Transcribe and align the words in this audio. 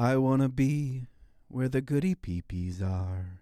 I 0.00 0.16
wanna 0.16 0.48
be 0.48 1.06
where 1.48 1.68
the 1.68 1.80
goody 1.80 2.14
peepees 2.14 2.80
are. 2.80 3.40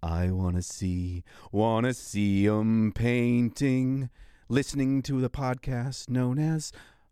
I 0.00 0.30
wanna 0.30 0.62
see, 0.62 1.24
wanna 1.50 1.94
see 1.94 2.46
'em 2.46 2.92
painting, 2.94 4.08
listening 4.48 5.02
to 5.02 5.20
the 5.20 5.30
podcast 5.30 6.08
known 6.08 6.38
as, 6.38 6.70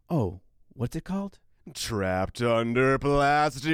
oh, 0.09 0.43
what's 0.75 0.95
it 0.95 1.03
called? 1.03 1.41
Trapped 1.75 2.41
under 2.41 3.01
plastic, 3.01 3.73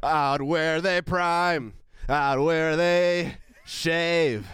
out 0.00 0.40
where 0.42 0.80
they 0.80 1.02
prime, 1.02 1.74
out 2.08 2.40
where 2.44 2.76
they 2.76 3.38
shave, 3.64 4.46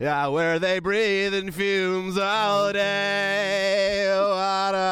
out 0.00 0.32
where 0.32 0.58
they 0.58 0.78
breathe 0.80 1.34
in 1.34 1.50
fumes 1.50 2.18
all 2.18 2.72
day. 2.72 4.04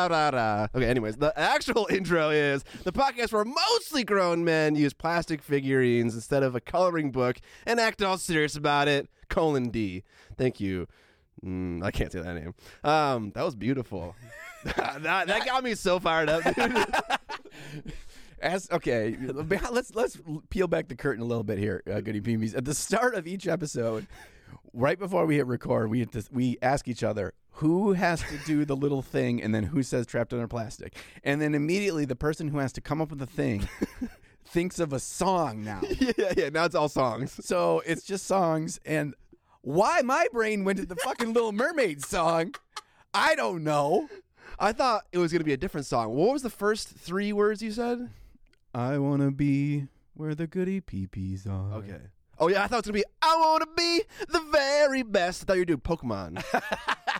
Da, 0.02 0.09
da, 0.09 0.30
da. 0.33 0.66
Okay, 0.74 0.87
anyways, 0.87 1.16
the 1.16 1.33
actual 1.38 1.87
intro 1.91 2.30
is 2.30 2.65
the 2.83 2.93
podcast 2.93 3.33
where 3.33 3.45
mostly 3.45 4.02
grown 4.05 4.45
men 4.45 4.74
use 4.74 4.93
plastic 4.93 5.43
figurines 5.43 6.15
instead 6.15 6.43
of 6.43 6.57
a 6.57 6.60
coloring 6.60 7.12
book 7.12 7.38
and 7.66 7.79
act 7.79 8.02
all 8.02 8.19
serious 8.19 8.57
about 8.57 8.88
it. 8.88 9.09
Colon 9.29 9.70
D. 9.70 10.02
Thank 10.37 10.60
you. 10.60 10.88
Mm, 11.45 11.84
I 11.84 11.91
can't 11.91 12.10
say 12.10 12.21
that 12.21 12.34
name. 12.34 12.55
Um, 12.82 13.30
that 13.34 13.45
was 13.45 13.55
beautiful. 13.55 14.16
that, 14.65 15.02
that 15.02 15.46
got 15.46 15.62
me 15.62 15.74
so 15.74 16.01
fired 16.01 16.29
up, 16.29 16.43
dude. 16.55 16.87
As 18.41 18.69
okay, 18.73 19.16
let's 19.21 19.95
let's 19.95 20.19
peel 20.51 20.66
back 20.66 20.88
the 20.88 20.96
curtain 20.96 21.23
a 21.23 21.24
little 21.24 21.45
bit 21.45 21.59
here, 21.59 21.80
uh, 21.88 22.01
Goody 22.01 22.21
Peepees. 22.21 22.57
At 22.57 22.65
the 22.65 22.74
start 22.74 23.15
of 23.15 23.29
each 23.29 23.46
episode, 23.46 24.09
right 24.73 24.98
before 24.98 25.26
we 25.26 25.37
hit 25.37 25.46
record, 25.46 25.90
we 25.90 26.04
this, 26.04 26.30
we 26.30 26.59
ask 26.62 26.88
each 26.88 27.02
other 27.02 27.34
who 27.56 27.92
has 27.92 28.20
to 28.23 28.38
do 28.46 28.65
the 28.65 28.74
little 28.74 29.02
thing, 29.02 29.42
and 29.42 29.54
then 29.54 29.65
who 29.65 29.82
says 29.82 30.06
trapped 30.06 30.32
under 30.32 30.48
plastic, 30.48 30.96
and 31.23 31.40
then 31.40 31.54
immediately 31.54 32.04
the 32.04 32.16
person 32.16 32.48
who 32.48 32.59
has 32.59 32.73
to 32.73 32.80
come 32.80 33.00
up 33.00 33.10
with 33.10 33.18
the 33.18 33.26
thing 33.26 33.68
thinks 34.45 34.78
of 34.78 34.93
a 34.93 34.98
song 34.98 35.62
now. 35.62 35.80
yeah, 36.00 36.32
yeah. 36.37 36.48
Now 36.48 36.65
it's 36.65 36.74
all 36.74 36.88
songs. 36.88 37.38
So 37.45 37.82
it's 37.87 38.04
just 38.04 38.26
songs, 38.26 38.80
and 38.84 39.15
why 39.60 40.00
my 40.02 40.26
brain 40.32 40.65
went 40.65 40.78
to 40.78 40.87
the 40.87 40.96
fucking 40.96 41.32
Little 41.32 41.52
Mermaid 41.52 42.02
song, 42.04 42.54
I 43.15 43.34
don't 43.34 43.62
know. 43.62 44.09
I 44.59 44.73
thought 44.73 45.04
it 45.12 45.18
was 45.18 45.32
gonna 45.32 45.45
be 45.45 45.52
a 45.52 45.59
different 45.59 45.87
song. 45.87 46.15
What 46.15 46.32
was 46.32 46.43
the 46.43 46.50
first 46.50 46.88
three 46.88 47.32
words 47.32 47.62
you 47.62 47.73
said? 47.73 48.10
I 48.74 48.98
wanna 48.98 49.30
be 49.30 49.88
where 50.15 50.34
the 50.34 50.46
goody 50.46 50.80
peepees 50.80 51.46
are. 51.46 51.74
Okay. 51.78 52.00
Oh 52.43 52.48
yeah, 52.48 52.65
I 52.65 52.66
thought 52.66 52.85
it 52.85 52.87
was 52.87 52.87
gonna 52.87 52.95
be 52.95 53.04
I 53.23 53.37
wanna 53.38 53.66
be 53.76 54.02
the 54.29 54.40
very 54.51 55.04
best. 55.04 55.43
I 55.43 55.46
thought 55.46 55.52
you 55.52 55.60
were 55.60 55.65
doing 55.65 55.79
Pokemon. 55.79 56.43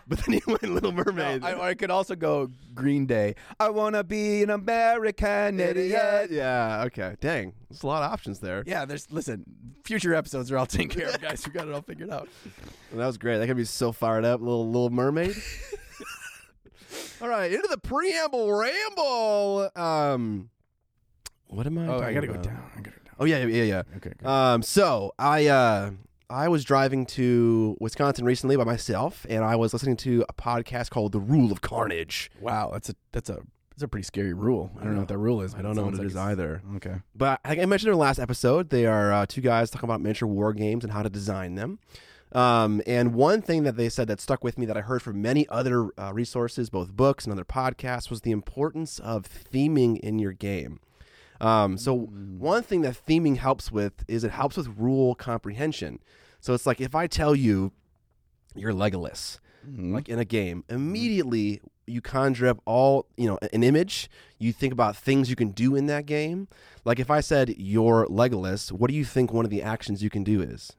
but 0.07 0.19
then 0.19 0.33
you 0.33 0.41
went 0.45 0.63
Little 0.63 0.91
Mermaid. 0.91 1.45
I, 1.45 1.53
or 1.53 1.61
I 1.61 1.75
could 1.75 1.91
also 1.91 2.13
go 2.13 2.49
Green 2.73 3.05
Day. 3.05 3.35
I 3.57 3.69
wanna 3.69 4.03
be 4.03 4.43
an 4.43 4.49
American 4.49 5.61
idiot. 5.61 6.29
Yeah, 6.29 6.83
okay. 6.87 7.15
Dang. 7.21 7.53
There's 7.69 7.83
a 7.83 7.87
lot 7.87 8.03
of 8.03 8.11
options 8.11 8.39
there. 8.39 8.65
Yeah, 8.67 8.83
there's 8.83 9.09
listen, 9.11 9.45
future 9.85 10.13
episodes 10.13 10.51
are 10.51 10.57
all 10.57 10.65
taken 10.65 10.89
care 10.89 11.07
of, 11.07 11.21
guys. 11.21 11.47
We 11.47 11.53
got 11.53 11.69
it 11.69 11.73
all 11.73 11.81
figured 11.81 12.09
out. 12.09 12.27
And 12.91 12.99
that 12.99 13.07
was 13.07 13.17
great. 13.17 13.37
That 13.37 13.47
could 13.47 13.55
be 13.55 13.63
so 13.63 13.93
fired 13.93 14.25
up, 14.25 14.41
little 14.41 14.69
little 14.69 14.89
mermaid. 14.89 15.37
all 17.21 17.29
right, 17.29 17.49
into 17.49 17.69
the 17.69 17.77
preamble 17.77 18.51
ramble. 18.51 19.69
Um 19.73 20.49
what 21.47 21.65
am 21.65 21.77
I? 21.77 21.87
Oh, 21.87 22.01
I 22.01 22.13
gotta 22.13 22.27
go 22.27 22.33
down. 22.33 22.61
I 22.73 22.81
gotta 22.81 22.89
go 22.89 22.91
down. 22.97 23.02
Oh 23.23 23.25
yeah, 23.25 23.45
yeah, 23.45 23.63
yeah. 23.63 23.83
Okay. 23.97 24.11
good. 24.17 24.27
Um, 24.27 24.61
so 24.61 25.13
I 25.17 25.47
uh, 25.47 25.91
I 26.29 26.49
was 26.49 26.65
driving 26.65 27.05
to 27.07 27.77
Wisconsin 27.79 28.25
recently 28.25 28.57
by 28.57 28.65
myself, 28.65 29.25
and 29.29 29.45
I 29.45 29.55
was 29.55 29.71
listening 29.71 29.95
to 29.97 30.25
a 30.27 30.33
podcast 30.33 30.89
called 30.89 31.13
The 31.13 31.21
Rule 31.21 31.49
of 31.53 31.61
Carnage. 31.61 32.29
wow, 32.41 32.71
that's 32.73 32.89
a 32.89 32.95
that's 33.13 33.29
a 33.29 33.39
that's 33.69 33.81
a 33.83 33.87
pretty 33.87 34.03
scary 34.03 34.33
rule. 34.33 34.71
I 34.77 34.83
don't 34.83 34.95
know 34.95 34.99
what 34.99 35.07
that 35.07 35.17
rule 35.17 35.41
is. 35.41 35.55
I 35.55 35.61
don't 35.61 35.73
know 35.77 35.85
what 35.85 35.93
it 35.93 35.99
like 35.99 36.07
is 36.07 36.17
either. 36.17 36.61
Okay. 36.75 36.95
But 37.15 37.39
like 37.47 37.59
I 37.59 37.65
mentioned 37.65 37.87
in 37.87 37.93
the 37.93 38.01
last 38.01 38.19
episode, 38.19 38.69
they 38.71 38.85
are 38.85 39.13
uh, 39.13 39.25
two 39.25 39.39
guys 39.41 39.69
talking 39.69 39.87
about 39.87 40.01
miniature 40.01 40.27
war 40.27 40.51
games 40.51 40.83
and 40.83 40.91
how 40.91 41.01
to 41.01 41.09
design 41.09 41.55
them. 41.55 41.79
Um, 42.33 42.81
and 42.85 43.13
one 43.13 43.41
thing 43.41 43.63
that 43.63 43.77
they 43.77 43.87
said 43.87 44.09
that 44.09 44.19
stuck 44.19 44.43
with 44.43 44.57
me 44.57 44.65
that 44.65 44.75
I 44.75 44.81
heard 44.81 45.01
from 45.01 45.21
many 45.21 45.47
other 45.47 45.89
uh, 45.97 46.11
resources, 46.13 46.69
both 46.69 46.91
books 46.91 47.23
and 47.23 47.31
other 47.31 47.45
podcasts, 47.45 48.09
was 48.09 48.21
the 48.21 48.31
importance 48.31 48.99
of 48.99 49.23
theming 49.23 49.97
in 49.99 50.19
your 50.19 50.33
game. 50.33 50.79
Um, 51.41 51.77
so 51.77 51.93
one 51.97 52.63
thing 52.63 52.81
that 52.81 52.95
theming 53.05 53.37
helps 53.37 53.71
with 53.71 54.05
is 54.07 54.23
it 54.23 54.31
helps 54.31 54.57
with 54.57 54.67
rule 54.77 55.15
comprehension. 55.15 55.99
So 56.39 56.53
it's 56.53 56.65
like 56.65 56.79
if 56.81 56.93
I 56.95 57.07
tell 57.07 57.35
you 57.35 57.71
you're 58.55 58.73
Legolas, 58.73 59.39
Mhm. 59.67 59.93
like 59.93 60.09
in 60.09 60.19
a 60.19 60.25
game, 60.25 60.63
immediately 60.69 61.61
you 61.85 61.99
conjure 62.01 62.47
up 62.47 62.59
all 62.65 63.07
you 63.17 63.27
know 63.27 63.37
an 63.51 63.63
image. 63.63 64.09
You 64.37 64.53
think 64.53 64.71
about 64.73 64.95
things 64.95 65.29
you 65.29 65.35
can 65.35 65.49
do 65.49 65.75
in 65.75 65.85
that 65.87 66.05
game. 66.05 66.47
Like 66.85 66.99
if 66.99 67.09
I 67.09 67.19
said 67.21 67.55
you're 67.57 68.05
Legolas, 68.07 68.71
what 68.71 68.89
do 68.89 68.95
you 68.95 69.05
think 69.05 69.33
one 69.33 69.45
of 69.45 69.51
the 69.51 69.61
actions 69.61 70.03
you 70.03 70.09
can 70.09 70.23
do 70.23 70.41
is? 70.41 70.73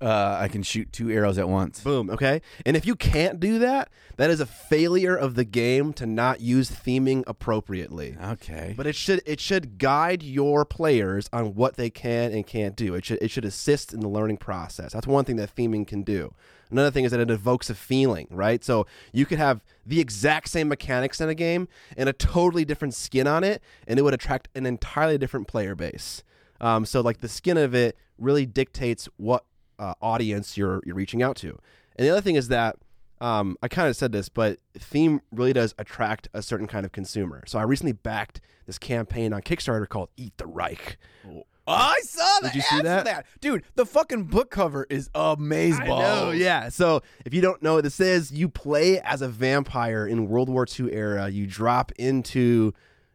Uh, 0.00 0.38
I 0.40 0.48
can 0.48 0.62
shoot 0.62 0.92
two 0.92 1.10
arrows 1.10 1.36
at 1.36 1.48
once. 1.48 1.80
Boom. 1.80 2.08
Okay. 2.08 2.40
And 2.64 2.74
if 2.74 2.86
you 2.86 2.96
can't 2.96 3.38
do 3.38 3.58
that, 3.58 3.90
that 4.16 4.30
is 4.30 4.40
a 4.40 4.46
failure 4.46 5.14
of 5.14 5.34
the 5.34 5.44
game 5.44 5.92
to 5.94 6.06
not 6.06 6.40
use 6.40 6.70
theming 6.70 7.22
appropriately. 7.26 8.16
Okay. 8.22 8.72
But 8.76 8.86
it 8.86 8.94
should 8.94 9.20
it 9.26 9.40
should 9.40 9.76
guide 9.78 10.22
your 10.22 10.64
players 10.64 11.28
on 11.32 11.54
what 11.54 11.76
they 11.76 11.90
can 11.90 12.32
and 12.32 12.46
can't 12.46 12.76
do. 12.76 12.94
It 12.94 13.04
should 13.04 13.18
it 13.20 13.30
should 13.30 13.44
assist 13.44 13.92
in 13.92 14.00
the 14.00 14.08
learning 14.08 14.38
process. 14.38 14.92
That's 14.92 15.06
one 15.06 15.26
thing 15.26 15.36
that 15.36 15.54
theming 15.54 15.86
can 15.86 16.02
do. 16.02 16.34
Another 16.70 16.90
thing 16.90 17.04
is 17.04 17.10
that 17.10 17.20
it 17.20 17.30
evokes 17.30 17.68
a 17.68 17.74
feeling, 17.74 18.28
right? 18.30 18.64
So 18.64 18.86
you 19.12 19.26
could 19.26 19.38
have 19.38 19.62
the 19.84 20.00
exact 20.00 20.48
same 20.48 20.68
mechanics 20.68 21.20
in 21.20 21.28
a 21.28 21.34
game 21.34 21.68
and 21.96 22.08
a 22.08 22.12
totally 22.12 22.64
different 22.64 22.94
skin 22.94 23.26
on 23.26 23.42
it, 23.42 23.60
and 23.86 23.98
it 23.98 24.02
would 24.02 24.14
attract 24.14 24.48
an 24.54 24.66
entirely 24.66 25.18
different 25.18 25.48
player 25.48 25.74
base. 25.74 26.22
Um, 26.60 26.84
so 26.84 27.00
like 27.00 27.18
the 27.18 27.28
skin 27.28 27.56
of 27.56 27.74
it 27.74 27.96
really 28.18 28.46
dictates 28.46 29.08
what 29.16 29.44
uh, 29.80 29.94
audience 30.00 30.56
you're 30.56 30.80
you're 30.84 30.94
reaching 30.94 31.22
out 31.22 31.36
to. 31.36 31.58
And 31.96 32.06
the 32.06 32.10
other 32.10 32.20
thing 32.20 32.36
is 32.36 32.48
that 32.48 32.76
um, 33.20 33.56
I 33.62 33.68
kind 33.68 33.88
of 33.88 33.96
said 33.96 34.12
this, 34.12 34.28
but 34.28 34.58
theme 34.78 35.20
really 35.32 35.52
does 35.52 35.74
attract 35.78 36.28
a 36.32 36.42
certain 36.42 36.66
kind 36.66 36.86
of 36.86 36.92
consumer. 36.92 37.42
So 37.46 37.58
I 37.58 37.62
recently 37.62 37.92
backed 37.92 38.40
this 38.66 38.78
campaign 38.78 39.32
on 39.32 39.42
Kickstarter 39.42 39.88
called 39.88 40.08
Eat 40.16 40.36
the 40.36 40.46
Reich. 40.46 40.96
Oh, 41.26 41.42
I 41.66 42.00
saw 42.02 42.38
that. 42.40 42.52
Did 42.52 42.56
you 42.56 42.62
see 42.62 42.76
for 42.78 42.82
that? 42.82 43.26
dude? 43.40 43.64
The 43.74 43.84
fucking 43.86 44.24
book 44.24 44.50
cover 44.50 44.86
is 44.88 45.10
amazing. 45.14 45.88
Oh 45.88 46.30
yeah. 46.30 46.68
So 46.68 47.02
if 47.24 47.34
you 47.34 47.40
don't 47.40 47.62
know 47.62 47.74
what 47.74 47.84
this 47.84 48.00
is, 48.00 48.32
you 48.32 48.48
play 48.48 49.00
as 49.00 49.22
a 49.22 49.28
vampire 49.28 50.06
in 50.06 50.28
World 50.28 50.48
War 50.48 50.66
II 50.78 50.92
era. 50.92 51.28
You 51.28 51.46
drop 51.46 51.92
into 51.92 52.72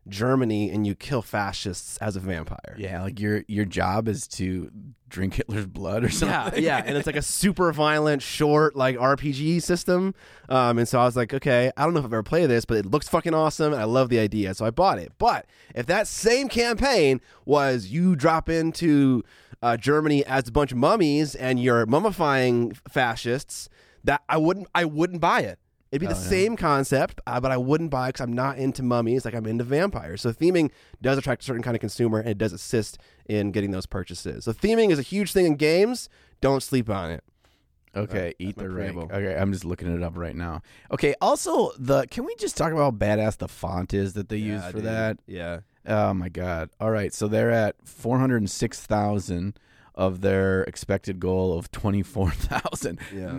Germany 0.07 0.69
and 0.69 0.85
you 0.85 0.95
kill 0.95 1.21
fascists 1.21 1.97
as 1.97 2.15
a 2.15 2.19
vampire. 2.19 2.75
Yeah, 2.77 3.01
like 3.01 3.19
your 3.19 3.43
your 3.47 3.65
job 3.65 4.07
is 4.07 4.27
to 4.29 4.69
drink 5.09 5.35
Hitler's 5.35 5.65
blood 5.65 6.03
or 6.03 6.09
something. 6.09 6.61
Yeah, 6.61 6.79
yeah, 6.79 6.83
and 6.85 6.97
it's 6.97 7.07
like 7.07 7.15
a 7.15 7.21
super 7.23 7.71
violent, 7.71 8.21
short, 8.21 8.75
like 8.75 8.97
RPG 8.97 9.61
system. 9.63 10.13
Um, 10.49 10.77
and 10.77 10.87
so 10.87 10.99
I 10.99 11.05
was 11.05 11.15
like, 11.15 11.33
okay, 11.33 11.71
I 11.77 11.83
don't 11.83 11.93
know 11.93 11.99
if 11.99 12.05
I've 12.05 12.13
ever 12.13 12.23
played 12.23 12.49
this, 12.49 12.65
but 12.65 12.77
it 12.77 12.85
looks 12.85 13.07
fucking 13.07 13.33
awesome, 13.33 13.73
and 13.73 13.81
I 13.81 13.85
love 13.85 14.09
the 14.09 14.19
idea, 14.19 14.53
so 14.53 14.65
I 14.65 14.71
bought 14.71 14.99
it. 14.99 15.11
But 15.17 15.45
if 15.73 15.85
that 15.87 16.07
same 16.07 16.49
campaign 16.49 17.21
was 17.45 17.87
you 17.87 18.15
drop 18.15 18.49
into 18.49 19.23
uh, 19.61 19.77
Germany 19.77 20.25
as 20.25 20.47
a 20.47 20.51
bunch 20.51 20.71
of 20.71 20.77
mummies 20.77 21.33
and 21.33 21.59
you're 21.61 21.85
mummifying 21.87 22.77
fascists, 22.89 23.69
that 24.03 24.21
I 24.29 24.37
wouldn't, 24.37 24.67
I 24.75 24.85
wouldn't 24.85 25.21
buy 25.21 25.41
it. 25.41 25.59
It'd 25.91 26.01
be 26.01 26.07
the 26.07 26.13
Oh, 26.19 26.23
no. 26.23 26.29
same 26.29 26.55
concept, 26.57 27.21
uh, 27.27 27.39
but 27.39 27.51
I 27.51 27.57
wouldn't 27.57 27.89
buy 27.91 28.09
because 28.09 28.21
I'm 28.21 28.33
not 28.33 28.57
into 28.57 28.83
mummies 28.83 29.23
like 29.23 29.33
I'm 29.35 29.45
into 29.45 29.63
vampires. 29.63 30.21
So 30.21 30.33
theming 30.33 30.71
does 31.01 31.17
attract 31.17 31.43
a 31.43 31.45
certain 31.45 31.61
kind 31.63 31.75
of 31.75 31.79
consumer, 31.81 32.19
and 32.19 32.27
it 32.27 32.37
does 32.37 32.51
assist 32.53 32.97
in 33.27 33.51
getting 33.51 33.71
those 33.71 33.85
purchases. 33.85 34.43
So 34.45 34.51
theming 34.53 34.89
is 34.91 34.99
a 34.99 35.03
huge 35.03 35.31
thing 35.31 35.45
in 35.45 35.55
games. 35.55 36.09
Don't 36.41 36.61
sleep 36.63 36.89
on 36.89 37.11
it. 37.11 37.23
Okay, 37.95 38.33
eat 38.39 38.57
the 38.57 38.65
preamble. 38.65 39.03
Okay, 39.03 39.37
I'm 39.37 39.53
just 39.53 39.63
looking 39.63 39.95
it 39.95 40.03
up 40.03 40.17
right 40.17 40.35
now. 40.35 40.61
Okay, 40.91 41.15
also 41.21 41.71
the 41.79 42.05
can 42.07 42.25
we 42.25 42.35
just 42.35 42.57
talk 42.57 42.73
about 42.73 42.81
how 42.83 42.91
badass 42.91 43.37
the 43.37 43.47
font 43.47 43.93
is 43.93 44.13
that 44.13 44.27
they 44.27 44.35
use 44.35 44.65
for 44.65 44.73
dude. 44.73 44.83
that? 44.83 45.19
Yeah. 45.27 45.59
Oh 45.87 46.13
my 46.13 46.27
god. 46.27 46.71
All 46.81 46.91
right, 46.91 47.13
so 47.13 47.29
they're 47.29 47.51
at 47.51 47.75
406,000 47.85 49.57
of 49.93 50.21
their 50.21 50.63
expected 50.63 51.19
goal 51.21 51.57
of 51.57 51.71
24,000. 51.71 52.99
Yeah. 53.15 53.31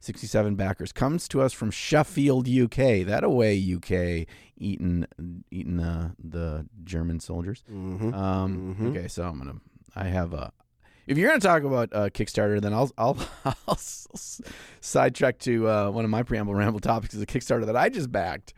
9,367 0.00 0.54
backers 0.56 0.92
comes 0.92 1.28
to 1.28 1.42
us 1.42 1.52
from 1.52 1.70
Sheffield, 1.70 2.48
UK. 2.48 3.04
That 3.06 3.22
away 3.22 3.56
UK 3.58 4.26
eating 4.56 5.06
eating 5.50 5.80
uh, 5.80 6.10
the 6.22 6.66
German 6.84 7.20
soldiers. 7.20 7.62
Mm-hmm. 7.70 8.14
Um, 8.14 8.76
Mhm. 8.78 8.90
Okay, 8.96 9.08
so 9.08 9.24
I'm 9.24 9.38
gonna. 9.38 9.56
I 9.94 10.04
have 10.04 10.32
a. 10.32 10.52
If 11.06 11.18
you're 11.18 11.28
gonna 11.28 11.40
talk 11.40 11.64
about 11.64 11.90
uh, 11.92 12.08
Kickstarter, 12.10 12.60
then 12.60 12.72
I'll 12.72 12.90
I'll, 12.96 13.18
I'll 13.68 13.78
sidetrack 14.80 15.38
to 15.40 15.68
uh, 15.68 15.90
one 15.90 16.04
of 16.04 16.10
my 16.10 16.22
preamble 16.22 16.54
ramble 16.54 16.80
topics 16.80 17.14
is 17.14 17.22
a 17.22 17.26
Kickstarter 17.26 17.66
that 17.66 17.76
I 17.76 17.88
just 17.88 18.10
backed, 18.12 18.54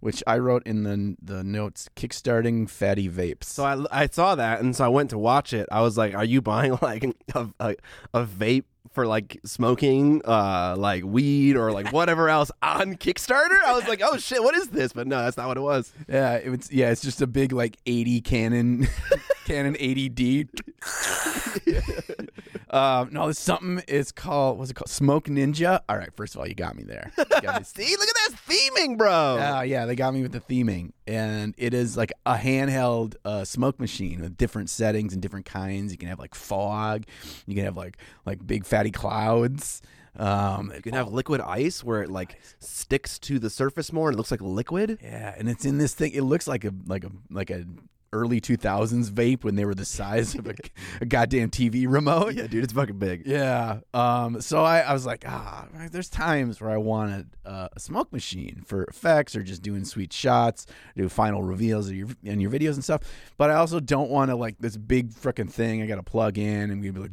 which 0.00 0.22
I 0.26 0.38
wrote 0.38 0.62
in 0.66 0.84
the 0.84 1.16
the 1.22 1.42
notes: 1.44 1.88
kickstarting 1.96 2.68
fatty 2.70 3.08
vapes. 3.10 3.44
So 3.44 3.64
I, 3.64 4.02
I 4.04 4.06
saw 4.06 4.34
that, 4.36 4.60
and 4.60 4.74
so 4.76 4.84
I 4.84 4.88
went 4.88 5.10
to 5.10 5.18
watch 5.18 5.52
it. 5.52 5.68
I 5.72 5.80
was 5.82 5.98
like, 5.98 6.14
"Are 6.14 6.24
you 6.24 6.40
buying 6.40 6.78
like 6.82 7.04
a, 7.34 7.48
a, 7.58 7.74
a 8.14 8.24
vape 8.26 8.64
for 8.92 9.06
like 9.06 9.40
smoking, 9.44 10.22
uh, 10.24 10.74
like 10.78 11.04
weed 11.04 11.56
or 11.56 11.72
like 11.72 11.92
whatever 11.92 12.28
else 12.28 12.50
on 12.62 12.96
Kickstarter. 12.96 13.62
I 13.64 13.72
was 13.72 13.86
like, 13.88 14.02
oh 14.04 14.18
shit, 14.18 14.42
what 14.42 14.54
is 14.54 14.68
this? 14.68 14.92
But 14.92 15.06
no, 15.06 15.22
that's 15.22 15.36
not 15.36 15.48
what 15.48 15.56
it 15.56 15.62
was. 15.62 15.92
Yeah, 16.08 16.34
it 16.34 16.50
was, 16.50 16.70
yeah, 16.72 16.90
it's 16.90 17.02
just 17.02 17.22
a 17.22 17.26
big 17.26 17.52
like 17.52 17.76
80 17.86 18.20
Canon, 18.20 18.88
Canon 19.46 19.74
80D. 19.74 20.48
um, 22.70 23.10
no, 23.12 23.24
there's 23.24 23.38
something. 23.38 23.82
It's 23.88 24.12
called 24.12 24.58
what's 24.58 24.70
it 24.70 24.74
called? 24.74 24.88
Smoke 24.88 25.26
Ninja. 25.26 25.80
All 25.88 25.96
right, 25.96 26.12
first 26.14 26.34
of 26.34 26.40
all, 26.40 26.46
you 26.46 26.54
got 26.54 26.76
me 26.76 26.82
there. 26.82 27.12
Got 27.16 27.60
me 27.60 27.64
See, 27.64 27.96
look 27.96 28.08
at 28.08 28.14
that 28.30 28.38
theming, 28.48 28.98
bro. 28.98 29.62
Yeah, 29.64 29.86
they 29.86 29.94
got 29.94 30.12
me 30.14 30.22
with 30.22 30.32
the 30.32 30.40
theming, 30.40 30.92
and 31.06 31.54
it 31.56 31.74
is 31.74 31.96
like 31.96 32.12
a 32.26 32.34
handheld 32.34 33.14
uh, 33.24 33.44
smoke 33.44 33.78
machine 33.78 34.20
with 34.20 34.36
different 34.36 34.70
settings 34.70 35.12
and 35.12 35.22
different 35.22 35.46
kinds. 35.46 35.92
You 35.92 35.98
can 35.98 36.08
have 36.08 36.18
like 36.18 36.34
fog, 36.34 37.04
you 37.46 37.54
can 37.54 37.64
have 37.64 37.76
like 37.76 37.96
like 38.26 38.46
big 38.46 38.64
fatty 38.76 38.90
clouds. 38.90 39.82
Um, 40.16 40.72
You 40.74 40.82
can 40.82 40.94
have 40.94 41.08
liquid 41.12 41.40
ice 41.40 41.82
where 41.82 42.02
it 42.02 42.10
like 42.10 42.40
sticks 42.58 43.18
to 43.20 43.38
the 43.38 43.48
surface 43.50 43.92
more 43.92 44.08
and 44.08 44.14
it 44.14 44.18
looks 44.18 44.30
like 44.30 44.40
liquid. 44.42 44.98
yeah, 45.02 45.34
and 45.38 45.48
it's 45.48 45.64
in 45.64 45.78
this 45.78 45.94
thing. 45.94 46.12
It 46.12 46.22
looks 46.22 46.46
like 46.46 46.64
a 46.64 46.72
like 46.86 47.04
a 47.04 47.10
like 47.30 47.50
a 47.50 47.64
early 48.12 48.40
2000s 48.40 49.10
vape 49.10 49.44
when 49.44 49.56
they 49.56 49.64
were 49.64 49.74
the 49.74 49.84
size 49.84 50.34
of 50.34 50.46
a, 50.46 50.54
a 51.00 51.06
goddamn 51.06 51.50
TV 51.50 51.86
remote. 51.88 52.34
Yeah, 52.34 52.46
dude, 52.46 52.64
it's 52.64 52.72
fucking 52.72 52.98
big. 52.98 53.26
Yeah. 53.26 53.80
Um. 53.94 54.40
So 54.40 54.64
I, 54.64 54.80
I 54.80 54.92
was 54.92 55.06
like, 55.06 55.24
ah, 55.26 55.66
there's 55.90 56.08
times 56.08 56.60
where 56.60 56.70
I 56.70 56.76
wanted 56.76 57.28
uh, 57.44 57.68
a 57.74 57.80
smoke 57.80 58.12
machine 58.12 58.62
for 58.66 58.84
effects 58.84 59.36
or 59.36 59.42
just 59.42 59.62
doing 59.62 59.84
sweet 59.84 60.12
shots, 60.12 60.66
do 60.96 61.08
final 61.08 61.42
reveals 61.42 61.88
of 61.88 61.94
your 61.94 62.08
in 62.22 62.40
your 62.40 62.50
videos 62.50 62.74
and 62.74 62.84
stuff. 62.84 63.02
But 63.36 63.50
I 63.50 63.54
also 63.54 63.80
don't 63.80 64.10
want 64.10 64.30
to 64.30 64.36
like 64.36 64.58
this 64.58 64.76
big 64.76 65.10
freaking 65.10 65.50
thing. 65.50 65.82
I 65.82 65.86
got 65.86 65.96
to 65.96 66.02
plug 66.02 66.38
in 66.38 66.70
and 66.70 66.82
be 66.82 66.90
like, 66.90 67.12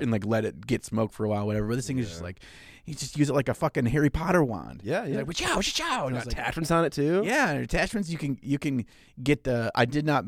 and 0.00 0.10
like 0.10 0.26
let 0.26 0.44
it 0.44 0.66
get 0.66 0.84
smoke 0.84 1.12
for 1.12 1.24
a 1.24 1.28
while, 1.28 1.46
whatever. 1.46 1.68
But 1.68 1.76
this 1.76 1.86
thing 1.86 1.98
is 1.98 2.08
just 2.08 2.22
like, 2.22 2.40
you 2.86 2.94
just 2.94 3.16
use 3.18 3.30
it 3.30 3.34
like 3.34 3.48
a 3.48 3.54
fucking 3.54 3.86
Harry 3.86 4.10
Potter 4.10 4.44
wand. 4.44 4.82
Yeah, 4.84 5.04
yeah. 5.06 5.18
Like, 5.22 5.34
chow, 5.36 5.60
chow, 5.60 6.06
and 6.06 6.16
like, 6.16 6.26
Attachments 6.26 6.70
on 6.70 6.84
it 6.84 6.92
too. 6.92 7.22
yeah, 7.24 7.50
and 7.50 7.62
attachments 7.62 8.10
you 8.10 8.18
can 8.18 8.38
you 8.42 8.58
can 8.58 8.84
get 9.22 9.44
the. 9.44 9.70
I 9.74 9.84
did 9.84 10.04
not 10.06 10.24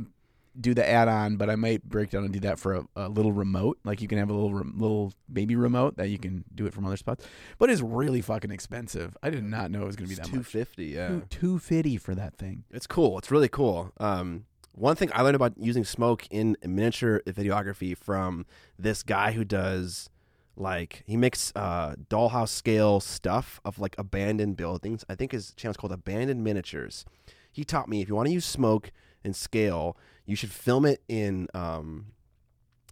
do 0.58 0.72
the 0.72 0.88
add-on, 0.88 1.36
but 1.36 1.50
I 1.50 1.56
might 1.56 1.84
break 1.84 2.08
down 2.08 2.24
and 2.24 2.32
do 2.32 2.40
that 2.40 2.58
for 2.58 2.76
a, 2.76 2.86
a 2.96 3.08
little 3.10 3.30
remote. 3.32 3.78
Like 3.84 4.00
you 4.00 4.08
can 4.08 4.16
have 4.16 4.30
a 4.30 4.32
little 4.32 4.52
little 4.74 5.12
baby 5.30 5.54
remote 5.54 5.98
that 5.98 6.08
you 6.08 6.18
can 6.18 6.44
do 6.54 6.64
it 6.64 6.72
from 6.72 6.86
other 6.86 6.96
spots, 6.96 7.26
but 7.58 7.68
it's 7.68 7.82
really 7.82 8.22
fucking 8.22 8.50
expensive. 8.50 9.16
I 9.22 9.28
did 9.28 9.44
not 9.44 9.70
know 9.70 9.82
it 9.82 9.86
was 9.86 9.96
going 9.96 10.08
to 10.08 10.16
be 10.16 10.22
that 10.22 10.26
two 10.30 10.38
much. 10.38 10.46
fifty. 10.46 10.86
Yeah, 10.86 11.20
Two 11.28 11.58
fifty 11.58 11.98
for 11.98 12.14
that 12.14 12.36
thing. 12.38 12.64
it's 12.70 12.86
cool. 12.86 13.18
It's 13.18 13.30
really 13.30 13.48
cool. 13.50 13.92
Um, 14.00 14.46
one 14.72 14.96
thing 14.96 15.10
I 15.14 15.20
learned 15.22 15.36
about 15.36 15.54
using 15.58 15.84
smoke 15.84 16.26
in 16.30 16.56
miniature 16.64 17.20
videography 17.26 17.96
from 17.96 18.46
this 18.78 19.02
guy 19.02 19.32
who 19.32 19.44
does 19.44 20.08
like 20.56 21.02
he 21.06 21.16
makes 21.16 21.52
uh 21.54 21.94
dollhouse 22.08 22.48
scale 22.48 23.00
stuff 23.00 23.60
of 23.64 23.78
like 23.78 23.94
abandoned 23.98 24.56
buildings. 24.56 25.04
I 25.08 25.14
think 25.14 25.32
his 25.32 25.52
channel's 25.54 25.76
called 25.76 25.92
Abandoned 25.92 26.42
Miniatures. 26.42 27.04
He 27.52 27.64
taught 27.64 27.88
me 27.88 28.00
if 28.02 28.08
you 28.08 28.14
want 28.14 28.26
to 28.28 28.32
use 28.32 28.44
smoke 28.44 28.90
and 29.24 29.34
scale, 29.36 29.96
you 30.24 30.36
should 30.36 30.50
film 30.50 30.84
it 30.84 31.02
in 31.08 31.48
um 31.54 32.06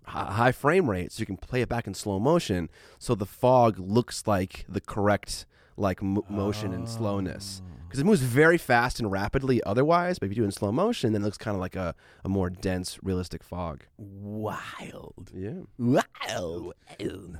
high 0.06 0.52
frame 0.52 0.90
rate 0.90 1.12
so 1.12 1.20
you 1.20 1.26
can 1.26 1.36
play 1.38 1.62
it 1.62 1.68
back 1.68 1.86
in 1.86 1.94
slow 1.94 2.18
motion 2.18 2.68
so 2.98 3.14
the 3.14 3.24
fog 3.24 3.78
looks 3.78 4.26
like 4.26 4.66
the 4.68 4.80
correct 4.80 5.46
like 5.78 6.02
mo- 6.02 6.24
motion 6.28 6.74
and 6.74 6.86
slowness 6.88 7.62
because 7.94 8.02
it 8.02 8.06
moves 8.06 8.22
very 8.22 8.58
fast 8.58 8.98
and 8.98 9.12
rapidly 9.12 9.62
otherwise 9.64 10.18
but 10.18 10.26
if 10.26 10.32
you 10.32 10.34
do 10.34 10.42
it 10.42 10.46
in 10.46 10.50
slow 10.50 10.72
motion 10.72 11.12
then 11.12 11.22
it 11.22 11.24
looks 11.24 11.38
kind 11.38 11.54
of 11.54 11.60
like 11.60 11.76
a, 11.76 11.94
a 12.24 12.28
more 12.28 12.50
dense 12.50 12.98
realistic 13.04 13.44
fog 13.44 13.84
Wild, 13.98 15.30
yeah 15.32 15.60
wild. 15.78 16.74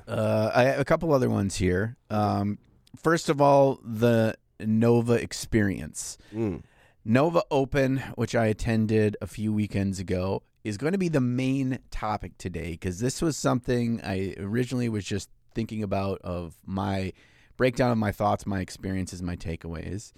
Uh, 0.07 0.51
I 0.55 0.63
have 0.63 0.79
a 0.79 0.85
couple 0.85 1.11
other 1.13 1.29
ones 1.29 1.57
here. 1.57 1.97
Um, 2.09 2.57
first 2.95 3.27
of 3.27 3.41
all, 3.41 3.81
the 3.83 4.35
Nova 4.59 5.13
experience. 5.13 6.17
mm. 6.33 6.63
Nova 7.03 7.43
Open, 7.51 7.97
which 8.15 8.33
I 8.33 8.45
attended 8.45 9.17
a 9.21 9.27
few 9.27 9.51
weekends 9.51 9.99
ago, 9.99 10.41
is 10.63 10.77
going 10.77 10.93
to 10.93 10.97
be 10.97 11.09
the 11.09 11.21
main 11.21 11.79
topic 11.91 12.37
today 12.37 12.71
because 12.71 12.99
this 12.99 13.21
was 13.21 13.35
something 13.35 13.99
I 14.03 14.35
originally 14.39 14.87
was 14.89 15.03
just 15.03 15.29
thinking 15.53 15.83
about 15.83 16.21
of 16.23 16.55
my 16.65 17.11
breakdown 17.57 17.91
of 17.91 17.97
my 17.97 18.11
thoughts, 18.11 18.45
my 18.45 18.59
experiences, 18.59 19.21
my 19.21 19.35
takeaways, 19.35 20.13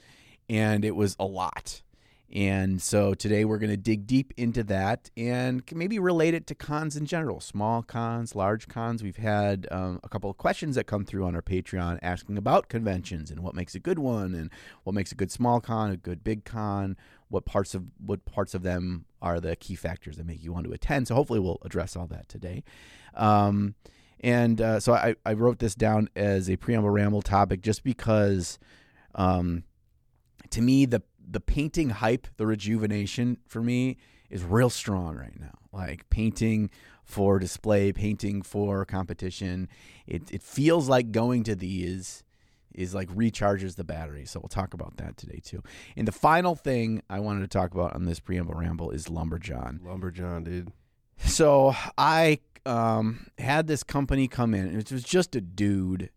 and 0.50 0.86
it 0.86 0.96
was 0.96 1.16
a 1.20 1.26
lot. 1.26 1.82
And 2.34 2.82
so 2.82 3.14
today 3.14 3.46
we're 3.46 3.58
going 3.58 3.70
to 3.70 3.78
dig 3.78 4.06
deep 4.06 4.34
into 4.36 4.62
that 4.66 5.10
and 5.16 5.64
maybe 5.74 5.98
relate 5.98 6.34
it 6.34 6.46
to 6.48 6.56
cons 6.56 6.98
in 6.98 7.06
general, 7.06 7.40
small 7.40 7.82
cons, 7.82 8.36
large 8.36 8.68
cons. 8.68 9.02
We've 9.02 9.16
had 9.16 9.66
um, 9.72 10.02
a 10.04 10.10
couple 10.10 10.30
of 10.30 10.38
questions 10.38 10.76
that 10.76 10.88
come 10.88 11.06
through 11.06 11.26
on 11.26 11.36
our 11.36 11.42
Patreon 11.42 12.00
asking 12.02 12.38
about 12.38 12.68
conventions 12.68 13.32
and 13.32 13.40
what 13.42 13.56
makes 13.56 13.76
a 13.76 13.80
good 13.80 13.98
one 13.98 14.36
and 14.36 14.52
what 14.84 14.94
makes 14.94 15.14
a 15.14 15.16
good 15.16 15.32
small 15.32 15.62
con, 15.62 15.90
a 15.90 15.96
good 15.96 16.22
big 16.22 16.44
con, 16.44 16.98
what 17.30 17.46
parts 17.46 17.74
of 17.74 17.86
what 18.06 18.26
parts 18.26 18.54
of 18.54 18.62
them 18.62 19.06
are 19.22 19.40
the 19.40 19.56
key 19.56 19.76
factors 19.76 20.18
that 20.18 20.26
make 20.26 20.44
you 20.44 20.52
want 20.52 20.66
to 20.66 20.74
attend. 20.74 21.08
So 21.08 21.16
hopefully 21.16 21.40
we'll 21.40 21.60
address 21.64 21.96
all 21.96 22.08
that 22.08 22.28
today. 22.28 22.66
Um, 23.16 23.76
and 24.20 24.60
uh, 24.60 24.80
so 24.82 24.94
I, 24.94 25.16
I 25.26 25.32
wrote 25.34 25.60
this 25.60 25.76
down 25.76 26.10
as 26.14 26.50
a 26.50 26.58
preamble 26.58 26.90
ramble 26.90 27.22
topic 27.22 27.62
just 27.62 27.84
because 27.84 28.60
um, 29.16 29.64
to 30.52 30.62
me 30.62 30.86
the 30.86 31.02
the 31.30 31.40
painting 31.40 31.90
hype, 31.90 32.28
the 32.38 32.48
rejuvenation 32.48 33.38
for 33.48 33.62
me 33.62 33.98
is 34.30 34.44
real 34.44 34.70
strong 34.70 35.16
right 35.16 35.38
now. 35.40 35.58
Like 35.72 36.10
painting 36.10 36.70
for 37.04 37.40
display, 37.40 37.92
painting 37.92 38.42
for 38.42 38.86
competition. 38.86 39.70
It 40.06 40.24
it 40.32 40.44
feels 40.44 40.90
like 40.90 41.12
going 41.12 41.44
to 41.44 41.56
these 41.56 42.24
is 42.74 42.94
like 42.94 43.10
recharges 43.10 43.76
the 43.76 43.84
battery. 43.84 44.26
So 44.26 44.40
we'll 44.40 44.50
talk 44.50 44.74
about 44.74 44.98
that 44.98 45.18
today 45.18 45.40
too. 45.44 45.64
And 45.96 46.08
the 46.08 46.12
final 46.12 46.56
thing 46.56 47.02
I 47.10 47.20
wanted 47.20 47.42
to 47.42 47.48
talk 47.48 47.74
about 47.74 47.94
on 47.94 48.06
this 48.06 48.20
preamble 48.20 48.54
ramble 48.54 48.92
is 48.92 49.08
Lumberjohn. 49.08 49.80
lumberjohn 49.82 50.44
dude 50.46 50.72
So 51.26 51.76
I 51.98 52.40
um, 52.66 53.28
had 53.40 53.68
this 53.68 53.84
company 53.84 54.28
come 54.28 54.54
in. 54.54 54.68
and 54.68 54.78
It 54.78 54.92
was 54.92 55.04
just 55.04 55.36
a 55.36 55.42
dude 55.42 56.12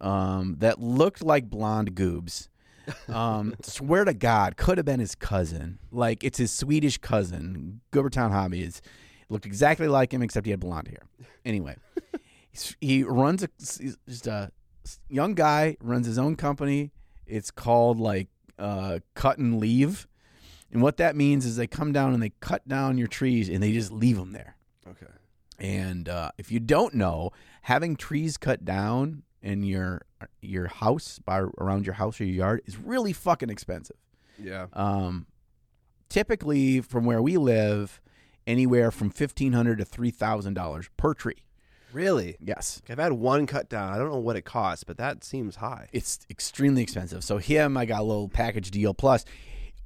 um, 0.00 0.56
that 0.58 0.80
looked 0.80 1.22
like 1.22 1.48
blonde 1.48 1.94
goobs. 1.94 2.48
Um, 3.08 3.54
swear 3.62 4.04
to 4.04 4.14
God, 4.14 4.56
could 4.56 4.78
have 4.78 4.84
been 4.84 5.00
his 5.00 5.14
cousin. 5.14 5.78
Like 5.90 6.24
it's 6.24 6.38
his 6.38 6.50
Swedish 6.50 6.98
cousin. 6.98 7.80
Goobertown 7.92 8.30
Hobbies 8.32 8.82
looked 9.28 9.46
exactly 9.46 9.88
like 9.88 10.12
him, 10.12 10.22
except 10.22 10.46
he 10.46 10.50
had 10.50 10.60
blonde 10.60 10.88
hair. 10.88 11.02
Anyway, 11.44 11.76
he 12.80 13.02
runs 13.02 13.42
a 13.42 13.48
just 14.08 14.26
a 14.26 14.50
young 15.08 15.34
guy 15.34 15.76
runs 15.80 16.06
his 16.06 16.18
own 16.18 16.36
company. 16.36 16.92
It's 17.26 17.50
called 17.50 18.00
like 18.00 18.28
uh, 18.58 19.00
cut 19.14 19.38
and 19.38 19.58
leave. 19.58 20.06
And 20.70 20.82
what 20.82 20.96
that 20.96 21.14
means 21.16 21.44
is 21.44 21.56
they 21.56 21.66
come 21.66 21.92
down 21.92 22.14
and 22.14 22.22
they 22.22 22.32
cut 22.40 22.66
down 22.66 22.96
your 22.98 23.08
trees 23.08 23.48
and 23.48 23.62
they 23.62 23.72
just 23.72 23.92
leave 23.92 24.16
them 24.16 24.32
there. 24.32 24.56
okay 24.88 25.12
And 25.58 26.08
uh, 26.08 26.30
if 26.38 26.50
you 26.50 26.60
don't 26.60 26.94
know, 26.94 27.30
having 27.62 27.94
trees 27.94 28.36
cut 28.38 28.64
down 28.64 29.22
in 29.42 29.62
your 29.62 30.02
your 30.40 30.68
house, 30.68 31.18
by 31.24 31.38
around 31.58 31.84
your 31.86 31.94
house 31.94 32.20
or 32.20 32.24
your 32.24 32.34
yard, 32.36 32.62
is 32.66 32.78
really 32.78 33.12
fucking 33.12 33.50
expensive. 33.50 33.96
yeah 34.38 34.66
Um, 34.72 35.26
typically, 36.08 36.80
from 36.80 37.04
where 37.04 37.20
we 37.22 37.36
live, 37.36 38.00
anywhere 38.46 38.90
from 38.90 39.10
fifteen 39.10 39.52
hundred 39.52 39.78
to 39.78 39.84
three 39.84 40.10
thousand 40.10 40.54
dollars 40.54 40.88
per 40.96 41.14
tree. 41.14 41.44
really 41.92 42.36
Yes, 42.40 42.80
i've 42.88 42.98
had 42.98 43.12
one 43.12 43.46
cut 43.46 43.68
down 43.68 43.92
i 43.92 43.98
don't 43.98 44.10
know 44.10 44.18
what 44.18 44.34
it 44.36 44.46
costs 44.46 44.82
but 44.82 44.96
that 44.96 45.22
seems 45.22 45.56
high 45.56 45.88
it's 45.92 46.20
extremely 46.30 46.82
expensive. 46.82 47.22
So 47.22 47.38
him, 47.38 47.76
I 47.76 47.84
got 47.84 48.00
a 48.00 48.04
little 48.04 48.28
package 48.28 48.70
deal. 48.70 48.94
Plus, 48.94 49.24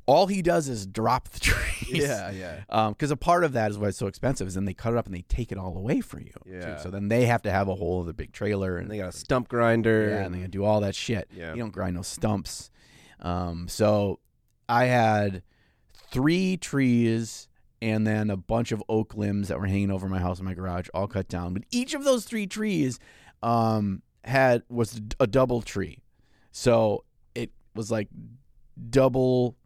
all 0.07 0.27
he 0.29 0.41
does 0.41 0.69
is 0.69 0.87
drop 0.87 1.29
the 1.31 1.41
trees. 1.41 2.03
yeah 2.03 2.31
yeah 2.31 2.89
because 2.91 3.11
a 3.11 3.17
part 3.17 3.45
of 3.45 3.53
that 3.53 3.71
is 3.71 3.79
why 3.79 3.89
it's 3.89 3.99
so 3.99 4.07
expensive 4.07 4.47
is 4.49 4.55
then 4.55 4.65
they 4.65 4.75
cut 4.75 4.93
it 4.93 4.97
up 4.97 5.07
and 5.07 5.15
they 5.15 5.23
take 5.23 5.53
it 5.53 5.59
all 5.59 5.77
away 5.77 6.01
from 6.01 6.21
you. 6.21 6.33
too. 6.45 6.53
Yeah. 6.53 6.79
So 6.79 6.91
then 6.91 7.09
they 7.09 7.27
have 7.27 7.43
to 7.43 7.51
have 7.51 7.69
a 7.69 7.75
whole 7.75 8.03
other 8.03 8.13
big 8.13 8.33
trailer 8.33 8.79
and 8.79 8.91
they 8.91 8.99
got 8.99 9.09
a 9.09 9.17
stump 9.17 9.49
grinder 9.49 10.09
yeah, 10.11 10.25
and 10.25 10.35
they 10.35 10.39
gotta 10.39 10.51
do 10.51 10.65
all 10.65 10.81
that 10.81 10.95
shit. 10.95 11.29
Yeah. 11.35 11.53
You 11.53 11.59
don't 11.59 11.71
grind 11.73 11.97
no 11.97 12.03
stumps. 12.03 12.71
Um, 13.21 13.67
so 13.69 14.21
I 14.69 14.85
had 14.87 15.43
three 16.11 16.57
trees 16.57 17.49
and 17.83 18.07
then 18.07 18.31
a 18.31 18.37
bunch 18.37 18.73
of 18.73 18.83
oak 18.89 19.15
limbs 19.15 19.49
that 19.49 19.59
were 19.61 19.67
hanging 19.67 19.91
over 19.91 20.09
my 20.09 20.19
house 20.19 20.39
and 20.39 20.47
my 20.47 20.55
garage, 20.55 20.89
all 20.95 21.07
cut 21.07 21.29
down. 21.29 21.53
But 21.53 21.65
each 21.71 21.95
of 21.95 22.05
those 22.05 22.25
three 22.25 22.47
trees 22.47 22.99
um, 23.43 24.03
had 24.25 24.63
was 24.69 25.01
a 25.21 25.27
double 25.27 25.63
tree, 25.63 26.03
so 26.53 27.05
it 27.35 27.51
was 27.75 27.91
like 27.91 28.09
double 28.91 29.57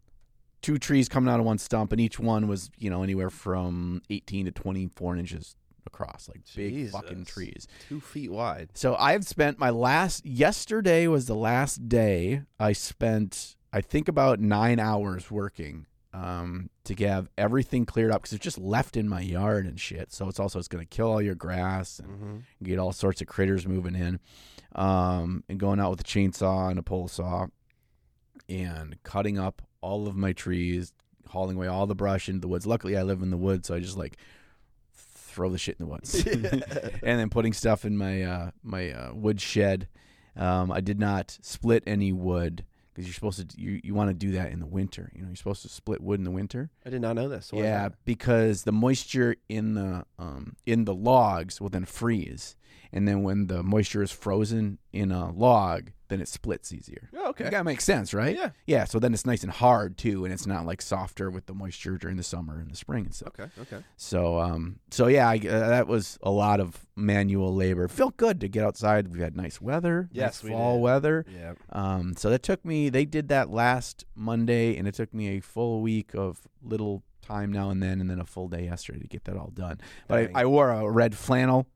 two 0.61 0.77
trees 0.77 1.09
coming 1.09 1.31
out 1.33 1.39
of 1.39 1.45
one 1.45 1.57
stump, 1.57 1.91
and 1.91 1.99
each 2.01 2.19
one 2.19 2.47
was 2.47 2.69
you 2.77 2.89
know 2.89 3.03
anywhere 3.03 3.29
from 3.29 4.01
eighteen 4.09 4.45
to 4.45 4.51
twenty 4.51 4.87
four 4.95 5.15
inches 5.15 5.55
across, 5.87 6.29
like 6.29 6.41
big 6.55 6.73
fucking 6.91 7.25
trees. 7.25 7.67
two 7.89 7.99
feet 7.99 8.31
wide 8.31 8.69
So 8.75 8.95
I've 8.95 9.25
spent 9.25 9.57
my 9.57 9.71
last 9.71 10.25
yesterday 10.25 11.07
was 11.07 11.25
the 11.25 11.35
last 11.35 11.89
day 11.89 12.43
I 12.59 12.73
spent 12.73 13.55
I 13.73 13.81
think 13.81 14.07
about 14.07 14.39
9 14.39 14.79
hours 14.79 15.31
working 15.31 15.85
um, 16.13 16.69
to 16.83 16.93
have 17.05 17.29
everything 17.37 17.85
cleared 17.85 18.11
up 18.11 18.21
because 18.21 18.33
it's 18.33 18.43
just 18.43 18.57
left 18.59 18.95
in 18.97 19.07
my 19.07 19.21
yard 19.21 19.65
and 19.65 19.79
shit. 19.79 20.11
So 20.13 20.27
it's 20.27 20.39
also 20.41 20.59
it's 20.59 20.67
going 20.67 20.85
to 20.85 20.89
kill 20.89 21.07
all 21.09 21.21
your 21.21 21.35
grass 21.35 21.97
and 21.99 22.09
Mm-hmm. 22.09 22.37
get 22.63 22.79
all 22.79 22.91
sorts 22.91 23.21
of 23.21 23.27
critters 23.27 23.65
moving 23.65 23.95
in. 23.95 24.19
Um, 24.75 25.43
and 25.49 25.57
going 25.59 25.79
out 25.79 25.89
with 25.91 26.01
a 26.01 26.03
chainsaw 26.03 26.69
and 26.69 26.77
a 26.77 26.83
pole 26.83 27.07
saw 27.07 27.47
and 28.49 28.97
cutting 29.03 29.39
up 29.39 29.61
all 29.81 30.07
of 30.07 30.15
my 30.15 30.33
trees, 30.33 30.93
hauling 31.27 31.57
away 31.57 31.67
all 31.67 31.87
the 31.87 31.95
brush 31.95 32.29
into 32.29 32.41
the 32.41 32.47
woods. 32.47 32.65
Luckily, 32.65 32.97
I 32.97 33.03
live 33.03 33.21
in 33.21 33.31
the 33.31 33.37
woods, 33.37 33.67
so 33.67 33.75
I 33.75 33.79
just 33.79 33.97
like 33.97 34.17
throw 34.93 35.49
the 35.49 35.57
shit 35.57 35.77
in 35.79 35.85
the 35.85 35.91
woods, 35.91 36.25
and 36.25 37.19
then 37.19 37.29
putting 37.29 37.53
stuff 37.53 37.85
in 37.85 37.97
my 37.97 38.23
uh, 38.23 38.51
my 38.63 38.91
uh, 38.91 39.13
wood 39.13 39.41
shed. 39.41 39.87
Um, 40.35 40.71
I 40.71 40.79
did 40.79 40.99
not 40.99 41.37
split 41.41 41.83
any 41.85 42.13
wood 42.13 42.65
because 42.93 43.07
you're 43.07 43.13
supposed 43.13 43.49
to. 43.49 43.61
You, 43.61 43.81
you 43.83 43.93
want 43.93 44.09
to 44.09 44.13
do 44.13 44.31
that 44.33 44.51
in 44.51 44.59
the 44.59 44.65
winter. 44.65 45.11
You 45.15 45.21
know, 45.21 45.27
you're 45.29 45.35
supposed 45.35 45.61
to 45.63 45.69
split 45.69 46.01
wood 46.01 46.19
in 46.19 46.23
the 46.23 46.31
winter. 46.31 46.69
I 46.85 46.89
did 46.89 47.01
not 47.01 47.15
know 47.15 47.27
this. 47.27 47.51
Why 47.51 47.63
yeah, 47.63 47.89
because 48.05 48.63
the 48.63 48.71
moisture 48.71 49.35
in 49.49 49.73
the 49.73 50.05
um, 50.19 50.55
in 50.65 50.85
the 50.85 50.93
logs 50.93 51.59
will 51.59 51.69
then 51.69 51.85
freeze, 51.85 52.55
and 52.91 53.07
then 53.07 53.23
when 53.23 53.47
the 53.47 53.63
moisture 53.63 54.03
is 54.03 54.11
frozen 54.11 54.79
in 54.93 55.11
a 55.11 55.31
log, 55.31 55.91
then 56.11 56.21
it 56.21 56.27
splits 56.27 56.73
easier. 56.73 57.09
Oh, 57.15 57.29
okay. 57.29 57.49
That 57.49 57.63
makes 57.63 57.85
sense, 57.85 58.13
right? 58.13 58.35
Yeah. 58.35 58.49
Yeah. 58.65 58.83
So 58.83 58.99
then 58.99 59.13
it's 59.13 59.25
nice 59.25 59.43
and 59.43 59.51
hard 59.51 59.97
too, 59.97 60.25
and 60.25 60.33
it's 60.33 60.45
not 60.45 60.65
like 60.65 60.81
softer 60.81 61.31
with 61.31 61.45
the 61.45 61.53
moisture 61.53 61.97
during 61.97 62.17
the 62.17 62.23
summer 62.23 62.59
and 62.59 62.69
the 62.69 62.75
spring 62.75 63.05
and 63.05 63.15
stuff. 63.15 63.29
Okay. 63.39 63.49
Okay. 63.61 63.83
So, 63.95 64.37
um, 64.37 64.79
so 64.91 65.07
yeah, 65.07 65.29
I, 65.29 65.37
uh, 65.37 65.69
that 65.69 65.87
was 65.87 66.19
a 66.21 66.29
lot 66.29 66.59
of 66.59 66.85
manual 66.97 67.55
labor. 67.55 67.87
Felt 67.87 68.17
good 68.17 68.41
to 68.41 68.49
get 68.49 68.65
outside. 68.65 69.07
We 69.07 69.21
had 69.21 69.37
nice 69.37 69.61
weather. 69.61 70.09
Yes, 70.11 70.43
nice 70.43 70.43
we 70.43 70.49
fall 70.49 70.75
did. 70.75 70.81
weather. 70.83 71.25
Yeah. 71.33 71.53
Um, 71.69 72.13
so 72.17 72.29
that 72.29 72.43
took 72.43 72.65
me. 72.65 72.89
They 72.89 73.05
did 73.05 73.29
that 73.29 73.49
last 73.49 74.05
Monday, 74.13 74.75
and 74.77 74.87
it 74.87 74.95
took 74.95 75.13
me 75.13 75.37
a 75.37 75.39
full 75.39 75.81
week 75.81 76.13
of 76.13 76.41
little 76.61 77.03
time 77.21 77.53
now 77.53 77.69
and 77.69 77.81
then, 77.81 78.01
and 78.01 78.09
then 78.09 78.19
a 78.19 78.25
full 78.25 78.49
day 78.49 78.65
yesterday 78.65 78.99
to 78.99 79.07
get 79.07 79.23
that 79.25 79.37
all 79.37 79.51
done. 79.53 79.79
But 80.07 80.31
I, 80.35 80.41
I 80.41 80.45
wore 80.45 80.69
a 80.71 80.89
red 80.89 81.15
flannel. 81.15 81.67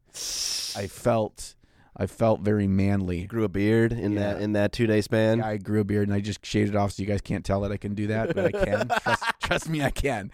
I 0.78 0.88
felt, 0.88 1.55
I 1.98 2.08
felt 2.08 2.42
very 2.42 2.68
manly. 2.68 3.26
grew 3.26 3.46
a 3.46 3.50
beard 3.50 3.94
in 3.94 4.16
that 4.16 4.42
in 4.42 4.54
that 4.54 4.72
two 4.72 4.88
day 4.88 5.02
span. 5.02 5.42
I 5.42 5.58
grew 5.58 5.80
a 5.80 5.84
beard 5.86 6.08
and 6.08 6.16
I 6.16 6.20
just 6.20 6.46
shaved 6.46 6.70
it 6.70 6.76
off, 6.76 6.92
so 6.92 7.04
you 7.04 7.08
guys 7.08 7.22
can't 7.22 7.46
tell 7.46 7.62
that 7.62 7.72
I 7.72 7.78
can 7.78 7.94
do 7.96 8.08
that, 8.08 8.36
but 8.36 8.46
I 8.56 8.66
can. 8.66 8.88
trust, 9.02 9.24
trust 9.42 9.70
me, 9.70 9.82
I 9.82 9.92
can. 9.92 10.32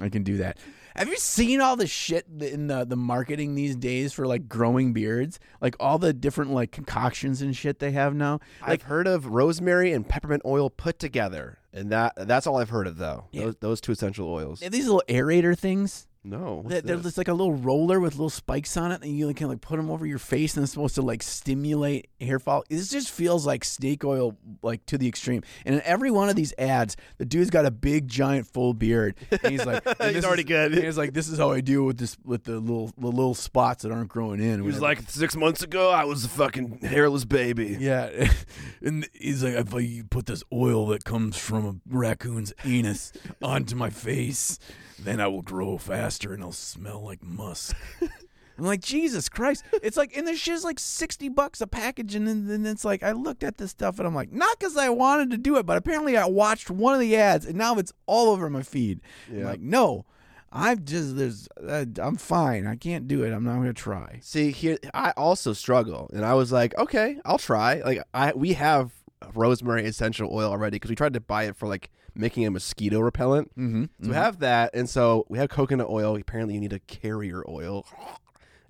I 0.00 0.08
can 0.08 0.22
do 0.22 0.38
that. 0.38 0.58
Have 0.96 1.08
you 1.08 1.16
seen 1.16 1.60
all 1.60 1.74
the 1.74 1.88
shit 1.88 2.26
in 2.40 2.68
the 2.68 2.84
the 2.84 2.96
marketing 2.96 3.54
these 3.54 3.74
days 3.74 4.12
for 4.12 4.26
like 4.26 4.48
growing 4.48 4.92
beards? 4.92 5.40
Like 5.60 5.74
all 5.80 5.98
the 5.98 6.12
different 6.12 6.52
like 6.52 6.70
concoctions 6.70 7.42
and 7.42 7.56
shit 7.56 7.80
they 7.80 7.90
have 7.92 8.14
now. 8.14 8.40
I've 8.62 8.82
heard 8.82 9.08
of 9.08 9.26
rosemary 9.26 9.92
and 9.92 10.08
peppermint 10.08 10.42
oil 10.44 10.70
put 10.70 10.98
together, 11.00 11.58
and 11.72 11.90
that 11.90 12.12
that's 12.28 12.46
all 12.46 12.58
I've 12.58 12.70
heard 12.70 12.86
of 12.86 12.98
though. 12.98 13.24
Yeah. 13.32 13.46
Those, 13.46 13.56
those 13.56 13.80
two 13.80 13.92
essential 13.92 14.28
oils. 14.28 14.60
These 14.60 14.86
little 14.86 15.02
aerator 15.08 15.58
things. 15.58 16.06
No, 16.26 16.62
what's 16.62 16.68
That 16.74 16.86
they're 16.86 16.96
this? 16.96 17.04
just 17.04 17.18
like 17.18 17.28
a 17.28 17.34
little 17.34 17.52
roller 17.52 18.00
with 18.00 18.14
little 18.14 18.30
spikes 18.30 18.76
on 18.78 18.92
it, 18.92 19.02
and 19.02 19.14
you 19.16 19.32
can 19.34 19.48
like 19.48 19.60
put 19.60 19.76
them 19.76 19.90
over 19.90 20.06
your 20.06 20.18
face, 20.18 20.56
and 20.56 20.62
it's 20.64 20.72
supposed 20.72 20.94
to 20.94 21.02
like 21.02 21.22
stimulate 21.22 22.08
hair 22.18 22.38
fall. 22.38 22.64
This 22.70 22.88
just 22.88 23.10
feels 23.10 23.46
like 23.46 23.62
snake 23.62 24.04
oil, 24.04 24.36
like 24.62 24.86
to 24.86 24.96
the 24.96 25.06
extreme. 25.06 25.42
And 25.66 25.74
in 25.74 25.82
every 25.82 26.10
one 26.10 26.30
of 26.30 26.36
these 26.36 26.54
ads, 26.58 26.96
the 27.18 27.26
dude's 27.26 27.50
got 27.50 27.66
a 27.66 27.70
big, 27.70 28.08
giant, 28.08 28.46
full 28.46 28.72
beard, 28.72 29.16
and 29.30 29.40
he's 29.52 29.66
like, 29.66 29.84
and 29.86 29.96
He's 30.00 30.14
this 30.14 30.24
already 30.24 30.42
is- 30.42 30.48
good. 30.48 30.72
and 30.72 30.84
He's 30.84 30.96
like, 30.96 31.12
this 31.12 31.28
is 31.28 31.38
how 31.38 31.50
I 31.50 31.60
deal 31.60 31.84
with 31.84 31.98
this 31.98 32.16
with 32.24 32.44
the 32.44 32.58
little 32.58 32.90
the 32.96 33.08
little 33.08 33.34
spots 33.34 33.82
that 33.82 33.92
aren't 33.92 34.08
growing 34.08 34.40
in. 34.40 34.60
He 34.60 34.66
was 34.66 34.80
like 34.80 35.02
six 35.10 35.36
months 35.36 35.62
ago. 35.62 35.90
I 35.90 36.04
was 36.04 36.24
a 36.24 36.28
fucking 36.28 36.78
hairless 36.80 37.26
baby. 37.26 37.76
Yeah, 37.78 38.28
and 38.82 39.06
he's 39.12 39.44
like, 39.44 39.54
if 39.54 39.74
I 39.74 40.02
put 40.08 40.24
this 40.26 40.42
oil 40.52 40.86
that 40.86 41.04
comes 41.04 41.36
from 41.36 41.66
a 41.66 41.74
raccoon's 41.94 42.54
anus 42.64 43.12
onto 43.42 43.76
my 43.76 43.90
face, 43.90 44.58
then 44.98 45.20
I 45.20 45.26
will 45.28 45.42
grow 45.42 45.78
faster 45.78 46.32
and 46.32 46.42
I'll 46.42 46.52
smell 46.52 47.02
like 47.04 47.22
musk. 47.22 47.76
I'm 48.56 48.66
like, 48.66 48.80
Jesus 48.82 49.28
Christ! 49.28 49.64
It's 49.82 49.96
like, 49.96 50.16
and 50.16 50.28
this 50.28 50.38
shit's 50.38 50.62
like 50.62 50.78
sixty 50.78 51.28
bucks 51.28 51.60
a 51.60 51.66
package, 51.66 52.14
and 52.14 52.28
then, 52.28 52.46
then 52.46 52.64
it's 52.66 52.84
like, 52.84 53.02
I 53.02 53.10
looked 53.10 53.42
at 53.42 53.58
this 53.58 53.72
stuff 53.72 53.98
and 53.98 54.06
I'm 54.06 54.14
like, 54.14 54.30
not 54.32 54.56
because 54.58 54.76
I 54.76 54.90
wanted 54.90 55.32
to 55.32 55.36
do 55.38 55.56
it, 55.56 55.66
but 55.66 55.76
apparently 55.76 56.16
I 56.16 56.26
watched 56.26 56.70
one 56.70 56.94
of 56.94 57.00
the 57.00 57.16
ads, 57.16 57.46
and 57.46 57.56
now 57.58 57.76
it's 57.78 57.92
all 58.06 58.30
over 58.30 58.48
my 58.48 58.62
feed. 58.62 59.00
I'm 59.28 59.38
Yeah. 59.40 59.44
like, 59.46 59.60
no, 59.60 60.04
I've 60.52 60.84
just 60.84 61.16
there's, 61.16 61.48
uh, 61.66 61.84
I'm 62.00 62.14
fine. 62.14 62.64
I 62.68 62.76
can't 62.76 63.08
do 63.08 63.24
it. 63.24 63.32
I'm 63.32 63.42
not 63.42 63.54
gonna 63.56 63.72
try. 63.72 64.20
See 64.22 64.52
here, 64.52 64.78
I 64.94 65.10
also 65.16 65.52
struggle, 65.52 66.08
and 66.14 66.24
I 66.24 66.34
was 66.34 66.52
like, 66.52 66.78
okay, 66.78 67.18
I'll 67.24 67.38
try. 67.38 67.80
Like 67.84 68.02
I, 68.14 68.34
we 68.36 68.52
have 68.52 68.92
rosemary 69.34 69.84
essential 69.84 70.28
oil 70.32 70.52
already 70.52 70.76
because 70.76 70.90
we 70.90 70.94
tried 70.96 71.14
to 71.14 71.20
buy 71.20 71.44
it 71.44 71.56
for 71.56 71.66
like 71.66 71.90
making 72.14 72.46
a 72.46 72.50
mosquito 72.50 73.00
repellent. 73.00 73.50
Mm-hmm. 73.56 73.84
So 74.02 74.08
we 74.08 74.14
have 74.14 74.38
that, 74.40 74.74
and 74.74 74.88
so 74.88 75.26
we 75.28 75.38
have 75.38 75.48
coconut 75.48 75.88
oil. 75.88 76.16
Apparently, 76.16 76.54
you 76.54 76.60
need 76.60 76.72
a 76.72 76.80
carrier 76.80 77.44
oil, 77.48 77.86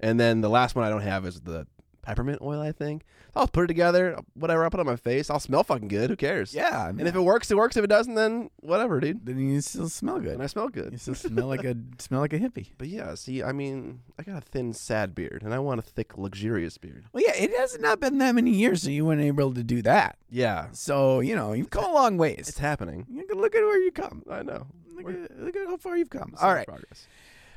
and 0.00 0.18
then 0.18 0.40
the 0.40 0.50
last 0.50 0.74
one 0.74 0.84
I 0.84 0.90
don't 0.90 1.02
have 1.02 1.26
is 1.26 1.40
the 1.40 1.66
peppermint 2.04 2.40
oil. 2.42 2.60
I 2.60 2.70
think 2.72 3.02
I'll 3.34 3.48
put 3.48 3.64
it 3.64 3.66
together. 3.68 4.16
Whatever, 4.34 4.64
I'll 4.64 4.70
put 4.70 4.78
it 4.78 4.82
on 4.82 4.86
my 4.86 4.96
face. 4.96 5.30
I'll 5.30 5.40
smell 5.40 5.64
fucking 5.64 5.88
good. 5.88 6.10
Who 6.10 6.16
cares? 6.16 6.54
yeah, 6.54 6.88
And 6.88 7.00
if 7.00 7.14
it 7.14 7.20
works, 7.20 7.50
it 7.50 7.56
works. 7.56 7.76
If 7.76 7.84
it 7.84 7.88
doesn't, 7.88 8.14
then 8.14 8.50
whatever, 8.60 9.00
dude. 9.00 9.24
then 9.26 9.38
you 9.38 9.60
still 9.60 9.88
smell 9.88 10.20
good. 10.20 10.34
And 10.34 10.42
I 10.42 10.46
smell 10.46 10.68
good. 10.68 10.92
You 10.92 10.98
still 10.98 11.14
smell 11.14 11.46
like 11.46 11.64
a 11.64 11.74
smell 11.98 12.20
like 12.20 12.32
a 12.32 12.38
hippie. 12.38 12.68
But 12.78 12.88
yeah, 12.88 13.14
see, 13.14 13.42
I 13.42 13.52
mean, 13.52 14.00
I 14.18 14.22
got 14.22 14.38
a 14.38 14.40
thin, 14.46 14.72
sad 14.72 15.14
beard, 15.14 15.42
and 15.42 15.52
I 15.54 15.58
want 15.58 15.80
a 15.80 15.82
thick, 15.82 16.16
luxurious 16.18 16.78
beard. 16.78 17.04
Well, 17.12 17.24
yeah, 17.26 17.34
it 17.34 17.50
has 17.56 17.78
not 17.80 17.98
been 18.00 18.18
that 18.18 18.34
many 18.34 18.50
years, 18.52 18.82
so 18.82 18.90
you 18.90 19.04
weren't 19.06 19.20
able 19.22 19.54
to 19.54 19.62
do 19.64 19.82
that. 19.82 20.16
Yeah, 20.30 20.66
So 20.72 21.20
you 21.20 21.34
know 21.36 21.52
you've 21.52 21.70
come 21.70 21.84
a 21.84 21.92
long 21.92 22.16
ways. 22.18 22.48
it's 22.48 22.58
happening. 22.58 23.06
Look 23.34 23.54
at 23.54 23.62
where 23.62 23.78
you 23.82 23.92
come. 23.92 24.22
I 24.30 24.42
know. 24.42 24.66
Look 24.96 25.08
at, 25.08 25.38
look 25.40 25.56
at 25.56 25.66
how 25.66 25.76
far 25.76 25.96
you've 25.96 26.10
come. 26.10 26.34
All 26.40 26.52
right. 26.54 26.66
Progress. 26.66 27.06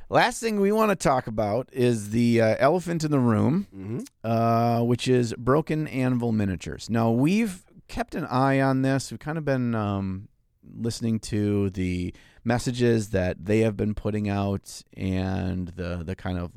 Last 0.09 0.39
thing 0.39 0.61
we 0.61 0.71
want 0.71 0.89
to 0.91 0.95
talk 0.95 1.27
about 1.27 1.67
is 1.73 2.11
the 2.11 2.41
uh, 2.41 2.55
elephant 2.59 3.03
in 3.03 3.11
the 3.11 3.19
room, 3.19 3.67
Mm-hmm. 3.75 3.99
uh, 4.23 4.81
which 4.83 5.07
is 5.07 5.33
Broken 5.33 5.87
Anvil 5.87 6.31
Miniatures. 6.31 6.89
Now 6.89 7.11
we've 7.11 7.65
kept 7.89 8.15
an 8.15 8.25
eye 8.25 8.61
on 8.61 8.83
this. 8.83 9.11
We've 9.11 9.19
kind 9.19 9.37
of 9.37 9.43
been 9.43 9.75
um, 9.75 10.29
listening 10.77 11.19
to 11.21 11.69
the 11.71 12.13
messages 12.45 13.09
that 13.09 13.45
they 13.45 13.59
have 13.59 13.75
been 13.75 13.93
putting 13.93 14.29
out 14.29 14.81
and 14.95 15.67
the 15.69 16.03
the 16.05 16.15
kind 16.15 16.37
of 16.39 16.51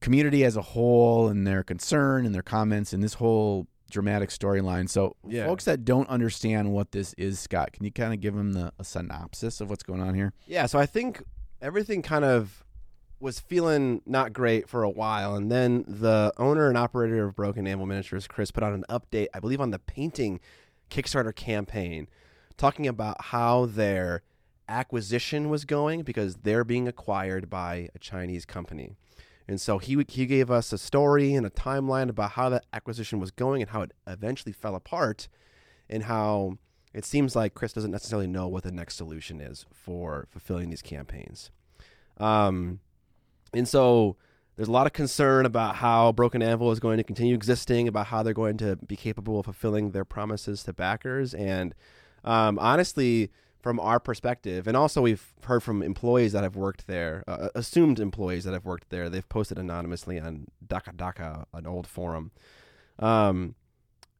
community 0.00 0.42
as 0.44 0.56
a 0.56 0.62
whole 0.62 1.28
and 1.28 1.46
their 1.46 1.62
concern 1.62 2.24
and 2.24 2.34
their 2.34 2.42
comments 2.42 2.92
and 2.94 3.02
this 3.02 3.14
whole 3.14 3.66
dramatic 3.90 4.30
storyline. 4.30 4.88
So, 4.88 5.16
Yeah. 5.26 5.44
folks 5.46 5.64
that 5.64 5.84
don't 5.84 6.08
understand 6.08 6.72
what 6.72 6.92
this 6.92 7.14
is, 7.18 7.40
Scott, 7.40 7.72
can 7.72 7.84
you 7.84 7.90
kind 7.90 8.14
of 8.14 8.20
give 8.20 8.34
them 8.34 8.52
the 8.52 8.72
a 8.78 8.84
synopsis 8.84 9.60
of 9.60 9.68
what's 9.68 9.82
going 9.82 10.00
on 10.00 10.14
here? 10.14 10.32
Yeah, 10.46 10.66
so 10.66 10.78
I 10.78 10.86
think 10.86 11.22
everything 11.60 12.02
kind 12.02 12.24
of 12.24 12.64
was 13.20 13.40
feeling 13.40 14.00
not 14.06 14.32
great 14.32 14.68
for 14.68 14.82
a 14.82 14.90
while, 14.90 15.34
and 15.34 15.50
then 15.50 15.84
the 15.88 16.32
owner 16.36 16.68
and 16.68 16.78
operator 16.78 17.26
of 17.26 17.34
Broken 17.34 17.66
Anvil 17.66 17.86
Miniatures, 17.86 18.28
Chris, 18.28 18.50
put 18.50 18.62
out 18.62 18.72
an 18.72 18.84
update, 18.88 19.26
I 19.34 19.40
believe, 19.40 19.60
on 19.60 19.70
the 19.70 19.78
painting 19.78 20.38
Kickstarter 20.88 21.34
campaign, 21.34 22.08
talking 22.56 22.86
about 22.86 23.24
how 23.26 23.66
their 23.66 24.22
acquisition 24.68 25.48
was 25.48 25.64
going 25.64 26.02
because 26.02 26.36
they're 26.36 26.64
being 26.64 26.86
acquired 26.86 27.50
by 27.50 27.88
a 27.94 27.98
Chinese 27.98 28.44
company. 28.44 28.92
And 29.48 29.60
so 29.60 29.78
he 29.78 30.04
he 30.08 30.26
gave 30.26 30.50
us 30.50 30.72
a 30.72 30.78
story 30.78 31.34
and 31.34 31.46
a 31.46 31.50
timeline 31.50 32.10
about 32.10 32.32
how 32.32 32.50
that 32.50 32.66
acquisition 32.72 33.18
was 33.18 33.30
going 33.30 33.62
and 33.62 33.70
how 33.70 33.82
it 33.82 33.92
eventually 34.06 34.52
fell 34.52 34.74
apart, 34.74 35.28
and 35.88 36.04
how 36.04 36.58
it 36.98 37.04
seems 37.04 37.36
like 37.36 37.54
Chris 37.54 37.72
doesn't 37.72 37.92
necessarily 37.92 38.26
know 38.26 38.48
what 38.48 38.64
the 38.64 38.72
next 38.72 38.96
solution 38.96 39.40
is 39.40 39.66
for 39.72 40.26
fulfilling 40.32 40.68
these 40.68 40.82
campaigns. 40.82 41.52
Um, 42.16 42.80
and 43.54 43.68
so 43.68 44.16
there's 44.56 44.66
a 44.66 44.72
lot 44.72 44.88
of 44.88 44.92
concern 44.92 45.46
about 45.46 45.76
how 45.76 46.10
Broken 46.10 46.42
Anvil 46.42 46.72
is 46.72 46.80
going 46.80 46.96
to 46.96 47.04
continue 47.04 47.36
existing, 47.36 47.86
about 47.86 48.08
how 48.08 48.24
they're 48.24 48.34
going 48.34 48.56
to 48.56 48.74
be 48.74 48.96
capable 48.96 49.38
of 49.38 49.44
fulfilling 49.44 49.92
their 49.92 50.04
promises 50.04 50.64
to 50.64 50.72
backers. 50.72 51.34
And 51.34 51.72
um, 52.24 52.58
honestly, 52.58 53.30
from 53.62 53.78
our 53.78 54.00
perspective, 54.00 54.66
and 54.66 54.76
also 54.76 55.00
we've 55.00 55.34
heard 55.44 55.62
from 55.62 55.84
employees 55.84 56.32
that 56.32 56.42
have 56.42 56.56
worked 56.56 56.88
there, 56.88 57.22
uh, 57.28 57.50
assumed 57.54 58.00
employees 58.00 58.42
that 58.42 58.54
have 58.54 58.64
worked 58.64 58.90
there, 58.90 59.08
they've 59.08 59.28
posted 59.28 59.56
anonymously 59.56 60.18
on 60.18 60.48
Dakka 60.66 60.96
Dakka, 60.96 61.44
an 61.54 61.64
old 61.64 61.86
forum. 61.86 62.32
Um, 62.98 63.54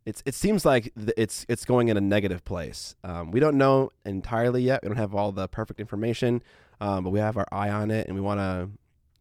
it's 0.06 0.22
it 0.24 0.34
seems 0.34 0.64
like 0.64 0.92
it's 1.16 1.44
it's 1.48 1.64
going 1.64 1.88
in 1.88 1.96
a 1.96 2.00
negative 2.00 2.44
place. 2.44 2.96
Um, 3.04 3.30
we 3.30 3.40
don't 3.40 3.58
know 3.58 3.90
entirely 4.04 4.62
yet. 4.62 4.82
We 4.82 4.88
don't 4.88 4.96
have 4.96 5.14
all 5.14 5.32
the 5.32 5.48
perfect 5.48 5.80
information, 5.80 6.42
um, 6.80 7.04
but 7.04 7.10
we 7.10 7.20
have 7.20 7.36
our 7.36 7.46
eye 7.52 7.70
on 7.70 7.90
it, 7.90 8.06
and 8.06 8.14
we 8.14 8.20
want 8.20 8.40
to, 8.40 8.70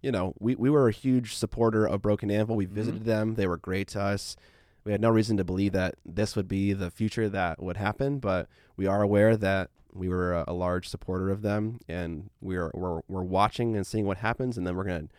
you 0.02 0.12
know, 0.12 0.34
we 0.40 0.56
we 0.56 0.70
were 0.70 0.88
a 0.88 0.94
huge 0.94 1.36
supporter 1.36 1.86
of 1.86 2.02
Broken 2.02 2.32
Anvil. 2.32 2.56
We 2.56 2.66
visited 2.66 3.06
them; 3.06 3.36
they 3.36 3.48
were 3.48 3.58
great 3.58 3.88
to 3.90 4.02
us. 4.02 4.36
We 4.84 4.94
had 4.94 5.02
no 5.02 5.10
reason 5.10 5.36
to 5.38 5.44
believe 5.44 5.74
that 5.74 5.96
this 6.06 6.38
would 6.38 6.48
be 6.48 6.72
the 6.72 6.90
future 6.90 7.28
that 7.28 7.62
would 7.62 7.76
happen, 7.76 8.20
but 8.20 8.48
we 8.78 8.88
are 8.88 9.02
aware 9.02 9.36
that 9.36 9.70
we 9.94 10.08
were 10.08 10.34
a, 10.34 10.46
a 10.48 10.54
large 10.54 10.88
supporter 10.88 11.30
of 11.30 11.42
them, 11.42 11.80
and 11.90 12.30
we're 12.40 12.72
we're 12.74 13.02
we're 13.10 13.24
watching 13.24 13.76
and 13.76 13.86
seeing 13.86 14.06
what 14.06 14.18
happens, 14.18 14.58
and 14.58 14.66
then 14.66 14.76
we're 14.76 14.86
gonna 14.86 15.10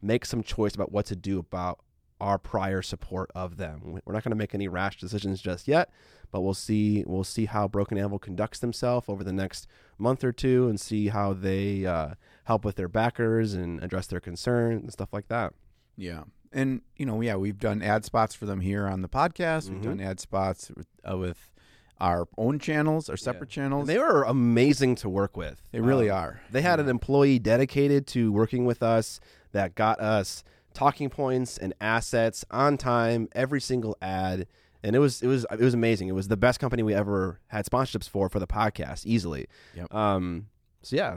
make 0.00 0.24
some 0.24 0.42
choice 0.42 0.74
about 0.74 0.92
what 0.92 1.06
to 1.06 1.16
do 1.16 1.38
about 1.38 1.80
our 2.20 2.38
prior 2.38 2.82
support 2.82 3.30
of 3.34 3.56
them. 3.56 4.00
We're 4.04 4.12
not 4.14 4.24
going 4.24 4.30
to 4.30 4.36
make 4.36 4.54
any 4.54 4.68
rash 4.68 4.98
decisions 4.98 5.40
just 5.40 5.68
yet, 5.68 5.90
but 6.30 6.40
we'll 6.40 6.54
see. 6.54 7.04
We'll 7.06 7.24
see 7.24 7.44
how 7.46 7.68
Broken 7.68 7.98
Anvil 7.98 8.18
conducts 8.18 8.58
themselves 8.58 9.08
over 9.08 9.22
the 9.22 9.32
next 9.32 9.66
month 9.98 10.24
or 10.24 10.32
two, 10.32 10.68
and 10.68 10.80
see 10.80 11.08
how 11.08 11.32
they 11.34 11.84
uh, 11.86 12.14
help 12.44 12.64
with 12.64 12.76
their 12.76 12.88
backers 12.88 13.54
and 13.54 13.82
address 13.82 14.06
their 14.06 14.20
concerns 14.20 14.82
and 14.82 14.92
stuff 14.92 15.12
like 15.12 15.28
that. 15.28 15.52
Yeah. 15.96 16.24
And, 16.52 16.80
you 16.96 17.04
know, 17.04 17.20
yeah, 17.20 17.36
we've 17.36 17.58
done 17.58 17.82
ad 17.82 18.04
spots 18.04 18.34
for 18.34 18.46
them 18.46 18.60
here 18.60 18.86
on 18.86 19.02
the 19.02 19.08
podcast. 19.08 19.68
We've 19.68 19.80
Mhm. 19.80 19.84
done 19.84 20.00
ad 20.00 20.20
spots 20.20 20.70
with, 20.74 20.86
uh, 21.10 21.18
with 21.18 21.52
our 22.00 22.28
own 22.38 22.58
channels, 22.58 23.08
our 23.10 23.16
separate 23.16 23.50
channels. 23.50 23.82
And 23.82 23.88
they 23.88 23.98
were 23.98 24.22
amazing 24.22 24.94
to 24.96 25.08
work 25.08 25.36
with. 25.36 25.62
They 25.72 25.80
really 25.80 26.08
Um, 26.10 26.18
are. 26.18 26.40
They 26.50 26.62
had 26.62 26.78
an 26.80 26.88
employee 26.88 27.38
dedicated 27.38 28.06
to 28.08 28.32
working 28.32 28.64
with 28.64 28.82
us 28.82 29.18
that 29.52 29.74
got 29.74 29.98
us 30.00 30.44
talking 30.76 31.08
points 31.08 31.56
and 31.56 31.74
assets 31.80 32.44
on 32.50 32.76
time, 32.76 33.28
every 33.34 33.62
single 33.62 33.96
ad, 34.02 34.46
and 34.82 34.94
it 34.94 34.98
was 34.98 35.22
it 35.22 35.26
was 35.26 35.46
it 35.50 35.60
was 35.60 35.72
amazing. 35.72 36.08
It 36.08 36.14
was 36.14 36.28
the 36.28 36.36
best 36.36 36.60
company 36.60 36.82
we 36.82 36.92
ever 36.94 37.40
had 37.46 37.64
sponsorships 37.64 38.08
for 38.08 38.28
for 38.28 38.38
the 38.38 38.46
podcast, 38.46 39.06
easily. 39.06 39.46
Yep. 39.74 39.92
Um. 39.92 40.48
So 40.82 40.96
yeah, 40.96 41.16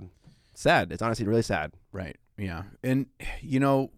sad. 0.54 0.92
It's 0.94 1.02
honestly 1.02 1.28
really 1.28 1.42
sad. 1.42 1.74
Right. 1.92 2.16
Yeah. 2.38 2.64
And 2.84 3.08
you 3.42 3.60
know, 3.60 3.92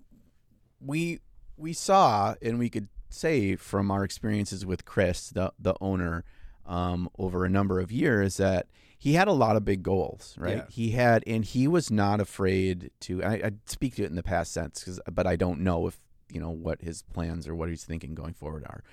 we 0.79 1.19
we 1.57 1.73
saw 1.73 2.33
and 2.41 2.57
we 2.57 2.69
could 2.69 2.87
say 3.09 3.55
from 3.55 3.91
our 3.91 4.03
experiences 4.03 4.65
with 4.65 4.83
Chris, 4.83 5.29
the 5.29 5.53
the 5.59 5.75
owner, 5.79 6.25
um, 6.65 7.07
over 7.19 7.45
a 7.45 7.49
number 7.49 7.79
of 7.79 7.91
years 7.91 8.37
that 8.37 8.65
he 9.01 9.13
had 9.13 9.27
a 9.27 9.31
lot 9.33 9.55
of 9.55 9.65
big 9.65 9.81
goals, 9.81 10.35
right? 10.37 10.57
Yeah. 10.57 10.65
He 10.69 10.91
had, 10.91 11.23
and 11.25 11.43
he 11.43 11.67
was 11.67 11.89
not 11.89 12.21
afraid 12.21 12.91
to. 13.01 13.23
I, 13.23 13.33
I 13.33 13.51
speak 13.65 13.95
to 13.95 14.03
it 14.03 14.11
in 14.11 14.15
the 14.15 14.21
past 14.21 14.51
sense, 14.53 14.83
'cause- 14.83 14.99
but 15.11 15.25
I 15.25 15.35
don't 15.35 15.61
know 15.61 15.87
if 15.87 15.99
you 16.31 16.39
know 16.39 16.51
what 16.51 16.81
his 16.83 17.01
plans 17.11 17.47
or 17.47 17.55
what 17.55 17.67
he's 17.69 17.83
thinking 17.83 18.13
going 18.13 18.33
forward 18.35 18.63
are. 18.65 18.83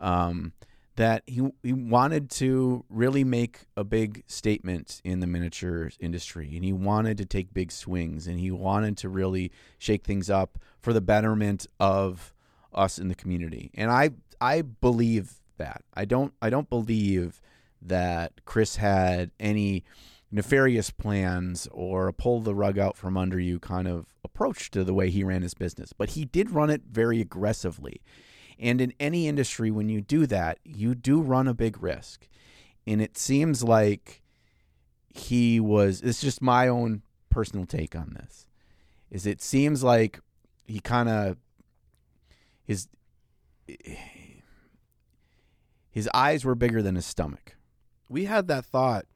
Um, 0.00 0.52
that 0.96 1.22
he 1.26 1.42
he 1.62 1.72
wanted 1.74 2.30
to 2.30 2.84
really 2.88 3.24
make 3.24 3.66
a 3.76 3.84
big 3.84 4.24
statement 4.26 5.00
in 5.04 5.20
the 5.20 5.26
miniature 5.26 5.90
industry, 6.00 6.50
and 6.56 6.64
he 6.64 6.72
wanted 6.72 7.18
to 7.18 7.26
take 7.26 7.52
big 7.52 7.70
swings, 7.70 8.26
and 8.26 8.40
he 8.40 8.50
wanted 8.50 8.96
to 8.98 9.08
really 9.10 9.52
shake 9.78 10.02
things 10.04 10.30
up 10.30 10.58
for 10.80 10.92
the 10.94 11.00
betterment 11.02 11.66
of 11.78 12.32
us 12.72 12.98
in 12.98 13.08
the 13.08 13.14
community. 13.14 13.70
And 13.74 13.90
I 13.90 14.10
I 14.40 14.62
believe 14.62 15.40
that. 15.58 15.82
I 15.94 16.04
don't 16.06 16.32
I 16.40 16.48
don't 16.50 16.70
believe 16.70 17.40
that 17.80 18.44
Chris 18.44 18.76
had 18.76 19.30
any 19.38 19.84
nefarious 20.30 20.90
plans 20.90 21.68
or 21.72 22.08
a 22.08 22.12
pull 22.12 22.40
the 22.40 22.54
rug 22.54 22.78
out 22.78 22.96
from 22.96 23.16
under 23.16 23.40
you 23.40 23.58
kind 23.58 23.88
of 23.88 24.14
approach 24.22 24.70
to 24.70 24.84
the 24.84 24.92
way 24.92 25.10
he 25.10 25.24
ran 25.24 25.42
his 25.42 25.54
business. 25.54 25.92
But 25.92 26.10
he 26.10 26.24
did 26.24 26.50
run 26.50 26.70
it 26.70 26.82
very 26.90 27.20
aggressively. 27.20 28.02
And 28.58 28.80
in 28.80 28.92
any 28.98 29.28
industry, 29.28 29.70
when 29.70 29.88
you 29.88 30.00
do 30.00 30.26
that, 30.26 30.58
you 30.64 30.94
do 30.94 31.20
run 31.20 31.46
a 31.48 31.54
big 31.54 31.82
risk. 31.82 32.28
And 32.86 33.00
it 33.00 33.16
seems 33.16 33.62
like 33.62 34.22
he 35.14 35.60
was, 35.60 36.02
it's 36.02 36.20
just 36.20 36.42
my 36.42 36.68
own 36.68 37.02
personal 37.30 37.66
take 37.66 37.94
on 37.94 38.14
this, 38.14 38.46
is 39.10 39.26
it 39.26 39.40
seems 39.40 39.82
like 39.82 40.20
he 40.66 40.80
kind 40.80 41.08
of, 41.08 41.36
his, 42.64 42.88
his 45.90 46.08
eyes 46.12 46.44
were 46.44 46.54
bigger 46.54 46.82
than 46.82 46.96
his 46.96 47.06
stomach. 47.06 47.57
We 48.08 48.24
had 48.24 48.48
that 48.48 48.64
thought, 48.64 49.06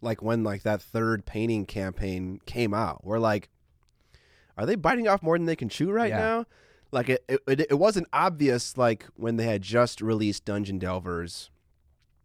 like 0.00 0.22
when 0.22 0.44
like 0.44 0.62
that 0.62 0.82
third 0.82 1.24
painting 1.26 1.64
campaign 1.66 2.40
came 2.46 2.74
out. 2.74 3.04
We're 3.04 3.18
like, 3.18 3.48
are 4.56 4.66
they 4.66 4.74
biting 4.74 5.08
off 5.08 5.22
more 5.22 5.38
than 5.38 5.46
they 5.46 5.56
can 5.56 5.68
chew 5.68 5.90
right 5.90 6.10
Yeah. 6.10 6.18
now? 6.18 6.46
Like 6.90 7.08
it, 7.08 7.24
it, 7.26 7.40
it, 7.46 7.60
it 7.70 7.78
wasn't 7.78 8.06
obvious 8.12 8.76
like 8.76 9.06
when 9.16 9.36
they 9.36 9.44
had 9.46 9.62
just 9.62 10.02
released 10.02 10.44
Dungeon 10.44 10.78
Delvers, 10.78 11.50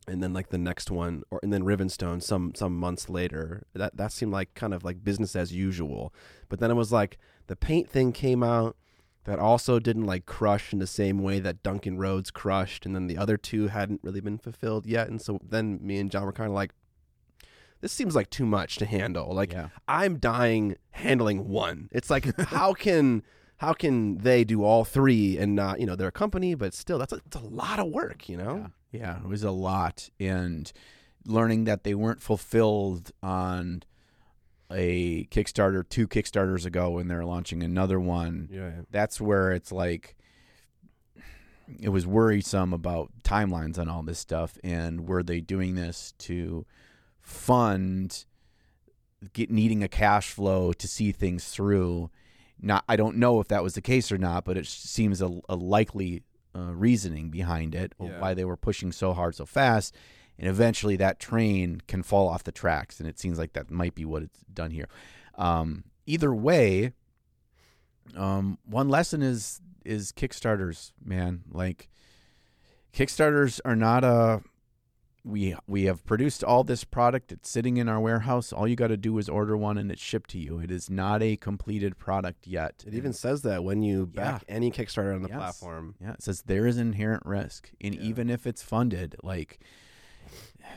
and 0.09 0.21
then 0.21 0.33
like 0.33 0.49
the 0.49 0.57
next 0.57 0.91
one, 0.91 1.23
or 1.31 1.39
and 1.41 1.53
then 1.53 1.63
Rivenstone 1.63 2.21
some 2.21 2.53
some 2.53 2.77
months 2.77 3.09
later. 3.09 3.63
That 3.73 3.95
that 3.95 4.11
seemed 4.11 4.33
like 4.33 4.53
kind 4.55 4.73
of 4.73 4.83
like 4.83 5.05
business 5.05 5.37
as 5.37 5.53
usual. 5.53 6.13
But 6.49 6.59
then 6.59 6.69
it 6.69 6.73
was 6.73 6.91
like 6.91 7.17
the 7.47 7.55
paint 7.55 7.89
thing 7.89 8.11
came 8.11 8.43
out. 8.43 8.75
That 9.27 9.39
also 9.39 9.77
didn't 9.77 10.05
like 10.05 10.25
crush 10.25 10.71
in 10.71 10.79
the 10.79 10.87
same 10.87 11.21
way 11.21 11.39
that 11.41 11.61
Duncan 11.61 11.97
Rhodes 11.97 12.31
crushed, 12.31 12.85
and 12.85 12.95
then 12.95 13.07
the 13.07 13.17
other 13.17 13.35
two 13.35 13.67
hadn't 13.67 13.99
really 14.01 14.21
been 14.21 14.37
fulfilled 14.37 14.85
yet. 14.85 15.09
And 15.09 15.21
so 15.21 15.37
then 15.43 15.79
me 15.81 15.99
and 15.99 16.09
John 16.09 16.23
were 16.23 16.31
kind 16.31 16.49
of 16.49 16.55
like, 16.55 16.71
this 17.81 17.91
seems 17.91 18.15
like 18.15 18.29
too 18.29 18.45
much 18.45 18.77
to 18.77 18.85
handle. 18.85 19.35
Like 19.35 19.51
yeah. 19.51 19.67
I'm 19.85 20.17
dying 20.17 20.77
handling 20.91 21.49
one. 21.49 21.89
It's 21.91 22.09
like 22.09 22.39
how 22.39 22.73
can 22.73 23.21
how 23.57 23.73
can 23.73 24.19
they 24.19 24.45
do 24.45 24.63
all 24.63 24.85
three 24.85 25.37
and 25.37 25.55
not 25.55 25.81
you 25.81 25.85
know 25.85 25.97
they're 25.97 26.07
a 26.07 26.11
company, 26.11 26.55
but 26.55 26.73
still 26.73 26.97
that's 26.97 27.11
a, 27.11 27.17
it's 27.25 27.35
a 27.35 27.39
lot 27.39 27.79
of 27.79 27.87
work. 27.87 28.29
You 28.29 28.37
know. 28.37 28.71
Yeah, 28.91 28.99
yeah, 28.99 29.17
it 29.17 29.27
was 29.27 29.43
a 29.43 29.51
lot, 29.51 30.09
and 30.21 30.71
learning 31.25 31.65
that 31.65 31.83
they 31.83 31.93
weren't 31.93 32.21
fulfilled 32.21 33.11
on 33.21 33.83
a 34.71 35.25
Kickstarter 35.25 35.87
two 35.87 36.07
Kickstarters 36.07 36.65
ago, 36.65 36.97
and 36.97 37.09
they're 37.09 37.25
launching 37.25 37.63
another 37.63 37.99
one. 37.99 38.49
Yeah. 38.51 38.71
That's 38.91 39.21
where 39.21 39.51
it's 39.51 39.71
like 39.71 40.15
it 41.79 41.89
was 41.89 42.07
worrisome 42.07 42.73
about 42.73 43.11
timelines 43.23 43.77
on 43.77 43.89
all 43.89 44.03
this 44.03 44.19
stuff, 44.19 44.57
and 44.63 45.07
were 45.07 45.23
they 45.23 45.41
doing 45.41 45.75
this 45.75 46.13
to 46.19 46.65
fund 47.21 48.25
get 49.33 49.49
needing 49.49 49.83
a 49.83 49.87
cash 49.87 50.29
flow 50.31 50.71
to 50.73 50.87
see 50.87 51.11
things 51.11 51.45
through? 51.49 52.09
Not, 52.59 52.83
I 52.89 52.95
don't 52.95 53.17
know 53.17 53.39
if 53.39 53.49
that 53.49 53.63
was 53.63 53.75
the 53.75 53.81
case 53.81 54.11
or 54.11 54.17
not, 54.17 54.43
but 54.45 54.57
it 54.57 54.65
seems 54.65 55.21
a, 55.21 55.39
a 55.47 55.55
likely 55.55 56.23
uh, 56.55 56.73
reasoning 56.73 57.29
behind 57.29 57.75
it, 57.75 57.93
Yeah. 58.01 58.19
why 58.19 58.33
they 58.33 58.45
were 58.45 58.57
pushing 58.57 58.91
so 58.91 59.13
hard 59.13 59.35
so 59.35 59.45
fast, 59.45 59.93
and 60.39 60.47
eventually 60.49 60.95
that 60.97 61.19
train 61.19 61.81
can 61.87 62.03
fall 62.03 62.27
off 62.27 62.43
the 62.43 62.51
tracks, 62.51 62.99
and 62.99 63.07
it 63.09 63.17
seems 63.19 63.37
like 63.37 63.53
that 63.53 63.69
might 63.71 63.95
be 63.95 64.05
what 64.05 64.23
it's 64.23 64.39
done 64.53 64.71
here. 64.71 64.87
Um, 65.35 65.83
either 66.05 66.33
way, 66.33 66.93
um, 68.15 68.57
one 68.65 68.89
lesson 68.89 69.21
is 69.21 69.61
is 69.85 70.11
Kickstarters, 70.11 70.91
man. 71.03 71.43
Like 71.51 71.89
Kickstarters 72.93 73.59
are 73.65 73.75
not 73.75 74.03
a 74.03 74.41
we 75.23 75.55
we 75.67 75.83
have 75.83 76.05
produced 76.05 76.43
all 76.43 76.63
this 76.63 76.83
product. 76.83 77.31
It's 77.31 77.49
sitting 77.49 77.77
in 77.77 77.89
our 77.89 77.99
warehouse. 77.99 78.53
All 78.53 78.67
you 78.67 78.75
got 78.77 78.87
to 78.87 78.97
do 78.97 79.17
is 79.17 79.27
order 79.27 79.57
one, 79.57 79.77
and 79.77 79.91
it's 79.91 80.01
shipped 80.01 80.29
to 80.31 80.37
you. 80.39 80.59
It 80.59 80.71
is 80.71 80.89
not 80.89 81.21
a 81.21 81.35
completed 81.35 81.97
product 81.97 82.47
yet. 82.47 82.83
It 82.87 82.93
even 82.93 83.11
says 83.13 83.41
that 83.41 83.63
when 83.63 83.81
you 83.81 84.05
back 84.05 84.43
any 84.47 84.71
Kickstarter 84.71 85.13
on 85.13 85.21
the 85.21 85.29
Yes. 85.29 85.37
platform. 85.37 85.95
Yeah, 86.01 86.13
it 86.13 86.23
says 86.23 86.43
there 86.43 86.65
is 86.65 86.77
inherent 86.77 87.25
risk, 87.25 87.71
and 87.81 87.93
Yeah. 87.93 88.01
even 88.01 88.29
if 88.29 88.47
it's 88.47 88.63
funded, 88.63 89.15
like 89.21 89.59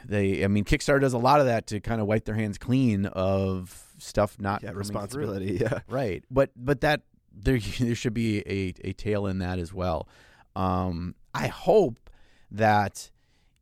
they, 0.04 0.44
I 0.44 0.48
mean, 0.48 0.64
Kickstarter 0.64 1.00
does 1.00 1.12
a 1.12 1.18
lot 1.18 1.40
of 1.40 1.46
that 1.46 1.66
to 1.68 1.80
kind 1.80 2.00
of 2.00 2.06
wipe 2.06 2.24
their 2.24 2.34
hands 2.34 2.58
clean 2.58 3.06
of 3.06 3.86
stuff 3.98 4.36
not 4.40 4.62
Yeah, 4.62 4.70
responsibility. 4.72 5.56
Yeah. 5.60 5.80
right? 5.88 6.24
But 6.30 6.50
but 6.56 6.80
that 6.80 7.02
there 7.32 7.58
there 7.80 7.94
should 7.94 8.14
be 8.14 8.40
a 8.40 8.74
a 8.88 8.92
tail 8.92 9.26
in 9.26 9.38
that 9.38 9.58
as 9.58 9.72
well. 9.72 10.08
Um, 10.56 11.14
I 11.34 11.46
hope 11.48 12.10
that 12.50 13.10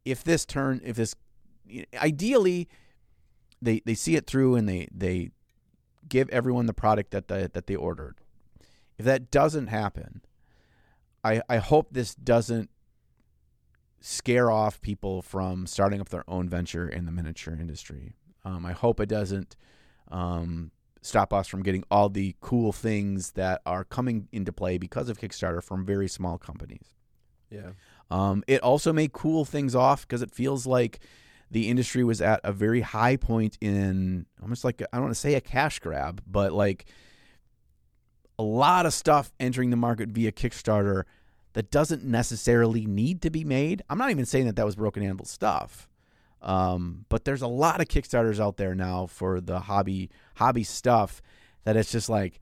if 0.04 0.24
this 0.24 0.46
turn, 0.46 0.80
if 0.84 0.96
this, 0.96 1.14
ideally, 2.00 2.68
they 3.60 3.82
they 3.84 3.94
see 3.94 4.16
it 4.16 4.26
through 4.26 4.54
and 4.54 4.68
they 4.68 4.88
they 4.94 5.30
give 6.08 6.28
everyone 6.30 6.64
the 6.66 6.72
product 6.72 7.10
that 7.10 7.28
they, 7.28 7.46
that 7.52 7.66
they 7.66 7.76
ordered. 7.76 8.16
If 8.96 9.04
that 9.04 9.30
doesn't 9.30 9.66
happen, 9.66 10.22
I 11.22 11.42
I 11.48 11.58
hope 11.58 11.88
this 11.92 12.14
doesn't 12.14 12.70
scare 14.00 14.50
off 14.50 14.80
people 14.80 15.22
from 15.22 15.66
starting 15.66 16.00
up 16.00 16.08
their 16.08 16.24
own 16.28 16.48
venture 16.48 16.88
in 16.88 17.04
the 17.04 17.12
miniature 17.12 17.54
industry. 17.54 18.14
Um, 18.44 18.64
I 18.64 18.72
hope 18.72 19.00
it 19.00 19.08
doesn't 19.08 19.56
um, 20.10 20.70
stop 21.02 21.32
us 21.32 21.48
from 21.48 21.62
getting 21.62 21.84
all 21.90 22.08
the 22.08 22.36
cool 22.40 22.72
things 22.72 23.32
that 23.32 23.60
are 23.66 23.84
coming 23.84 24.28
into 24.32 24.52
play 24.52 24.78
because 24.78 25.08
of 25.08 25.18
Kickstarter 25.18 25.62
from 25.62 25.84
very 25.84 26.08
small 26.08 26.38
companies. 26.38 26.94
Yeah. 27.50 27.70
Um, 28.10 28.44
it 28.46 28.62
also 28.62 28.92
may 28.92 29.08
cool 29.12 29.44
things 29.44 29.74
off 29.74 30.06
because 30.06 30.22
it 30.22 30.30
feels 30.30 30.66
like 30.66 31.00
the 31.50 31.68
industry 31.68 32.04
was 32.04 32.20
at 32.20 32.40
a 32.44 32.52
very 32.52 32.82
high 32.82 33.16
point 33.16 33.56
in 33.60 34.26
almost 34.42 34.64
like 34.64 34.82
I 34.82 34.96
don't 34.96 35.04
want 35.04 35.14
to 35.14 35.20
say 35.20 35.34
a 35.34 35.40
cash 35.40 35.78
grab, 35.78 36.22
but 36.26 36.52
like 36.52 36.86
a 38.38 38.42
lot 38.42 38.86
of 38.86 38.92
stuff 38.92 39.32
entering 39.40 39.70
the 39.70 39.76
market 39.76 40.10
via 40.10 40.30
Kickstarter 40.30 41.04
that 41.54 41.70
doesn't 41.70 42.04
necessarily 42.04 42.86
need 42.86 43.22
to 43.22 43.30
be 43.30 43.44
made. 43.44 43.82
I'm 43.88 43.98
not 43.98 44.10
even 44.10 44.26
saying 44.26 44.46
that 44.46 44.56
that 44.56 44.66
was 44.66 44.76
Broken 44.76 45.02
Anvil 45.02 45.26
stuff, 45.26 45.88
um, 46.42 47.04
but 47.08 47.24
there's 47.24 47.42
a 47.42 47.48
lot 47.48 47.80
of 47.80 47.88
Kickstarters 47.88 48.40
out 48.40 48.56
there 48.56 48.74
now 48.74 49.06
for 49.06 49.40
the 49.40 49.60
hobby 49.60 50.10
hobby 50.36 50.64
stuff 50.64 51.20
that 51.64 51.76
it's 51.76 51.92
just 51.92 52.08
like 52.08 52.40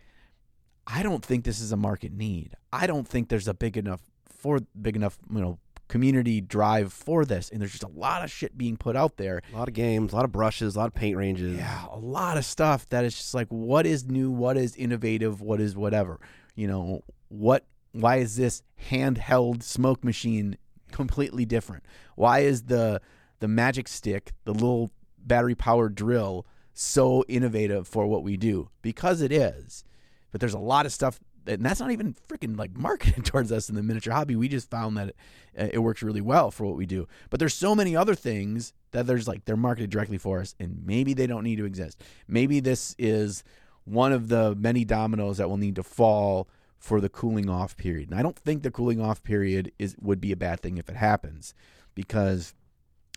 I 0.87 1.03
don't 1.03 1.25
think 1.25 1.45
this 1.45 1.61
is 1.61 1.73
a 1.73 1.77
market 1.77 2.13
need. 2.13 2.55
I 2.73 2.87
don't 2.87 3.09
think 3.09 3.29
there's 3.29 3.49
a 3.49 3.55
big 3.55 3.77
enough 3.77 4.03
for 4.27 4.61
big 4.81 4.97
enough 4.97 5.19
you 5.33 5.41
know 5.41 5.59
community 5.89 6.41
drive 6.41 6.93
for 6.93 7.25
this, 7.25 7.49
and 7.51 7.61
there's 7.61 7.73
just 7.73 7.85
a 7.85 7.89
lot 7.89 8.25
of 8.25 8.31
shit 8.31 8.57
being 8.59 8.77
put 8.77 8.97
out 8.97 9.17
there. 9.17 9.43
A 9.53 9.57
lot 9.57 9.69
of 9.69 9.75
games, 9.75 10.13
a 10.13 10.17
lot 10.17 10.25
of 10.25 10.33
brushes, 10.33 10.77
a 10.77 10.79
lot 10.79 10.89
of 10.89 10.95
paint 10.95 11.17
ranges. 11.17 11.57
Yeah, 11.57 11.87
a 11.91 11.99
lot 11.99 12.37
of 12.37 12.45
stuff 12.45 12.89
that 12.91 13.05
is 13.05 13.15
just 13.17 13.35
like 13.35 13.49
what 13.49 13.87
is 13.87 14.05
new, 14.05 14.31
what 14.31 14.57
is 14.57 14.77
innovative, 14.77 15.41
what 15.41 15.61
is 15.61 15.77
whatever. 15.77 16.21
You 16.55 16.69
know, 16.69 17.03
what 17.29 17.65
why 17.97 18.17
is 18.17 18.37
this 18.37 18.63
handheld 18.91 19.63
smoke 19.63 20.05
machine 20.05 20.57
completely 20.93 21.45
different? 21.45 21.85
Why 22.15 22.41
is 22.41 22.65
the 22.65 23.01
the 23.41 23.49
magic 23.49 23.89
stick, 23.89 24.33
the 24.45 24.55
little 24.55 24.91
battery 25.19 25.55
powered 25.55 25.95
drill, 25.95 26.47
so 26.73 27.25
innovative 27.29 27.89
for 27.89 28.07
what 28.07 28.23
we 28.23 28.37
do? 28.37 28.71
Because 28.83 29.21
it 29.21 29.33
is. 29.33 29.85
But 30.31 30.41
there's 30.41 30.55
a 30.55 30.59
lot 30.59 30.87
of 30.87 30.93
stuff, 30.93 31.19
and 31.47 31.65
that's 31.65 31.81
not 31.81 31.91
even 31.91 32.15
freaking 32.29 32.59
like 32.59 32.77
marketed 32.77 33.25
towards 33.25 33.51
us 33.51 33.69
in 33.69 33.75
the 33.75 33.83
miniature 33.83 34.13
hobby. 34.13 34.37
We 34.37 34.49
just 34.49 34.71
found 34.71 34.97
that 34.97 35.09
it, 35.55 35.75
it 35.75 35.79
works 35.79 36.03
really 36.03 36.21
well 36.21 36.51
for 36.51 36.67
what 36.67 36.77
we 36.77 36.87
do. 36.87 37.09
But 37.31 37.41
there's 37.41 37.55
so 37.55 37.75
many 37.75 37.97
other 37.97 38.15
things 38.15 38.73
that 38.93 39.07
there's 39.07 39.27
like 39.27 39.45
they're 39.47 39.57
marketed 39.57 39.91
directly 39.91 40.19
for 40.19 40.41
us, 40.41 40.55
and 40.61 40.83
maybe 40.85 41.15
they 41.15 41.27
don't 41.27 41.45
need 41.45 41.57
to 41.57 41.65
exist. 41.65 42.03
Maybe 42.29 42.61
this 42.61 42.95
is 42.99 43.43
one 43.85 44.13
of 44.13 44.29
the 44.29 44.55
many 44.57 44.85
dominoes 44.85 45.39
that 45.39 45.49
will 45.49 45.57
need 45.57 45.77
to 45.77 45.83
fall 45.83 46.49
for 46.79 47.01
the 47.01 47.09
cooling 47.09 47.49
off 47.49 47.77
period. 47.77 48.11
And 48.11 48.19
I 48.19 48.23
don't 48.23 48.39
think 48.39 48.63
the 48.63 48.71
cooling 48.71 49.01
off 49.01 49.23
period 49.23 49.73
is 49.79 49.97
would 50.01 50.21
be 50.21 50.33
a 50.33 50.37
bad 50.37 50.61
thing 50.61 50.79
if 50.79 50.89
it 50.89 50.97
happens 50.97 51.55
because 51.95 52.55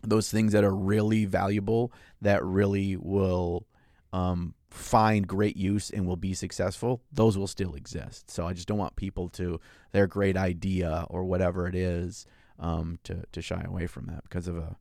those 0.02 0.32
things 0.32 0.54
that 0.54 0.63
are 0.63 0.76
really 0.76 1.26
valuable 1.26 1.91
that 2.22 2.43
really 2.43 2.95
will 2.95 3.65
um, 4.13 4.54
find 4.69 5.28
great 5.28 5.58
use 5.58 5.89
and 5.89 6.08
will 6.08 6.15
be 6.15 6.34
successful, 6.34 7.02
those 7.12 7.38
will 7.38 7.48
still 7.48 7.74
exist. 7.76 8.32
So 8.32 8.48
I 8.48 8.54
just 8.54 8.67
don't 8.67 8.78
want 8.78 8.95
people 8.95 9.30
to 9.30 9.60
their 9.91 10.08
great 10.08 10.38
idea 10.38 11.06
or 11.10 11.26
whatever 11.26 11.67
it 11.67 11.76
is 11.76 12.26
um, 12.60 13.00
to 13.04 13.24
to 13.32 13.41
shy 13.41 13.62
away 13.65 13.88
from 13.88 14.06
that 14.08 14.24
because 14.24 14.48
of 14.48 14.58
a 14.58 14.78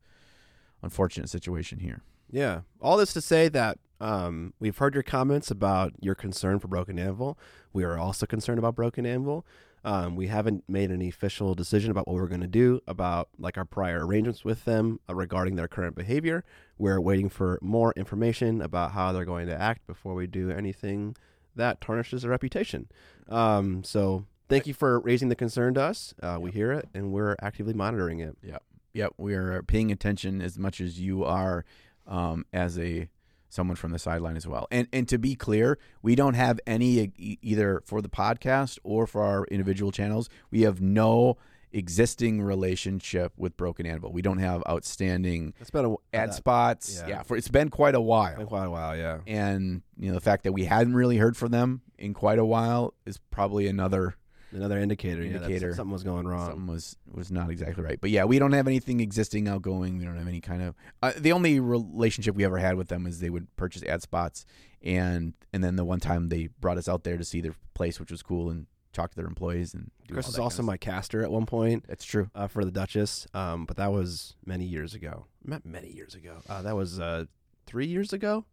unfortunate 0.83 1.29
situation 1.29 1.81
here. 1.81 2.03
Yeah. 2.31 2.61
All 2.81 2.97
this 2.97 3.13
to 3.15 3.21
say 3.21 3.49
that 3.49 3.79
um, 4.01 4.55
we've 4.61 4.77
heard 4.77 4.95
your 4.95 5.03
comments 5.03 5.51
about 5.51 5.93
your 6.01 6.15
concern 6.15 6.59
for 6.59 6.69
Broken 6.69 6.99
Anvil. 6.99 7.39
We 7.73 7.85
are 7.85 7.99
also 7.99 8.27
concerned 8.27 8.59
about 8.59 8.75
Broken 8.75 9.07
Anvil. 9.07 9.45
Um, 9.85 10.17
we 10.17 10.27
haven't 10.27 10.65
made 10.69 10.91
any 10.91 11.09
official 11.09 11.55
decision 11.55 11.91
about 11.91 12.07
what 12.09 12.15
we're 12.15 12.27
going 12.27 12.41
to 12.41 12.47
do 12.47 12.81
about 12.87 13.29
like 13.39 13.57
our 13.57 13.65
prior 13.65 14.05
arrangements 14.05 14.45
with 14.45 14.65
them 14.65 15.01
uh, 15.09 15.15
regarding 15.15 15.57
their 15.57 15.69
current 15.69 15.95
behavior. 15.95 16.45
We're 16.77 17.01
waiting 17.01 17.29
for 17.29 17.59
more 17.63 17.93
information 17.97 18.61
about 18.61 18.93
how 18.93 19.13
they're 19.13 19.25
going 19.25 19.47
to 19.47 19.61
act 19.61 19.87
before 19.87 20.15
we 20.15 20.27
do 20.27 20.51
anything 20.51 21.17
that 21.55 21.81
tarnishes 21.81 22.23
their 22.23 22.31
reputation. 22.31 22.89
Um, 23.29 23.85
so 23.85 24.25
thank 24.49 24.67
you 24.67 24.75
for 24.75 25.01
raising 25.01 25.29
the 25.29 25.37
concern 25.37 25.75
to 25.75 25.83
us. 25.83 26.13
Uh, 26.23 26.39
we 26.41 26.51
hear 26.51 26.73
it 26.73 26.89
and 26.93 27.13
we're 27.13 27.37
actively 27.41 27.73
monitoring 27.73 28.21
it. 28.21 28.37
Yep. 28.43 28.63
Yep. 28.95 29.13
We 29.17 29.35
are 29.35 29.63
paying 29.63 29.93
attention 29.93 30.41
as 30.41 30.59
much 30.59 30.81
as 30.81 31.01
you 31.01 31.25
are 31.25 31.65
um, 32.09 32.45
as 32.53 32.79
a 32.79 33.09
someone 33.51 33.77
from 33.77 33.93
the 33.93 33.99
sideline 33.99 34.37
as 34.37 34.47
well. 34.47 34.67
And 34.71 34.89
and 34.93 35.09
to 35.09 35.19
be 35.19 35.35
clear, 35.35 35.79
we 36.03 36.15
don't 36.15 36.35
have 36.35 36.59
any 36.67 37.13
either 37.17 37.83
for 37.87 38.03
the 38.03 38.09
podcast 38.09 38.79
or 38.83 39.07
for 39.07 39.23
our 39.23 39.45
individual 39.47 39.93
channels. 39.93 40.29
We 40.51 40.63
have 40.63 40.81
no 40.81 41.37
existing 41.73 42.41
relationship 42.43 43.33
with 43.37 43.55
Broken 43.57 43.85
Anvil. 43.87 44.11
We 44.13 44.23
don't 44.23 44.39
have 44.39 44.63
outstanding 44.69 45.53
It's 45.61 45.71
been 45.71 45.85
a 45.85 45.91
ad 46.17 46.31
that- 46.31 46.35
spots. 46.35 46.99
yeah. 47.03 47.09
Yeah, 47.09 47.23
for 47.23 47.37
it's 47.37 47.49
been 47.49 47.69
quite 47.69 47.95
a 47.95 48.01
while. 48.01 48.37
been 48.37 48.47
quite 48.47 48.65
a 48.65 48.71
while, 48.71 48.97
yeah. 48.97 49.19
And 49.27 49.83
you 49.99 50.09
know 50.09 50.15
the 50.15 50.21
fact 50.21 50.45
that 50.45 50.53
we 50.53 50.65
hadn't 50.65 50.95
really 50.95 51.19
heard 51.19 51.37
from 51.37 51.51
them 51.51 51.83
in 51.99 52.15
quite 52.15 52.39
a 52.39 52.45
while 52.45 52.95
is 53.07 53.19
probably 53.31 53.67
another 53.69 54.17
Another 54.51 54.79
indicator, 54.79 55.23
Indicator. 55.23 55.71
that 55.71 55.77
something 55.77 55.93
was 55.93 56.03
going 56.05 56.27
wrong. 56.27 56.47
something 56.47 56.67
was 56.67 56.97
was 57.13 57.31
not 57.31 57.51
exactly 57.51 57.85
right. 57.85 58.01
But 58.01 58.11
yeah, 58.11 58.25
we 58.25 58.39
don't 58.39 58.53
have 58.53 58.67
anything 58.67 59.01
existing 59.01 59.47
outgoing. 59.47 59.99
We 59.99 60.05
don't 60.05 60.17
have 60.17 60.29
any 60.29 60.41
kind 60.41 60.63
of 60.63 60.75
uh, 61.03 61.13
the 61.17 61.33
only 61.33 61.61
relationship 61.61 62.35
we 62.35 62.45
ever 62.45 62.59
had 62.59 62.77
with 62.77 62.89
them 62.89 63.07
is 63.07 63.21
they 63.21 63.31
would 63.31 63.55
purchase 63.57 63.83
ad 63.83 64.03
spots, 64.03 64.47
and 64.83 65.35
and 65.53 65.63
then 65.63 65.77
the 65.77 65.85
one 65.85 66.01
time 66.01 66.29
they 66.29 66.49
brought 66.61 66.79
us 66.79 66.89
out 66.89 67.05
there 67.05 67.19
to 67.19 67.25
see 67.25 67.41
their 67.41 67.55
place, 67.75 68.01
which 68.01 68.11
was 68.11 68.23
cool, 68.23 68.49
and 68.49 68.67
talk 68.95 69.11
to 69.11 69.17
their 69.17 69.27
employees 69.27 69.75
and. 69.75 69.91
Do 70.07 70.15
Chris 70.15 70.27
was 70.27 70.39
also 70.39 70.57
kind 70.57 70.61
of 70.61 70.67
my 70.67 70.77
caster 70.79 71.23
at 71.23 71.31
one 71.31 71.45
point 71.45 71.83
stuff. 71.83 71.89
That's 71.89 72.05
true. 72.05 72.31
uh, 72.35 72.47
for 72.47 72.65
the 72.65 72.71
Duchess, 72.71 73.27
um, 73.35 73.67
but 73.67 73.77
that 73.77 73.93
was 73.93 74.35
many 74.47 74.65
years 74.65 74.95
ago. 74.95 75.27
Not 75.45 75.67
many 75.67 75.91
years 75.91 76.15
ago. 76.15 76.39
Uh, 76.49 76.63
that 76.63 76.75
was 76.75 76.99
uh, 76.99 77.27
three 77.67 77.87
years 77.87 78.15
ago, 78.15 78.47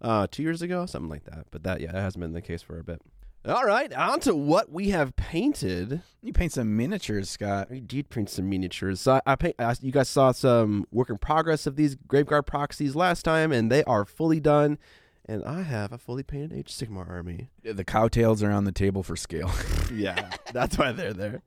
uh, 0.00 0.26
two 0.30 0.42
years 0.42 0.62
ago, 0.62 0.86
something 0.86 1.10
like 1.10 1.24
that. 1.24 1.46
But 1.50 1.62
that, 1.64 1.80
yeah, 1.82 1.92
that 1.92 2.00
hasn't 2.00 2.20
been 2.22 2.32
the 2.32 2.40
case 2.40 2.62
for 2.62 2.78
a 2.78 2.84
bit. 2.84 3.02
All 3.48 3.64
right, 3.64 3.92
on 3.92 4.18
to 4.20 4.34
what 4.34 4.72
we 4.72 4.90
have 4.90 5.14
painted. 5.14 6.02
You 6.20 6.32
paint 6.32 6.50
some 6.50 6.76
miniatures, 6.76 7.30
Scott. 7.30 7.68
I 7.70 7.78
did 7.78 8.10
paint 8.10 8.28
some 8.28 8.48
miniatures. 8.48 9.00
So 9.00 9.12
I, 9.12 9.20
I 9.24 9.36
paint. 9.36 9.54
I, 9.60 9.72
you 9.80 9.92
guys 9.92 10.08
saw 10.08 10.32
some 10.32 10.84
work 10.90 11.10
in 11.10 11.18
progress 11.18 11.64
of 11.64 11.76
these 11.76 11.94
Graveguard 11.94 12.46
proxies 12.46 12.96
last 12.96 13.22
time, 13.22 13.52
and 13.52 13.70
they 13.70 13.84
are 13.84 14.04
fully 14.04 14.40
done. 14.40 14.78
And 15.26 15.44
I 15.44 15.62
have 15.62 15.92
a 15.92 15.98
fully 15.98 16.24
painted 16.24 16.52
Age 16.52 16.70
of 16.70 16.88
Sigmar 16.88 17.08
army. 17.08 17.50
The 17.62 17.84
cowtails 17.84 18.42
are 18.42 18.50
on 18.50 18.64
the 18.64 18.72
table 18.72 19.04
for 19.04 19.14
scale. 19.14 19.52
yeah, 19.94 20.30
that's 20.52 20.76
why 20.76 20.90
they're 20.90 21.12
there. 21.12 21.42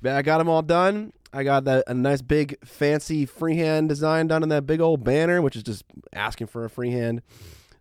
But 0.00 0.16
I 0.16 0.22
got 0.22 0.38
them 0.38 0.48
all 0.48 0.62
done. 0.62 1.12
I 1.32 1.44
got 1.44 1.64
that 1.64 1.84
a 1.86 1.94
nice 1.94 2.20
big 2.20 2.56
fancy 2.66 3.26
freehand 3.26 3.88
design 3.88 4.26
done 4.26 4.42
on 4.42 4.48
that 4.48 4.66
big 4.66 4.80
old 4.80 5.04
banner, 5.04 5.40
which 5.40 5.54
is 5.54 5.62
just 5.62 5.84
asking 6.12 6.48
for 6.48 6.64
a 6.64 6.70
freehand. 6.70 7.22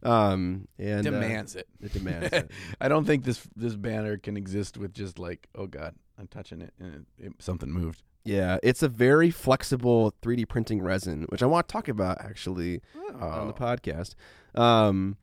Um, 0.04 0.68
and 0.80 1.08
uh, 1.08 1.12
demands 1.12 1.56
it. 1.56 1.68
it 1.82 1.94
demands 1.94 2.30
it. 2.34 2.52
I 2.80 2.88
don't 2.88 3.06
think 3.06 3.24
this 3.24 3.48
this 3.56 3.76
banner 3.76 4.18
can 4.18 4.38
exist 4.38 4.78
with 4.78 4.94
just 4.94 5.20
like, 5.20 5.48
oh 5.56 5.68
god, 5.68 5.96
I'm 6.18 6.28
touching 6.28 6.62
it 6.62 6.74
and 6.80 7.06
it, 7.18 7.26
it, 7.26 7.34
something 7.40 7.72
moved. 7.72 8.04
Yeah, 8.24 8.60
it's 8.62 8.84
a 8.84 8.88
very 8.88 9.32
flexible 9.32 10.14
3D 10.22 10.48
printing 10.48 10.82
resin, 10.82 11.26
which 11.30 11.42
I 11.42 11.48
want 11.48 11.68
to 11.68 11.72
talk 11.72 11.88
about 11.88 12.22
actually 12.22 12.82
on 13.20 13.48
the 13.48 13.54
podcast. 13.54 14.14
Um, 14.54 15.18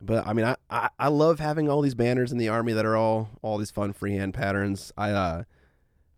but 0.00 0.26
I 0.26 0.32
mean, 0.32 0.46
I, 0.46 0.56
I 0.70 0.88
I 0.98 1.08
love 1.08 1.40
having 1.40 1.68
all 1.68 1.80
these 1.80 1.94
banners 1.94 2.32
in 2.32 2.38
the 2.38 2.48
army 2.48 2.72
that 2.72 2.84
are 2.84 2.96
all 2.96 3.30
all 3.42 3.58
these 3.58 3.70
fun 3.70 3.92
freehand 3.92 4.34
patterns. 4.34 4.92
I 4.96 5.10
uh, 5.10 5.44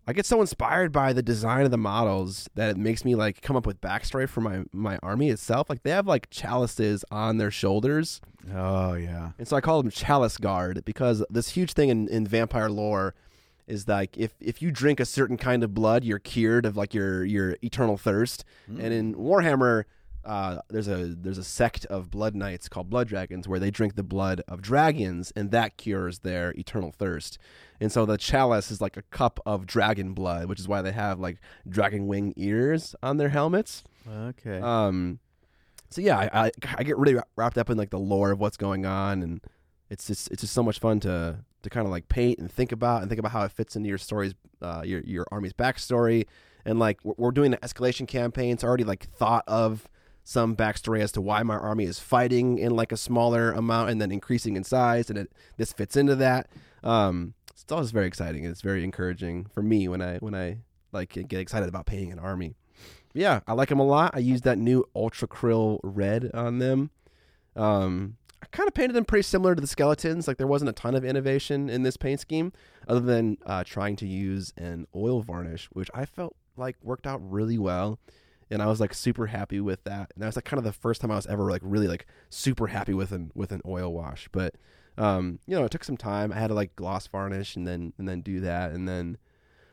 I 0.07 0.12
get 0.12 0.27
so 0.27 0.40
inspired 0.40 0.93
by 0.93 1.12
the 1.12 1.23
design 1.23 1.64
of 1.64 1.71
the 1.71 1.79
models 1.79 2.49
that 2.55 2.71
it 2.71 2.77
makes 2.77 3.05
me 3.05 3.14
like 3.14 3.40
come 3.40 3.57
up 3.57 3.67
with 3.67 3.81
backstory 3.81 4.29
for 4.29 4.40
my 4.40 4.64
my 4.73 4.99
army 5.03 5.31
itself. 5.31 5.71
Like 5.71 5.83
they 5.83 5.90
have 5.90 6.07
like 6.07 6.29
chalices 6.31 7.05
on 7.11 7.38
their 7.38 7.51
shoulders, 7.51 8.21
Oh 8.55 8.95
yeah. 8.95 9.31
and 9.38 9.49
so 9.49 9.57
I 9.57 9.61
call 9.61 9.83
them 9.83 9.90
chalice 9.90 10.37
guard 10.37 10.85
because 10.85 11.25
this 11.31 11.51
huge 11.51 11.73
thing 11.73 11.88
in, 11.88 12.09
in 12.09 12.27
vampire 12.27 12.69
lore 12.69 13.14
is 13.67 13.88
like 13.88 14.17
if 14.19 14.35
if 14.40 14.61
you 14.61 14.71
drink 14.71 15.01
a 15.01 15.07
certain 15.07 15.38
kind 15.38 15.62
of 15.64 15.73
blood, 15.73 16.05
you're 16.05 16.19
cured 16.19 16.67
of 16.67 16.77
like 16.77 16.93
your 16.93 17.25
your 17.25 17.57
eternal 17.62 17.97
thirst. 17.97 18.45
And 18.67 18.79
mm. 18.79 18.93
in 18.93 19.14
Warhammer, 19.14 19.85
uh, 20.24 20.60
there's 20.68 20.88
a 20.88 21.14
there's 21.14 21.38
a 21.38 21.44
sect 21.44 21.84
of 21.87 22.10
blood 22.10 22.34
knights 22.34 22.68
called 22.68 22.90
blood 22.90 23.08
dragons 23.08 23.46
where 23.46 23.58
they 23.58 23.70
drink 23.70 23.94
the 23.94 24.02
blood 24.02 24.42
of 24.48 24.62
dragons, 24.62 25.32
and 25.37 25.50
that 25.50 25.76
cures 25.76 26.20
their 26.20 26.52
eternal 26.52 26.92
thirst. 26.92 27.38
And 27.80 27.90
so 27.92 28.06
the 28.06 28.16
chalice 28.16 28.70
is 28.70 28.80
like 28.80 28.96
a 28.96 29.02
cup 29.02 29.40
of 29.44 29.66
dragon 29.66 30.14
blood, 30.14 30.48
which 30.48 30.60
is 30.60 30.68
why 30.68 30.82
they 30.82 30.92
have 30.92 31.20
like 31.20 31.38
dragon 31.68 32.06
wing 32.06 32.32
ears 32.37 32.94
on 33.02 33.16
their 33.16 33.28
helmets. 33.30 33.82
Okay. 34.08 34.60
Um, 34.60 35.18
so 35.90 36.00
yeah, 36.00 36.18
I, 36.18 36.46
I 36.46 36.52
I 36.78 36.82
get 36.82 36.98
really 36.98 37.16
wrapped 37.37 37.58
up 37.58 37.70
in 37.70 37.76
like 37.76 37.90
the 37.90 37.98
lore 37.98 38.30
of 38.30 38.40
what's 38.40 38.56
going 38.56 38.87
on, 38.87 39.22
and 39.22 39.40
it's 39.90 40.06
just 40.06 40.30
it's 40.30 40.40
just 40.40 40.52
so 40.52 40.62
much 40.62 40.78
fun 40.78 41.00
to 41.00 41.38
to 41.62 41.70
kind 41.70 41.87
of 41.87 41.90
like 41.90 42.08
paint 42.08 42.38
and 42.38 42.50
think 42.50 42.72
about 42.72 43.02
and 43.02 43.10
think 43.10 43.18
about 43.18 43.32
how 43.32 43.44
it 43.44 43.52
fits 43.52 43.76
into 43.76 43.88
your 43.88 43.98
stories, 43.98 44.34
uh, 44.62 44.82
your 44.84 45.00
your 45.00 45.26
army's 45.30 45.52
backstory, 45.52 46.26
and 46.64 46.78
like 46.78 46.98
we're, 47.04 47.14
we're 47.16 47.30
doing 47.30 47.52
an 47.52 47.60
escalation 47.62 48.06
campaign. 48.06 48.58
So 48.58 48.66
I 48.66 48.68
already 48.68 48.84
like 48.84 49.08
thought 49.10 49.44
of 49.46 49.88
some 50.24 50.56
backstory 50.56 51.00
as 51.00 51.12
to 51.12 51.20
why 51.20 51.42
my 51.42 51.56
army 51.56 51.84
is 51.84 52.00
fighting 52.00 52.58
in 52.58 52.74
like 52.74 52.90
a 52.90 52.96
smaller 52.96 53.52
amount 53.52 53.90
and 53.90 54.00
then 54.00 54.10
increasing 54.10 54.56
in 54.56 54.64
size, 54.64 55.10
and 55.10 55.18
it 55.18 55.32
this 55.58 55.72
fits 55.72 55.96
into 55.96 56.16
that. 56.16 56.48
Um, 56.82 57.34
it's 57.50 57.70
always 57.70 57.92
very 57.92 58.06
exciting 58.06 58.44
it's 58.44 58.60
very 58.60 58.84
encouraging 58.84 59.46
for 59.46 59.62
me 59.62 59.88
when 59.88 60.02
I 60.02 60.18
when 60.18 60.34
I 60.34 60.58
like 60.92 61.10
get 61.10 61.40
excited 61.40 61.68
about 61.68 61.87
painting 61.87 62.12
an 62.12 62.18
army. 62.18 62.56
Yeah, 63.12 63.40
I 63.46 63.52
like 63.52 63.68
them 63.68 63.78
a 63.78 63.87
lot. 63.87 64.12
I 64.14 64.18
used 64.18 64.44
that 64.44 64.58
new 64.58 64.84
Ultra 64.96 65.28
Krill 65.28 65.78
red 65.84 66.30
on 66.34 66.58
them. 66.58 66.90
Um, 67.54 68.16
I 68.42 68.46
kind 68.46 68.66
of 68.66 68.74
painted 68.74 68.94
them 68.94 69.04
pretty 69.04 69.22
similar 69.22 69.54
to 69.54 69.60
the 69.60 69.66
skeletons. 69.66 70.26
Like 70.26 70.37
there 70.37 70.48
wasn't 70.48 70.70
a 70.70 70.72
ton 70.72 70.94
of 70.96 71.04
innovation 71.04 71.70
in 71.70 71.84
this 71.84 71.96
paint 71.96 72.20
scheme, 72.20 72.52
other 72.88 73.00
than 73.00 73.38
uh, 73.46 73.62
trying 73.64 73.96
to 73.96 74.06
use 74.06 74.52
an 74.56 74.87
oil 74.96 75.22
varnish, 75.22 75.68
which 75.72 75.90
I 75.94 76.06
felt 76.06 76.34
like 76.56 76.76
worked 76.82 77.06
out 77.06 77.20
really 77.22 77.58
well. 77.58 78.00
And 78.50 78.62
I 78.62 78.66
was 78.66 78.80
like 78.80 78.94
super 78.94 79.26
happy 79.26 79.61
with 79.61 79.85
that. 79.85 80.12
And 80.14 80.22
that 80.22 80.26
was 80.26 80.37
like 80.37 80.44
kind 80.44 80.59
of 80.59 80.64
the 80.64 80.72
first 80.72 81.00
time 81.00 81.11
I 81.11 81.16
was 81.16 81.26
ever 81.26 81.50
like 81.50 81.62
really 81.64 81.88
like 81.88 82.07
super 82.30 82.68
happy 82.68 82.94
with 82.94 83.12
an 83.12 83.30
with 83.35 83.52
an 83.52 83.62
oil 83.66 83.92
wash. 83.92 84.28
But 84.33 84.57
um, 84.96 85.40
you 85.46 85.57
know, 85.57 85.64
it 85.64 85.70
took 85.70 85.85
some 85.85 85.96
time. 85.96 86.33
I 86.33 86.37
had 86.37 86.48
to 86.48 86.54
like 86.54 86.76
gloss 86.76 87.07
varnish 87.07 87.57
and 87.57 87.66
then 87.66 87.92
and 87.98 88.09
then 88.09 88.20
do 88.20 88.40
that 88.40 88.72
and 88.72 88.88
then 88.88 89.18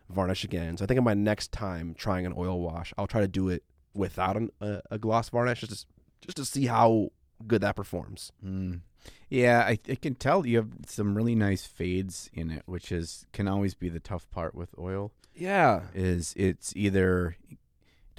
varnish 0.10 0.44
again. 0.44 0.78
So 0.78 0.84
I 0.84 0.88
think 0.88 0.98
on 0.98 1.04
my 1.04 1.14
next 1.14 1.52
time 1.52 1.94
trying 1.98 2.26
an 2.26 2.34
oil 2.36 2.60
wash, 2.60 2.94
I'll 2.98 3.08
try 3.08 3.22
to 3.22 3.28
do 3.28 3.50
it 3.50 3.64
without 3.94 4.38
an, 4.38 4.50
a, 4.62 4.82
a 4.92 4.98
gloss 4.98 5.30
varnish 5.30 5.62
just 5.62 5.72
to, 5.72 5.86
just 6.22 6.38
to 6.38 6.46
see 6.46 6.66
how 6.68 7.10
good 7.48 7.62
that 7.62 7.76
performs. 7.76 8.32
Mm. 8.46 8.82
Yeah, 9.30 9.62
I, 9.62 9.80
I 9.90 9.96
can 9.96 10.16
tell 10.16 10.46
you 10.46 10.58
have 10.58 10.70
some 10.88 11.16
really 11.16 11.36
nice 11.36 11.66
fades 11.66 12.30
in 12.34 12.52
it, 12.52 12.64
which 12.66 12.92
is 12.92 13.26
can 13.34 13.48
always 13.48 13.74
be 13.74 13.90
the 13.90 14.00
tough 14.00 14.30
part 14.30 14.54
with 14.54 14.70
oil. 14.78 15.12
Yeah. 15.34 15.84
Is 15.94 16.34
it's 16.38 16.74
either 16.76 17.38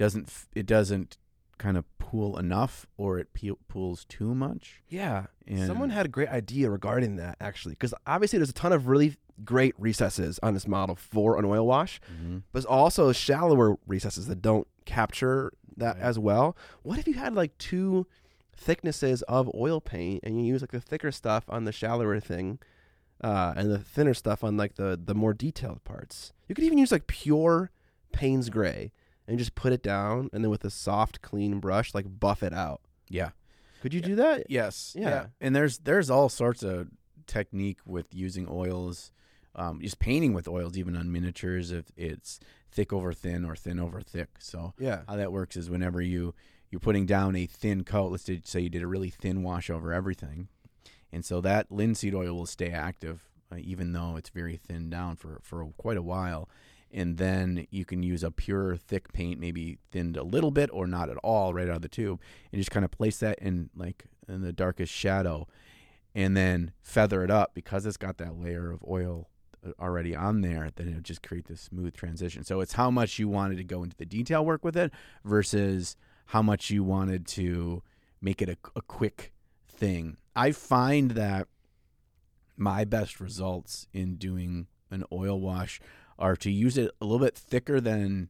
doesn't 0.03 0.31
it 0.53 0.65
doesn't 0.65 1.17
kind 1.57 1.77
of 1.77 1.85
pool 1.97 2.37
enough 2.37 2.85
or 2.97 3.19
it 3.19 3.33
pe- 3.33 3.51
pools 3.69 4.05
too 4.05 4.33
much. 4.35 4.81
Yeah. 4.89 5.27
And 5.47 5.65
Someone 5.67 5.91
had 5.91 6.05
a 6.05 6.09
great 6.09 6.29
idea 6.29 6.69
regarding 6.69 7.15
that 7.17 7.37
actually, 7.39 7.73
because 7.75 7.93
obviously 8.05 8.37
there's 8.39 8.49
a 8.49 8.53
ton 8.53 8.73
of 8.73 8.87
really 8.87 9.15
great 9.45 9.73
recesses 9.79 10.39
on 10.43 10.53
this 10.53 10.67
model 10.67 10.95
for 10.95 11.37
an 11.39 11.45
oil 11.45 11.65
wash, 11.65 12.01
Mhm. 12.11 12.43
but 12.51 12.59
there's 12.59 12.65
also 12.65 13.11
shallower 13.13 13.77
recesses 13.87 14.27
that 14.27 14.41
don't 14.41 14.67
capture 14.85 15.53
that 15.77 15.95
Right. 15.95 16.03
as 16.03 16.19
well. 16.19 16.57
What 16.81 16.99
if 16.99 17.07
you 17.07 17.13
had 17.13 17.33
like 17.33 17.57
two 17.57 18.07
thicknesses 18.55 19.21
of 19.23 19.49
oil 19.55 19.79
paint 19.81 20.21
and 20.23 20.39
you 20.39 20.45
use 20.53 20.61
like 20.61 20.71
the 20.71 20.79
thicker 20.81 21.11
stuff 21.11 21.45
on 21.49 21.63
the 21.65 21.71
shallower 21.71 22.19
thing, 22.19 22.59
uh, 23.23 23.53
and 23.55 23.71
the 23.71 23.79
thinner 23.79 24.13
stuff 24.13 24.43
on 24.43 24.57
like 24.57 24.75
the 24.75 24.99
the 25.01 25.15
more 25.15 25.33
detailed 25.33 25.83
parts? 25.83 26.33
You 26.47 26.55
could 26.55 26.65
even 26.65 26.77
use 26.77 26.91
like 26.91 27.07
pure 27.07 27.71
Payne's 28.11 28.49
gray 28.49 28.91
and 29.27 29.37
just 29.39 29.55
put 29.55 29.73
it 29.73 29.81
down, 29.83 30.29
and 30.33 30.43
then 30.43 30.49
with 30.51 30.63
a 30.65 30.69
soft, 30.69 31.21
clean 31.21 31.59
brush, 31.59 31.93
like 31.93 32.19
buff 32.19 32.43
it 32.43 32.53
out. 32.53 32.81
Yeah. 33.09 33.29
Could 33.81 33.93
you 33.93 34.01
do 34.01 34.15
that? 34.15 34.49
Yes. 34.49 34.95
Yeah. 34.97 35.27
And 35.41 35.55
there's 35.55 35.79
there's 35.79 36.09
all 36.09 36.29
sorts 36.29 36.63
of 36.63 36.87
technique 37.27 37.79
with 37.85 38.07
using 38.13 38.47
oils, 38.49 39.11
um, 39.55 39.79
just 39.81 39.99
painting 39.99 40.33
with 40.33 40.47
oils, 40.47 40.77
even 40.77 40.95
on 40.95 41.11
miniatures. 41.11 41.71
If 41.71 41.85
it's 41.97 42.39
thick 42.71 42.91
over 42.93 43.13
thin 43.13 43.45
or 43.45 43.55
thin 43.55 43.79
over 43.79 44.01
thick. 44.01 44.29
So 44.39 44.73
Yeah. 44.79 45.01
how 45.07 45.15
that 45.15 45.31
works 45.31 45.55
is 45.57 45.69
whenever 45.69 46.01
you 46.01 46.33
you're 46.69 46.79
putting 46.79 47.05
down 47.05 47.35
a 47.35 47.45
thin 47.45 47.83
coat. 47.83 48.11
Let's 48.11 48.23
say- 48.23 48.41
say 48.43 48.61
you 48.61 48.69
did 48.69 48.81
a 48.81 48.87
really 48.87 49.11
thin 49.11 49.43
wash 49.43 49.69
over 49.69 49.93
everything, 49.93 50.47
and 51.11 51.23
so 51.23 51.39
that 51.41 51.71
linseed 51.71 52.15
oil 52.15 52.33
will 52.35 52.45
stay 52.47 52.71
active 52.71 53.29
uh, 53.51 53.57
even 53.59 53.91
though 53.93 54.15
it's 54.15 54.29
very 54.29 54.57
thin 54.57 54.89
down 54.89 55.15
for 55.15 55.39
for 55.43 55.63
quite 55.77 55.97
a 55.97 56.01
while. 56.01 56.49
And 56.93 57.17
then 57.17 57.67
you 57.71 57.85
can 57.85 58.03
use 58.03 58.23
a 58.23 58.29
pure 58.29 58.77
thick 58.77 59.11
paint, 59.13 59.39
maybe 59.39 59.79
thinned 59.91 60.15
a 60.15 60.23
little 60.23 60.51
bit 60.51 60.69
or 60.71 60.85
not 60.85 61.09
at 61.09 61.17
all, 61.17 61.53
right 61.53 61.67
out 61.67 61.77
of 61.77 61.81
the 61.81 61.87
tube, 61.87 62.21
and 62.51 62.61
just 62.61 62.71
kind 62.71 62.85
of 62.85 62.91
place 62.91 63.17
that 63.17 63.39
in 63.39 63.69
like 63.75 64.05
in 64.27 64.41
the 64.41 64.53
darkest 64.53 64.93
shadow, 64.93 65.47
and 66.13 66.37
then 66.37 66.71
feather 66.81 67.23
it 67.23 67.31
up 67.31 67.55
because 67.55 67.85
it's 67.85 67.97
got 67.97 68.17
that 68.19 68.39
layer 68.39 68.71
of 68.71 68.83
oil 68.87 69.27
uh, 69.65 69.71
already 69.79 70.15
on 70.15 70.41
there. 70.41 70.69
Then 70.75 70.87
it'll 70.89 71.01
just 71.01 71.27
create 71.27 71.47
this 71.47 71.61
smooth 71.61 71.95
transition. 71.95 72.43
So 72.43 72.61
it's 72.61 72.73
how 72.73 72.91
much 72.91 73.17
you 73.17 73.27
wanted 73.27 73.57
to 73.57 73.63
go 73.63 73.83
into 73.83 73.97
the 73.97 74.05
detail 74.05 74.45
work 74.45 74.63
with 74.63 74.77
it 74.77 74.91
versus 75.25 75.97
how 76.27 76.41
much 76.41 76.69
you 76.69 76.83
wanted 76.83 77.25
to 77.27 77.81
make 78.21 78.41
it 78.41 78.49
a, 78.49 78.57
a 78.75 78.81
quick 78.81 79.33
thing. 79.67 80.17
I 80.35 80.51
find 80.51 81.11
that 81.11 81.47
my 82.55 82.85
best 82.85 83.19
results 83.19 83.87
in 83.93 84.15
doing 84.15 84.67
an 84.91 85.03
oil 85.11 85.39
wash 85.39 85.81
are 86.19 86.35
to 86.37 86.51
use 86.51 86.77
it 86.77 86.91
a 87.01 87.05
little 87.05 87.25
bit 87.25 87.35
thicker 87.37 87.79
than 87.81 88.29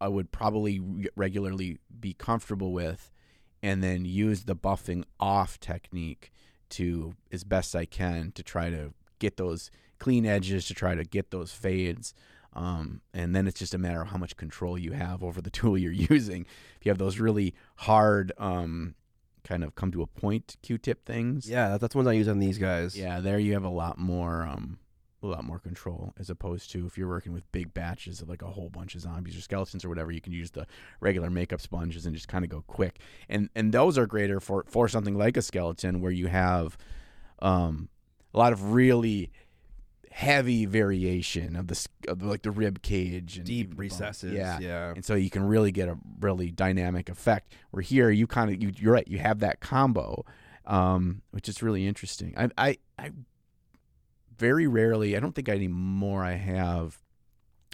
I 0.00 0.08
would 0.08 0.32
probably 0.32 0.80
regularly 1.16 1.78
be 2.00 2.14
comfortable 2.14 2.72
with, 2.72 3.12
and 3.62 3.82
then 3.82 4.04
use 4.04 4.44
the 4.44 4.56
buffing 4.56 5.04
off 5.18 5.58
technique 5.60 6.30
to 6.70 7.14
as 7.32 7.44
best 7.44 7.74
I 7.76 7.84
can 7.86 8.32
to 8.32 8.42
try 8.42 8.70
to 8.70 8.92
get 9.18 9.36
those 9.36 9.70
clean 9.98 10.26
edges, 10.26 10.66
to 10.66 10.74
try 10.74 10.94
to 10.94 11.04
get 11.04 11.30
those 11.30 11.52
fades. 11.52 12.14
Um, 12.52 13.00
and 13.12 13.34
then 13.34 13.46
it's 13.48 13.58
just 13.58 13.74
a 13.74 13.78
matter 13.78 14.02
of 14.02 14.08
how 14.08 14.16
much 14.18 14.36
control 14.36 14.78
you 14.78 14.92
have 14.92 15.22
over 15.24 15.40
the 15.40 15.50
tool 15.58 15.76
you're 15.78 15.92
using. 15.92 16.42
If 16.78 16.84
you 16.86 16.90
have 16.90 16.98
those 16.98 17.18
really 17.18 17.54
hard, 17.76 18.32
um, 18.38 18.94
kind 19.44 19.62
of 19.64 19.74
come 19.74 19.90
to 19.92 20.02
a 20.02 20.06
point 20.06 20.56
Q-tip 20.62 21.04
things, 21.04 21.48
Yeah, 21.48 21.70
that- 21.70 21.80
that's 21.80 21.94
ones 21.94 22.08
I 22.08 22.12
use 22.12 22.28
on 22.28 22.38
these 22.38 22.58
guys. 22.58 22.96
yeah, 22.96 23.20
there 23.20 23.38
you 23.38 23.52
have 23.54 23.64
a 23.64 23.68
lot 23.68 23.98
more 23.98 24.42
um 24.42 24.78
a 25.24 25.28
lot 25.28 25.44
more 25.44 25.58
control 25.58 26.12
as 26.18 26.30
opposed 26.30 26.70
to 26.72 26.86
if 26.86 26.96
you're 26.96 27.08
working 27.08 27.32
with 27.32 27.50
big 27.52 27.74
batches 27.74 28.20
of 28.20 28.28
like 28.28 28.42
a 28.42 28.46
whole 28.46 28.68
bunch 28.68 28.94
of 28.94 29.00
zombies 29.00 29.36
or 29.36 29.40
skeletons 29.40 29.84
or 29.84 29.88
whatever, 29.88 30.12
you 30.12 30.20
can 30.20 30.32
use 30.32 30.50
the 30.50 30.66
regular 31.00 31.30
makeup 31.30 31.60
sponges 31.60 32.06
and 32.06 32.14
just 32.14 32.28
kind 32.28 32.44
of 32.44 32.50
go 32.50 32.62
quick. 32.66 32.98
And 33.28 33.50
and 33.54 33.72
those 33.72 33.98
are 33.98 34.06
greater 34.06 34.40
for 34.40 34.64
for 34.68 34.88
something 34.88 35.16
like 35.16 35.36
a 35.36 35.42
skeleton 35.42 36.00
where 36.00 36.12
you 36.12 36.26
have 36.28 36.76
um 37.40 37.88
a 38.32 38.38
lot 38.38 38.52
of 38.52 38.72
really 38.72 39.30
heavy 40.14 40.64
variation 40.64 41.56
of 41.56 41.66
the 41.66 41.86
of 42.06 42.20
the, 42.20 42.26
like 42.26 42.42
the 42.42 42.50
rib 42.52 42.82
cage 42.82 43.36
and 43.36 43.46
Deep 43.46 43.72
recesses. 43.76 44.32
Yeah. 44.32 44.60
Yeah. 44.60 44.92
And 44.94 45.04
so 45.04 45.16
you 45.16 45.28
can 45.28 45.42
really 45.42 45.72
get 45.72 45.88
a 45.88 45.98
really 46.20 46.52
dynamic 46.52 47.08
effect. 47.08 47.52
Where 47.72 47.82
here 47.82 48.10
you 48.10 48.28
kind 48.28 48.50
of 48.50 48.62
you, 48.62 48.72
you're 48.76 48.92
right, 48.92 49.08
you 49.08 49.18
have 49.18 49.40
that 49.40 49.58
combo, 49.58 50.24
um, 50.66 51.22
which 51.32 51.48
is 51.48 51.62
really 51.64 51.84
interesting. 51.84 52.32
I 52.36 52.48
I 52.56 52.78
I 52.96 53.10
very 54.38 54.66
rarely, 54.66 55.16
I 55.16 55.20
don't 55.20 55.34
think 55.34 55.48
anymore. 55.48 56.24
I 56.24 56.32
have 56.34 56.98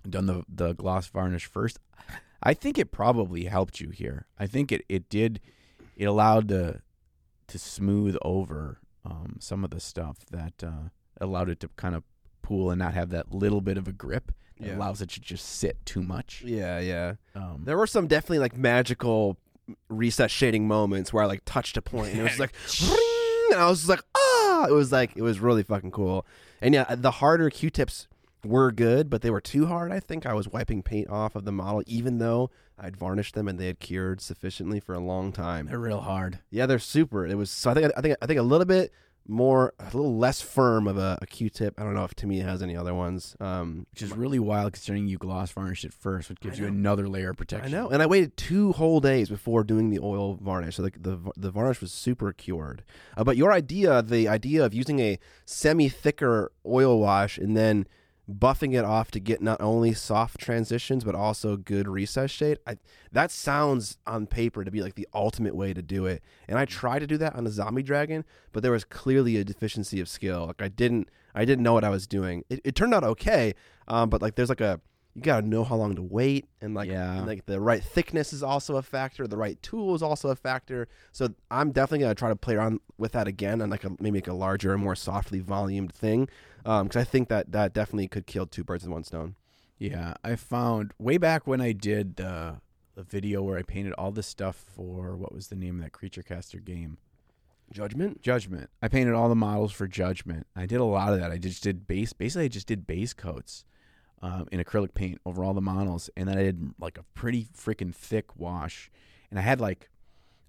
done 0.09 0.27
the 0.27 0.45
the 0.49 0.73
gloss 0.75 1.07
varnish 1.09 1.47
first. 1.47 1.79
I 2.43 2.55
think 2.55 2.79
it 2.79 2.91
probably 2.91 3.45
helped 3.45 3.81
you 3.81 3.91
here. 3.91 4.27
I 4.39 4.47
think 4.47 4.73
it 4.73 4.85
it 4.89 5.09
did. 5.09 5.41
It 5.97 6.05
allowed 6.07 6.49
to 6.49 6.81
to 7.49 7.59
smooth 7.59 8.17
over 8.23 8.79
um, 9.05 9.37
some 9.41 9.65
of 9.65 9.71
the 9.71 9.81
stuff 9.81 10.19
that 10.31 10.63
uh, 10.65 10.89
allowed 11.21 11.51
it 11.51 11.61
to 11.61 11.69
kind 11.77 11.95
of 11.95 12.05
pool 12.43 12.71
and 12.71 12.79
not 12.79 12.95
have 12.95 13.11
that 13.11 13.33
little 13.35 13.61
bit 13.61 13.77
of 13.77 13.89
a 13.89 13.93
grip 13.93 14.33
that 14.59 14.69
Yeah. 14.69 14.77
allows 14.77 15.01
it 15.03 15.11
to 15.11 15.21
just 15.21 15.45
sit 15.47 15.85
too 15.85 16.03
much. 16.03 16.43
Yeah, 16.47 16.79
yeah. 16.81 17.15
Um, 17.35 17.63
There 17.65 17.77
were 17.77 17.87
some 17.87 18.07
definitely 18.07 18.39
like 18.39 18.57
magical 18.57 19.37
reset 19.89 20.31
shading 20.31 20.67
moments 20.69 21.13
where 21.13 21.23
I 21.23 21.27
like 21.27 21.43
touched 21.45 21.77
a 21.77 21.83
point 21.83 22.13
and 22.13 22.21
it 22.21 22.25
was 22.25 22.39
like, 22.45 22.53
and 23.53 23.61
I 23.61 23.69
was 23.69 23.81
just 23.81 23.89
like, 23.91 24.03
ah! 24.17 24.67
It 24.69 24.73
was 24.73 24.93
like 24.93 25.17
it 25.17 25.23
was 25.23 25.41
really 25.41 25.63
fucking 25.63 25.91
cool. 25.91 26.27
And 26.61 26.75
yeah, 26.75 26.95
the 26.95 27.13
harder 27.13 27.51
Q-tips 27.51 28.07
were 28.45 28.73
good, 28.73 29.11
but 29.11 29.23
they 29.23 29.31
were 29.31 29.41
too 29.41 29.67
hard. 29.67 29.93
I 29.93 30.01
think 30.01 30.27
I 30.27 30.35
was 30.35 30.49
wiping 30.49 30.83
paint 30.83 31.09
off 31.09 31.35
of 31.37 31.45
the 31.45 31.53
model, 31.53 31.83
even 31.87 32.19
though 32.19 32.51
I'd 32.79 32.97
varnished 32.97 33.35
them 33.35 33.49
and 33.49 33.59
they 33.59 33.67
had 33.67 33.81
cured 33.81 34.21
sufficiently 34.21 34.81
for 34.81 34.95
a 34.95 35.01
long 35.01 35.33
time. 35.33 35.67
they're 35.67 35.79
real 35.79 36.01
hard. 36.01 36.39
Yeah, 36.51 36.67
they're 36.67 36.79
super. 36.79 37.27
It 37.27 37.37
was 37.37 37.51
so 37.51 37.71
I 37.71 37.75
think 37.75 37.93
I 37.97 38.01
think 38.01 38.17
I 38.23 38.27
think 38.27 38.41
a 38.41 38.43
little 38.45 38.65
bit 38.65 38.93
more, 39.31 39.73
a 39.79 39.85
little 39.85 40.17
less 40.17 40.41
firm 40.41 40.87
of 40.87 40.99
a, 40.99 41.19
a 41.23 41.27
Q-tip. 41.27 41.79
I 41.79 41.85
don't 41.85 41.95
know 41.95 42.05
if 42.05 42.15
Tamiya 42.15 42.45
has 42.45 42.63
any 42.63 42.77
other 42.77 42.95
ones. 42.95 43.37
Um, 43.41 43.87
Which 43.93 44.03
is 44.03 44.13
really 44.13 44.39
wild 44.39 44.73
considering 44.73 45.07
you 45.07 45.19
gloss 45.19 45.53
varnished 45.53 45.85
it 45.85 45.95
first, 45.95 46.29
which 46.29 46.41
gives 46.41 46.59
you 46.59 46.67
another 46.67 47.09
layer 47.09 47.31
of 47.31 47.37
protection. 47.37 47.67
I 47.67 47.69
protection. 47.69 47.91
know, 47.91 47.95
and 47.95 48.03
I 48.03 48.07
waited 48.07 48.37
two 48.37 48.73
whole 48.73 49.01
days 49.01 49.29
before 49.29 49.65
doing 49.65 49.91
the 49.91 50.01
oil 50.01 50.35
varnish. 50.35 50.77
So 50.77 50.83
the 50.83 50.93
the, 50.99 51.19
the 51.37 51.51
varnish 51.51 51.81
was 51.81 51.93
super 51.93 52.33
cured. 52.33 52.83
Uh, 53.17 53.25
but 53.25 53.37
your 53.37 53.53
idea, 53.53 54.03
the 54.03 54.29
idea 54.29 54.65
of 54.65 54.75
using 54.75 55.01
a 55.01 55.19
semi 55.45 55.89
thicker 55.89 56.53
oil 56.67 56.99
wash 56.99 57.39
and 57.39 57.57
then 57.57 57.87
buffing 58.31 58.75
it 58.79 58.85
off 58.85 59.11
to 59.11 59.21
get 59.21 59.43
not 59.43 59.61
only 59.61 59.93
soft 59.93 60.39
transitions 60.39 61.05
but 61.05 61.15
also 61.15 61.57
good 61.57 61.89
recess 61.89 62.31
shade. 62.31 62.59
I, 62.67 62.77
that 63.13 63.31
sounds 63.31 63.99
on 64.07 64.27
paper 64.27 64.65
to 64.65 64.71
be 64.71 64.83
like 64.83 64.95
the 64.95 65.09
ultimate 65.15 65.55
way 65.57 65.75
to 65.75 65.83
do 65.83 66.07
it. 66.07 66.23
And 66.49 66.59
I 66.59 66.65
tried 66.65 67.01
to 67.01 67.07
do 67.07 67.17
that 67.19 67.35
on 67.35 67.45
the 67.45 67.51
zombie 67.51 67.83
dragon, 67.83 68.25
but 68.53 68.63
there 68.63 68.73
was 68.73 68.85
clearly 68.85 69.37
a 69.37 69.45
deficiency 69.45 70.01
of 70.01 70.09
skill. 70.09 70.47
Like 70.47 70.63
I 70.63 70.69
didn't 70.69 71.09
I 71.35 71.45
didn't 71.45 71.63
know 71.63 71.75
what 71.75 71.85
I 71.85 71.91
was 71.91 72.07
doing. 72.07 72.45
It, 72.49 72.61
it 72.65 72.75
turned 72.75 72.95
out 72.95 73.05
okay, 73.05 73.55
um, 73.89 74.11
but 74.11 74.21
like 74.23 74.35
there's 74.35 74.49
like 74.49 74.61
a 74.61 74.81
you 75.15 75.23
gotta 75.23 75.47
know 75.47 75.65
how 75.65 75.75
long 75.75 75.97
to 75.97 76.03
wait 76.03 76.47
and 76.61 76.73
like 76.73 76.89
Yeah. 76.89 77.19
and, 77.19 77.27
like 77.27 77.45
the 77.47 77.61
right 77.61 77.83
thickness 77.83 78.33
is 78.33 78.45
also 78.45 78.77
a 78.77 78.83
factor 78.83 79.27
the 79.27 79.37
right 79.37 79.61
tool 79.61 79.97
is 79.97 80.03
also 80.05 80.29
a 80.29 80.37
factor 80.37 80.87
so 81.11 81.29
i'm 81.51 81.73
definitely 81.73 82.05
gonna 82.05 82.15
try 82.15 82.29
to 82.29 82.37
play 82.37 82.55
around 82.55 82.79
with 82.97 83.11
that 83.13 83.27
again 83.27 83.61
and 83.61 83.73
like 83.73 83.83
a, 83.83 83.91
maybe 83.99 84.13
make 84.13 84.29
a 84.29 84.33
larger 84.33 84.73
and 84.73 84.81
more 84.83 84.95
softly 84.95 85.41
volumed 85.41 85.93
thing 85.93 86.29
because 86.63 86.97
i 86.97 87.05
think 87.05 87.29
that 87.29 87.53
that 87.53 87.73
definitely 87.73 88.09
could 88.09 88.27
kill 88.27 88.47
two 88.47 88.65
birds 88.65 88.85
with 88.85 88.93
one 88.93 89.05
stone 89.05 89.35
Yeah, 89.79 90.13
I 90.23 90.37
found 90.37 90.93
way 90.99 91.17
back 91.17 91.47
when 91.47 91.63
I 91.63 91.73
did 91.73 92.17
the 92.17 92.61
the 92.95 93.03
video 93.03 93.43
where 93.43 93.57
I 93.57 93.63
painted 93.63 93.95
all 93.95 94.13
this 94.13 94.27
stuff 94.27 94.57
for 94.77 95.17
what 95.17 95.33
was 95.33 95.49
the 95.49 95.57
name 95.57 95.77
of 95.77 95.83
that 95.83 95.93
CreatureCaster 95.93 96.63
game? 96.63 96.99
judgment 97.73 98.21
Judgment. 98.21 98.69
I 98.83 98.89
painted 98.89 99.15
all 99.15 99.29
the 99.31 99.35
models 99.37 99.73
for 99.73 99.87
Judgment. 99.89 100.47
I 100.55 100.67
did 100.67 100.81
a 100.81 100.85
lot 100.85 101.13
of 101.15 101.21
that. 101.21 101.31
I 101.31 101.39
just 101.39 101.63
did 101.63 101.87
base. 101.87 102.13
Basically, 102.13 102.45
I 102.45 102.49
just 102.49 102.67
did 102.67 102.87
base 102.87 103.15
coats 103.15 103.65
um, 104.21 104.49
in 104.53 104.61
acrylic 104.63 104.93
paint 104.93 105.19
over 105.25 105.43
all 105.45 105.55
the 105.55 105.63
models, 105.63 106.11
and 106.17 106.29
then 106.29 106.37
I 106.37 106.43
did 106.43 106.75
like 106.79 106.99
a 106.99 107.05
pretty 107.15 107.47
freaking 107.57 107.95
thick 107.95 108.37
wash. 108.37 108.91
And 109.31 109.39
I 109.39 109.43
had 109.43 109.61
like, 109.63 109.89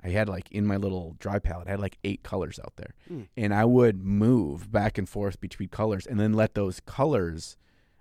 I 0.03 0.09
had 0.09 0.27
like 0.29 0.51
in 0.51 0.65
my 0.65 0.77
little 0.77 1.15
dry 1.19 1.39
palette, 1.39 1.67
I 1.67 1.71
had 1.71 1.79
like 1.79 1.97
eight 2.03 2.23
colors 2.23 2.59
out 2.63 2.73
there, 2.77 2.93
Hmm. 3.07 3.21
and 3.37 3.53
I 3.53 3.65
would 3.65 4.03
move 4.03 4.71
back 4.71 4.97
and 4.97 5.07
forth 5.07 5.39
between 5.39 5.69
colors, 5.69 6.05
and 6.07 6.19
then 6.19 6.33
let 6.33 6.53
those 6.55 6.79
colors, 6.81 7.57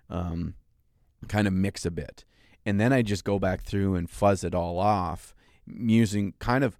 um, 0.09 0.55
kind 1.27 1.47
of 1.47 1.53
mix 1.53 1.85
a 1.85 1.91
bit, 1.91 2.25
and 2.65 2.79
then 2.79 2.91
I 2.91 3.01
just 3.03 3.23
go 3.23 3.37
back 3.39 3.61
through 3.61 3.95
and 3.95 4.09
fuzz 4.09 4.43
it 4.43 4.55
all 4.55 4.79
off 4.79 5.33
using 5.67 6.33
kind 6.39 6.63
of 6.63 6.77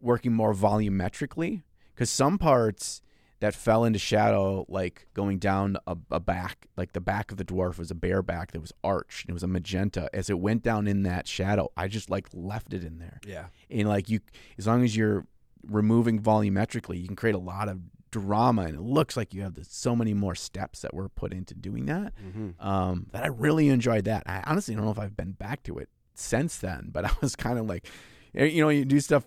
working 0.00 0.32
more 0.32 0.52
volumetrically. 0.54 1.62
Because 1.94 2.10
some 2.10 2.38
parts 2.38 3.02
that 3.40 3.54
fell 3.54 3.84
into 3.84 3.98
shadow, 3.98 4.66
like 4.68 5.06
going 5.14 5.38
down 5.38 5.76
a, 5.86 5.96
a 6.10 6.20
back, 6.20 6.66
like 6.76 6.92
the 6.92 7.00
back 7.00 7.30
of 7.30 7.36
the 7.36 7.44
dwarf 7.44 7.78
was 7.78 7.90
a 7.90 7.94
bare 7.94 8.22
back 8.22 8.52
that 8.52 8.60
was 8.60 8.72
arched. 8.82 9.24
And 9.24 9.30
it 9.30 9.34
was 9.34 9.42
a 9.42 9.48
magenta. 9.48 10.10
As 10.12 10.28
it 10.28 10.38
went 10.38 10.62
down 10.62 10.88
in 10.88 11.02
that 11.04 11.28
shadow, 11.28 11.70
I 11.76 11.88
just 11.88 12.10
like 12.10 12.28
left 12.32 12.74
it 12.74 12.82
in 12.82 12.98
there. 12.98 13.20
yeah 13.26 13.46
And 13.70 13.88
like 13.88 14.08
you, 14.08 14.20
as 14.58 14.66
long 14.66 14.82
as 14.84 14.96
you're 14.96 15.26
removing 15.66 16.20
volumetrically, 16.20 17.00
you 17.00 17.06
can 17.06 17.16
create 17.16 17.34
a 17.34 17.38
lot 17.38 17.68
of 17.68 17.80
drama, 18.10 18.62
and 18.62 18.74
it 18.74 18.80
looks 18.80 19.16
like 19.16 19.34
you 19.34 19.42
have 19.42 19.54
the, 19.54 19.64
so 19.64 19.94
many 19.94 20.14
more 20.14 20.34
steps 20.34 20.80
that 20.80 20.94
were 20.94 21.08
put 21.08 21.32
into 21.32 21.54
doing 21.54 21.86
that. 21.86 22.14
mm-hmm. 22.16 22.66
Um, 22.66 23.06
that 23.12 23.24
I 23.24 23.28
really 23.28 23.68
enjoyed 23.68 24.04
that. 24.04 24.22
I 24.26 24.42
honestly 24.46 24.74
don't 24.74 24.84
know 24.84 24.90
if 24.90 24.98
I've 24.98 25.16
been 25.16 25.32
back 25.32 25.62
to 25.64 25.78
it 25.78 25.88
since 26.14 26.58
then, 26.58 26.88
but 26.90 27.04
I 27.10 27.10
was 27.20 27.36
kind 27.36 27.58
of 27.58 27.66
like, 27.66 27.86
eh, 28.34 28.46
you 28.46 28.62
know, 28.62 28.68
you 28.68 28.84
do 28.84 29.00
stuff 29.00 29.24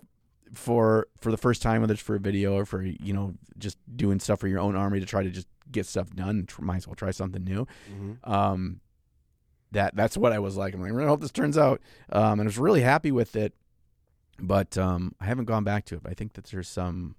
for 0.54 1.06
for 1.20 1.30
the 1.30 1.36
first 1.38 1.62
time, 1.62 1.80
whether 1.80 1.94
it's 1.94 2.02
for 2.02 2.14
a 2.16 2.20
video 2.20 2.54
or 2.54 2.64
for 2.66 2.82
you 2.82 3.12
know 3.12 3.34
just 3.58 3.78
doing 3.96 4.20
stuff 4.20 4.40
for 4.40 4.48
your 4.48 4.60
own 4.60 4.76
army 4.76 5.00
to 5.00 5.06
try 5.06 5.22
to 5.22 5.30
just 5.30 5.46
get 5.70 5.86
stuff 5.86 6.10
done. 6.10 6.44
tr- 6.46 6.62
Might 6.62 6.76
as 6.78 6.86
well 6.86 6.94
try 6.94 7.10
something 7.10 7.42
new. 7.44 7.66
Mhm. 7.90 8.28
Um, 8.28 8.80
that 9.70 9.96
that's 9.96 10.16
what 10.16 10.32
I 10.32 10.38
was 10.38 10.56
like. 10.56 10.74
I'm 10.74 10.80
like, 10.80 10.90
I 10.90 10.94
really 10.94 11.08
hope 11.08 11.20
this 11.20 11.30
turns 11.32 11.56
out. 11.56 11.80
Um, 12.10 12.32
and 12.38 12.42
I 12.42 12.44
was 12.44 12.58
really 12.58 12.82
happy 12.82 13.10
with 13.12 13.34
it, 13.36 13.54
but 14.38 14.76
um, 14.76 15.14
I 15.20 15.24
haven't 15.24 15.46
gone 15.46 15.64
back 15.64 15.84
to 15.86 15.94
it. 15.94 16.02
But 16.02 16.12
I 16.12 16.14
think 16.14 16.34
that 16.34 16.44
there's 16.44 16.68
some 16.68 17.16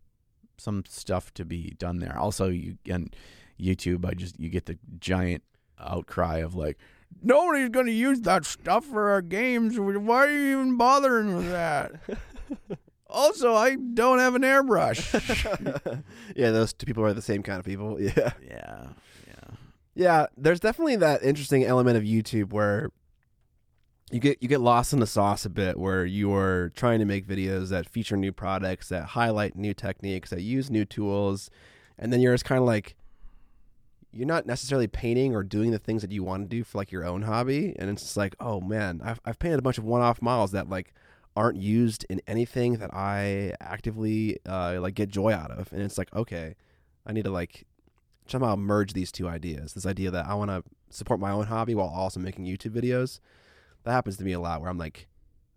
some 0.57 0.83
stuff 0.87 1.33
to 1.33 1.45
be 1.45 1.73
done 1.79 1.97
there. 1.99 2.15
Also, 2.17 2.49
you 2.49 2.77
and 2.87 3.15
YouTube, 3.59 4.05
I 4.05 4.13
just 4.13 4.39
you 4.39 4.49
get 4.49 4.65
the 4.67 4.77
giant 4.99 5.43
outcry 5.79 6.37
of 6.37 6.53
like. 6.55 6.77
Nobody's 7.21 7.69
going 7.69 7.85
to 7.85 7.91
use 7.91 8.21
that 8.21 8.43
stuff 8.43 8.85
for 8.85 9.11
our 9.11 9.21
games. 9.21 9.79
Why 9.79 10.25
are 10.25 10.29
you 10.31 10.51
even 10.53 10.77
bothering 10.77 11.35
with 11.35 11.47
that? 11.51 11.91
also, 13.13 13.53
I 13.53 13.75
don't 13.75 14.19
have 14.19 14.35
an 14.35 14.41
airbrush. 14.41 16.03
yeah, 16.35 16.51
those 16.51 16.73
two 16.73 16.85
people 16.85 17.03
are 17.03 17.13
the 17.13 17.21
same 17.21 17.43
kind 17.43 17.59
of 17.59 17.65
people. 17.65 17.99
Yeah. 18.01 18.31
yeah, 18.45 18.87
yeah. 19.27 19.55
Yeah, 19.95 20.25
there's 20.35 20.59
definitely 20.59 20.95
that 20.97 21.23
interesting 21.23 21.63
element 21.63 21.97
of 21.97 22.03
YouTube 22.03 22.51
where 22.51 22.89
you 24.11 24.19
get 24.19 24.41
you 24.41 24.47
get 24.47 24.59
lost 24.61 24.93
in 24.93 24.99
the 24.99 25.07
sauce 25.07 25.45
a 25.45 25.49
bit 25.49 25.79
where 25.79 26.05
you 26.05 26.33
are 26.33 26.71
trying 26.75 26.99
to 26.99 27.05
make 27.05 27.27
videos 27.27 27.69
that 27.69 27.87
feature 27.87 28.17
new 28.17 28.31
products, 28.31 28.89
that 28.89 29.05
highlight 29.05 29.55
new 29.55 29.73
techniques, 29.73 30.29
that 30.31 30.41
use 30.41 30.69
new 30.69 30.85
tools, 30.85 31.49
and 31.97 32.11
then 32.11 32.19
you're 32.19 32.33
just 32.33 32.45
kind 32.45 32.59
of 32.59 32.65
like 32.65 32.95
you're 34.11 34.27
not 34.27 34.45
necessarily 34.45 34.87
painting 34.87 35.35
or 35.35 35.41
doing 35.43 35.71
the 35.71 35.79
things 35.79 36.03
that 36.03 36.11
you 36.11 36.23
want 36.23 36.43
to 36.43 36.55
do 36.55 36.63
for 36.63 36.77
like 36.77 36.91
your 36.91 37.03
own 37.03 37.23
hobby 37.23 37.75
and 37.79 37.89
it's 37.89 38.03
just 38.03 38.17
like, 38.17 38.35
"Oh 38.39 38.61
man, 38.61 39.01
I've 39.03 39.19
I've 39.25 39.39
painted 39.39 39.57
a 39.59 39.63
bunch 39.63 39.77
of 39.77 39.83
one-off 39.83 40.21
models 40.21 40.51
that 40.51 40.69
like 40.69 40.93
aren't 41.35 41.57
used 41.57 42.05
in 42.09 42.21
anything 42.27 42.77
that 42.77 42.93
I 42.93 43.53
actively 43.59 44.39
uh, 44.45 44.79
like 44.79 44.95
get 44.95 45.09
joy 45.09 45.33
out 45.33 45.51
of." 45.51 45.71
And 45.71 45.81
it's 45.81 45.97
like, 45.97 46.13
"Okay, 46.15 46.55
I 47.05 47.13
need 47.13 47.25
to 47.25 47.31
like 47.31 47.65
somehow 48.27 48.55
merge 48.55 48.93
these 48.93 49.11
two 49.11 49.27
ideas. 49.27 49.73
This 49.73 49.85
idea 49.85 50.11
that 50.11 50.25
I 50.25 50.33
want 50.33 50.51
to 50.51 50.63
support 50.89 51.19
my 51.19 51.31
own 51.31 51.45
hobby 51.45 51.75
while 51.75 51.89
also 51.89 52.19
making 52.19 52.45
YouTube 52.45 52.71
videos. 52.71 53.19
That 53.83 53.91
happens 53.91 54.17
to 54.17 54.23
me 54.23 54.31
a 54.31 54.39
lot 54.39 54.61
where 54.61 54.69
I'm 54.69 54.77
like, 54.77 55.07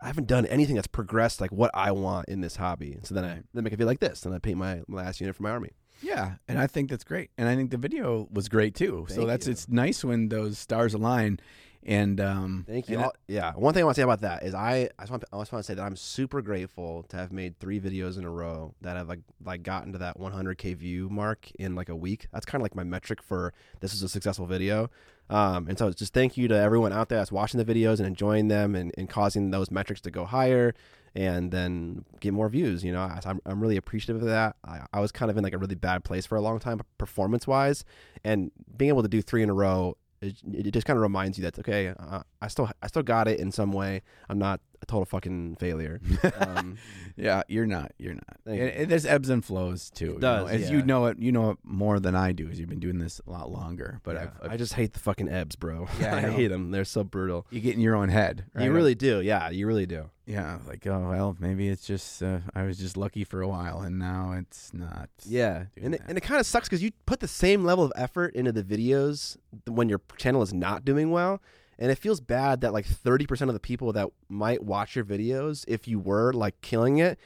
I 0.01 0.09
haven't 0.09 0.27
done 0.27 0.47
anything 0.47 0.75
that's 0.75 0.87
progressed 0.87 1.41
like 1.41 1.53
what 1.53 1.71
I 1.73 1.93
want 1.93 2.29
in 2.29 2.41
this 2.41 2.57
hobby. 2.57 2.99
So 3.03 3.15
then 3.15 3.25
I 3.25 3.43
then 3.55 3.65
make 3.65 3.73
it 3.73 3.79
feel 3.79 3.87
like 3.87 4.01
this, 4.01 4.25
and 4.27 4.35
I 4.35 4.39
paint 4.39 4.59
my 4.59 4.83
last 4.89 5.21
unit 5.21 5.37
for 5.37 5.43
my 5.43 5.51
army. 5.51 5.71
Yeah, 6.03 6.35
and 6.47 6.59
I 6.59 6.67
think 6.67 6.91
that's 6.91 7.05
great, 7.05 7.31
and 7.39 7.49
I 7.49 7.57
think 7.57 7.71
the 7.71 7.79
video 7.79 8.29
was 8.31 8.51
great 8.51 8.75
too. 8.75 9.07
so 9.09 9.25
that's 9.25 9.47
you. 9.47 9.53
it's 9.53 9.69
nice 9.69 10.05
when 10.05 10.29
those 10.29 10.59
stars 10.59 10.93
align, 10.93 11.41
and 11.87 12.21
um, 12.21 12.65
Thank 12.69 12.89
you. 12.89 12.97
and 12.97 13.07
I- 13.07 13.11
yeah. 13.29 13.53
One 13.53 13.73
thing 13.73 13.83
I 13.83 13.85
want 13.85 13.95
to 13.95 14.01
say 14.01 14.05
about 14.05 14.21
that 14.23 14.43
is 14.43 14.55
I 14.55 14.91
I 14.99 15.03
just 15.03 15.11
want 15.11 15.25
I 15.33 15.39
just 15.39 15.53
want 15.53 15.65
to 15.65 15.67
say 15.67 15.75
that 15.75 15.83
I'm 15.83 15.97
super 15.97 16.43
grateful 16.43 17.05
to 17.09 17.17
have 17.17 17.33
made 17.33 17.59
three 17.61 17.81
videos 17.81 18.19
in 18.19 18.25
a 18.25 18.31
row 18.31 18.75
that 18.83 18.97
have 18.97 19.09
like 19.09 19.21
like 19.45 19.63
gotten 19.63 19.93
to 19.93 19.99
that 19.99 20.19
100k 20.19 20.77
view 20.77 21.09
mark 21.09 21.49
in 21.59 21.75
like 21.75 21.89
a 21.89 21.97
week. 21.97 22.27
That's 22.33 22.45
kind 22.45 22.61
of 22.61 22.65
like 22.65 22.75
my 22.75 22.85
metric 22.85 23.23
for 23.23 23.55
this 23.81 23.95
is 23.95 24.03
a 24.03 24.09
successful 24.09 24.47
video. 24.47 24.91
Um, 25.31 25.67
and 25.69 25.79
so 25.79 25.87
it's 25.89 25.99
just 25.99 26.13
thank 26.13 26.37
you 26.37 26.47
to 26.49 26.55
everyone 26.57 26.93
out 26.93 27.09
there 27.09 27.19
that's 27.19 27.33
watching 27.33 27.59
the 27.63 27.65
videos 27.65 27.99
and 27.99 28.07
enjoying 28.07 28.49
them 28.49 28.75
and, 28.77 28.93
and 28.99 29.09
causing 29.09 29.51
those 29.51 29.71
metrics 29.73 30.01
to 30.03 30.11
go 30.11 30.25
higher 30.25 30.73
and 31.17 31.51
then 31.51 32.05
get 32.21 32.33
more 32.33 32.49
views. 32.49 32.85
You 32.85 32.93
know, 32.93 33.01
I, 33.01 33.21
I'm, 33.25 33.41
I'm 33.47 33.61
really 33.61 33.77
appreciative 33.77 34.23
of 34.23 34.29
that. 34.29 34.55
I, 34.65 34.83
I 34.93 35.01
was 35.01 35.11
kind 35.11 35.31
of 35.31 35.37
in 35.37 35.43
like 35.43 35.55
a 35.55 35.59
really 35.59 35.75
bad 35.75 36.05
place 36.05 36.27
for 36.27 36.37
a 36.37 36.41
long 36.41 36.61
time 36.61 36.81
performance 36.99 37.47
wise, 37.47 37.85
and 38.23 38.53
being 38.77 38.89
able 38.91 39.03
to 39.03 39.09
do 39.09 39.21
three 39.23 39.43
in 39.43 39.51
a 39.51 39.55
row 39.55 39.97
it, 40.21 40.35
it 40.53 40.71
just 40.73 40.87
kind 40.87 40.97
of 40.97 41.03
reminds 41.03 41.39
you 41.39 41.43
that 41.43 41.59
okay, 41.59 41.95
uh, 41.99 42.23
I 42.41 42.49
still 42.49 42.71
I 42.83 42.87
still 42.87 43.03
got 43.03 43.29
it 43.29 43.41
in 43.41 43.51
some 43.53 43.73
way. 43.73 44.03
I'm 44.29 44.39
not 44.39 44.61
a 44.83 44.87
total 44.87 45.05
fucking 45.05 45.57
failure. 45.57 46.01
Um, 46.39 46.77
yeah, 47.17 47.43
you're 47.49 47.67
not, 47.67 47.93
you're 47.99 48.15
not. 48.15 48.37
You. 48.47 48.65
and 48.65 48.91
there's 48.91 49.07
ebbs 49.07 49.29
and 49.29 49.45
flows 49.45 49.91
too. 49.91 50.13
you 50.15 50.19
does, 50.19 50.45
know, 50.45 50.49
as 50.49 50.63
yeah. 50.63 50.77
you 50.77 50.83
know 50.83 51.07
it, 51.07 51.19
you 51.19 51.33
know 51.33 51.51
it 51.51 51.59
more 51.63 52.01
than 52.01 52.15
I 52.15 52.33
do, 52.33 52.49
as 52.49 52.59
you've 52.59 52.69
been 52.69 52.81
doing 52.81 52.99
this 52.99 53.21
a 53.27 53.31
lot 53.31 53.51
longer. 53.51 54.01
But 54.03 54.17
yeah, 54.17 54.23
I've, 54.23 54.31
I've, 54.43 54.53
I 54.53 54.57
just 54.57 54.75
hate 54.75 54.93
the 54.93 54.99
fucking 54.99 55.29
ebbs, 55.29 55.57
bro. 55.57 55.89
Yeah, 56.01 56.15
I 56.17 56.19
I, 56.19 56.31
hate 56.31 56.49
them. 56.49 56.71
They're 56.71 56.85
so 56.85 57.05
brutal. 57.05 57.47
you 57.51 57.61
get 57.61 57.75
in 57.75 57.81
your 57.81 57.97
own 57.97 58.09
head. 58.09 58.45
Right? 58.55 58.65
You 58.65 58.73
really 58.73 58.95
do. 58.95 59.21
Yeah, 59.21 59.51
you 59.51 59.67
really 59.67 59.87
do. 59.87 60.11
yeah, 60.27 60.59
like 60.67 60.87
oh 60.87 61.09
well, 61.09 61.37
maybe 61.41 61.69
it's 61.69 61.87
just 61.87 62.23
uh, 62.23 62.39
I 62.55 62.65
was 62.65 62.79
just 62.79 62.97
lucky 62.97 63.25
for 63.25 63.43
a 63.43 63.49
while, 63.49 63.81
and 63.81 63.99
now 63.99 64.35
it's 64.39 64.75
not. 64.75 65.09
Yeah, 65.25 65.65
and 65.81 65.95
it, 65.95 66.03
and 66.07 66.19
it 66.19 66.23
kind 66.23 66.41
of 66.41 66.47
sucks 66.47 66.69
because 66.69 66.83
you 66.83 66.91
put 67.07 67.21
the 67.21 67.29
same 67.29 67.65
level 67.65 67.85
of 67.85 67.93
effort 67.97 68.35
into 68.35 68.53
the 68.53 68.63
videos 68.63 69.37
when 69.67 69.89
your 69.89 70.01
channel 70.17 70.43
is 70.43 70.53
not 70.53 70.85
doing 70.85 71.11
well, 71.11 71.41
and 71.79 71.91
it 71.91 71.97
feels 71.97 72.21
bad 72.21 72.61
that 72.63 72.73
like 72.73 72.87
thirty 72.87 73.27
percent 73.27 73.49
of 73.49 73.55
the 73.55 73.61
people 73.61 73.93
that 73.93 74.09
might 74.29 74.63
watch 74.63 74.97
your 74.97 75.05
videos, 75.05 75.65
if 75.69 75.87
you 75.87 75.99
were 75.99 76.33
like 76.33 76.61
killing 76.61 76.99
it, 76.99 77.19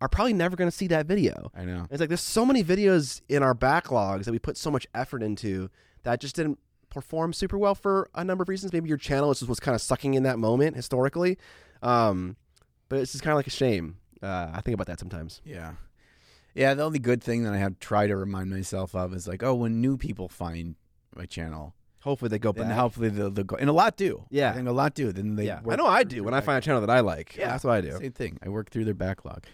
are 0.00 0.08
probably 0.08 0.32
never 0.32 0.56
going 0.56 0.70
to 0.70 0.76
see 0.76 0.86
that 0.88 1.06
video. 1.06 1.50
I 1.54 1.64
know. 1.64 1.86
It's 1.90 2.00
like 2.00 2.08
there's 2.08 2.20
so 2.20 2.44
many 2.44 2.62
videos 2.62 3.20
in 3.28 3.42
our 3.42 3.54
backlogs 3.54 4.24
that 4.24 4.32
we 4.32 4.38
put 4.38 4.56
so 4.56 4.70
much 4.70 4.86
effort 4.94 5.22
into 5.22 5.70
that 6.02 6.20
just 6.20 6.36
didn't 6.36 6.58
perform 6.90 7.32
super 7.32 7.58
well 7.58 7.74
for 7.74 8.08
a 8.14 8.24
number 8.24 8.42
of 8.42 8.48
reasons. 8.48 8.72
Maybe 8.72 8.88
your 8.88 8.98
channel 8.98 9.30
is 9.30 9.40
just 9.40 9.48
was 9.48 9.60
kind 9.60 9.74
of 9.74 9.80
sucking 9.80 10.14
in 10.14 10.22
that 10.24 10.38
moment 10.38 10.76
historically, 10.76 11.38
um, 11.82 12.36
but 12.88 13.00
it's 13.00 13.12
just 13.12 13.24
kind 13.24 13.32
of 13.32 13.36
like 13.36 13.46
a 13.46 13.50
shame. 13.50 13.96
Uh, 14.22 14.50
I 14.52 14.60
think 14.60 14.74
about 14.74 14.86
that 14.86 15.00
sometimes. 15.00 15.40
Yeah. 15.44 15.72
Yeah, 16.54 16.72
the 16.74 16.84
only 16.84 17.00
good 17.00 17.20
thing 17.20 17.42
that 17.42 17.52
I 17.52 17.58
have 17.58 17.80
try 17.80 18.06
to 18.06 18.16
remind 18.16 18.48
myself 18.48 18.94
of 18.94 19.12
is 19.12 19.26
like, 19.26 19.42
oh, 19.42 19.54
when 19.54 19.80
new 19.80 19.96
people 19.96 20.28
find 20.28 20.76
my 21.16 21.26
channel, 21.26 21.74
Hopefully 22.04 22.28
they 22.28 22.38
go 22.38 22.52
back. 22.52 22.70
hopefully 22.70 23.08
they'll, 23.08 23.30
they'll 23.30 23.44
go. 23.44 23.56
And 23.56 23.70
a 23.70 23.72
lot 23.72 23.96
do. 23.96 24.26
Yeah. 24.28 24.50
I 24.50 24.52
think 24.52 24.68
a 24.68 24.72
lot 24.72 24.92
do. 24.94 25.10
Then 25.10 25.36
they. 25.36 25.46
yeah, 25.46 25.60
I 25.66 25.76
know 25.76 25.86
I 25.86 26.04
do 26.04 26.22
when 26.22 26.34
I 26.34 26.42
find 26.42 26.58
a 26.58 26.60
channel 26.60 26.82
that 26.82 26.90
I 26.90 27.00
like. 27.00 27.34
Yeah, 27.34 27.48
that's 27.48 27.64
what 27.64 27.72
I 27.72 27.80
do. 27.80 27.92
Same 27.98 28.12
thing. 28.12 28.38
I 28.44 28.50
work 28.50 28.68
through 28.70 28.84
their 28.84 28.92
backlog. 28.92 29.44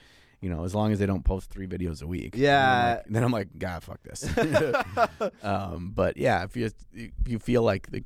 You 0.40 0.50
know, 0.50 0.64
as 0.64 0.74
long 0.74 0.90
as 0.90 0.98
they 0.98 1.06
don't 1.06 1.24
post 1.24 1.50
three 1.50 1.68
videos 1.68 2.02
a 2.02 2.08
week. 2.08 2.34
Yeah. 2.34 3.02
Then 3.08 3.22
I'm 3.22 3.30
like, 3.30 3.48
then 3.54 3.62
I'm 3.62 3.70
like 3.70 3.82
God, 3.82 3.84
fuck 3.84 4.02
this. 4.02 4.28
um, 5.44 5.92
but 5.94 6.16
yeah, 6.16 6.42
if 6.42 6.56
you 6.56 6.70
if 6.92 7.12
you 7.28 7.38
feel 7.38 7.62
like 7.62 7.90
the 7.92 8.02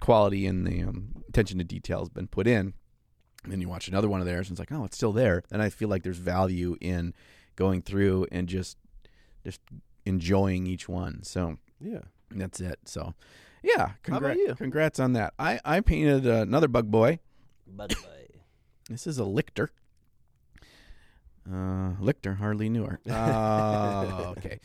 quality 0.00 0.46
and 0.46 0.66
the 0.66 0.82
um, 0.82 1.22
attention 1.28 1.58
to 1.58 1.64
detail 1.64 2.00
has 2.00 2.08
been 2.08 2.26
put 2.26 2.48
in, 2.48 2.74
and 3.44 3.52
then 3.52 3.60
you 3.60 3.68
watch 3.68 3.86
another 3.86 4.08
one 4.08 4.18
of 4.18 4.26
theirs 4.26 4.48
and 4.48 4.58
it's 4.58 4.60
like, 4.68 4.76
oh, 4.76 4.84
it's 4.84 4.96
still 4.96 5.12
there. 5.12 5.44
Then 5.48 5.60
I 5.60 5.70
feel 5.70 5.88
like 5.88 6.02
there's 6.02 6.18
value 6.18 6.76
in 6.80 7.14
going 7.54 7.82
through 7.82 8.26
and 8.32 8.48
just 8.48 8.78
just 9.44 9.60
enjoying 10.04 10.66
each 10.66 10.88
one. 10.88 11.22
So 11.22 11.58
Yeah. 11.80 12.00
that's 12.32 12.60
it. 12.60 12.80
So 12.86 13.14
yeah, 13.66 13.76
How 13.78 13.84
about 13.84 13.92
congrats, 14.02 14.38
you? 14.40 14.54
congrats 14.54 15.00
on 15.00 15.12
that. 15.14 15.34
I 15.38 15.60
I 15.64 15.80
painted 15.80 16.26
uh, 16.26 16.42
another 16.42 16.68
bug 16.68 16.90
boy. 16.90 17.18
This 18.88 19.06
is 19.08 19.18
a 19.18 19.24
Lictor. 19.24 19.70
Uh, 21.50 21.92
Lictor, 22.00 22.36
hardly 22.36 22.68
knew 22.68 22.84
her. 22.84 23.00
Oh, 23.10 24.34
okay. 24.38 24.60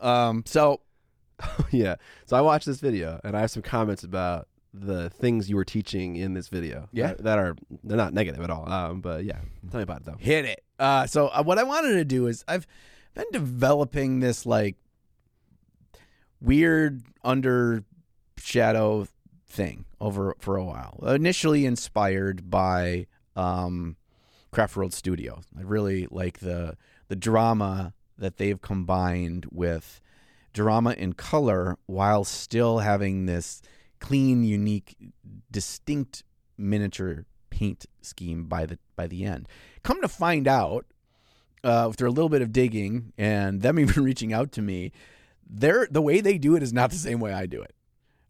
Um, 0.00 0.44
so 0.46 0.80
yeah. 1.70 1.96
So 2.26 2.36
I 2.36 2.40
watched 2.40 2.64
this 2.66 2.80
video 2.80 3.20
and 3.24 3.36
I 3.36 3.40
have 3.40 3.50
some 3.50 3.62
comments 3.62 4.02
about 4.02 4.48
the 4.72 5.10
things 5.10 5.48
you 5.50 5.56
were 5.56 5.64
teaching 5.64 6.16
in 6.16 6.32
this 6.34 6.48
video. 6.48 6.88
Yeah. 6.92 7.08
That, 7.08 7.24
that 7.24 7.38
are 7.38 7.56
they're 7.84 7.96
not 7.98 8.14
negative 8.14 8.42
at 8.42 8.48
all. 8.50 8.66
Um, 8.70 9.00
but 9.02 9.24
yeah, 9.24 9.40
tell 9.70 9.78
me 9.80 9.82
about 9.82 10.00
it 10.00 10.04
though. 10.06 10.16
hit 10.18 10.44
it. 10.46 10.64
Uh, 10.78 11.06
so 11.06 11.28
uh, 11.28 11.42
what 11.42 11.58
I 11.58 11.64
wanted 11.64 11.94
to 11.94 12.04
do 12.04 12.26
is 12.28 12.44
I've 12.48 12.66
been 13.14 13.26
developing 13.32 14.20
this 14.20 14.46
like 14.46 14.76
weird 16.40 17.02
under 17.24 17.84
shadow 18.38 19.06
thing 19.46 19.84
over 20.00 20.36
for 20.38 20.56
a 20.56 20.64
while. 20.64 21.02
Initially 21.06 21.66
inspired 21.66 22.50
by 22.50 23.06
um, 23.36 23.96
Craft 24.50 24.76
World 24.76 24.94
Studios. 24.94 25.44
I 25.56 25.62
really 25.62 26.06
like 26.10 26.40
the 26.40 26.76
the 27.08 27.16
drama 27.16 27.94
that 28.18 28.36
they've 28.36 28.60
combined 28.60 29.46
with 29.50 30.00
drama 30.52 30.92
in 30.92 31.12
color 31.12 31.78
while 31.86 32.24
still 32.24 32.80
having 32.80 33.26
this 33.26 33.62
clean, 34.00 34.44
unique, 34.44 34.96
distinct 35.50 36.24
miniature 36.56 37.24
paint 37.50 37.86
scheme 38.02 38.44
by 38.44 38.66
the 38.66 38.78
by 38.96 39.06
the 39.06 39.24
end. 39.24 39.48
Come 39.82 40.00
to 40.02 40.08
find 40.08 40.46
out, 40.46 40.86
uh, 41.64 41.88
after 41.88 42.06
a 42.06 42.10
little 42.10 42.28
bit 42.28 42.42
of 42.42 42.52
digging 42.52 43.12
and 43.16 43.62
them 43.62 43.78
even 43.78 44.02
reaching 44.02 44.32
out 44.32 44.52
to 44.52 44.62
me, 44.62 44.92
they're 45.48 45.88
the 45.90 46.02
way 46.02 46.20
they 46.20 46.38
do 46.38 46.56
it 46.56 46.62
is 46.62 46.72
not 46.72 46.90
the 46.90 46.96
same 46.96 47.20
way 47.20 47.32
I 47.32 47.46
do 47.46 47.62
it. 47.62 47.74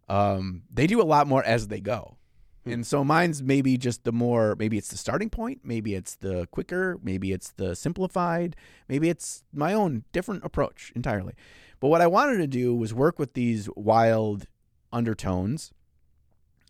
Um, 0.09 0.62
they 0.73 0.87
do 0.87 1.01
a 1.01 1.05
lot 1.05 1.27
more 1.27 1.44
as 1.44 1.68
they 1.68 1.81
go. 1.81 2.16
And 2.64 2.87
so 2.87 3.03
mine's 3.03 3.42
maybe 3.42 3.79
just 3.79 4.04
the 4.04 4.13
more, 4.13 4.54
maybe 4.59 4.77
it's 4.77 4.88
the 4.88 4.98
starting 4.98 5.31
point, 5.31 5.61
maybe 5.65 5.94
it's 5.94 6.17
the 6.17 6.46
quicker, 6.50 6.98
maybe 7.02 7.33
it's 7.33 7.50
the 7.52 7.75
simplified, 7.75 8.56
maybe 8.88 9.09
it's 9.09 9.42
my 9.52 9.73
own 9.73 10.04
different 10.13 10.44
approach 10.44 10.92
entirely. 10.94 11.35
But 11.81 11.88
what 11.88 12.00
I 12.00 12.06
wanted 12.06 12.38
to 12.38 12.46
do 12.46 12.75
was 12.75 12.92
work 12.92 13.19
with 13.19 13.35
these 13.35 13.69
wild 13.75 14.46
undertones 14.92 15.73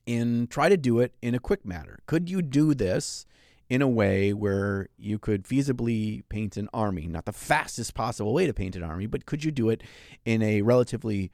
and 0.07 0.49
try 0.51 0.68
to 0.68 0.76
do 0.76 1.01
it 1.01 1.14
in 1.20 1.34
a 1.34 1.41
quick 1.41 1.64
manner. 1.64 1.99
Could 2.07 2.30
you 2.30 2.43
do 2.43 2.74
this 2.74 3.26
in 3.68 3.82
a 3.82 3.89
way 3.89 4.32
where 4.32 4.89
you 4.97 5.18
could 5.18 5.45
feasibly 5.45 6.22
paint 6.28 6.57
an 6.57 6.68
army? 6.72 7.07
Not 7.07 7.24
the 7.24 7.32
fastest 7.32 7.95
possible 7.95 8.32
way 8.32 8.47
to 8.47 8.55
paint 8.55 8.76
an 8.76 8.82
army, 8.82 9.07
but 9.07 9.26
could 9.26 9.45
you 9.45 9.51
do 9.51 9.68
it 9.68 9.82
in 10.24 10.43
a 10.43 10.62
relatively 10.62 11.30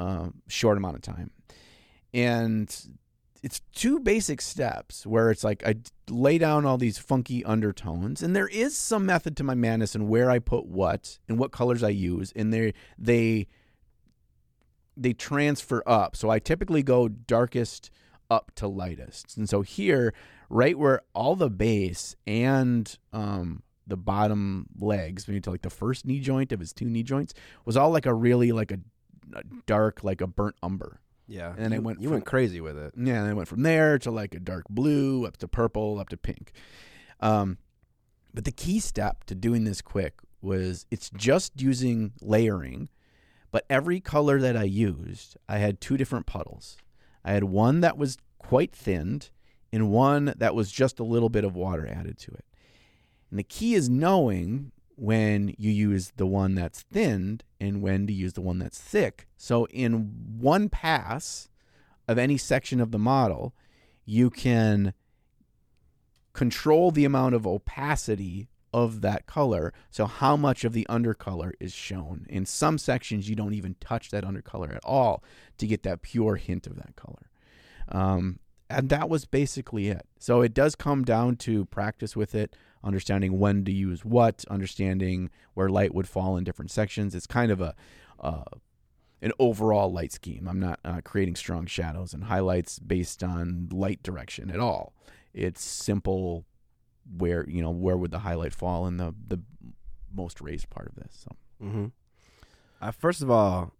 um, 0.00 0.34
short 0.48 0.76
amount 0.76 0.96
of 0.96 1.02
time? 1.02 1.30
And 2.12 2.74
it's 3.42 3.60
two 3.74 4.00
basic 4.00 4.40
steps 4.40 5.06
where 5.06 5.30
it's 5.30 5.44
like 5.44 5.66
I 5.66 5.76
lay 6.08 6.38
down 6.38 6.66
all 6.66 6.78
these 6.78 6.98
funky 6.98 7.44
undertones, 7.44 8.22
and 8.22 8.34
there 8.34 8.48
is 8.48 8.76
some 8.76 9.06
method 9.06 9.36
to 9.36 9.44
my 9.44 9.54
madness 9.54 9.94
and 9.94 10.08
where 10.08 10.30
I 10.30 10.38
put 10.38 10.66
what 10.66 11.18
and 11.28 11.38
what 11.38 11.52
colors 11.52 11.82
I 11.82 11.90
use, 11.90 12.32
and 12.34 12.52
they 12.52 12.74
they 12.98 13.46
they 14.96 15.12
transfer 15.12 15.82
up. 15.86 16.16
So 16.16 16.30
I 16.30 16.38
typically 16.38 16.82
go 16.82 17.08
darkest 17.08 17.90
up 18.30 18.52
to 18.56 18.68
lightest, 18.68 19.36
and 19.36 19.48
so 19.48 19.62
here, 19.62 20.12
right 20.48 20.78
where 20.78 21.02
all 21.14 21.36
the 21.36 21.50
base 21.50 22.16
and 22.26 22.98
um, 23.12 23.62
the 23.86 23.96
bottom 23.96 24.66
legs, 24.78 25.26
maybe 25.28 25.40
to 25.40 25.50
like 25.50 25.62
the 25.62 25.70
first 25.70 26.06
knee 26.06 26.20
joint 26.20 26.52
of 26.52 26.60
his 26.60 26.72
two 26.72 26.90
knee 26.90 27.02
joints, 27.02 27.32
was 27.64 27.76
all 27.76 27.90
like 27.90 28.06
a 28.06 28.14
really 28.14 28.52
like 28.52 28.70
a, 28.70 28.74
a 28.74 28.80
dark, 29.66 30.02
like 30.04 30.20
a 30.20 30.26
burnt 30.26 30.56
umber. 30.62 31.00
Yeah, 31.26 31.54
And 31.56 31.66
then 31.72 31.80
you, 31.80 31.82
went 31.82 32.00
You 32.00 32.08
from- 32.08 32.14
went 32.14 32.26
crazy 32.26 32.60
with 32.60 32.76
it. 32.76 32.92
Yeah, 32.96 33.20
and 33.20 33.28
I 33.28 33.34
went 33.34 33.46
from 33.48 33.62
there 33.62 33.98
to 34.00 34.10
like 34.10 34.34
a 34.34 34.40
dark 34.40 34.64
blue, 34.68 35.26
up 35.26 35.36
to 35.38 35.48
purple, 35.48 35.98
up 36.00 36.08
to 36.08 36.16
pink. 36.16 36.52
Um, 37.20 37.58
but 38.34 38.44
the 38.44 38.50
key 38.52 38.80
step 38.80 39.24
to 39.24 39.34
doing 39.34 39.64
this 39.64 39.80
quick 39.80 40.14
was 40.42 40.86
it's 40.90 41.10
just 41.10 41.60
using 41.60 42.12
layering, 42.20 42.88
but 43.52 43.64
every 43.70 44.00
color 44.00 44.40
that 44.40 44.56
I 44.56 44.64
used, 44.64 45.36
I 45.48 45.58
had 45.58 45.80
two 45.80 45.96
different 45.96 46.26
puddles. 46.26 46.76
I 47.24 47.32
had 47.32 47.44
one 47.44 47.80
that 47.82 47.96
was 47.98 48.16
quite 48.38 48.72
thinned 48.74 49.30
and 49.72 49.90
one 49.90 50.32
that 50.36 50.54
was 50.54 50.72
just 50.72 50.98
a 50.98 51.04
little 51.04 51.28
bit 51.28 51.44
of 51.44 51.54
water 51.54 51.86
added 51.86 52.18
to 52.18 52.32
it. 52.32 52.44
And 53.30 53.38
the 53.38 53.44
key 53.44 53.74
is 53.74 53.88
knowing 53.88 54.72
when 54.96 55.54
you 55.58 55.70
use 55.70 56.12
the 56.16 56.26
one 56.26 56.54
that's 56.56 56.82
thinned 56.82 57.44
and 57.60 57.82
when 57.82 58.06
to 58.06 58.12
use 58.12 58.32
the 58.32 58.40
one 58.40 58.58
that's 58.58 58.80
thick. 58.80 59.28
So 59.36 59.66
in 59.66 60.12
one 60.38 60.68
pass 60.68 61.48
of 62.08 62.18
any 62.18 62.36
section 62.36 62.80
of 62.80 62.90
the 62.90 62.98
model, 62.98 63.54
you 64.04 64.30
can 64.30 64.94
control 66.32 66.90
the 66.90 67.04
amount 67.04 67.34
of 67.34 67.46
opacity 67.46 68.48
of 68.72 69.00
that 69.00 69.26
color. 69.26 69.72
So 69.90 70.06
how 70.06 70.36
much 70.36 70.64
of 70.64 70.72
the 70.72 70.86
undercolor 70.88 71.52
is 71.60 71.72
shown. 71.72 72.26
In 72.28 72.46
some 72.46 72.78
sections, 72.78 73.28
you 73.28 73.34
don't 73.34 73.54
even 73.54 73.76
touch 73.80 74.10
that 74.10 74.24
undercolor 74.24 74.74
at 74.74 74.84
all 74.84 75.22
to 75.58 75.66
get 75.66 75.82
that 75.82 76.02
pure 76.02 76.36
hint 76.36 76.66
of 76.66 76.76
that 76.76 76.96
color. 76.96 77.30
Um, 77.88 78.38
and 78.68 78.88
that 78.88 79.08
was 79.08 79.24
basically 79.24 79.88
it. 79.88 80.06
So 80.18 80.42
it 80.42 80.54
does 80.54 80.76
come 80.76 81.04
down 81.04 81.36
to 81.36 81.64
practice 81.66 82.14
with 82.14 82.34
it, 82.34 82.54
understanding 82.82 83.38
when 83.38 83.64
to 83.64 83.72
use 83.72 84.04
what, 84.04 84.44
understanding 84.50 85.30
where 85.54 85.68
light 85.68 85.94
would 85.94 86.08
fall 86.08 86.36
in 86.36 86.44
different 86.44 86.70
sections. 86.70 87.14
It's 87.14 87.26
kind 87.26 87.50
of 87.50 87.60
a 87.60 87.74
uh, 88.20 88.44
an 89.22 89.32
overall 89.38 89.92
light 89.92 90.12
scheme. 90.12 90.48
I'm 90.48 90.60
not 90.60 90.80
uh, 90.84 91.00
creating 91.04 91.36
strong 91.36 91.66
shadows 91.66 92.14
and 92.14 92.24
highlights 92.24 92.78
based 92.78 93.22
on 93.22 93.68
light 93.70 94.02
direction 94.02 94.50
at 94.50 94.60
all. 94.60 94.94
It's 95.34 95.62
simple 95.62 96.44
where 97.16 97.48
you 97.48 97.62
know 97.62 97.70
where 97.70 97.96
would 97.96 98.10
the 98.10 98.20
highlight 98.20 98.54
fall 98.54 98.86
in 98.86 98.96
the 98.96 99.14
the 99.28 99.40
most 100.12 100.40
raised 100.40 100.70
part 100.70 100.88
of 100.88 100.96
this. 100.96 101.24
So 101.24 101.36
Mm-hmm. 101.62 101.86
Uh, 102.80 102.90
first 102.90 103.22
of 103.22 103.30
all, 103.30 103.72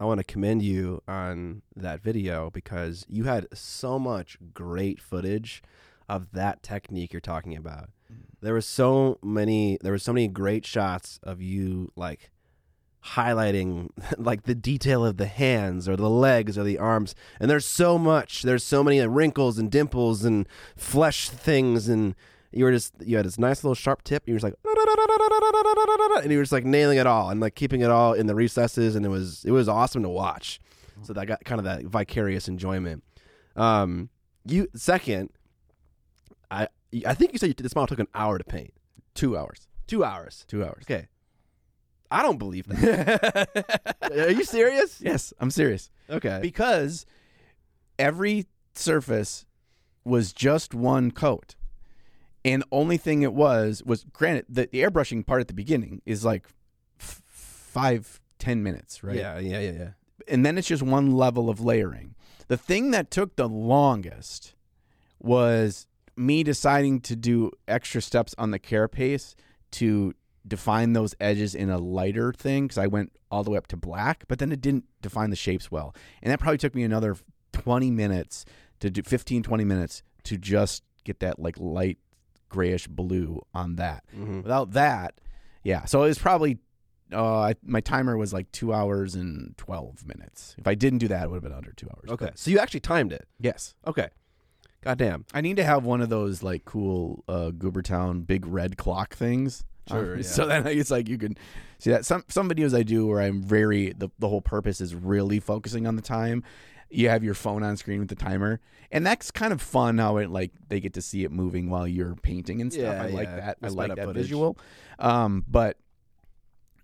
I 0.00 0.04
want 0.04 0.18
to 0.18 0.24
commend 0.24 0.62
you 0.62 1.02
on 1.06 1.62
that 1.76 2.00
video 2.00 2.50
because 2.50 3.06
you 3.08 3.24
had 3.24 3.46
so 3.54 3.98
much 3.98 4.36
great 4.52 5.00
footage 5.00 5.62
of 6.08 6.32
that 6.32 6.62
technique 6.62 7.12
you're 7.12 7.20
talking 7.20 7.56
about. 7.56 7.90
There 8.40 8.54
was 8.54 8.66
so 8.66 9.18
many. 9.22 9.78
There 9.80 9.92
was 9.92 10.02
so 10.02 10.12
many 10.12 10.28
great 10.28 10.66
shots 10.66 11.18
of 11.22 11.40
you 11.40 11.90
like 11.96 12.30
highlighting 13.04 13.90
like 14.18 14.44
the 14.44 14.54
detail 14.54 15.04
of 15.04 15.16
the 15.16 15.26
hands 15.26 15.88
or 15.88 15.96
the 15.96 16.10
legs 16.10 16.56
or 16.56 16.64
the 16.64 16.78
arms. 16.78 17.14
And 17.40 17.50
there's 17.50 17.66
so 17.66 17.98
much. 17.98 18.42
There's 18.42 18.64
so 18.64 18.82
many 18.82 19.00
wrinkles 19.06 19.58
and 19.58 19.70
dimples 19.70 20.24
and 20.24 20.48
flesh 20.76 21.28
things. 21.28 21.88
And 21.88 22.14
you 22.52 22.64
were 22.64 22.72
just 22.72 22.94
you 23.00 23.16
had 23.16 23.26
this 23.26 23.38
nice 23.38 23.62
little 23.64 23.74
sharp 23.74 24.02
tip. 24.04 24.26
You 24.26 24.34
were 24.34 24.40
just 24.40 24.44
like 24.44 24.54
and 26.22 26.30
you 26.30 26.38
were 26.38 26.44
just 26.44 26.52
like 26.52 26.64
nailing 26.64 26.98
it 26.98 27.06
all 27.06 27.30
and 27.30 27.40
like 27.40 27.54
keeping 27.54 27.80
it 27.80 27.90
all 27.90 28.12
in 28.12 28.26
the 28.26 28.34
recesses. 28.34 28.96
And 28.96 29.04
it 29.04 29.10
was 29.10 29.44
it 29.44 29.50
was 29.52 29.68
awesome 29.68 30.02
to 30.02 30.08
watch. 30.08 30.60
So 31.02 31.12
that 31.12 31.26
got 31.26 31.44
kind 31.44 31.58
of 31.58 31.64
that 31.64 31.84
vicarious 31.84 32.48
enjoyment. 32.48 33.04
Um 33.56 34.10
you 34.46 34.68
second 34.74 35.30
i 37.06 37.14
think 37.14 37.32
you 37.32 37.38
said 37.38 37.56
this 37.56 37.74
model 37.74 37.88
took 37.88 37.98
an 37.98 38.08
hour 38.14 38.38
to 38.38 38.44
paint. 38.44 38.72
Two 39.14 39.36
hours, 39.36 39.68
two 39.86 40.04
hours. 40.04 40.44
Two 40.48 40.64
hours. 40.64 40.82
okay. 40.84 41.08
I 42.10 42.22
don't 42.22 42.38
believe 42.38 42.66
that. 42.68 43.88
Are 44.02 44.30
you 44.30 44.44
serious? 44.44 45.00
Yes, 45.00 45.32
I'm 45.40 45.50
serious. 45.50 45.90
okay. 46.08 46.38
Because 46.42 47.06
every 47.98 48.46
surface 48.74 49.46
was 50.04 50.32
just 50.32 50.74
one 50.74 51.10
coat. 51.10 51.56
And 52.44 52.62
only 52.70 52.98
thing 52.98 53.22
it 53.22 53.32
was 53.32 53.82
was 53.84 54.04
granted 54.12 54.44
the, 54.48 54.68
the 54.70 54.82
airbrushing 54.82 55.26
part 55.26 55.40
at 55.40 55.48
the 55.48 55.54
beginning 55.54 56.02
is 56.04 56.24
like 56.24 56.46
f- 57.00 57.22
five 57.26 58.20
ten 58.38 58.62
minutes 58.62 59.02
right? 59.02 59.16
Yeah 59.16 59.38
yeah 59.38 59.60
yeah 59.60 59.70
yeah. 59.72 59.88
And 60.28 60.44
then 60.44 60.58
it's 60.58 60.68
just 60.68 60.82
one 60.82 61.12
level 61.16 61.48
of 61.48 61.60
layering. 61.60 62.14
The 62.48 62.56
thing 62.58 62.90
that 62.90 63.10
took 63.10 63.36
the 63.36 63.48
longest 63.48 64.54
was 65.18 65.86
me 66.16 66.42
deciding 66.42 67.00
to 67.02 67.16
do 67.16 67.50
extra 67.66 68.00
steps 68.00 68.34
on 68.38 68.50
the 68.50 68.58
carapace 68.58 69.34
to 69.72 70.14
define 70.46 70.92
those 70.92 71.14
edges 71.20 71.54
in 71.54 71.70
a 71.70 71.78
lighter 71.78 72.32
thing 72.32 72.64
because 72.64 72.78
I 72.78 72.86
went 72.86 73.12
all 73.30 73.42
the 73.42 73.50
way 73.50 73.58
up 73.58 73.66
to 73.68 73.76
black, 73.76 74.24
but 74.28 74.38
then 74.38 74.52
it 74.52 74.60
didn't 74.60 74.84
define 75.02 75.30
the 75.30 75.36
shapes 75.36 75.70
well. 75.70 75.94
And 76.22 76.30
that 76.30 76.38
probably 76.38 76.58
took 76.58 76.74
me 76.74 76.82
another 76.82 77.16
20 77.52 77.90
minutes 77.90 78.44
to 78.80 78.90
do 78.90 79.02
15, 79.02 79.42
20 79.42 79.64
minutes 79.64 80.02
to 80.24 80.36
just 80.36 80.82
get 81.04 81.20
that 81.20 81.38
like 81.38 81.56
light 81.58 81.98
grayish 82.48 82.86
blue 82.86 83.40
on 83.54 83.76
that. 83.76 84.04
mm-hmm. 84.14 84.42
Without 84.42 84.72
that, 84.72 85.20
yeah. 85.62 85.84
So 85.86 86.02
it 86.04 86.08
was 86.08 86.18
probably, 86.18 86.58
uh, 87.12 87.38
I, 87.38 87.54
my 87.64 87.80
timer 87.80 88.16
was 88.16 88.32
like 88.32 88.52
two 88.52 88.72
hours 88.72 89.14
and 89.14 89.56
12 89.56 90.06
minutes. 90.06 90.54
If 90.58 90.66
I 90.66 90.74
didn't 90.74 90.98
do 90.98 91.08
that, 91.08 91.24
it 91.24 91.30
would 91.30 91.36
have 91.36 91.42
been 91.42 91.52
under 91.52 91.72
two 91.72 91.88
hours. 91.88 92.10
okay 92.10 92.26
But 92.26 92.38
so 92.38 92.50
you 92.50 92.58
actually 92.58 92.80
timed 92.80 93.12
it 93.12 93.26
yes. 93.40 93.74
okay 93.86 94.08
goddamn 94.84 95.24
I 95.32 95.40
need 95.40 95.56
to 95.56 95.64
have 95.64 95.84
one 95.84 96.00
of 96.00 96.08
those 96.08 96.42
like 96.42 96.64
cool 96.64 97.24
uh, 97.28 97.50
Goobertown 97.50 98.26
big 98.26 98.46
red 98.46 98.76
clock 98.76 99.14
things. 99.14 99.64
Sure, 99.88 100.14
Um, 100.14 100.18
yeah. 100.18 100.22
So 100.28 100.46
then 100.46 100.66
it's 100.66 100.90
like 100.90 101.08
you 101.08 101.18
can 101.18 101.36
see 101.78 101.90
that 101.90 102.04
some 102.04 102.24
some 102.28 102.48
videos 102.48 102.76
I 102.76 102.82
do 102.82 103.06
where 103.06 103.20
I'm 103.20 103.42
very 103.42 103.92
the 103.92 104.08
the 104.18 104.28
whole 104.28 104.40
purpose 104.40 104.80
is 104.80 104.94
really 104.94 105.40
focusing 105.40 105.86
on 105.86 105.96
the 105.96 106.02
time. 106.02 106.42
You 106.90 107.08
have 107.08 107.24
your 107.24 107.34
phone 107.34 107.62
on 107.62 107.76
screen 107.76 107.98
with 107.98 108.08
the 108.08 108.14
timer, 108.14 108.60
and 108.92 109.04
that's 109.04 109.30
kind 109.30 109.52
of 109.52 109.60
fun. 109.60 109.98
How 109.98 110.18
it 110.18 110.30
like 110.30 110.52
they 110.68 110.80
get 110.80 110.94
to 110.94 111.02
see 111.02 111.24
it 111.24 111.32
moving 111.32 111.68
while 111.68 111.88
you're 111.88 112.14
painting 112.14 112.60
and 112.60 112.72
stuff. 112.72 112.84
Yeah, 112.84 113.02
I 113.02 113.08
like 113.08 113.28
yeah. 113.28 113.36
that. 113.36 113.58
I 113.62 113.68
like 113.68 113.94
that 113.96 114.04
footage. 114.04 114.22
visual. 114.22 114.56
Um, 114.98 115.44
but 115.48 115.76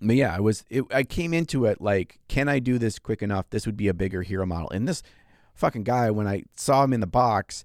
but 0.00 0.16
yeah, 0.16 0.34
I 0.34 0.40
was 0.40 0.64
it, 0.70 0.84
I 0.92 1.02
came 1.02 1.34
into 1.34 1.66
it 1.66 1.80
like, 1.80 2.18
can 2.28 2.48
I 2.48 2.58
do 2.58 2.78
this 2.78 2.98
quick 2.98 3.22
enough? 3.22 3.50
This 3.50 3.66
would 3.66 3.76
be 3.76 3.88
a 3.88 3.94
bigger 3.94 4.22
hero 4.22 4.46
model. 4.46 4.70
And 4.70 4.88
this 4.88 5.02
fucking 5.54 5.84
guy, 5.84 6.10
when 6.10 6.26
I 6.26 6.44
saw 6.56 6.82
him 6.84 6.92
in 6.92 7.00
the 7.00 7.06
box, 7.06 7.64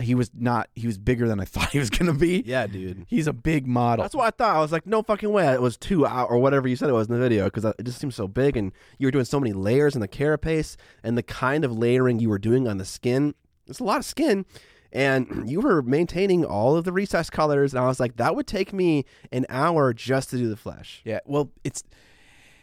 he 0.00 0.14
was 0.14 0.30
not. 0.34 0.68
He 0.74 0.86
was 0.86 0.98
bigger 0.98 1.28
than 1.28 1.40
I 1.40 1.44
thought 1.46 1.70
he 1.70 1.78
was 1.78 1.90
gonna 1.90 2.14
be. 2.14 2.42
yeah 2.46 2.66
dude 2.66 3.06
He's 3.08 3.26
a 3.26 3.32
big 3.32 3.66
model. 3.66 4.02
That's 4.02 4.14
what 4.14 4.26
I 4.26 4.30
thought. 4.30 4.56
I 4.56 4.60
was 4.60 4.72
like, 4.72 4.86
no 4.86 5.02
fucking 5.02 5.30
way. 5.30 5.46
It 5.52 5.62
was 5.62 5.76
two 5.76 6.06
hour 6.06 6.26
or 6.26 6.38
whatever 6.38 6.68
you 6.68 6.76
said 6.76 6.88
it 6.88 6.92
was 6.92 7.08
in 7.08 7.14
the 7.14 7.20
video 7.20 7.44
because 7.44 7.64
it 7.64 7.84
just 7.84 8.00
seemed 8.00 8.14
so 8.14 8.26
big, 8.28 8.56
and 8.56 8.72
you 8.98 9.06
were 9.06 9.10
doing 9.10 9.24
so 9.24 9.38
many 9.40 9.52
layers 9.52 9.94
in 9.94 10.00
the 10.00 10.08
carapace 10.08 10.76
and 11.02 11.16
the 11.16 11.22
kind 11.22 11.64
of 11.64 11.76
layering 11.76 12.18
you 12.18 12.28
were 12.28 12.38
doing 12.38 12.66
on 12.66 12.78
the 12.78 12.84
skin. 12.84 13.34
It's 13.66 13.80
a 13.80 13.84
lot 13.84 13.98
of 13.98 14.04
skin, 14.04 14.46
and 14.92 15.44
you 15.50 15.60
were 15.60 15.82
maintaining 15.82 16.44
all 16.44 16.76
of 16.76 16.84
the 16.84 16.92
recess 16.92 17.30
colors. 17.30 17.74
And 17.74 17.82
I 17.82 17.86
was 17.86 18.00
like, 18.00 18.16
that 18.16 18.34
would 18.34 18.46
take 18.46 18.72
me 18.72 19.04
an 19.30 19.46
hour 19.48 19.92
just 19.92 20.30
to 20.30 20.36
do 20.36 20.48
the 20.48 20.56
flesh. 20.56 21.02
Yeah, 21.04 21.20
well, 21.24 21.50
it's 21.64 21.84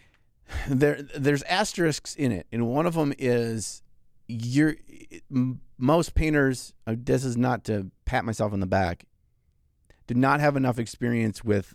there. 0.67 1.01
There's 1.01 1.43
asterisks 1.43 2.15
in 2.15 2.31
it, 2.31 2.47
and 2.51 2.67
one 2.67 2.85
of 2.85 2.95
them 2.95 3.13
is 3.17 3.83
you're 4.27 4.75
most 5.77 6.15
painters. 6.15 6.73
uh, 6.85 6.95
This 6.97 7.23
is 7.23 7.37
not 7.37 7.63
to 7.65 7.91
pat 8.05 8.25
myself 8.25 8.53
on 8.53 8.59
the 8.59 8.65
back. 8.67 9.05
Do 10.07 10.15
not 10.15 10.39
have 10.39 10.55
enough 10.55 10.79
experience 10.79 11.43
with 11.43 11.73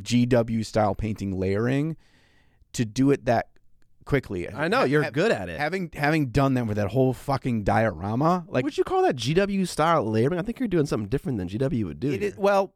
GW 0.00 0.64
style 0.64 0.94
painting 0.94 1.38
layering 1.38 1.96
to 2.72 2.84
do 2.84 3.10
it 3.10 3.24
that 3.26 3.48
quickly. 4.04 4.50
I 4.52 4.68
know 4.68 4.84
you're 4.84 5.02
Ha- 5.02 5.10
good 5.10 5.30
at 5.32 5.48
it. 5.48 5.58
Having 5.60 5.90
having 5.94 6.26
done 6.30 6.54
that 6.54 6.66
with 6.66 6.76
that 6.76 6.88
whole 6.88 7.12
fucking 7.12 7.64
diorama, 7.64 8.44
like 8.48 8.64
would 8.64 8.78
you 8.78 8.84
call 8.84 9.02
that 9.02 9.16
GW 9.16 9.66
style 9.68 10.04
layering? 10.08 10.38
I 10.38 10.42
think 10.42 10.58
you're 10.60 10.68
doing 10.68 10.86
something 10.86 11.08
different 11.08 11.38
than 11.38 11.48
GW 11.48 11.84
would 11.84 12.00
do. 12.00 12.12
It 12.12 12.38
well, 12.38 12.74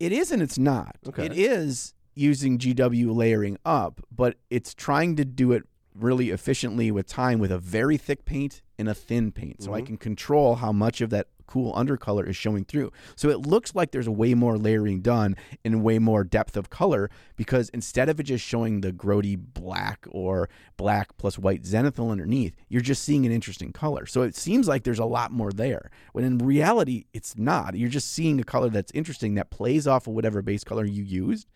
it 0.00 0.10
is 0.12 0.32
and 0.32 0.42
it's 0.42 0.58
not. 0.58 0.96
Okay. 1.06 1.26
It 1.26 1.32
is 1.36 1.94
using 2.14 2.58
GW 2.58 3.14
layering 3.14 3.58
up, 3.64 4.00
but 4.10 4.36
it's 4.50 4.74
trying 4.74 5.16
to 5.16 5.24
do 5.24 5.52
it 5.52 5.64
really 5.98 6.30
efficiently 6.30 6.90
with 6.90 7.06
time 7.06 7.38
with 7.38 7.52
a 7.52 7.58
very 7.58 7.96
thick 7.96 8.24
paint 8.24 8.62
and 8.78 8.88
a 8.88 8.94
thin 8.94 9.30
paint. 9.30 9.62
So 9.62 9.72
I 9.74 9.80
Mhm. 9.80 9.86
can 9.86 9.96
control 9.96 10.56
how 10.56 10.72
much 10.72 11.00
of 11.00 11.10
that 11.10 11.28
cool 11.46 11.72
undercolor 11.74 12.26
is 12.26 12.34
showing 12.36 12.64
through. 12.64 12.90
So 13.14 13.28
it 13.28 13.46
looks 13.46 13.74
like 13.74 13.92
there's 13.92 14.08
way 14.08 14.34
more 14.34 14.56
layering 14.58 15.02
done 15.02 15.36
and 15.64 15.84
way 15.84 15.98
more 16.00 16.24
depth 16.24 16.56
of 16.56 16.70
color 16.70 17.10
because 17.36 17.68
instead 17.68 18.08
of 18.08 18.18
it 18.18 18.24
just 18.24 18.44
showing 18.44 18.80
the 18.80 18.92
grody 18.92 19.36
black 19.38 20.06
or 20.10 20.48
black 20.76 21.16
plus 21.18 21.38
white 21.38 21.62
zenithal 21.62 22.10
underneath, 22.10 22.56
you're 22.68 22.80
just 22.80 23.04
seeing 23.04 23.24
an 23.26 23.30
interesting 23.30 23.72
color. 23.72 24.06
So 24.06 24.22
it 24.22 24.34
seems 24.34 24.66
like 24.66 24.82
there's 24.84 24.98
a 24.98 25.04
lot 25.04 25.30
more 25.30 25.52
there. 25.52 25.90
When 26.12 26.24
in 26.24 26.38
reality, 26.38 27.04
it's 27.12 27.36
not. 27.36 27.76
You're 27.76 27.90
just 27.90 28.10
seeing 28.10 28.40
a 28.40 28.44
color 28.44 28.70
that's 28.70 28.90
interesting 28.92 29.34
that 29.34 29.50
plays 29.50 29.86
off 29.86 30.06
of 30.08 30.14
whatever 30.14 30.42
base 30.42 30.64
color 30.64 30.84
you 30.86 31.04
used 31.04 31.46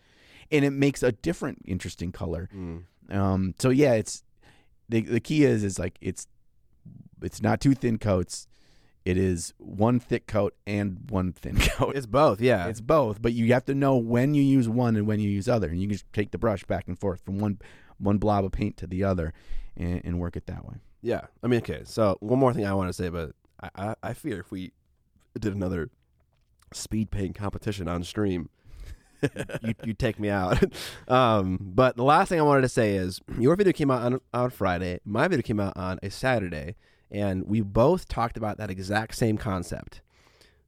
and 0.51 0.63
it 0.63 0.71
makes 0.71 1.03
a 1.03 1.11
different 1.11 1.63
interesting 1.65 2.11
color. 2.11 2.47
Mm. 2.55 2.83
Um, 3.13 3.55
so 3.57 3.69
yeah, 3.71 3.93
it's 3.93 4.23
the 4.89 5.01
the 5.01 5.19
key 5.19 5.45
is 5.45 5.63
is 5.63 5.79
like 5.79 5.97
it's 6.01 6.27
it's 7.21 7.41
not 7.41 7.61
two 7.61 7.73
thin 7.75 7.97
coats. 7.97 8.47
It 9.05 9.17
is 9.17 9.53
one 9.57 9.99
thick 9.99 10.27
coat 10.27 10.53
and 10.67 11.09
one 11.09 11.31
thin 11.31 11.57
coat. 11.59 11.95
It's 11.95 12.05
both, 12.05 12.41
yeah. 12.41 12.67
It's 12.67 12.81
both, 12.81 13.21
but 13.21 13.33
you 13.33 13.53
have 13.53 13.65
to 13.65 13.73
know 13.73 13.95
when 13.95 14.33
you 14.33 14.43
use 14.43 14.67
one 14.67 14.95
and 14.95 15.07
when 15.07 15.19
you 15.19 15.29
use 15.29 15.47
other, 15.47 15.69
and 15.69 15.79
you 15.79 15.87
can 15.87 15.93
just 15.93 16.11
take 16.11 16.31
the 16.31 16.37
brush 16.37 16.63
back 16.65 16.87
and 16.87 16.99
forth 16.99 17.21
from 17.23 17.39
one 17.39 17.59
one 17.97 18.17
blob 18.17 18.45
of 18.45 18.51
paint 18.51 18.77
to 18.77 18.87
the 18.87 19.03
other, 19.03 19.33
and, 19.77 20.01
and 20.03 20.19
work 20.19 20.35
it 20.35 20.45
that 20.47 20.65
way. 20.65 20.75
Yeah, 21.01 21.21
I 21.41 21.47
mean, 21.47 21.59
okay. 21.59 21.81
So 21.85 22.17
one 22.19 22.39
more 22.39 22.53
thing 22.53 22.65
I 22.65 22.73
want 22.73 22.89
to 22.89 22.93
say, 22.93 23.09
but 23.09 23.31
I, 23.61 23.69
I, 23.75 23.95
I 24.03 24.13
fear 24.13 24.39
if 24.39 24.51
we 24.51 24.73
did 25.39 25.55
another 25.55 25.89
speed 26.73 27.09
paint 27.11 27.35
competition 27.35 27.87
on 27.87 28.03
stream, 28.03 28.49
you 29.63 29.73
you 29.85 29.93
take 29.93 30.19
me 30.19 30.29
out. 30.29 30.63
um, 31.07 31.57
but 31.61 31.95
the 31.97 32.03
last 32.03 32.29
thing 32.29 32.39
I 32.39 32.43
wanted 32.43 32.61
to 32.61 32.69
say 32.69 32.95
is 32.95 33.19
your 33.37 33.55
video 33.55 33.73
came 33.73 33.91
out 33.91 34.01
on 34.01 34.21
on 34.33 34.49
Friday. 34.49 34.99
My 35.05 35.27
video 35.27 35.41
came 35.43 35.59
out 35.59 35.75
on 35.75 35.99
a 36.03 36.09
Saturday, 36.09 36.75
and 37.11 37.45
we 37.45 37.61
both 37.61 38.07
talked 38.07 38.37
about 38.37 38.57
that 38.57 38.69
exact 38.69 39.15
same 39.15 39.37
concept. 39.37 40.01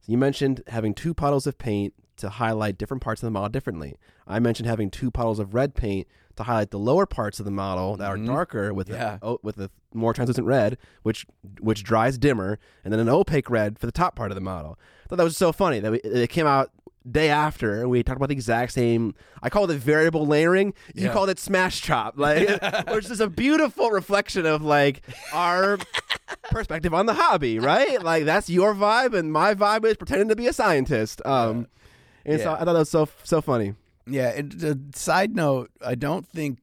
So 0.00 0.10
you 0.12 0.18
mentioned 0.18 0.62
having 0.66 0.94
two 0.94 1.14
puddles 1.14 1.46
of 1.46 1.58
paint 1.58 1.94
to 2.16 2.28
highlight 2.28 2.76
different 2.78 3.02
parts 3.02 3.22
of 3.22 3.26
the 3.26 3.30
model 3.30 3.48
differently. 3.48 3.96
I 4.26 4.38
mentioned 4.38 4.68
having 4.68 4.90
two 4.90 5.10
puddles 5.10 5.38
of 5.38 5.54
red 5.54 5.74
paint 5.74 6.06
to 6.36 6.44
highlight 6.44 6.70
the 6.70 6.78
lower 6.78 7.04
parts 7.06 7.38
of 7.38 7.44
the 7.44 7.50
model 7.50 7.96
that 7.96 8.06
are 8.06 8.16
darker 8.16 8.72
with 8.72 8.88
Yeah. 8.88 9.18
a, 9.22 9.36
with 9.42 9.58
a 9.58 9.70
more 9.92 10.12
translucent 10.14 10.46
red, 10.46 10.78
which 11.02 11.26
which 11.60 11.82
dries 11.84 12.18
dimmer, 12.18 12.58
and 12.84 12.92
then 12.92 13.00
an 13.00 13.08
opaque 13.08 13.50
red 13.50 13.78
for 13.78 13.86
the 13.86 13.92
top 13.92 14.16
part 14.16 14.30
of 14.30 14.34
the 14.34 14.40
model. 14.40 14.78
I 15.04 15.08
thought 15.08 15.16
that 15.16 15.24
was 15.24 15.36
so 15.36 15.52
funny 15.52 15.80
that 15.80 15.92
we, 15.92 15.98
it 15.98 16.30
came 16.30 16.46
out 16.46 16.70
day 17.10 17.28
after 17.30 17.80
and 17.80 17.90
we 17.90 18.02
talked 18.02 18.16
about 18.16 18.28
the 18.28 18.34
exact 18.34 18.72
same 18.72 19.14
I 19.42 19.50
call 19.50 19.68
it 19.70 19.76
variable 19.76 20.24
layering. 20.26 20.72
You 20.94 21.06
Yeah. 21.06 21.12
called 21.12 21.30
it 21.30 21.38
smash 21.38 21.80
chop. 21.82 22.14
Like 22.16 22.48
which 22.92 23.10
is 23.10 23.20
a 23.20 23.28
beautiful 23.28 23.90
reflection 23.90 24.46
of 24.46 24.62
like 24.62 25.02
our 25.32 25.78
perspective 26.50 26.94
on 26.94 27.06
the 27.06 27.14
hobby, 27.14 27.58
right? 27.58 28.02
Like 28.02 28.24
that's 28.24 28.48
your 28.48 28.74
vibe 28.74 29.14
and 29.14 29.32
my 29.32 29.54
vibe 29.54 29.84
is 29.84 29.96
pretending 29.96 30.28
to 30.28 30.36
be 30.36 30.46
a 30.46 30.52
scientist. 30.52 31.20
Um 31.26 31.66
and 32.24 32.40
so 32.40 32.52
I 32.52 32.58
thought 32.58 32.66
that 32.66 32.72
was 32.74 32.90
so 32.90 33.08
so 33.24 33.40
funny. 33.40 33.74
Yeah. 34.06 34.28
And 34.30 34.64
uh, 34.64 34.74
side 34.96 35.34
note, 35.34 35.70
I 35.84 35.94
don't 35.94 36.26
think 36.28 36.58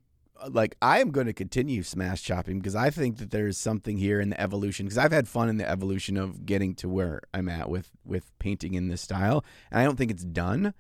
like 0.47 0.75
I 0.81 0.99
am 0.99 1.11
going 1.11 1.27
to 1.27 1.33
continue 1.33 1.83
smash 1.83 2.21
chopping 2.23 2.59
because 2.59 2.75
I 2.75 2.89
think 2.89 3.17
that 3.17 3.31
there's 3.31 3.57
something 3.57 3.97
here 3.97 4.19
in 4.21 4.29
the 4.29 4.39
evolution 4.39 4.85
because 4.85 4.97
I've 4.97 5.11
had 5.11 5.27
fun 5.27 5.49
in 5.49 5.57
the 5.57 5.69
evolution 5.69 6.17
of 6.17 6.45
getting 6.45 6.75
to 6.75 6.89
where 6.89 7.21
I'm 7.33 7.49
at 7.49 7.69
with 7.69 7.91
with 8.05 8.31
painting 8.39 8.73
in 8.73 8.87
this 8.87 9.01
style, 9.01 9.43
and 9.71 9.79
I 9.79 9.83
don't 9.83 9.97
think 9.97 10.11
it's 10.11 10.23
done. 10.25 10.73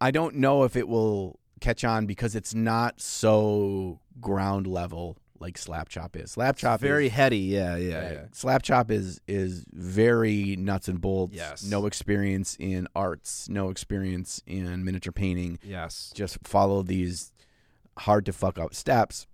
I 0.00 0.10
don't 0.10 0.36
know 0.36 0.64
if 0.64 0.76
it 0.76 0.88
will 0.88 1.38
catch 1.60 1.84
on 1.84 2.06
because 2.06 2.34
it's 2.34 2.54
not 2.54 3.00
so 3.00 4.00
ground 4.20 4.66
level 4.66 5.18
like 5.40 5.56
slap 5.56 5.88
chop 5.88 6.16
is. 6.16 6.32
Slap 6.32 6.56
chop 6.56 6.80
Very 6.80 7.06
is, 7.06 7.12
heady, 7.12 7.38
yeah, 7.38 7.76
yeah, 7.76 7.98
Right. 8.02 8.12
yeah. 8.12 8.24
Slap 8.32 8.62
chop 8.62 8.90
is 8.90 9.20
is 9.26 9.64
very 9.72 10.54
nuts 10.56 10.88
and 10.88 11.00
bolts. 11.00 11.34
Yes. 11.34 11.64
No 11.64 11.86
experience 11.86 12.56
in 12.60 12.86
arts, 12.94 13.48
no 13.48 13.70
experience 13.70 14.42
in 14.46 14.84
miniature 14.84 15.12
painting. 15.12 15.58
Yes. 15.62 16.12
Just 16.14 16.38
follow 16.44 16.82
these 16.82 17.32
hard 18.00 18.26
to 18.26 18.32
fuck 18.32 18.58
up 18.58 18.74
steps, 18.74 19.26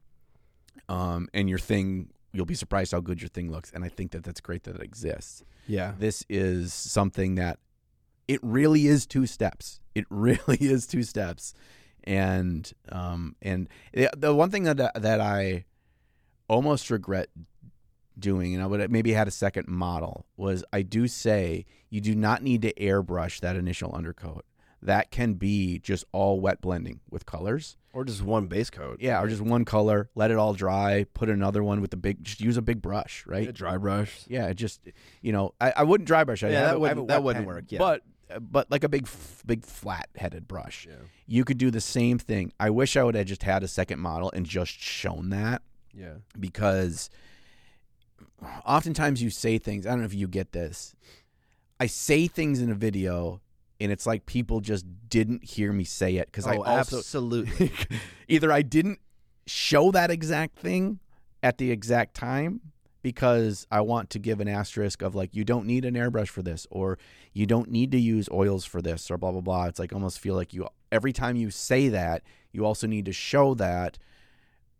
um, 0.88 1.28
and 1.34 1.48
your 1.48 1.58
thing. 1.58 2.10
You'll 2.32 2.44
be 2.44 2.54
surprised 2.54 2.92
how 2.92 3.00
good 3.00 3.22
your 3.22 3.30
thing 3.30 3.50
looks, 3.50 3.70
and 3.72 3.82
I 3.82 3.88
think 3.88 4.10
that 4.10 4.22
that's 4.22 4.40
great 4.40 4.64
that 4.64 4.76
it 4.76 4.82
exists. 4.82 5.42
Yeah. 5.66 5.94
This 5.98 6.22
is 6.28 6.74
something 6.74 7.36
that 7.36 7.58
it 8.28 8.40
really 8.42 8.86
is 8.86 9.06
two 9.06 9.26
steps. 9.26 9.80
It 9.94 10.04
really 10.10 10.58
is 10.60 10.86
two 10.86 11.02
steps, 11.02 11.54
and 12.04 12.70
um, 12.90 13.36
and 13.40 13.68
the, 13.92 14.10
the 14.16 14.34
one 14.34 14.50
thing 14.50 14.64
that 14.64 14.76
that 14.76 15.20
I 15.20 15.64
almost 16.48 16.90
regret 16.90 17.28
doing, 18.18 18.54
and 18.54 18.62
I 18.62 18.66
would 18.66 18.80
have 18.80 18.90
maybe 18.90 19.12
had 19.12 19.28
a 19.28 19.32
second 19.32 19.68
model, 19.68 20.26
was 20.36 20.64
I 20.72 20.82
do 20.82 21.08
say 21.08 21.66
you 21.90 22.00
do 22.00 22.14
not 22.14 22.42
need 22.42 22.62
to 22.62 22.72
airbrush 22.74 23.40
that 23.40 23.56
initial 23.56 23.92
undercoat. 23.92 24.44
That 24.82 25.10
can 25.10 25.34
be 25.34 25.78
just 25.78 26.04
all 26.12 26.40
wet 26.40 26.60
blending 26.60 27.00
with 27.10 27.26
colors. 27.26 27.76
Or 27.96 28.04
just 28.04 28.20
one 28.22 28.46
base 28.46 28.68
coat. 28.68 28.98
Yeah, 29.00 29.22
or 29.22 29.26
just 29.26 29.40
one 29.40 29.64
color, 29.64 30.10
let 30.14 30.30
it 30.30 30.36
all 30.36 30.52
dry, 30.52 31.06
put 31.14 31.30
another 31.30 31.64
one 31.64 31.80
with 31.80 31.90
the 31.90 31.96
big, 31.96 32.22
just 32.22 32.42
use 32.42 32.58
a 32.58 32.62
big 32.62 32.82
brush, 32.82 33.24
right? 33.26 33.48
A 33.48 33.52
dry 33.52 33.78
brush. 33.78 34.20
Yeah, 34.28 34.52
just 34.52 34.82
you 35.22 35.32
know, 35.32 35.54
I, 35.60 35.72
I 35.78 35.82
wouldn't 35.84 36.06
dry 36.06 36.22
brush. 36.24 36.42
I 36.42 36.48
Yeah, 36.50 36.52
that 36.52 36.60
a- 36.60 36.62
I 36.66 36.68
have 36.68 36.76
a 36.76 36.80
wouldn't- 36.80 37.08
that 37.08 37.22
wouldn't 37.24 37.46
pen, 37.46 37.54
work, 37.54 37.64
yeah. 37.70 37.78
But 37.78 38.02
but 38.40 38.70
like 38.70 38.84
a 38.84 38.88
big 38.90 39.08
big 39.46 39.64
flat 39.64 40.08
headed 40.16 40.46
brush, 40.46 40.86
Yeah. 40.86 40.96
you 41.26 41.44
could 41.44 41.56
do 41.58 41.70
the 41.70 41.80
same 41.80 42.18
thing. 42.18 42.52
I 42.60 42.68
wish 42.70 42.96
I 42.98 43.02
would 43.02 43.14
have 43.14 43.26
just 43.26 43.44
had 43.44 43.62
a 43.62 43.68
second 43.68 44.00
model 44.00 44.30
and 44.34 44.44
just 44.44 44.78
shown 44.78 45.30
that 45.30 45.62
Yeah. 45.94 46.16
because 46.38 47.08
oftentimes 48.66 49.22
you 49.22 49.30
say 49.30 49.58
things. 49.58 49.86
I 49.86 49.90
don't 49.90 50.00
know 50.00 50.04
if 50.06 50.14
you 50.14 50.28
get 50.28 50.52
this. 50.52 50.94
I 51.80 51.86
say 51.86 52.26
things 52.26 52.60
in 52.60 52.70
a 52.70 52.74
video. 52.74 53.40
And 53.80 53.92
it's 53.92 54.06
like 54.06 54.26
people 54.26 54.60
just 54.60 54.86
didn't 55.08 55.44
hear 55.44 55.72
me 55.72 55.84
say 55.84 56.16
it 56.16 56.26
because 56.26 56.46
I 56.46 56.56
oh, 56.56 56.62
also 56.62 56.98
absolutely. 56.98 57.72
either 58.28 58.50
I 58.50 58.62
didn't 58.62 59.00
show 59.46 59.90
that 59.92 60.10
exact 60.10 60.58
thing 60.58 60.98
at 61.42 61.58
the 61.58 61.70
exact 61.70 62.14
time 62.14 62.60
because 63.02 63.66
I 63.70 63.82
want 63.82 64.10
to 64.10 64.18
give 64.18 64.40
an 64.40 64.48
asterisk 64.48 65.02
of 65.02 65.14
like 65.14 65.34
you 65.34 65.44
don't 65.44 65.66
need 65.66 65.84
an 65.84 65.94
airbrush 65.94 66.28
for 66.28 66.42
this 66.42 66.66
or 66.70 66.98
you 67.32 67.46
don't 67.46 67.70
need 67.70 67.92
to 67.92 68.00
use 68.00 68.28
oils 68.32 68.64
for 68.64 68.82
this 68.82 69.10
or 69.10 69.18
blah 69.18 69.30
blah 69.30 69.42
blah. 69.42 69.66
It's 69.66 69.78
like 69.78 69.92
almost 69.92 70.18
feel 70.18 70.34
like 70.34 70.54
you 70.54 70.68
every 70.90 71.12
time 71.12 71.36
you 71.36 71.50
say 71.50 71.88
that, 71.88 72.22
you 72.52 72.64
also 72.64 72.86
need 72.86 73.04
to 73.04 73.12
show 73.12 73.54
that 73.54 73.98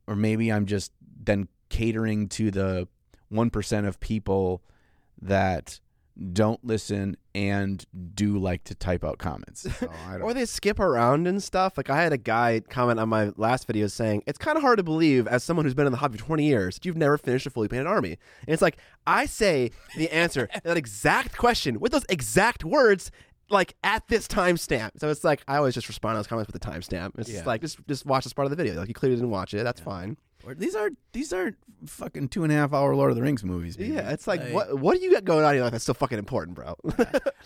or 0.07 0.17
maybe 0.17 0.53
I'm 0.53 0.67
just 0.67 0.93
then 1.23 1.49
catering 1.69 2.29
to 2.31 2.51
the 2.51 2.89
1% 3.33 3.87
of 3.87 4.01
people 4.01 4.63
that 5.21 5.81
don't 6.33 6.65
listen 6.65 7.17
and 7.35 7.85
do 8.15 8.39
like 8.39 8.65
to 8.65 8.75
type 8.75 9.05
out 9.05 9.19
comments. 9.19 9.63
So 9.63 9.71
oh, 9.91 9.95
I 10.09 10.13
don't 10.13 10.23
or 10.23 10.33
they 10.33 10.47
skip 10.47 10.81
around 10.81 11.27
and 11.27 11.43
stuff. 11.43 11.77
Like 11.77 11.91
I 11.91 12.03
had 12.03 12.13
a 12.13 12.17
guy 12.19 12.61
comment 12.71 12.99
on 12.99 13.09
my 13.09 13.33
last 13.37 13.67
video 13.67 13.87
saying, 13.87 14.23
"It's 14.27 14.39
kind 14.39 14.57
of 14.57 14.63
hard 14.63 14.79
to 14.79 14.83
believe, 14.83 15.27
as 15.29 15.45
someone 15.45 15.65
who's 15.67 15.75
been 15.75 15.87
in 15.87 15.93
the 15.93 15.99
hobby 15.99 16.19
for 16.19 16.25
20 16.25 16.45
years, 16.45 16.77
that 16.77 16.87
you've 16.87 16.97
never 16.97 17.19
finished 17.19 17.47
a 17.47 17.51
fully 17.51 17.69
painted 17.69 17.87
army." 17.87 18.13
And 18.47 18.53
it's 18.55 18.63
like 18.63 18.79
I 19.07 19.27
say 19.27 19.71
the 19.97 20.11
answer 20.11 20.47
to 20.47 20.61
that 20.65 20.77
exact 20.77 21.37
question 21.37 21.79
with 21.81 21.93
those 21.93 22.07
exact 22.09 22.65
words, 22.65 23.11
like 23.51 23.75
at 23.85 24.09
this 24.09 24.27
timestamp. 24.27 24.93
So 24.99 25.11
it's 25.11 25.23
like 25.25 25.43
I 25.47 25.57
always 25.57 25.75
just 25.75 25.89
respond 25.89 26.15
to 26.15 26.19
those 26.21 26.27
comments 26.27 26.51
with 26.51 26.61
the 26.61 26.67
timestamp. 26.71 27.19
It's 27.19 27.29
Yeah. 27.29 27.37
just 27.37 27.47
like 27.47 27.61
just 27.61 27.79
just 27.87 28.07
watch 28.07 28.25
this 28.25 28.33
part 28.33 28.47
of 28.47 28.51
the 28.51 28.57
video. 28.57 28.79
Like 28.79 28.89
you 28.89 28.95
clearly 28.95 29.17
didn't 29.17 29.31
watch 29.31 29.53
it. 29.53 29.65
That's 29.65 29.81
fine. 29.81 30.17
These 30.55 30.75
are 30.75 30.91
these 31.13 31.33
aren't 31.33 31.57
fucking 31.87 32.29
two 32.29 32.45
and 32.45 32.53
a 32.53 32.57
half 32.57 32.73
hour 32.73 32.95
Lord 32.95 33.11
of 33.11 33.17
the 33.17 33.23
Rings 33.23 33.45
movies. 33.45 33.77
baby. 33.77 33.95
Yeah, 33.95 34.11
it's 34.11 34.27
like, 34.27 34.51
what 34.51 34.79
what 34.79 34.97
do 34.97 35.03
you 35.03 35.11
got 35.13 35.25
going 35.25 35.45
on 35.45 35.55
here? 35.55 35.63
Like 35.63 35.73
that's 35.73 35.85
so 35.85 35.95
fucking 35.95 36.19
important, 36.19 36.57
bro. 36.57 36.77
I 36.99 37.03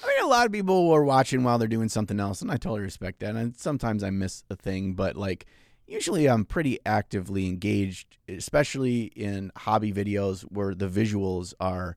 mean, 0.07 0.23
a 0.23 0.27
lot 0.27 0.47
of 0.47 0.53
people 0.53 0.91
are 0.91 1.05
watching 1.05 1.43
while 1.43 1.59
they're 1.59 1.69
doing 1.69 1.89
something 1.89 2.21
else, 2.21 2.43
and 2.43 2.51
I 2.51 2.57
totally 2.57 2.81
respect 2.81 3.21
that. 3.21 3.35
And 3.37 3.57
sometimes 3.57 4.05
I 4.05 4.11
miss 4.11 4.45
a 4.51 4.57
thing, 4.57 4.95
but 4.95 5.17
like 5.17 5.47
usually 5.87 6.29
I'm 6.29 6.45
pretty 6.45 6.79
actively 6.87 7.47
engaged, 7.49 8.19
especially 8.29 9.05
in 9.17 9.51
hobby 9.57 9.93
videos 9.93 10.43
where 10.43 10.75
the 10.75 10.89
visuals 10.89 11.55
are 11.61 11.97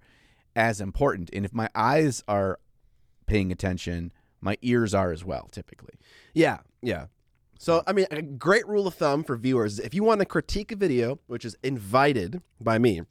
as 0.55 0.81
important. 0.81 1.29
And 1.33 1.45
if 1.45 1.53
my 1.53 1.69
eyes 1.75 2.23
are 2.27 2.59
paying 3.25 3.51
attention, 3.51 4.11
my 4.41 4.57
ears 4.61 4.93
are 4.93 5.11
as 5.11 5.23
well. 5.23 5.47
Typically, 5.51 5.93
Yeah, 6.33 6.59
yeah. 6.81 7.05
So, 7.57 7.83
I 7.87 7.93
mean, 7.93 8.07
a 8.11 8.21
great 8.21 8.67
rule 8.67 8.87
of 8.87 8.95
thumb 8.95 9.23
for 9.23 9.37
viewers 9.37 9.79
if 9.79 9.93
you 9.93 10.03
want 10.03 10.19
to 10.19 10.25
critique 10.25 10.71
a 10.71 10.75
video, 10.75 11.19
which 11.27 11.45
is 11.45 11.55
invited 11.63 12.41
by 12.59 12.77
me, 12.77 13.01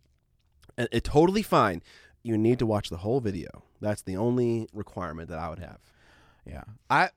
it's 0.76 1.08
totally 1.08 1.42
fine, 1.42 1.82
you 2.22 2.36
need 2.36 2.58
to 2.58 2.66
watch 2.66 2.90
the 2.90 2.98
whole 2.98 3.20
video. 3.20 3.64
That's 3.80 4.02
the 4.02 4.16
only 4.16 4.68
requirement 4.72 5.28
that 5.30 5.38
I 5.38 5.48
would 5.48 5.58
have. 5.58 5.78
yeah. 6.46 6.64
I 6.90 7.10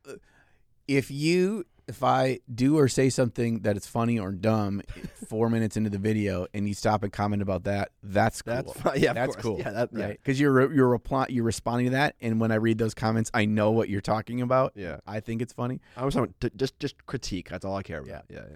if 0.88 1.10
you 1.12 1.66
if 1.88 2.04
I 2.04 2.40
do 2.54 2.78
or 2.80 2.88
say 2.88 3.10
something 3.10 3.60
that 3.62 3.78
is 3.78 3.86
funny 3.86 4.18
or 4.18 4.32
dumb 4.32 4.82
four 5.30 5.50
minutes 5.50 5.78
into 5.78 5.90
the 5.90 5.98
video 5.98 6.48
and 6.54 6.68
you 6.68 6.74
stop 6.74 7.04
and 7.04 7.14
comment 7.14 7.42
about 7.42 7.66
that, 7.66 7.92
that's 8.02 8.42
cool. 8.42 8.76
That's. 8.84 9.00
Yeah, 9.00 9.14
that's 9.14 9.36
course. 9.36 9.44
cool. 9.44 9.60
Yeah, 9.60 9.72
that- 9.72 9.90
right? 9.94 10.18
Because 10.22 10.40
you're 10.40 10.74
you're 10.74 10.88
reply 10.88 11.28
you're 11.30 11.44
responding 11.44 11.88
to 11.88 11.92
that, 11.92 12.16
and 12.22 12.40
when 12.40 12.52
I 12.52 12.56
read 12.56 12.78
those 12.78 12.94
comments, 12.94 13.30
I 13.34 13.46
know 13.46 13.72
what 13.72 13.90
you're 13.90 14.02
talking 14.02 14.42
about. 14.42 14.74
Yeah. 14.76 14.98
I 15.06 15.20
think 15.20 15.42
it's 15.42 15.54
funny. 15.54 15.80
I 15.96 16.06
was 16.06 16.16
talking 16.16 16.34
just 16.56 16.80
just 16.80 17.06
critique. 17.06 17.50
That's 17.50 17.66
all 17.66 17.76
I 17.76 17.84
care 17.84 18.00
about. 18.00 18.26
Yeah. 18.30 18.38
yeah. 18.38 18.46
yeah. 18.50 18.56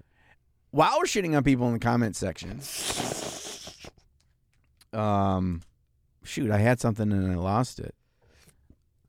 while 0.71 0.97
we're 0.97 1.05
shitting 1.05 1.35
on 1.37 1.43
people 1.43 1.67
in 1.67 1.73
the 1.73 1.79
comment 1.79 2.15
section, 2.15 2.61
um, 4.93 5.61
shoot, 6.23 6.49
I 6.51 6.57
had 6.57 6.79
something 6.79 7.11
and 7.11 7.31
I 7.31 7.35
lost 7.35 7.79
it. 7.79 7.93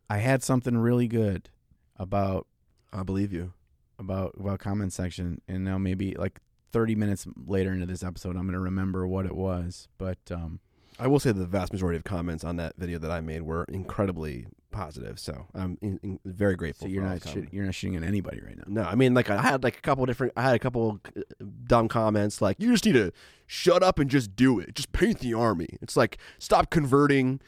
I 0.08 0.18
had 0.18 0.42
something 0.42 0.76
really 0.76 1.08
good 1.08 1.48
about 1.96 2.46
I 2.92 3.02
believe 3.02 3.32
you. 3.32 3.52
About 4.00 4.34
about 4.38 4.58
comment 4.58 4.92
section, 4.92 5.40
and 5.46 5.64
now 5.64 5.78
maybe 5.78 6.14
like 6.14 6.40
thirty 6.72 6.94
minutes 6.94 7.26
later 7.46 7.72
into 7.72 7.86
this 7.86 8.02
episode, 8.02 8.36
I'm 8.36 8.46
gonna 8.46 8.58
remember 8.58 9.06
what 9.06 9.26
it 9.26 9.36
was. 9.36 9.86
But 9.98 10.18
um, 10.30 10.60
I 10.98 11.06
will 11.06 11.20
say 11.20 11.32
the 11.32 11.46
vast 11.46 11.72
majority 11.72 11.96
of 11.96 12.04
comments 12.04 12.44
on 12.44 12.56
that 12.56 12.74
video 12.76 12.98
that 12.98 13.10
I 13.10 13.20
made 13.20 13.42
were 13.42 13.64
incredibly 13.64 14.46
positive. 14.70 15.18
So 15.18 15.46
I'm 15.54 15.78
in, 15.80 15.98
in, 16.02 16.20
very 16.24 16.56
grateful. 16.56 16.86
so 16.86 16.90
you're 16.92 17.02
not 17.02 17.20
comments. 17.20 17.52
you're 17.52 17.64
not 17.64 17.74
shitting 17.74 17.96
at 17.96 18.02
anybody 18.02 18.40
right 18.40 18.56
now. 18.56 18.64
No, 18.66 18.82
I 18.82 18.94
mean, 18.94 19.14
like 19.14 19.30
I 19.30 19.40
had 19.40 19.62
like 19.62 19.78
a 19.78 19.80
couple 19.80 20.04
different. 20.06 20.32
I 20.36 20.42
had 20.42 20.54
a 20.54 20.58
couple 20.58 21.00
uh, 21.16 21.22
dumb 21.66 21.88
comments 21.88 22.40
like, 22.40 22.56
"You 22.58 22.70
just 22.72 22.84
need 22.84 22.92
to 22.92 23.12
shut 23.46 23.82
up 23.82 23.98
and 23.98 24.10
just 24.10 24.36
do 24.36 24.58
it. 24.58 24.74
Just 24.74 24.92
paint 24.92 25.20
the 25.20 25.34
army." 25.34 25.68
It's 25.80 25.96
like 25.96 26.18
stop 26.38 26.70
converting, 26.70 27.40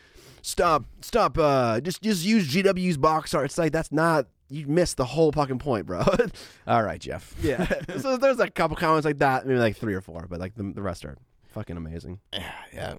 stop, 0.42 0.84
stop. 1.00 1.38
Uh, 1.38 1.80
just 1.80 2.03
just 2.03 2.24
use 2.24 2.53
GW's 2.53 2.96
box 2.96 3.34
art. 3.34 3.46
It's 3.46 3.59
like 3.59 3.72
that's 3.72 3.92
not. 3.92 4.26
You 4.53 4.66
missed 4.66 4.96
the 4.98 5.05
whole 5.07 5.32
fucking 5.32 5.59
point, 5.59 5.86
bro. 5.86 6.03
All 6.66 6.82
right, 6.82 7.00
Jeff. 7.00 7.34
yeah. 7.42 7.66
so 7.98 8.16
there's 8.16 8.38
like 8.38 8.50
a 8.50 8.53
couple 8.53 8.76
comments 8.76 9.05
like 9.07 9.18
that, 9.20 9.46
maybe 9.46 9.59
like 9.59 9.76
three 9.76 9.94
or 9.94 10.00
four, 10.00 10.26
but 10.28 10.38
like 10.40 10.55
the, 10.55 10.62
the 10.64 10.82
rest 10.82 11.05
are 11.05 11.16
fucking 11.53 11.76
amazing. 11.76 12.20
yeah, 12.72 12.94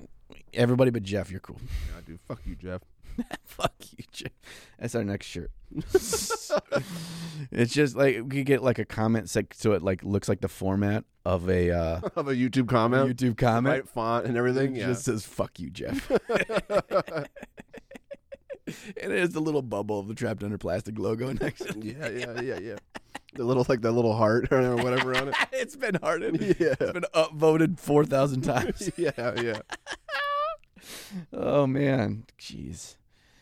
everybody 0.54 0.90
but 0.92 1.04
Jeff, 1.04 1.30
you're 1.32 1.40
cool. 1.40 1.60
Yeah, 1.62 2.02
dude. 2.06 2.20
Fuck 2.28 2.40
you, 2.46 2.56
Jeff. 2.56 2.82
Fuck 3.46 3.74
you, 3.96 4.04
Jeff. 4.12 4.32
That's 4.80 4.96
our 4.96 5.04
next 5.04 5.28
shirt. 5.28 5.52
it's 7.52 7.74
just 7.74 7.96
like 7.96 8.22
we 8.26 8.44
get 8.44 8.64
like 8.64 8.80
a 8.80 8.86
comment 8.86 9.30
sec- 9.30 9.54
so 9.54 9.74
it 9.74 9.84
like 9.84 10.04
looks 10.04 10.28
like 10.28 10.42
the 10.42 10.48
format 10.48 11.04
of 11.26 11.48
a 11.50 11.70
uh, 11.72 12.02
Of 12.16 12.28
a 12.28 12.34
YouTube 12.36 12.68
comment, 12.68 13.16
YouTube 13.16 13.38
comment. 13.38 13.72
right? 13.74 13.88
Font 13.88 14.26
and 14.26 14.36
everything. 14.38 14.76
It 14.76 14.80
Yeah. 14.80 14.88
just 14.88 15.06
says 15.06 15.24
"fuck 15.26 15.60
you, 15.60 15.70
Jeff," 15.70 16.10
and 18.68 19.12
it 19.12 19.20
has 19.20 19.32
the 19.32 19.40
little 19.42 19.62
bubble 19.62 20.00
of 20.00 20.08
the 20.08 20.14
trapped 20.14 20.44
under 20.44 20.58
plastic 20.58 20.98
logo 20.98 21.32
next. 21.34 21.60
to 21.60 21.70
it. 21.80 21.84
yeah, 21.84 22.10
yeah, 22.10 22.42
yeah, 22.42 22.60
yeah. 22.60 22.76
The 23.36 23.44
little 23.44 23.66
like 23.68 23.82
the 23.82 23.92
little 23.92 24.16
heart 24.16 24.52
or 24.52 24.76
whatever 24.76 25.16
on 25.16 25.30
it. 25.30 25.36
it's 25.52 25.76
been 25.76 25.96
hardened. 25.96 26.40
Yeah. 26.40 26.76
It's 26.80 26.92
been 26.92 27.06
upvoted 27.16 27.80
four 27.80 28.06
thousand 28.06 28.42
times. 28.42 28.92
yeah, 28.96 29.42
yeah. 29.42 29.62
oh 31.34 31.66
man, 31.66 32.26
jeez. 32.40 32.96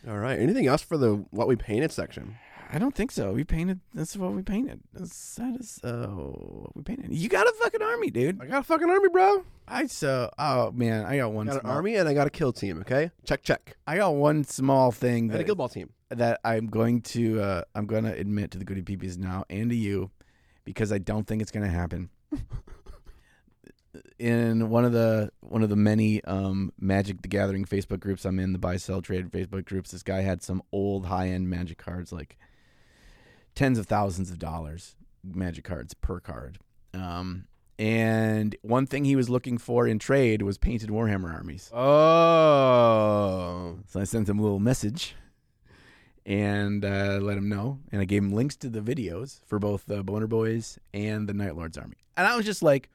All 0.08 0.16
right. 0.16 0.38
Anything 0.38 0.66
else 0.66 0.80
for 0.80 0.96
the 0.96 1.26
what 1.30 1.46
we 1.46 1.56
painted 1.56 1.92
section? 1.92 2.36
I 2.74 2.78
don't 2.78 2.94
think 2.94 3.10
so. 3.12 3.32
We 3.32 3.44
painted. 3.44 3.80
That's 3.92 4.16
what 4.16 4.32
we 4.32 4.40
painted. 4.40 4.80
That's, 4.94 5.34
that 5.34 5.60
is 5.60 5.78
uh, 5.84 6.06
what 6.06 6.74
we 6.74 6.82
painted. 6.82 7.12
You 7.12 7.28
got 7.28 7.46
a 7.46 7.52
fucking 7.62 7.82
army, 7.82 8.10
dude. 8.10 8.40
I 8.40 8.46
got 8.46 8.60
a 8.60 8.64
fucking 8.64 8.88
army, 8.88 9.10
bro. 9.10 9.44
I 9.68 9.86
so 9.86 10.30
Oh 10.38 10.72
man, 10.72 11.04
I 11.04 11.18
got 11.18 11.32
one. 11.32 11.50
I 11.50 11.52
got 11.52 11.56
an 11.56 11.60
small, 11.64 11.76
army 11.76 11.96
and 11.96 12.08
I 12.08 12.14
got 12.14 12.26
a 12.26 12.30
kill 12.30 12.50
team. 12.50 12.80
Okay, 12.80 13.10
check, 13.26 13.42
check. 13.42 13.76
I 13.86 13.98
got 13.98 14.14
one 14.14 14.44
small 14.44 14.90
thing 14.90 15.24
And 15.24 15.34
a 15.34 15.38
that, 15.38 15.44
guild 15.44 15.58
ball 15.58 15.68
team. 15.68 15.90
that 16.08 16.40
I'm 16.44 16.66
going 16.66 17.02
to. 17.02 17.42
Uh, 17.42 17.62
I'm 17.74 17.86
going 17.86 18.04
to 18.04 18.12
admit 18.12 18.52
to 18.52 18.58
the 18.58 18.64
goody 18.64 18.80
peepees 18.80 19.18
now 19.18 19.44
and 19.50 19.68
to 19.68 19.76
you, 19.76 20.10
because 20.64 20.92
I 20.92 20.98
don't 20.98 21.26
think 21.26 21.42
it's 21.42 21.50
going 21.50 21.66
to 21.66 21.72
happen. 21.72 22.08
in 24.18 24.70
one 24.70 24.86
of 24.86 24.92
the 24.92 25.30
one 25.40 25.62
of 25.62 25.68
the 25.68 25.76
many 25.76 26.24
um, 26.24 26.72
Magic 26.80 27.20
the 27.20 27.28
Gathering 27.28 27.66
Facebook 27.66 28.00
groups 28.00 28.24
I'm 28.24 28.38
in, 28.38 28.54
the 28.54 28.58
buy 28.58 28.78
sell 28.78 29.02
trade 29.02 29.30
Facebook 29.30 29.66
groups, 29.66 29.90
this 29.90 30.02
guy 30.02 30.22
had 30.22 30.42
some 30.42 30.62
old 30.72 31.04
high 31.06 31.28
end 31.28 31.50
Magic 31.50 31.76
cards, 31.76 32.12
like 32.12 32.38
tens 33.54 33.78
of 33.78 33.86
thousands 33.86 34.30
of 34.30 34.38
dollars 34.38 34.96
Magic 35.24 35.64
cards 35.64 35.94
per 35.94 36.18
card. 36.18 36.58
Um, 36.94 37.44
and 37.78 38.54
one 38.62 38.86
thing 38.86 39.04
he 39.04 39.16
was 39.16 39.30
looking 39.30 39.56
for 39.56 39.86
in 39.86 39.98
trade 39.98 40.42
was 40.42 40.58
painted 40.58 40.90
Warhammer 40.90 41.32
armies. 41.32 41.70
Oh, 41.72 43.78
So 43.86 44.00
I 44.00 44.04
sent 44.04 44.28
him 44.28 44.38
a 44.38 44.42
little 44.42 44.60
message 44.60 45.14
and 46.26 46.84
uh, 46.84 47.18
let 47.22 47.38
him 47.38 47.48
know. 47.48 47.78
And 47.90 48.00
I 48.00 48.04
gave 48.04 48.22
him 48.22 48.32
links 48.32 48.56
to 48.56 48.68
the 48.68 48.80
videos 48.80 49.40
for 49.46 49.58
both 49.58 49.86
the 49.86 50.02
Boner 50.02 50.26
Boys 50.26 50.78
and 50.92 51.28
the 51.28 51.34
Night 51.34 51.56
Lords 51.56 51.78
Army. 51.78 51.96
And 52.16 52.26
I 52.26 52.36
was 52.36 52.44
just 52.44 52.62
like, 52.62 52.90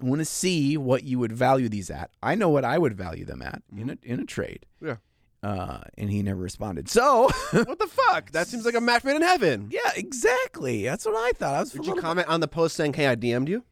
I 0.00 0.06
want 0.06 0.20
to 0.20 0.24
see 0.24 0.76
what 0.76 1.04
you 1.04 1.18
would 1.18 1.32
value 1.32 1.68
these 1.68 1.90
at. 1.90 2.10
I 2.22 2.34
know 2.34 2.48
what 2.48 2.64
I 2.64 2.78
would 2.78 2.96
value 2.96 3.24
them 3.24 3.42
at 3.42 3.62
in 3.76 3.90
a 3.90 3.98
in 4.02 4.20
a 4.20 4.24
trade. 4.24 4.66
Yeah. 4.80 4.96
Uh, 5.44 5.80
and 5.98 6.10
he 6.10 6.22
never 6.22 6.40
responded. 6.40 6.88
So 6.88 7.28
what 7.50 7.78
the 7.78 7.86
fuck? 7.86 8.30
That 8.32 8.46
seems 8.48 8.64
like 8.64 8.74
a 8.74 8.80
match 8.80 9.04
made 9.04 9.16
in 9.16 9.22
heaven. 9.22 9.68
yeah, 9.70 9.90
exactly. 9.96 10.84
That's 10.84 11.04
what 11.04 11.14
I 11.16 11.32
thought. 11.32 11.54
I 11.54 11.60
was. 11.60 11.72
Did 11.72 11.86
you 11.86 11.94
comment 11.96 12.28
on 12.28 12.40
the 12.40 12.48
post 12.48 12.76
saying, 12.76 12.94
"Hey, 12.94 13.06
I 13.08 13.14
DM'd 13.16 13.48
you"? 13.48 13.62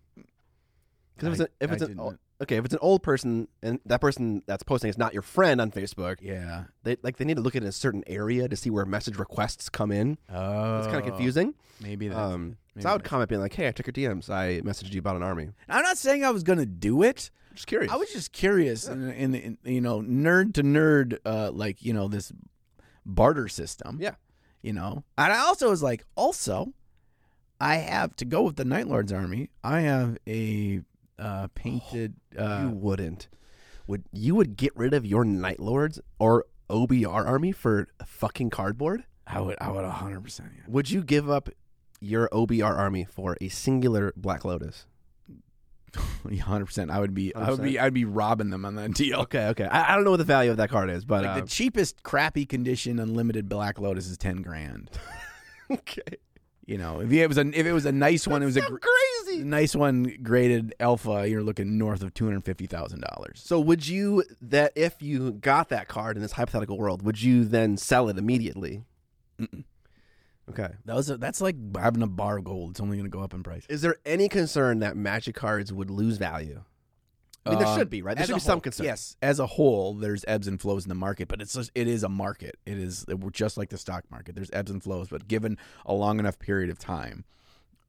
Because 1.16 1.28
if 1.28 1.40
it's, 1.40 1.40
I- 1.40 1.64
a, 1.64 1.64
if 1.64 1.72
it's 1.72 1.82
an 1.82 1.98
old, 2.00 2.18
okay, 2.42 2.56
if 2.56 2.64
it's 2.64 2.74
an 2.74 2.80
old 2.82 3.02
person 3.02 3.48
and 3.62 3.78
that 3.86 4.00
person 4.00 4.42
that's 4.46 4.62
posting 4.62 4.90
is 4.90 4.98
not 4.98 5.12
your 5.12 5.22
friend 5.22 5.60
on 5.60 5.70
Facebook, 5.70 6.16
Yeah. 6.20 6.64
they 6.82 6.96
like 7.02 7.16
they 7.16 7.24
need 7.24 7.36
to 7.36 7.42
look 7.42 7.56
at 7.56 7.62
a 7.62 7.72
certain 7.72 8.02
area 8.06 8.48
to 8.48 8.56
see 8.56 8.70
where 8.70 8.84
message 8.84 9.16
requests 9.18 9.68
come 9.68 9.92
in. 9.92 10.18
Oh, 10.32 10.78
It's 10.78 10.86
kind 10.88 10.98
of 10.98 11.04
confusing. 11.06 11.54
Maybe 11.80 12.08
that's. 12.08 12.18
Um, 12.20 12.56
maybe 12.74 12.82
so 12.82 12.90
I 12.90 12.92
would 12.92 13.04
comment 13.04 13.28
being 13.28 13.40
like, 13.40 13.54
"Hey, 13.54 13.68
I 13.68 13.72
took 13.72 13.86
your 13.86 13.92
DMs. 13.94 14.28
I 14.30 14.60
messaged 14.60 14.92
you 14.92 14.98
about 14.98 15.16
an 15.16 15.22
army." 15.22 15.48
I'm 15.68 15.82
not 15.82 15.98
saying 15.98 16.24
I 16.24 16.30
was 16.30 16.42
gonna 16.42 16.66
do 16.66 17.02
it. 17.02 17.30
Just 17.54 17.66
curious. 17.66 17.92
I 17.92 17.96
was 17.96 18.12
just 18.12 18.32
curious, 18.32 18.86
in, 18.88 19.10
in, 19.10 19.34
in 19.34 19.58
you 19.64 19.80
know, 19.80 20.00
nerd 20.00 20.54
to 20.54 20.62
nerd, 20.62 21.18
uh, 21.24 21.50
like 21.52 21.82
you 21.84 21.92
know 21.92 22.08
this 22.08 22.32
barter 23.04 23.48
system. 23.48 23.98
Yeah. 24.00 24.14
you 24.62 24.72
know, 24.72 25.04
and 25.18 25.32
I 25.32 25.38
also 25.38 25.70
was 25.70 25.82
like, 25.82 26.04
also, 26.16 26.72
I 27.60 27.76
have 27.76 28.14
to 28.16 28.24
go 28.24 28.42
with 28.42 28.56
the 28.56 28.64
Night 28.64 28.86
Lords 28.86 29.12
army. 29.12 29.50
I 29.64 29.80
have 29.80 30.18
a 30.26 30.82
uh, 31.18 31.48
painted. 31.54 32.14
you 32.32 32.40
Uh, 32.40 32.70
wouldn't. 32.72 33.28
Would 33.86 34.04
you 34.12 34.34
would 34.36 34.56
get 34.56 34.74
rid 34.76 34.94
of 34.94 35.04
your 35.04 35.24
Night 35.24 35.58
Lords 35.60 36.00
or 36.18 36.46
OBR 36.70 37.26
army 37.26 37.52
for 37.52 37.88
fucking 38.06 38.50
cardboard? 38.50 39.04
I 39.26 39.40
would, 39.40 39.56
I 39.60 39.70
would, 39.70 39.84
hundred 39.84 40.22
percent. 40.22 40.50
Would 40.68 40.90
you 40.90 41.02
give 41.02 41.28
up 41.30 41.48
your 42.00 42.28
OBR 42.30 42.76
army 42.76 43.04
for 43.04 43.36
a 43.40 43.48
singular 43.48 44.12
Black 44.16 44.44
Lotus? 44.44 44.86
Hundred 46.40 46.66
percent. 46.66 46.90
I 46.90 46.98
would 47.00 47.14
be. 47.14 47.34
I 47.34 47.50
would 47.50 47.62
be. 47.62 47.78
I'd 47.78 47.94
be 47.94 48.04
robbing 48.04 48.50
them 48.50 48.64
on 48.64 48.74
that 48.76 48.94
deal. 48.94 49.20
Okay, 49.20 49.46
okay. 49.48 49.64
I, 49.64 49.92
I 49.92 49.94
don't 49.94 50.04
know 50.04 50.10
what 50.10 50.16
the 50.18 50.24
value 50.24 50.50
of 50.50 50.56
that 50.56 50.70
card 50.70 50.90
is, 50.90 51.04
but 51.04 51.24
Like 51.24 51.36
uh, 51.36 51.40
the 51.40 51.46
cheapest, 51.46 52.02
crappy 52.02 52.46
condition, 52.46 52.98
unlimited 52.98 53.48
Black 53.48 53.78
Lotus 53.78 54.06
is 54.08 54.16
ten 54.16 54.42
grand. 54.42 54.90
okay. 55.70 56.02
You 56.64 56.78
know, 56.78 57.00
if 57.00 57.10
it 57.10 57.26
was 57.26 57.38
a 57.38 57.46
if 57.58 57.66
it 57.66 57.72
was 57.72 57.86
a 57.86 57.92
nice 57.92 58.26
one, 58.26 58.40
it 58.42 58.46
was 58.46 58.56
a 58.56 58.60
gr- 58.62 58.76
crazy. 58.78 59.42
nice 59.42 59.74
one 59.74 60.16
graded 60.22 60.74
alpha. 60.78 61.28
You're 61.28 61.42
looking 61.42 61.76
north 61.76 62.02
of 62.02 62.14
two 62.14 62.24
hundred 62.26 62.44
fifty 62.44 62.66
thousand 62.66 63.00
dollars. 63.00 63.42
So 63.44 63.58
would 63.58 63.86
you 63.86 64.22
that 64.42 64.72
if 64.76 65.02
you 65.02 65.32
got 65.32 65.70
that 65.70 65.88
card 65.88 66.16
in 66.16 66.22
this 66.22 66.32
hypothetical 66.32 66.78
world, 66.78 67.02
would 67.02 67.20
you 67.20 67.44
then 67.44 67.76
sell 67.76 68.08
it 68.08 68.16
immediately? 68.16 68.84
Mm-mm. 69.40 69.64
Okay. 70.50 70.68
That 70.84 70.96
was 70.96 71.08
a, 71.08 71.16
that's 71.16 71.40
like 71.40 71.56
having 71.76 72.02
a 72.02 72.06
bar 72.06 72.38
of 72.38 72.44
gold. 72.44 72.72
It's 72.72 72.80
only 72.80 72.96
going 72.96 73.10
to 73.10 73.16
go 73.16 73.22
up 73.22 73.32
in 73.32 73.42
price. 73.42 73.64
Is 73.68 73.80
there 73.82 73.96
any 74.04 74.28
concern 74.28 74.80
that 74.80 74.96
Magic 74.96 75.34
cards 75.34 75.72
would 75.72 75.90
lose 75.90 76.18
value? 76.18 76.62
I 77.44 77.50
mean, 77.50 77.58
there 77.58 77.68
Um, 77.68 77.78
should 77.78 77.90
be, 77.90 78.02
right? 78.02 78.14
There 78.16 78.22
as 78.22 78.28
should 78.28 78.34
a 78.34 78.36
be 78.36 78.40
some 78.40 78.60
concern. 78.60 78.86
Yes, 78.86 79.16
as 79.20 79.40
a 79.40 79.46
whole, 79.46 79.94
there's 79.94 80.24
ebbs 80.28 80.46
and 80.46 80.60
flows 80.60 80.84
in 80.84 80.88
the 80.88 80.94
market, 80.94 81.26
but 81.26 81.42
it's 81.42 81.54
just, 81.54 81.72
it 81.74 81.88
is 81.88 82.04
a 82.04 82.08
market. 82.08 82.56
It 82.66 82.78
is 82.78 83.04
we're 83.08 83.30
just 83.30 83.56
like 83.56 83.70
the 83.70 83.78
stock 83.78 84.04
market. 84.10 84.36
There's 84.36 84.50
ebbs 84.52 84.70
and 84.70 84.80
flows, 84.82 85.08
but 85.08 85.26
given 85.26 85.58
a 85.84 85.92
long 85.92 86.20
enough 86.20 86.38
period 86.38 86.70
of 86.70 86.78
time, 86.78 87.24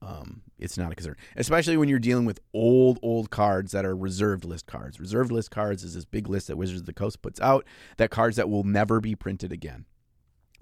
um, 0.02 0.42
it's 0.58 0.76
not 0.78 0.92
a 0.92 0.96
concern. 0.96 1.16
Especially 1.36 1.78
when 1.78 1.88
you're 1.88 2.00
dealing 2.00 2.26
with 2.26 2.40
old, 2.54 2.98
old 3.04 3.30
cards 3.30 3.72
that 3.74 3.86
are 3.86 3.96
reserved 3.96 4.44
list 4.44 4.66
cards. 4.66 5.00
Reserved 5.00 5.32
list 5.32 5.52
cards 5.52 5.84
is 5.84 5.94
this 5.94 6.06
big 6.06 6.28
list 6.28 6.48
that 6.48 6.58
Wizards 6.58 6.82
of 6.82 6.86
the 6.88 6.94
Coast 6.94 7.22
puts 7.22 7.40
out 7.40 7.64
that 7.98 8.10
cards 8.10 8.38
that 8.38 8.50
will 8.50 8.64
never 8.64 9.00
be 9.00 9.16
printed 9.16 9.52
again. 9.52 9.86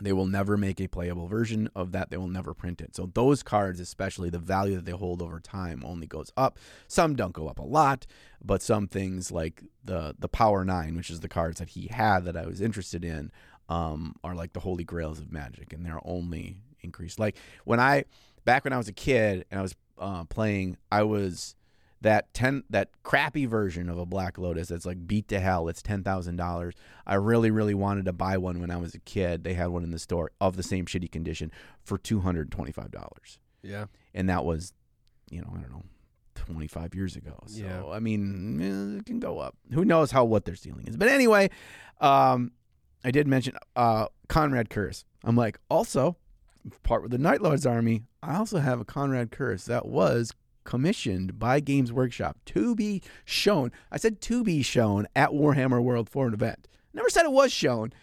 They 0.02 0.14
will 0.14 0.26
never 0.26 0.58
make 0.58 0.82
a 0.82 0.88
playable 0.88 1.28
version 1.28 1.70
of 1.76 1.92
that. 1.92 2.10
They 2.10 2.18
will 2.18 2.28
never 2.28 2.54
print 2.54 2.82
it. 2.82 2.96
So 2.96 3.10
those 3.14 3.44
cards, 3.44 3.80
especially 3.80 4.30
the 4.30 4.40
value 4.40 4.76
that 4.76 4.86
they 4.86 4.92
hold 4.92 5.22
over 5.22 5.40
time, 5.40 5.84
only 5.86 6.08
goes 6.08 6.32
up. 6.36 6.58
Some 6.88 7.16
don't 7.16 7.34
go 7.34 7.48
up 7.48 7.60
a 7.60 7.64
lot, 7.64 8.08
but 8.44 8.62
some 8.62 8.88
things 8.88 9.32
like 9.32 9.64
the 9.84 10.16
the 10.18 10.30
Power 10.30 10.66
Nine, 10.66 10.96
which 10.96 11.10
is 11.10 11.20
the 11.20 11.30
cards 11.30 11.60
that 11.60 11.70
he 11.70 11.88
had 11.88 12.26
that 12.26 12.36
I 12.36 12.46
was 12.46 12.62
interested 12.62 13.06
in, 13.06 13.32
um, 13.70 14.16
are 14.24 14.36
like 14.36 14.54
the 14.54 14.60
holy 14.60 14.84
grails 14.84 15.20
of 15.20 15.32
Magic, 15.32 15.74
and 15.74 15.86
they're 15.86 16.02
only 16.04 16.58
increased. 16.82 17.20
Like 17.20 17.38
when 17.64 17.80
I 17.80 18.06
back 18.46 18.64
when 18.64 18.74
I 18.74 18.78
was 18.78 18.88
a 18.88 18.94
kid 18.94 19.46
and 19.52 19.60
I 19.60 19.64
was 19.64 19.76
uh, 19.98 20.24
playing, 20.26 20.78
I 20.92 21.04
was 21.04 21.56
that 22.02 22.34
ten 22.34 22.64
that 22.70 22.90
crappy 23.04 23.46
version 23.46 23.90
of 23.90 23.98
a 23.98 24.06
Black 24.06 24.38
Lotus 24.38 24.68
that's 24.70 24.86
like 24.86 25.08
beat 25.08 25.28
to 25.30 25.40
hell. 25.40 25.68
It's 25.68 25.82
ten 25.82 26.04
thousand 26.04 26.36
dollars. 26.38 26.74
I 27.06 27.16
really 27.16 27.52
really 27.52 27.74
wanted 27.76 28.06
to 28.06 28.14
buy 28.14 28.38
one 28.38 28.60
when 28.60 28.72
I 28.72 28.78
was 28.78 28.94
a 28.96 29.00
kid. 29.00 29.44
They 29.44 29.54
had 29.54 29.68
one 29.70 29.84
in 29.84 29.92
the 29.92 30.00
store 30.00 30.32
of 30.42 30.56
the 30.58 30.64
same 30.64 30.86
shitty 30.86 31.12
condition 31.12 31.52
for 31.84 31.98
two 31.98 32.22
hundred 32.22 32.52
twenty 32.52 32.72
five 32.72 32.92
dollars, 32.92 33.40
Yeah. 33.64 33.86
and 34.14 34.30
that 34.30 34.44
was, 34.46 34.74
you 35.30 35.42
know, 35.42 35.50
I 35.56 35.60
don't 35.62 35.72
know. 35.72 35.84
25 36.36 36.96
years 36.96 37.16
ago. 37.16 37.38
So, 37.46 37.62
Yeah. 37.62 37.86
I 37.86 38.00
mean, 38.00 38.96
eh, 38.96 38.98
it 39.00 39.06
can 39.06 39.20
go 39.20 39.38
up. 39.38 39.56
Who 39.74 39.86
knows 39.86 40.10
how 40.12 40.26
what 40.26 40.44
their 40.46 40.56
ceiling 40.56 40.88
is. 40.88 40.98
But 40.98 41.08
anyway, 41.08 41.52
um, 42.00 42.52
I 43.06 43.12
did 43.12 43.28
mention 43.28 43.56
uh, 43.76 44.08
Konrad 44.28 44.70
Curze. 44.70 45.04
I'm 45.24 45.36
like, 45.36 45.60
also, 45.70 46.18
part 46.84 47.04
with 47.04 47.12
the 47.12 47.20
Night 47.20 47.42
Lord's 47.42 47.66
army, 47.66 48.04
I 48.24 48.38
also 48.38 48.58
have 48.58 48.80
a 48.80 48.86
Konrad 48.86 49.30
Curze 49.30 49.66
that 49.66 49.86
was 49.86 50.34
commissioned 50.64 51.40
by 51.40 51.60
Games 51.60 51.92
Workshop 51.92 52.38
to 52.48 52.76
be 52.76 53.02
shown. 53.26 53.72
I 53.92 53.98
said 53.98 54.22
to 54.22 54.44
be 54.44 54.62
shown 54.62 55.08
at 55.16 55.32
Warhammer 55.32 55.82
World 55.82 56.10
for 56.10 56.28
an 56.28 56.34
event. 56.34 56.68
Never 56.94 57.10
said 57.10 57.26
it 57.26 57.32
was 57.32 57.52
shown 57.52 57.94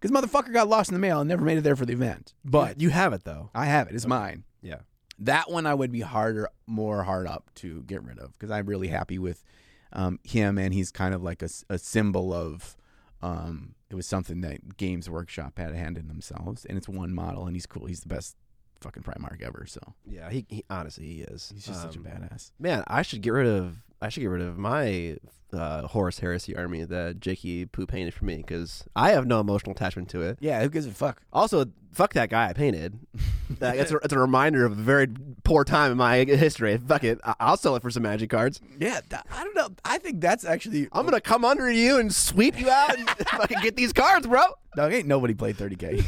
because 0.00 0.10
motherfucker 0.10 0.52
got 0.52 0.68
lost 0.68 0.90
in 0.90 0.94
the 0.94 1.00
mail 1.00 1.20
and 1.20 1.28
never 1.28 1.44
made 1.44 1.58
it 1.58 1.62
there 1.62 1.76
for 1.76 1.86
the 1.86 1.92
event. 1.92 2.34
But 2.44 2.80
you 2.80 2.90
have 2.90 3.12
it 3.12 3.24
though. 3.24 3.50
I 3.54 3.66
have 3.66 3.88
it. 3.88 3.94
It's 3.94 4.06
mine. 4.06 4.44
Yeah. 4.60 4.80
That 5.18 5.50
one 5.50 5.66
I 5.66 5.74
would 5.74 5.92
be 5.92 6.00
harder, 6.00 6.48
more 6.66 7.04
hard 7.04 7.26
up 7.26 7.50
to 7.56 7.82
get 7.82 8.02
rid 8.02 8.18
of 8.18 8.32
because 8.32 8.50
I'm 8.50 8.66
really 8.66 8.88
happy 8.88 9.18
with 9.18 9.44
um, 9.92 10.18
him, 10.24 10.58
and 10.58 10.74
he's 10.74 10.90
kind 10.90 11.14
of 11.14 11.22
like 11.22 11.42
a, 11.42 11.48
a 11.68 11.78
symbol 11.78 12.32
of. 12.32 12.76
Um, 13.20 13.76
it 13.88 13.94
was 13.94 14.06
something 14.06 14.40
that 14.40 14.76
Games 14.78 15.08
Workshop 15.08 15.58
had 15.58 15.70
a 15.70 15.76
hand 15.76 15.96
in 15.96 16.08
themselves, 16.08 16.64
and 16.64 16.76
it's 16.76 16.88
one 16.88 17.14
model, 17.14 17.46
and 17.46 17.54
he's 17.54 17.66
cool. 17.66 17.86
He's 17.86 18.00
the 18.00 18.08
best 18.08 18.36
fucking 18.82 19.02
Primarch 19.02 19.42
ever. 19.42 19.64
So 19.66 19.80
Yeah, 20.06 20.30
he, 20.30 20.44
he 20.48 20.64
honestly 20.68 21.04
he 21.06 21.20
is. 21.22 21.50
he's 21.54 21.66
just 21.66 21.80
such 21.82 21.96
a 21.96 21.98
Um, 21.98 22.04
badass. 22.04 22.50
Man, 22.58 22.84
I 22.86 23.02
should 23.02 23.22
get 23.22 23.30
rid 23.30 23.46
of 23.46 23.76
I 24.00 24.08
should 24.08 24.20
get 24.20 24.26
rid 24.30 24.42
of 24.42 24.58
my 24.58 25.16
uh, 25.52 25.86
Horus 25.86 26.18
Heresy 26.18 26.56
army 26.56 26.82
that 26.84 27.20
Jakey 27.20 27.66
Poo 27.66 27.86
painted 27.86 28.14
for 28.14 28.24
me 28.24 28.38
because 28.38 28.84
I 28.96 29.10
have 29.10 29.26
no 29.26 29.38
emotional 29.38 29.72
attachment 29.72 30.08
to 30.10 30.22
it. 30.22 30.38
Yeah, 30.40 30.60
who 30.62 30.68
gives 30.70 30.86
a 30.86 30.90
fuck? 30.90 31.20
Also, 31.32 31.66
fuck 31.92 32.14
that 32.14 32.30
guy 32.30 32.48
I 32.48 32.52
painted. 32.54 32.98
that, 33.60 33.76
that's, 33.76 33.92
a, 33.92 33.98
that's 34.00 34.14
a 34.14 34.18
reminder 34.18 34.64
of 34.64 34.72
a 34.72 34.74
very 34.76 35.08
poor 35.44 35.62
time 35.64 35.92
in 35.92 35.98
my 35.98 36.24
history. 36.24 36.78
Fuck 36.78 37.04
it, 37.04 37.20
I- 37.22 37.34
I'll 37.38 37.58
sell 37.58 37.76
it 37.76 37.82
for 37.82 37.90
some 37.90 38.02
magic 38.02 38.30
cards. 38.30 38.60
Yeah, 38.80 39.00
th- 39.08 39.22
I 39.30 39.44
don't 39.44 39.54
know. 39.54 39.68
I 39.84 39.98
think 39.98 40.20
that's 40.22 40.44
actually. 40.46 40.88
I'm 40.90 41.04
gonna 41.04 41.20
come 41.20 41.44
under 41.44 41.70
you 41.70 41.98
and 41.98 42.12
sweep 42.12 42.58
you 42.58 42.70
out 42.70 42.98
and 42.98 43.08
fucking 43.28 43.58
get 43.62 43.76
these 43.76 43.92
cards, 43.92 44.26
bro. 44.26 44.42
No, 44.76 44.88
ain't 44.88 45.06
nobody 45.06 45.34
played 45.34 45.58
30k. 45.58 46.02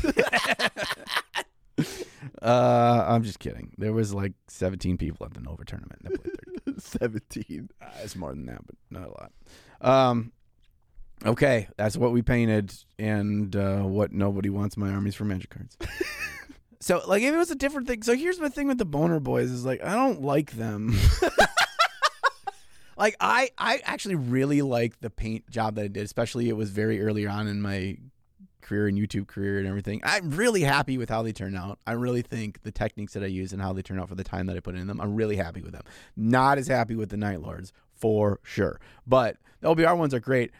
uh, 2.44 3.06
I'm 3.08 3.22
just 3.22 3.38
kidding. 3.38 3.72
There 3.78 3.94
was 3.94 4.12
like 4.12 4.34
17 4.48 4.98
people 4.98 5.24
at 5.24 5.32
the 5.32 5.40
Nova 5.40 5.64
tournament 5.64 6.02
that 6.02 6.22
played 6.22 6.76
30k. 6.76 6.80
Seventeen. 6.80 7.70
Uh, 7.80 7.86
it's 8.02 8.16
more 8.16 8.30
than 8.30 8.46
that, 8.46 8.60
but 8.66 8.76
not 8.90 9.08
a 9.08 9.10
lot. 9.10 9.32
Um, 9.80 10.32
okay, 11.24 11.68
that's 11.76 11.96
what 11.96 12.12
we 12.12 12.22
painted, 12.22 12.74
and 12.98 13.54
uh, 13.56 13.82
what 13.82 14.12
nobody 14.12 14.50
wants 14.50 14.76
my 14.76 14.90
armies 14.90 15.14
for 15.14 15.24
magic 15.24 15.50
cards. 15.50 15.76
so, 16.80 17.02
like, 17.06 17.22
if 17.22 17.32
it 17.32 17.36
was 17.36 17.50
a 17.50 17.56
different 17.56 17.86
thing. 17.86 18.02
So 18.02 18.14
here's 18.14 18.40
my 18.40 18.48
thing 18.48 18.66
with 18.66 18.78
the 18.78 18.84
boner 18.84 19.20
boys 19.20 19.50
is 19.50 19.64
like 19.64 19.82
I 19.82 19.94
don't 19.94 20.22
like 20.22 20.52
them. 20.52 20.96
like 22.96 23.16
I, 23.20 23.50
I 23.56 23.80
actually 23.84 24.16
really 24.16 24.62
like 24.62 25.00
the 25.00 25.10
paint 25.10 25.48
job 25.48 25.76
that 25.76 25.84
I 25.84 25.88
did, 25.88 26.04
especially 26.04 26.48
it 26.48 26.56
was 26.56 26.70
very 26.70 27.00
early 27.00 27.26
on 27.26 27.46
in 27.46 27.62
my 27.62 27.96
career 28.64 28.88
and 28.88 28.98
YouTube 28.98 29.28
career 29.28 29.58
and 29.58 29.68
everything. 29.68 30.00
I'm 30.02 30.30
really 30.30 30.62
happy 30.62 30.98
with 30.98 31.08
how 31.08 31.22
they 31.22 31.32
turn 31.32 31.56
out. 31.56 31.78
I 31.86 31.92
really 31.92 32.22
think 32.22 32.62
the 32.62 32.72
techniques 32.72 33.12
that 33.12 33.22
I 33.22 33.26
use 33.26 33.52
and 33.52 33.62
how 33.62 33.72
they 33.72 33.82
turn 33.82 34.00
out 34.00 34.08
for 34.08 34.16
the 34.16 34.24
time 34.24 34.46
that 34.46 34.56
I 34.56 34.60
put 34.60 34.74
in 34.74 34.88
them, 34.88 35.00
I'm 35.00 35.14
really 35.14 35.36
happy 35.36 35.62
with 35.62 35.72
them. 35.72 35.82
Not 36.16 36.58
as 36.58 36.66
happy 36.66 36.96
with 36.96 37.10
the 37.10 37.16
Night 37.16 37.40
Lords 37.40 37.72
for 37.92 38.40
sure, 38.42 38.80
but 39.06 39.36
the 39.60 39.72
OBR 39.72 39.96
ones 39.96 40.12
are 40.12 40.20
great. 40.20 40.50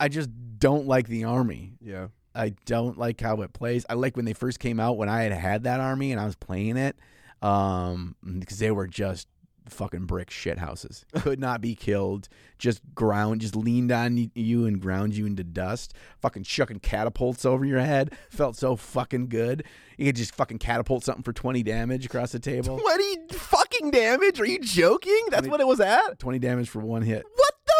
I 0.00 0.08
just 0.08 0.30
don't 0.58 0.86
like 0.86 1.08
the 1.08 1.24
army. 1.24 1.74
Yeah. 1.80 2.08
I 2.34 2.54
don't 2.66 2.96
like 2.96 3.20
how 3.20 3.42
it 3.42 3.52
plays. 3.52 3.84
I 3.90 3.94
like 3.94 4.16
when 4.16 4.24
they 4.24 4.32
first 4.32 4.60
came 4.60 4.78
out 4.78 4.96
when 4.96 5.08
I 5.08 5.22
had 5.24 5.32
had 5.32 5.64
that 5.64 5.80
army 5.80 6.12
and 6.12 6.20
I 6.20 6.24
was 6.24 6.36
playing 6.36 6.76
it, 6.76 6.96
um, 7.42 8.14
because 8.38 8.58
they 8.58 8.70
were 8.70 8.86
just 8.86 9.28
fucking 9.70 10.06
brick 10.06 10.30
shit 10.30 10.58
houses. 10.58 11.04
Could 11.14 11.40
not 11.40 11.60
be 11.60 11.74
killed. 11.74 12.28
Just 12.58 12.80
ground, 12.94 13.40
just 13.40 13.54
leaned 13.54 13.92
on 13.92 14.30
you 14.34 14.66
and 14.66 14.80
ground 14.80 15.16
you 15.16 15.26
into 15.26 15.44
dust. 15.44 15.94
Fucking 16.20 16.42
chucking 16.42 16.80
catapults 16.80 17.44
over 17.44 17.64
your 17.64 17.80
head. 17.80 18.16
Felt 18.30 18.56
so 18.56 18.74
fucking 18.76 19.28
good. 19.28 19.64
You 19.96 20.06
could 20.06 20.16
just 20.16 20.34
fucking 20.34 20.58
catapult 20.58 21.04
something 21.04 21.22
for 21.24 21.32
twenty 21.32 21.62
damage 21.62 22.06
across 22.06 22.32
the 22.32 22.38
table. 22.38 22.78
Twenty 22.80 23.16
fucking 23.32 23.90
damage? 23.90 24.40
Are 24.40 24.46
you 24.46 24.58
joking? 24.60 25.18
That's 25.30 25.46
Twenty- 25.46 25.50
what 25.50 25.60
it 25.60 25.66
was 25.66 25.80
at. 25.80 26.18
Twenty 26.18 26.38
damage 26.38 26.68
for 26.68 26.80
one 26.80 27.02
hit. 27.02 27.24
What 27.34 27.54
the 27.66 27.72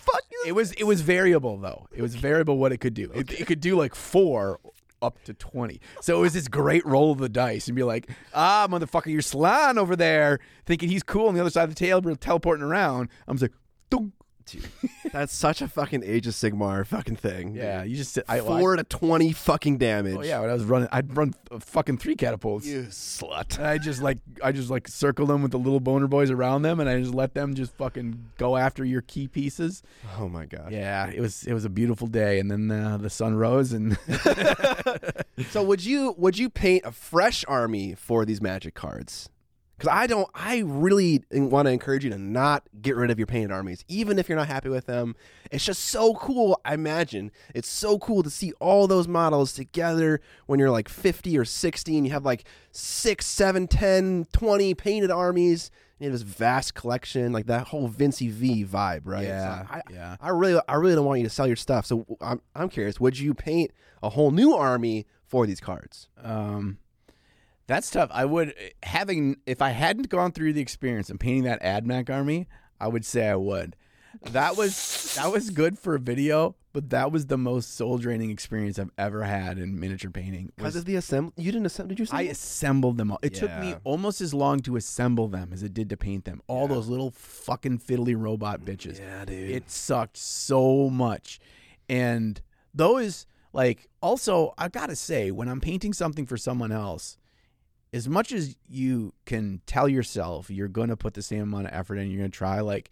fuck? 0.00 0.22
It 0.46 0.52
was 0.52 0.72
it 0.72 0.84
was 0.84 1.00
variable 1.02 1.56
though. 1.58 1.86
It 1.94 2.02
was 2.02 2.14
variable 2.14 2.58
what 2.58 2.72
it 2.72 2.78
could 2.78 2.94
do. 2.94 3.10
It, 3.14 3.40
it 3.40 3.46
could 3.46 3.60
do 3.60 3.76
like 3.76 3.94
four 3.94 4.58
up 5.06 5.22
to 5.24 5.34
twenty. 5.34 5.80
So 6.00 6.18
it 6.18 6.20
was 6.20 6.34
this 6.34 6.48
great 6.48 6.84
roll 6.84 7.12
of 7.12 7.18
the 7.18 7.28
dice 7.28 7.68
and 7.68 7.76
be 7.76 7.82
like, 7.82 8.10
ah, 8.34 8.66
motherfucker, 8.68 9.06
you're 9.06 9.22
slan 9.22 9.78
over 9.78 9.96
there, 9.96 10.40
thinking 10.66 10.88
he's 10.88 11.02
cool 11.02 11.28
on 11.28 11.34
the 11.34 11.40
other 11.40 11.50
side 11.50 11.64
of 11.64 11.70
the 11.70 11.76
table, 11.76 12.14
teleporting 12.16 12.64
around. 12.64 13.08
I'm 13.26 13.38
just 13.38 13.52
like, 13.90 14.10
"Dunk." 14.46 14.64
That's 15.12 15.34
such 15.34 15.62
a 15.62 15.68
fucking 15.68 16.02
Age 16.04 16.26
of 16.26 16.34
Sigmar 16.34 16.86
fucking 16.86 17.16
thing. 17.16 17.54
yeah, 17.54 17.82
you 17.84 17.96
just 17.96 18.12
sit. 18.12 18.24
I, 18.28 18.40
Four 18.40 18.76
to 18.76 18.84
twenty 18.84 19.32
fucking 19.32 19.78
damage. 19.78 20.16
Oh 20.18 20.22
yeah, 20.22 20.40
when 20.40 20.50
I 20.50 20.52
was 20.52 20.64
running, 20.64 20.88
I'd 20.92 21.16
run 21.16 21.34
uh, 21.50 21.58
fucking 21.58 21.98
three 21.98 22.16
catapults. 22.16 22.66
You 22.66 22.82
slut. 22.84 23.58
And 23.58 23.66
I 23.66 23.78
just 23.78 24.02
like 24.02 24.18
I 24.42 24.52
just 24.52 24.70
like 24.70 24.88
circle 24.88 25.26
them 25.26 25.42
with 25.42 25.52
the 25.52 25.58
little 25.58 25.80
boner 25.80 26.06
boys 26.06 26.30
around 26.30 26.62
them, 26.62 26.80
and 26.80 26.88
I 26.88 27.00
just 27.00 27.14
let 27.14 27.34
them 27.34 27.54
just 27.54 27.72
fucking 27.76 28.30
go 28.38 28.56
after 28.56 28.84
your 28.84 29.02
key 29.02 29.28
pieces. 29.28 29.82
Oh 30.18 30.28
my 30.28 30.46
god. 30.46 30.72
Yeah, 30.72 31.08
it 31.10 31.20
was 31.20 31.44
it 31.44 31.52
was 31.54 31.64
a 31.64 31.70
beautiful 31.70 32.06
day, 32.06 32.38
and 32.38 32.50
then 32.50 32.70
uh, 32.70 32.96
the 32.96 33.10
sun 33.10 33.34
rose, 33.36 33.72
and 33.72 33.96
So 35.50 35.62
would 35.62 35.84
you 35.84 36.14
would 36.16 36.38
you 36.38 36.48
paint 36.50 36.84
a 36.84 36.92
fresh 36.92 37.44
army 37.46 37.94
for 37.94 38.24
these 38.24 38.40
magic 38.40 38.74
cards? 38.74 39.28
Because 39.76 39.92
I 39.92 40.06
don't. 40.06 40.28
I 40.34 40.62
really 40.64 41.22
want 41.30 41.66
to 41.66 41.72
encourage 41.72 42.02
you 42.02 42.10
to 42.10 42.18
not 42.18 42.62
get 42.80 42.96
rid 42.96 43.10
of 43.10 43.18
your 43.18 43.26
painted 43.26 43.52
armies, 43.52 43.84
even 43.88 44.18
if 44.18 44.28
you're 44.28 44.38
not 44.38 44.48
happy 44.48 44.70
with 44.70 44.86
them. 44.86 45.14
It's 45.50 45.64
just 45.64 45.84
so 45.84 46.14
cool. 46.14 46.58
I 46.64 46.74
imagine 46.74 47.30
it's 47.54 47.68
so 47.68 47.98
cool 47.98 48.22
to 48.22 48.30
see 48.30 48.52
all 48.58 48.86
those 48.86 49.06
models 49.06 49.52
together 49.52 50.20
when 50.46 50.58
you're 50.58 50.70
like 50.70 50.88
50 50.88 51.36
or 51.36 51.44
60 51.44 51.96
and 51.96 52.06
you 52.06 52.12
have 52.12 52.24
like 52.24 52.44
six, 52.72 53.26
seven, 53.26 53.68
10, 53.68 54.28
20 54.32 54.74
painted 54.74 55.10
armies. 55.10 55.70
You 55.98 56.04
have 56.06 56.12
this 56.12 56.22
vast 56.22 56.74
collection, 56.74 57.32
like 57.32 57.46
that 57.46 57.68
whole 57.68 57.88
Vinci 57.88 58.28
V 58.28 58.64
vibe, 58.64 59.02
right? 59.04 59.24
Yeah, 59.24 59.62
So 59.62 59.66
I, 59.74 59.82
yeah. 59.90 60.16
I 60.20 60.28
really, 60.30 60.60
I 60.68 60.74
really 60.74 60.94
don't 60.94 61.06
want 61.06 61.20
you 61.20 61.26
to 61.26 61.30
sell 61.32 61.46
your 61.46 61.56
stuff. 61.56 61.86
So 61.86 62.04
I'm, 62.20 62.40
I'm 62.54 62.68
curious. 62.68 62.98
Would 63.00 63.18
you 63.18 63.32
paint 63.34 63.72
a 64.02 64.10
whole 64.10 64.30
new 64.30 64.54
army 64.54 65.06
for 65.24 65.46
these 65.46 65.60
cards? 65.60 66.08
Um, 66.22 66.78
that's 67.66 67.90
tough. 67.90 68.10
I 68.12 68.24
would 68.24 68.54
eh, 68.58 68.70
having 68.82 69.36
if 69.46 69.60
I 69.60 69.70
hadn't 69.70 70.08
gone 70.08 70.32
through 70.32 70.52
the 70.52 70.60
experience 70.60 71.10
of 71.10 71.18
painting 71.18 71.44
that 71.44 71.62
AdMech 71.62 72.10
army, 72.10 72.48
I 72.80 72.88
would 72.88 73.04
say 73.04 73.28
I 73.28 73.36
would. 73.36 73.76
That 74.30 74.56
was 74.56 75.14
that 75.16 75.30
was 75.30 75.50
good 75.50 75.78
for 75.78 75.94
a 75.94 75.98
video, 75.98 76.56
but 76.72 76.90
that 76.90 77.12
was 77.12 77.26
the 77.26 77.36
most 77.36 77.76
soul 77.76 77.98
draining 77.98 78.30
experience 78.30 78.78
I've 78.78 78.90
ever 78.96 79.24
had 79.24 79.58
in 79.58 79.78
miniature 79.78 80.10
painting. 80.10 80.52
Because 80.56 80.76
of 80.76 80.84
the 80.84 80.96
assemble, 80.96 81.32
you 81.36 81.52
didn't 81.52 81.66
assemble. 81.66 81.88
Did 81.88 81.98
you? 81.98 82.06
See? 82.06 82.16
I 82.16 82.22
assembled 82.22 82.96
them 82.96 83.10
all. 83.10 83.18
It 83.22 83.34
took 83.34 83.56
me 83.58 83.74
almost 83.84 84.20
as 84.20 84.32
long 84.32 84.60
to 84.60 84.76
assemble 84.76 85.28
them 85.28 85.50
as 85.52 85.62
it 85.62 85.74
did 85.74 85.90
to 85.90 85.96
paint 85.96 86.24
them. 86.24 86.40
All 86.46 86.68
those 86.68 86.88
little 86.88 87.10
fucking 87.10 87.80
fiddly 87.80 88.14
robot 88.16 88.60
mm, 88.60 88.64
bitches. 88.64 88.98
yeah, 88.98 89.24
dude. 89.24 89.50
It 89.50 89.70
sucked 89.70 90.16
so 90.16 90.88
much. 90.88 91.40
And 91.88 92.40
those, 92.74 93.26
like, 93.52 93.88
also, 94.00 94.54
I 94.58 94.68
gotta 94.68 94.96
say, 94.96 95.30
when 95.30 95.48
I'm 95.48 95.60
painting 95.60 95.92
something 95.92 96.26
for 96.26 96.36
someone 96.36 96.72
else, 96.72 97.16
as 97.96 98.08
much 98.08 98.32
as 98.32 98.56
you 98.68 99.12
can 99.24 99.60
tell 99.66 99.88
yourself 99.88 100.50
you're 100.50 100.68
gonna 100.68 100.96
put 100.96 101.14
the 101.14 101.22
same 101.22 101.42
amount 101.42 101.66
of 101.68 101.72
effort 101.74 101.96
in, 101.96 102.10
you're 102.10 102.18
gonna 102.20 102.28
try, 102.28 102.60
like, 102.60 102.90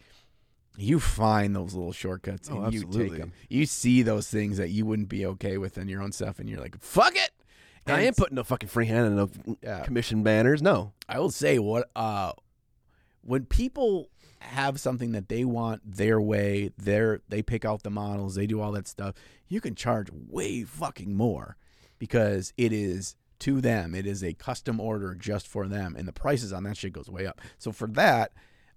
you 0.77 0.99
find 0.99 1.55
those 1.55 1.73
little 1.73 1.93
shortcuts 1.93 2.49
and 2.49 2.57
Oh, 2.57 2.69
you 2.69 2.79
take 2.81 2.87
absolutely. 2.87 3.17
them. 3.19 3.33
You 3.49 3.65
see 3.65 4.01
those 4.01 4.27
things 4.29 4.57
that 4.57 4.69
you 4.71 4.85
wouldn't 4.85 5.07
be 5.09 5.25
okay 5.25 5.57
with 5.57 5.77
in 5.77 5.87
your 5.87 6.01
own 6.01 6.11
stuff, 6.11 6.39
and 6.39 6.49
you're 6.49 6.59
like, 6.59 6.77
fuck 6.81 7.15
it. 7.15 7.31
I 7.87 8.01
ain't 8.01 8.17
putting 8.17 8.35
no 8.35 8.43
fucking 8.43 8.67
free 8.69 8.87
hand 8.87 9.05
and 9.07 9.15
no 9.15 9.57
Yeah. 9.61 9.83
commission 9.83 10.23
banners. 10.23 10.61
No. 10.61 10.93
I 11.07 11.19
will 11.19 11.29
say 11.31 11.59
what 11.59 11.89
uh 11.95 12.31
when 13.21 13.45
people 13.45 14.09
have 14.39 14.79
something 14.79 15.11
that 15.13 15.29
they 15.29 15.45
want 15.45 15.81
their 15.85 16.19
way, 16.19 16.71
their 16.77 17.21
they 17.29 17.41
pick 17.43 17.63
out 17.63 17.83
the 17.83 17.89
models, 17.91 18.35
they 18.35 18.47
do 18.47 18.59
all 18.59 18.71
that 18.71 18.87
stuff, 18.87 19.13
you 19.47 19.61
can 19.61 19.75
charge 19.75 20.09
way 20.11 20.63
fucking 20.63 21.15
more 21.15 21.57
because 21.99 22.53
it 22.57 22.73
is 22.73 23.15
to 23.39 23.61
them. 23.61 23.93
It 23.95 24.05
is 24.05 24.23
a 24.23 24.33
custom 24.33 24.79
order 24.79 25.15
just 25.15 25.47
for 25.47 25.67
them 25.67 25.95
and 25.97 26.07
the 26.07 26.13
prices 26.13 26.53
on 26.53 26.63
that 26.63 26.77
shit 26.77 26.93
goes 26.93 27.09
way 27.09 27.25
up. 27.25 27.41
So 27.57 27.71
for 27.71 27.87
that, 27.89 28.31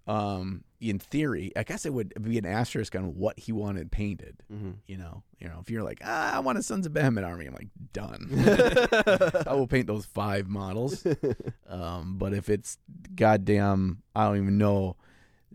um 0.07 0.65
in 0.81 0.99
theory, 0.99 1.51
I 1.57 1.65
guess 1.65 1.85
it 1.85 1.93
would 1.93 2.15
be 2.23 2.39
an 2.39 2.47
asterisk 2.47 2.95
on 2.95 3.17
what 3.17 3.39
he 3.39 3.51
wanted 3.51 3.91
painted. 3.91 4.43
Mm-hmm. 4.53 4.71
You 4.87 4.97
know, 4.97 5.23
you 5.41 5.49
know, 5.49 5.59
if 5.61 5.71
you're 5.71 5.83
like, 5.83 6.01
ah, 6.05 6.37
I 6.37 6.39
want 6.39 6.57
a 6.57 6.63
Sons 6.63 6.87
of 6.87 6.93
Behemat 6.93 7.27
army, 7.27 7.47
I'm 7.47 7.53
like, 7.55 7.69
done. 7.93 8.29
I 9.47 9.55
will 9.55 9.67
paint 9.67 9.89
those 9.89 10.05
five 10.05 10.47
models. 10.49 11.05
Um, 11.69 12.15
but 12.17 12.33
if 12.33 12.49
it's 12.49 12.79
goddamn, 13.15 14.03
I 14.15 14.27
don't 14.27 14.37
even 14.37 14.57
know, 14.57 14.97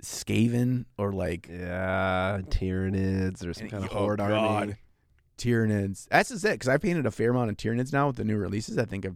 Skaven 0.02 0.86
or 0.98 1.14
like 1.14 1.48
Yeah, 1.50 2.42
Tyranids 2.50 3.46
or 3.46 3.54
some 3.54 3.70
kind 3.70 3.86
of 3.86 3.92
oh, 3.94 4.00
horde 4.00 4.20
God. 4.20 4.32
army. 4.32 4.76
Tyranids. 5.38 6.08
That's 6.10 6.30
just 6.30 6.46
it 6.46 6.52
because 6.54 6.70
I 6.70 6.78
painted 6.78 7.06
a 7.06 7.12
fair 7.12 7.32
amount 7.32 7.50
of 7.52 7.58
Tyranids 7.58 7.92
now 7.94 8.08
with 8.08 8.16
the 8.18 8.24
new 8.24 8.38
releases. 8.38 8.78
I 8.78 8.86
think 8.86 9.06
I've 9.06 9.16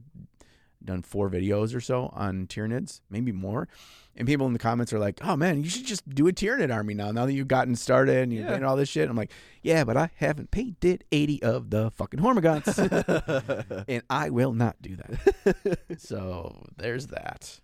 done 0.83 1.01
four 1.01 1.29
videos 1.29 1.75
or 1.75 1.81
so 1.81 2.11
on 2.13 2.47
Tyranids, 2.47 3.01
maybe 3.09 3.31
more. 3.31 3.67
And 4.15 4.25
people 4.27 4.47
in 4.47 4.53
the 4.53 4.59
comments 4.59 4.91
are 4.93 4.99
like, 4.99 5.19
"Oh 5.21 5.35
man, 5.35 5.63
you 5.63 5.69
should 5.69 5.85
just 5.85 6.07
do 6.09 6.27
a 6.27 6.31
Tyranid 6.33 6.73
army 6.73 6.93
now. 6.95 7.11
Now 7.11 7.25
that 7.27 7.33
you've 7.33 7.47
gotten 7.47 7.75
started 7.75 8.17
and 8.17 8.33
you've 8.33 8.43
Yeah. 8.45 8.49
painted 8.53 8.65
all 8.65 8.75
this 8.75 8.89
shit." 8.89 9.09
I'm 9.09 9.15
like, 9.15 9.31
"Yeah, 9.61 9.83
but 9.83 9.95
I 9.97 10.09
haven't 10.15 10.49
painted 10.49 11.03
80 11.11 11.43
of 11.43 11.69
the 11.69 11.91
fucking 11.91 12.19
Hormagaunts, 12.19 13.83
and 13.87 14.01
I 14.09 14.29
will 14.31 14.53
not 14.53 14.81
do 14.81 14.95
that." 14.97 15.79
so 15.99 16.65
there's 16.77 17.07
that. 17.07 17.59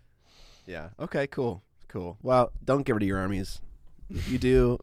yeah. 0.66 0.90
Okay. 1.00 1.26
Cool. 1.26 1.62
Cool. 1.88 2.18
Well, 2.22 2.52
don't 2.64 2.82
get 2.84 2.94
rid 2.94 3.02
of 3.02 3.08
your 3.08 3.18
armies. 3.18 3.60
If 4.10 4.28
you 4.28 4.38
do, 4.38 4.78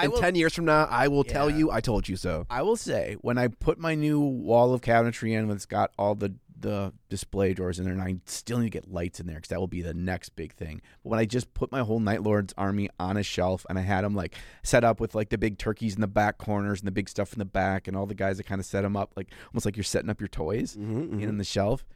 I 0.00 0.04
in 0.06 0.10
will- 0.12 0.18
ten 0.20 0.34
years 0.34 0.54
from 0.54 0.64
now, 0.64 0.86
I 0.90 1.08
will 1.08 1.24
tell 1.24 1.48
you 1.50 1.70
I 1.70 1.80
told 1.80 2.08
you 2.08 2.16
so. 2.16 2.46
I 2.50 2.62
will 2.62 2.76
say 2.76 3.16
when 3.20 3.38
I 3.38 3.48
put 3.48 3.78
my 3.78 3.94
new 3.94 4.20
wall 4.20 4.74
of 4.74 4.80
cabinetry 4.80 5.32
in, 5.32 5.46
when 5.48 5.56
it's 5.56 5.66
got 5.66 5.92
all 5.98 6.14
the 6.14 6.34
the 6.62 6.92
display 7.08 7.54
drawers 7.54 7.78
in 7.78 7.86
there, 7.86 7.94
and 7.94 8.02
I 8.02 8.16
still 8.26 8.58
need 8.58 8.66
to 8.66 8.70
get 8.70 8.92
lights 8.92 9.18
in 9.18 9.26
there 9.26 9.36
because 9.36 9.48
that 9.48 9.58
will 9.58 9.66
be 9.66 9.80
the 9.80 9.94
next 9.94 10.36
big 10.36 10.52
thing. 10.52 10.82
But 11.02 11.08
when 11.08 11.18
I 11.18 11.24
just 11.24 11.54
put 11.54 11.72
my 11.72 11.80
whole 11.80 12.00
Night 12.00 12.22
Lord's 12.22 12.52
army 12.58 12.90
on 13.00 13.16
a 13.16 13.22
shelf 13.22 13.64
and 13.70 13.78
I 13.78 13.80
had 13.82 14.04
them 14.04 14.14
like 14.14 14.34
set 14.62 14.84
up 14.84 15.00
with 15.00 15.14
like 15.14 15.30
the 15.30 15.38
big 15.38 15.56
turkeys 15.56 15.94
in 15.94 16.02
the 16.02 16.06
back 16.06 16.36
corners 16.36 16.80
and 16.80 16.86
the 16.86 16.92
big 16.92 17.08
stuff 17.08 17.32
in 17.32 17.38
the 17.38 17.46
back, 17.46 17.88
and 17.88 17.96
all 17.96 18.04
the 18.04 18.14
guys 18.14 18.36
that 18.36 18.44
kind 18.44 18.60
of 18.60 18.66
set 18.66 18.82
them 18.82 18.94
up 18.94 19.12
like 19.16 19.28
almost 19.52 19.64
like 19.64 19.74
you're 19.78 19.84
setting 19.84 20.10
up 20.10 20.20
your 20.20 20.28
toys 20.28 20.76
Mm-hmm, 20.76 21.20
in 21.20 21.38
the 21.38 21.44
shelf. 21.44 21.86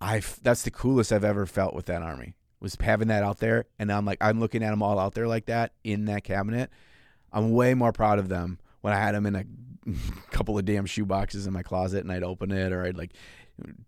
I 0.00 0.20
that's 0.42 0.62
the 0.62 0.70
coolest 0.70 1.12
I've 1.12 1.24
ever 1.24 1.46
felt 1.46 1.74
with 1.74 1.86
that 1.86 2.02
army 2.02 2.34
was 2.60 2.76
having 2.80 3.08
that 3.08 3.22
out 3.22 3.38
there, 3.38 3.66
and 3.78 3.92
I'm 3.92 4.04
like 4.04 4.18
I'm 4.20 4.40
looking 4.40 4.62
at 4.64 4.70
them 4.70 4.82
all 4.82 4.98
out 4.98 5.14
there 5.14 5.28
like 5.28 5.46
that 5.46 5.72
in 5.84 6.06
that 6.06 6.24
cabinet. 6.24 6.70
I'm 7.36 7.52
way 7.52 7.74
more 7.74 7.92
proud 7.92 8.18
of 8.18 8.30
them 8.30 8.58
when 8.80 8.94
I 8.94 8.96
had 8.96 9.14
them 9.14 9.26
in 9.26 9.36
a 9.36 9.44
couple 10.30 10.58
of 10.58 10.64
damn 10.64 10.86
shoe 10.86 11.04
boxes 11.04 11.46
in 11.46 11.52
my 11.52 11.62
closet, 11.62 12.02
and 12.02 12.10
I'd 12.10 12.22
open 12.22 12.50
it 12.50 12.72
or 12.72 12.84
I'd 12.84 12.96
like 12.96 13.12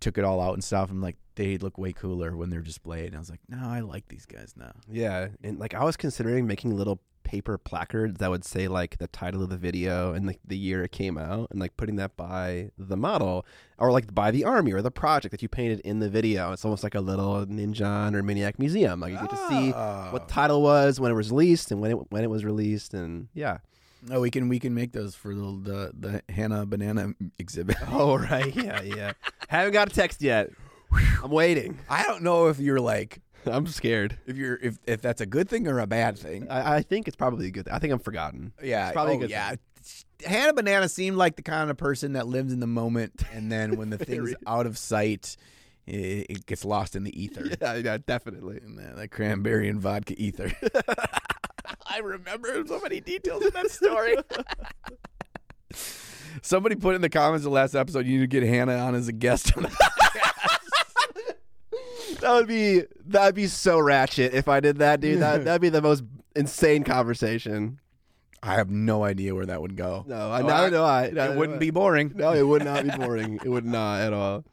took 0.00 0.18
it 0.18 0.24
all 0.24 0.40
out 0.40 0.52
and 0.52 0.62
stuff. 0.62 0.90
I'm 0.90 1.00
like 1.00 1.16
they 1.34 1.56
look 1.56 1.78
way 1.78 1.94
cooler 1.94 2.36
when 2.36 2.50
they're 2.50 2.60
displayed. 2.60 3.06
And 3.06 3.16
I 3.16 3.18
was 3.18 3.30
like, 3.30 3.40
no, 3.48 3.58
I 3.60 3.80
like 3.80 4.08
these 4.08 4.26
guys 4.26 4.52
now. 4.54 4.72
Yeah, 4.90 5.28
and 5.42 5.58
like 5.58 5.72
I 5.72 5.84
was 5.84 5.96
considering 5.96 6.46
making 6.46 6.76
little 6.76 7.00
paper 7.28 7.58
placards 7.58 8.18
that 8.20 8.30
would 8.30 8.42
say 8.44 8.68
like 8.68 8.96
the 8.96 9.06
title 9.08 9.42
of 9.42 9.50
the 9.50 9.58
video 9.58 10.14
and 10.14 10.26
like 10.26 10.40
the 10.46 10.56
year 10.56 10.82
it 10.82 10.92
came 10.92 11.18
out, 11.18 11.48
and 11.50 11.60
like 11.60 11.76
putting 11.76 11.96
that 11.96 12.16
by 12.16 12.70
the 12.78 12.96
model 12.96 13.44
or 13.78 13.92
like 13.92 14.14
by 14.14 14.30
the 14.30 14.44
army 14.44 14.72
or 14.72 14.80
the 14.80 14.90
project 14.90 15.30
that 15.32 15.42
you 15.42 15.48
painted 15.48 15.80
in 15.80 15.98
the 15.98 16.08
video. 16.08 16.52
It's 16.52 16.64
almost 16.64 16.82
like 16.82 16.94
a 16.94 17.00
little 17.02 17.44
Ninjon 17.44 18.14
or 18.14 18.22
Miniac 18.22 18.58
museum. 18.58 19.00
Like 19.00 19.12
you 19.12 19.18
get 19.20 19.28
to 19.30 19.36
see 19.48 19.72
Ah. 19.76 20.08
what 20.10 20.26
the 20.26 20.32
title 20.32 20.62
was 20.62 20.98
when 20.98 21.12
it 21.12 21.14
was 21.14 21.30
released 21.30 21.70
and 21.70 21.82
when 21.82 21.90
it 21.90 22.10
when 22.10 22.24
it 22.24 22.30
was 22.30 22.44
released, 22.46 22.94
and 22.94 23.28
yeah. 23.34 23.58
Oh, 24.10 24.20
we 24.20 24.30
can 24.30 24.48
we 24.48 24.58
can 24.58 24.74
make 24.74 24.92
those 24.92 25.14
for 25.14 25.34
the 25.34 25.60
the, 25.62 25.92
the 26.26 26.32
Hannah 26.32 26.64
banana 26.64 27.12
exhibit. 27.38 27.76
Oh 27.90 28.16
right, 28.16 28.54
yeah, 28.56 28.80
yeah. 28.80 29.12
Haven't 29.48 29.72
got 29.74 29.90
a 29.92 29.94
text 29.94 30.22
yet. 30.22 30.50
I'm 31.22 31.30
waiting. 31.30 31.78
I 31.90 32.02
don't 32.04 32.22
know 32.22 32.46
if 32.48 32.58
you're 32.58 32.80
like 32.80 33.20
I'm 33.46 33.66
scared. 33.66 34.18
if 34.26 34.36
you're 34.36 34.56
if 34.56 34.78
if 34.86 35.00
that's 35.00 35.20
a 35.20 35.26
good 35.26 35.48
thing 35.48 35.68
or 35.68 35.78
a 35.80 35.86
bad 35.86 36.18
thing. 36.18 36.48
I, 36.48 36.76
I 36.76 36.82
think 36.82 37.08
it's 37.08 37.16
probably 37.16 37.46
a 37.46 37.50
good. 37.50 37.64
Thing. 37.66 37.74
I 37.74 37.78
think 37.78 37.92
I'm 37.92 37.98
forgotten. 37.98 38.52
Yeah, 38.62 38.86
It's 38.86 38.92
probably 38.94 39.14
a 39.14 39.16
oh, 39.16 39.20
good 39.20 39.30
yeah. 39.30 39.54
Hannah 40.26 40.52
Banana 40.52 40.88
seemed 40.88 41.16
like 41.16 41.36
the 41.36 41.42
kind 41.42 41.70
of 41.70 41.76
person 41.76 42.14
that 42.14 42.26
lives 42.26 42.52
in 42.52 42.60
the 42.60 42.66
moment, 42.66 43.22
and 43.32 43.50
then 43.50 43.76
when 43.76 43.90
the 43.90 43.98
thing's 44.04 44.34
out 44.46 44.66
of 44.66 44.76
sight, 44.76 45.36
it, 45.86 46.26
it 46.28 46.46
gets 46.46 46.64
lost 46.64 46.96
in 46.96 47.04
the 47.04 47.20
ether. 47.22 47.46
Yeah, 47.60 47.74
yeah, 47.74 47.98
definitely. 48.04 48.58
And 48.58 48.78
that, 48.78 48.96
that 48.96 49.08
cranberry 49.10 49.68
and 49.68 49.80
vodka 49.80 50.14
ether. 50.20 50.52
I 51.86 51.98
remember 51.98 52.64
so 52.66 52.80
many 52.80 53.00
details 53.00 53.44
in 53.44 53.50
that 53.54 53.70
story. 53.70 54.16
Somebody 56.42 56.76
put 56.76 56.94
in 56.94 57.00
the 57.00 57.08
comments 57.08 57.44
the 57.44 57.50
last 57.50 57.74
episode, 57.74 58.06
you 58.06 58.18
need 58.18 58.30
to 58.30 58.40
get 58.40 58.48
Hannah 58.48 58.76
on 58.76 58.94
as 58.94 59.08
a 59.08 59.12
guest 59.12 59.56
on 59.56 59.64
the 59.64 59.70
That 62.20 62.32
would 62.34 62.48
be 62.48 62.82
that'd 63.06 63.34
be 63.34 63.46
so 63.46 63.78
ratchet 63.78 64.34
if 64.34 64.48
I 64.48 64.60
did 64.60 64.78
that, 64.78 65.00
dude. 65.00 65.20
That 65.20 65.44
that'd 65.44 65.62
be 65.62 65.68
the 65.68 65.82
most 65.82 66.04
insane 66.34 66.84
conversation. 66.84 67.80
I 68.42 68.54
have 68.54 68.70
no 68.70 69.02
idea 69.04 69.34
where 69.34 69.46
that 69.46 69.60
would 69.60 69.76
go. 69.76 70.04
No, 70.06 70.30
I 70.30 70.42
Oh, 70.42 70.46
neither 70.46 70.70
do 70.70 70.82
I. 70.82 71.04
It 71.06 71.14
Neither 71.14 71.32
do 71.32 71.38
wouldn't 71.38 71.56
I. 71.56 71.60
be 71.60 71.70
boring. 71.70 72.12
No, 72.14 72.32
it 72.32 72.44
would 72.46 72.64
not 72.64 72.84
be 72.84 72.90
boring. 72.90 73.40
it 73.44 73.48
would 73.48 73.64
not 73.66 74.00
at 74.00 74.12
all. 74.12 74.44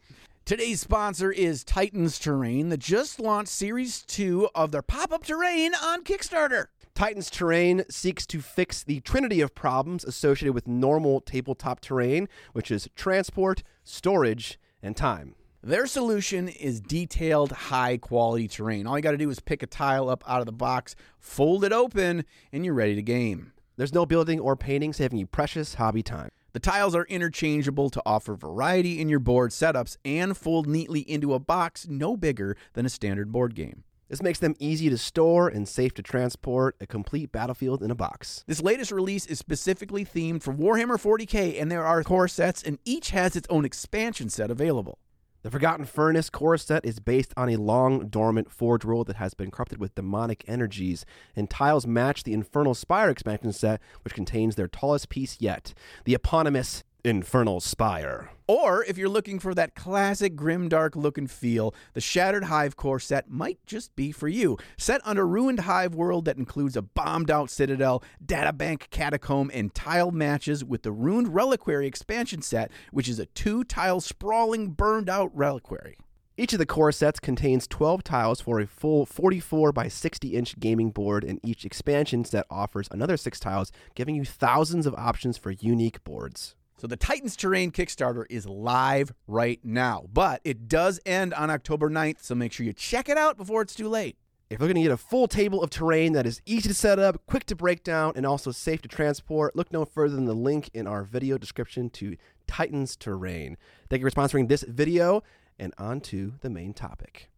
Today's 0.43 0.79
sponsor 0.81 1.31
is 1.31 1.63
Titans 1.63 2.17
Terrain 2.19 2.69
that 2.69 2.79
just 2.79 3.19
launched 3.19 3.51
Series 3.51 4.01
2 4.03 4.49
of 4.55 4.71
their 4.71 4.81
pop 4.83 5.11
up 5.11 5.23
terrain 5.23 5.73
on 5.75 6.03
Kickstarter. 6.03 6.67
Titan's 6.95 7.29
Terrain 7.29 7.83
seeks 7.89 8.25
to 8.27 8.39
fix 8.41 8.81
the 8.81 9.01
trinity 9.01 9.41
of 9.41 9.53
problems 9.53 10.05
associated 10.05 10.53
with 10.53 10.65
normal 10.67 11.19
tabletop 11.19 11.81
terrain, 11.81 12.29
which 12.53 12.71
is 12.71 12.87
transport, 12.95 13.63
storage, 13.83 14.57
and 14.81 14.95
time. 14.95 15.35
Their 15.65 15.87
solution 15.87 16.47
is 16.47 16.79
detailed, 16.79 17.51
high 17.51 17.97
quality 17.97 18.47
terrain. 18.47 18.85
All 18.85 18.99
you 18.99 19.01
got 19.01 19.13
to 19.13 19.17
do 19.17 19.31
is 19.31 19.39
pick 19.39 19.63
a 19.63 19.65
tile 19.65 20.09
up 20.09 20.23
out 20.27 20.39
of 20.39 20.45
the 20.45 20.51
box, 20.51 20.95
fold 21.17 21.63
it 21.63 21.73
open, 21.73 22.23
and 22.53 22.63
you're 22.63 22.75
ready 22.75 22.93
to 22.93 23.01
game. 23.01 23.51
There's 23.75 23.91
no 23.91 24.05
building 24.05 24.39
or 24.39 24.55
painting, 24.55 24.93
saving 24.93 25.17
you 25.17 25.25
precious 25.25 25.73
hobby 25.73 26.03
time. 26.03 26.29
The 26.53 26.59
tiles 26.59 26.93
are 26.93 27.05
interchangeable 27.05 27.89
to 27.89 28.01
offer 28.05 28.35
variety 28.35 29.01
in 29.01 29.09
your 29.09 29.17
board 29.17 29.49
setups 29.49 29.97
and 30.05 30.37
fold 30.37 30.67
neatly 30.67 30.99
into 30.99 31.33
a 31.33 31.39
box 31.39 31.87
no 31.89 32.15
bigger 32.15 32.55
than 32.73 32.85
a 32.85 32.89
standard 32.89 33.31
board 33.31 33.55
game. 33.55 33.85
This 34.07 34.21
makes 34.21 34.37
them 34.37 34.53
easy 34.59 34.91
to 34.91 34.99
store 34.99 35.47
and 35.47 35.67
safe 35.67 35.95
to 35.95 36.03
transport, 36.03 36.75
a 36.79 36.85
complete 36.85 37.31
battlefield 37.31 37.81
in 37.81 37.89
a 37.89 37.95
box. 37.95 38.43
This 38.45 38.61
latest 38.61 38.91
release 38.91 39.25
is 39.25 39.39
specifically 39.39 40.05
themed 40.05 40.43
for 40.43 40.53
Warhammer 40.53 41.01
40k, 41.01 41.59
and 41.59 41.71
there 41.71 41.87
are 41.87 42.03
core 42.03 42.27
sets, 42.27 42.61
and 42.61 42.77
each 42.85 43.09
has 43.09 43.35
its 43.35 43.47
own 43.49 43.65
expansion 43.65 44.29
set 44.29 44.51
available. 44.51 44.99
The 45.45 45.51
Forgotten 45.51 45.85
Furnace 45.85 46.31
core 46.31 46.57
set 46.57 46.83
is 46.83 46.99
based 46.99 47.31
on 47.37 47.49
a 47.49 47.57
long 47.57 48.07
dormant 48.07 48.51
forge 48.51 48.83
world 48.83 49.05
that 49.05 49.17
has 49.17 49.35
been 49.35 49.51
corrupted 49.51 49.77
with 49.77 49.93
demonic 49.93 50.43
energies, 50.47 51.05
and 51.35 51.47
tiles 51.47 51.85
match 51.85 52.23
the 52.23 52.33
Infernal 52.33 52.73
Spire 52.73 53.11
expansion 53.11 53.53
set, 53.53 53.79
which 54.03 54.15
contains 54.15 54.55
their 54.55 54.67
tallest 54.67 55.07
piece 55.07 55.37
yet, 55.39 55.75
the 56.03 56.15
eponymous 56.15 56.83
Infernal 57.05 57.59
Spire. 57.59 58.31
Or 58.47 58.83
if 58.83 58.97
you're 58.97 59.09
looking 59.09 59.37
for 59.37 59.53
that 59.53 59.75
classic 59.75 60.35
grimdark 60.35 60.95
look 60.95 61.19
and 61.19 61.29
feel, 61.29 61.75
the 61.93 62.01
Shattered 62.01 62.45
Hive 62.45 62.75
core 62.75 62.99
set 62.99 63.29
might 63.29 63.59
just 63.67 63.95
be 63.95 64.11
for 64.11 64.27
you. 64.27 64.57
Set 64.75 65.05
on 65.05 65.19
a 65.19 65.23
ruined 65.23 65.61
hive 65.61 65.93
world 65.93 66.25
that 66.25 66.37
includes 66.37 66.75
a 66.75 66.81
bombed 66.81 67.29
out 67.29 67.51
citadel, 67.51 68.03
databank 68.25 68.89
catacomb, 68.89 69.51
and 69.53 69.73
tile 69.75 70.09
matches 70.09 70.65
with 70.65 70.81
the 70.81 70.91
Ruined 70.91 71.35
Reliquary 71.35 71.85
expansion 71.85 72.41
set, 72.41 72.71
which 72.91 73.07
is 73.07 73.19
a 73.19 73.27
two 73.27 73.63
tile 73.63 74.01
sprawling 74.01 74.69
burned 74.71 75.09
out 75.09 75.29
reliquary. 75.35 75.97
Each 76.37 76.53
of 76.53 76.59
the 76.59 76.65
core 76.65 76.91
sets 76.91 77.19
contains 77.19 77.67
12 77.67 78.03
tiles 78.03 78.41
for 78.41 78.59
a 78.59 78.65
full 78.67 79.05
44 79.05 79.71
by 79.71 79.87
60 79.87 80.29
inch 80.29 80.59
gaming 80.59 80.89
board, 80.89 81.23
and 81.23 81.39
each 81.43 81.65
expansion 81.65 82.25
set 82.25 82.47
offers 82.49 82.87
another 82.89 83.15
six 83.15 83.39
tiles, 83.39 83.71
giving 83.93 84.15
you 84.15 84.25
thousands 84.25 84.87
of 84.87 84.95
options 84.95 85.37
for 85.37 85.51
unique 85.51 86.03
boards. 86.03 86.55
So 86.77 86.87
the 86.87 86.97
Titans 86.97 87.37
Terrain 87.37 87.71
Kickstarter 87.71 88.25
is 88.29 88.45
live 88.45 89.13
right 89.27 89.61
now, 89.63 90.07
but 90.11 90.41
it 90.43 90.67
does 90.67 90.99
end 91.05 91.33
on 91.33 91.49
October 91.49 91.89
9th, 91.89 92.21
so 92.21 92.35
make 92.35 92.51
sure 92.51 92.65
you 92.65 92.73
check 92.73 93.07
it 93.07 93.17
out 93.17 93.37
before 93.37 93.61
it's 93.61 93.75
too 93.75 93.87
late. 93.87 94.17
If 94.49 94.59
you're 94.59 94.67
looking 94.67 94.83
to 94.83 94.89
get 94.89 94.93
a 94.93 94.97
full 94.97 95.29
table 95.29 95.63
of 95.63 95.69
terrain 95.69 96.11
that 96.13 96.25
is 96.25 96.41
easy 96.45 96.67
to 96.67 96.75
set 96.75 96.99
up, 96.99 97.25
quick 97.27 97.45
to 97.45 97.55
break 97.55 97.83
down, 97.83 98.13
and 98.17 98.25
also 98.25 98.51
safe 98.51 98.81
to 98.81 98.89
transport, 98.89 99.55
look 99.55 99.71
no 99.71 99.85
further 99.85 100.15
than 100.15 100.25
the 100.25 100.35
link 100.35 100.69
in 100.73 100.85
our 100.85 101.05
video 101.05 101.37
description 101.37 101.89
to 101.91 102.17
Titans 102.45 102.97
Terrain. 102.97 103.55
Thank 103.89 104.01
you 104.01 104.09
for 104.09 104.13
sponsoring 104.13 104.49
this 104.49 104.63
video, 104.63 105.23
and 105.57 105.73
on 105.77 106.01
to 106.01 106.33
the 106.41 106.49
main 106.49 106.73
topic. 106.73 107.29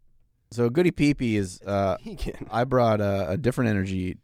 So 0.49 0.69
Goody 0.71 0.91
Peepee 0.91 1.35
is 1.35 1.61
uh, 1.61 1.97
I 2.51 2.63
brought 2.63 3.01
a, 3.01 3.29
a 3.29 3.37
different 3.37 3.69
energy 3.69 4.17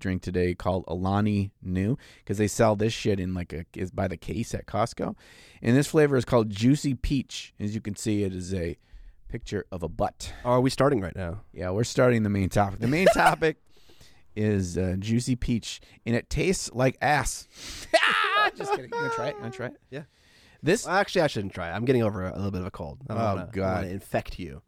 drink 0.00 0.22
today 0.22 0.54
called 0.54 0.84
Alani 0.88 1.52
Nu 1.62 1.96
because 2.18 2.38
they 2.38 2.48
sell 2.48 2.74
this 2.74 2.92
shit 2.92 3.20
in 3.20 3.32
like 3.34 3.52
a 3.52 3.64
is 3.76 3.90
by 3.92 4.08
the 4.08 4.16
case 4.16 4.52
at 4.54 4.66
Costco, 4.66 5.14
and 5.62 5.76
this 5.76 5.86
flavor 5.86 6.16
is 6.16 6.24
called 6.24 6.50
Juicy 6.50 6.94
Peach. 6.94 7.54
As 7.60 7.74
you 7.74 7.80
can 7.80 7.94
see, 7.94 8.24
it 8.24 8.34
is 8.34 8.52
a 8.52 8.76
picture 9.28 9.64
of 9.70 9.82
a 9.84 9.88
butt. 9.88 10.32
Oh, 10.44 10.50
are 10.52 10.60
we 10.60 10.70
starting 10.70 11.00
right 11.00 11.14
now? 11.14 11.42
Yeah, 11.52 11.70
we're 11.70 11.84
starting 11.84 12.24
the 12.24 12.30
main 12.30 12.48
topic. 12.48 12.80
The 12.80 12.88
main 12.88 13.06
topic 13.14 13.58
is 14.34 14.76
uh, 14.76 14.96
Juicy 14.98 15.36
Peach, 15.36 15.80
and 16.04 16.16
it 16.16 16.28
tastes 16.30 16.70
like 16.72 16.96
ass. 17.00 17.46
Just 18.56 18.70
kidding. 18.72 18.86
You 18.86 18.90
gonna 18.90 19.10
try 19.14 19.28
it? 19.28 19.34
You 19.36 19.40
gonna 19.42 19.50
try 19.52 19.66
it? 19.66 19.80
Yeah. 19.90 20.02
This 20.62 20.84
Well, 20.86 20.96
actually, 20.96 21.22
I 21.22 21.26
shouldn't 21.28 21.54
try. 21.54 21.68
it. 21.68 21.72
I'm 21.72 21.84
getting 21.84 22.02
over 22.02 22.24
a 22.26 22.34
little 22.34 22.50
bit 22.50 22.60
of 22.60 22.66
a 22.66 22.70
cold. 22.70 22.98
I 23.08 23.14
don't 23.14 23.22
Oh, 23.22 23.24
wanna, 23.26 23.40
I 23.40 23.44
don't 23.44 23.52
God. 23.54 23.74
wanna 23.82 23.88
infect 23.94 24.38
you. 24.38 24.62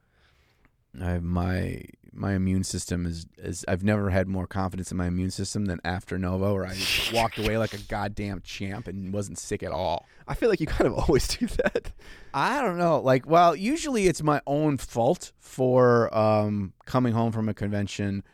I, 1.00 1.10
have 1.12 1.22
my 1.22 1.82
my 2.12 2.34
immune 2.34 2.64
system 2.64 3.06
is 3.06 3.26
is 3.38 3.64
I've 3.66 3.82
never 3.82 4.10
had 4.10 4.28
more 4.28 4.46
confidence 4.46 4.90
in 4.90 4.96
my 4.96 5.06
immune 5.06 5.30
system 5.30 5.64
than 5.66 5.80
after 5.84 6.18
Nova, 6.18 6.52
where 6.52 6.66
I 6.66 6.76
walked 7.12 7.38
away 7.38 7.58
like 7.58 7.74
a 7.74 7.78
goddamn 7.78 8.40
champ 8.42 8.88
and 8.88 9.12
wasn't 9.12 9.38
sick 9.38 9.62
at 9.62 9.72
all. 9.72 10.06
I 10.28 10.34
feel 10.34 10.48
like 10.48 10.60
you 10.60 10.66
kind 10.66 10.86
of 10.86 10.94
always 11.08 11.28
do 11.28 11.46
that. 11.46 11.92
I 12.34 12.60
don't 12.60 12.78
know, 12.78 13.00
like 13.00 13.26
well, 13.26 13.56
usually 13.56 14.06
it's 14.06 14.22
my 14.22 14.40
own 14.46 14.78
fault 14.78 15.32
for 15.38 16.14
um, 16.16 16.72
coming 16.84 17.12
home 17.14 17.32
from 17.32 17.48
a 17.48 17.54
convention 17.54 18.24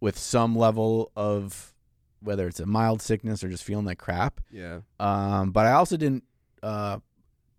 with 0.00 0.18
some 0.18 0.56
level 0.56 1.12
of 1.16 1.72
whether 2.20 2.46
it's 2.46 2.60
a 2.60 2.66
mild 2.66 3.02
sickness 3.02 3.42
or 3.42 3.48
just 3.48 3.64
feeling 3.64 3.84
like 3.84 3.98
crap. 3.98 4.40
Yeah. 4.50 4.80
Um, 5.00 5.50
but 5.50 5.66
I 5.66 5.72
also 5.72 5.96
didn't 5.96 6.24
uh, 6.62 6.98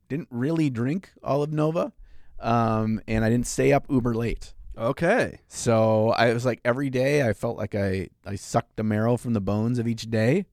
didn't 0.07 0.27
really 0.29 0.69
drink 0.69 1.11
all 1.23 1.43
of 1.43 1.51
Nova, 1.51 1.91
um, 2.39 3.01
and 3.07 3.25
I 3.25 3.29
didn't 3.29 3.47
stay 3.47 3.73
up 3.73 3.85
uber 3.89 4.13
late. 4.13 4.53
Okay. 4.77 5.39
So 5.47 6.09
I 6.09 6.33
was 6.33 6.45
like 6.45 6.59
every 6.65 6.89
day 6.89 7.27
I 7.27 7.33
felt 7.33 7.57
like 7.57 7.75
I 7.75 8.09
I 8.25 8.35
sucked 8.35 8.75
the 8.75 8.83
marrow 8.83 9.17
from 9.17 9.33
the 9.33 9.41
bones 9.41 9.77
of 9.79 9.87
each 9.87 10.09
day, 10.09 10.45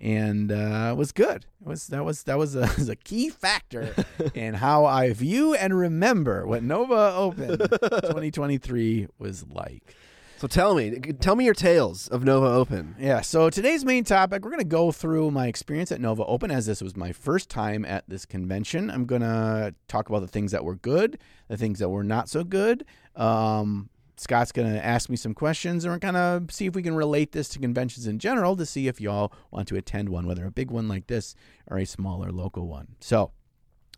and 0.00 0.50
uh, 0.50 0.90
it 0.92 0.96
was 0.96 1.12
good. 1.12 1.46
It 1.60 1.66
was 1.66 1.86
that 1.88 2.04
was 2.04 2.22
that 2.24 2.38
was 2.38 2.56
a, 2.56 2.60
was 2.78 2.88
a 2.88 2.96
key 2.96 3.28
factor 3.28 3.94
in 4.34 4.54
how 4.54 4.84
I 4.84 5.12
view 5.12 5.54
and 5.54 5.78
remember 5.78 6.46
what 6.46 6.62
Nova 6.62 7.14
Open 7.14 7.58
2023 7.58 9.08
was 9.18 9.44
like. 9.48 9.94
So 10.42 10.48
tell 10.48 10.74
me, 10.74 10.90
tell 10.98 11.36
me 11.36 11.44
your 11.44 11.54
tales 11.54 12.08
of 12.08 12.24
Nova 12.24 12.46
Open. 12.46 12.96
Yeah, 12.98 13.20
so 13.20 13.48
today's 13.48 13.84
main 13.84 14.02
topic, 14.02 14.42
we're 14.42 14.50
going 14.50 14.58
to 14.58 14.64
go 14.64 14.90
through 14.90 15.30
my 15.30 15.46
experience 15.46 15.92
at 15.92 16.00
Nova 16.00 16.24
Open 16.24 16.50
as 16.50 16.66
this 16.66 16.82
was 16.82 16.96
my 16.96 17.12
first 17.12 17.48
time 17.48 17.84
at 17.84 18.02
this 18.08 18.26
convention. 18.26 18.90
I'm 18.90 19.06
going 19.06 19.22
to 19.22 19.72
talk 19.86 20.08
about 20.08 20.18
the 20.18 20.26
things 20.26 20.50
that 20.50 20.64
were 20.64 20.74
good, 20.74 21.20
the 21.46 21.56
things 21.56 21.78
that 21.78 21.90
were 21.90 22.02
not 22.02 22.28
so 22.28 22.42
good. 22.42 22.84
Um, 23.16 23.88
Scott's 24.16 24.52
going 24.52 24.72
to 24.72 24.84
ask 24.84 25.08
me 25.08 25.16
some 25.16 25.34
questions 25.34 25.84
and 25.84 25.92
we're 25.92 25.98
going 25.98 26.14
to 26.14 26.44
see 26.54 26.66
if 26.66 26.74
we 26.74 26.82
can 26.82 26.94
relate 26.94 27.32
this 27.32 27.48
to 27.50 27.58
conventions 27.58 28.06
in 28.06 28.18
general 28.18 28.56
to 28.56 28.64
see 28.64 28.86
if 28.86 29.00
y'all 29.00 29.32
want 29.50 29.68
to 29.68 29.76
attend 29.76 30.08
one, 30.08 30.26
whether 30.26 30.46
a 30.46 30.50
big 30.50 30.70
one 30.70 30.86
like 30.86 31.08
this 31.08 31.34
or 31.66 31.78
a 31.78 31.84
smaller 31.84 32.30
local 32.30 32.68
one. 32.68 32.94
So, 33.00 33.32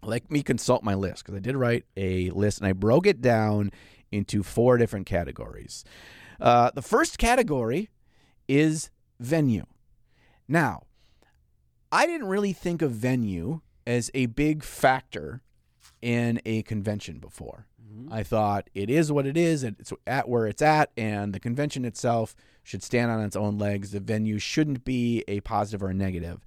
let 0.03 0.31
me 0.31 0.43
consult 0.43 0.83
my 0.83 0.95
list 0.95 1.25
because 1.25 1.37
I 1.37 1.41
did 1.41 1.57
write 1.57 1.85
a 1.97 2.31
list 2.31 2.59
and 2.59 2.67
I 2.67 2.73
broke 2.73 3.07
it 3.07 3.21
down 3.21 3.71
into 4.13 4.43
four 4.43 4.77
different 4.77 5.07
categories. 5.07 5.85
Uh, 6.41 6.71
the 6.75 6.83
first 6.83 7.19
category 7.19 7.91
is 8.49 8.91
venue. 9.19 9.65
Now, 10.47 10.83
I 11.91 12.07
didn't 12.07 12.29
really 12.29 12.53
think 12.53 12.83
of 12.83 12.91
venue 12.91 13.61
as 13.87 14.11
a 14.15 14.27
big 14.27 14.63
factor 14.63 15.43
in 16.05 16.39
a 16.45 16.63
convention 16.63 17.19
before. 17.19 17.67
Mm-hmm. 17.83 18.13
I 18.13 18.23
thought 18.23 18.69
it 18.75 18.91
is 18.91 19.11
what 19.11 19.27
it 19.27 19.39
is, 19.39 19.65
it's 19.65 19.91
at 20.07 20.29
where 20.29 20.47
it's 20.47 20.61
at, 20.61 20.91
and 20.99 21.33
the 21.33 21.41
convention 21.41 21.87
itself 21.87 22.37
should 22.63 22.83
stand 22.83 23.11
on 23.11 23.25
its 23.25 23.35
own 23.35 23.57
legs. 23.57 23.91
The 23.91 24.01
venue 24.01 24.39
shouldn't 24.39 24.85
be 24.85 25.25
a 25.27 25.41
positive 25.41 25.83
or 25.83 25.89
a 25.89 25.95
negative. 25.95 26.45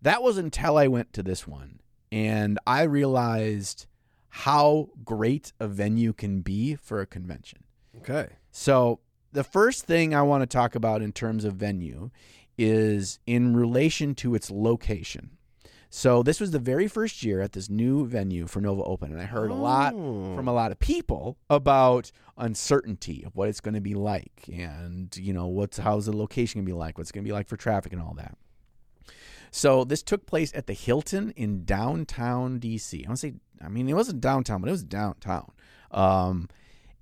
That 0.00 0.22
was 0.22 0.38
until 0.38 0.78
I 0.78 0.88
went 0.88 1.12
to 1.12 1.22
this 1.22 1.46
one, 1.46 1.80
and 2.10 2.58
I 2.66 2.82
realized 2.84 3.86
how 4.30 4.88
great 5.04 5.52
a 5.60 5.68
venue 5.68 6.14
can 6.14 6.40
be 6.40 6.74
for 6.74 7.02
a 7.02 7.06
convention. 7.06 7.64
Okay. 7.98 8.30
So, 8.50 9.00
the 9.32 9.44
first 9.44 9.84
thing 9.84 10.14
I 10.14 10.22
want 10.22 10.42
to 10.42 10.46
talk 10.46 10.74
about 10.74 11.02
in 11.02 11.12
terms 11.12 11.44
of 11.44 11.54
venue 11.54 12.10
is 12.56 13.18
in 13.26 13.54
relation 13.54 14.14
to 14.16 14.34
its 14.34 14.50
location. 14.50 15.30
So, 15.94 16.22
this 16.22 16.40
was 16.40 16.52
the 16.52 16.58
very 16.58 16.88
first 16.88 17.22
year 17.22 17.42
at 17.42 17.52
this 17.52 17.68
new 17.68 18.06
venue 18.06 18.46
for 18.46 18.62
Nova 18.62 18.82
Open, 18.82 19.12
and 19.12 19.20
I 19.20 19.24
heard 19.26 19.50
a 19.50 19.54
lot 19.54 19.92
Oh. 19.92 20.34
from 20.34 20.48
a 20.48 20.52
lot 20.52 20.72
of 20.72 20.78
people 20.78 21.36
about 21.50 22.10
uncertainty 22.38 23.22
of 23.26 23.36
what 23.36 23.50
it's 23.50 23.60
going 23.60 23.74
to 23.74 23.80
be 23.82 23.92
like 23.92 24.48
and, 24.50 25.14
you 25.18 25.34
know, 25.34 25.48
what's 25.48 25.76
how's 25.76 26.06
the 26.06 26.16
location 26.16 26.60
going 26.60 26.64
to 26.66 26.72
be 26.72 26.78
like, 26.78 26.96
what's 26.96 27.10
it 27.10 27.12
going 27.12 27.24
to 27.24 27.28
be 27.28 27.32
like 27.34 27.46
for 27.46 27.58
traffic 27.58 27.92
and 27.92 28.00
all 28.00 28.14
that. 28.14 28.38
So, 29.50 29.84
this 29.84 30.02
took 30.02 30.24
place 30.24 30.50
at 30.54 30.66
the 30.66 30.72
Hilton 30.72 31.30
in 31.36 31.66
downtown 31.66 32.58
DC. 32.58 33.04
I 33.04 33.08
want 33.10 33.20
to 33.20 33.26
say, 33.28 33.34
I 33.62 33.68
mean, 33.68 33.86
it 33.86 33.92
wasn't 33.92 34.22
downtown, 34.22 34.62
but 34.62 34.68
it 34.68 34.72
was 34.72 34.84
downtown. 34.84 35.52
Um, 35.90 36.48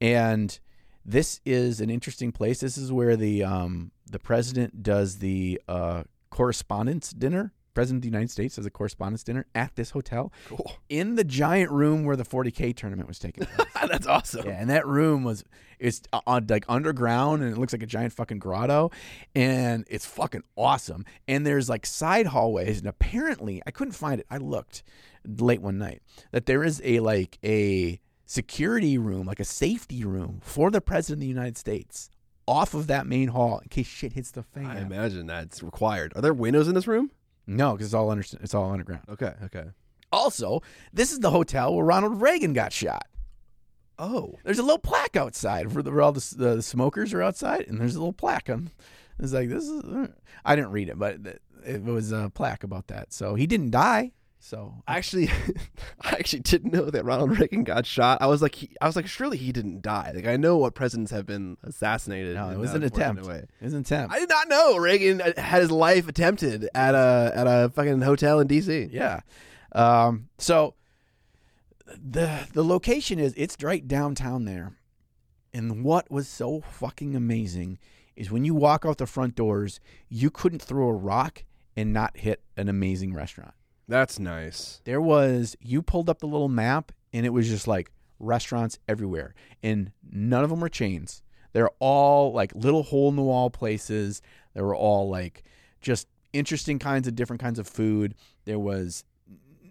and 0.01 0.59
this 1.07 1.41
is 1.47 1.81
an 1.81 1.91
interesting 1.91 2.33
place. 2.33 2.59
This 2.59 2.77
is 2.77 2.91
where 2.91 3.15
the 3.15 3.45
um, 3.45 3.93
the 4.11 4.19
president 4.19 4.83
does 4.83 5.19
the 5.19 5.61
uh, 5.69 6.03
correspondence 6.31 7.13
dinner. 7.13 7.53
President 7.75 7.99
of 7.99 8.03
the 8.03 8.09
United 8.09 8.31
States 8.31 8.57
does 8.57 8.67
a 8.67 8.71
correspondence 8.71 9.23
dinner 9.23 9.47
at 9.55 9.75
this 9.77 9.91
hotel 9.91 10.33
Cool. 10.47 10.73
in 10.89 11.15
the 11.15 11.25
giant 11.25 11.71
room 11.71 12.05
where 12.05 12.17
the 12.17 12.25
40k 12.25 12.75
tournament 12.77 13.07
was 13.09 13.19
taking 13.19 13.45
place. 13.47 13.69
That's 13.89 14.07
awesome. 14.07 14.47
yeah, 14.47 14.61
and 14.61 14.69
that 14.71 14.87
room 14.87 15.25
was 15.25 15.45
it's 15.79 16.03
uh, 16.13 16.21
on 16.27 16.47
like 16.49 16.65
underground 16.69 17.43
and 17.43 17.53
it 17.53 17.59
looks 17.59 17.73
like 17.73 17.83
a 17.83 17.87
giant 17.87 18.13
fucking 18.13 18.39
grotto, 18.39 18.91
and 19.35 19.85
it's 19.89 20.05
fucking 20.07 20.43
awesome. 20.57 21.05
And 21.29 21.47
there's 21.47 21.69
like 21.69 21.87
side 21.87 22.27
hallways, 22.27 22.79
and 22.79 22.87
apparently 22.87 23.63
I 23.67 23.71
couldn't 23.71 23.93
find 23.93 24.21
it. 24.21 24.27
I 24.31 24.37
looked 24.39 24.83
late 25.27 25.61
one 25.63 25.79
night 25.79 26.03
that 26.33 26.47
there 26.47 26.65
is 26.65 26.81
a 26.85 27.01
like 27.01 27.39
a 27.45 28.01
security 28.27 28.97
room, 28.99 29.27
like 29.27 29.41
a 29.41 29.45
safety 29.45 30.05
room 30.05 30.41
for 30.43 30.71
the 30.71 30.81
president 30.81 31.17
of 31.19 31.21
the 31.23 31.27
United 31.29 31.57
States 31.59 32.11
off 32.47 32.75
of 32.75 32.87
that 32.89 33.07
main 33.07 33.29
hall 33.29 33.59
in 33.59 33.69
case 33.69 33.87
shit 33.87 34.13
hits 34.15 34.31
the 34.33 34.43
fan. 34.43 34.67
I 34.67 34.81
imagine 34.81 35.27
that's 35.27 35.63
required. 35.63 36.13
Are 36.17 36.21
there 36.23 36.35
windows 36.35 36.69
in 36.69 36.75
this 36.75 36.87
room? 36.87 37.11
No, 37.51 37.73
because 37.73 37.87
it's 37.89 37.95
all 37.95 38.11
under, 38.11 38.25
it's 38.41 38.55
all 38.55 38.71
underground. 38.71 39.03
Okay. 39.09 39.35
Okay. 39.45 39.65
Also, 40.13 40.63
this 40.93 41.13
is 41.13 41.21
the 41.21 41.31
hotel 41.31 41.75
where 41.75 41.85
Ronald 41.85 42.21
Reagan 42.21 42.53
got 42.53 42.73
shot. 42.73 43.07
Oh. 43.99 44.39
There's 44.45 44.59
a 44.59 44.63
little 44.63 44.79
plaque 44.79 45.17
outside 45.17 45.71
for 45.73 45.83
the, 45.83 45.91
where 45.91 46.03
all 46.03 46.13
the, 46.13 46.35
the 46.37 46.63
smokers 46.63 47.13
are 47.13 47.23
outside, 47.23 47.67
and 47.69 47.81
there's 47.81 47.97
a 47.97 47.99
little 47.99 48.13
plaque 48.13 48.49
on. 48.49 48.71
It's 49.19 49.33
like 49.33 49.49
this 49.49 49.65
is. 49.65 49.83
uh, 49.85 50.09
I 50.45 50.57
didn't 50.57 50.71
read 50.71 50.89
it, 50.89 50.99
but 50.99 51.19
it 51.67 51.83
was 51.83 52.13
a 52.13 52.31
plaque 52.35 52.65
about 52.65 52.87
that. 52.87 53.13
So 53.13 53.35
he 53.35 53.47
didn't 53.47 53.71
die. 53.71 54.13
So 54.43 54.75
Actually, 54.89 55.29
I 56.01 56.11
actually 56.13 56.41
didn't 56.41 56.73
know 56.73 56.91
that 56.91 57.05
Ronald 57.05 57.39
Reagan 57.39 57.63
got 57.63 57.85
shot. 57.87 58.19
I 58.23 58.27
was 58.27 58.41
like, 58.43 58.55
he, 58.55 58.71
I 58.81 58.87
was 58.87 58.97
like, 58.97 59.07
surely 59.07 59.37
he 59.37 59.53
didn't 59.53 59.83
die. 59.83 60.13
Like 60.15 60.27
I 60.27 60.37
know 60.37 60.57
what 60.57 60.75
presidents 60.75 61.11
have 61.13 61.27
been 61.27 61.57
assassinated. 61.63 62.35
no, 62.35 62.49
it 62.51 62.59
was 62.59 62.73
an 62.75 62.83
attempt. 62.83 63.25
way. 63.27 63.47
It 63.61 63.65
was 63.65 63.75
an 63.75 63.81
attempt. 63.81 64.15
I 64.15 64.19
did 64.19 64.29
not 64.31 64.49
know 64.49 64.77
Reagan 64.79 65.21
had 65.21 65.61
his 65.61 65.71
life 65.71 66.09
attempted 66.09 66.69
at 66.75 66.95
a 66.95 67.33
at 67.35 67.47
a 67.47 67.71
fucking 67.75 68.01
hotel 68.01 68.41
in 68.41 68.47
D.C. 68.47 68.89
Yeah. 68.91 69.21
Um, 69.73 70.29
so 70.39 70.75
the 71.87 72.49
the 72.53 72.65
location 72.65 73.19
is 73.19 73.35
it's 73.37 73.63
right 73.63 73.87
downtown 73.87 74.47
there. 74.47 74.73
And 75.53 75.85
what 75.85 76.11
was 76.11 76.29
so 76.29 76.61
fucking 76.61 77.15
amazing 77.17 77.79
is 78.17 78.31
when 78.31 78.45
you 78.45 78.55
walk 78.55 78.85
out 78.87 78.99
the 78.99 79.07
front 79.07 79.35
doors, 79.35 79.81
you 80.09 80.31
couldn't 80.31 80.63
throw 80.63 80.89
a 80.89 80.93
rock 80.93 81.45
and 81.77 81.93
not 81.93 82.17
hit 82.17 82.41
an 82.57 82.69
amazing 82.69 83.15
restaurant. 83.15 83.55
That's 83.91 84.21
nice. 84.21 84.81
There 84.85 85.01
was 85.01 85.57
you 85.61 85.83
pulled 85.83 86.09
up 86.09 86.21
the 86.21 86.29
little 86.29 86.49
map 86.49 86.93
and 87.13 87.27
it 87.27 87.31
was 87.31 87.49
just 87.49 87.67
like 87.67 87.91
restaurants 88.21 88.79
everywhere. 88.87 89.35
And 89.65 89.91
none 90.09 90.45
of 90.45 90.51
them 90.51 90.61
were 90.61 90.69
chains. 90.69 91.25
They're 91.53 91.73
all 91.81 92.33
like 92.33 92.55
little 92.55 92.85
hole 92.85 93.09
in 93.09 93.17
the 93.17 93.23
wall 93.23 93.51
places. 93.51 94.23
They 94.55 94.63
were 94.63 94.77
all 94.77 95.11
like 95.11 95.43
just 95.81 96.07
interesting 96.33 96.79
kinds 96.79 97.09
of 97.09 97.17
different 97.17 97.43
kinds 97.43 97.59
of 97.59 97.67
food. 97.67 98.15
There 98.45 98.61
was 98.61 99.03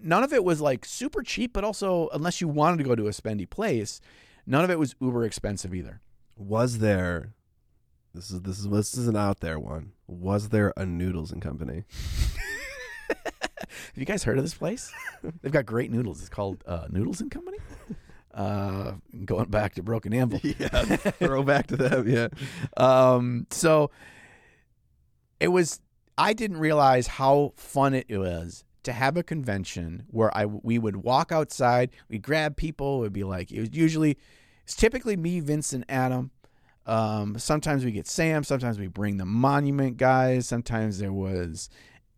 none 0.04 0.26
of 0.26 0.34
it 0.34 0.44
was 0.44 0.60
like 0.60 0.84
super 0.84 1.24
cheap, 1.24 1.54
but 1.54 1.64
also 1.64 2.10
unless 2.12 2.42
you 2.42 2.50
wanted 2.50 2.80
to 2.80 2.84
go 2.84 2.96
to 2.96 3.08
a 3.08 3.12
spendy 3.12 3.50
place, 3.50 4.02
none 4.46 4.66
of 4.66 4.70
it 4.70 4.78
was 4.78 4.96
uber 5.00 5.24
expensive 5.24 5.74
either. 5.74 6.02
Was 6.36 6.80
there? 6.80 7.36
This 8.14 8.32
is 8.32 8.42
this 8.42 8.60
is 8.60 8.68
this 8.68 8.98
is 8.98 9.08
an 9.08 9.16
out 9.16 9.40
there 9.40 9.58
one. 9.58 9.94
Was 10.08 10.50
there 10.50 10.74
a 10.76 10.86
Noodles 10.86 11.32
and 11.32 11.42
Company? 11.42 11.86
Have 13.70 13.98
you 13.98 14.06
guys 14.06 14.24
heard 14.24 14.38
of 14.38 14.44
this 14.44 14.54
place? 14.54 14.92
They've 15.42 15.52
got 15.52 15.66
great 15.66 15.92
noodles. 15.92 16.20
It's 16.20 16.30
called 16.30 16.64
uh, 16.66 16.88
Noodles 16.90 17.22
and 17.22 17.32
Company. 17.32 17.58
Uh, 18.34 18.94
going 19.26 19.50
back 19.50 19.76
to 19.76 19.84
Broken 19.84 20.14
Anvil. 20.14 20.40
yeah, 20.44 20.68
throw 20.70 21.44
back 21.44 21.68
to 21.68 21.78
them. 21.78 22.08
Yeah. 22.08 22.28
Um, 22.78 23.48
so 23.52 23.92
it 25.40 25.50
was. 25.50 25.80
I 26.18 26.34
didn't 26.34 26.58
realize 26.58 27.08
how 27.08 27.54
fun 27.56 27.94
it 27.94 28.06
was 28.10 28.66
to 28.84 28.94
have 28.94 29.18
a 29.18 29.24
convention 29.24 30.04
where 30.10 30.36
I 30.36 30.46
we 30.46 30.80
would 30.80 30.98
walk 30.98 31.32
outside, 31.32 31.92
we'd 32.10 32.22
grab 32.22 32.58
people. 32.58 32.98
It 32.98 33.02
would 33.02 33.14
be 33.14 33.24
like 33.24 33.52
it 33.52 33.60
was 33.60 33.70
usually 33.74 34.18
it's 34.64 34.76
typically 34.76 35.18
me, 35.18 35.40
Vince, 35.40 35.74
and 35.74 35.86
Adam. 35.90 36.32
Um, 36.86 37.38
sometimes 37.38 37.86
we 37.86 37.92
get 37.92 38.08
Sam. 38.08 38.44
Sometimes 38.44 38.80
we 38.80 38.88
bring 38.88 39.18
the 39.18 39.26
Monument 39.26 39.98
guys. 39.98 40.48
Sometimes 40.48 41.00
there 41.00 41.14
was 41.14 41.70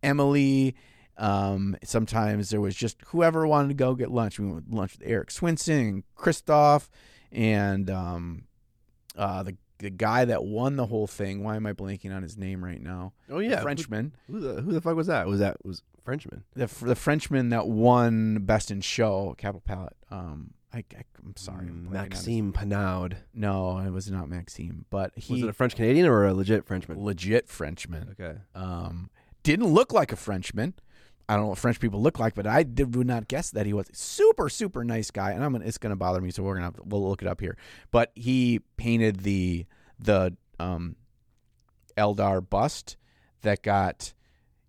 Emily. 0.03 0.75
Um, 1.21 1.77
sometimes 1.83 2.49
there 2.49 2.59
was 2.59 2.75
just 2.75 2.97
whoever 3.07 3.45
wanted 3.45 3.67
to 3.69 3.73
go 3.75 3.93
get 3.95 4.09
lunch. 4.11 4.39
We 4.39 4.47
went 4.47 4.73
lunch 4.73 4.97
with 4.97 5.07
Eric 5.07 5.29
Swinson 5.29 5.79
and 5.89 6.03
Christoph 6.15 6.89
and 7.31 7.89
um, 7.89 8.43
uh, 9.15 9.43
the 9.43 9.55
the 9.77 9.89
guy 9.89 10.25
that 10.25 10.43
won 10.43 10.75
the 10.75 10.85
whole 10.87 11.07
thing. 11.07 11.43
Why 11.43 11.55
am 11.55 11.65
I 11.65 11.73
blanking 11.73 12.15
on 12.15 12.21
his 12.23 12.37
name 12.37 12.63
right 12.63 12.81
now? 12.81 13.13
Oh 13.29 13.37
The 13.39 13.45
yeah. 13.45 13.61
Frenchman. 13.61 14.13
Who, 14.27 14.33
who 14.33 14.39
the 14.41 14.61
who 14.61 14.71
the 14.73 14.81
fuck 14.81 14.95
was 14.95 15.07
that? 15.07 15.27
Was 15.27 15.39
that 15.39 15.63
was 15.65 15.83
Frenchman? 16.03 16.43
The 16.55 16.67
the 16.81 16.95
Frenchman 16.95 17.49
that 17.49 17.67
won 17.67 18.39
Best 18.41 18.71
in 18.71 18.81
Show, 18.81 19.35
Capital 19.37 19.61
Palette. 19.65 19.95
Um, 20.09 20.51
I, 20.73 20.79
I 20.95 21.03
am 21.23 21.35
sorry, 21.35 21.67
I'm 21.67 21.87
blanking 21.91 21.97
on 21.99 22.03
his- 22.11 22.27
Maxime 22.27 22.53
Panaud. 22.53 23.13
No, 23.33 23.77
it 23.79 23.89
was 23.91 24.09
not 24.09 24.29
Maxime, 24.29 24.85
but 24.89 25.11
he 25.15 25.33
Was 25.33 25.43
it 25.43 25.49
a 25.49 25.53
French 25.53 25.75
Canadian 25.75 26.07
or 26.07 26.25
a 26.25 26.33
legit 26.33 26.65
Frenchman? 26.65 27.03
legit 27.03 27.47
Frenchman. 27.47 28.15
Okay. 28.19 28.39
Um, 28.55 29.09
didn't 29.43 29.67
look 29.67 29.91
like 29.93 30.11
a 30.11 30.15
Frenchman. 30.15 30.73
I 31.31 31.35
don't 31.35 31.45
know 31.45 31.49
what 31.49 31.59
French 31.59 31.79
people 31.79 32.01
look 32.01 32.19
like, 32.19 32.35
but 32.35 32.45
I 32.45 32.63
did 32.63 32.93
would 32.95 33.07
not 33.07 33.29
guess 33.29 33.51
that 33.51 33.65
he 33.65 33.71
was 33.71 33.87
super 33.93 34.49
super 34.49 34.83
nice 34.83 35.11
guy. 35.11 35.31
And 35.31 35.43
I'm 35.43 35.53
gonna, 35.53 35.65
it's 35.65 35.77
gonna 35.77 35.95
bother 35.95 36.19
me, 36.19 36.29
so 36.31 36.43
we're 36.43 36.55
gonna 36.55 36.71
to, 36.73 36.81
we'll 36.83 37.07
look 37.07 37.21
it 37.21 37.27
up 37.27 37.39
here. 37.39 37.55
But 37.89 38.11
he 38.15 38.59
painted 38.75 39.21
the 39.21 39.65
the 39.97 40.35
um, 40.59 40.95
Eldar 41.97 42.47
bust 42.47 42.97
that 43.43 43.61
got 43.63 44.13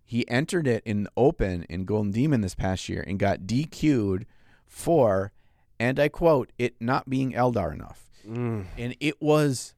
he 0.05 0.27
entered 0.29 0.67
it 0.67 0.83
in 0.85 1.07
open 1.17 1.63
in 1.69 1.85
Golden 1.85 2.11
Demon 2.11 2.41
this 2.41 2.55
past 2.55 2.87
year 2.87 3.03
and 3.05 3.17
got 3.19 3.41
DQ'd 3.41 4.25
for, 4.65 5.31
and 5.79 5.99
I 5.99 6.07
quote, 6.09 6.51
it 6.59 6.75
not 6.79 7.09
being 7.09 7.33
Eldar 7.33 7.73
enough 7.73 8.09
Mm. 8.27 8.67
and 8.77 8.95
it 9.01 9.21
was 9.21 9.75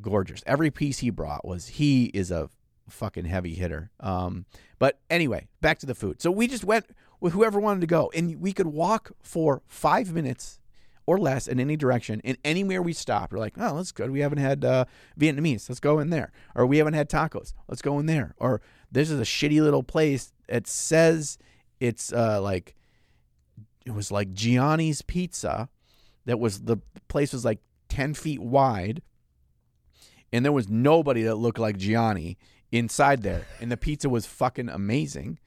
gorgeous. 0.00 0.42
Every 0.46 0.70
piece 0.70 1.00
he 1.00 1.10
brought 1.10 1.44
was 1.44 1.66
he 1.68 2.06
is 2.14 2.30
a 2.30 2.48
fucking 2.88 3.24
heavy 3.24 3.54
hitter. 3.54 3.90
Um, 4.00 4.46
but 4.78 4.98
anyway, 5.10 5.48
back 5.60 5.78
to 5.80 5.86
the 5.86 5.94
food. 5.94 6.20
So 6.20 6.30
we 6.30 6.46
just 6.46 6.64
went 6.64 6.86
with 7.20 7.32
whoever 7.32 7.60
wanted 7.60 7.80
to 7.82 7.86
go, 7.86 8.10
and 8.14 8.40
we 8.40 8.52
could 8.52 8.66
walk 8.66 9.12
for 9.22 9.62
five 9.66 10.12
minutes 10.12 10.58
or 11.06 11.18
less 11.18 11.48
in 11.48 11.58
any 11.58 11.76
direction. 11.76 12.20
And 12.24 12.36
anywhere 12.44 12.82
we 12.82 12.92
stopped, 12.92 13.32
we're 13.32 13.38
like, 13.38 13.54
oh, 13.56 13.76
that's 13.76 13.92
good. 13.92 14.10
We 14.10 14.20
haven't 14.20 14.38
had 14.38 14.64
uh, 14.64 14.84
Vietnamese. 15.18 15.68
Let's 15.68 15.80
go 15.80 15.98
in 15.98 16.10
there. 16.10 16.32
Or 16.54 16.66
we 16.66 16.78
haven't 16.78 16.94
had 16.94 17.08
tacos. 17.08 17.54
Let's 17.68 17.82
go 17.82 17.98
in 17.98 18.06
there. 18.06 18.34
Or 18.38 18.60
this 18.90 19.10
is 19.10 19.18
a 19.18 19.24
shitty 19.24 19.60
little 19.60 19.82
place. 19.82 20.32
It 20.48 20.66
says 20.66 21.38
it's 21.80 22.12
uh, 22.12 22.40
like 22.40 22.74
it 23.84 23.92
was 23.92 24.12
like 24.12 24.32
Gianni's 24.32 25.02
Pizza. 25.02 25.68
That 26.24 26.38
was 26.38 26.60
the 26.60 26.76
place 27.08 27.32
was 27.32 27.44
like 27.44 27.58
ten 27.88 28.14
feet 28.14 28.40
wide, 28.40 29.02
and 30.32 30.44
there 30.44 30.52
was 30.52 30.68
nobody 30.68 31.22
that 31.22 31.34
looked 31.34 31.58
like 31.58 31.76
Gianni 31.76 32.38
inside 32.72 33.22
there, 33.22 33.46
and 33.60 33.70
the 33.70 33.76
pizza 33.76 34.08
was 34.08 34.26
fucking 34.26 34.68
amazing. 34.68 35.38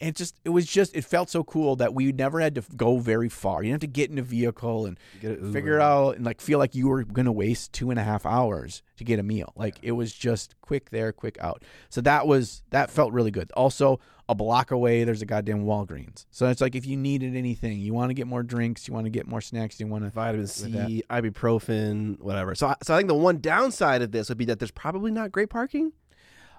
And 0.00 0.08
it 0.08 0.16
just 0.16 0.34
it 0.44 0.48
was 0.48 0.66
just 0.66 0.96
it 0.96 1.04
felt 1.04 1.30
so 1.30 1.44
cool 1.44 1.76
that 1.76 1.94
we 1.94 2.10
never 2.10 2.40
had 2.40 2.56
to 2.56 2.64
go 2.76 2.98
very 2.98 3.28
far. 3.28 3.62
You 3.62 3.70
didn't 3.70 3.82
have 3.84 3.88
to 3.92 3.92
get 4.00 4.10
in 4.10 4.18
a 4.18 4.22
vehicle 4.22 4.84
and 4.86 4.98
Get 5.20 5.38
figure 5.52 5.76
it 5.76 5.80
out 5.82 6.16
and 6.16 6.24
like 6.24 6.40
feel 6.40 6.58
like 6.58 6.74
you 6.74 6.88
were 6.88 7.04
gonna 7.04 7.30
waste 7.30 7.72
two 7.72 7.90
and 7.90 8.00
a 8.00 8.02
half 8.02 8.26
hours 8.26 8.82
to 8.96 9.04
get 9.04 9.20
a 9.20 9.22
meal. 9.22 9.52
Like 9.54 9.76
it 9.80 9.92
was 9.92 10.12
just 10.12 10.56
quick 10.60 10.90
there, 10.90 11.12
quick 11.12 11.38
out. 11.40 11.62
So 11.88 12.00
that 12.00 12.26
was 12.26 12.64
that 12.70 12.90
felt 12.90 13.12
really 13.12 13.30
good. 13.30 13.52
Also, 13.52 14.00
a 14.28 14.34
block 14.34 14.72
away, 14.72 15.04
there's 15.04 15.22
a 15.22 15.26
goddamn 15.26 15.64
Walgreens. 15.66 16.26
So 16.32 16.48
it's 16.48 16.60
like 16.60 16.74
if 16.74 16.84
you 16.84 16.96
needed 16.96 17.36
anything, 17.36 17.78
you 17.78 17.94
want 17.94 18.10
to 18.10 18.14
get 18.14 18.26
more 18.26 18.42
drinks, 18.42 18.88
you 18.88 18.94
want 18.94 19.04
to 19.06 19.10
get 19.10 19.28
more 19.28 19.40
snacks, 19.40 19.78
you 19.78 19.86
want 19.86 20.02
to 20.02 20.10
vitamin. 20.10 20.46
C, 20.48 21.04
ibuprofen, 21.10 22.18
whatever. 22.20 22.56
So, 22.56 22.68
I- 22.68 22.76
so 22.82 22.94
I 22.94 22.96
think 22.96 23.08
the 23.08 23.14
one 23.14 23.38
downside 23.40 24.02
of 24.02 24.10
this 24.10 24.28
would 24.30 24.38
be 24.38 24.46
that 24.46 24.58
there's 24.58 24.70
probably 24.72 25.12
not 25.12 25.30
great 25.30 25.50
parking. 25.50 25.92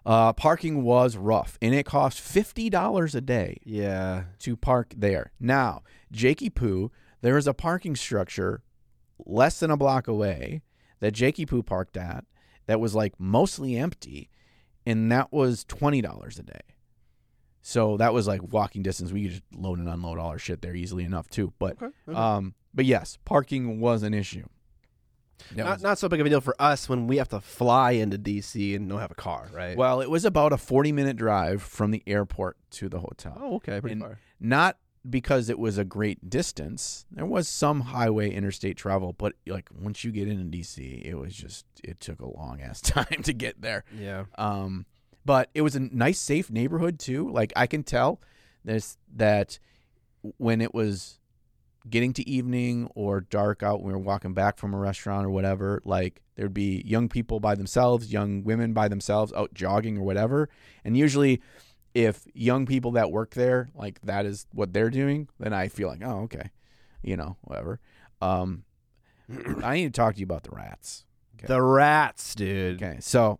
Uh, 0.05 0.33
parking 0.33 0.83
was 0.83 1.15
rough, 1.17 1.57
and 1.61 1.73
it 1.73 1.85
cost 1.85 2.19
fifty 2.19 2.69
dollars 2.69 3.15
a 3.15 3.21
day 3.21 3.57
Yeah, 3.63 4.23
to 4.39 4.55
park 4.57 4.93
there. 4.97 5.31
Now, 5.39 5.83
Jakey 6.11 6.49
Poo, 6.49 6.91
there 7.21 7.37
is 7.37 7.47
a 7.47 7.53
parking 7.53 7.95
structure 7.95 8.63
less 9.25 9.59
than 9.59 9.71
a 9.71 9.77
block 9.77 10.07
away 10.07 10.61
that 10.99 11.11
Jakey 11.11 11.45
Poo 11.45 11.63
parked 11.63 11.95
at 11.97 12.25
that 12.65 12.79
was 12.79 12.93
like 12.95 13.13
mostly 13.19 13.77
empty, 13.77 14.29
and 14.85 15.11
that 15.11 15.31
was 15.31 15.63
twenty 15.63 16.01
dollars 16.01 16.37
a 16.39 16.43
day. 16.43 16.61
So 17.61 17.95
that 17.97 18.13
was 18.13 18.27
like 18.27 18.41
walking 18.51 18.83
distance. 18.83 19.13
We 19.13 19.23
could 19.23 19.31
just 19.31 19.43
load 19.55 19.79
and 19.79 19.87
unload 19.87 20.19
all 20.19 20.27
our 20.29 20.37
shit 20.39 20.61
there 20.61 20.75
easily 20.75 21.05
enough 21.05 21.29
too. 21.29 21.53
But 21.59 21.81
Okay, 21.81 21.93
okay. 22.09 22.17
um, 22.17 22.55
but 22.73 22.83
yes, 22.83 23.17
parking 23.23 23.79
was 23.79 24.03
an 24.03 24.13
issue. 24.13 24.47
That 25.51 25.57
not, 25.65 25.73
was- 25.73 25.83
not 25.83 25.97
so 25.99 26.09
big 26.09 26.19
of 26.19 26.25
a 26.25 26.29
deal 26.29 26.41
for 26.41 26.55
us 26.59 26.87
when 26.89 27.07
we 27.07 27.17
have 27.17 27.29
to 27.29 27.39
fly 27.41 27.91
into 27.91 28.17
DC 28.17 28.75
and 28.75 28.87
don't 28.89 28.99
have 28.99 29.11
a 29.11 29.15
car, 29.15 29.47
right? 29.53 29.77
well, 29.77 30.01
it 30.01 30.09
was 30.09 30.25
about 30.25 30.53
a 30.53 30.57
forty-minute 30.57 31.15
drive 31.17 31.61
from 31.61 31.91
the 31.91 32.01
airport 32.07 32.57
to 32.71 32.89
the 32.89 32.99
hotel. 32.99 33.37
oh, 33.39 33.55
okay, 33.55 33.79
pretty 33.81 33.93
and- 33.93 34.01
far. 34.01 34.19
not 34.39 34.77
because 35.09 35.49
it 35.49 35.59
was 35.59 35.77
a 35.77 35.83
great 35.83 36.29
distance. 36.29 37.05
There 37.11 37.25
was 37.25 37.49
some 37.49 37.81
highway 37.81 38.31
interstate 38.31 38.77
travel, 38.77 39.11
but 39.11 39.33
like 39.45 39.67
once 39.77 40.05
you 40.05 40.11
get 40.11 40.29
into 40.29 40.45
DC, 40.57 41.01
it 41.03 41.15
was 41.15 41.35
just 41.35 41.65
it 41.83 41.99
took 41.99 42.21
a 42.21 42.25
long 42.29 42.61
ass 42.61 42.79
time 42.81 43.21
to 43.23 43.33
get 43.33 43.61
there. 43.61 43.83
Yeah, 43.97 44.23
Um, 44.37 44.85
but 45.25 45.49
it 45.53 45.61
was 45.61 45.75
a 45.75 45.81
nice, 45.81 46.19
safe 46.19 46.49
neighborhood 46.49 46.99
too. 46.99 47.29
Like 47.29 47.51
I 47.55 47.67
can 47.67 47.83
tell 47.83 48.21
this 48.63 48.97
that 49.15 49.59
when 50.37 50.61
it 50.61 50.73
was 50.73 51.19
getting 51.89 52.13
to 52.13 52.27
evening 52.29 52.89
or 52.95 53.21
dark 53.21 53.63
out, 53.63 53.81
when 53.81 53.87
we 53.87 53.93
were 53.93 53.99
walking 53.99 54.33
back 54.33 54.57
from 54.57 54.73
a 54.73 54.77
restaurant 54.77 55.25
or 55.25 55.29
whatever, 55.29 55.81
like 55.85 56.21
there'd 56.35 56.53
be 56.53 56.81
young 56.85 57.09
people 57.09 57.39
by 57.39 57.55
themselves, 57.55 58.11
young 58.11 58.43
women 58.43 58.73
by 58.73 58.87
themselves 58.87 59.33
out 59.33 59.53
jogging 59.53 59.97
or 59.97 60.03
whatever, 60.03 60.49
and 60.83 60.97
usually. 60.97 61.41
If 61.95 62.25
young 62.33 62.65
people 62.65 62.93
that 62.93 63.11
work 63.11 63.35
there, 63.35 63.69
like 63.75 64.01
that 64.01 64.25
is 64.25 64.47
what 64.51 64.73
they're 64.73 64.89
doing, 64.89 65.27
then 65.37 65.53
I 65.53 65.67
feel 65.67 65.89
like, 65.89 66.01
oh, 66.03 66.21
okay, 66.21 66.49
you 67.03 67.15
know, 67.15 67.37
whatever. 67.41 67.79
Um, 68.19 68.63
I 69.63 69.75
need 69.75 69.85
to 69.85 69.91
talk 69.91 70.15
to 70.15 70.19
you 70.19 70.25
about 70.25 70.41
the 70.43 70.51
rats. 70.51 71.05
Okay. 71.37 71.47
the 71.47 71.61
rats, 71.61 72.35
dude. 72.35 72.81
Okay, 72.81 72.97
so 72.99 73.39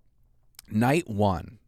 night 0.70 1.10
one 1.10 1.60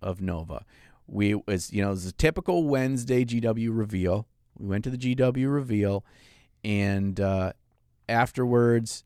of 0.00 0.20
Nova, 0.20 0.64
we 1.06 1.34
was 1.34 1.72
you 1.72 1.82
know 1.82 1.88
it 1.88 1.92
was 1.92 2.06
a 2.06 2.12
typical 2.12 2.66
Wednesday 2.66 3.24
GW 3.24 3.68
reveal. 3.70 4.26
We 4.58 4.66
went 4.68 4.84
to 4.84 4.90
the 4.90 4.98
GW 4.98 5.52
reveal, 5.52 6.04
and 6.62 7.18
uh, 7.20 7.52
afterwards, 8.08 9.04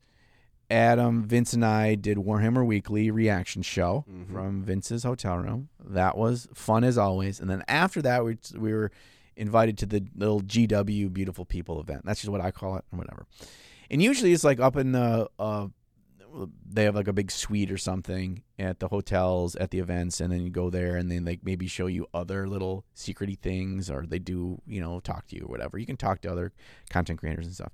Adam, 0.71 1.23
Vince, 1.23 1.53
and 1.53 1.65
I 1.65 1.95
did 1.95 2.17
Warhammer 2.17 2.65
Weekly 2.65 3.09
reaction 3.09 3.61
show 3.63 4.05
Mhm. 4.09 4.31
from 4.31 4.63
Vince's 4.63 5.03
hotel 5.03 5.37
room. 5.37 5.69
That 5.83 6.15
was 6.17 6.47
fun 6.53 6.83
as 6.83 6.97
always. 6.97 7.39
And 7.39 7.49
then 7.49 7.63
after 7.67 8.01
that, 8.03 8.23
we 8.23 8.37
we 8.55 8.71
were 8.73 8.91
invited 9.35 9.77
to 9.79 9.85
the 9.87 10.03
little 10.15 10.41
GW 10.41 11.09
Beautiful 11.11 11.45
People 11.45 11.79
event. 11.81 12.05
That's 12.05 12.21
just 12.21 12.31
what 12.31 12.41
I 12.41 12.51
call 12.51 12.75
it, 12.77 12.85
or 12.91 12.99
whatever. 12.99 13.25
And 13.89 14.03
usually 14.03 14.31
it's 14.33 14.43
like 14.43 14.59
up 14.59 14.75
in 14.75 14.91
the 14.91 15.27
uh, 15.39 15.67
they 16.65 16.83
have 16.83 16.95
like 16.95 17.07
a 17.07 17.13
big 17.13 17.31
suite 17.31 17.71
or 17.71 17.77
something 17.77 18.43
at 18.57 18.79
the 18.79 18.87
hotels 18.87 19.55
at 19.55 19.71
the 19.71 19.79
events 19.79 20.19
and 20.19 20.31
then 20.31 20.41
you 20.41 20.49
go 20.49 20.69
there 20.69 20.95
and 20.95 21.11
then 21.11 21.25
they 21.25 21.39
maybe 21.43 21.67
show 21.67 21.87
you 21.87 22.07
other 22.13 22.47
little 22.47 22.85
secrety 22.95 23.37
things 23.37 23.89
or 23.89 24.05
they 24.05 24.19
do 24.19 24.61
you 24.67 24.81
know 24.81 24.99
talk 24.99 25.27
to 25.27 25.35
you 25.35 25.43
or 25.43 25.47
whatever. 25.47 25.77
You 25.77 25.85
can 25.85 25.97
talk 25.97 26.21
to 26.21 26.31
other 26.31 26.51
content 26.89 27.19
creators 27.19 27.45
and 27.45 27.55
stuff. 27.55 27.71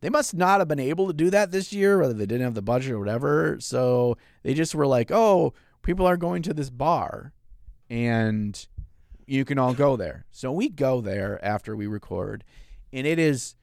They 0.00 0.08
must 0.08 0.34
not 0.34 0.60
have 0.60 0.68
been 0.68 0.80
able 0.80 1.06
to 1.08 1.12
do 1.12 1.30
that 1.30 1.50
this 1.50 1.72
year 1.72 1.98
whether 1.98 2.14
they 2.14 2.26
didn't 2.26 2.44
have 2.44 2.54
the 2.54 2.62
budget 2.62 2.92
or 2.92 2.98
whatever. 2.98 3.58
So 3.60 4.16
they 4.42 4.54
just 4.54 4.74
were 4.74 4.86
like 4.86 5.10
oh 5.10 5.54
people 5.82 6.06
are 6.06 6.16
going 6.16 6.42
to 6.42 6.54
this 6.54 6.70
bar 6.70 7.32
and 7.88 8.66
you 9.26 9.44
can 9.44 9.58
all 9.58 9.74
go 9.74 9.96
there. 9.96 10.26
So 10.32 10.52
we 10.52 10.68
go 10.68 11.00
there 11.00 11.42
after 11.44 11.76
we 11.76 11.86
record 11.86 12.44
and 12.92 13.06
it 13.06 13.18
is 13.18 13.54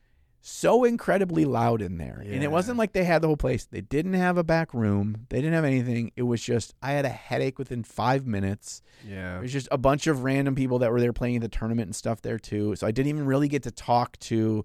so 0.49 0.85
incredibly 0.85 1.43
loud 1.43 1.81
in 1.81 1.97
there. 1.97 2.23
And 2.25 2.41
it 2.41 2.49
wasn't 2.49 2.77
like 2.77 2.93
they 2.93 3.03
had 3.03 3.21
the 3.21 3.27
whole 3.27 3.35
place. 3.35 3.65
They 3.65 3.81
didn't 3.81 4.13
have 4.13 4.37
a 4.37 4.43
back 4.45 4.73
room. 4.73 5.25
They 5.27 5.39
didn't 5.41 5.53
have 5.53 5.65
anything. 5.65 6.13
It 6.15 6.23
was 6.23 6.41
just 6.41 6.73
I 6.81 6.93
had 6.93 7.03
a 7.03 7.09
headache 7.09 7.59
within 7.59 7.83
five 7.83 8.25
minutes. 8.25 8.81
Yeah, 9.05 9.39
It 9.39 9.41
was 9.41 9.51
just 9.51 9.67
a 9.71 9.77
bunch 9.77 10.07
of 10.07 10.23
random 10.23 10.55
people 10.55 10.79
that 10.79 10.91
were 10.91 11.01
there 11.01 11.11
playing 11.11 11.41
the 11.41 11.49
tournament 11.49 11.87
and 11.87 11.95
stuff 11.95 12.21
there 12.21 12.39
too. 12.39 12.77
So 12.77 12.87
I 12.87 12.91
didn't 12.91 13.09
even 13.09 13.25
really 13.25 13.49
get 13.49 13.63
to 13.63 13.71
talk 13.71 14.17
to 14.19 14.63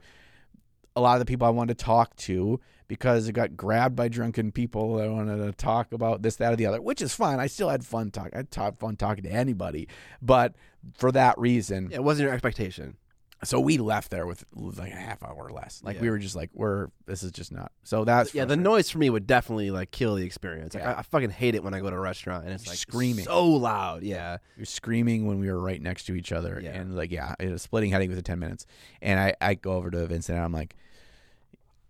a 0.94 1.00
lot 1.00 1.14
of 1.14 1.18
the 1.18 1.26
people 1.26 1.48
I 1.48 1.50
wanted 1.50 1.78
to 1.78 1.84
talk 1.84 2.14
to 2.16 2.60
because 2.86 3.26
it 3.26 3.32
got 3.32 3.56
grabbed 3.56 3.96
by 3.96 4.06
drunken 4.08 4.52
people 4.52 4.96
that 4.96 5.10
wanted 5.10 5.38
to 5.38 5.52
talk 5.52 5.92
about 5.92 6.22
this, 6.22 6.36
that, 6.36 6.52
or 6.52 6.56
the 6.56 6.66
other, 6.66 6.80
which 6.80 7.02
is 7.02 7.14
fine. 7.14 7.40
I 7.40 7.46
still 7.46 7.70
had 7.70 7.84
fun 7.84 8.10
talking. 8.10 8.32
I 8.34 8.44
had 8.60 8.78
fun 8.78 8.96
talking 8.96 9.24
to 9.24 9.30
anybody, 9.30 9.88
but 10.20 10.54
for 10.94 11.10
that 11.12 11.38
reason, 11.38 11.88
Yeah, 11.90 11.96
it 11.96 12.04
wasn't 12.04 12.26
your 12.26 12.34
expectation. 12.34 12.98
So 13.44 13.58
we 13.58 13.76
left 13.78 14.10
there 14.10 14.26
with 14.26 14.44
like 14.54 14.92
a 14.92 14.96
half 14.96 15.22
hour 15.22 15.50
less. 15.50 15.80
Like 15.84 16.00
we 16.00 16.08
were 16.10 16.18
just 16.18 16.36
like, 16.36 16.50
we're 16.54 16.88
this 17.06 17.22
is 17.22 17.32
just 17.32 17.50
not. 17.52 17.72
So 17.82 18.04
that's 18.04 18.34
Yeah, 18.34 18.44
the 18.44 18.56
noise 18.56 18.88
for 18.90 18.98
me 18.98 19.10
would 19.10 19.26
definitely 19.26 19.70
like 19.70 19.90
kill 19.90 20.14
the 20.14 20.24
experience. 20.24 20.74
Like 20.74 20.84
Yeah. 20.84 20.92
I, 20.94 20.98
I 21.00 21.02
fucking 21.02 21.30
hate 21.30 21.54
it 21.54 21.64
when 21.64 21.74
I 21.74 21.80
go 21.80 21.90
to 21.90 21.96
a 21.96 22.00
restaurant 22.00 22.44
and 22.44 22.52
it's 22.54 22.68
like 22.68 22.76
Screaming. 22.78 23.24
so 23.24 23.44
loud. 23.44 24.02
Yeah, 24.04 24.38
You're 24.56 24.66
screaming 24.66 25.26
when 25.26 25.40
we 25.40 25.50
were 25.50 25.58
right 25.60 25.82
next 25.82 26.04
to 26.04 26.14
each 26.14 26.30
other, 26.32 26.60
Yeah. 26.62 26.70
and 26.70 26.94
like 26.96 27.10
yeah, 27.10 27.34
it 27.40 27.50
was 27.50 27.62
splitting 27.62 27.90
headache 27.90 28.08
within 28.10 28.24
ten 28.24 28.38
minutes. 28.38 28.64
And 29.00 29.18
I 29.18 29.34
I 29.40 29.54
go 29.54 29.72
over 29.72 29.90
to 29.90 30.06
Vincent 30.06 30.36
and 30.36 30.44
I'm 30.44 30.52
like, 30.52 30.76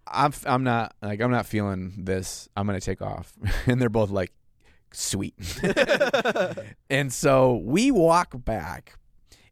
I'm 0.06 0.32
I'm 0.46 0.64
not 0.64 0.94
like 1.02 1.20
I'm 1.20 1.30
not 1.30 1.46
feeling 1.46 1.92
this. 1.98 2.48
I'm 2.56 2.66
gonna 2.66 2.80
take 2.80 3.02
off, 3.02 3.32
and 3.66 3.80
they're 3.80 3.88
both 3.88 4.10
like, 4.10 4.32
sweet. 4.92 5.34
and 6.90 7.12
so 7.12 7.56
we 7.64 7.90
walk 7.90 8.32
back. 8.44 8.98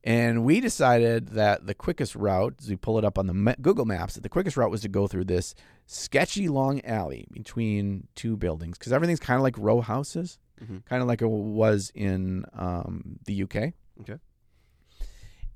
And 0.02 0.44
we 0.44 0.60
decided 0.60 1.28
that 1.30 1.66
the 1.66 1.74
quickest 1.74 2.14
route, 2.16 2.54
as 2.60 2.70
we 2.70 2.76
pull 2.76 2.96
it 2.98 3.04
up 3.04 3.18
on 3.18 3.26
the 3.26 3.56
Google 3.60 3.84
Maps, 3.84 4.14
that 4.14 4.22
the 4.22 4.28
quickest 4.30 4.56
route 4.56 4.70
was 4.70 4.80
to 4.80 4.88
go 4.88 5.06
through 5.06 5.24
this 5.26 5.54
sketchy 5.86 6.48
long 6.48 6.82
alley 6.84 7.26
between 7.32 8.06
two 8.14 8.36
buildings 8.36 8.78
because 8.78 8.92
everything's 8.92 9.20
kind 9.20 9.36
of 9.36 9.42
like 9.42 9.58
row 9.58 9.80
houses, 9.82 10.38
Mhm. 10.62 10.84
kind 10.86 11.02
of 11.02 11.08
like 11.08 11.20
it 11.20 11.26
was 11.28 11.92
in 11.94 12.44
um, 12.54 13.18
the 13.26 13.42
UK. 13.42 13.74
Okay. 14.00 14.16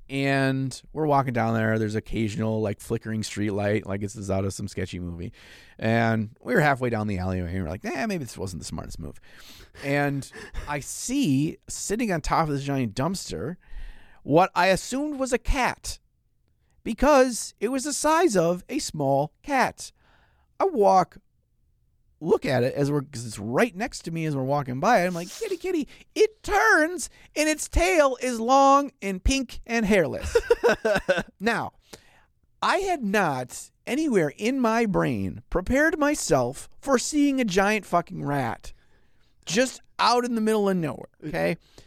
And 0.07 0.79
we're 0.93 1.07
walking 1.07 1.33
down 1.33 1.55
there. 1.55 1.79
There's 1.79 1.95
occasional 1.95 2.61
like 2.61 2.79
flickering 2.79 3.23
street 3.23 3.49
light, 3.51 3.87
like 3.87 4.03
it's 4.03 4.29
out 4.29 4.45
of 4.45 4.53
some 4.53 4.67
sketchy 4.67 4.99
movie. 4.99 5.33
And 5.79 6.29
we 6.43 6.53
were 6.53 6.61
halfway 6.61 6.91
down 6.91 7.07
the 7.07 7.17
alleyway, 7.17 7.55
and 7.55 7.63
we're 7.63 7.69
like, 7.69 7.83
"Eh, 7.83 8.05
maybe 8.05 8.23
this 8.23 8.37
wasn't 8.37 8.61
the 8.61 8.67
smartest 8.67 8.99
move." 8.99 9.19
And 9.83 10.31
I 10.67 10.79
see 10.81 11.57
sitting 11.67 12.11
on 12.11 12.21
top 12.21 12.47
of 12.47 12.53
this 12.53 12.63
giant 12.63 12.93
dumpster 12.93 13.55
what 14.25 14.49
I 14.55 14.67
assumed 14.67 15.19
was 15.19 15.31
a 15.31 15.37
cat 15.37 15.99
because 16.83 17.53
it 17.59 17.67
was 17.67 17.83
the 17.83 17.93
size 17.93 18.35
of 18.35 18.63
a 18.67 18.79
small 18.79 19.31
cat. 19.43 19.91
I 20.59 20.65
walk, 20.65 21.17
look 22.19 22.43
at 22.43 22.63
it 22.63 22.73
as 22.73 22.91
we're 22.91 23.01
because 23.01 23.27
it's 23.27 23.37
right 23.37 23.75
next 23.75 24.01
to 24.05 24.11
me 24.11 24.25
as 24.25 24.35
we're 24.35 24.41
walking 24.41 24.79
by. 24.79 25.05
I'm 25.05 25.13
like, 25.13 25.29
kitty, 25.29 25.57
kitty. 25.57 25.87
It 26.15 26.41
turns 26.41 27.07
and 27.35 27.47
its 27.47 27.67
tail 27.67 28.17
is 28.19 28.39
long 28.39 28.91
and 28.99 29.23
pink 29.23 29.59
and 29.67 29.85
hairless. 29.85 30.35
now, 31.39 31.73
I 32.63 32.77
had 32.77 33.03
not 33.03 33.69
anywhere 33.85 34.33
in 34.35 34.59
my 34.59 34.87
brain 34.87 35.43
prepared 35.51 35.99
myself 35.99 36.67
for 36.81 36.97
seeing 36.97 37.39
a 37.39 37.45
giant 37.45 37.85
fucking 37.85 38.25
rat 38.25 38.73
just 39.45 39.81
out 39.99 40.25
in 40.25 40.33
the 40.33 40.41
middle 40.41 40.67
of 40.67 40.77
nowhere. 40.77 41.09
Okay. 41.27 41.51
Uh, 41.51 41.84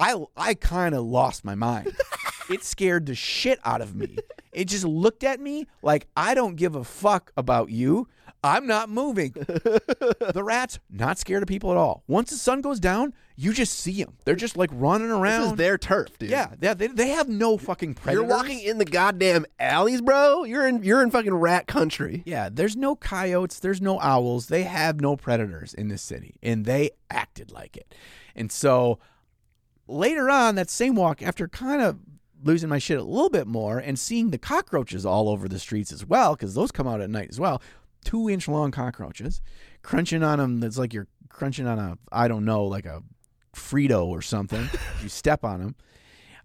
I, 0.00 0.24
I 0.36 0.54
kind 0.54 0.94
of 0.94 1.04
lost 1.04 1.44
my 1.44 1.54
mind. 1.54 1.94
it 2.50 2.64
scared 2.64 3.06
the 3.06 3.14
shit 3.14 3.60
out 3.64 3.82
of 3.82 3.94
me. 3.94 4.16
It 4.52 4.64
just 4.64 4.84
looked 4.84 5.22
at 5.22 5.40
me 5.40 5.66
like 5.82 6.08
I 6.16 6.34
don't 6.34 6.56
give 6.56 6.74
a 6.74 6.84
fuck 6.84 7.32
about 7.36 7.70
you. 7.70 8.08
I'm 8.42 8.66
not 8.66 8.88
moving. 8.88 9.32
the 9.34 10.42
rats 10.42 10.78
not 10.88 11.18
scared 11.18 11.42
of 11.42 11.48
people 11.48 11.70
at 11.70 11.76
all. 11.76 12.02
Once 12.08 12.30
the 12.30 12.36
sun 12.36 12.62
goes 12.62 12.80
down, 12.80 13.12
you 13.36 13.52
just 13.52 13.78
see 13.78 14.02
them. 14.02 14.16
They're 14.24 14.34
just 14.34 14.56
like 14.56 14.70
running 14.72 15.10
around. 15.10 15.42
This 15.42 15.50
is 15.50 15.56
their 15.58 15.76
turf, 15.76 16.18
dude. 16.18 16.30
yeah, 16.30 16.54
yeah. 16.60 16.72
They, 16.72 16.86
they 16.86 17.08
have 17.08 17.28
no 17.28 17.58
fucking 17.58 17.94
predators. 17.94 18.26
You're 18.26 18.36
walking 18.36 18.60
in 18.60 18.78
the 18.78 18.86
goddamn 18.86 19.44
alleys, 19.58 20.00
bro. 20.00 20.44
You're 20.44 20.66
in 20.66 20.82
you're 20.82 21.02
in 21.02 21.10
fucking 21.10 21.34
rat 21.34 21.66
country. 21.66 22.22
Yeah, 22.24 22.48
there's 22.50 22.76
no 22.76 22.96
coyotes, 22.96 23.60
there's 23.60 23.82
no 23.82 24.00
owls. 24.00 24.46
They 24.46 24.62
have 24.62 25.00
no 25.00 25.16
predators 25.16 25.74
in 25.74 25.88
this 25.88 26.02
city, 26.02 26.36
and 26.42 26.64
they 26.64 26.90
acted 27.10 27.52
like 27.52 27.76
it. 27.76 27.94
And 28.34 28.50
so 28.50 28.98
later 29.90 30.30
on, 30.30 30.54
that 30.54 30.70
same 30.70 30.94
walk, 30.94 31.22
after 31.22 31.48
kind 31.48 31.82
of 31.82 31.98
losing 32.42 32.68
my 32.68 32.78
shit 32.78 32.98
a 32.98 33.02
little 33.02 33.30
bit 33.30 33.46
more 33.46 33.78
and 33.78 33.98
seeing 33.98 34.30
the 34.30 34.38
cockroaches 34.38 35.04
all 35.04 35.28
over 35.28 35.48
the 35.48 35.58
streets 35.58 35.92
as 35.92 36.06
well, 36.06 36.34
because 36.34 36.54
those 36.54 36.70
come 36.70 36.86
out 36.86 37.00
at 37.00 37.10
night 37.10 37.28
as 37.30 37.38
well, 37.38 37.60
two 38.04 38.30
inch 38.30 38.48
long 38.48 38.70
cockroaches, 38.70 39.42
crunching 39.82 40.22
on 40.22 40.38
them. 40.38 40.60
That's 40.60 40.78
like 40.78 40.94
you're 40.94 41.08
crunching 41.28 41.66
on 41.66 41.78
a, 41.78 41.98
I 42.10 42.28
don't 42.28 42.44
know, 42.44 42.64
like 42.64 42.86
a 42.86 43.02
Frito 43.54 44.06
or 44.06 44.22
something. 44.22 44.68
you 45.02 45.08
step 45.08 45.44
on 45.44 45.60
them. 45.60 45.74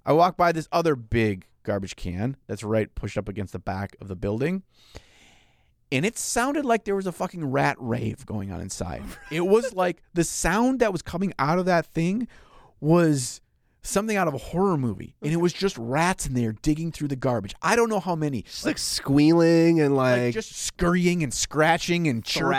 I 0.05 0.13
walk 0.13 0.37
by 0.37 0.51
this 0.51 0.67
other 0.71 0.95
big 0.95 1.45
garbage 1.63 1.95
can 1.95 2.37
that's 2.47 2.63
right 2.63 2.93
pushed 2.93 3.17
up 3.17 3.27
against 3.27 3.53
the 3.53 3.59
back 3.59 3.95
of 3.99 4.07
the 4.07 4.15
building. 4.15 4.63
And 5.91 6.05
it 6.05 6.17
sounded 6.17 6.65
like 6.65 6.83
there 6.83 6.95
was 6.95 7.07
a 7.07 7.11
fucking 7.11 7.45
rat 7.45 7.77
rave 7.79 8.25
going 8.25 8.51
on 8.51 8.59
inside. 8.59 9.03
It 9.31 9.41
was 9.41 9.73
like 9.73 10.01
the 10.13 10.23
sound 10.23 10.79
that 10.79 10.91
was 10.91 11.01
coming 11.01 11.33
out 11.39 11.59
of 11.59 11.65
that 11.65 11.85
thing 11.85 12.27
was 12.85 13.41
something 13.81 14.17
out 14.17 14.27
of 14.27 14.33
a 14.33 14.37
horror 14.39 14.77
movie. 14.77 15.15
And 15.21 15.31
it 15.31 15.37
was 15.37 15.53
just 15.53 15.77
rats 15.77 16.25
in 16.25 16.33
there 16.33 16.53
digging 16.53 16.91
through 16.91 17.07
the 17.09 17.15
garbage. 17.15 17.53
I 17.61 17.75
don't 17.75 17.89
know 17.89 17.99
how 17.99 18.15
many. 18.15 18.41
Just 18.43 18.65
like 18.65 18.77
squealing 18.79 19.79
and 19.79 19.95
like, 19.95 20.21
Like 20.21 20.33
just 20.33 20.55
scurrying 20.55 21.21
and 21.23 21.33
scratching 21.33 22.07
and 22.07 22.23
chirping. 22.23 22.51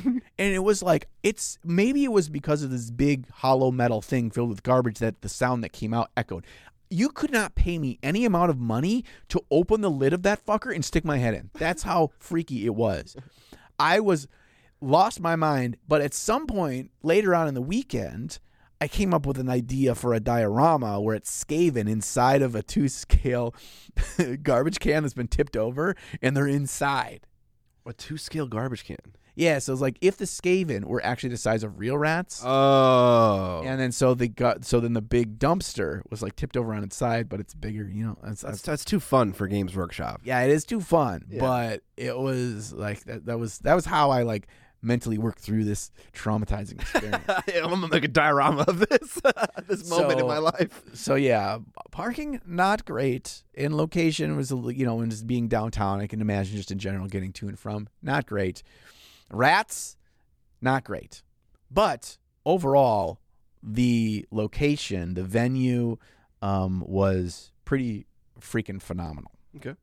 thrashing. 0.00 0.22
And 0.38 0.54
it 0.54 0.60
was 0.60 0.82
like 0.82 1.08
it's 1.22 1.58
maybe 1.64 2.04
it 2.04 2.10
was 2.12 2.28
because 2.28 2.62
of 2.62 2.70
this 2.70 2.90
big 2.90 3.28
hollow 3.30 3.70
metal 3.70 4.00
thing 4.00 4.30
filled 4.30 4.48
with 4.48 4.62
garbage 4.62 4.98
that 4.98 5.20
the 5.20 5.28
sound 5.28 5.62
that 5.62 5.72
came 5.72 5.92
out 5.94 6.10
echoed. 6.16 6.46
You 6.90 7.10
could 7.10 7.30
not 7.30 7.54
pay 7.54 7.78
me 7.78 7.98
any 8.02 8.24
amount 8.24 8.50
of 8.50 8.58
money 8.58 9.04
to 9.28 9.40
open 9.50 9.80
the 9.82 9.90
lid 9.90 10.12
of 10.12 10.22
that 10.22 10.44
fucker 10.44 10.74
and 10.74 10.84
stick 10.84 11.04
my 11.04 11.18
head 11.18 11.34
in. 11.34 11.50
That's 11.54 11.82
how 11.84 12.10
freaky 12.18 12.64
it 12.66 12.74
was. 12.74 13.14
I 13.78 14.00
was 14.00 14.26
lost 14.80 15.20
my 15.20 15.36
mind, 15.36 15.76
but 15.86 16.00
at 16.00 16.12
some 16.14 16.46
point 16.46 16.90
later 17.02 17.34
on 17.34 17.46
in 17.46 17.54
the 17.54 17.62
weekend, 17.62 18.38
I 18.82 18.88
came 18.88 19.14
up 19.14 19.26
with 19.26 19.38
an 19.38 19.48
idea 19.48 19.94
for 19.94 20.12
a 20.12 20.18
diorama 20.20 21.00
where 21.00 21.14
it's 21.14 21.30
Skaven 21.44 21.88
inside 21.88 22.42
of 22.42 22.54
a 22.56 22.62
two 22.62 22.88
scale 22.88 23.54
garbage 24.42 24.80
can 24.80 25.02
that's 25.04 25.14
been 25.14 25.28
tipped 25.28 25.56
over 25.56 25.94
and 26.20 26.36
they're 26.36 26.48
inside. 26.48 27.26
a 27.86 27.92
two 27.92 28.16
scale 28.16 28.46
garbage 28.48 28.84
can. 28.84 28.96
Yeah, 29.34 29.60
so 29.60 29.72
it's 29.72 29.80
like 29.80 29.96
if 30.00 30.16
the 30.18 30.24
Skaven 30.26 30.84
were 30.84 31.02
actually 31.04 31.30
the 31.30 31.36
size 31.38 31.62
of 31.64 31.78
real 31.78 31.96
rats, 31.96 32.42
Oh. 32.44 33.62
and 33.64 33.80
then 33.80 33.90
so 33.92 34.12
they 34.14 34.28
got 34.28 34.64
so 34.64 34.78
then 34.80 34.92
the 34.92 35.00
big 35.00 35.38
dumpster 35.38 36.02
was 36.10 36.20
like 36.22 36.36
tipped 36.36 36.56
over 36.56 36.74
on 36.74 36.82
its 36.84 36.96
side, 36.96 37.28
but 37.30 37.40
it's 37.40 37.54
bigger. 37.54 37.88
You 37.88 38.04
know, 38.04 38.18
that's, 38.22 38.42
that's 38.42 38.60
that's 38.62 38.84
too 38.84 39.00
fun 39.00 39.32
for 39.32 39.46
Games 39.46 39.74
Workshop. 39.74 40.20
yeah, 40.24 40.40
it 40.42 40.50
is 40.50 40.64
too 40.66 40.80
fun, 40.82 41.24
Yeah. 41.30 41.40
but 41.40 41.82
it 41.96 42.18
was 42.18 42.72
like 42.74 43.04
that. 43.04 43.24
That 43.26 43.38
was 43.38 43.58
that 43.60 43.74
was 43.74 43.86
how 43.86 44.10
I 44.10 44.22
like 44.22 44.48
mentally 44.82 45.16
work 45.16 45.38
through 45.38 45.64
this 45.64 45.90
traumatizing 46.12 46.80
experience. 46.80 47.24
I'm 47.28 47.70
gonna 47.70 47.88
make 47.88 48.04
a 48.04 48.08
diorama 48.08 48.64
of 48.66 48.80
this 48.80 49.20
this 49.68 49.88
moment 49.88 50.20
in 50.20 50.26
my 50.26 50.38
life. 50.38 50.82
so 50.92 51.14
yeah, 51.14 51.58
parking 51.90 52.40
not 52.46 52.84
great. 52.84 53.44
In 53.54 53.76
location 53.76 54.36
was 54.36 54.50
you 54.50 54.84
know, 54.84 55.00
and 55.00 55.10
just 55.10 55.26
being 55.26 55.48
downtown, 55.48 56.00
I 56.00 56.06
can 56.06 56.20
imagine 56.20 56.56
just 56.56 56.70
in 56.70 56.78
general 56.78 57.06
getting 57.06 57.32
to 57.34 57.48
and 57.48 57.58
from 57.58 57.88
not 58.02 58.26
great. 58.26 58.62
Rats, 59.30 59.96
not 60.60 60.84
great. 60.84 61.22
But 61.70 62.18
overall, 62.44 63.20
the 63.62 64.26
location, 64.30 65.14
the 65.14 65.22
venue, 65.22 65.96
um, 66.42 66.82
was 66.86 67.52
pretty 67.64 68.06
freaking 68.40 68.82
phenomenal. 68.82 69.30
Okay. 69.56 69.74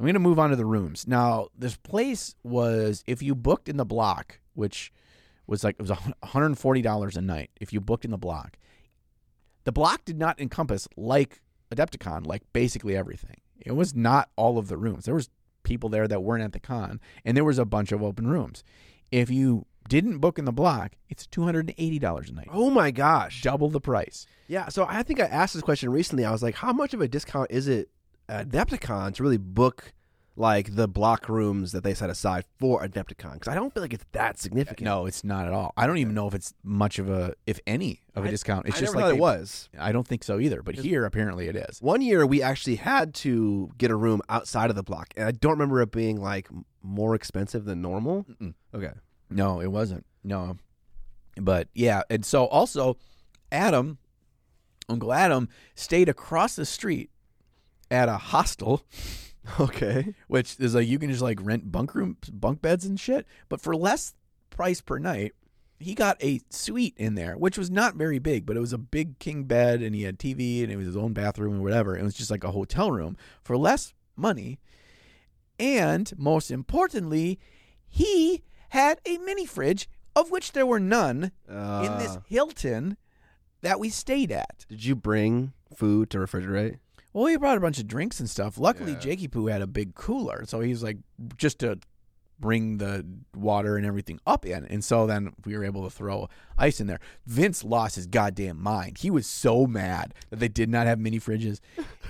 I'm 0.00 0.06
going 0.06 0.14
to 0.14 0.18
move 0.18 0.38
on 0.38 0.48
to 0.48 0.56
the 0.56 0.64
rooms. 0.64 1.06
Now, 1.06 1.48
this 1.54 1.76
place 1.76 2.34
was, 2.42 3.04
if 3.06 3.22
you 3.22 3.34
booked 3.34 3.68
in 3.68 3.76
the 3.76 3.84
block, 3.84 4.40
which 4.54 4.90
was 5.46 5.62
like, 5.62 5.76
it 5.78 5.82
was 5.82 5.90
$140 5.90 7.16
a 7.16 7.20
night 7.20 7.50
if 7.60 7.70
you 7.70 7.82
booked 7.82 8.06
in 8.06 8.10
the 8.10 8.16
block. 8.16 8.56
The 9.64 9.72
block 9.72 10.06
did 10.06 10.18
not 10.18 10.40
encompass, 10.40 10.88
like 10.96 11.42
Adepticon, 11.70 12.26
like 12.26 12.50
basically 12.54 12.96
everything. 12.96 13.42
It 13.60 13.72
was 13.72 13.94
not 13.94 14.30
all 14.36 14.56
of 14.56 14.68
the 14.68 14.78
rooms. 14.78 15.04
There 15.04 15.14
was 15.14 15.28
people 15.64 15.90
there 15.90 16.08
that 16.08 16.22
weren't 16.22 16.44
at 16.44 16.54
the 16.54 16.60
con, 16.60 16.98
and 17.22 17.36
there 17.36 17.44
was 17.44 17.58
a 17.58 17.66
bunch 17.66 17.92
of 17.92 18.02
open 18.02 18.26
rooms. 18.26 18.64
If 19.10 19.28
you 19.28 19.66
didn't 19.86 20.20
book 20.20 20.38
in 20.38 20.46
the 20.46 20.52
block, 20.52 20.92
it's 21.10 21.26
$280 21.26 22.30
a 22.30 22.32
night. 22.32 22.48
Oh 22.50 22.70
my 22.70 22.90
gosh. 22.90 23.42
Double 23.42 23.68
the 23.68 23.82
price. 23.82 24.24
Yeah, 24.48 24.70
so 24.70 24.86
I 24.88 25.02
think 25.02 25.20
I 25.20 25.26
asked 25.26 25.52
this 25.52 25.62
question 25.62 25.90
recently. 25.90 26.24
I 26.24 26.30
was 26.30 26.42
like, 26.42 26.54
how 26.54 26.72
much 26.72 26.94
of 26.94 27.02
a 27.02 27.08
discount 27.08 27.50
is 27.50 27.68
it 27.68 27.90
at 28.30 28.48
Adepticon 28.48 29.14
to 29.14 29.22
really 29.22 29.36
book 29.36 29.92
like 30.36 30.74
the 30.74 30.88
block 30.88 31.28
rooms 31.28 31.72
that 31.72 31.82
they 31.84 31.92
set 31.92 32.08
aside 32.08 32.44
for 32.58 32.82
Adepticon? 32.82 33.34
Because 33.34 33.48
I 33.48 33.54
don't 33.54 33.74
feel 33.74 33.82
like 33.82 33.92
it's 33.92 34.04
that 34.12 34.38
significant. 34.38 34.82
No, 34.82 35.04
it's 35.06 35.22
not 35.24 35.46
at 35.46 35.52
all. 35.52 35.72
I 35.76 35.86
don't 35.86 35.98
even 35.98 36.14
know 36.14 36.28
if 36.28 36.34
it's 36.34 36.54
much 36.62 36.98
of 36.98 37.10
a, 37.10 37.34
if 37.46 37.60
any, 37.66 38.00
of 38.14 38.24
a 38.24 38.28
I- 38.28 38.30
discount. 38.30 38.66
It's 38.66 38.76
I 38.78 38.80
just 38.80 38.94
like 38.94 39.04
they- 39.06 39.16
it 39.16 39.20
was. 39.20 39.68
I 39.78 39.92
don't 39.92 40.06
think 40.06 40.24
so 40.24 40.38
either. 40.38 40.62
But 40.62 40.76
here, 40.76 41.04
apparently, 41.04 41.48
it 41.48 41.56
is. 41.56 41.82
One 41.82 42.00
year 42.00 42.24
we 42.24 42.40
actually 42.42 42.76
had 42.76 43.12
to 43.16 43.70
get 43.76 43.90
a 43.90 43.96
room 43.96 44.22
outside 44.28 44.70
of 44.70 44.76
the 44.76 44.82
block, 44.84 45.08
and 45.16 45.26
I 45.26 45.32
don't 45.32 45.52
remember 45.52 45.80
it 45.82 45.90
being 45.90 46.20
like 46.20 46.48
more 46.82 47.14
expensive 47.14 47.64
than 47.66 47.82
normal. 47.82 48.24
Mm-mm. 48.24 48.54
Okay. 48.74 48.92
No, 49.28 49.60
it 49.60 49.70
wasn't. 49.70 50.06
No, 50.24 50.56
but 51.36 51.68
yeah, 51.74 52.02
and 52.10 52.24
so 52.24 52.46
also, 52.46 52.96
Adam, 53.52 53.98
Uncle 54.88 55.12
Adam, 55.12 55.48
stayed 55.74 56.08
across 56.08 56.56
the 56.56 56.66
street 56.66 57.10
at 57.90 58.08
a 58.08 58.16
hostel, 58.18 58.84
Okay. 59.60 60.14
which 60.28 60.56
is 60.60 60.74
like 60.74 60.86
you 60.88 60.98
can 60.98 61.10
just 61.10 61.22
like 61.22 61.38
rent 61.42 61.72
bunk 61.72 61.94
rooms, 61.94 62.16
bunk 62.30 62.60
beds 62.62 62.84
and 62.84 62.98
shit, 63.00 63.26
but 63.48 63.60
for 63.60 63.74
less 63.74 64.14
price 64.50 64.80
per 64.80 64.98
night. 64.98 65.32
He 65.82 65.94
got 65.94 66.22
a 66.22 66.40
suite 66.50 66.92
in 66.98 67.14
there, 67.14 67.38
which 67.38 67.56
was 67.56 67.70
not 67.70 67.94
very 67.94 68.18
big, 68.18 68.44
but 68.44 68.54
it 68.54 68.60
was 68.60 68.74
a 68.74 68.78
big 68.78 69.18
king 69.18 69.44
bed, 69.44 69.80
and 69.80 69.94
he 69.94 70.02
had 70.02 70.18
TV, 70.18 70.62
and 70.62 70.70
it 70.70 70.76
was 70.76 70.84
his 70.84 70.96
own 70.96 71.14
bathroom 71.14 71.54
and 71.54 71.62
whatever. 71.62 71.96
It 71.96 72.02
was 72.04 72.12
just 72.14 72.30
like 72.30 72.44
a 72.44 72.50
hotel 72.50 72.92
room 72.92 73.16
for 73.42 73.56
less 73.56 73.94
money, 74.14 74.58
and 75.58 76.12
most 76.18 76.50
importantly, 76.50 77.38
he 77.88 78.42
had 78.70 79.00
a 79.06 79.16
mini 79.18 79.46
fridge, 79.46 79.88
of 80.14 80.30
which 80.30 80.52
there 80.52 80.66
were 80.66 80.80
none 80.80 81.32
Uh, 81.48 81.82
in 81.90 81.98
this 81.98 82.18
Hilton 82.26 82.98
that 83.62 83.80
we 83.80 83.88
stayed 83.88 84.30
at. 84.30 84.66
Did 84.68 84.84
you 84.84 84.94
bring 84.94 85.54
food 85.74 86.10
to 86.10 86.18
refrigerate? 86.18 86.78
Well, 87.12 87.26
he 87.26 87.36
brought 87.36 87.56
a 87.56 87.60
bunch 87.60 87.78
of 87.78 87.86
drinks 87.88 88.20
and 88.20 88.30
stuff. 88.30 88.58
Luckily, 88.58 88.92
Yeah. 88.92 88.98
Jakey 88.98 89.28
Poo 89.28 89.46
had 89.46 89.62
a 89.62 89.66
big 89.66 89.94
cooler, 89.94 90.44
so 90.46 90.60
he's 90.60 90.82
like 90.82 90.98
just 91.36 91.58
to 91.60 91.78
bring 92.38 92.78
the 92.78 93.04
water 93.36 93.76
and 93.76 93.84
everything 93.84 94.18
up 94.26 94.46
in, 94.46 94.64
and 94.66 94.82
so 94.82 95.06
then 95.06 95.32
we 95.44 95.54
were 95.56 95.64
able 95.64 95.84
to 95.84 95.90
throw 95.90 96.28
ice 96.56 96.80
in 96.80 96.86
there. 96.86 97.00
Vince 97.26 97.62
lost 97.64 97.96
his 97.96 98.06
goddamn 98.06 98.58
mind. 98.62 98.98
He 98.98 99.10
was 99.10 99.26
so 99.26 99.66
mad 99.66 100.14
that 100.30 100.38
they 100.40 100.48
did 100.48 100.70
not 100.70 100.86
have 100.86 100.98
mini 100.98 101.18
fridges, 101.20 101.60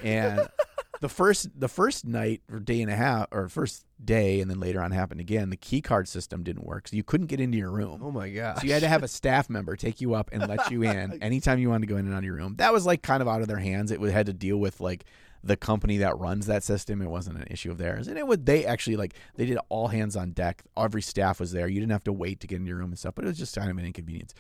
and 0.05 0.49
the 1.01 1.09
first 1.09 1.49
the 1.59 1.69
first 1.69 2.07
night 2.07 2.43
or 2.51 2.61
day 2.61 2.81
and 2.83 2.91
a 2.91 2.95
half 2.95 3.27
or 3.33 3.49
first 3.49 3.85
day, 4.03 4.41
and 4.41 4.51
then 4.51 4.61
later 4.61 4.83
on 4.83 4.91
happened 4.91 5.21
again. 5.21 5.51
The 5.51 5.57
key 5.57 5.81
card 5.81 6.09
system 6.09 6.43
didn't 6.43 6.65
work, 6.65 6.89
so 6.89 6.97
you 6.97 7.03
couldn't 7.03 7.29
get 7.29 7.41
into 7.41 7.57
your 7.59 7.71
room. 7.71 8.01
Oh 8.03 8.11
my 8.11 8.29
god. 8.29 8.59
So 8.59 8.67
you 8.67 8.73
had 8.73 8.83
to 8.83 8.89
have 8.89 9.03
a 9.03 9.09
staff 9.09 9.49
member 9.49 9.77
take 9.77 10.01
you 10.01 10.15
up 10.15 10.29
and 10.33 10.47
let 10.47 10.71
you 10.71 10.83
in 10.83 11.19
anytime 11.23 11.59
you 11.59 11.71
wanted 11.71 11.87
to 11.87 11.93
go 11.93 11.97
in 11.97 12.07
and 12.07 12.15
out 12.15 12.19
of 12.19 12.25
your 12.25 12.35
room. 12.35 12.57
That 12.59 12.73
was 12.73 12.85
like 12.85 13.03
kind 13.03 13.23
of 13.23 13.29
out 13.29 13.41
of 13.41 13.49
their 13.49 13.59
hands. 13.59 13.91
It 13.91 14.01
had 14.01 14.27
to 14.27 14.35
deal 14.35 14.59
with 14.59 14.81
like 14.81 15.05
the 15.43 15.57
company 15.57 15.99
that 15.99 16.19
runs 16.19 16.47
that 16.47 16.63
system. 16.63 17.01
It 17.01 17.09
wasn't 17.09 17.39
an 17.39 17.47
issue 17.51 17.71
of 17.71 17.79
theirs, 17.79 18.07
and 18.07 18.19
it 18.19 18.27
would 18.27 18.45
they 18.45 18.67
actually 18.67 18.97
like 18.97 19.15
they 19.37 19.47
did 19.47 19.59
all 19.71 19.89
hands 19.89 20.17
on 20.17 20.33
deck. 20.33 20.63
Every 20.77 21.03
staff 21.03 21.41
was 21.41 21.53
there. 21.53 21.67
You 21.67 21.81
didn't 21.81 21.93
have 21.93 22.05
to 22.05 22.13
wait 22.13 22.41
to 22.41 22.47
get 22.47 22.57
in 22.57 22.67
your 22.67 22.77
room 22.77 22.91
and 22.91 22.99
stuff, 22.99 23.15
but 23.15 23.25
it 23.25 23.29
was 23.29 23.39
just 23.39 23.57
kind 23.57 23.71
of 23.71 23.79
an 23.79 23.87
inconvenience. 23.87 24.35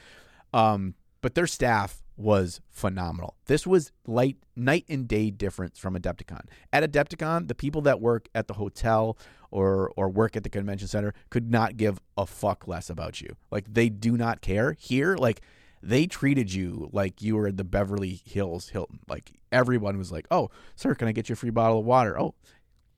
Um, 0.52 0.94
but 1.20 1.34
their 1.34 1.46
staff 1.46 2.02
was 2.16 2.60
phenomenal. 2.68 3.34
This 3.46 3.66
was 3.66 3.92
light 4.06 4.36
night 4.54 4.84
and 4.88 5.08
day 5.08 5.30
difference 5.30 5.78
from 5.78 5.96
Adepticon. 5.96 6.44
At 6.72 6.82
Adepticon, 6.82 7.48
the 7.48 7.54
people 7.54 7.80
that 7.82 8.00
work 8.00 8.28
at 8.34 8.46
the 8.46 8.54
hotel 8.54 9.16
or 9.50 9.90
or 9.96 10.08
work 10.08 10.36
at 10.36 10.42
the 10.42 10.50
convention 10.50 10.86
center 10.86 11.14
could 11.30 11.50
not 11.50 11.76
give 11.76 12.00
a 12.16 12.26
fuck 12.26 12.68
less 12.68 12.90
about 12.90 13.20
you. 13.20 13.36
Like 13.50 13.72
they 13.72 13.88
do 13.88 14.16
not 14.16 14.42
care. 14.42 14.72
Here, 14.78 15.16
like 15.16 15.40
they 15.82 16.06
treated 16.06 16.52
you 16.52 16.90
like 16.92 17.22
you 17.22 17.36
were 17.36 17.50
the 17.50 17.64
Beverly 17.64 18.20
Hills 18.24 18.68
Hilton. 18.68 19.00
Like 19.08 19.32
everyone 19.50 19.96
was 19.96 20.12
like, 20.12 20.26
"Oh, 20.30 20.50
sir, 20.76 20.94
can 20.94 21.08
I 21.08 21.12
get 21.12 21.28
you 21.28 21.32
a 21.32 21.36
free 21.36 21.50
bottle 21.50 21.80
of 21.80 21.86
water?" 21.86 22.20
"Oh, 22.20 22.34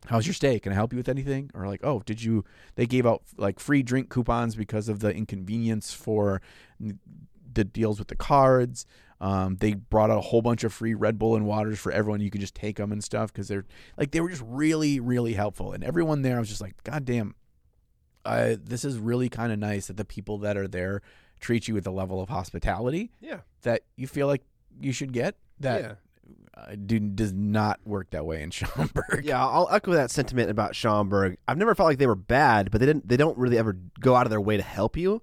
how's 0.06 0.26
your 0.26 0.34
stay? 0.34 0.58
Can 0.58 0.72
I 0.72 0.74
help 0.74 0.92
you 0.92 0.96
with 0.96 1.08
anything?" 1.08 1.50
Or 1.54 1.68
like, 1.68 1.80
"Oh, 1.84 2.02
did 2.04 2.22
you 2.22 2.44
they 2.74 2.86
gave 2.86 3.06
out 3.06 3.22
like 3.36 3.60
free 3.60 3.82
drink 3.82 4.10
coupons 4.10 4.56
because 4.56 4.88
of 4.88 4.98
the 4.98 5.14
inconvenience 5.14 5.92
for 5.92 6.42
the 7.54 7.64
deals 7.64 7.98
with 7.98 8.08
the 8.08 8.16
cards. 8.16 8.86
Um, 9.20 9.56
they 9.60 9.74
brought 9.74 10.10
out 10.10 10.18
a 10.18 10.22
whole 10.22 10.42
bunch 10.42 10.64
of 10.64 10.72
free 10.72 10.94
Red 10.94 11.16
Bull 11.18 11.36
and 11.36 11.46
waters 11.46 11.78
for 11.78 11.92
everyone. 11.92 12.20
You 12.20 12.30
could 12.30 12.40
just 12.40 12.56
take 12.56 12.76
them 12.76 12.90
and 12.90 13.04
stuff 13.04 13.32
because 13.32 13.46
they're 13.46 13.64
like 13.96 14.10
they 14.10 14.20
were 14.20 14.28
just 14.30 14.42
really, 14.44 14.98
really 14.98 15.34
helpful. 15.34 15.72
And 15.72 15.84
everyone 15.84 16.22
there, 16.22 16.36
I 16.36 16.40
was 16.40 16.48
just 16.48 16.60
like, 16.60 16.82
God 16.82 17.04
damn, 17.04 17.36
uh, 18.24 18.56
this 18.62 18.84
is 18.84 18.98
really 18.98 19.28
kind 19.28 19.52
of 19.52 19.58
nice 19.58 19.86
that 19.86 19.96
the 19.96 20.04
people 20.04 20.38
that 20.38 20.56
are 20.56 20.66
there 20.68 21.02
treat 21.40 21.68
you 21.68 21.74
with 21.74 21.86
a 21.86 21.90
level 21.90 22.20
of 22.20 22.28
hospitality 22.28 23.10
Yeah. 23.20 23.40
that 23.62 23.82
you 23.96 24.06
feel 24.06 24.26
like 24.26 24.42
you 24.80 24.92
should 24.92 25.12
get. 25.12 25.36
That 25.60 25.80
yeah. 25.82 25.92
uh, 26.56 26.74
do, 26.86 26.98
does 26.98 27.32
not 27.32 27.78
work 27.84 28.10
that 28.10 28.26
way 28.26 28.42
in 28.42 28.50
Schaumburg. 28.52 29.22
Yeah, 29.24 29.44
I'll 29.44 29.68
echo 29.70 29.92
that 29.92 30.10
sentiment 30.10 30.50
about 30.50 30.74
Schaumburg. 30.74 31.36
I've 31.46 31.58
never 31.58 31.74
felt 31.76 31.88
like 31.88 31.98
they 31.98 32.06
were 32.08 32.14
bad, 32.16 32.70
but 32.72 32.80
they 32.80 32.86
didn't. 32.86 33.08
They 33.08 33.16
don't 33.16 33.38
really 33.38 33.58
ever 33.58 33.76
go 34.00 34.16
out 34.16 34.26
of 34.26 34.30
their 34.30 34.40
way 34.40 34.56
to 34.56 34.62
help 34.64 34.96
you. 34.96 35.22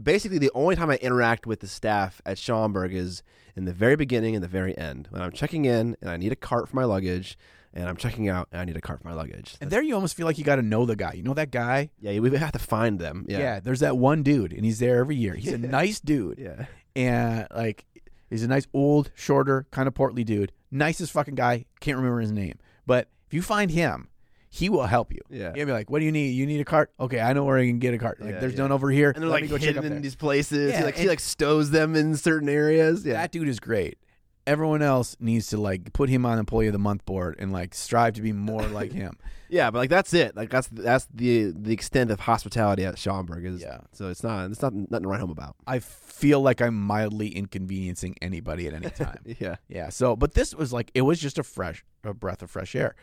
Basically, 0.00 0.38
the 0.38 0.50
only 0.54 0.76
time 0.76 0.90
I 0.90 0.96
interact 0.96 1.46
with 1.46 1.60
the 1.60 1.66
staff 1.66 2.20
at 2.24 2.38
Schaumburg 2.38 2.94
is 2.94 3.22
in 3.56 3.64
the 3.64 3.72
very 3.72 3.96
beginning 3.96 4.34
and 4.34 4.44
the 4.44 4.48
very 4.48 4.76
end 4.78 5.08
when 5.10 5.20
I'm 5.22 5.32
checking 5.32 5.64
in 5.64 5.96
and 6.00 6.10
I 6.10 6.16
need 6.16 6.32
a 6.32 6.36
cart 6.36 6.68
for 6.68 6.76
my 6.76 6.84
luggage, 6.84 7.36
and 7.74 7.88
I'm 7.88 7.96
checking 7.96 8.28
out 8.28 8.48
and 8.52 8.60
I 8.60 8.64
need 8.64 8.76
a 8.76 8.80
cart 8.80 9.00
for 9.02 9.08
my 9.08 9.14
luggage. 9.14 9.56
And 9.60 9.70
there 9.70 9.82
you 9.82 9.94
almost 9.94 10.16
feel 10.16 10.26
like 10.26 10.38
you 10.38 10.44
got 10.44 10.56
to 10.56 10.62
know 10.62 10.86
the 10.86 10.96
guy. 10.96 11.12
You 11.14 11.22
know 11.22 11.34
that 11.34 11.50
guy? 11.50 11.90
yeah, 12.00 12.18
we 12.18 12.36
have 12.36 12.52
to 12.52 12.58
find 12.58 12.98
them. 12.98 13.26
Yeah. 13.28 13.38
Yeah, 13.38 13.60
there's 13.60 13.80
that 13.80 13.96
one 13.98 14.22
dude, 14.22 14.52
and 14.52 14.64
he's 14.64 14.78
there 14.78 14.98
every 14.98 15.16
year. 15.16 15.34
He's 15.34 15.52
a 15.52 15.58
nice 15.80 16.00
dude, 16.00 16.38
yeah, 16.38 16.66
and 16.94 17.46
like 17.54 17.84
he's 18.30 18.42
a 18.42 18.48
nice 18.48 18.66
old, 18.72 19.10
shorter, 19.14 19.66
kind 19.70 19.88
of 19.88 19.94
portly 19.94 20.24
dude. 20.24 20.52
Nicest 20.70 21.12
fucking 21.12 21.34
guy. 21.34 21.64
Can't 21.80 21.96
remember 21.96 22.20
his 22.20 22.32
name, 22.32 22.58
but 22.86 23.08
if 23.26 23.34
you 23.34 23.42
find 23.42 23.70
him, 23.70 24.08
he 24.50 24.68
will 24.68 24.86
help 24.86 25.12
you. 25.12 25.20
yeah. 25.30 25.52
He'll 25.54 25.66
be 25.66 25.72
like, 25.72 25.90
"What 25.90 25.98
do 25.98 26.04
you 26.04 26.12
need? 26.12 26.30
You 26.30 26.46
need 26.46 26.60
a 26.60 26.64
cart? 26.64 26.90
Okay, 26.98 27.20
I 27.20 27.32
know 27.32 27.44
where 27.44 27.58
I 27.58 27.66
can 27.66 27.78
get 27.78 27.92
a 27.94 27.98
cart. 27.98 28.20
Like, 28.20 28.30
Yeah, 28.34 28.40
there's 28.40 28.54
yeah. 28.54 28.60
none 28.60 28.72
over 28.72 28.90
here. 28.90 29.10
And 29.14 29.22
they're 29.22 29.28
Let 29.30 29.42
like 29.42 29.50
go 29.50 29.56
check 29.58 29.66
hidden 29.66 29.78
up 29.78 29.84
there." 29.84 29.96
in 29.96 30.02
these 30.02 30.16
places. 30.16 30.72
Yeah, 30.72 30.78
he 30.78 30.84
like 30.84 30.94
he 30.94 31.00
and- 31.02 31.10
like 31.10 31.20
stows 31.20 31.70
them 31.70 31.94
in 31.94 32.16
certain 32.16 32.48
areas. 32.48 33.04
Yeah, 33.04 33.14
That 33.14 33.30
dude 33.32 33.48
is 33.48 33.60
great. 33.60 33.98
Everyone 34.46 34.80
else 34.80 35.14
needs 35.20 35.48
to 35.48 35.58
like 35.58 35.92
put 35.92 36.08
him 36.08 36.24
on 36.24 36.38
employee 36.38 36.68
of 36.68 36.72
the 36.72 36.78
month 36.78 37.04
board 37.04 37.36
and 37.38 37.52
like 37.52 37.74
strive 37.74 38.14
to 38.14 38.22
be 38.22 38.32
more 38.32 38.62
like 38.78 38.92
him. 38.92 39.18
Yeah, 39.50 39.70
but 39.70 39.78
like 39.80 39.90
that's 39.90 40.14
it. 40.14 40.34
Like 40.34 40.48
that's 40.48 40.68
that's 40.68 41.06
the 41.14 41.52
the 41.54 41.72
extent 41.74 42.10
of 42.10 42.20
hospitality 42.20 42.84
at 42.86 42.98
Schaumburg 42.98 43.44
is. 43.44 43.60
Yeah. 43.60 43.80
So 43.92 44.08
it's 44.08 44.22
not 44.22 44.50
it's 44.50 44.62
not 44.62 44.72
nothing 44.74 45.02
to 45.02 45.08
write 45.08 45.20
home 45.20 45.30
about. 45.30 45.56
I 45.66 45.78
feel 45.80 46.40
like 46.40 46.62
I'm 46.62 46.74
mildly 46.74 47.28
inconveniencing 47.28 48.16
anybody 48.22 48.66
at 48.66 48.72
any 48.72 48.88
time. 49.04 49.18
Yeah. 49.38 49.56
Yeah. 49.68 49.90
So, 49.90 50.16
but 50.16 50.32
this 50.32 50.54
was 50.54 50.72
like 50.72 50.90
it 50.94 51.02
was 51.02 51.20
just 51.20 51.38
a 51.38 51.42
fresh, 51.42 51.84
a 52.02 52.14
breath 52.14 52.42
of 52.42 52.50
fresh 52.50 52.74
air. 52.74 52.94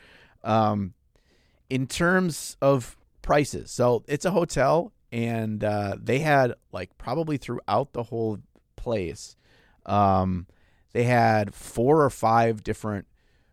Um, 0.44 0.94
in 1.70 1.88
terms 1.88 2.58
of 2.62 2.98
prices, 3.22 3.72
so 3.72 4.04
it's 4.08 4.26
a 4.26 4.32
hotel, 4.32 4.94
and 5.12 5.64
uh, 5.64 5.96
they 6.02 6.20
had 6.20 6.54
like 6.72 6.98
probably 6.98 7.38
throughout 7.38 7.94
the 7.94 8.04
whole 8.04 8.40
place, 8.76 9.36
um, 9.86 10.48
they 10.94 11.04
had 11.04 11.54
four 11.54 12.04
or 12.04 12.10
five 12.10 12.64
different 12.64 13.08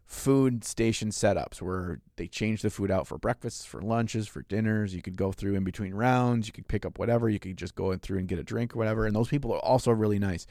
food 0.06 0.62
station 0.62 1.08
setups 1.08 1.62
where 1.62 2.00
they 2.16 2.28
changed 2.28 2.62
the 2.62 2.70
food 2.70 2.90
out 2.90 3.06
for 3.06 3.16
breakfasts, 3.16 3.64
for 3.64 3.80
lunches, 3.80 4.28
for 4.28 4.42
dinners. 4.42 4.94
You 4.94 5.00
could 5.00 5.16
go 5.16 5.32
through 5.32 5.54
in 5.54 5.64
between 5.64 5.94
rounds. 5.94 6.46
You 6.46 6.52
could 6.52 6.68
pick 6.68 6.84
up 6.84 6.98
whatever. 6.98 7.30
You 7.30 7.38
could 7.38 7.56
just 7.56 7.74
go 7.74 7.92
in 7.92 7.98
through 7.98 8.18
and 8.18 8.28
get 8.28 8.38
a 8.38 8.44
drink 8.44 8.74
or 8.74 8.78
whatever. 8.78 9.06
And 9.06 9.16
those 9.16 9.28
people 9.28 9.52
are 9.52 9.64
also 9.64 9.90
really 9.90 10.18
nice. 10.18 10.46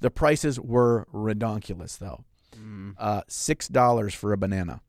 The 0.00 0.10
prices 0.10 0.60
were 0.60 1.06
redonkulous 1.12 1.98
though. 1.98 2.24
Uh, 2.98 3.22
six 3.28 3.66
dollars 3.66 4.14
for 4.14 4.32
a 4.32 4.36
banana. 4.36 4.82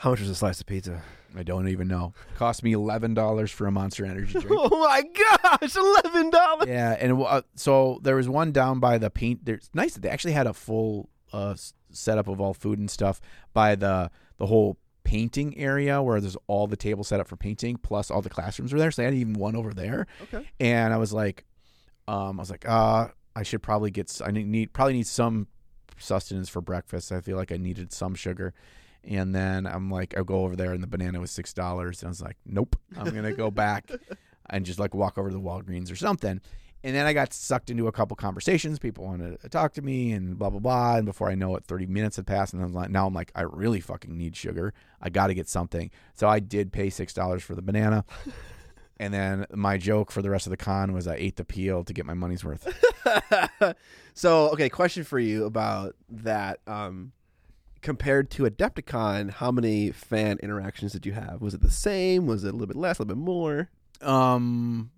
How 0.00 0.10
much 0.10 0.20
was 0.20 0.30
a 0.30 0.34
slice 0.34 0.60
of 0.60 0.66
pizza? 0.66 1.02
I 1.36 1.42
don't 1.42 1.68
even 1.68 1.86
know. 1.86 2.14
Cost 2.36 2.62
me 2.62 2.72
eleven 2.72 3.14
dollars 3.14 3.50
for 3.50 3.66
a 3.66 3.70
Monster 3.70 4.06
Energy 4.06 4.32
drink. 4.32 4.46
oh 4.50 4.80
my 4.80 5.02
gosh, 5.02 5.76
eleven 5.76 6.30
dollars. 6.30 6.68
yeah, 6.68 6.96
and 6.98 7.22
uh, 7.22 7.42
so 7.54 8.00
there 8.02 8.16
was 8.16 8.28
one 8.28 8.50
down 8.50 8.80
by 8.80 8.98
the 8.98 9.10
paint. 9.10 9.44
There's 9.44 9.70
nice 9.74 9.94
that 9.94 10.00
they 10.00 10.08
actually 10.08 10.32
had 10.32 10.46
a 10.46 10.54
full 10.54 11.10
uh, 11.32 11.54
setup 11.90 12.28
of 12.28 12.40
all 12.40 12.54
food 12.54 12.78
and 12.78 12.90
stuff 12.90 13.20
by 13.52 13.74
the 13.74 14.10
the 14.38 14.46
whole 14.46 14.78
painting 15.04 15.56
area 15.58 16.00
where 16.02 16.20
there's 16.20 16.36
all 16.46 16.66
the 16.66 16.76
tables 16.76 17.08
set 17.08 17.20
up 17.20 17.28
for 17.28 17.36
painting 17.36 17.76
plus 17.76 18.10
all 18.10 18.22
the 18.22 18.30
classrooms 18.30 18.72
were 18.72 18.78
there. 18.78 18.90
So 18.90 19.02
they 19.02 19.06
had 19.06 19.14
even 19.14 19.34
one 19.34 19.54
over 19.54 19.74
there. 19.74 20.06
Okay. 20.22 20.48
and 20.58 20.94
I 20.94 20.96
was 20.96 21.12
like, 21.12 21.44
um, 22.08 22.38
I 22.38 22.42
was 22.42 22.50
like, 22.50 22.66
uh, 22.68 23.08
I 23.36 23.42
should 23.42 23.62
probably 23.62 23.90
get, 23.90 24.20
I 24.24 24.30
need 24.30 24.72
probably 24.72 24.94
need 24.94 25.06
some 25.06 25.46
sustenance 25.98 26.48
for 26.48 26.60
breakfast. 26.60 27.12
I 27.12 27.20
feel 27.20 27.36
like 27.36 27.52
I 27.52 27.56
needed 27.56 27.92
some 27.92 28.14
sugar, 28.14 28.54
and 29.04 29.34
then 29.34 29.66
I'm 29.66 29.90
like, 29.90 30.16
I'll 30.16 30.24
go 30.24 30.44
over 30.44 30.56
there, 30.56 30.72
and 30.72 30.82
the 30.82 30.86
banana 30.86 31.20
was 31.20 31.30
six 31.30 31.52
dollars, 31.52 32.02
and 32.02 32.08
I 32.08 32.10
was 32.10 32.22
like, 32.22 32.36
nope, 32.46 32.76
I'm 32.96 33.14
gonna 33.14 33.32
go 33.32 33.50
back 33.50 33.90
and 34.48 34.66
just 34.66 34.78
like 34.78 34.94
walk 34.94 35.18
over 35.18 35.28
to 35.30 35.34
the 35.34 35.40
Walgreens 35.40 35.90
or 35.92 35.96
something. 35.96 36.40
And 36.82 36.96
then 36.96 37.04
I 37.04 37.12
got 37.12 37.34
sucked 37.34 37.68
into 37.68 37.88
a 37.88 37.92
couple 37.92 38.16
conversations. 38.16 38.78
People 38.78 39.04
wanted 39.04 39.38
to 39.42 39.48
talk 39.50 39.74
to 39.74 39.82
me 39.82 40.12
and 40.12 40.38
blah 40.38 40.48
blah 40.50 40.60
blah. 40.60 40.96
And 40.96 41.04
before 41.04 41.30
I 41.30 41.34
know 41.34 41.54
it, 41.56 41.64
30 41.64 41.86
minutes 41.86 42.16
had 42.16 42.26
passed, 42.26 42.54
and 42.54 42.62
I'm 42.62 42.72
like, 42.72 42.90
now 42.90 43.06
I'm 43.06 43.14
like, 43.14 43.32
I 43.34 43.42
really 43.42 43.80
fucking 43.80 44.16
need 44.16 44.34
sugar. 44.36 44.72
I 45.00 45.10
got 45.10 45.26
to 45.26 45.34
get 45.34 45.48
something. 45.48 45.90
So 46.14 46.28
I 46.28 46.40
did 46.40 46.72
pay 46.72 46.90
six 46.90 47.12
dollars 47.12 47.42
for 47.42 47.54
the 47.54 47.62
banana. 47.62 48.04
And 49.00 49.14
then 49.14 49.46
my 49.54 49.78
joke 49.78 50.10
for 50.12 50.20
the 50.20 50.28
rest 50.28 50.46
of 50.46 50.50
the 50.50 50.58
con 50.58 50.92
was 50.92 51.08
I 51.08 51.14
ate 51.14 51.36
the 51.36 51.44
peel 51.44 51.84
to 51.84 51.94
get 51.94 52.04
my 52.04 52.12
money's 52.12 52.44
worth. 52.44 52.68
so, 54.14 54.50
okay, 54.50 54.68
question 54.68 55.04
for 55.04 55.18
you 55.18 55.46
about 55.46 55.96
that. 56.10 56.60
Um, 56.66 57.12
compared 57.82 58.30
to 58.32 58.44
Adepticon, 58.44 59.30
how 59.30 59.50
many 59.50 59.90
fan 59.90 60.38
interactions 60.42 60.92
did 60.92 61.06
you 61.06 61.12
have? 61.12 61.40
Was 61.40 61.54
it 61.54 61.60
the 61.62 61.70
same? 61.70 62.26
Was 62.26 62.44
it 62.44 62.48
a 62.48 62.52
little 62.52 62.66
bit 62.66 62.76
less? 62.76 62.98
A 62.98 63.02
little 63.02 63.14
bit 63.16 63.22
more? 63.24 63.70
Um, 64.00 64.90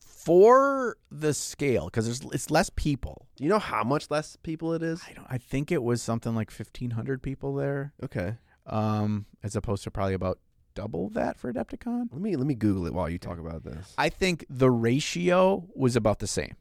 for 0.00 0.96
the 1.10 1.32
scale, 1.32 1.86
because 1.86 2.04
there's 2.04 2.20
it's 2.34 2.50
less 2.50 2.70
people. 2.70 3.26
Do 3.36 3.44
you 3.44 3.50
know 3.50 3.58
how 3.58 3.82
much 3.84 4.10
less 4.10 4.36
people 4.42 4.72
it 4.74 4.82
is? 4.82 5.02
I 5.08 5.12
don't. 5.14 5.26
I 5.28 5.38
think 5.38 5.72
it 5.72 5.82
was 5.82 6.02
something 6.02 6.34
like 6.34 6.50
fifteen 6.50 6.90
hundred 6.90 7.22
people 7.22 7.54
there. 7.54 7.94
Okay, 8.02 8.36
Um, 8.66 9.26
as 9.42 9.56
opposed 9.56 9.84
to 9.84 9.90
probably 9.90 10.14
about 10.14 10.38
double 10.74 11.08
that 11.10 11.38
for 11.38 11.52
Adepticon. 11.52 12.08
let 12.12 12.20
me 12.20 12.36
let 12.36 12.46
me 12.46 12.54
Google 12.54 12.86
it 12.86 12.92
while 12.94 13.08
you 13.08 13.18
talk 13.18 13.38
about 13.38 13.64
this. 13.64 13.94
I 13.96 14.08
think 14.10 14.44
the 14.50 14.70
ratio 14.70 15.66
was 15.74 15.96
about 15.96 16.18
the 16.18 16.26
same. 16.26 16.56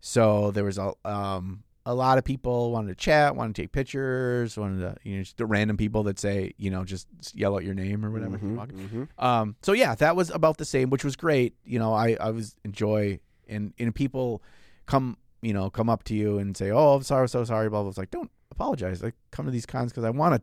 So 0.00 0.50
there 0.50 0.64
was 0.64 0.78
a 0.78 0.92
um 1.04 1.62
a 1.84 1.94
lot 1.94 2.16
of 2.16 2.24
people 2.24 2.70
wanted 2.70 2.88
to 2.88 2.94
chat, 2.94 3.34
wanted 3.34 3.54
to 3.56 3.62
take 3.62 3.72
pictures, 3.72 4.56
wanted 4.56 4.80
to 4.80 4.96
you 5.02 5.16
know 5.16 5.22
just 5.22 5.36
the 5.36 5.46
random 5.46 5.76
people 5.76 6.02
that 6.04 6.18
say 6.18 6.52
you 6.56 6.70
know 6.70 6.84
just 6.84 7.08
yell 7.34 7.54
out 7.56 7.64
your 7.64 7.74
name 7.74 8.04
or 8.04 8.10
whatever. 8.10 8.38
Mhm, 8.38 8.56
Fuck. 8.56 8.68
mhm. 8.70 9.08
Um, 9.18 9.56
so 9.62 9.72
yeah, 9.72 9.94
that 9.96 10.14
was 10.14 10.30
about 10.30 10.58
the 10.58 10.64
same, 10.64 10.90
which 10.90 11.04
was 11.04 11.16
great. 11.16 11.54
You 11.64 11.78
know, 11.78 11.92
I 11.92 12.16
I 12.20 12.30
was 12.30 12.54
enjoy 12.64 13.18
and 13.48 13.72
and 13.78 13.94
people 13.94 14.42
come 14.86 15.16
you 15.42 15.52
know 15.52 15.70
come 15.70 15.90
up 15.90 16.04
to 16.04 16.14
you 16.14 16.38
and 16.38 16.56
say, 16.56 16.70
oh, 16.70 16.94
I'm 16.94 17.02
sorry, 17.02 17.28
so 17.28 17.42
sorry, 17.44 17.68
blah 17.68 17.80
blah. 17.82 17.88
It's 17.88 17.98
like 17.98 18.10
don't 18.12 18.30
apologize. 18.52 19.02
I 19.02 19.12
come 19.32 19.46
to 19.46 19.50
these 19.52 19.66
cons 19.66 19.90
because 19.90 20.04
I 20.04 20.10
want 20.10 20.34
to 20.36 20.42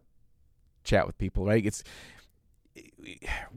chat 0.83 1.07
with 1.07 1.17
people, 1.17 1.45
right? 1.45 1.65
It's 1.65 1.83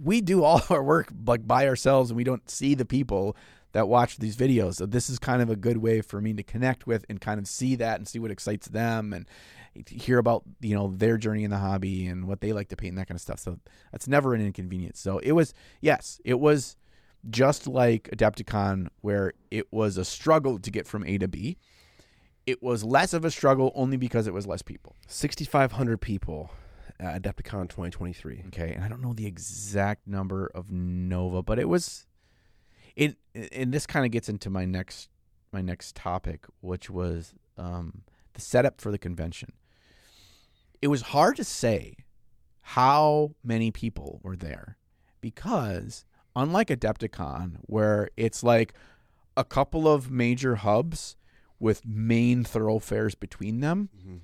we 0.01 0.21
do 0.21 0.45
all 0.45 0.63
our 0.71 0.83
work 0.83 1.09
like 1.27 1.47
by 1.47 1.67
ourselves 1.67 2.11
and 2.11 2.17
we 2.17 2.25
don't 2.25 2.49
see 2.49 2.75
the 2.75 2.85
people 2.85 3.37
that 3.73 3.89
watch 3.89 4.19
these 4.19 4.37
videos. 4.37 4.77
So 4.77 4.87
this 4.87 5.11
is 5.11 5.19
kind 5.19 5.43
of 5.43 5.51
a 5.51 5.57
good 5.57 5.79
way 5.79 6.01
for 6.01 6.21
me 6.21 6.33
to 6.35 6.43
connect 6.43 6.87
with 6.87 7.05
and 7.09 7.21
kind 7.21 7.41
of 7.41 7.47
see 7.47 7.75
that 7.77 7.99
and 7.99 8.07
see 8.07 8.19
what 8.19 8.31
excites 8.31 8.69
them 8.69 9.13
and 9.13 9.27
hear 9.89 10.19
about, 10.19 10.43
you 10.61 10.75
know, 10.75 10.93
their 10.95 11.17
journey 11.17 11.45
in 11.45 11.51
the 11.51 11.59
hobby 11.59 12.07
and 12.07 12.27
what 12.27 12.41
they 12.41 12.53
like 12.53 12.69
to 12.69 12.77
paint 12.77 12.91
and 12.91 12.99
that 12.99 13.09
kind 13.09 13.17
of 13.17 13.23
stuff. 13.23 13.39
So 13.39 13.59
that's 13.91 14.07
never 14.07 14.35
an 14.35 14.45
inconvenience. 14.45 15.01
So 15.01 15.19
it 15.19 15.33
was 15.33 15.55
yes, 15.81 16.21
it 16.25 16.39
was 16.39 16.77
just 17.31 17.67
like 17.67 18.11
Adepticon 18.11 18.89
where 19.01 19.33
it 19.51 19.73
was 19.73 19.97
a 19.97 20.05
struggle 20.05 20.59
to 20.59 20.71
get 20.71 20.87
from 20.87 21.05
A 21.07 21.19
to 21.19 21.29
B. 21.29 21.57
It 22.45 22.63
was 22.63 22.83
less 22.83 23.13
of 23.13 23.25
a 23.25 23.31
struggle 23.31 23.71
only 23.75 23.97
because 23.97 24.27
it 24.27 24.35
was 24.35 24.47
less 24.47 24.63
people. 24.63 24.97
6,500 25.07 26.01
people 26.01 26.51
at 26.99 27.23
Adepticon 27.23 27.69
2023. 27.69 28.45
Okay, 28.49 28.73
and 28.75 28.85
I 28.85 28.89
don't 28.89 29.01
know 29.01 29.13
the 29.13 29.27
exact 29.27 30.07
number 30.09 30.51
of 30.53 30.71
Nova, 30.71 31.43
but 31.43 31.61
it 31.61 31.69
was 31.69 32.07
it 32.97 33.17
and 33.53 33.73
this 33.73 33.87
kind 33.87 34.05
of 34.05 34.13
gets 34.13 34.29
into 34.29 34.51
my 34.51 34.65
next 34.65 35.09
my 35.53 35.61
next 35.61 35.95
topic, 35.97 36.47
which 36.61 36.89
was 36.91 37.35
um, 37.59 38.03
the 38.35 38.41
setup 38.41 38.81
for 38.81 38.91
the 38.91 38.99
convention. 38.99 39.53
It 40.81 40.89
was 40.89 41.03
hard 41.03 41.37
to 41.37 41.45
say 41.45 41.95
how 42.63 43.35
many 43.45 43.71
people 43.71 44.21
were 44.23 44.37
there 44.37 44.77
because 45.21 46.05
unlike 46.35 46.69
Adepticon, 46.69 47.57
where 47.63 48.09
it's 48.17 48.43
like 48.43 48.73
a 49.37 49.45
couple 49.45 49.87
of 49.89 50.11
major 50.11 50.57
hubs 50.57 51.17
with 51.59 51.87
main 51.87 52.45
thoroughfares 52.45 53.15
between 53.15 53.61
them, 53.61 53.89
Mhm. 53.97 54.21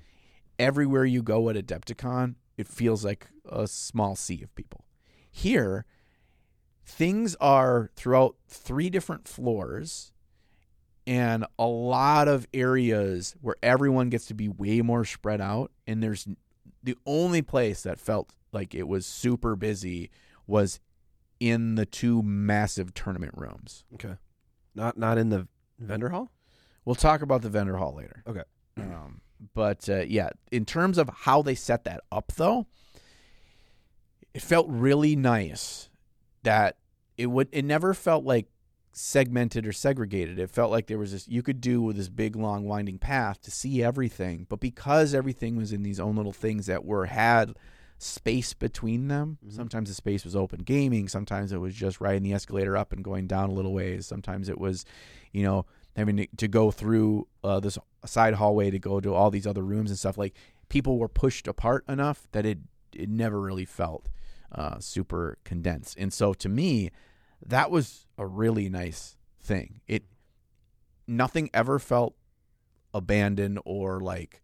everywhere 0.57 1.05
you 1.05 1.21
go 1.23 1.49
at 1.49 1.55
Adepticon, 1.55 2.35
it 2.57 2.67
feels 2.67 3.05
like 3.05 3.27
a 3.45 3.67
small 3.67 4.15
sea 4.15 4.41
of 4.43 4.53
people. 4.55 4.85
Here, 5.31 5.85
things 6.89 7.35
are 7.39 7.91
throughout 7.95 8.35
three 8.47 8.89
different 8.89 9.27
floors 9.27 10.11
and 11.05 11.45
a 11.57 11.65
lot 11.65 12.27
of 12.27 12.47
areas 12.53 13.35
where 13.41 13.55
everyone 13.61 14.09
gets 14.09 14.25
to 14.25 14.33
be 14.33 14.49
way 14.49 14.81
more 14.81 15.05
spread 15.05 15.39
out. 15.39 15.71
And 15.85 16.01
there's 16.01 16.27
the 16.83 16.97
only 17.05 17.41
place 17.41 17.83
that 17.83 17.99
felt 17.99 18.33
like 18.51 18.73
it 18.73 18.87
was 18.87 19.05
super 19.05 19.55
busy 19.55 20.09
was 20.47 20.79
in 21.39 21.75
the 21.75 21.85
two 21.85 22.23
massive 22.23 22.93
tournament 22.93 23.33
rooms. 23.37 23.85
Okay. 23.93 24.15
Not 24.73 24.97
not 24.97 25.17
in 25.17 25.29
the 25.29 25.47
vendor 25.77 26.09
hall? 26.09 26.31
We'll 26.85 26.95
talk 26.95 27.21
about 27.21 27.43
the 27.43 27.49
vendor 27.49 27.77
hall 27.77 27.95
later. 27.95 28.23
Okay. 28.27 28.43
Um, 28.77 29.21
but 29.53 29.87
uh, 29.87 30.01
yeah, 30.01 30.29
in 30.51 30.65
terms 30.65 30.97
of 30.97 31.09
how 31.09 31.43
they 31.43 31.55
set 31.55 31.83
that 31.83 32.01
up, 32.11 32.33
though, 32.35 32.65
it 34.33 34.41
felt 34.41 34.65
really 34.69 35.15
nice 35.15 35.88
that 36.43 36.77
it 37.17 37.27
would. 37.27 37.49
It 37.51 37.65
never 37.65 37.93
felt 37.93 38.23
like 38.23 38.47
segmented 38.91 39.65
or 39.65 39.71
segregated. 39.71 40.39
It 40.39 40.49
felt 40.49 40.71
like 40.71 40.87
there 40.87 40.97
was 40.97 41.11
this 41.11 41.27
you 41.27 41.41
could 41.43 41.61
do 41.61 41.81
with 41.81 41.95
this 41.97 42.09
big, 42.09 42.35
long, 42.35 42.65
winding 42.65 42.97
path 42.97 43.41
to 43.41 43.51
see 43.51 43.83
everything. 43.83 44.45
But 44.49 44.59
because 44.59 45.13
everything 45.13 45.55
was 45.55 45.71
in 45.71 45.83
these 45.83 45.99
own 45.99 46.15
little 46.15 46.33
things 46.33 46.65
that 46.65 46.85
were 46.85 47.05
had 47.05 47.55
space 47.97 48.53
between 48.53 49.09
them. 49.09 49.37
Mhm. 49.45 49.51
Sometimes 49.51 49.89
the 49.89 49.95
space 49.95 50.23
was 50.23 50.35
open 50.35 50.61
gaming. 50.61 51.09
Sometimes 51.09 51.51
it 51.51 51.57
was 51.57 51.75
just 51.75 51.99
riding 51.99 52.23
the 52.23 52.33
escalator 52.33 52.77
up 52.77 52.93
and 52.93 53.03
going 53.03 53.27
down 53.27 53.49
a 53.49 53.53
little 53.53 53.73
ways. 53.73 54.07
Sometimes 54.07 54.47
it 54.47 54.57
was, 54.57 54.85
you 55.33 55.43
know, 55.43 55.65
having 55.97 56.15
to, 56.15 56.27
to 56.37 56.47
go 56.47 56.71
through 56.71 57.27
uh, 57.43 57.59
this 57.59 57.77
side 58.05 58.35
hallway 58.35 58.71
to 58.71 58.79
go 58.79 59.01
to 59.01 59.13
all 59.13 59.29
these 59.29 59.45
other 59.45 59.63
rooms 59.63 59.89
and 59.89 59.99
stuff. 59.99 60.17
Like 60.17 60.33
people 60.69 60.97
were 60.97 61.09
pushed 61.09 61.47
apart 61.47 61.83
enough 61.89 62.27
that 62.31 62.45
it 62.45 62.59
it 62.93 63.09
never 63.09 63.39
really 63.39 63.65
felt 63.65 64.07
uh, 64.51 64.79
super 64.79 65.37
condensed. 65.43 65.97
And 65.97 66.13
so 66.13 66.33
to 66.33 66.49
me, 66.49 66.91
that 67.45 67.71
was 67.71 68.05
a 68.17 68.25
really 68.25 68.69
nice 68.69 69.17
thing. 69.41 69.81
It 69.87 70.03
nothing 71.07 71.49
ever 71.53 71.79
felt 71.79 72.15
abandoned 72.93 73.59
or 73.65 73.99
like 73.99 74.41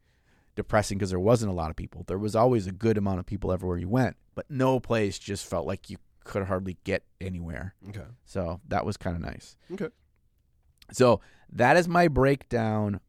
depressing 0.56 0.98
because 0.98 1.10
there 1.10 1.20
wasn't 1.20 1.52
a 1.52 1.56
lot 1.56 1.70
of 1.70 1.76
people. 1.76 2.04
There 2.08 2.18
was 2.18 2.36
always 2.36 2.68
a 2.68 2.72
good 2.72 2.98
amount 2.98 3.20
of 3.20 3.26
people 3.26 3.52
everywhere 3.52 3.78
you 3.78 3.90
went, 3.90 4.16
but 4.34 4.46
no 4.50 4.80
place 4.80 5.20
just 5.20 5.46
felt 5.46 5.68
like 5.68 5.90
you 5.90 5.98
could 6.24 6.44
hardly 6.44 6.78
get 6.84 7.04
anywhere. 7.22 7.76
Okay. 7.90 8.06
So 8.26 8.62
that 8.68 8.86
was 8.86 8.98
kind 8.98 9.16
of 9.16 9.22
nice. 9.22 9.56
Okay. 9.72 9.90
So 10.92 11.22
that 11.52 11.78
is 11.78 11.88
my 11.88 12.08
breakdown 12.08 13.00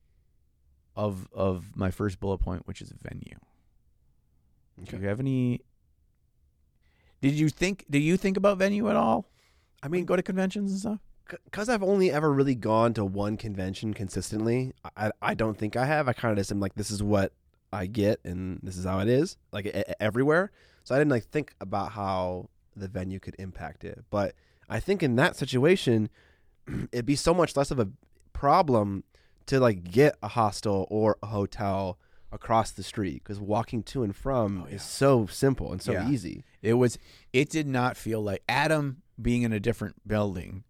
of 0.95 1.29
of 1.33 1.77
my 1.77 1.91
first 1.91 2.21
bullet 2.21 2.39
point, 2.39 2.67
which 2.67 2.81
is 2.81 2.93
venue. 3.03 3.39
Okay. 4.83 4.97
Do 4.97 5.03
you 5.03 5.09
have 5.09 5.21
any? 5.21 5.61
Did 7.21 7.35
you 7.35 7.49
think? 7.49 7.85
Did 7.91 8.01
you 8.01 8.17
think 8.17 8.37
about 8.37 8.59
venue 8.59 8.89
at 8.89 8.97
all? 8.97 9.27
I 9.83 9.89
mean, 9.89 10.05
go 10.05 10.17
to 10.17 10.23
conventions 10.23 10.71
and 10.73 10.81
stuff. 10.81 11.01
because 11.45 11.69
I've 11.69 11.83
only 11.83 12.11
ever 12.11 12.33
really 12.33 12.55
gone 12.55 12.95
to 12.95 13.05
one 13.05 13.37
convention 13.37 13.95
consistently, 13.95 14.73
I, 14.97 15.11
I 15.21 15.35
don't 15.35 15.57
think 15.57 15.77
I 15.77 15.85
have. 15.87 16.09
I 16.09 16.13
kind 16.13 16.33
of 16.33 16.39
just 16.39 16.51
am 16.51 16.61
like, 16.61 16.75
this 16.75 16.91
is 16.91 17.03
what 17.03 17.33
I 17.73 17.87
get, 17.87 18.21
and 18.25 18.61
this 18.63 18.77
is 18.77 18.85
how 18.85 19.01
it 19.01 19.09
is, 19.09 19.37
like 19.53 19.67
everywhere. 20.01 20.51
So 20.85 20.95
I 20.95 20.99
didn't 20.99 21.11
like 21.11 21.25
think 21.25 21.55
about 21.61 21.93
how 21.93 22.49
the 22.77 22.89
venue 22.89 23.19
could 23.19 23.37
impact 23.39 23.85
it. 23.85 24.05
But 24.11 24.35
I 24.69 24.81
think 24.81 25.03
in 25.03 25.17
that 25.17 25.37
situation, 25.37 26.09
it'd 26.93 27.07
be 27.07 27.17
so 27.17 27.35
much 27.35 27.57
less 27.57 27.71
of 27.71 27.79
a 27.79 27.89
problem 28.33 29.05
to 29.47 29.61
like 29.61 29.85
get 29.85 30.17
a 30.23 30.29
hostel 30.29 30.87
or 30.91 31.17
a 31.23 31.27
hotel 31.27 31.99
across 32.37 32.71
the 32.71 32.85
street 32.85 33.25
because 33.25 33.41
walking 33.41 33.83
to 33.83 34.05
and 34.05 34.15
from 34.15 34.63
Oh, 34.63 34.67
yeah. 34.69 34.77
is 34.77 34.83
so 34.85 35.27
simple 35.27 35.73
and 35.73 35.83
so 35.83 35.93
Yeah. 35.93 36.09
easy. 36.09 36.45
It 36.63 36.75
was. 36.75 36.99
It 37.33 37.51
did 37.51 37.67
not 37.67 37.97
feel 37.97 38.21
like 38.23 38.43
Adam 38.49 39.03
being 39.21 39.43
in 39.43 39.53
a 39.53 39.59
different 39.59 39.97
building. 40.07 40.63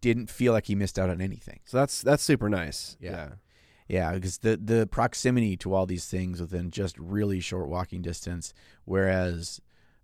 Didn't 0.00 0.28
feel 0.30 0.52
like 0.52 0.66
he 0.66 0.74
missed 0.74 0.98
out 0.98 1.08
on 1.10 1.20
anything. 1.20 1.60
So 1.64 1.78
that's 1.78 2.02
that's 2.02 2.22
super 2.22 2.48
nice. 2.48 2.96
Yeah. 3.00 3.32
Yeah, 3.88 4.12
because 4.12 4.38
the 4.38 4.56
the 4.56 4.86
proximity 4.86 5.56
to 5.58 5.74
all 5.74 5.86
these 5.86 6.06
things 6.06 6.40
within 6.40 6.70
just 6.70 6.98
really 6.98 7.40
short 7.40 7.68
walking 7.68 8.00
distance, 8.02 8.54
whereas 8.84 9.60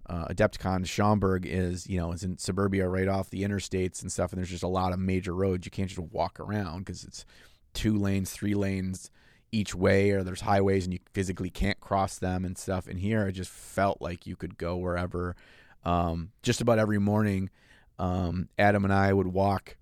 uh, 0.06 0.26
Adepticon 0.28 0.86
Schaumburg 0.86 1.46
is 1.46 1.86
you 1.86 1.98
know 1.98 2.12
is 2.12 2.22
in 2.24 2.36
suburbia 2.38 2.88
right 2.88 3.08
off 3.08 3.30
the 3.30 3.42
interstates 3.42 4.02
and 4.02 4.10
stuff, 4.12 4.32
and 4.32 4.38
there's 4.38 4.50
just 4.50 4.62
a 4.62 4.68
lot 4.68 4.92
of 4.92 4.98
major 4.98 5.34
roads 5.34 5.66
you 5.66 5.70
can't 5.70 5.88
just 5.88 6.00
walk 6.00 6.40
around 6.40 6.80
because 6.80 7.04
it's 7.04 7.24
two 7.72 7.96
lanes, 7.96 8.30
three 8.30 8.54
lanes 8.54 9.10
each 9.52 9.74
way, 9.74 10.10
or 10.10 10.22
there's 10.22 10.42
highways 10.42 10.84
and 10.84 10.92
you 10.92 11.00
physically 11.12 11.50
can't 11.50 11.80
cross 11.80 12.18
them 12.18 12.44
and 12.44 12.56
stuff. 12.56 12.86
And 12.86 12.98
here 12.98 13.26
it 13.26 13.32
just 13.32 13.50
felt 13.50 14.00
like 14.00 14.26
you 14.26 14.36
could 14.36 14.58
go 14.58 14.76
wherever. 14.76 15.36
Um, 15.84 16.30
just 16.42 16.60
about 16.60 16.78
every 16.78 16.98
morning, 16.98 17.50
um, 17.98 18.48
Adam 18.58 18.84
and 18.84 18.92
I 18.92 19.12
would 19.12 19.28
walk. 19.28 19.76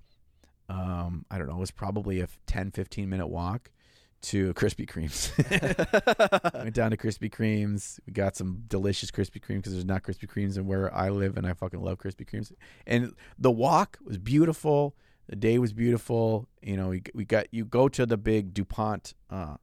Um, 0.69 1.25
I 1.31 1.39
don't 1.39 1.49
know, 1.49 1.57
it 1.57 1.61
was 1.61 1.71
probably 1.71 2.21
a 2.21 2.29
10, 2.47 2.73
15 2.73 3.09
minute 3.09 3.29
walk 3.29 3.71
to 4.21 4.53
Krispy 4.55 4.87
Kremes. 4.87 5.33
Went 6.55 6.75
down 6.75 6.91
to 6.91 6.97
Krispy 6.97 7.31
Kremes. 7.31 8.01
We 8.07 8.13
got 8.13 8.37
some 8.37 8.65
delicious 8.69 9.11
Krispy 9.11 9.41
Kreme 9.41 9.57
because 9.57 9.73
there's 9.73 9.85
not 9.85 10.03
Krispy 10.03 10.29
Kremes 10.29 10.57
in 10.57 10.67
where 10.67 10.95
I 10.95 11.09
live, 11.11 11.37
and 11.37 11.47
I 11.47 11.53
fucking 11.53 11.81
love 11.81 11.99
Krispy 11.99 12.27
Kremes. 12.29 12.53
And 12.87 13.15
the 13.39 13.51
walk 13.51 13.99
was 14.05 14.19
beautiful. 14.19 14.95
The 15.29 15.37
day 15.37 15.59
was 15.59 15.73
beautiful. 15.73 16.49
You 16.63 16.77
know, 16.77 16.89
we, 16.89 17.03
we 17.15 17.25
got 17.25 17.47
you 17.51 17.65
go 17.65 17.89
to 17.89 18.07
the 18.07 18.17
big 18.17 18.55
Dupont. 18.55 19.15
Uh, 19.31 19.57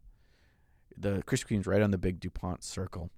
the 0.97 1.23
Krispy 1.23 1.47
Kreme's 1.47 1.67
right 1.67 1.81
on 1.81 1.91
the 1.91 1.97
big 1.97 2.19
Dupont 2.19 2.63
Circle, 2.63 3.09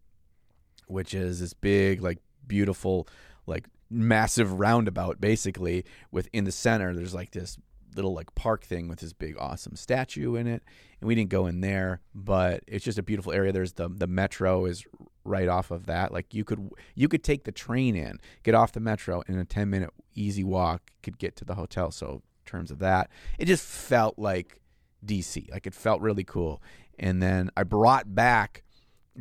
which 0.88 1.14
is 1.14 1.42
this 1.42 1.54
big, 1.54 2.02
like 2.02 2.20
beautiful, 2.48 3.08
like 3.46 3.68
massive 3.90 4.60
roundabout. 4.60 5.20
Basically, 5.20 5.84
with 6.12 6.30
in 6.32 6.46
the 6.46 6.52
center, 6.52 6.96
there's 6.96 7.14
like 7.14 7.32
this 7.32 7.58
little 7.96 8.14
like 8.14 8.34
park 8.36 8.64
thing 8.64 8.88
with 8.88 9.00
this 9.00 9.14
big 9.14 9.36
awesome 9.40 9.76
statue 9.76 10.36
in 10.36 10.46
it 10.46 10.64
and 11.02 11.08
we 11.08 11.16
didn't 11.16 11.30
go 11.30 11.48
in 11.48 11.62
there 11.62 12.00
but 12.14 12.64
it's 12.68 12.86
just 12.86 12.98
a 12.98 13.04
beautiful 13.04 13.32
area 13.32 13.52
there's 13.52 13.74
the 13.74 13.90
the 13.90 14.06
metro 14.06 14.66
is 14.66 14.86
right 15.24 15.48
off 15.48 15.72
of 15.72 15.88
that 15.88 16.14
like 16.14 16.34
you 16.34 16.44
could 16.44 16.70
you 16.96 17.08
could 17.08 17.24
take 17.24 17.44
the 17.44 17.52
train 17.52 17.96
in 17.96 18.20
get 18.44 18.54
off 18.54 18.72
the 18.72 18.80
metro 18.80 19.24
and 19.28 19.36
in 19.36 19.42
a 19.42 19.46
10 19.46 19.70
minute 19.70 19.90
easy 20.14 20.44
walk 20.44 20.92
could 21.02 21.18
get 21.18 21.36
to 21.36 21.44
the 21.44 21.56
hotel 21.56 21.90
so 21.90 22.22
terms 22.48 22.72
of 22.72 22.80
that 22.80 23.10
it 23.38 23.46
just 23.46 23.64
felt 23.64 24.18
like 24.18 24.60
dc 25.06 25.50
like 25.52 25.68
it 25.68 25.74
felt 25.74 26.02
really 26.02 26.24
cool 26.24 26.62
and 26.98 27.22
then 27.22 27.52
i 27.56 27.64
brought 27.64 28.16
back 28.16 28.64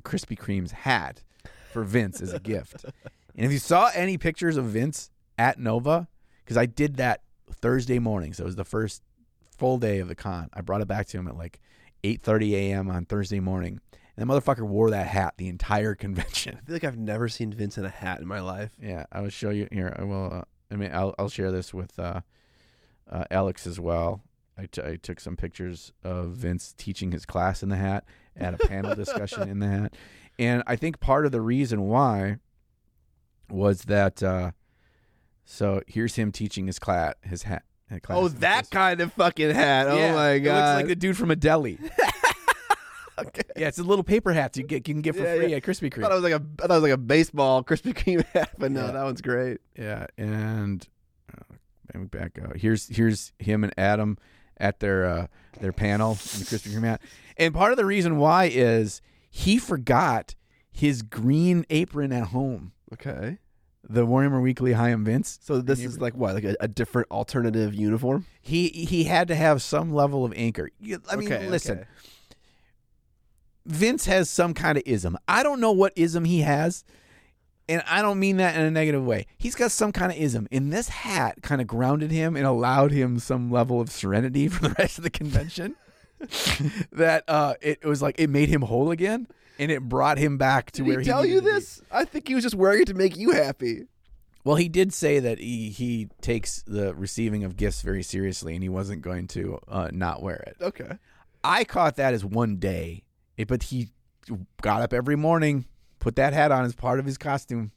krispy 0.01 0.39
kreme's 0.39 0.73
hat 0.73 1.23
for 1.73 1.85
vince 1.85 2.21
as 2.21 2.33
a 2.33 2.41
gift 2.41 2.85
and 3.35 3.45
if 3.45 3.53
you 3.53 3.59
saw 3.59 3.91
any 3.95 4.17
pictures 4.17 4.57
of 4.57 4.65
vince 4.65 5.11
at 5.39 5.59
nova 5.59 6.09
because 6.45 6.57
i 6.57 6.65
did 6.65 6.97
that 6.97 7.21
thursday 7.51 7.99
morning 7.99 8.33
so 8.33 8.43
it 8.43 8.47
was 8.47 8.57
the 8.57 8.65
first 8.65 9.03
full 9.59 9.79
day 9.79 9.99
of 9.99 10.09
the 10.09 10.15
con 10.15 10.49
i 10.55 10.61
brought 10.61 10.81
it 10.81 10.89
back 10.89 11.07
to 11.07 11.19
him 11.19 11.29
at 11.29 11.37
like 11.37 11.61
8:30 12.07 12.53
a.m. 12.53 12.91
on 12.91 13.05
Thursday 13.05 13.41
morning. 13.41 13.81
And 14.17 14.29
the 14.29 14.33
motherfucker 14.33 14.67
wore 14.67 14.91
that 14.91 15.07
hat 15.07 15.35
the 15.37 15.49
entire 15.49 15.95
convention. 16.07 16.59
I 16.61 16.65
feel 16.65 16.75
like 16.75 16.85
I've 16.85 16.99
never 16.99 17.29
seen 17.29 17.53
Vince 17.53 17.77
in 17.79 17.85
a 17.85 17.91
hat 17.91 18.21
in 18.21 18.27
my 18.27 18.41
life. 18.41 18.71
Yeah, 18.81 19.05
I 19.13 19.21
will 19.21 19.31
show 19.31 19.51
you 19.51 19.69
here. 19.71 19.95
I 19.99 20.05
will. 20.05 20.33
Uh, 20.33 20.43
I 20.71 20.77
mean, 20.77 20.91
I'll 20.93 21.15
I'll 21.19 21.29
share 21.29 21.53
this 21.53 21.75
with 21.75 21.99
uh, 21.99 22.21
uh, 23.11 23.25
Alex 23.31 23.67
as 23.67 23.79
well. 23.81 24.23
I, 24.59 24.67
t- 24.67 24.83
I 24.83 24.97
took 24.97 25.21
some 25.21 25.37
pictures 25.37 25.93
of 26.03 26.29
Vince 26.31 26.75
teaching 26.79 27.13
his 27.13 27.27
class 27.27 27.63
in 27.63 27.69
the 27.69 27.77
hat 27.77 28.05
at 28.37 28.55
a 28.55 28.59
panel 28.67 28.95
discussion 28.95 29.49
in 29.49 29.59
the 29.59 29.69
hat, 29.69 29.97
and 30.39 30.63
I 30.67 30.77
think 30.77 30.99
part 31.01 31.27
of 31.27 31.33
the 31.33 31.41
reason 31.43 31.83
why 31.83 32.39
was 33.51 33.83
that. 33.83 34.23
Uh, 34.23 34.53
so 35.45 35.83
here's 35.87 36.15
him 36.17 36.33
teaching 36.33 36.67
his 36.67 36.79
class, 36.79 37.15
his 37.23 37.43
hat. 37.45 37.63
Class 38.03 38.19
Oh, 38.19 38.27
that 38.29 38.69
kind 38.71 39.01
of 39.01 39.13
fucking 39.13 39.51
hat. 39.55 39.87
Yeah, 39.87 39.93
oh 39.93 40.15
my 40.17 40.39
god. 40.41 40.51
It 40.51 40.61
looks 40.61 40.77
like 40.77 40.87
the 40.89 40.97
dude 40.97 41.17
from 41.17 41.31
a 41.31 41.37
deli. 41.37 41.79
okay. 43.19 43.43
Yeah, 43.57 43.69
it's 43.69 43.79
a 43.79 43.85
little 43.85 44.03
paper 44.03 44.33
hats 44.33 44.59
you 44.59 44.65
get 44.65 44.89
you 44.89 44.95
can 44.95 45.03
get 45.03 45.15
for 45.15 45.23
Yeah, 45.23 45.37
free 45.37 45.47
yeah. 45.51 45.57
at 45.59 45.63
Krispy 45.63 45.87
I 45.87 45.91
Kreme. 45.91 46.03
thought 46.03 46.13
it 46.13 46.15
was 46.17 46.25
like 46.25 46.33
a 46.33 46.43
I 46.63 46.67
thought 46.67 46.71
it 46.71 46.75
was 46.75 46.83
like 46.83 46.93
a 46.93 46.97
baseball 46.97 47.63
Krispy 47.63 47.95
Kreme 47.95 48.25
hat, 48.33 48.51
but 48.59 48.73
no, 48.73 48.87
that 48.93 49.05
one's 49.05 49.21
great. 49.21 49.59
Yeah, 49.79 50.07
and 50.19 50.87
let 51.97 52.03
me 52.03 52.19
back 52.19 52.39
out. 52.43 52.57
Here's 52.59 52.89
here's 52.89 53.33
him 53.39 53.65
and 53.65 53.73
Adam 53.77 54.19
at 54.59 54.81
their 54.81 55.07
uh, 55.07 55.27
their 55.61 55.73
panel 55.73 56.13
in 56.13 56.41
the 56.41 56.45
Krispy 56.45 56.75
Kreme 56.75 56.85
hat. 56.85 57.03
And 57.37 57.55
part 57.55 57.73
of 57.73 57.79
the 57.79 57.85
reason 57.85 58.19
why 58.19 58.45
is 58.45 59.01
he 59.31 59.59
forgot 59.59 60.35
his 60.71 61.03
green 61.03 61.65
apron 61.71 62.13
at 62.13 62.29
home. 62.29 62.73
Okay. 62.93 63.39
The 63.89 64.07
Warhammer 64.07 64.43
Weekly 64.43 64.73
Hyam 64.73 65.05
Vince. 65.05 65.39
So 65.43 65.61
this 65.61 65.81
is 65.81 66.01
like 66.01 66.15
what, 66.15 66.35
like 66.35 66.45
a, 66.45 66.57
a 66.61 66.69
different 66.69 67.11
alternative 67.11 67.73
uniform? 67.73 68.27
He 68.43 68.69
he 68.69 69.05
had 69.05 69.29
to 69.29 69.35
have 69.35 69.63
some 69.63 69.95
level 69.95 70.25
of 70.25 70.33
anchor. 70.37 70.71
I 71.11 71.17
mean, 71.17 71.33
Okay, 71.33 71.49
listen, 71.49 71.79
okay. 71.79 71.89
Vince 73.65 74.07
has 74.07 74.29
some 74.29 74.55
kind 74.55 74.77
of 74.77 74.85
ism. 74.87 75.17
I 75.29 75.43
don't 75.43 75.61
know 75.61 75.73
what 75.73 75.93
ism 75.97 76.25
he 76.25 76.41
has, 76.41 76.85
and 77.69 77.83
I 77.89 78.03
don't 78.03 78.19
mean 78.19 78.37
that 78.37 78.57
in 78.57 78.63
a 78.63 78.71
negative 78.71 79.05
way. 79.05 79.27
He's 79.39 79.55
got 79.55 79.71
some 79.71 79.93
kind 79.93 80.13
of 80.13 80.19
ism, 80.19 80.47
and 80.53 80.73
this 80.73 80.89
hat 80.89 81.43
kind 81.43 81.61
of 81.61 81.67
grounded 81.67 82.11
him 82.11 82.37
and 82.37 82.47
allowed 82.47 82.93
him 82.93 83.19
some 83.19 83.51
level 83.51 83.81
of 83.81 83.91
serenity 83.91 84.49
for 84.49 84.69
the 84.69 84.75
rest 84.79 84.99
of 84.99 85.05
the 85.05 85.11
convention. 85.11 85.77
that 86.93 87.25
uh, 87.29 87.55
it 87.61 87.85
was 87.85 88.01
like 88.01 88.19
it 88.19 88.31
made 88.31 88.49
him 88.49 88.63
whole 88.63 88.91
again, 88.91 89.27
and 89.59 89.71
it 89.71 89.83
brought 89.83 90.19
him 90.19 90.39
back 90.39 90.71
to 90.73 90.83
Did 90.83 90.89
where 90.89 91.01
he 91.01 91.07
tell 91.07 91.23
needed 91.23 91.35
you 91.35 91.41
this? 91.43 91.83
I 91.91 92.05
think 92.05 92.29
he 92.29 92.35
was 92.35 92.43
just 92.43 92.55
wearing 92.55 92.83
it 92.83 92.87
to 92.87 92.95
make 92.95 93.17
you 93.17 93.33
happy. 93.33 93.85
Well, 94.43 94.57
he 94.57 94.69
did 94.69 94.95
say 94.95 95.19
that 95.19 95.39
he 95.39 95.71
he 95.71 96.09
takes 96.23 96.63
the 96.63 96.95
receiving 96.95 97.45
of 97.45 97.57
gifts 97.57 97.83
very 97.83 98.03
seriously, 98.03 98.55
and 98.55 98.63
he 98.63 98.69
wasn't 98.69 99.03
going 99.03 99.27
to 99.29 99.59
uh, 99.69 99.91
not 99.93 100.23
wear 100.23 100.37
it. 100.37 100.57
Okay. 100.61 100.99
I 101.45 101.65
caught 101.65 101.97
that 101.97 102.15
as 102.15 102.25
one 102.25 102.57
day, 102.57 103.03
but 103.47 103.65
he 103.65 103.89
got 104.63 104.83
up 104.83 104.93
every 104.93 105.17
morning, 105.17 105.67
put 106.07 106.15
that 106.15 106.33
hat 106.33 106.53
on 106.53 106.65
as 106.65 106.73
part 106.73 107.01
of 107.01 107.05
his 107.05 107.19
costume, 107.19 107.73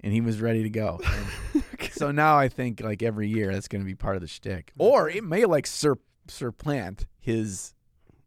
and 0.00 0.12
he 0.12 0.20
was 0.20 0.38
ready 0.42 0.62
to 0.62 0.68
go. 0.68 1.00
And 1.54 1.90
So 1.92 2.10
now 2.10 2.36
I 2.36 2.48
think 2.48 2.82
like 2.82 3.02
every 3.02 3.26
year 3.28 3.52
that's 3.52 3.68
going 3.68 3.80
to 3.80 3.86
be 3.86 3.94
part 3.94 4.16
of 4.16 4.20
the 4.20 4.28
shtick, 4.28 4.72
or 4.78 5.08
it 5.08 5.24
may 5.24 5.46
like 5.46 5.66
sur- 5.66 5.98
supplant 6.28 7.06
his 7.18 7.72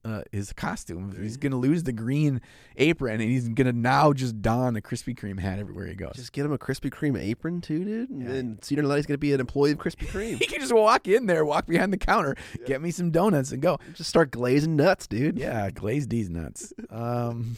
uh, 0.05 0.23
his 0.31 0.51
costume. 0.53 1.15
He's 1.19 1.37
gonna 1.37 1.55
lose 1.57 1.83
the 1.83 1.93
green 1.93 2.41
apron, 2.77 3.21
and 3.21 3.29
he's 3.29 3.47
gonna 3.47 3.71
now 3.71 4.11
just 4.11 4.41
don 4.41 4.75
a 4.75 4.81
Krispy 4.81 5.15
Kreme 5.17 5.39
hat 5.39 5.59
everywhere 5.59 5.85
he 5.85 5.93
goes. 5.95 6.13
Just 6.15 6.33
get 6.33 6.45
him 6.45 6.51
a 6.51 6.57
Krispy 6.57 6.89
Kreme 6.91 7.17
apron 7.21 7.61
too, 7.61 7.85
dude. 7.85 8.09
And 8.09 8.21
Yeah. 8.23 8.29
And 8.35 8.63
Cedar 8.63 8.83
Letty's 8.83 9.05
gonna 9.05 9.17
be 9.19 9.33
an 9.33 9.39
employee 9.39 9.71
of 9.71 9.77
Krispy 9.77 10.07
Kreme. 10.13 10.37
he 10.39 10.45
can 10.47 10.59
just 10.59 10.73
walk 10.73 11.07
in 11.07 11.27
there, 11.27 11.45
walk 11.45 11.67
behind 11.67 11.93
the 11.93 11.97
counter, 11.97 12.35
get 12.65 12.81
me 12.81 12.89
some 12.91 13.11
donuts, 13.11 13.51
and 13.51 13.61
go. 13.61 13.77
just 13.93 14.09
start 14.09 14.31
glazing 14.31 14.75
nuts, 14.75 15.05
dude. 15.07 15.37
Yeah, 15.37 15.69
glazed 15.71 16.09
these 16.09 16.29
nuts. 16.29 16.73
Um, 16.89 17.55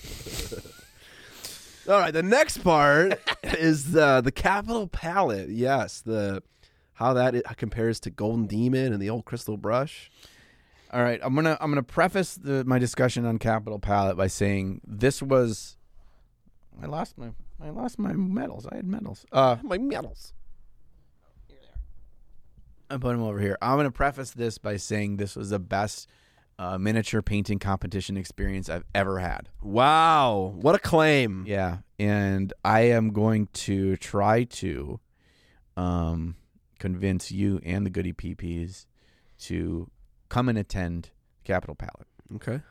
All 1.88 2.00
right, 2.00 2.12
the 2.14 2.24
next 2.24 2.64
part 2.64 3.20
is 3.44 3.96
uh, 3.96 4.22
the 4.22 4.32
capital 4.32 4.88
palette. 4.88 5.50
Yes, 5.50 6.02
the 6.02 6.42
how 6.94 7.14
that 7.14 7.58
compares 7.58 8.00
to 8.02 8.10
Golden 8.10 8.48
Demon 8.48 8.94
and 8.94 9.02
the 9.02 9.10
old 9.10 9.26
Crystal 9.26 9.58
Brush. 9.58 10.10
all 10.92 11.04
right, 11.04 11.20
I'm 11.22 11.36
gonna 11.36 11.58
I'm 11.62 11.70
gonna 11.70 11.84
preface 11.84 12.36
the, 12.36 12.64
my 12.66 12.80
discussion 12.80 13.26
on 13.26 13.38
Capital 13.38 13.80
Palette 13.80 14.18
by 14.18 14.28
saying 14.28 14.82
this 14.86 15.22
was. 15.22 15.78
I 16.82 16.88
lost 16.88 17.18
my 17.18 17.32
I 17.62 17.70
lost 17.70 18.00
my 18.00 18.14
medals. 18.14 18.66
I 18.70 18.76
had 18.78 18.86
medals. 18.86 19.26
Uh, 19.32 19.58
My 19.64 19.78
medals. 19.78 20.34
I 22.90 22.98
put 22.98 23.14
them 23.14 23.24
over 23.24 23.40
here. 23.40 23.58
I'm 23.62 23.78
going 23.78 23.86
to 23.86 23.92
preface 23.92 24.32
this 24.32 24.58
by 24.60 24.78
saying 24.78 25.18
this 25.18 25.36
was 25.36 25.50
the 25.50 25.58
best 25.60 26.08
uh, 26.58 26.78
miniature 26.78 27.22
painting 27.22 27.60
competition 27.60 28.18
experience 28.18 28.70
I've 28.70 28.86
ever 28.94 29.20
had. 29.20 29.50
Wow, 29.62 30.54
what 30.56 30.76
a 30.76 30.80
claim! 30.80 31.46
Yeah, 31.48 31.80
and 32.00 32.54
I 32.64 32.82
am 32.82 33.12
going 33.12 33.48
to 33.54 33.98
try 33.98 34.44
to 34.44 35.00
um, 35.76 36.36
convince 36.80 37.32
you 37.32 37.60
and 37.64 37.86
the 37.86 37.90
Goody 37.90 38.14
PPs 38.14 38.86
to 39.40 39.90
come 40.30 40.50
and 40.50 40.58
attend 40.58 41.10
Capital 41.44 41.76
Palette. 41.76 42.08
Okay, 42.36 42.62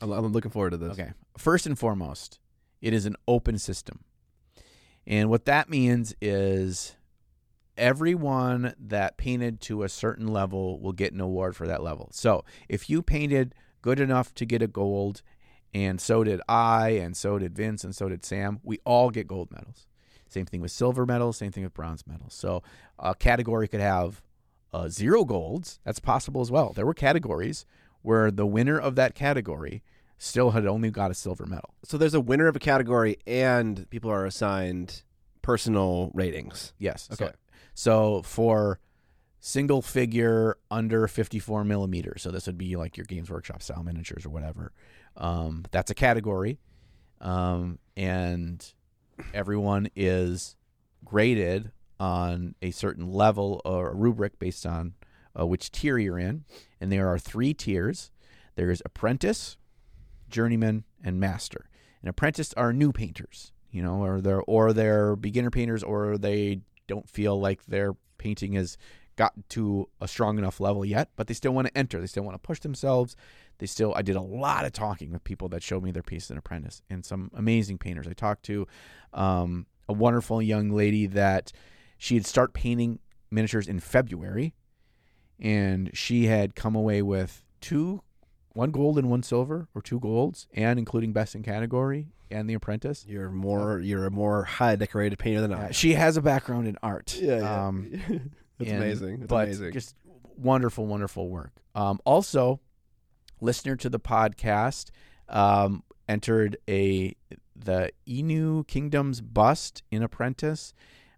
I'm, 0.00 0.10
I'm 0.10 0.32
looking 0.32 0.50
forward 0.50 0.70
to 0.70 0.76
this. 0.76 0.92
Okay. 0.92 1.12
First 1.38 1.66
and 1.66 1.78
foremost, 1.78 2.38
it 2.80 2.92
is 2.92 3.06
an 3.06 3.16
open 3.28 3.58
system. 3.58 4.00
And 5.06 5.30
what 5.30 5.46
that 5.46 5.68
means 5.68 6.14
is 6.20 6.96
everyone 7.76 8.74
that 8.78 9.16
painted 9.16 9.60
to 9.62 9.82
a 9.82 9.88
certain 9.88 10.26
level 10.28 10.80
will 10.80 10.92
get 10.92 11.12
an 11.12 11.20
award 11.20 11.56
for 11.56 11.66
that 11.66 11.82
level. 11.82 12.08
So 12.12 12.44
if 12.68 12.90
you 12.90 13.02
painted 13.02 13.54
good 13.82 14.00
enough 14.00 14.34
to 14.34 14.44
get 14.44 14.62
a 14.62 14.66
gold, 14.66 15.22
and 15.72 16.00
so 16.00 16.24
did 16.24 16.40
I, 16.48 16.90
and 16.90 17.16
so 17.16 17.38
did 17.38 17.56
Vince, 17.56 17.84
and 17.84 17.94
so 17.94 18.08
did 18.08 18.24
Sam, 18.24 18.60
we 18.62 18.78
all 18.84 19.10
get 19.10 19.26
gold 19.26 19.50
medals. 19.50 19.86
Same 20.28 20.46
thing 20.46 20.60
with 20.60 20.70
silver 20.70 21.06
medals, 21.06 21.38
same 21.38 21.50
thing 21.52 21.64
with 21.64 21.74
bronze 21.74 22.06
medals. 22.06 22.34
So 22.34 22.62
a 22.98 23.14
category 23.14 23.66
could 23.68 23.80
have 23.80 24.22
uh, 24.72 24.88
zero 24.88 25.24
golds. 25.24 25.80
That's 25.84 26.00
possible 26.00 26.40
as 26.40 26.50
well. 26.50 26.72
There 26.72 26.86
were 26.86 26.94
categories 26.94 27.66
where 28.02 28.30
the 28.30 28.46
winner 28.46 28.78
of 28.78 28.94
that 28.94 29.14
category 29.14 29.82
still 30.18 30.50
had 30.50 30.66
only 30.66 30.90
got 30.90 31.10
a 31.10 31.14
silver 31.14 31.46
medal. 31.46 31.74
So 31.84 31.96
there's 31.98 32.14
a 32.14 32.20
winner 32.20 32.46
of 32.46 32.54
a 32.54 32.60
category, 32.60 33.16
and 33.26 33.88
people 33.90 34.10
are 34.10 34.26
assigned 34.26 35.02
personal 35.42 36.10
ratings. 36.14 36.74
Yes. 36.78 37.08
Okay. 37.12 37.26
So, 37.26 37.32
so 37.80 38.20
for 38.26 38.78
single 39.38 39.80
figure 39.80 40.58
under 40.70 41.08
54 41.08 41.64
millimeters, 41.64 42.20
so 42.20 42.30
this 42.30 42.46
would 42.46 42.58
be 42.58 42.76
like 42.76 42.98
your 42.98 43.06
Games 43.06 43.30
Workshop 43.30 43.62
style 43.62 43.82
miniatures 43.82 44.26
or 44.26 44.28
whatever. 44.28 44.72
Um, 45.16 45.64
that's 45.70 45.90
a 45.90 45.94
category, 45.94 46.58
um, 47.22 47.78
and 47.96 48.70
everyone 49.32 49.88
is 49.96 50.56
graded 51.06 51.72
on 51.98 52.54
a 52.60 52.70
certain 52.70 53.10
level 53.10 53.62
or 53.64 53.92
a 53.92 53.94
rubric 53.94 54.38
based 54.38 54.66
on 54.66 54.92
uh, 55.38 55.46
which 55.46 55.72
tier 55.72 55.96
you're 55.96 56.18
in. 56.18 56.44
And 56.82 56.92
there 56.92 57.08
are 57.08 57.18
three 57.18 57.54
tiers. 57.54 58.10
There 58.56 58.70
is 58.70 58.82
apprentice, 58.84 59.56
journeyman, 60.28 60.84
and 61.02 61.18
master. 61.18 61.70
And 62.02 62.10
apprentice 62.10 62.52
are 62.58 62.74
new 62.74 62.92
painters, 62.92 63.52
you 63.70 63.82
know, 63.82 64.04
or 64.04 64.20
they're 64.20 64.42
or 64.42 64.74
they're 64.74 65.16
beginner 65.16 65.50
painters, 65.50 65.82
or 65.82 66.18
they 66.18 66.60
don't 66.90 67.08
feel 67.08 67.40
like 67.40 67.64
their 67.64 67.94
painting 68.18 68.52
has 68.52 68.76
gotten 69.16 69.44
to 69.50 69.88
a 70.00 70.08
strong 70.08 70.38
enough 70.38 70.60
level 70.60 70.84
yet, 70.84 71.10
but 71.16 71.26
they 71.26 71.34
still 71.34 71.52
want 71.52 71.66
to 71.66 71.76
enter. 71.76 72.00
They 72.00 72.06
still 72.06 72.22
want 72.22 72.34
to 72.34 72.46
push 72.46 72.60
themselves. 72.60 73.16
They 73.58 73.66
still. 73.66 73.94
I 73.94 74.02
did 74.02 74.16
a 74.16 74.22
lot 74.22 74.64
of 74.64 74.72
talking 74.72 75.12
with 75.12 75.24
people 75.24 75.48
that 75.50 75.62
showed 75.62 75.82
me 75.82 75.90
their 75.90 76.02
piece 76.02 76.30
in 76.30 76.38
apprentice, 76.38 76.82
and 76.90 77.04
some 77.04 77.30
amazing 77.34 77.78
painters. 77.78 78.08
I 78.08 78.12
talked 78.12 78.44
to 78.44 78.66
um, 79.12 79.66
a 79.88 79.92
wonderful 79.92 80.40
young 80.40 80.70
lady 80.70 81.06
that 81.06 81.52
she 81.98 82.14
had 82.14 82.26
start 82.26 82.54
painting 82.54 82.98
miniatures 83.30 83.68
in 83.68 83.80
February, 83.80 84.54
and 85.38 85.90
she 85.92 86.26
had 86.26 86.54
come 86.54 86.74
away 86.74 87.02
with 87.02 87.44
two 87.60 88.02
one 88.60 88.70
gold 88.70 88.98
and 88.98 89.08
one 89.10 89.22
silver, 89.22 89.68
or 89.74 89.80
two 89.80 89.98
golds, 90.00 90.46
and 90.52 90.78
including 90.78 91.12
best 91.14 91.34
in 91.34 91.42
category 91.42 92.08
and 92.30 92.48
the 92.48 92.54
apprentice. 92.54 93.04
You're 93.08 93.30
more 93.30 93.80
you're 93.80 94.04
a 94.06 94.10
more 94.10 94.44
high 94.44 94.76
decorated 94.76 95.18
painter 95.18 95.40
than 95.40 95.52
I. 95.52 95.66
Am. 95.66 95.72
she 95.72 95.94
has 95.94 96.16
a 96.16 96.22
background 96.22 96.68
in 96.68 96.76
art. 96.82 97.16
Yeah, 97.20 97.38
yeah. 97.38 97.66
Um, 97.66 97.90
That's 98.58 98.70
and- 98.70 98.82
amazing. 98.82 99.18
That's 99.20 99.28
but 99.28 99.44
amazing. 99.48 99.72
just 99.72 99.94
wonderful, 100.36 100.84
wonderful 100.86 101.28
work. 101.30 101.52
Um, 101.74 102.00
also, 102.04 102.60
listener 103.40 103.76
to 103.76 103.88
the 103.88 103.98
podcast 104.00 104.90
um, 105.28 105.82
entered 106.08 106.56
a 106.68 107.16
the 107.56 107.90
Inu 108.06 108.66
Kingdom's 108.66 109.20
bust 109.22 109.82
in 109.90 110.02
Apprentice. 110.02 110.74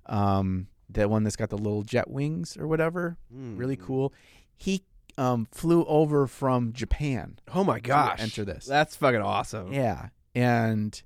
Um, 0.06 0.68
that 0.90 1.08
one 1.10 1.24
that's 1.24 1.36
got 1.36 1.48
the 1.50 1.56
little 1.58 1.82
jet 1.82 2.08
wings 2.10 2.56
or 2.56 2.66
whatever, 2.68 3.16
Mm. 3.34 3.58
really 3.58 3.76
cool. 3.76 4.12
He 4.56 4.84
um, 5.18 5.46
flew 5.52 5.84
over 5.84 6.26
from 6.26 6.72
Japan 6.72 7.38
Oh 7.54 7.64
my 7.64 7.80
gosh! 7.80 8.20
enter 8.20 8.44
this. 8.44 8.66
That's 8.66 8.96
fucking 8.96 9.20
awesome. 9.20 9.72
Yeah. 9.72 10.08
And 10.34 11.00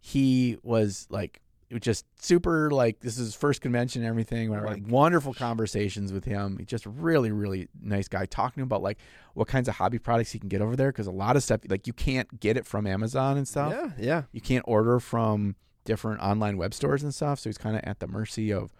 he 0.00 0.58
was 0.62 1.06
like 1.10 1.40
it 1.70 1.74
was 1.74 1.82
just 1.82 2.06
super 2.20 2.70
like 2.70 3.00
this 3.00 3.18
is 3.18 3.26
his 3.26 3.34
first 3.34 3.60
convention 3.60 4.02
and 4.02 4.08
everything. 4.08 4.50
Oh 4.50 4.56
my 4.56 4.62
Like 4.62 4.82
wonderful 4.88 5.34
conversations 5.34 6.12
with 6.12 6.24
him. 6.24 6.56
He's 6.58 6.66
just 6.66 6.86
really, 6.86 7.30
really 7.30 7.68
nice 7.80 8.08
guy 8.08 8.24
talking 8.26 8.62
about 8.62 8.82
like 8.82 8.98
what 9.34 9.48
kinds 9.48 9.68
of 9.68 9.74
hobby 9.74 9.98
products 9.98 10.32
he 10.32 10.38
can 10.38 10.48
get 10.48 10.62
over 10.62 10.76
there 10.76 10.90
because 10.90 11.06
a 11.06 11.12
lot 11.12 11.36
of 11.36 11.42
stuff 11.42 11.60
like 11.68 11.86
you 11.86 11.92
can't 11.92 12.40
get 12.40 12.56
it 12.56 12.66
from 12.66 12.86
Amazon 12.86 13.36
and 13.36 13.46
stuff. 13.46 13.72
Yeah, 13.72 13.90
yeah. 13.98 14.22
You 14.32 14.40
can't 14.40 14.64
order 14.66 14.98
from 14.98 15.56
different 15.84 16.20
online 16.20 16.56
web 16.56 16.72
stores 16.72 17.02
and 17.02 17.14
stuff. 17.14 17.40
So 17.40 17.50
he's 17.50 17.58
kind 17.58 17.76
of 17.76 17.82
at 17.84 17.98
the 17.98 18.06
mercy 18.06 18.52
of 18.52 18.72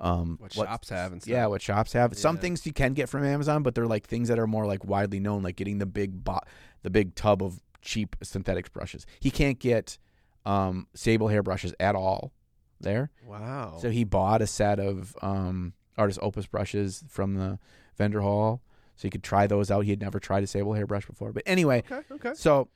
um, 0.00 0.38
What 0.40 0.52
shops 0.52 0.88
have 0.88 1.12
and 1.12 1.22
stuff. 1.22 1.30
yeah, 1.30 1.46
what 1.46 1.60
shops 1.62 1.92
have. 1.92 2.16
Some 2.16 2.38
things 2.38 2.64
you 2.66 2.72
can 2.72 2.94
get 2.94 3.08
from 3.08 3.24
Amazon, 3.24 3.62
but 3.62 3.74
they're 3.74 3.86
like 3.86 4.06
things 4.06 4.28
that 4.28 4.38
are 4.38 4.46
more 4.46 4.66
like 4.66 4.84
widely 4.84 5.20
known, 5.20 5.42
like 5.42 5.56
getting 5.56 5.78
the 5.78 5.86
big 5.86 6.24
bo- 6.24 6.40
the 6.82 6.90
big 6.90 7.14
tub 7.14 7.42
of 7.42 7.60
cheap 7.82 8.16
synthetics 8.22 8.68
brushes. 8.70 9.06
He 9.20 9.30
can't 9.30 9.58
get 9.58 9.98
um, 10.46 10.86
sable 10.94 11.28
hair 11.28 11.42
brushes 11.42 11.74
at 11.78 11.94
all 11.94 12.32
there. 12.80 13.10
Wow. 13.26 13.76
So 13.80 13.90
he 13.90 14.04
bought 14.04 14.40
a 14.42 14.46
set 14.46 14.80
of 14.80 15.14
um, 15.22 15.74
Artis 15.98 16.18
Opus 16.22 16.46
brushes 16.46 17.04
from 17.08 17.34
the 17.34 17.58
vendor 17.98 18.20
hall, 18.22 18.62
so 18.96 19.02
he 19.02 19.10
could 19.10 19.22
try 19.22 19.46
those 19.46 19.70
out. 19.70 19.84
He 19.84 19.90
had 19.90 20.00
never 20.00 20.18
tried 20.18 20.42
a 20.42 20.46
sable 20.46 20.72
hair 20.72 20.86
brush 20.86 21.04
before, 21.06 21.32
but 21.32 21.42
anyway, 21.44 21.84
okay, 21.90 22.02
okay. 22.14 22.32
so 22.34 22.68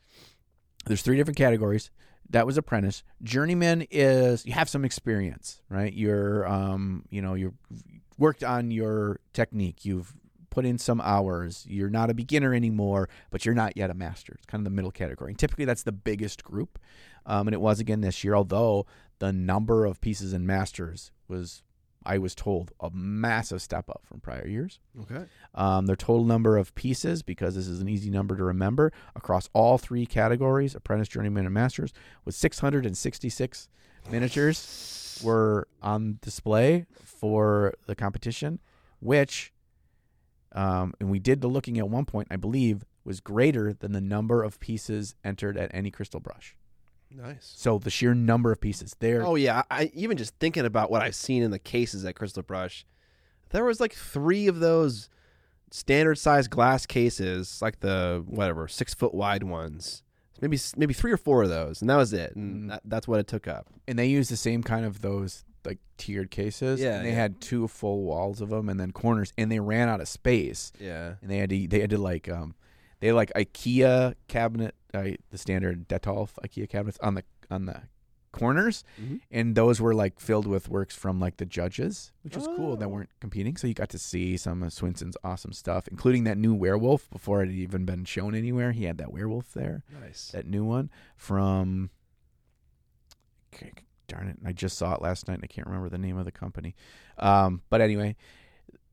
there's 0.85 1.01
three 1.01 1.17
different 1.17 1.39
categories. 1.39 1.91
That 2.31 2.47
was 2.47 2.57
apprentice. 2.57 3.03
Journeyman 3.23 3.87
is 3.91 4.45
you 4.45 4.53
have 4.53 4.69
some 4.69 4.85
experience, 4.85 5.63
right? 5.69 5.93
You're 5.93 6.47
um, 6.49 7.05
you 7.11 7.23
know, 7.23 7.35
you've 7.35 7.55
worked 8.19 8.43
on 8.43 8.71
your 8.71 9.21
technique. 9.33 9.85
You've 9.85 10.15
put 10.51 10.65
in 10.65 10.79
some 10.79 11.01
hours. 11.01 11.67
You're 11.69 11.91
not 11.91 12.11
a 12.11 12.15
beginner 12.15 12.55
anymore, 12.55 13.09
but 13.31 13.45
you're 13.45 13.55
not 13.55 13.77
yet 13.77 13.91
a 13.91 13.95
master. 13.95 14.35
It's 14.37 14.47
kind 14.47 14.61
of 14.61 14.65
the 14.65 14.75
middle 14.75 14.93
category. 14.93 15.33
And 15.33 15.39
typically 15.39 15.65
that's 15.65 15.83
the 15.83 15.93
biggest 15.93 16.45
group. 16.45 16.79
Um, 17.27 17.49
and 17.49 17.55
it 17.55 17.61
was 17.61 17.81
again 17.81 18.01
this 18.03 18.23
year, 18.23 18.35
although 18.35 18.87
the 19.19 19.33
number 19.33 19.85
of 19.85 20.01
pieces 20.01 20.33
in 20.33 20.47
masters 20.47 21.11
was 21.29 21.63
I 22.07 22.19
was 22.19 22.35
told 22.35 22.73
a 22.81 22.91
massive 22.91 23.63
step 23.63 23.89
up 23.89 24.03
from 24.05 24.21
prior 24.21 24.47
years. 24.47 24.81
Okay. 25.03 25.25
Um, 25.55 25.87
their 25.87 25.97
total 25.97 26.25
number 26.25 26.57
of 26.57 26.75
pieces, 26.75 27.23
because 27.23 27.55
this 27.55 27.67
is 27.67 27.81
an 27.81 27.89
easy 27.89 28.11
number 28.11 28.37
to 28.37 28.45
remember, 28.45 28.93
across 29.17 29.49
all 29.53 29.79
three 29.79 30.07
categories 30.07 30.75
apprentice, 30.75 31.09
journeyman, 31.09 31.47
and 31.47 31.55
masters 31.55 31.93
was 32.25 32.37
666 32.37 33.69
miniatures 34.11 35.21
were 35.25 35.69
on 35.83 36.19
display 36.21 36.87
for 37.03 37.75
the 37.87 37.95
competition, 37.95 38.59
which, 39.01 39.53
um, 40.53 40.95
and 41.01 41.11
we 41.11 41.19
did 41.19 41.41
the 41.41 41.49
looking 41.49 41.79
at 41.79 41.89
one 41.89 42.05
point, 42.05 42.29
I 42.31 42.37
believe, 42.37 42.85
was 43.05 43.21
greater 43.21 43.73
than 43.73 43.93
the 43.93 44.01
number 44.01 44.43
of 44.43 44.61
pieces 44.61 45.15
entered 45.25 45.57
at 45.57 45.71
any 45.75 45.91
crystal 45.91 46.21
brush. 46.21 46.57
Nice. 47.11 47.53
So 47.57 47.79
the 47.79 47.91
sheer 47.91 48.15
number 48.15 48.51
of 48.53 48.61
pieces 48.61 48.97
there. 48.99 49.25
Oh 49.25 49.35
yeah, 49.37 49.63
I 49.71 49.91
even 49.95 50.17
just 50.17 50.35
thinking 50.41 50.65
about 50.65 50.91
what 50.91 51.03
I've 51.03 51.15
seen 51.15 51.43
in 51.43 51.51
the 51.51 51.59
cases 51.59 52.05
at 52.05 52.17
Crystal 52.17 52.43
Brush, 52.43 52.85
there 53.51 53.65
was 53.65 53.81
like 53.81 53.93
three 53.95 54.47
of 54.49 54.59
those 54.61 55.09
standard 55.71 56.17
size 56.17 56.49
glass 56.49 56.87
cases, 56.87 57.61
like 57.63 57.81
the 57.81 58.25
whatever 58.27 58.67
six 58.69 58.95
foot 58.95 59.15
wide 59.15 59.43
ones. 59.45 60.03
Maybe 60.41 60.59
maybe 60.77 60.93
three 60.95 61.13
or 61.13 61.17
four 61.17 61.45
of 61.45 61.49
those, 61.49 61.81
and 61.81 61.89
that 61.89 61.97
was 61.97 62.13
it. 62.13 62.35
And 62.35 62.65
Mm. 62.65 62.69
that, 62.71 62.83
that's 62.85 63.07
what 63.09 63.21
it 63.21 63.27
took 63.29 63.47
up. 63.47 63.69
and 63.87 63.99
they 63.99 64.07
used 64.07 64.31
the 64.31 64.37
same 64.37 64.63
kind 64.63 64.85
of 64.85 65.01
those 65.01 65.45
like 65.65 65.79
tiered 65.97 66.31
cases. 66.31 66.81
Yeah, 66.81 66.97
and 66.97 67.05
they 67.07 67.11
yeah. 67.11 67.15
had 67.17 67.41
two 67.41 67.69
full 67.69 68.03
walls 68.03 68.41
of 68.41 68.49
them 68.51 68.69
and 68.69 68.79
then 68.81 68.91
corners, 68.91 69.33
and 69.39 69.51
they 69.53 69.61
ran 69.61 69.89
out 69.89 70.01
of 70.01 70.09
space, 70.09 70.73
Yeah. 70.81 71.15
and 71.23 71.31
they 71.31 71.39
had 71.39 71.51
to 71.51 71.69
they 71.69 71.81
had 71.81 71.91
to 71.91 71.99
like 71.99 72.29
um 72.29 72.55
they 73.01 73.07
had 73.09 73.17
like 73.17 73.33
IKEA 73.35 74.15
cabinet, 74.27 74.75
uh, 74.95 75.11
the 75.31 75.39
standard 75.39 75.89
Detolf 75.89 76.31
IKEA 76.45 76.69
cabinets 76.69 76.99
on 77.01 77.15
the 77.15 77.25
on 77.51 77.67
the 77.67 77.83
corners, 78.33 78.83
Mhm. 79.01 79.21
and 79.31 79.55
those 79.55 79.81
were 79.81 79.95
like 79.95 80.19
filled 80.19 80.47
with 80.47 80.69
works 80.69 80.97
from 80.97 81.21
like 81.21 81.37
the 81.37 81.47
judges, 81.47 82.11
which 82.23 82.35
was 82.37 82.47
cool. 82.49 82.77
That 82.77 82.87
Oh. 82.87 82.89
weren't 82.89 83.11
competing, 83.21 83.57
so 83.57 83.67
you 83.69 83.75
got 83.75 83.91
to 83.91 83.99
see 83.99 84.37
some 84.37 84.63
of 84.65 84.73
Swinson's 84.73 85.17
awesome 85.23 85.53
stuff, 85.53 85.87
including 85.87 86.25
that 86.25 86.37
new 86.37 86.53
werewolf 86.53 87.09
before 87.11 87.43
it 87.43 87.47
had 87.47 87.55
even 87.55 87.85
been 87.85 88.05
shown 88.05 88.35
anywhere. 88.35 88.73
He 88.73 88.85
had 88.85 88.99
that 88.99 89.13
werewolf 89.13 89.53
there 89.53 89.85
Nice. 90.01 90.33
that 90.33 90.47
new 90.47 90.65
one 90.65 90.91
from 91.17 91.91
darn 94.09 94.29
it 94.29 94.37
i 94.45 94.53
just 94.53 94.77
saw 94.77 94.95
it 94.95 95.01
last 95.01 95.27
night 95.29 95.35
and 95.35 95.45
i 95.45 95.47
can't 95.47 95.67
remember 95.67 95.89
the 95.89 95.97
name 95.97 96.19
of 96.19 96.25
the 96.27 96.33
company 96.33 96.75
um, 97.19 97.63
but 97.71 97.81
anyway 97.81 98.15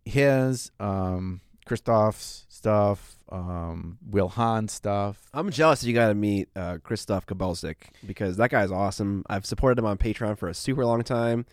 his 0.06 0.72
um, 0.80 1.42
christoph's 1.72 2.46
stuff 2.50 3.16
um, 3.32 3.98
will 4.10 4.28
hahn 4.28 4.68
stuff 4.68 5.30
I'm 5.34 5.50
jealous 5.52 5.80
that 5.80 5.88
you 5.88 5.94
got 5.94 6.10
to 6.10 6.16
meet 6.16 6.50
uh, 6.54 6.80
Christoph 6.84 7.26
Kabalzik 7.26 7.76
because 8.06 8.36
that 8.38 8.50
guy's 8.50 8.72
awesome. 8.72 9.24
I've 9.30 9.46
supported 9.46 9.80
him 9.80 9.86
on 9.86 9.98
Patreon 9.98 10.38
for 10.38 10.50
a 10.50 10.54
super 10.54 10.86
long 10.86 11.02
time. 11.04 11.46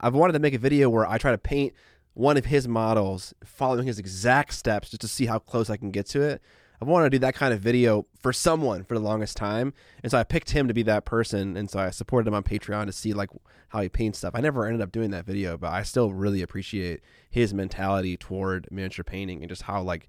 I've 0.00 0.14
wanted 0.14 0.34
to 0.34 0.38
make 0.38 0.54
a 0.54 0.58
video 0.58 0.88
where 0.88 1.08
I 1.08 1.18
try 1.18 1.32
to 1.32 1.38
paint 1.38 1.72
one 2.14 2.36
of 2.36 2.44
his 2.44 2.68
models, 2.68 3.34
following 3.44 3.86
his 3.88 3.98
exact 3.98 4.54
steps, 4.54 4.90
just 4.90 5.00
to 5.00 5.08
see 5.08 5.26
how 5.26 5.40
close 5.40 5.68
I 5.70 5.76
can 5.76 5.90
get 5.90 6.06
to 6.06 6.22
it. 6.22 6.40
I've 6.80 6.88
wanted 6.88 7.06
to 7.06 7.10
do 7.10 7.18
that 7.20 7.34
kind 7.34 7.52
of 7.52 7.60
video 7.60 8.06
for 8.20 8.32
someone 8.32 8.84
for 8.84 8.94
the 8.94 9.04
longest 9.04 9.36
time, 9.36 9.74
and 10.02 10.10
so 10.10 10.18
I 10.18 10.24
picked 10.24 10.50
him 10.50 10.68
to 10.68 10.74
be 10.74 10.82
that 10.84 11.04
person, 11.04 11.56
and 11.56 11.68
so 11.68 11.78
I 11.78 11.90
supported 11.90 12.28
him 12.28 12.34
on 12.34 12.44
Patreon 12.44 12.86
to 12.86 12.92
see 12.92 13.12
like 13.12 13.30
how 13.68 13.80
he 13.80 13.88
paints 13.88 14.18
stuff. 14.18 14.34
I 14.34 14.40
never 14.40 14.64
ended 14.64 14.82
up 14.82 14.92
doing 14.92 15.10
that 15.10 15.26
video, 15.26 15.56
but 15.56 15.72
I 15.72 15.82
still 15.82 16.12
really 16.12 16.42
appreciate 16.42 17.00
his 17.30 17.52
mentality 17.52 18.16
toward 18.16 18.68
miniature 18.70 19.04
painting 19.04 19.42
and 19.42 19.48
just 19.48 19.62
how 19.62 19.82
like 19.82 20.08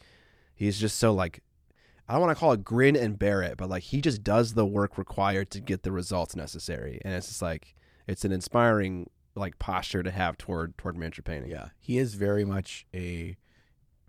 he's 0.53 0.79
just 0.79 0.99
so 0.99 1.13
like 1.13 1.41
I 2.07 2.13
don't 2.13 2.21
want 2.21 2.35
to 2.35 2.39
call 2.39 2.53
it 2.53 2.63
grin 2.63 2.95
and 2.95 3.17
bear 3.17 3.41
it, 3.41 3.57
but 3.57 3.69
like 3.69 3.83
he 3.83 4.01
just 4.01 4.23
does 4.23 4.53
the 4.53 4.65
work 4.65 4.97
required 4.97 5.49
to 5.51 5.59
get 5.59 5.83
the 5.83 5.91
results 5.91 6.35
necessary, 6.35 7.01
and 7.03 7.13
it's 7.13 7.27
just 7.27 7.41
like 7.41 7.75
it's 8.07 8.25
an 8.25 8.31
inspiring 8.31 9.09
like 9.35 9.57
posture 9.59 10.03
to 10.03 10.11
have 10.11 10.37
toward 10.37 10.77
toward 10.77 10.97
miniature 10.97 11.23
painting. 11.23 11.51
yeah 11.51 11.69
he 11.79 11.97
is 11.97 12.15
very 12.15 12.43
much 12.43 12.85
a 12.93 13.37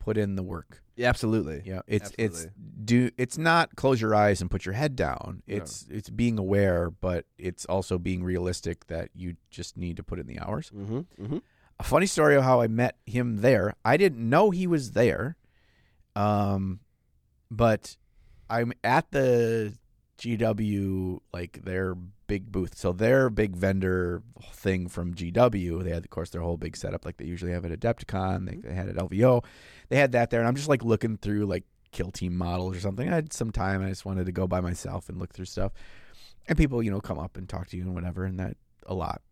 put 0.00 0.16
in 0.18 0.34
the 0.34 0.42
work 0.42 0.82
yeah 0.96 1.08
absolutely. 1.08 1.62
yeah 1.64 1.82
it's 1.86 2.10
it's 2.18 2.46
do 2.84 3.10
it's 3.16 3.38
not 3.38 3.76
close 3.76 4.00
your 4.00 4.14
eyes 4.14 4.40
and 4.40 4.50
put 4.50 4.64
your 4.66 4.72
head 4.74 4.96
down 4.96 5.42
No. 5.46 5.56
it's 5.58 5.86
it's 5.88 6.10
being 6.10 6.38
aware 6.38 6.90
but 6.90 7.24
it's 7.38 7.64
also 7.66 7.98
being 7.98 8.24
realistic 8.24 8.86
that 8.88 9.10
you 9.14 9.36
just 9.50 9.76
need 9.76 9.96
to 9.98 10.02
put 10.02 10.18
in 10.18 10.26
the 10.26 10.38
hours 10.40 10.70
Mm-hmm. 10.74 11.00
Mm-hmm. 11.22 11.38
a 11.78 11.82
funny 11.84 12.06
story 12.06 12.34
of 12.34 12.42
how 12.42 12.60
I 12.60 12.66
met 12.66 12.96
him 13.06 13.40
there. 13.42 13.74
I 13.84 13.96
didn't 13.96 14.28
know 14.28 14.50
he 14.50 14.66
was 14.66 14.92
there, 14.92 15.36
um, 16.16 16.80
but 17.50 17.96
I'm 18.48 18.72
at 18.84 19.10
the 19.12 19.74
GW 20.20 21.20
like 21.32 21.64
their 21.64 21.94
big 21.94 22.52
booth. 22.52 22.76
So 22.76 22.92
their 22.92 23.30
big 23.30 23.56
vendor 23.56 24.22
thing 24.52 24.88
from 24.88 25.14
GW. 25.14 25.82
They 25.82 25.90
had, 25.90 26.04
of 26.04 26.10
course, 26.10 26.30
their 26.30 26.42
whole 26.42 26.56
big 26.56 26.76
setup 26.76 27.04
like 27.04 27.16
they 27.16 27.24
usually 27.24 27.52
have 27.52 27.64
at 27.64 27.78
Adepticon. 27.78 28.46
They, 28.46 28.56
mm-hmm. 28.56 28.68
they 28.68 28.74
had 28.74 28.88
at 28.88 28.96
LVO. 28.96 29.44
They 29.88 29.96
had 29.96 30.12
that 30.12 30.30
there, 30.30 30.40
and 30.40 30.48
I'm 30.48 30.54
just 30.54 30.68
like 30.68 30.84
looking 30.84 31.16
through 31.16 31.46
like 31.46 31.64
kill 31.90 32.10
team 32.10 32.36
models 32.36 32.76
or 32.76 32.80
something. 32.80 33.08
I 33.08 33.14
had 33.14 33.32
some 33.32 33.50
time. 33.50 33.82
I 33.82 33.88
just 33.88 34.04
wanted 34.04 34.26
to 34.26 34.32
go 34.32 34.46
by 34.46 34.60
myself 34.60 35.08
and 35.08 35.18
look 35.18 35.32
through 35.32 35.46
stuff. 35.46 35.72
And 36.46 36.56
people, 36.56 36.82
you 36.82 36.90
know, 36.90 37.00
come 37.00 37.18
up 37.18 37.36
and 37.36 37.48
talk 37.48 37.68
to 37.68 37.76
you 37.76 37.82
and 37.82 37.94
whatever, 37.94 38.24
and 38.24 38.38
that 38.38 38.56
a 38.86 38.94
lot. 38.94 39.22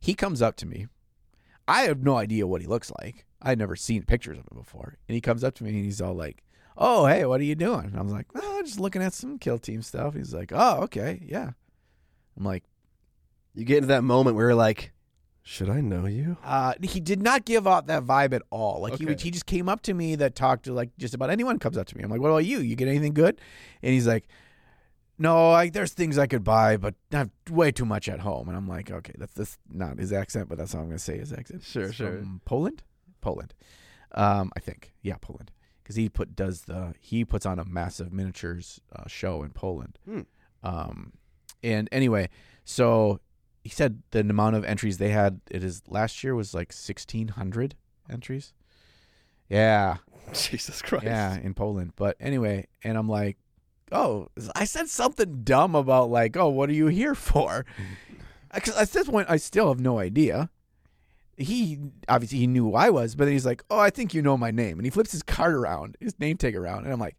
He 0.00 0.14
comes 0.14 0.42
up 0.42 0.56
to 0.56 0.66
me. 0.66 0.86
I 1.68 1.82
have 1.82 2.02
no 2.02 2.16
idea 2.16 2.46
what 2.46 2.60
he 2.60 2.66
looks 2.66 2.90
like. 3.00 3.24
I'd 3.40 3.58
never 3.58 3.76
seen 3.76 4.02
pictures 4.02 4.38
of 4.38 4.44
him 4.50 4.58
before. 4.58 4.96
And 5.08 5.14
he 5.14 5.20
comes 5.20 5.44
up 5.44 5.54
to 5.56 5.64
me 5.64 5.70
and 5.70 5.84
he's 5.84 6.00
all 6.00 6.14
like, 6.14 6.42
Oh, 6.76 7.06
hey, 7.06 7.24
what 7.26 7.40
are 7.40 7.44
you 7.44 7.54
doing? 7.54 7.86
And 7.86 7.98
I 7.98 8.02
was 8.02 8.12
like, 8.12 8.26
Oh, 8.34 8.62
just 8.64 8.80
looking 8.80 9.02
at 9.02 9.12
some 9.12 9.38
kill 9.38 9.58
team 9.58 9.82
stuff. 9.82 10.14
He's 10.14 10.32
like, 10.34 10.52
Oh, 10.54 10.80
okay, 10.82 11.22
yeah. 11.26 11.50
I'm 12.36 12.44
like, 12.44 12.64
You 13.54 13.64
get 13.64 13.78
into 13.78 13.88
that 13.88 14.02
moment 14.04 14.36
where 14.36 14.46
you're 14.46 14.54
like, 14.54 14.92
should 15.44 15.68
I 15.68 15.80
know 15.80 16.06
you? 16.06 16.36
uh, 16.44 16.74
he 16.80 17.00
did 17.00 17.20
not 17.20 17.44
give 17.44 17.66
out 17.66 17.88
that 17.88 18.04
vibe 18.04 18.32
at 18.32 18.42
all. 18.50 18.80
Like 18.80 18.94
he 18.94 19.04
would, 19.06 19.14
Okay. 19.14 19.24
he 19.24 19.30
just 19.32 19.46
came 19.46 19.68
up 19.68 19.82
to 19.82 19.92
me 19.94 20.14
that 20.16 20.34
talked 20.36 20.66
to 20.66 20.72
like 20.72 20.90
just 20.98 21.14
about 21.14 21.30
anyone 21.30 21.58
comes 21.58 21.76
up 21.76 21.86
to 21.88 21.96
me. 21.96 22.04
I'm 22.04 22.10
like, 22.10 22.20
what 22.20 22.28
about 22.28 22.44
you? 22.44 22.60
You 22.60 22.76
get 22.76 22.86
anything 22.88 23.12
good? 23.12 23.40
And 23.82 23.92
he's 23.92 24.06
like, 24.06 24.28
no, 25.18 25.50
I, 25.50 25.68
there's 25.68 25.92
things 25.92 26.16
I 26.16 26.26
could 26.26 26.42
buy, 26.44 26.76
but 26.76 26.94
I 27.12 27.18
have 27.18 27.30
way 27.50 27.70
too 27.72 27.84
much 27.84 28.08
at 28.08 28.20
home. 28.20 28.48
And 28.48 28.56
I'm 28.56 28.66
like, 28.68 28.90
okay, 28.90 29.12
that's 29.18 29.34
that's 29.34 29.58
not 29.68 29.98
his 29.98 30.12
accent, 30.12 30.48
but 30.48 30.58
that's 30.58 30.72
how 30.72 30.78
I'm 30.80 30.86
going 30.86 30.96
to 30.96 31.02
say 31.02 31.18
his 31.18 31.32
accent. 31.32 31.62
Sure, 31.64 31.86
He's 31.86 31.94
sure. 31.96 32.18
From 32.18 32.40
Poland, 32.44 32.82
Poland, 33.20 33.52
um, 34.12 34.50
I 34.56 34.60
think, 34.60 34.92
yeah, 35.02 35.16
Poland, 35.20 35.50
because 35.82 35.96
he 35.96 36.08
put 36.08 36.36
does 36.36 36.62
the 36.62 36.94
he 37.00 37.24
puts 37.24 37.46
on 37.46 37.58
a 37.58 37.64
massive 37.64 38.12
miniatures 38.12 38.80
uh, 38.94 39.06
show 39.06 39.42
in 39.42 39.50
Poland. 39.50 39.98
Hmm. 40.04 40.20
Um, 40.62 41.12
and 41.62 41.88
anyway, 41.92 42.28
so 42.64 43.20
he 43.62 43.70
said 43.70 44.02
the 44.10 44.20
amount 44.20 44.56
of 44.56 44.64
entries 44.64 44.98
they 44.98 45.10
had 45.10 45.40
it 45.50 45.62
is 45.62 45.82
last 45.88 46.22
year 46.24 46.34
was 46.34 46.54
like 46.54 46.72
1600 46.72 47.74
entries 48.10 48.52
yeah 49.48 49.98
Jesus 50.32 50.82
Christ. 50.82 51.04
yeah 51.04 51.36
in 51.38 51.54
poland 51.54 51.92
but 51.96 52.16
anyway 52.20 52.66
and 52.82 52.98
i'm 52.98 53.08
like 53.08 53.38
oh 53.92 54.28
i 54.54 54.64
said 54.64 54.88
something 54.88 55.42
dumb 55.44 55.74
about 55.74 56.10
like 56.10 56.36
oh 56.36 56.48
what 56.48 56.68
are 56.70 56.74
you 56.74 56.86
here 56.88 57.14
for 57.14 57.64
because 58.54 58.76
at 58.76 58.90
this 58.90 59.08
point 59.08 59.30
i 59.30 59.36
still 59.36 59.68
have 59.68 59.80
no 59.80 59.98
idea 59.98 60.50
he 61.36 61.78
obviously 62.08 62.38
he 62.38 62.46
knew 62.46 62.64
who 62.64 62.74
i 62.74 62.90
was 62.90 63.14
but 63.14 63.24
then 63.24 63.32
he's 63.32 63.46
like 63.46 63.64
oh 63.70 63.78
i 63.78 63.90
think 63.90 64.12
you 64.12 64.20
know 64.20 64.36
my 64.36 64.50
name 64.50 64.78
and 64.78 64.84
he 64.84 64.90
flips 64.90 65.12
his 65.12 65.22
card 65.22 65.54
around 65.54 65.96
his 65.98 66.18
name 66.20 66.36
tag 66.36 66.54
around 66.54 66.84
and 66.84 66.92
i'm 66.92 67.00
like 67.00 67.16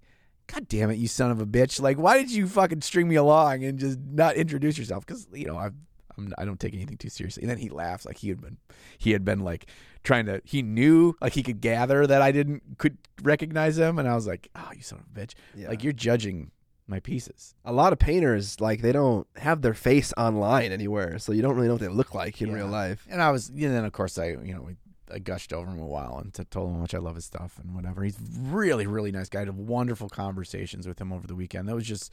God 0.48 0.68
damn 0.68 0.92
it, 0.92 0.98
you 0.98 1.08
son 1.08 1.32
of 1.32 1.40
a 1.40 1.46
bitch! 1.46 1.82
Like, 1.82 1.98
why 1.98 2.18
did 2.18 2.32
you 2.32 2.48
fucking 2.48 2.82
string 2.82 3.08
me 3.08 3.16
along 3.16 3.64
and 3.64 3.80
just 3.80 4.00
not 4.00 4.36
introduce 4.36 4.78
yourself? 4.78 5.06
Because 5.06 5.28
you 5.34 5.46
know, 5.46 5.58
I've, 5.58 5.74
I'm, 6.18 6.34
I 6.38 6.46
don't 6.46 6.60
take 6.60 6.74
anything 6.74 6.98
too 6.98 7.10
seriously. 7.10 7.44
And 7.44 7.50
then 7.50 7.58
he 7.58 7.70
laughs 7.70 8.06
like 8.06 8.18
he 8.18 8.30
had 8.30 8.42
been, 8.42 8.58
he 8.98 9.12
had 9.12 9.24
been 9.24 9.40
like 9.40 9.68
trying 10.04 10.26
to. 10.26 10.42
He 10.44 10.62
knew 10.62 11.16
like 11.22 11.34
he 11.34 11.44
could 11.44 11.62
gather 11.62 12.06
that 12.06 12.22
I 12.22 12.32
didn't 12.32 12.78
could 12.78 12.98
recognize 13.22 13.78
him, 13.78 14.00
and 14.00 14.08
I 14.08 14.16
was 14.16 14.28
like, 14.28 14.50
oh, 14.56 14.70
you 14.76 14.82
son 14.82 15.00
of 15.00 15.06
a 15.06 15.26
bitch! 15.26 15.34
Yeah. 15.56 15.70
Like 15.70 15.84
you're 15.84 15.94
judging 15.94 16.52
my 16.88 17.00
pieces. 17.00 17.56
a 17.66 17.72
lot 17.74 17.94
of 17.94 18.00
painters 18.00 18.60
like 18.60 18.82
they 18.82 18.92
don't 18.92 19.26
have 19.38 19.62
their 19.62 19.74
face 19.74 20.14
online 20.18 20.72
anywhere, 20.72 21.18
so 21.20 21.32
you 21.32 21.42
don't 21.42 21.56
really 21.56 21.68
know 21.68 21.76
what 21.76 21.82
they 21.82 21.88
look 21.88 22.14
like 22.14 22.42
in 22.42 22.50
Yeah. 22.50 22.56
real 22.56 22.68
life. 22.68 23.08
And 23.10 23.22
I 23.22 23.32
was, 23.32 23.50
and 23.50 23.60
then 23.62 23.86
of 23.86 23.92
course 23.94 24.18
I, 24.18 24.30
you 24.44 24.54
know, 24.54 24.62
we, 24.62 24.76
I 25.14 25.20
gushed 25.20 25.54
over 25.54 25.70
him 25.72 25.80
a 25.80 25.86
while 25.86 26.18
and 26.18 26.34
t- 26.34 26.44
told 26.46 26.70
him 26.70 26.76
how 26.76 26.82
much 26.82 26.94
I 26.94 26.98
love 26.98 27.16
his 27.16 27.26
stuff 27.26 27.60
and 27.62 27.74
whatever. 27.76 28.04
He's 28.04 28.18
really, 28.40 28.86
really 28.88 29.12
nice 29.12 29.30
guy. 29.30 29.42
I 29.42 29.46
had 29.46 29.56
wonderful 29.56 30.10
conversations 30.10 30.88
with 30.88 31.00
him 31.00 31.14
over 31.14 31.26
the 31.28 31.36
weekend. 31.36 31.68
That 31.70 31.76
was 31.76 31.86
just, 31.88 32.12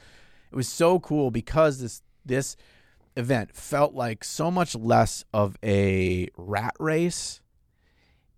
it 0.52 0.56
was 0.56 0.68
so 0.68 1.00
cool 1.00 1.30
because 1.30 1.80
this 1.80 2.02
this 2.24 2.56
event 3.16 3.56
felt 3.56 3.94
like 3.94 4.22
so 4.22 4.50
much 4.50 4.74
less 4.76 5.24
of 5.32 5.56
a 5.64 6.28
rat 6.36 6.74
race. 6.78 7.40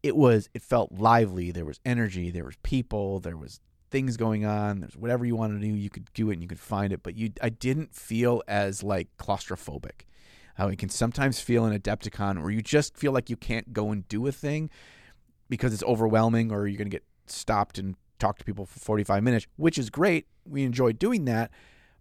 It 0.02 0.16
was, 0.16 0.48
it 0.54 0.62
felt 0.62 0.92
lively. 0.92 1.50
There 1.50 1.64
was 1.64 1.78
energy. 1.84 2.30
There 2.30 2.44
was 2.44 2.56
people. 2.62 3.20
There 3.20 3.36
was 3.36 3.60
things 3.93 4.16
going 4.16 4.44
on. 4.44 4.81
There's 4.81 4.97
whatever 4.97 5.24
you 5.24 5.36
wanted 5.36 5.60
to 5.60 5.66
do, 5.69 5.74
you 5.74 5.90
could 5.90 6.12
do 6.14 6.31
it 6.31 6.35
and 6.35 6.43
you 6.43 6.48
could 6.48 6.59
find 6.59 6.93
it. 6.93 7.02
But 7.02 7.14
you, 7.14 7.31
I 7.40 7.51
didn't 7.51 7.94
feel 7.94 8.43
as 8.48 8.82
like 8.82 9.09
claustrophobic 9.19 10.06
how 10.56 10.69
it 10.69 10.78
can 10.78 10.89
sometimes 10.89 11.40
feel 11.40 11.64
in 11.64 11.78
Adepticon 11.78 12.43
where 12.43 12.51
you 12.51 12.60
just 12.60 12.97
feel 12.97 13.12
like 13.12 13.31
you 13.31 13.36
can't 13.36 13.73
go 13.73 13.90
and 13.90 14.06
do 14.09 14.27
a 14.27 14.32
thing 14.32 14.69
because 15.48 15.73
it's 15.73 15.82
overwhelming 15.85 16.51
or 16.51 16.66
you're 16.66 16.77
going 16.77 16.90
to 16.90 16.94
get 16.94 17.05
stopped 17.27 17.78
and 17.78 17.94
talk 18.19 18.39
to 18.39 18.44
people 18.44 18.66
for 18.66 18.78
45 18.78 19.23
minutes, 19.23 19.47
which 19.56 19.78
is 19.78 19.90
great. 19.90 20.27
We 20.47 20.64
enjoy 20.64 20.93
doing 20.93 21.24
that, 21.27 21.51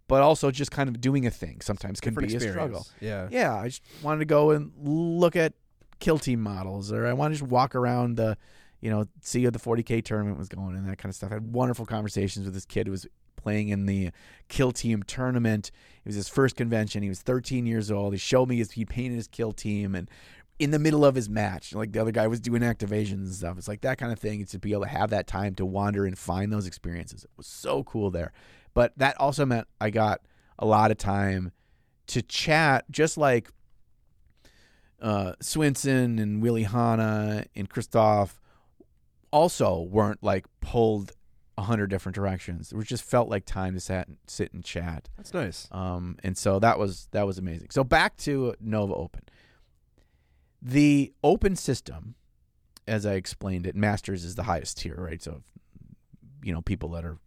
but 0.06 0.22
also 0.22 0.50
just 0.50 0.70
kind 0.70 0.88
of 0.88 1.00
doing 1.00 1.26
a 1.26 1.30
thing 1.30 1.60
sometimes 1.60 2.00
can 2.00 2.14
Different 2.14 2.28
be 2.40 2.46
a 2.46 2.50
struggle. 2.50 2.86
Yeah. 3.00 3.28
Yeah, 3.30 3.54
I 3.54 3.68
just 3.68 3.82
wanted 4.02 4.20
to 4.20 4.24
go 4.26 4.50
and 4.50 4.72
look 4.82 5.36
at 5.36 5.54
kill 5.98 6.18
team 6.18 6.40
models 6.40 6.92
or 6.92 7.06
I 7.06 7.12
want 7.12 7.32
to 7.32 7.38
just 7.40 7.50
walk 7.50 7.74
around 7.74 8.16
the, 8.16 8.36
you 8.82 8.90
know, 8.90 9.06
see 9.22 9.44
how 9.44 9.50
the 9.50 9.58
40K 9.58 10.04
tournament 10.04 10.36
was 10.36 10.48
going 10.48 10.76
and 10.76 10.86
that 10.88 10.98
kind 10.98 11.08
of 11.08 11.14
stuff. 11.14 11.30
I 11.30 11.34
had 11.34 11.54
wonderful 11.54 11.86
conversations 11.86 12.44
with 12.44 12.52
this 12.52 12.66
kid 12.66 12.88
who 12.88 12.90
was 12.90 13.06
playing 13.36 13.68
in 13.68 13.86
the 13.86 14.10
kill 14.48 14.72
team 14.72 15.02
tournament. 15.04 15.70
It 16.04 16.08
was 16.08 16.16
his 16.16 16.28
first 16.28 16.56
convention. 16.56 17.02
He 17.02 17.08
was 17.08 17.22
13 17.22 17.64
years 17.64 17.90
old. 17.90 18.12
He 18.12 18.18
showed 18.18 18.48
me 18.48 18.56
his, 18.56 18.72
he 18.72 18.84
painted 18.84 19.16
his 19.16 19.28
kill 19.28 19.52
team 19.52 19.94
and 19.94 20.10
in 20.58 20.70
the 20.70 20.78
middle 20.78 21.04
of 21.04 21.14
his 21.14 21.28
match, 21.28 21.74
like 21.74 21.92
the 21.92 22.00
other 22.00 22.12
guy 22.12 22.26
was 22.26 22.40
doing 22.40 22.62
activations 22.62 23.12
and 23.12 23.34
stuff. 23.34 23.58
It's 23.58 23.66
like 23.66 23.80
that 23.80 23.98
kind 23.98 24.12
of 24.12 24.18
thing. 24.18 24.44
To 24.44 24.58
be 24.58 24.72
able 24.72 24.82
to 24.82 24.88
have 24.88 25.10
that 25.10 25.26
time 25.26 25.54
to 25.56 25.66
wander 25.66 26.04
and 26.04 26.16
find 26.16 26.52
those 26.52 26.66
experiences. 26.66 27.24
It 27.24 27.30
was 27.36 27.46
so 27.46 27.82
cool 27.82 28.10
there. 28.10 28.32
But 28.74 28.92
that 28.98 29.18
also 29.18 29.44
meant 29.44 29.66
I 29.80 29.90
got 29.90 30.20
a 30.58 30.66
lot 30.66 30.90
of 30.90 30.98
time 30.98 31.50
to 32.08 32.22
chat, 32.22 32.84
just 32.90 33.16
like 33.16 33.50
uh, 35.00 35.32
Swinson 35.42 36.20
and 36.20 36.42
Willie 36.42 36.62
Hahn 36.62 37.00
and 37.00 37.68
Christoph 37.68 38.40
also 39.32 39.80
weren't 39.80 40.22
like 40.22 40.46
pulled 40.60 41.12
a 41.58 41.62
hundred 41.62 41.88
different 41.88 42.14
directions. 42.14 42.72
It 42.72 42.84
just 42.84 43.04
felt 43.04 43.28
like 43.28 43.44
time 43.44 43.74
to 43.74 43.80
sat, 43.80 44.08
sit 44.26 44.52
and 44.52 44.64
chat. 44.64 45.08
That's 45.16 45.34
nice. 45.34 45.68
Um, 45.70 46.18
and 46.22 46.36
so 46.36 46.58
that 46.58 46.78
was 46.78 47.08
that 47.12 47.26
was 47.26 47.38
amazing. 47.38 47.68
So 47.70 47.84
back 47.84 48.16
to 48.18 48.54
Nova 48.60 48.94
Open. 48.94 49.22
The 50.60 51.12
open 51.24 51.56
system, 51.56 52.14
as 52.86 53.04
I 53.04 53.14
explained 53.14 53.66
it, 53.66 53.74
masters 53.74 54.24
is 54.24 54.36
the 54.36 54.44
highest 54.44 54.78
tier, 54.78 54.94
right? 54.96 55.20
So, 55.20 55.42
you 56.42 56.52
know, 56.52 56.62
people 56.62 56.90
that 56.90 57.04
are 57.04 57.18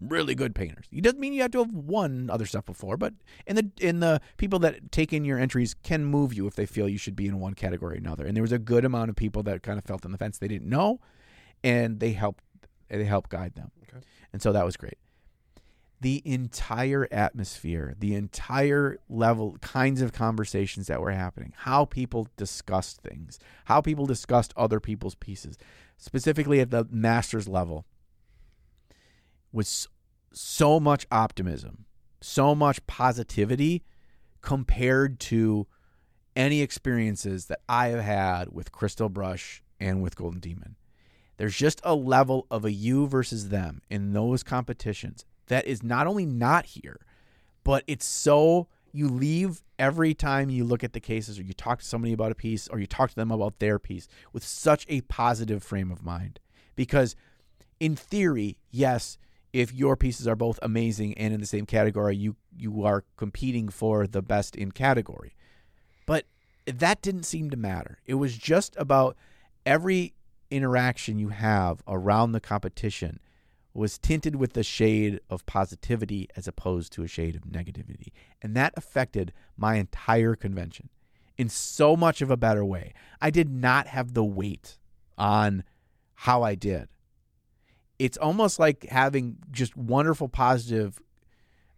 really 0.00 0.34
good 0.34 0.54
painters. 0.54 0.86
It 0.92 1.02
doesn't 1.02 1.18
mean 1.18 1.32
you 1.32 1.42
have 1.42 1.50
to 1.52 1.58
have 1.58 1.74
won 1.74 2.30
other 2.30 2.46
stuff 2.46 2.64
before, 2.64 2.96
but 2.96 3.14
in 3.46 3.56
the 3.56 3.70
in 3.80 4.00
the 4.00 4.20
people 4.36 4.60
that 4.60 4.92
take 4.92 5.12
in 5.12 5.24
your 5.24 5.38
entries 5.38 5.74
can 5.82 6.04
move 6.04 6.32
you 6.32 6.46
if 6.46 6.54
they 6.54 6.66
feel 6.66 6.88
you 6.88 6.98
should 6.98 7.16
be 7.16 7.26
in 7.26 7.40
one 7.40 7.54
category 7.54 7.96
or 7.96 7.98
another. 7.98 8.24
And 8.24 8.36
there 8.36 8.42
was 8.42 8.52
a 8.52 8.58
good 8.58 8.84
amount 8.84 9.10
of 9.10 9.16
people 9.16 9.42
that 9.44 9.62
kind 9.62 9.78
of 9.78 9.84
felt 9.84 10.04
on 10.04 10.12
the 10.12 10.18
fence. 10.18 10.38
They 10.38 10.48
didn't 10.48 10.68
know, 10.68 11.00
and 11.62 12.00
they 12.00 12.12
helped 12.12 12.44
they 12.88 13.04
helped 13.04 13.30
guide 13.30 13.54
them. 13.54 13.70
Okay. 13.82 14.04
And 14.32 14.40
so 14.40 14.52
that 14.52 14.64
was 14.64 14.76
great. 14.76 14.98
The 16.00 16.22
entire 16.24 17.08
atmosphere, 17.10 17.94
the 17.98 18.14
entire 18.14 18.98
level, 19.08 19.58
kinds 19.60 20.00
of 20.00 20.12
conversations 20.12 20.86
that 20.86 21.00
were 21.00 21.10
happening, 21.10 21.52
how 21.56 21.84
people 21.84 22.28
discussed 22.36 23.02
things, 23.02 23.40
how 23.64 23.80
people 23.80 24.06
discussed 24.06 24.54
other 24.56 24.78
people's 24.78 25.16
pieces, 25.16 25.58
specifically 25.96 26.60
at 26.60 26.70
the 26.70 26.86
master's 26.90 27.48
level, 27.48 27.84
was 29.50 29.88
so 30.32 30.78
much 30.78 31.06
optimism, 31.10 31.84
so 32.20 32.54
much 32.54 32.86
positivity 32.86 33.82
compared 34.40 35.18
to 35.18 35.66
any 36.36 36.62
experiences 36.62 37.46
that 37.46 37.60
I 37.68 37.88
have 37.88 38.04
had 38.04 38.52
with 38.52 38.70
Crystal 38.70 39.08
Brush 39.08 39.64
and 39.80 40.00
with 40.00 40.14
Golden 40.14 40.38
Demon. 40.38 40.76
There's 41.38 41.56
just 41.56 41.80
a 41.84 41.94
level 41.94 42.46
of 42.50 42.64
a 42.64 42.72
you 42.72 43.06
versus 43.06 43.48
them 43.48 43.80
in 43.88 44.12
those 44.12 44.42
competitions 44.42 45.24
that 45.46 45.66
is 45.66 45.82
not 45.82 46.06
only 46.06 46.26
not 46.26 46.66
here, 46.66 47.00
but 47.64 47.84
it's 47.86 48.04
so 48.04 48.68
you 48.92 49.08
leave 49.08 49.62
every 49.78 50.14
time 50.14 50.50
you 50.50 50.64
look 50.64 50.82
at 50.82 50.92
the 50.92 51.00
cases 51.00 51.38
or 51.38 51.42
you 51.42 51.52
talk 51.52 51.78
to 51.78 51.84
somebody 51.84 52.12
about 52.12 52.32
a 52.32 52.34
piece 52.34 52.68
or 52.68 52.78
you 52.78 52.86
talk 52.86 53.10
to 53.10 53.16
them 53.16 53.30
about 53.30 53.58
their 53.60 53.78
piece 53.78 54.08
with 54.32 54.44
such 54.44 54.84
a 54.88 55.00
positive 55.02 55.62
frame 55.62 55.90
of 55.92 56.04
mind. 56.04 56.40
Because 56.74 57.14
in 57.78 57.94
theory, 57.94 58.58
yes, 58.70 59.16
if 59.52 59.72
your 59.72 59.96
pieces 59.96 60.26
are 60.26 60.36
both 60.36 60.58
amazing 60.62 61.16
and 61.16 61.32
in 61.32 61.40
the 61.40 61.46
same 61.46 61.66
category, 61.66 62.16
you 62.16 62.36
you 62.56 62.84
are 62.84 63.04
competing 63.16 63.68
for 63.68 64.06
the 64.06 64.22
best 64.22 64.56
in 64.56 64.72
category. 64.72 65.34
But 66.06 66.24
that 66.66 67.00
didn't 67.00 67.22
seem 67.22 67.50
to 67.50 67.56
matter. 67.56 67.98
It 68.06 68.14
was 68.14 68.36
just 68.36 68.74
about 68.76 69.16
every 69.64 70.14
interaction 70.50 71.18
you 71.18 71.28
have 71.28 71.82
around 71.86 72.32
the 72.32 72.40
competition 72.40 73.20
was 73.74 73.98
tinted 73.98 74.36
with 74.36 74.56
a 74.56 74.62
shade 74.62 75.20
of 75.30 75.46
positivity 75.46 76.28
as 76.36 76.48
opposed 76.48 76.92
to 76.92 77.02
a 77.02 77.08
shade 77.08 77.36
of 77.36 77.42
negativity. 77.42 78.12
And 78.42 78.56
that 78.56 78.74
affected 78.76 79.32
my 79.56 79.76
entire 79.76 80.34
convention 80.34 80.88
in 81.36 81.48
so 81.48 81.96
much 81.96 82.20
of 82.20 82.30
a 82.30 82.36
better 82.36 82.64
way. 82.64 82.92
I 83.20 83.30
did 83.30 83.48
not 83.48 83.86
have 83.86 84.14
the 84.14 84.24
weight 84.24 84.78
on 85.16 85.62
how 86.14 86.42
I 86.42 86.56
did. 86.56 86.88
It's 87.98 88.18
almost 88.18 88.58
like 88.58 88.86
having 88.86 89.36
just 89.50 89.76
wonderful 89.76 90.28
positive 90.28 91.00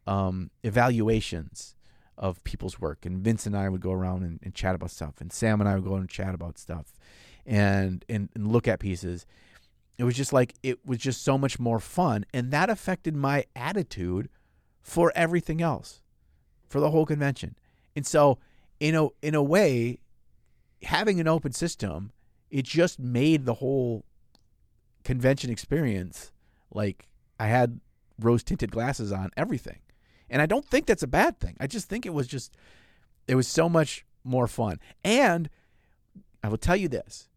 um, 0.07 0.51
evaluations 0.63 1.77
of 2.17 2.43
people's 2.45 2.81
work. 2.81 3.05
And 3.05 3.19
Vince 3.19 3.47
and 3.47 3.57
I 3.57 3.69
would 3.69 3.81
go 3.81 3.93
around 3.93 4.23
and, 4.23 4.39
and 4.43 4.55
chat 4.55 4.75
about 4.75 4.91
stuff, 4.91 5.21
and 5.21 5.33
Sam 5.33 5.61
and 5.61 5.69
I 5.69 5.75
would 5.75 5.85
go 5.85 5.95
and 5.95 6.09
chat 6.09 6.35
about 6.35 6.59
stuff, 6.59 6.95
and, 7.47 8.05
and 8.09 8.29
and 8.35 8.47
look 8.47 8.69
at 8.69 8.81
pieces. 8.81 9.27
It 9.99 10.05
was 10.05 10.17
just 10.17 10.33
like 10.33 10.55
it 10.63 10.85
was 10.87 10.99
just 10.99 11.23
so 11.23 11.37
much 11.37 11.59
more 11.59 11.81
fun, 11.81 12.25
and 12.33 12.51
that 12.53 12.71
affected 12.71 13.15
my 13.15 13.45
attitude 13.55 14.29
for 14.83 15.13
everything 15.15 15.61
else, 15.61 16.01
for 16.69 16.81
the 16.81 16.91
whole 16.91 17.07
convention. 17.07 17.57
And 17.95 18.07
so, 18.07 18.39
in 18.79 18.95
a 18.95 19.09
in 19.23 19.35
a 19.35 19.43
way, 19.43 19.99
having 20.83 21.21
an 21.21 21.29
open 21.29 21.53
system, 21.53 22.13
it 22.51 22.65
just 22.65 22.99
made 22.99 23.45
the 23.45 23.55
whole 23.55 24.05
convention 25.05 25.51
experience 25.51 26.33
like 26.73 27.09
I 27.39 27.47
had 27.47 27.81
rose 28.19 28.43
tinted 28.43 28.71
glasses 28.71 29.13
on 29.13 29.31
everything. 29.37 29.81
And 30.29 30.41
I 30.41 30.47
don't 30.47 30.65
think 30.65 30.87
that's 30.87 31.03
a 31.03 31.09
bad 31.09 31.41
thing. 31.41 31.57
I 31.59 31.67
just 31.67 31.89
think 31.89 32.07
it 32.07 32.15
was 32.15 32.27
just 32.27 32.55
it 33.27 33.35
was 33.35 33.49
so 33.49 33.69
much 33.69 34.05
more 34.25 34.47
fun. 34.47 34.79
And 35.05 35.49
I 36.43 36.49
will 36.49 36.59
tell 36.59 36.77
you 36.77 36.89
this, 36.89 37.29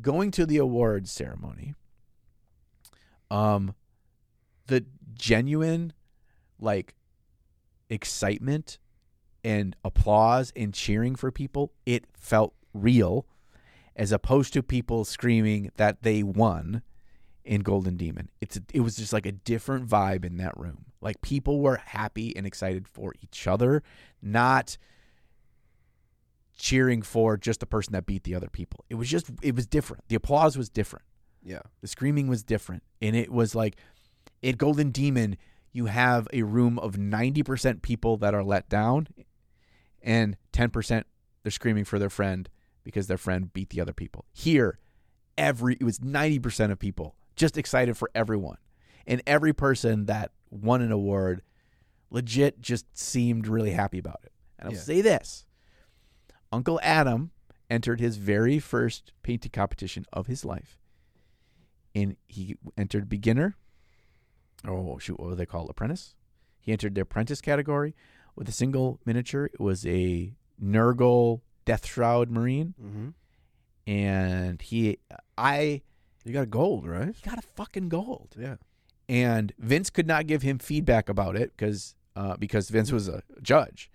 going 0.00 0.30
to 0.32 0.46
the 0.46 0.56
awards 0.56 1.10
ceremony, 1.10 1.74
um 3.30 3.74
the 4.66 4.84
genuine 5.14 5.92
like 6.58 6.94
excitement 7.88 8.78
and 9.42 9.74
applause 9.84 10.52
and 10.54 10.74
cheering 10.74 11.16
for 11.16 11.30
people, 11.30 11.72
it 11.86 12.04
felt 12.12 12.54
real 12.72 13.26
as 13.96 14.12
opposed 14.12 14.52
to 14.52 14.62
people 14.62 15.04
screaming 15.04 15.70
that 15.76 16.02
they 16.02 16.22
won 16.22 16.82
in 17.44 17.62
Golden 17.62 17.96
Demon. 17.96 18.30
It's 18.40 18.58
it 18.72 18.80
was 18.80 18.96
just 18.96 19.12
like 19.12 19.26
a 19.26 19.32
different 19.32 19.88
vibe 19.88 20.24
in 20.24 20.36
that 20.36 20.56
room. 20.56 20.86
Like 21.00 21.20
people 21.22 21.60
were 21.60 21.76
happy 21.76 22.36
and 22.36 22.46
excited 22.46 22.86
for 22.86 23.14
each 23.22 23.46
other, 23.46 23.82
not 24.22 24.76
cheering 26.60 27.02
for 27.02 27.36
just 27.36 27.60
the 27.60 27.66
person 27.66 27.92
that 27.92 28.06
beat 28.06 28.24
the 28.24 28.34
other 28.34 28.48
people. 28.48 28.84
It 28.88 28.94
was 28.96 29.08
just 29.08 29.30
it 29.42 29.54
was 29.56 29.66
different. 29.66 30.04
The 30.08 30.14
applause 30.16 30.56
was 30.56 30.68
different. 30.68 31.04
Yeah. 31.42 31.62
The 31.80 31.88
screaming 31.88 32.28
was 32.28 32.42
different. 32.42 32.82
And 33.00 33.16
it 33.16 33.32
was 33.32 33.54
like 33.54 33.76
at 34.42 34.58
Golden 34.58 34.90
Demon, 34.90 35.36
you 35.72 35.86
have 35.86 36.28
a 36.32 36.42
room 36.42 36.78
of 36.78 36.96
90% 36.96 37.80
people 37.82 38.16
that 38.18 38.34
are 38.34 38.42
let 38.44 38.68
down 38.68 39.08
and 40.02 40.36
10% 40.52 41.04
they're 41.42 41.50
screaming 41.50 41.84
for 41.84 41.98
their 41.98 42.10
friend 42.10 42.48
because 42.84 43.06
their 43.06 43.16
friend 43.18 43.52
beat 43.52 43.70
the 43.70 43.80
other 43.80 43.92
people. 43.94 44.26
Here, 44.32 44.78
every 45.38 45.74
it 45.80 45.84
was 45.84 45.98
90% 46.00 46.70
of 46.70 46.78
people 46.78 47.16
just 47.36 47.56
excited 47.56 47.96
for 47.96 48.10
everyone. 48.14 48.58
And 49.06 49.22
every 49.26 49.54
person 49.54 50.04
that 50.06 50.32
won 50.50 50.82
an 50.82 50.92
award 50.92 51.42
legit 52.10 52.60
just 52.60 52.84
seemed 52.96 53.46
really 53.46 53.70
happy 53.70 53.98
about 53.98 54.20
it. 54.24 54.32
And 54.58 54.68
I'll 54.68 54.74
Yeah. 54.74 54.80
say 54.80 55.00
this 55.00 55.46
Uncle 56.52 56.80
Adam 56.82 57.30
entered 57.68 58.00
his 58.00 58.16
very 58.16 58.58
first 58.58 59.12
painting 59.22 59.50
competition 59.52 60.04
of 60.12 60.26
his 60.26 60.44
life. 60.44 60.78
And 61.94 62.16
he 62.26 62.56
entered 62.76 63.08
beginner. 63.08 63.56
Oh, 64.66 64.98
shoot, 64.98 65.18
what 65.18 65.30
do 65.30 65.34
they 65.36 65.46
call 65.46 65.64
it? 65.64 65.70
Apprentice? 65.70 66.14
He 66.60 66.72
entered 66.72 66.94
the 66.94 67.00
apprentice 67.02 67.40
category 67.40 67.94
with 68.36 68.48
a 68.48 68.52
single 68.52 69.00
miniature. 69.04 69.46
It 69.46 69.60
was 69.60 69.86
a 69.86 70.34
Nurgle 70.62 71.40
Death 71.64 71.86
Shroud 71.86 72.30
Marine. 72.30 72.74
Mm-hmm. 72.80 73.08
And 73.86 74.60
he, 74.62 74.98
I, 75.38 75.82
You 76.24 76.32
got 76.32 76.42
a 76.42 76.46
gold, 76.46 76.86
right? 76.86 77.14
he 77.14 77.28
got 77.28 77.38
a 77.38 77.42
fucking 77.42 77.88
gold. 77.88 78.34
Yeah. 78.38 78.56
and 79.08 79.52
Vince 79.58 79.90
could 79.90 80.06
not 80.06 80.26
give 80.26 80.42
him 80.42 80.58
feedback 80.58 81.08
about 81.08 81.34
it 81.36 81.52
because 81.56 81.94
uh, 82.16 82.36
because 82.36 82.68
Vince 82.70 82.92
was 82.92 83.08
a 83.08 83.22
judge. 83.40 83.90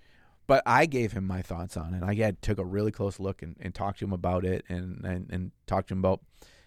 But 0.47 0.61
I 0.65 0.85
gave 0.85 1.11
him 1.13 1.26
my 1.26 1.41
thoughts 1.41 1.76
on 1.76 1.93
it. 1.93 2.03
I 2.03 2.13
had 2.13 2.41
took 2.41 2.57
a 2.59 2.65
really 2.65 2.91
close 2.91 3.19
look 3.19 3.41
and, 3.41 3.55
and 3.59 3.73
talked 3.73 3.99
to 3.99 4.05
him 4.05 4.13
about 4.13 4.45
it 4.45 4.63
and, 4.69 5.03
and 5.03 5.30
and 5.31 5.51
talked 5.65 5.88
to 5.89 5.93
him 5.93 5.99
about 5.99 6.22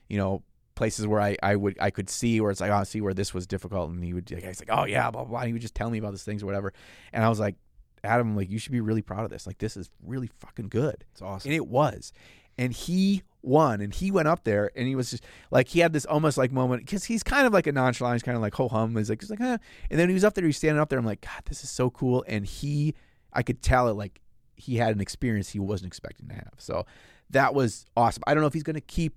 you 0.08 0.18
know 0.18 0.42
places 0.74 1.06
where 1.06 1.20
I, 1.20 1.36
I 1.42 1.56
would 1.56 1.76
I 1.80 1.90
could 1.90 2.08
see 2.08 2.40
where 2.40 2.50
it's 2.50 2.60
like 2.60 2.70
oh 2.70 2.76
I 2.76 2.84
see 2.84 3.00
where 3.00 3.14
this 3.14 3.34
was 3.34 3.46
difficult 3.46 3.90
and 3.90 4.02
he 4.04 4.12
would 4.14 4.28
he's 4.28 4.60
like 4.60 4.70
oh 4.70 4.84
yeah 4.84 5.10
blah 5.10 5.22
blah, 5.22 5.30
blah. 5.30 5.38
And 5.40 5.48
he 5.48 5.52
would 5.52 5.62
just 5.62 5.74
tell 5.74 5.90
me 5.90 5.98
about 5.98 6.12
these 6.12 6.22
things 6.22 6.42
or 6.42 6.46
whatever 6.46 6.72
and 7.12 7.24
I 7.24 7.28
was 7.28 7.40
like 7.40 7.56
Adam 8.04 8.36
like 8.36 8.48
you 8.48 8.58
should 8.58 8.72
be 8.72 8.80
really 8.80 9.02
proud 9.02 9.24
of 9.24 9.30
this 9.30 9.46
like 9.46 9.58
this 9.58 9.76
is 9.76 9.90
really 10.04 10.30
fucking 10.38 10.68
good 10.68 11.04
It's 11.12 11.22
awesome. 11.22 11.50
and 11.50 11.56
it 11.56 11.66
was. 11.66 12.12
And 12.60 12.72
he 12.72 13.22
won, 13.40 13.80
and 13.80 13.94
he 13.94 14.10
went 14.10 14.26
up 14.26 14.42
there, 14.42 14.72
and 14.74 14.88
he 14.88 14.96
was 14.96 15.10
just 15.10 15.24
like 15.52 15.68
he 15.68 15.78
had 15.78 15.92
this 15.92 16.04
almost 16.04 16.36
like 16.36 16.50
moment 16.50 16.84
because 16.84 17.04
he's 17.04 17.22
kind 17.22 17.46
of 17.46 17.52
like 17.52 17.68
a 17.68 17.72
nonchalant, 17.72 18.16
he's 18.16 18.24
kind 18.24 18.34
of 18.34 18.42
like 18.42 18.52
ho 18.54 18.66
hum. 18.68 18.96
He's 18.96 19.08
like 19.08 19.20
he's 19.20 19.30
like, 19.30 19.38
huh. 19.38 19.58
and 19.90 20.00
then 20.00 20.08
he 20.08 20.14
was 20.14 20.24
up 20.24 20.34
there, 20.34 20.44
he's 20.44 20.56
standing 20.56 20.80
up 20.80 20.88
there. 20.88 20.98
I'm 20.98 21.04
like, 21.06 21.20
God, 21.20 21.42
this 21.44 21.62
is 21.62 21.70
so 21.70 21.88
cool. 21.88 22.24
And 22.26 22.44
he, 22.44 22.96
I 23.32 23.42
could 23.42 23.62
tell 23.62 23.88
it 23.88 23.92
like 23.94 24.20
he 24.56 24.76
had 24.76 24.94
an 24.94 25.00
experience 25.00 25.50
he 25.50 25.58
wasn't 25.60 25.86
expecting 25.88 26.28
to 26.28 26.34
have. 26.34 26.54
So 26.58 26.84
that 27.30 27.54
was 27.54 27.86
awesome. 27.96 28.22
I 28.26 28.34
don't 28.34 28.40
know 28.42 28.46
if 28.46 28.54
he's 28.54 28.62
going 28.62 28.74
to 28.74 28.80
keep. 28.80 29.14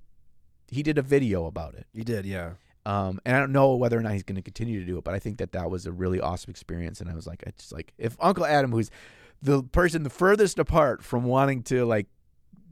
He 0.67 0.83
did 0.83 0.97
a 0.97 1.01
video 1.01 1.45
about 1.47 1.73
it, 1.75 1.85
He 1.93 2.03
did, 2.03 2.25
yeah. 2.25 2.51
um, 2.85 3.19
and 3.25 3.35
I 3.35 3.39
don't 3.39 3.51
know 3.51 3.75
whether 3.75 3.97
or 3.97 4.01
not 4.01 4.13
he's 4.13 4.23
going 4.23 4.37
to 4.37 4.41
continue 4.41 4.79
to 4.79 4.85
do 4.85 4.97
it. 4.97 5.03
But 5.03 5.13
I 5.13 5.19
think 5.19 5.37
that 5.39 5.51
that 5.51 5.69
was 5.69 5.85
a 5.85 5.91
really 5.91 6.21
awesome 6.21 6.49
experience. 6.49 7.01
And 7.01 7.09
I 7.09 7.13
was 7.13 7.27
like, 7.27 7.43
it's 7.45 7.63
just 7.63 7.73
like 7.73 7.93
if 7.97 8.15
Uncle 8.21 8.45
Adam, 8.45 8.71
who's 8.71 8.89
the 9.41 9.63
person 9.63 10.03
the 10.03 10.09
furthest 10.09 10.59
apart 10.59 11.03
from 11.03 11.23
wanting 11.25 11.63
to 11.63 11.83
like 11.85 12.07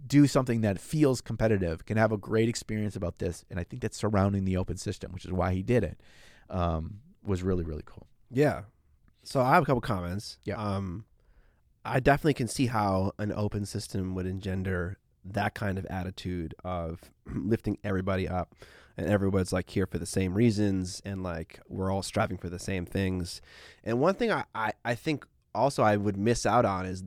do 0.08 0.28
something 0.28 0.62
that 0.62 0.80
feels 0.80 1.20
competitive 1.22 1.86
can 1.86 1.98
have 1.98 2.12
a 2.12 2.18
great 2.18 2.48
experience 2.50 2.96
about 2.96 3.20
this 3.20 3.44
and 3.50 3.60
i 3.60 3.64
think 3.64 3.82
that's 3.82 3.98
surrounding 3.98 4.46
the 4.46 4.56
open 4.58 4.78
system 4.78 5.12
which 5.12 5.26
is 5.26 5.32
why 5.32 5.54
he 5.54 5.62
did 5.62 5.84
it 5.84 6.00
um, 6.50 7.00
was 7.24 7.44
really 7.44 7.64
really 7.64 7.84
cool 7.86 8.08
Yeah. 8.32 8.62
So 9.24 9.42
I 9.42 9.54
have 9.54 9.64
a 9.64 9.66
couple 9.66 9.82
comments. 9.82 10.40
Yeah. 10.44 10.56
Um, 10.56 11.06
I 11.86 12.00
definitely 12.00 12.34
can 12.34 12.48
see 12.48 12.68
how 12.68 13.14
an 13.18 13.32
open 13.32 13.66
system 13.66 14.16
would 14.16 14.26
engender 14.26 14.98
that 15.26 15.54
kind 15.54 15.78
of 15.78 15.86
attitude 15.86 16.56
of 16.64 17.02
lifting 17.34 17.78
everybody 17.84 18.28
up 18.28 18.56
and 18.98 19.08
everyone's 19.08 19.54
like 19.54 19.70
here 19.70 19.86
for 19.86 19.98
the 19.98 20.06
same 20.06 20.34
reasons 20.34 21.02
and 21.06 21.24
like 21.24 21.60
we're 21.68 21.92
all 21.92 22.04
striving 22.04 22.38
for 22.38 22.50
the 22.50 22.60
same 22.60 22.86
things. 22.86 23.42
And 23.84 24.00
one 24.00 24.16
thing 24.16 24.32
I, 24.32 24.44
I, 24.54 24.74
I 24.84 24.96
think 24.96 25.26
also 25.56 25.84
I 25.84 25.98
would 25.98 26.18
miss 26.18 26.46
out 26.46 26.66
on 26.66 26.86
is 26.86 27.04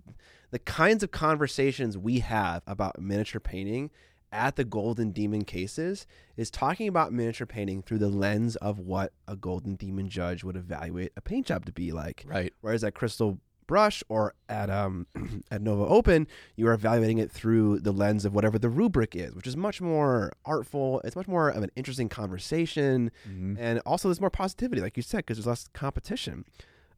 the 0.51 0.59
kinds 0.59 1.03
of 1.03 1.11
conversations 1.11 1.97
we 1.97 2.21
have 2.21 2.63
about 2.67 3.01
miniature 3.01 3.41
painting 3.41 3.91
at 4.31 4.57
the 4.57 4.65
Golden 4.65 5.11
Demon 5.11 5.45
cases 5.45 6.07
is 6.37 6.51
talking 6.51 6.89
about 6.89 7.13
miniature 7.13 7.47
painting 7.47 7.83
through 7.83 7.99
the 7.99 8.09
lens 8.09 8.57
of 8.57 8.79
what 8.79 9.13
a 9.29 9.37
Golden 9.37 9.75
Demon 9.75 10.09
judge 10.09 10.43
would 10.43 10.57
evaluate 10.57 11.13
a 11.17 11.21
paint 11.21 11.47
job 11.47 11.67
to 11.67 11.73
be 11.73 11.93
like. 11.93 12.25
Right. 12.27 12.53
Whereas 12.63 12.83
at 12.83 12.95
Crystal 12.95 13.39
Brush 13.73 14.05
or 14.11 14.35
at 14.51 14.69
um 14.69 15.07
at 15.51 15.63
Nova 15.63 15.87
Open, 15.87 16.27
you 16.57 16.67
are 16.69 16.75
evaluating 16.75 17.17
it 17.17 17.33
through 17.33 17.79
the 17.79 17.91
lens 17.91 18.27
of 18.27 18.35
whatever 18.35 18.59
the 18.59 18.69
rubric 18.69 19.17
is, 19.17 19.35
which 19.35 19.47
is 19.47 19.57
much 19.57 19.81
more 19.81 20.31
artful. 20.45 21.01
It's 21.05 21.17
much 21.17 21.27
more 21.27 21.49
of 21.49 21.63
an 21.63 21.71
interesting 21.75 22.11
conversation, 22.11 23.11
Mhm. 23.27 23.57
and 23.59 23.79
also 23.87 24.09
there's 24.09 24.21
more 24.21 24.29
positivity, 24.29 24.83
like 24.83 24.99
you 24.99 25.03
said, 25.03 25.19
because 25.25 25.39
there's 25.39 25.47
less 25.47 25.69
competition. 25.73 26.45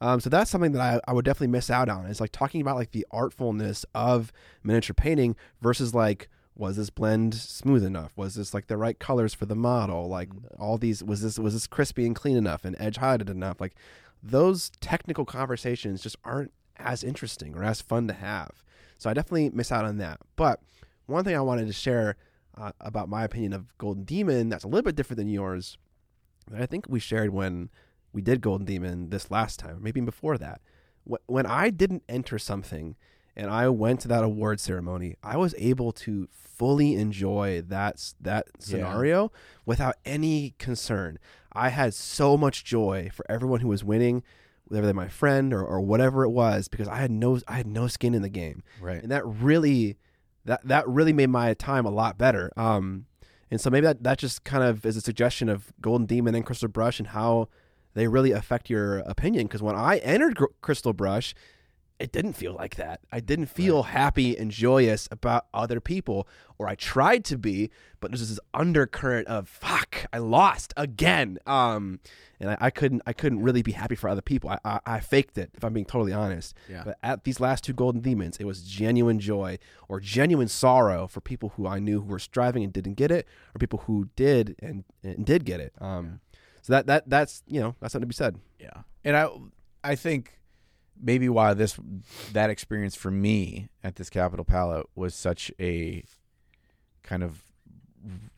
Um, 0.01 0.19
so 0.19 0.29
that's 0.29 0.51
something 0.51 0.73
that 0.73 0.83
I, 0.83 1.01
I 1.09 1.13
would 1.13 1.25
definitely 1.25 1.53
miss 1.53 1.71
out 1.71 1.89
on. 1.89 2.07
Is 2.07 2.21
like 2.21 2.33
talking 2.33 2.61
about 2.61 2.75
like 2.75 2.91
the 2.91 3.07
artfulness 3.13 3.85
of 3.95 4.33
miniature 4.65 4.95
painting 4.95 5.37
versus 5.63 5.95
like 5.95 6.29
was 6.57 6.77
this 6.77 6.91
blend 6.91 7.35
smooth 7.35 7.85
enough? 7.85 8.13
Was 8.17 8.35
this 8.35 8.53
like 8.53 8.67
the 8.67 8.77
right 8.77 8.99
colors 8.99 9.33
for 9.33 9.47
the 9.47 9.55
model? 9.55 10.09
Like 10.09 10.31
all 10.59 10.77
these 10.77 11.05
was 11.05 11.23
this 11.23 11.39
was 11.39 11.53
this 11.55 11.69
crispy 11.69 12.05
and 12.05 12.17
clean 12.17 12.37
enough 12.37 12.65
and 12.65 12.75
edge 12.81 12.97
highlighted 12.97 13.31
enough? 13.31 13.61
Like 13.61 13.77
those 14.21 14.71
technical 14.81 15.25
conversations 15.25 16.03
just 16.03 16.17
aren't 16.25 16.51
as 16.77 17.05
interesting 17.05 17.55
or 17.55 17.63
as 17.65 17.81
fun 17.81 18.09
to 18.09 18.15
have. 18.15 18.63
So 18.99 19.11
I 19.11 19.15
definitely 19.15 19.51
miss 19.51 19.71
out 19.73 19.85
on 19.85 19.99
that. 19.99 20.21
But 20.37 20.61
one 21.07 21.25
thing 21.25 21.37
I 21.37 21.41
wanted 21.41 21.67
to 21.67 21.73
share 21.73 22.17
uh, 22.57 22.73
about 22.81 23.09
my 23.09 23.25
opinion 23.25 23.53
of 23.53 23.77
Golden 23.79 24.05
Demon 24.05 24.49
that's 24.49 24.65
a 24.65 24.69
little 24.69 24.83
bit 24.85 24.95
different 24.97 25.19
than 25.19 25.29
yours 25.29 25.77
that 26.51 26.61
I 26.63 26.67
think 26.67 26.87
we 26.89 27.01
shared 27.01 27.31
when 27.31 27.71
we 28.13 28.23
did 28.23 28.41
Golden 28.41 28.65
Demon 28.65 29.11
this 29.11 29.31
last 29.31 29.59
time, 29.59 29.79
maybe 29.83 30.01
before 30.01 30.39
that. 30.39 30.61
Wh- 31.09 31.17
When 31.29 31.47
I 31.47 31.71
didn't 31.71 32.05
enter 32.09 32.39
something 32.39 32.97
and 33.37 33.51
I 33.51 33.69
went 33.69 34.01
to 34.01 34.09
that 34.09 34.23
award 34.23 34.61
ceremony, 34.61 35.17
I 35.23 35.37
was 35.37 35.55
able 35.59 35.91
to 35.93 36.29
fully 36.33 36.95
enjoy 36.95 37.61
that 37.63 38.13
that 38.21 38.47
scenario 38.61 39.33
without 39.67 39.97
any 40.05 40.55
concern. 40.59 41.19
I 41.53 41.71
had 41.71 41.93
so 41.95 42.37
much 42.37 42.65
joy 42.65 43.11
for 43.13 43.25
everyone 43.29 43.61
who 43.61 43.69
was 43.69 43.83
winning, 43.83 44.23
whether 44.69 44.85
they're 44.87 44.95
my 44.95 45.09
friend 45.09 45.53
or, 45.53 45.63
or 45.65 45.81
whatever 45.81 46.25
it 46.25 46.31
was, 46.31 46.69
because 46.69 46.89
I 46.89 46.97
had 46.97 47.11
no 47.11 47.39
I 47.49 47.55
had 47.55 47.67
no 47.67 47.87
skin 47.87 48.15
in 48.15 48.23
the 48.23 48.29
game 48.29 48.63
Right. 48.81 49.03
and 49.03 49.11
that 49.11 49.25
really 49.27 49.97
that 50.45 50.61
that 50.67 50.87
really 50.89 51.13
made 51.13 51.31
my 51.31 51.55
time 51.55 51.87
a 51.87 51.91
lot 51.91 52.19
better. 52.19 52.51
Um, 52.57 53.07
and 53.51 53.61
so 53.61 53.71
maybe 53.71 53.87
that 53.87 54.03
that 54.03 54.19
just 54.19 54.45
kind 54.45 54.65
of 54.65 54.85
is 54.87 54.97
a 54.97 55.01
suggestion 55.01 55.49
of 55.49 55.73
Golden 55.81 56.07
Demon 56.07 56.35
and 56.35 56.45
Crystal 56.45 56.69
Brush 56.69 56.99
and 56.99 57.09
how 57.09 57.49
they 57.95 58.09
really 58.09 58.33
affect 58.33 58.69
your 58.69 58.99
opinion. 59.01 59.47
Because 59.47 59.63
when 59.63 59.77
I 59.77 59.99
entered 59.99 60.35
Gr- 60.37 60.47
Crystal 60.61 60.93
Brush, 60.93 61.35
it 61.99 62.11
didn't 62.11 62.33
feel 62.33 62.53
like 62.53 62.75
that. 62.75 63.01
I 63.13 63.21
didn't 63.21 63.47
feel 63.47 63.85
happy 63.85 64.37
and 64.37 64.51
joyous 64.51 65.09
about 65.13 65.47
other 65.55 65.81
people, 65.81 66.27
or 66.59 66.69
I 66.69 66.75
tried 66.75 67.25
to 67.27 67.39
be, 67.39 67.71
but 68.01 68.11
there's 68.11 68.29
this 68.29 68.41
undercurrent 68.53 69.29
of 69.29 69.49
fuck, 69.49 70.07
I 70.13 70.19
lost 70.19 70.75
again. 70.77 71.39
Um, 71.47 72.01
and 72.41 72.51
I, 72.51 72.57
I 72.61 72.71
couldn't 72.71 73.03
I 73.07 73.13
couldn't 73.13 73.43
really 73.43 73.63
be 73.63 73.73
happy 73.73 73.95
for 73.95 74.09
other 74.09 74.23
people. 74.23 74.51
I, 74.51 74.59
I 74.65 74.81
I 74.85 75.01
faked 75.01 75.39
it, 75.39 75.51
if 75.55 75.65
I'm 75.65 75.73
being 75.73 75.87
totally 75.87 76.13
honest. 76.13 76.55
Yeah. 76.69 76.83
But 76.85 76.99
at 77.03 77.23
these 77.25 77.39
last 77.39 77.63
two 77.63 77.73
golden 77.73 78.01
demons, 78.01 78.39
it 78.39 78.45
was 78.45 78.65
genuine 78.65 79.21
joy 79.21 79.59
or 79.89 80.01
genuine 80.01 80.49
sorrow 80.49 81.07
for 81.07 81.21
people 81.21 81.51
who 81.51 81.67
I 81.67 81.79
knew 81.79 82.01
who 82.01 82.09
were 82.09 82.19
striving 82.19 82.65
and 82.65 82.73
didn't 82.73 82.95
get 82.95 83.13
it, 83.13 83.27
or 83.55 83.59
people 83.59 83.81
who 83.87 84.09
did 84.17 84.57
and, 84.61 84.85
and 85.05 85.25
did 85.25 85.45
get 85.45 85.61
it. 85.61 85.73
Um, 85.81 86.21
so 86.61 86.73
that 86.73 86.87
that 86.87 87.09
that's 87.09 87.45
you 87.47 87.61
know 87.61 87.77
that's 87.81 87.93
something 87.93 88.09
to 88.09 88.13
be 88.13 88.17
said. 88.17 88.41
Yeah, 88.59 88.83
and 89.05 89.17
I 89.17 89.29
I 89.85 89.95
think 89.95 90.41
maybe 91.01 91.29
why 91.29 91.55
this 91.55 91.79
that 92.33 92.51
experience 92.51 92.95
for 92.95 93.11
me 93.11 93.69
at 93.83 93.97
this 93.97 94.11
Capital 94.11 94.45
Palette 94.45 94.87
was 94.95 95.15
such 95.15 95.51
a 95.61 96.05
kind 97.03 97.23
of 97.23 97.43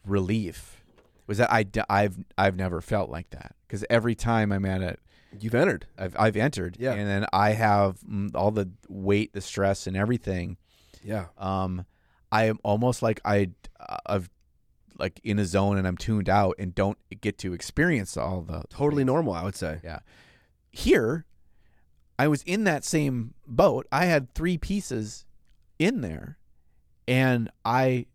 relief 0.05 0.85
was 1.27 1.39
that 1.39 1.53
I 1.53 1.66
I've 1.89 2.19
I've 2.39 2.57
never 2.57 2.81
felt 2.81 3.11
like 3.11 3.31
that 3.31 3.55
because 3.66 3.85
every 3.91 4.15
time 4.15 4.53
I'm 4.53 4.65
at 4.65 4.81
it 4.83 5.01
You've 5.39 5.55
entered. 5.55 5.87
I've 5.99 6.16
I've 6.19 6.37
entered 6.37 6.77
Yeah. 6.78 6.93
and 6.93 7.07
then 7.09 7.27
I 7.33 7.51
have 7.51 7.99
mm, 8.01 8.31
all 8.35 8.51
the 8.53 8.70
weight 8.89 9.33
the 9.33 9.41
stress 9.41 9.87
and 9.87 9.97
everything 9.97 10.57
Yeah. 11.03 11.27
um 11.39 11.85
I 12.33 12.45
am 12.45 12.59
almost 12.62 13.03
like 13.03 13.20
I 13.24 13.51
I've 14.07 14.31
like 14.99 15.20
in 15.24 15.39
a 15.39 15.45
zone 15.45 15.77
and 15.78 15.87
I'm 15.87 15.97
tuned 15.97 16.28
out 16.28 16.55
and 16.59 16.74
don't 16.74 16.97
get 17.20 17.39
to 17.39 17.53
experience 17.53 18.16
all 18.16 18.41
the 18.41 18.62
Totally 18.70 19.05
normal, 19.05 19.35
I 19.35 19.43
would 19.45 19.57
say. 19.57 19.81
yeah. 19.85 19.99
Here, 20.70 21.27
I 22.18 22.28
was 22.28 22.43
in 22.43 22.64
that 22.64 22.84
same 22.84 23.34
boat. 23.47 23.86
I 23.93 24.06
had 24.06 24.34
three 24.34 24.59
pieces 24.59 25.26
in 25.78 26.01
there, 26.01 26.38
and 27.06 27.51
I 27.64 28.06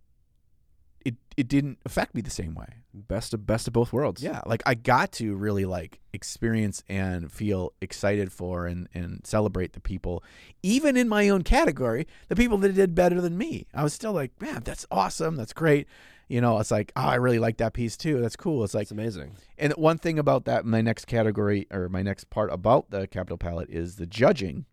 it 1.06 1.16
it 1.38 1.48
didn't 1.48 1.80
affect 1.86 2.16
me 2.16 2.22
the 2.22 2.30
same 2.30 2.56
way. 2.56 2.68
Best 2.94 3.34
of 3.34 3.46
best 3.46 3.68
of 3.68 3.74
both 3.74 3.94
worlds. 3.94 4.22
Yeah, 4.22 4.42
like 4.46 4.64
I 4.66 4.74
got 4.76 5.12
to 5.14 5.36
really 5.36 5.66
like 5.66 6.00
experience 6.14 6.84
and 6.90 7.32
feel 7.32 7.74
excited 7.82 8.32
for 8.32 8.66
and 8.66 8.90
and 8.94 9.22
celebrate 9.26 9.74
the 9.74 9.80
people, 9.80 10.24
even 10.64 10.98
in 10.98 11.08
my 11.08 11.30
own 11.30 11.44
category, 11.44 12.08
the 12.28 12.36
people 12.36 12.58
that 12.60 12.74
did 12.74 12.96
better 12.96 13.22
than 13.22 13.38
me. 13.38 13.68
I 13.74 13.84
was 13.84 13.94
still 13.94 14.14
like, 14.14 14.32
man, 14.42 14.62
that's 14.64 14.86
awesome, 14.92 15.36
that's 15.36 15.54
great. 15.54 15.88
You 16.32 16.40
know, 16.40 16.60
it's 16.60 16.72
like, 16.72 16.94
oh, 16.96 17.02
I 17.02 17.16
really 17.16 17.40
like 17.40 17.58
that 17.58 17.74
piece 17.74 17.98
too. 17.98 18.22
That's 18.22 18.38
cool. 18.38 18.64
It's 18.64 18.74
like 18.74 18.84
It's 18.84 18.92
amazing. 18.92 19.36
and 19.58 19.74
one 19.74 19.98
thing 19.98 20.18
about 20.18 20.46
that, 20.46 20.66
my 20.66 20.80
next 20.80 21.06
category 21.06 21.68
or 21.70 21.90
my 21.90 22.02
next 22.02 22.30
part 22.30 22.50
about 22.54 22.90
the 22.90 23.06
Capital 23.06 23.38
Palette 23.38 23.70
is 23.70 23.98
the 23.98 24.06
judging. 24.06 24.66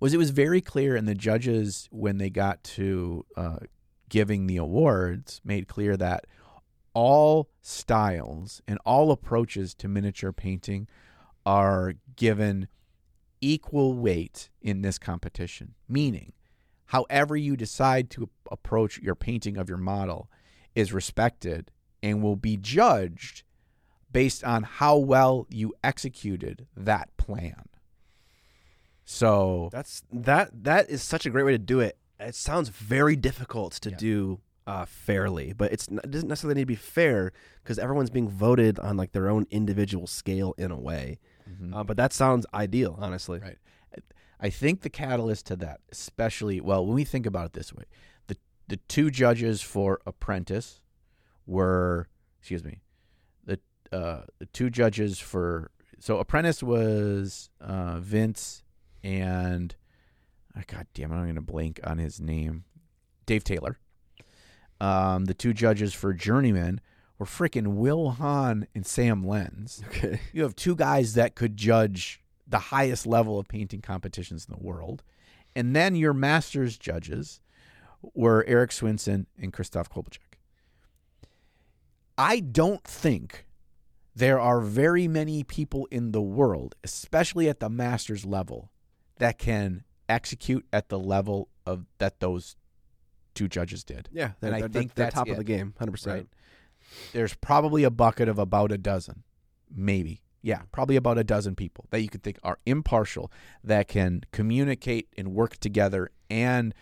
Was 0.00 0.12
it 0.12 0.18
was 0.18 0.30
very 0.30 0.60
clear, 0.60 0.96
and 0.96 1.08
the 1.08 1.14
judges, 1.14 1.88
when 1.90 2.18
they 2.18 2.28
got 2.28 2.62
to 2.64 3.24
uh, 3.38 3.58
giving 4.10 4.46
the 4.46 4.58
awards, 4.58 5.40
made 5.44 5.66
clear 5.66 5.96
that 5.96 6.26
all 6.92 7.48
styles 7.62 8.60
and 8.68 8.78
all 8.84 9.10
approaches 9.10 9.74
to 9.76 9.88
miniature 9.88 10.32
painting 10.32 10.88
are 11.46 11.94
given 12.16 12.68
equal 13.40 13.94
weight 13.94 14.50
in 14.60 14.82
this 14.82 14.98
competition. 14.98 15.74
Meaning, 15.88 16.34
however 16.86 17.34
you 17.34 17.56
decide 17.56 18.10
to 18.10 18.28
approach 18.50 18.98
your 18.98 19.14
painting 19.14 19.56
of 19.56 19.70
your 19.70 19.78
model 19.78 20.28
is 20.74 20.92
respected 20.92 21.70
and 22.02 22.22
will 22.22 22.36
be 22.36 22.56
judged 22.56 23.42
based 24.12 24.44
on 24.44 24.62
how 24.62 24.96
well 24.96 25.46
you 25.50 25.72
executed 25.82 26.66
that 26.76 27.16
plan. 27.16 27.64
So 29.04 29.68
That's 29.72 30.02
that 30.12 30.50
that 30.64 30.88
is 30.88 31.02
such 31.02 31.26
a 31.26 31.30
great 31.30 31.44
way 31.44 31.52
to 31.52 31.58
do 31.58 31.80
it. 31.80 31.98
It 32.18 32.34
sounds 32.34 32.68
very 32.68 33.16
difficult 33.16 33.72
to 33.74 33.90
Yeah. 33.90 33.96
do 33.96 34.40
uh, 34.66 34.86
fairly, 34.86 35.52
but 35.52 35.70
it's 35.72 35.90
not, 35.90 36.04
it 36.06 36.10
doesn't 36.10 36.28
necessarily 36.28 36.54
need 36.54 36.62
to 36.62 36.66
be 36.66 36.74
fair 36.74 37.32
because 37.62 37.78
everyone's 37.78 38.08
being 38.08 38.28
voted 38.30 38.78
on 38.78 38.96
like 38.96 39.12
their 39.12 39.28
own 39.28 39.46
individual 39.50 40.06
scale 40.06 40.54
in 40.56 40.70
a 40.70 40.78
way. 40.78 41.18
Uh, 41.74 41.84
but 41.84 41.98
that 41.98 42.14
sounds 42.14 42.46
ideal, 42.54 42.96
honestly. 42.98 43.38
Right. 43.38 43.58
I 44.40 44.48
think 44.50 44.80
the 44.80 44.88
catalyst 44.90 45.44
to 45.46 45.56
that, 45.56 45.80
especially 45.92 46.60
well, 46.62 46.84
when 46.86 46.94
we 46.94 47.04
think 47.04 47.26
about 47.26 47.46
it 47.46 47.52
this 47.52 47.72
way, 47.74 47.84
the 48.68 48.76
two 48.88 49.10
judges 49.10 49.60
for 49.60 50.00
Apprentice 50.06 50.80
were, 51.46 52.08
excuse 52.40 52.64
me, 52.64 52.80
the 53.44 53.58
uh, 53.92 54.22
the 54.38 54.46
two 54.46 54.70
judges 54.70 55.18
for 55.18 55.70
so 55.98 56.18
Apprentice 56.18 56.62
was 56.62 57.50
uh, 57.60 57.98
Vince 58.00 58.62
and 59.02 59.74
oh, 60.56 60.62
God 60.66 60.86
damn 60.94 61.12
I'm 61.12 61.22
going 61.22 61.34
to 61.34 61.40
blank 61.40 61.80
on 61.84 61.98
his 61.98 62.20
name, 62.20 62.64
Dave 63.26 63.44
Taylor. 63.44 63.78
Um, 64.80 65.26
the 65.26 65.34
two 65.34 65.52
judges 65.52 65.94
for 65.94 66.12
Journeyman 66.12 66.80
were 67.18 67.26
freaking 67.26 67.74
Will 67.74 68.10
Hahn 68.10 68.66
and 68.74 68.84
Sam 68.84 69.26
Lenz 69.26 69.82
Okay. 69.86 70.20
you 70.32 70.42
have 70.42 70.56
two 70.56 70.74
guys 70.74 71.14
that 71.14 71.34
could 71.34 71.56
judge 71.56 72.20
the 72.46 72.58
highest 72.58 73.06
level 73.06 73.38
of 73.38 73.48
painting 73.48 73.80
competitions 73.80 74.46
in 74.48 74.54
the 74.54 74.62
world. 74.62 75.02
And 75.56 75.74
then 75.74 75.94
your 75.94 76.12
masters 76.12 76.76
judges 76.76 77.40
were 78.14 78.44
Eric 78.46 78.70
Swinson 78.70 79.26
and 79.40 79.52
Christoph 79.52 79.88
Kolbachek. 79.90 80.18
I 82.16 82.40
don't 82.40 82.84
think 82.84 83.46
there 84.14 84.38
are 84.38 84.60
very 84.60 85.08
many 85.08 85.42
people 85.42 85.86
in 85.90 86.12
the 86.12 86.22
world, 86.22 86.74
especially 86.84 87.48
at 87.48 87.60
the 87.60 87.68
masters 87.68 88.24
level, 88.24 88.70
that 89.18 89.38
can 89.38 89.84
execute 90.08 90.64
at 90.72 90.88
the 90.88 90.98
level 90.98 91.48
of 91.66 91.86
that 91.98 92.20
those 92.20 92.56
two 93.34 93.48
judges 93.48 93.82
did. 93.82 94.08
Yeah, 94.12 94.24
And 94.26 94.34
they're, 94.40 94.54
I 94.54 94.60
they're- 94.60 94.68
think 94.68 94.94
they're 94.94 95.06
that's 95.06 95.14
top 95.14 95.28
it. 95.28 95.32
of 95.32 95.36
the 95.38 95.44
game, 95.44 95.74
hundred 95.78 95.92
percent. 95.92 96.14
Right. 96.16 96.28
There's 97.12 97.34
probably 97.34 97.82
a 97.82 97.90
bucket 97.90 98.28
of 98.28 98.38
about 98.38 98.70
a 98.70 98.78
dozen, 98.78 99.24
maybe. 99.74 100.20
Yeah, 100.42 100.60
probably 100.70 100.96
about 100.96 101.16
a 101.16 101.24
dozen 101.24 101.56
people 101.56 101.86
that 101.90 102.02
you 102.02 102.08
could 102.10 102.22
think 102.22 102.38
are 102.44 102.58
impartial, 102.66 103.32
that 103.64 103.88
can 103.88 104.22
communicate 104.30 105.08
and 105.16 105.28
work 105.34 105.56
together 105.56 106.10
and 106.28 106.74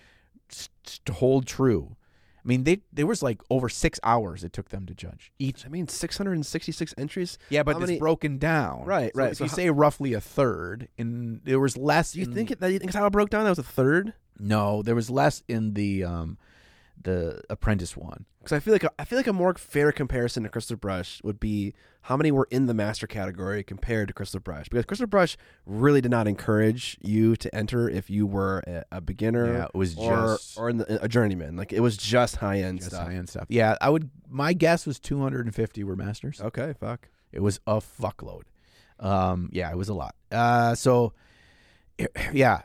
s- 0.52 1.00
hold 1.10 1.46
true. 1.46 1.96
I 2.44 2.48
mean, 2.48 2.64
they 2.64 2.80
there 2.92 3.06
was 3.06 3.22
like 3.22 3.40
over 3.50 3.68
six 3.68 4.00
hours 4.02 4.42
it 4.42 4.52
took 4.52 4.70
them 4.70 4.84
to 4.86 4.94
judge 4.94 5.32
each. 5.38 5.64
I 5.64 5.68
mean, 5.68 5.86
six 5.86 6.18
hundred 6.18 6.32
and 6.32 6.44
sixty-six 6.44 6.92
entries. 6.98 7.38
Yeah, 7.50 7.62
but 7.62 7.74
How 7.76 7.78
it's 7.82 7.86
many- 7.88 7.98
broken 8.00 8.38
down. 8.38 8.84
Right, 8.84 9.12
So 9.14 9.18
right. 9.20 9.30
If 9.32 9.38
So 9.38 9.44
you 9.44 9.50
how- 9.50 9.56
say 9.56 9.70
roughly 9.70 10.12
a 10.14 10.20
third, 10.20 10.88
and 10.98 11.40
there 11.44 11.60
was 11.60 11.76
less. 11.76 12.12
Do 12.12 12.18
you 12.20 12.26
in- 12.26 12.34
think 12.34 12.50
it, 12.50 12.58
that 12.60 12.72
you 12.72 12.78
think 12.80 12.90
it's 12.90 12.96
how 12.98 13.06
it 13.06 13.10
broke 13.10 13.30
down? 13.30 13.44
That 13.44 13.50
was 13.50 13.58
a 13.60 13.62
third. 13.62 14.14
No, 14.40 14.82
there 14.82 14.96
was 14.96 15.08
less 15.08 15.42
in 15.46 15.74
the 15.74 16.02
um, 16.02 16.36
the 17.04 17.42
apprentice 17.50 17.96
one. 17.96 18.26
Because 18.38 18.52
I 18.52 18.60
feel 18.60 18.72
like 18.72 18.84
a, 18.84 18.90
I 18.98 19.04
feel 19.04 19.18
like 19.18 19.26
a 19.26 19.32
more 19.32 19.54
fair 19.54 19.92
comparison 19.92 20.42
to 20.42 20.48
Crystal 20.48 20.76
Brush 20.76 21.20
would 21.22 21.38
be 21.38 21.74
how 22.02 22.16
many 22.16 22.32
were 22.32 22.48
in 22.50 22.66
the 22.66 22.74
master 22.74 23.06
category 23.06 23.62
compared 23.62 24.08
to 24.08 24.14
Crystal 24.14 24.40
Brush. 24.40 24.68
Because 24.68 24.84
Crystal 24.84 25.06
Brush 25.06 25.36
really 25.64 26.00
did 26.00 26.10
not 26.10 26.26
encourage 26.26 26.98
you 27.00 27.36
to 27.36 27.54
enter 27.54 27.88
if 27.88 28.10
you 28.10 28.26
were 28.26 28.62
a, 28.66 28.84
a 28.92 29.00
beginner 29.00 29.52
Yeah, 29.52 29.64
it 29.66 29.74
was 29.74 29.96
or 29.96 30.34
just 30.34 30.58
or 30.58 30.70
in 30.70 30.78
the, 30.78 31.04
a 31.04 31.08
journeyman. 31.08 31.56
Like 31.56 31.72
it 31.72 31.80
was 31.80 31.96
just 31.96 32.36
high 32.36 32.58
end 32.58 32.78
just 32.78 32.90
stuff. 32.90 33.06
high-end 33.06 33.28
stuff. 33.28 33.46
Yeah, 33.48 33.76
I 33.80 33.90
would. 33.90 34.10
My 34.28 34.52
guess 34.52 34.86
was 34.86 34.98
250 34.98 35.84
were 35.84 35.96
masters. 35.96 36.40
Okay, 36.40 36.74
fuck. 36.78 37.08
It 37.30 37.40
was 37.40 37.60
a 37.66 37.76
fuckload. 37.76 38.42
Um, 38.98 39.48
yeah, 39.52 39.70
it 39.70 39.76
was 39.76 39.88
a 39.88 39.94
lot. 39.94 40.14
Uh, 40.30 40.74
so, 40.74 41.12
yeah, 42.32 42.62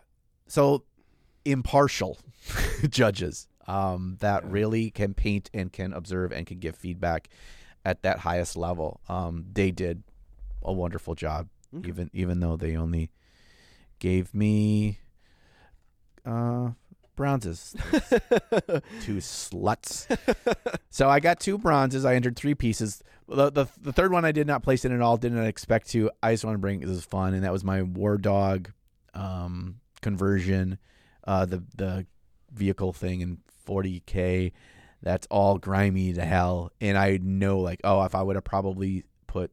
so 0.47 0.83
impartial 1.45 2.17
judges 2.89 3.47
um, 3.67 4.17
that 4.19 4.43
Yeah. 4.43 4.49
really 4.51 4.89
can 4.91 5.13
paint 5.13 5.49
and 5.53 5.71
can 5.71 5.93
observe 5.93 6.31
and 6.31 6.45
can 6.47 6.59
give 6.59 6.75
feedback 6.75 7.29
at 7.85 8.01
that 8.03 8.19
highest 8.19 8.55
level. 8.57 8.99
Um, 9.09 9.45
they 9.53 9.71
did 9.71 10.03
a 10.63 10.73
wonderful 10.73 11.15
job, 11.15 11.47
Okay. 11.75 11.87
even 11.89 12.09
even 12.13 12.39
though 12.39 12.55
they 12.57 12.75
only 12.75 13.11
gave 13.99 14.33
me 14.33 14.99
uh, 16.25 16.71
bronzes. 17.15 17.75
two 19.01 19.17
sluts. 19.17 20.07
so 20.89 21.09
I 21.09 21.19
got 21.19 21.39
two 21.39 21.57
bronzes. 21.57 22.05
I 22.05 22.15
entered 22.15 22.35
three 22.35 22.55
pieces. 22.55 23.01
The, 23.27 23.49
the 23.49 23.65
the 23.81 23.93
third 23.93 24.11
one 24.11 24.23
I 24.25 24.31
did 24.31 24.47
not 24.47 24.63
place 24.63 24.85
in 24.85 24.91
at 24.93 25.01
all. 25.01 25.17
Did 25.17 25.33
not 25.33 25.45
expect 25.47 25.89
to. 25.89 26.09
I 26.23 26.33
just 26.33 26.45
want 26.45 26.55
to 26.55 26.59
bring 26.59 26.79
this 26.79 26.89
is 26.89 27.05
fun, 27.05 27.33
and 27.33 27.43
that 27.43 27.51
was 27.51 27.63
my 27.63 27.81
War 27.81 28.17
Dog 28.17 28.71
um, 29.13 29.79
conversion. 30.01 30.77
Uh, 31.25 31.45
the 31.45 31.63
the 31.75 32.05
vehicle 32.53 32.93
thing 32.93 33.21
in 33.21 33.37
40k. 33.67 34.51
That's 35.03 35.27
all 35.29 35.57
grimy 35.57 36.13
to 36.13 36.25
hell, 36.25 36.71
and 36.81 36.97
I 36.97 37.19
know 37.21 37.59
like 37.59 37.81
oh 37.83 38.03
if 38.03 38.15
I 38.15 38.23
would 38.23 38.35
have 38.35 38.43
probably 38.43 39.03
put 39.27 39.51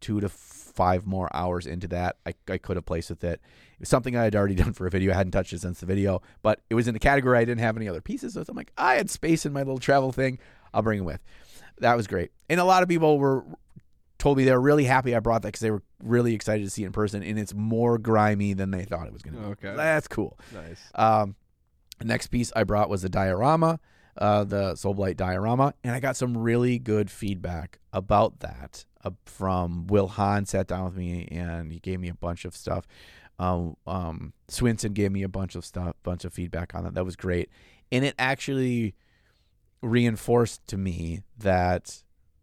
two 0.00 0.20
to 0.20 0.28
five 0.28 1.06
more 1.06 1.28
hours 1.34 1.66
into 1.66 1.88
that, 1.88 2.16
I 2.24 2.34
I 2.48 2.58
could 2.58 2.76
have 2.76 2.86
placed 2.86 3.10
with 3.10 3.24
it. 3.24 3.40
It 3.72 3.80
was 3.80 3.88
something 3.88 4.16
I 4.16 4.24
had 4.24 4.36
already 4.36 4.54
done 4.62 4.72
for 4.72 4.86
a 4.86 4.90
video. 4.90 5.12
I 5.12 5.16
hadn't 5.16 5.32
touched 5.32 5.52
it 5.52 5.60
since 5.60 5.80
the 5.80 5.86
video, 5.86 6.22
but 6.42 6.60
it 6.70 6.74
was 6.74 6.86
in 6.86 6.94
a 6.94 7.00
category 7.00 7.38
I 7.38 7.44
didn't 7.44 7.60
have 7.60 7.76
any 7.76 7.88
other 7.88 8.00
pieces. 8.00 8.34
So 8.34 8.44
I'm 8.48 8.56
like, 8.56 8.72
I 8.78 8.94
had 8.94 9.10
space 9.10 9.44
in 9.44 9.52
my 9.52 9.60
little 9.60 9.78
travel 9.78 10.12
thing. 10.12 10.38
I'll 10.72 10.82
bring 10.82 11.00
it 11.00 11.04
with. 11.04 11.20
That 11.80 11.96
was 11.96 12.06
great. 12.06 12.30
And 12.48 12.60
a 12.60 12.64
lot 12.64 12.82
of 12.82 12.88
people 12.88 13.18
were 13.18 13.44
told 14.18 14.36
me 14.36 14.44
they 14.44 14.52
were 14.52 14.60
really 14.60 14.84
happy 14.84 15.14
I 15.14 15.20
brought 15.20 15.42
that 15.42 15.48
because 15.48 15.60
they 15.60 15.70
were 15.70 15.82
really 16.02 16.34
excited 16.34 16.64
to 16.64 16.70
see 16.70 16.82
it 16.82 16.86
in 16.86 16.92
person. 16.92 17.22
And 17.22 17.38
it's 17.38 17.54
more 17.54 17.98
grimy 17.98 18.52
than 18.52 18.70
they 18.70 18.84
thought 18.84 19.06
it 19.06 19.12
was 19.12 19.22
going 19.22 19.34
to 19.34 19.40
be. 19.40 19.46
Okay. 19.46 19.74
That's 19.76 20.08
cool. 20.08 20.38
Nice. 20.52 20.80
Um, 20.94 21.36
the 21.98 22.04
next 22.04 22.28
piece 22.28 22.52
I 22.54 22.64
brought 22.64 22.88
was 22.88 23.04
a 23.04 23.08
diorama, 23.08 23.80
uh, 24.16 24.44
the 24.44 24.72
Soulblight 24.72 25.16
diorama, 25.16 25.74
and 25.84 25.94
I 25.94 26.00
got 26.00 26.16
some 26.16 26.36
really 26.36 26.78
good 26.78 27.10
feedback 27.10 27.78
about 27.92 28.40
that 28.40 28.84
uh, 29.04 29.10
from 29.24 29.86
Will 29.86 30.08
Hahn. 30.08 30.46
Sat 30.46 30.66
down 30.66 30.84
with 30.86 30.96
me 30.96 31.28
and 31.30 31.72
he 31.72 31.78
gave 31.80 32.00
me 32.00 32.08
a 32.08 32.14
bunch 32.14 32.44
of 32.44 32.56
stuff. 32.56 32.86
Um, 33.38 33.76
um, 33.86 34.32
Swinson 34.48 34.94
gave 34.94 35.12
me 35.12 35.22
a 35.22 35.28
bunch 35.28 35.54
of 35.54 35.64
stuff, 35.64 35.94
bunch 36.02 36.24
of 36.24 36.32
feedback 36.32 36.74
on 36.74 36.84
that. 36.84 36.94
That 36.94 37.04
was 37.04 37.16
great, 37.16 37.50
and 37.92 38.04
it 38.04 38.14
actually 38.18 38.94
reinforced 39.80 40.66
to 40.66 40.76
me 40.76 41.22
that 41.38 42.02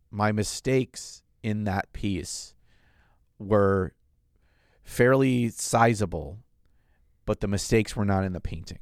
my 0.09 0.31
mistakes 0.31 1.21
in 1.43 1.65
that 1.65 1.91
piece 1.91 2.53
were 3.37 3.93
fairly 4.83 5.49
sizable, 5.49 6.39
but 7.25 7.41
the 7.41 7.47
mistakes 7.47 7.95
were 7.95 8.05
not 8.05 8.23
in 8.23 8.31
the 8.31 8.39
painting. 8.39 8.79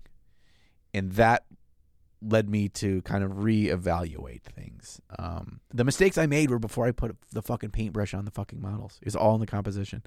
And 0.94 1.12
that 1.14 1.46
led 2.22 2.50
me 2.50 2.70
to 2.70 3.02
kind 3.02 3.24
of 3.24 3.32
reevaluate 3.32 4.44
things. 4.44 5.02
Um, 5.20 5.60
the 5.74 5.84
mistakes 5.84 6.18
I 6.18 6.26
made 6.26 6.50
were 6.50 6.60
before 6.60 6.86
I 6.86 6.92
put 6.92 7.16
the 7.32 7.42
fucking 7.42 7.72
paintbrush 7.72 8.14
on 8.14 8.26
the 8.26 8.32
fucking 8.32 8.62
models. 8.62 9.00
It's 9.02 9.16
all 9.16 9.34
in 9.36 9.42
the 9.42 9.48
composition. 9.48 10.04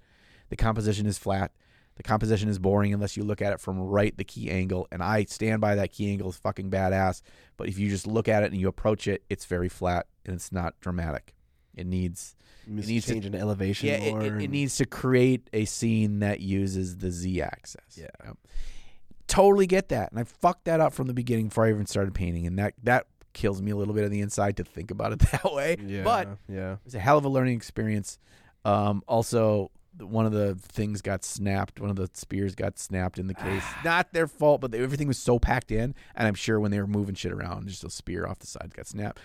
The 0.48 0.56
composition 0.56 1.06
is 1.06 1.18
flat. 1.18 1.52
The 1.96 2.02
composition 2.02 2.48
is 2.48 2.58
boring 2.58 2.92
unless 2.94 3.16
you 3.16 3.24
look 3.24 3.40
at 3.42 3.52
it 3.52 3.60
from 3.60 3.78
right 3.80 4.16
the 4.16 4.24
key 4.24 4.50
angle. 4.50 4.86
And 4.92 5.02
I 5.02 5.24
stand 5.24 5.60
by 5.60 5.74
that 5.76 5.92
key 5.92 6.10
angle 6.10 6.28
is 6.30 6.36
fucking 6.36 6.70
badass. 6.70 7.22
But 7.56 7.68
if 7.68 7.78
you 7.78 7.88
just 7.88 8.06
look 8.06 8.28
at 8.28 8.42
it 8.42 8.52
and 8.52 8.60
you 8.60 8.68
approach 8.68 9.08
it, 9.08 9.22
it's 9.30 9.46
very 9.46 9.68
flat 9.68 10.06
and 10.24 10.34
it's 10.34 10.52
not 10.52 10.74
dramatic. 10.80 11.34
It 11.74 11.86
needs 11.86 12.34
Needs 12.66 12.88
needs 12.88 13.04
to 13.04 13.08
to- 13.08 13.14
change 13.14 13.26
into 13.26 13.38
elevation 13.38 13.88
yeah, 13.88 13.94
it, 13.96 14.10
more. 14.10 14.22
it, 14.24 14.42
it 14.42 14.50
needs 14.50 14.76
to 14.76 14.86
create 14.86 15.48
a 15.52 15.64
scene 15.66 16.18
that 16.20 16.40
uses 16.40 16.96
the 16.98 17.10
z 17.10 17.40
axis. 17.42 17.96
Yeah. 17.96 18.08
Yep. 18.24 18.36
Totally 19.26 19.66
get 19.66 19.88
that. 19.88 20.10
And 20.10 20.20
I 20.20 20.24
fucked 20.24 20.64
that 20.64 20.80
up 20.80 20.92
from 20.92 21.06
the 21.06 21.14
beginning 21.14 21.48
before 21.48 21.66
I 21.66 21.70
even 21.70 21.86
started 21.86 22.14
painting. 22.14 22.46
And 22.46 22.58
that, 22.58 22.74
that 22.82 23.06
kills 23.32 23.60
me 23.60 23.70
a 23.70 23.76
little 23.76 23.94
bit 23.94 24.04
on 24.04 24.10
the 24.10 24.20
inside 24.20 24.56
to 24.58 24.64
think 24.64 24.90
about 24.90 25.12
it 25.12 25.18
that 25.32 25.52
way. 25.52 25.76
Yeah. 25.84 26.02
But 26.02 26.28
yeah. 26.48 26.74
it 26.74 26.78
was 26.84 26.94
a 26.94 27.00
hell 27.00 27.18
of 27.18 27.24
a 27.24 27.28
learning 27.28 27.56
experience. 27.56 28.18
Um, 28.64 29.02
also, 29.06 29.70
one 29.98 30.26
of 30.26 30.32
the 30.32 30.54
things 30.56 31.02
got 31.02 31.24
snapped. 31.24 31.80
One 31.80 31.90
of 31.90 31.96
the 31.96 32.10
spears 32.12 32.54
got 32.54 32.78
snapped 32.78 33.18
in 33.18 33.26
the 33.26 33.34
case. 33.34 33.64
Not 33.84 34.12
their 34.12 34.26
fault, 34.26 34.60
but 34.60 34.70
they, 34.70 34.80
everything 34.80 35.08
was 35.08 35.18
so 35.18 35.38
packed 35.38 35.70
in. 35.70 35.94
And 36.14 36.28
I'm 36.28 36.34
sure 36.34 36.60
when 36.60 36.70
they 36.70 36.80
were 36.80 36.86
moving 36.86 37.14
shit 37.14 37.32
around, 37.32 37.68
just 37.68 37.84
a 37.84 37.90
spear 37.90 38.26
off 38.26 38.38
the 38.38 38.46
side 38.46 38.72
got 38.74 38.86
snapped. 38.86 39.20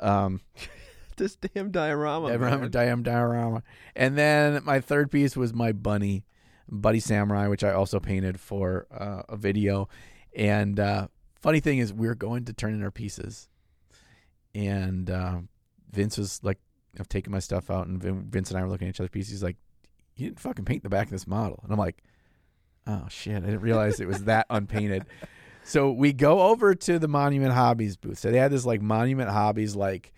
Um, 0.00 0.40
This 1.16 1.36
damn 1.36 1.70
diorama. 1.70 2.28
diorama, 2.28 2.58
man. 2.62 2.70
diorama, 2.70 3.02
diorama. 3.02 3.62
And 3.94 4.18
then 4.18 4.62
my 4.64 4.80
third 4.80 5.10
piece 5.10 5.36
was 5.36 5.54
my 5.54 5.72
bunny, 5.72 6.24
Buddy 6.68 7.00
Samurai, 7.00 7.48
which 7.48 7.64
I 7.64 7.72
also 7.72 8.00
painted 8.00 8.40
for 8.40 8.86
uh, 8.90 9.22
a 9.28 9.36
video. 9.36 9.88
And 10.36 10.80
uh, 10.80 11.08
funny 11.34 11.60
thing 11.60 11.78
is, 11.78 11.92
we 11.92 12.06
were 12.06 12.14
going 12.14 12.44
to 12.46 12.52
turn 12.52 12.74
in 12.74 12.82
our 12.82 12.90
pieces, 12.90 13.48
and 14.54 15.10
uh, 15.10 15.38
Vince 15.90 16.18
was 16.18 16.40
like, 16.42 16.58
"I've 16.98 17.08
taken 17.08 17.32
my 17.32 17.38
stuff 17.38 17.70
out," 17.70 17.86
and 17.86 18.02
Vin- 18.02 18.30
Vince 18.30 18.50
and 18.50 18.58
I 18.58 18.62
were 18.62 18.68
looking 18.68 18.88
at 18.88 18.94
each 18.94 19.00
other's 19.00 19.10
pieces. 19.10 19.30
He's 19.30 19.42
like, 19.42 19.56
"You 20.16 20.26
didn't 20.26 20.40
fucking 20.40 20.64
paint 20.64 20.82
the 20.82 20.88
back 20.88 21.06
of 21.06 21.12
this 21.12 21.26
model," 21.26 21.60
and 21.62 21.72
I'm 21.72 21.78
like, 21.78 22.02
"Oh 22.86 23.06
shit, 23.08 23.36
I 23.36 23.46
didn't 23.46 23.60
realize 23.60 24.00
it 24.00 24.08
was 24.08 24.24
that 24.24 24.46
unpainted." 24.50 25.04
So 25.66 25.90
we 25.90 26.12
go 26.12 26.42
over 26.42 26.74
to 26.74 26.98
the 26.98 27.08
Monument 27.08 27.54
Hobbies 27.54 27.96
booth. 27.96 28.18
So 28.18 28.30
they 28.30 28.36
had 28.38 28.52
this 28.52 28.66
like 28.66 28.82
Monument 28.82 29.30
Hobbies 29.30 29.74
like 29.74 30.12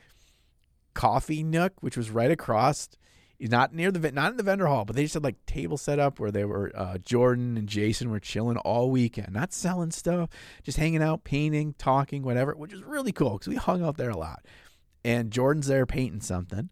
coffee 0.93 1.45
nook, 1.45 1.73
which 1.81 1.97
was 1.97 2.11
right 2.11 2.33
across, 2.33 2.89
not 3.41 3.75
near 3.75 3.91
the 3.91 4.13
not 4.13 4.31
in 4.31 4.37
the 4.37 4.43
vendor 4.43 4.67
hall, 4.67 4.85
but 4.85 4.97
they 4.97 5.03
just 5.03 5.15
had 5.15 5.25
like 5.25 5.45
table 5.47 5.77
set 5.77 5.99
up 5.99 6.19
where 6.19 6.31
they 6.31 6.45
were 6.45 6.73
uh, 6.75 6.99
Jordan 6.99 7.57
and 7.57 7.69
Jason 7.69 8.11
were 8.11 8.21
chilling 8.21 8.57
all 8.59 8.91
weekend, 8.91 9.33
not 9.33 9.53
selling 9.53 9.91
stuff, 9.91 10.31
just 10.63 10.79
hanging 10.79 11.03
out, 11.03 11.25
painting, 11.25 11.75
talking, 11.79 12.23
whatever, 12.23 12.55
which 12.55 12.73
is 12.73 12.83
really 12.83 13.13
cool 13.13 13.33
because 13.33 13.49
we 13.49 13.57
hung 13.57 13.83
out 13.83 13.97
there 13.97 14.11
a 14.11 14.17
lot. 14.17 14.45
And 15.05 15.31
Jordan's 15.31 15.67
there 15.67 15.87
painting 15.87 16.21
something. 16.21 16.71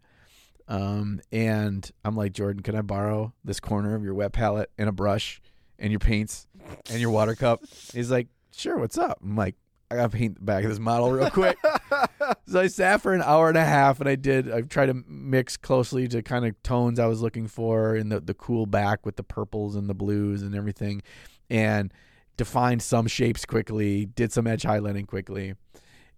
Um, 0.66 1.20
and 1.30 1.88
I'm 2.04 2.16
like, 2.16 2.32
Jordan, 2.32 2.62
can 2.62 2.74
I 2.74 2.82
borrow 2.82 3.34
this 3.44 3.60
corner 3.60 3.94
of 3.94 4.02
your 4.02 4.14
wet 4.14 4.32
palette 4.32 4.70
and 4.78 4.88
a 4.88 4.92
brush 4.92 5.40
and 5.78 5.92
your 5.92 6.00
paints 6.00 6.46
and 6.90 7.00
your 7.00 7.10
water 7.10 7.34
cup? 7.34 7.64
He's 7.92 8.10
like, 8.10 8.28
sure, 8.52 8.78
what's 8.78 8.98
up? 8.98 9.18
I'm 9.22 9.36
like, 9.36 9.56
I 9.90 9.96
gotta 9.96 10.08
paint 10.08 10.36
the 10.36 10.44
back 10.44 10.64
of 10.64 10.70
this 10.70 10.78
model 10.78 11.12
real 11.12 11.30
quick. 11.30 11.58
so 12.46 12.60
I 12.60 12.66
sat 12.68 13.00
for 13.00 13.12
an 13.12 13.22
hour 13.22 13.48
and 13.48 13.58
a 13.58 13.64
half, 13.64 14.00
and 14.00 14.08
I 14.08 14.16
did. 14.16 14.50
I 14.50 14.62
tried 14.62 14.86
to 14.86 14.94
mix 15.06 15.56
closely 15.56 16.08
to 16.08 16.22
kind 16.22 16.44
of 16.44 16.60
tones 16.62 16.98
I 16.98 17.06
was 17.06 17.20
looking 17.20 17.46
for, 17.46 17.94
in 17.94 18.08
the 18.08 18.20
the 18.20 18.34
cool 18.34 18.66
back 18.66 19.04
with 19.04 19.16
the 19.16 19.22
purples 19.22 19.76
and 19.76 19.88
the 19.88 19.94
blues 19.94 20.42
and 20.42 20.54
everything, 20.54 21.02
and 21.50 21.92
defined 22.36 22.82
some 22.82 23.06
shapes 23.06 23.44
quickly. 23.44 24.06
Did 24.06 24.32
some 24.32 24.46
edge 24.46 24.62
highlighting 24.62 25.06
quickly, 25.06 25.54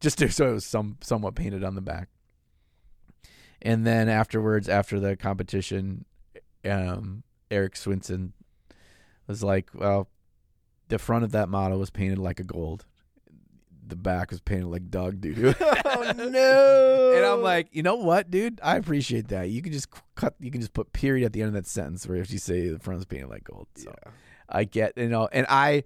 just 0.01 0.19
to, 0.19 0.31
so 0.31 0.51
it 0.51 0.55
was 0.55 0.65
some 0.65 0.99
somewhat 1.03 1.35
painted 1.35 1.65
on 1.65 1.75
the 1.75 1.83
back. 1.83 2.09
And 3.63 3.87
then 3.87 4.09
afterwards, 4.09 4.69
after 4.69 5.01
the 5.01 5.17
competition, 5.17 6.05
um, 6.65 7.25
Eric 7.51 7.75
Swinson 7.75 8.33
was 9.27 9.43
like, 9.43 9.71
"Well, 9.75 10.09
the 10.89 10.99
front 10.99 11.25
of 11.25 11.33
that 11.33 11.49
model 11.49 11.79
was 11.79 11.91
painted 11.91 12.19
like 12.19 12.39
a 12.39 12.45
gold." 12.45 12.87
The 13.89 13.97
back 13.97 14.31
was 14.31 14.41
painted 14.41 14.67
like 14.67 14.91
dog 14.91 15.21
doo 15.21 15.35
doo. 15.35 15.55
oh 15.61 16.13
no! 16.17 17.13
And 17.17 17.25
I'm 17.25 17.43
like, 17.43 17.69
you 17.73 17.83
know 17.83 17.95
what, 17.97 18.31
dude? 18.31 18.61
I 18.63 18.77
appreciate 18.77 19.29
that. 19.29 19.49
You 19.49 19.63
can 19.63 19.73
just 19.73 19.89
cut. 20.15 20.35
You 20.41 20.51
can 20.51 20.61
just 20.61 20.73
put 20.73 20.93
period 20.93 21.25
at 21.25 21.33
the 21.33 21.41
end 21.41 21.49
of 21.49 21.55
that 21.55 21.67
sentence 21.67 22.07
where 22.07 22.19
if 22.19 22.31
you 22.31 22.39
say 22.39 22.69
the 22.69 22.79
front 22.79 22.99
is 22.99 23.05
painted 23.07 23.29
like 23.29 23.45
gold. 23.45 23.69
So 23.77 23.95
yeah. 24.05 24.11
I 24.49 24.65
get, 24.65 24.97
you 24.97 25.09
know, 25.09 25.29
and 25.33 25.47
I, 25.49 25.85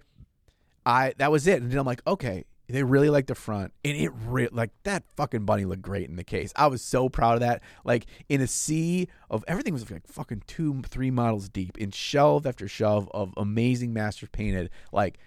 I 0.85 1.13
that 1.17 1.31
was 1.31 1.47
it. 1.47 1.61
And 1.61 1.71
then 1.71 1.77
I'm 1.77 1.85
like, 1.85 2.01
okay, 2.07 2.45
they 2.71 2.83
really 2.83 3.09
like 3.09 3.27
the 3.27 3.35
front, 3.35 3.73
and 3.83 3.97
it 3.97 4.11
re- 4.25 4.47
like 4.51 4.71
that 4.83 5.03
fucking 5.15 5.45
bunny 5.45 5.65
looked 5.65 5.81
great 5.81 6.09
in 6.09 6.15
the 6.15 6.23
case. 6.23 6.53
I 6.55 6.67
was 6.67 6.81
so 6.81 7.09
proud 7.09 7.35
of 7.35 7.39
that. 7.41 7.61
Like 7.83 8.05
in 8.29 8.41
a 8.41 8.47
sea 8.47 9.07
of 9.29 9.43
everything 9.47 9.73
was 9.73 9.89
like 9.89 10.07
fucking 10.07 10.43
two, 10.47 10.81
three 10.83 11.11
models 11.11 11.49
deep 11.49 11.77
in 11.77 11.91
shelf 11.91 12.45
after 12.45 12.67
shelf 12.67 13.07
of 13.11 13.33
amazing 13.35 13.93
masters 13.93 14.29
painted. 14.31 14.69
Like 14.91 15.19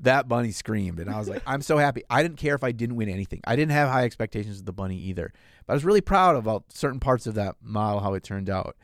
that 0.00 0.28
bunny 0.28 0.52
screamed, 0.52 1.00
and 1.00 1.10
I 1.10 1.18
was 1.18 1.28
like, 1.28 1.42
I'm 1.46 1.62
so 1.62 1.76
happy. 1.78 2.02
I 2.08 2.22
didn't 2.22 2.38
care 2.38 2.54
if 2.54 2.62
I 2.62 2.72
didn't 2.72 2.96
win 2.96 3.08
anything. 3.08 3.40
I 3.46 3.56
didn't 3.56 3.72
have 3.72 3.88
high 3.88 4.04
expectations 4.04 4.60
of 4.60 4.64
the 4.64 4.72
bunny 4.72 4.96
either, 4.96 5.32
but 5.66 5.72
I 5.72 5.74
was 5.74 5.84
really 5.84 6.00
proud 6.00 6.36
about 6.36 6.64
certain 6.72 7.00
parts 7.00 7.26
of 7.26 7.34
that 7.34 7.56
model 7.60 8.00
how 8.00 8.14
it 8.14 8.22
turned 8.22 8.48
out, 8.48 8.76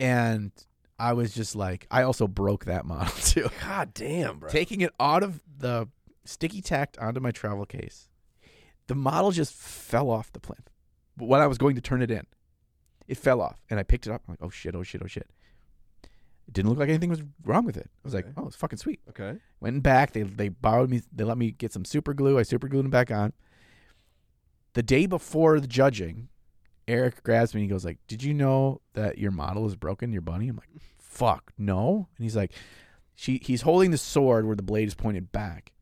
and 0.00 0.52
I 0.98 1.12
was 1.12 1.34
just 1.34 1.54
like, 1.54 1.86
I 1.90 2.02
also 2.02 2.26
broke 2.26 2.64
that 2.64 2.84
model 2.86 3.12
too 3.20 3.50
God 3.62 3.92
damn, 3.94 4.38
bro. 4.38 4.48
taking 4.48 4.80
it 4.80 4.92
out 4.98 5.22
of 5.22 5.40
the 5.58 5.88
sticky 6.24 6.62
tacked 6.62 6.98
onto 6.98 7.20
my 7.20 7.30
travel 7.30 7.66
case. 7.66 8.08
The 8.86 8.94
model 8.94 9.32
just 9.32 9.52
fell 9.52 10.10
off 10.10 10.32
the 10.32 10.40
plinth. 10.40 10.70
But 11.16 11.26
when 11.26 11.40
I 11.40 11.46
was 11.46 11.58
going 11.58 11.74
to 11.76 11.80
turn 11.80 12.02
it 12.02 12.10
in, 12.10 12.26
it 13.08 13.16
fell 13.16 13.40
off, 13.40 13.60
and 13.70 13.80
I 13.80 13.82
picked 13.82 14.06
it 14.06 14.12
up. 14.12 14.22
I'm 14.26 14.32
like, 14.32 14.42
oh 14.42 14.50
shit, 14.50 14.74
oh 14.74 14.82
shit, 14.82 15.02
oh 15.02 15.06
shit. 15.06 15.28
It 16.48 16.54
didn't 16.54 16.68
look 16.70 16.78
like 16.78 16.88
anything 16.88 17.10
was 17.10 17.22
wrong 17.44 17.64
with 17.64 17.76
it. 17.76 17.88
I 17.92 18.00
was 18.04 18.14
like, 18.14 18.24
Okay. 18.26 18.34
oh, 18.36 18.46
it's 18.46 18.56
fucking 18.56 18.78
sweet. 18.78 19.00
Okay. 19.08 19.36
Went 19.60 19.82
back. 19.82 20.12
They 20.12 20.22
they 20.22 20.48
borrowed 20.48 20.90
me. 20.90 21.02
They 21.12 21.24
let 21.24 21.38
me 21.38 21.50
get 21.50 21.72
some 21.72 21.84
super 21.84 22.14
glue. 22.14 22.38
I 22.38 22.42
super 22.44 22.68
glued 22.68 22.84
them 22.84 22.90
back 22.90 23.10
on. 23.10 23.32
The 24.74 24.82
day 24.82 25.06
before 25.06 25.58
the 25.58 25.66
judging, 25.66 26.28
Eric 26.86 27.22
grabs 27.22 27.54
me 27.54 27.62
and 27.62 27.70
he 27.70 27.72
goes 27.74 27.84
like, 27.84 27.98
"Did 28.06 28.22
you 28.22 28.34
know 28.34 28.80
that 28.94 29.18
your 29.18 29.30
model 29.30 29.66
is 29.66 29.74
broken? 29.74 30.12
Your 30.12 30.20
bunny?" 30.22 30.48
I'm 30.48 30.56
like, 30.56 30.68
"Fuck, 30.98 31.52
no." 31.58 32.08
And 32.16 32.24
he's 32.24 32.36
like, 32.36 32.52
"She." 33.14 33.40
He's 33.42 33.62
holding 33.62 33.90
the 33.90 33.98
sword 33.98 34.46
where 34.46 34.54
the 34.56 34.62
blade 34.62 34.86
is 34.86 34.94
pointed 34.94 35.32
back, 35.32 35.72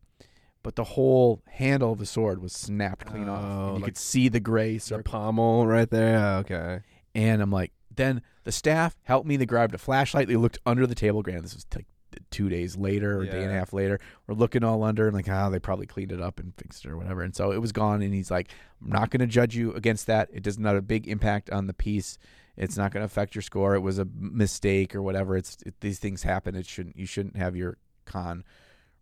but 0.62 0.76
the 0.76 0.84
whole 0.84 1.42
handle 1.48 1.92
of 1.92 1.98
the 1.98 2.06
sword 2.06 2.40
was 2.40 2.52
snapped 2.52 3.04
clean 3.06 3.28
off. 3.28 3.42
Oh, 3.44 3.46
And 3.48 3.58
you 3.66 3.70
oh, 3.70 3.74
like 3.74 3.84
could 3.84 3.96
see 3.98 4.28
the 4.28 4.40
gray 4.40 4.74
The 4.74 4.78
circle. 4.80 5.10
pommel 5.12 5.66
right 5.66 5.90
there. 5.90 6.12
Yeah, 6.18 6.36
Okay. 6.38 6.80
And 7.16 7.42
I'm 7.42 7.50
like, 7.52 7.72
then 7.96 8.22
the 8.44 8.52
staff 8.52 8.96
helped 9.02 9.26
me. 9.26 9.36
They 9.36 9.46
grabbed 9.46 9.74
a 9.74 9.78
flashlight. 9.78 10.28
They 10.28 10.36
looked 10.36 10.58
under 10.66 10.86
the 10.86 10.94
table. 10.94 11.22
Granted, 11.22 11.44
this 11.44 11.54
was 11.54 11.66
like 11.74 11.86
two 12.30 12.48
days 12.48 12.76
later 12.76 13.18
or 13.18 13.22
a 13.22 13.26
day 13.26 13.42
and 13.42 13.50
a 13.50 13.54
half 13.54 13.72
later. 13.72 13.98
We're 14.26 14.34
looking 14.34 14.64
all 14.64 14.82
under 14.82 15.06
and 15.06 15.14
like, 15.14 15.28
ah, 15.28 15.50
they 15.50 15.58
probably 15.58 15.86
cleaned 15.86 16.12
it 16.12 16.20
up 16.20 16.38
and 16.38 16.54
fixed 16.56 16.84
it 16.84 16.90
or 16.90 16.96
whatever. 16.96 17.22
And 17.22 17.34
so 17.34 17.52
it 17.52 17.60
was 17.60 17.72
gone. 17.72 18.02
And 18.02 18.14
he's 18.14 18.30
like, 18.30 18.50
I'm 18.82 18.90
not 18.90 19.10
going 19.10 19.20
to 19.20 19.26
judge 19.26 19.56
you 19.56 19.72
against 19.74 20.06
that. 20.06 20.28
It 20.32 20.42
does 20.42 20.58
not 20.58 20.70
have 20.70 20.78
a 20.78 20.82
big 20.82 21.08
impact 21.08 21.50
on 21.50 21.66
the 21.66 21.74
piece. 21.74 22.18
It's 22.56 22.76
not 22.76 22.92
going 22.92 23.00
to 23.00 23.06
affect 23.06 23.34
your 23.34 23.42
score. 23.42 23.74
It 23.74 23.80
was 23.80 23.98
a 23.98 24.06
mistake 24.16 24.94
or 24.94 25.02
whatever. 25.02 25.36
It's 25.36 25.58
it, 25.66 25.80
these 25.80 25.98
things 25.98 26.22
happen. 26.22 26.54
It 26.54 26.66
shouldn't. 26.66 26.96
You 26.96 27.06
shouldn't 27.06 27.36
have 27.36 27.56
your 27.56 27.78
con 28.04 28.44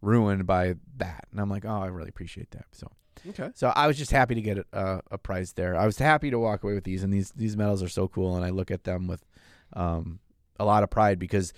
ruined 0.00 0.46
by 0.46 0.76
that. 0.96 1.26
And 1.30 1.40
I'm 1.40 1.50
like, 1.50 1.64
oh, 1.64 1.82
I 1.82 1.86
really 1.86 2.08
appreciate 2.08 2.50
that. 2.52 2.66
So 2.72 2.90
Okay. 3.28 3.50
so 3.54 3.72
I 3.74 3.86
was 3.86 3.96
just 3.96 4.10
happy 4.10 4.34
to 4.34 4.42
get 4.42 4.58
a, 4.72 5.00
a 5.10 5.18
prize 5.18 5.52
there. 5.52 5.76
I 5.76 5.86
was 5.86 5.98
happy 5.98 6.30
to 6.30 6.38
walk 6.38 6.64
away 6.64 6.74
with 6.74 6.84
these, 6.84 7.02
and 7.02 7.12
these 7.12 7.30
these 7.32 7.56
medals 7.56 7.82
are 7.82 7.88
so 7.88 8.08
cool, 8.08 8.36
and 8.36 8.44
I 8.44 8.50
look 8.50 8.70
at 8.70 8.84
them 8.84 9.06
with 9.06 9.24
um, 9.74 10.18
a 10.58 10.64
lot 10.64 10.82
of 10.82 10.90
pride 10.90 11.18
because 11.18 11.52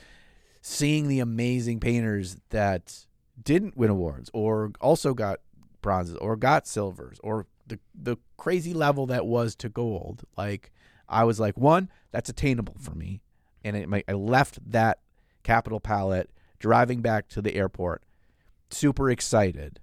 seeing 0.61 1.09
the 1.09 1.21
amazing 1.21 1.81
painters 1.81 2.37
that 2.51 3.07
didn't 3.43 3.77
win 3.77 3.91
awards 3.91 4.31
or 4.33 4.73
also 4.81 5.15
got 5.15 5.41
bronzes 5.83 6.17
or 6.17 6.37
got 6.37 6.67
silvers 6.67 7.19
or 7.23 7.47
the 7.67 7.79
the 7.95 8.17
crazy 8.37 8.75
level 8.75 9.07
that 9.07 9.27
was 9.27 9.55
to 9.57 9.69
gold, 9.69 10.25
like 10.37 10.73
I 11.09 11.25
was 11.25 11.41
like, 11.41 11.57
one, 11.57 11.91
that's 12.11 12.29
attainable 12.29 12.77
for 12.81 12.95
me, 12.95 13.23
and 13.65 13.77
it, 13.77 13.89
my, 13.89 14.05
I 14.09 14.13
left 14.13 14.59
that 14.71 15.01
Capital 15.43 15.81
Palette 15.81 16.31
driving 16.59 17.01
back 17.01 17.29
to 17.29 17.43
the 17.43 17.55
airport, 17.55 18.03
super 18.71 19.11
excited 19.11 19.81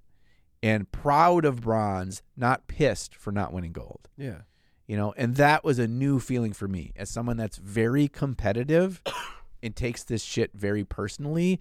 and 0.63 0.91
proud 0.91 1.45
of 1.45 1.61
bronze, 1.61 2.21
not 2.37 2.67
pissed 2.67 3.15
for 3.15 3.31
not 3.31 3.53
winning 3.53 3.71
gold. 3.71 4.09
Yeah. 4.17 4.41
You 4.87 4.97
know, 4.97 5.13
and 5.15 5.35
that 5.35 5.63
was 5.63 5.79
a 5.79 5.87
new 5.87 6.19
feeling 6.19 6.53
for 6.53 6.67
me 6.67 6.91
as 6.95 7.09
someone 7.09 7.37
that's 7.37 7.57
very 7.57 8.07
competitive 8.07 9.01
and 9.63 9.75
takes 9.75 10.03
this 10.03 10.23
shit 10.23 10.51
very 10.53 10.83
personally. 10.83 11.59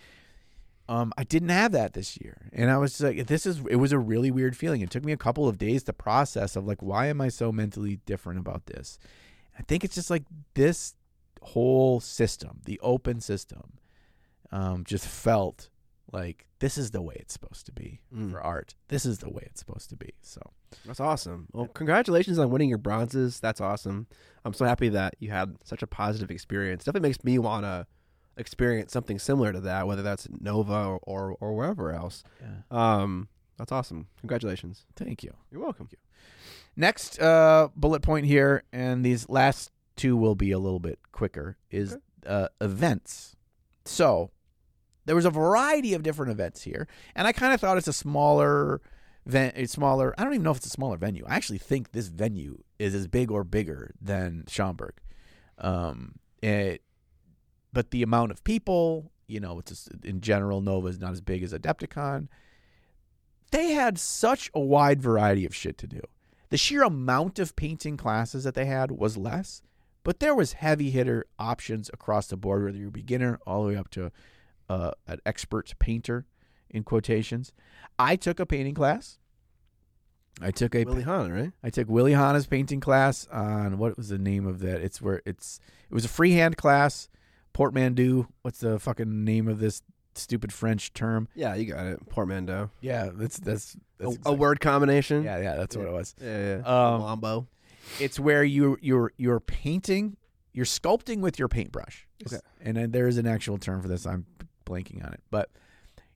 Um, 0.89 1.13
I 1.17 1.23
didn't 1.23 1.51
have 1.51 1.71
that 1.71 1.93
this 1.93 2.21
year, 2.21 2.51
and 2.53 2.69
I 2.69 2.77
was 2.79 3.01
like, 3.01 3.29
"This 3.29 3.47
is." 3.47 3.61
It 3.71 3.77
was 3.77 3.93
a 3.93 3.99
really 4.01 4.33
weird 4.33 4.57
feeling. 4.57 4.81
It 4.81 4.91
took 4.91 5.05
me 5.05 5.13
a 5.13 5.17
couple 5.17 5.49
of 5.49 5.57
days 5.57 5.85
to 5.85 5.93
process 5.93 6.57
of 6.57 6.67
like, 6.67 6.83
why 6.83 7.07
am 7.07 7.21
I 7.21 7.29
so 7.29 7.53
mentally 7.53 8.01
different 8.07 8.41
about 8.41 8.67
this? 8.67 8.99
I 9.57 9.63
think 9.63 9.85
it's 9.85 9.95
just 9.95 10.11
like 10.11 10.25
this 10.55 10.97
whole 11.43 12.01
system, 12.01 12.63
the 12.65 12.81
open 12.83 13.21
system, 13.21 13.75
um, 14.51 14.83
just 14.83 15.07
felt 15.07 15.69
like 16.13 16.47
this 16.59 16.77
is 16.77 16.91
the 16.91 17.01
way 17.03 17.15
it's 17.19 17.33
supposed 17.33 17.67
to 17.67 17.73
be 17.73 18.01
Mm. 18.15 18.31
for 18.31 18.41
art. 18.43 18.75
This 18.89 19.07
is 19.07 19.19
the 19.19 19.31
way 19.31 19.43
it's 19.47 19.61
supposed 19.61 19.89
to 19.91 19.97
be. 19.97 20.13
So 20.23 20.41
That's 20.87 21.01
awesome. 21.01 21.49
Well, 21.53 21.67
congratulations 21.67 22.39
on 22.39 22.51
winning 22.51 22.69
your 22.69 22.79
bronzes. 22.79 23.41
That's 23.41 23.61
awesome. 23.61 24.07
I'm 24.45 24.53
so 24.55 24.65
happy 24.65 24.89
that 24.91 25.15
you 25.19 25.31
had 25.31 25.57
such 25.65 25.83
a 25.83 25.87
positive 25.87 26.31
experience. 26.31 26.85
Definitely 26.85 27.09
makes 27.09 27.25
me 27.25 27.39
want 27.39 27.65
to 27.65 27.87
experience 28.37 28.93
something 28.93 29.19
similar 29.19 29.53
to 29.53 29.61
that, 29.63 29.87
whether 29.87 30.03
that's 30.03 30.29
Nova 30.41 30.73
or, 30.85 30.99
or, 31.03 31.37
or 31.41 31.55
wherever 31.55 31.93
else. 31.93 32.23
yeah, 32.41 32.63
Um, 32.71 33.29
that's 33.57 33.73
awesome. 33.73 34.07
Congratulations. 34.21 34.87
thank 34.97 35.23
you. 35.23 35.33
You're 35.51 35.61
welcome. 35.63 35.89
You. 35.91 35.99
Next 36.77 37.21
uh, 37.21 37.69
bullet 37.77 38.03
point 38.03 38.27
here, 38.27 38.63
and 38.73 39.05
these 39.05 39.29
last 39.29 39.71
two 39.97 40.17
will 40.17 40.35
be 40.37 40.51
a 40.53 40.59
little 40.59 40.79
bit 40.81 40.99
quicker, 41.13 41.57
is 41.71 41.93
Okay. 41.95 42.01
uh, 42.27 42.49
events. 42.61 43.37
So 43.85 44.31
there 45.11 45.17
was 45.17 45.25
a 45.25 45.31
variety 45.31 45.93
of 45.93 46.05
different 46.05 46.31
events 46.31 46.63
here, 46.63 46.87
and 47.17 47.27
I 47.27 47.33
kind 47.33 47.53
of 47.53 47.61
thought 47.61 47.77
it's 47.77 47.89
a 47.89 47.93
smaller, 47.93 48.81
ven- 49.27 49.51
a 49.57 49.67
smaller. 49.67 50.15
I 50.17 50.23
don't 50.23 50.35
even 50.35 50.45
know 50.45 50.53
if 50.53 50.59
it's 50.59 50.67
a 50.67 50.71
smaller 50.71 50.97
venue. 50.97 51.25
I 51.27 51.35
actually 51.35 51.59
think 51.59 51.91
this 51.91 52.07
venue 52.07 52.63
is 52.79 52.95
as 52.95 53.09
big 53.09 53.33
or 53.33 53.43
bigger 53.43 53.93
than 54.01 54.45
Schaumburg. 54.47 54.95
Um, 55.59 56.21
it, 56.41 56.83
but 57.73 57.91
the 57.91 58.05
amount 58.05 58.31
of 58.31 58.45
people, 58.45 59.11
you 59.27 59.41
know, 59.41 59.59
it's 59.59 59.73
just, 59.73 59.89
in 60.05 60.21
general 60.21 60.61
Nova 60.61 60.87
is 60.87 61.01
not 61.01 61.11
as 61.11 61.21
big 61.21 61.43
as 61.43 61.53
Adepticon. 61.53 62.29
They 63.51 63.73
had 63.73 63.99
such 63.99 64.49
a 64.55 64.61
wide 64.61 65.03
variety 65.03 65.45
of 65.45 65.53
shit 65.53 65.77
to 65.79 65.89
do. 65.89 66.03
The 66.51 66.57
sheer 66.57 66.85
amount 66.85 67.41
of 67.41 67.57
painting 67.57 67.97
classes 67.97 68.45
that 68.45 68.55
they 68.55 68.67
had 68.67 68.93
was 68.93 69.17
less, 69.17 69.61
but 70.05 70.21
there 70.21 70.37
was 70.37 70.53
heavy 70.53 70.91
hitter 70.91 71.27
options 71.37 71.91
across 71.93 72.29
the 72.29 72.37
board, 72.37 72.63
whether 72.63 72.79
you're 72.79 72.91
a 72.91 72.93
beginner 72.93 73.41
all 73.45 73.65
the 73.65 73.71
way 73.71 73.77
up 73.77 73.91
to 73.91 74.13
uh, 74.71 74.93
an 75.07 75.19
expert 75.27 75.75
painter, 75.79 76.27
in 76.71 76.85
quotations. 76.85 77.53
I 77.99 78.17
took 78.17 78.41
a 78.41 78.47
painting 78.47 78.75
class. 78.75 79.19
I 80.41 80.51
took 80.51 80.75
a 80.75 80.85
Willie 80.85 81.03
Hahn, 81.03 81.33
right? 81.33 81.53
I 81.63 81.71
took 81.71 81.89
Willie 81.89 82.15
Hahn's 82.15 82.47
painting 82.47 82.81
class 82.81 83.27
on 83.31 83.77
what 83.79 83.97
was 83.97 84.09
the 84.09 84.19
name 84.19 84.47
of 84.47 84.61
that? 84.61 84.81
It's 84.81 85.03
where 85.03 85.21
it's 85.27 85.61
it 85.91 85.95
was 85.95 86.05
a 86.05 86.09
freehand 86.09 86.57
class, 86.57 87.09
portmanteau. 87.53 88.29
What's 88.43 88.61
the 88.61 88.79
fucking 88.79 89.25
name 89.25 89.49
of 89.49 89.59
this 89.59 89.83
stupid 90.15 90.53
French 90.53 90.95
term? 90.95 91.29
Yeah, 91.35 91.55
you 91.57 91.67
got 91.67 91.85
it. 91.85 92.09
Portmanteau. 92.09 92.71
Yeah, 92.81 93.11
that's 93.13 93.39
that's, 93.39 93.75
A, 93.99 94.05
that's 94.05 94.19
a 94.25 94.33
word 94.33 94.61
combination. 94.61 95.25
Yeah, 95.25 95.39
yeah, 95.39 95.57
that's 95.57 95.77
what 95.77 95.87
it 95.87 95.93
was. 95.93 96.15
Yeah, 96.23 96.57
yeah. 96.57 96.93
Um, 96.95 97.03
Wombo. 97.03 97.49
It's 97.99 98.19
where 98.19 98.45
you 98.45 98.79
you're 98.81 99.13
you're 99.19 99.41
painting, 99.41 100.17
you're 100.53 100.65
sculpting 100.65 101.21
with 101.21 101.39
your 101.39 101.49
paintbrush. 101.49 102.07
Okay. 102.27 102.39
And 102.63 102.77
then 102.77 102.93
there 102.93 103.09
is 103.09 103.19
an 103.19 103.27
actual 103.27 103.59
term 103.59 103.83
for 103.83 103.89
this. 103.89 104.07
I'm 104.07 104.27
blanking 104.65 105.05
on 105.05 105.13
it, 105.13 105.23
but 105.31 105.51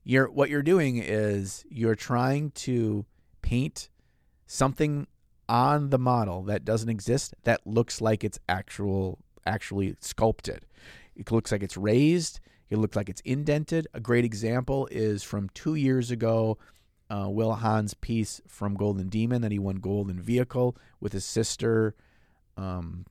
you're 0.03 0.29
what 0.29 0.49
you're 0.49 0.61
doing 0.63 0.97
is 0.97 1.65
you're 1.69 1.95
trying 1.95 2.51
to 2.51 3.05
paint 3.41 3.89
something 4.47 5.07
on 5.47 5.89
the 5.89 5.97
model 5.99 6.43
that 6.43 6.65
doesn't 6.65 6.89
exist 6.89 7.33
that 7.43 7.61
looks 7.65 8.01
like 8.01 8.23
it's 8.23 8.39
actual 8.49 9.19
actually 9.45 9.95
sculpted. 9.99 10.65
It 11.15 11.31
looks 11.31 11.51
like 11.51 11.63
it's 11.63 11.77
raised. 11.77 12.39
It 12.69 12.77
looks 12.77 12.95
like 12.95 13.09
it's 13.09 13.21
indented. 13.21 13.87
A 13.93 13.99
great 13.99 14.25
example 14.25 14.87
is 14.91 15.21
from 15.23 15.49
two 15.53 15.75
years 15.75 16.09
ago, 16.11 16.57
uh, 17.09 17.27
Will 17.29 17.53
Hahn's 17.53 17.93
piece 17.93 18.41
from 18.47 18.73
Golden 18.75 19.07
Demon 19.07 19.41
that 19.43 19.51
he 19.51 19.59
won 19.59 19.75
Golden 19.77 20.19
Vehicle 20.19 20.75
with 20.99 21.13
his 21.13 21.23
sister. 21.25 21.93
Um, 22.57 23.05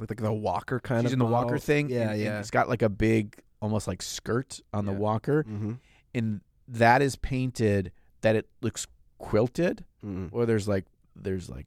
With 0.00 0.08
like 0.10 0.20
the 0.20 0.32
walker 0.32 0.80
kind 0.80 1.02
she's 1.02 1.10
of 1.10 1.14
in 1.14 1.18
the 1.18 1.24
model. 1.26 1.44
walker 1.50 1.58
thing. 1.58 1.90
Yeah, 1.90 2.02
and- 2.02 2.10
and 2.12 2.20
yeah. 2.22 2.40
it's 2.40 2.50
got 2.50 2.68
like 2.70 2.80
a 2.82 2.88
big, 2.88 3.36
almost 3.62 3.88
like 3.88 4.02
skirt 4.02 4.60
on 4.74 4.84
the 4.84 4.92
walker, 4.92 5.44
Mm-hmm. 5.44 5.72
and 6.14 6.40
that 6.68 7.00
is 7.00 7.16
painted 7.16 7.92
that 8.20 8.36
it 8.36 8.46
looks 8.60 8.86
quilted 9.18 9.84
Mm-hmm. 10.04 10.36
or 10.36 10.44
there's 10.46 10.66
like 10.68 10.84
there's 11.16 11.48
like 11.48 11.66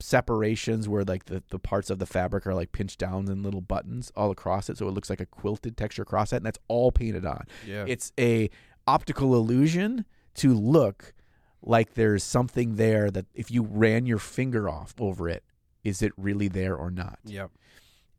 separations 0.00 0.88
where 0.88 1.04
like 1.04 1.26
the, 1.26 1.42
the 1.50 1.58
parts 1.60 1.88
of 1.88 1.98
the 2.00 2.06
fabric 2.06 2.44
are 2.46 2.54
like 2.54 2.72
pinched 2.72 2.98
down 2.98 3.28
in 3.30 3.42
little 3.44 3.60
buttons 3.60 4.10
all 4.16 4.30
across 4.32 4.68
it 4.68 4.76
so 4.76 4.88
it 4.88 4.90
looks 4.90 5.08
like 5.08 5.20
a 5.20 5.26
quilted 5.26 5.76
texture 5.76 6.02
across 6.02 6.32
it 6.32 6.36
and 6.36 6.46
that's 6.46 6.58
all 6.66 6.90
painted 6.90 7.24
on 7.24 7.44
Yeah. 7.66 7.84
it's 7.86 8.12
a 8.18 8.50
optical 8.86 9.34
illusion 9.36 10.04
to 10.36 10.52
look 10.54 11.14
like 11.62 11.94
there's 11.94 12.24
something 12.24 12.74
there 12.74 13.12
that 13.12 13.26
if 13.32 13.48
you 13.50 13.62
ran 13.62 14.06
your 14.06 14.18
finger 14.18 14.68
off 14.68 14.92
over 14.98 15.28
it 15.28 15.44
is 15.84 16.02
it 16.02 16.12
really 16.16 16.48
there 16.48 16.74
or 16.74 16.90
not 16.90 17.20
Yep. 17.24 17.52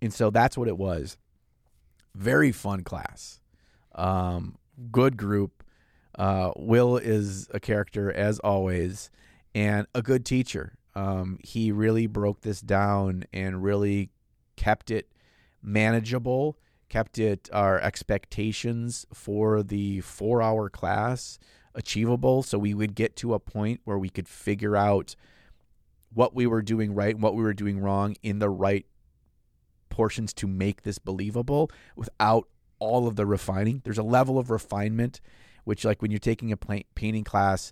and 0.01 0.13
so 0.13 0.29
that's 0.29 0.57
what 0.57 0.69
it 0.69 0.77
was 0.77 1.17
very 2.15 2.51
fun 2.51 2.83
class. 2.83 3.39
Um, 3.95 4.57
good 4.91 5.17
group. 5.17 5.63
Uh, 6.15 6.51
will 6.55 6.97
is 6.97 7.47
a 7.51 7.59
character 7.59 8.11
as 8.11 8.37
always 8.39 9.09
and 9.55 9.87
a 9.95 10.01
good 10.01 10.25
teacher. 10.25 10.77
Um, 10.95 11.39
he 11.43 11.71
really 11.71 12.05
broke 12.05 12.41
this 12.41 12.61
down 12.61 13.23
and 13.33 13.63
really 13.63 14.11
kept 14.55 14.91
it 14.91 15.09
manageable 15.63 16.57
kept 16.89 17.17
it 17.17 17.49
our 17.51 17.79
expectations 17.79 19.05
for 19.11 19.63
the 19.63 19.99
four 20.01 20.43
hour 20.43 20.69
class 20.69 21.39
achievable 21.73 22.43
so 22.43 22.59
we 22.59 22.73
would 22.73 22.93
get 22.93 23.15
to 23.15 23.33
a 23.33 23.39
point 23.39 23.81
where 23.83 23.97
we 23.97 24.09
could 24.09 24.27
figure 24.27 24.75
out 24.75 25.15
what 26.13 26.35
we 26.35 26.45
were 26.45 26.61
doing 26.61 26.93
right 26.93 27.15
and 27.15 27.23
what 27.23 27.33
we 27.33 27.41
were 27.41 27.53
doing 27.53 27.79
wrong 27.79 28.15
in 28.21 28.37
the 28.37 28.49
right 28.49 28.85
portions 29.93 30.33
to 30.33 30.47
make 30.47 30.81
this 30.81 30.97
believable 30.97 31.69
without 31.95 32.47
all 32.79 33.07
of 33.07 33.15
the 33.15 33.25
refining. 33.25 33.81
There's 33.85 33.99
a 33.99 34.03
level 34.03 34.39
of 34.39 34.49
refinement 34.49 35.21
which 35.63 35.85
like 35.85 36.01
when 36.01 36.11
you're 36.11 36.19
taking 36.19 36.51
a 36.51 36.57
painting 36.57 37.23
class, 37.23 37.71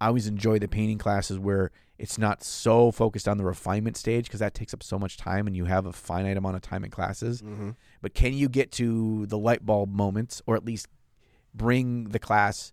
I 0.00 0.08
always 0.08 0.26
enjoy 0.26 0.58
the 0.58 0.68
painting 0.68 0.98
classes 0.98 1.38
where 1.38 1.70
it's 1.98 2.18
not 2.18 2.42
so 2.42 2.90
focused 2.90 3.26
on 3.26 3.38
the 3.38 3.44
refinement 3.44 3.96
stage 3.96 4.26
because 4.26 4.40
that 4.40 4.54
takes 4.54 4.74
up 4.74 4.82
so 4.82 4.98
much 4.98 5.16
time 5.16 5.46
and 5.46 5.56
you 5.56 5.64
have 5.64 5.86
a 5.86 5.92
finite 5.92 6.36
amount 6.36 6.56
of 6.56 6.62
time 6.62 6.84
in 6.84 6.90
classes. 6.90 7.42
Mm-hmm. 7.42 7.70
But 8.00 8.14
can 8.14 8.34
you 8.34 8.48
get 8.48 8.70
to 8.72 9.26
the 9.26 9.38
light 9.38 9.64
bulb 9.64 9.92
moments 9.92 10.42
or 10.46 10.56
at 10.56 10.64
least 10.64 10.88
bring 11.54 12.10
the 12.10 12.18
class 12.18 12.72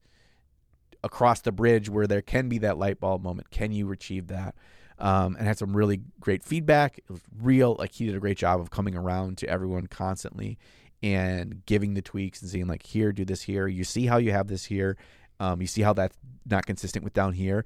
across 1.04 1.42
the 1.42 1.52
bridge 1.52 1.90
where 1.90 2.08
there 2.08 2.22
can 2.22 2.50
be 2.50 2.58
that 2.60 2.78
light 2.78 3.00
bulb 3.00 3.24
moment? 3.24 3.50
Can 3.50 3.72
you 3.72 3.92
achieve 3.92 4.28
that? 4.28 4.56
Um, 5.00 5.38
and 5.38 5.48
had 5.48 5.58
some 5.58 5.76
really 5.76 6.02
great 6.20 6.44
feedback. 6.44 6.98
It 6.98 7.10
was 7.10 7.22
real. 7.42 7.78
Like 7.80 7.94
he 7.94 8.06
did 8.06 8.16
a 8.16 8.20
great 8.20 8.38
job 8.38 8.60
of 8.60 8.70
coming 8.70 8.98
around 8.98 9.38
to 9.38 9.48
everyone 9.48 9.88
constantly 9.88 10.58
and 11.02 11.66
giving 11.66 11.94
the 11.94 12.02
tweaks 12.02 12.42
and 12.42 12.52
saying 12.52 12.68
like, 12.68 12.86
here, 12.86 13.14
do 13.14 13.24
this 13.24 13.44
here. 13.44 13.68
You 13.68 13.86
see 13.86 14.08
how 14.08 14.18
you 14.18 14.34
have 14.34 14.48
this 14.48 14.66
here. 14.66 14.98
Um, 15.40 15.62
you 15.62 15.68
see 15.68 15.82
how 15.82 15.94
that's 15.94 16.18
not 16.46 16.66
consistent 16.66 17.06
with 17.06 17.14
down 17.14 17.32
here. 17.32 17.64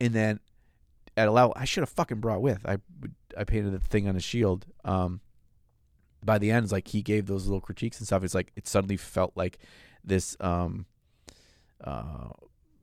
And 0.00 0.14
then 0.14 0.38
at 1.16 1.28
a 1.28 1.32
level, 1.32 1.52
I 1.56 1.64
should 1.64 1.82
have 1.82 1.90
fucking 1.90 2.20
brought 2.20 2.42
with. 2.42 2.64
I 2.64 2.78
I 3.36 3.44
painted 3.44 3.72
the 3.72 3.80
thing 3.80 4.08
on 4.08 4.16
a 4.16 4.20
shield. 4.20 4.66
Um, 4.84 5.20
by 6.24 6.38
the 6.38 6.50
end, 6.50 6.64
it's 6.64 6.72
like 6.72 6.88
he 6.88 7.02
gave 7.02 7.26
those 7.26 7.46
little 7.46 7.60
critiques 7.60 7.98
and 7.98 8.06
stuff. 8.06 8.24
It's 8.24 8.34
like 8.34 8.52
it 8.56 8.66
suddenly 8.66 8.96
felt 8.96 9.32
like 9.36 9.58
this 10.04 10.36
um, 10.40 10.86
uh, 11.82 12.28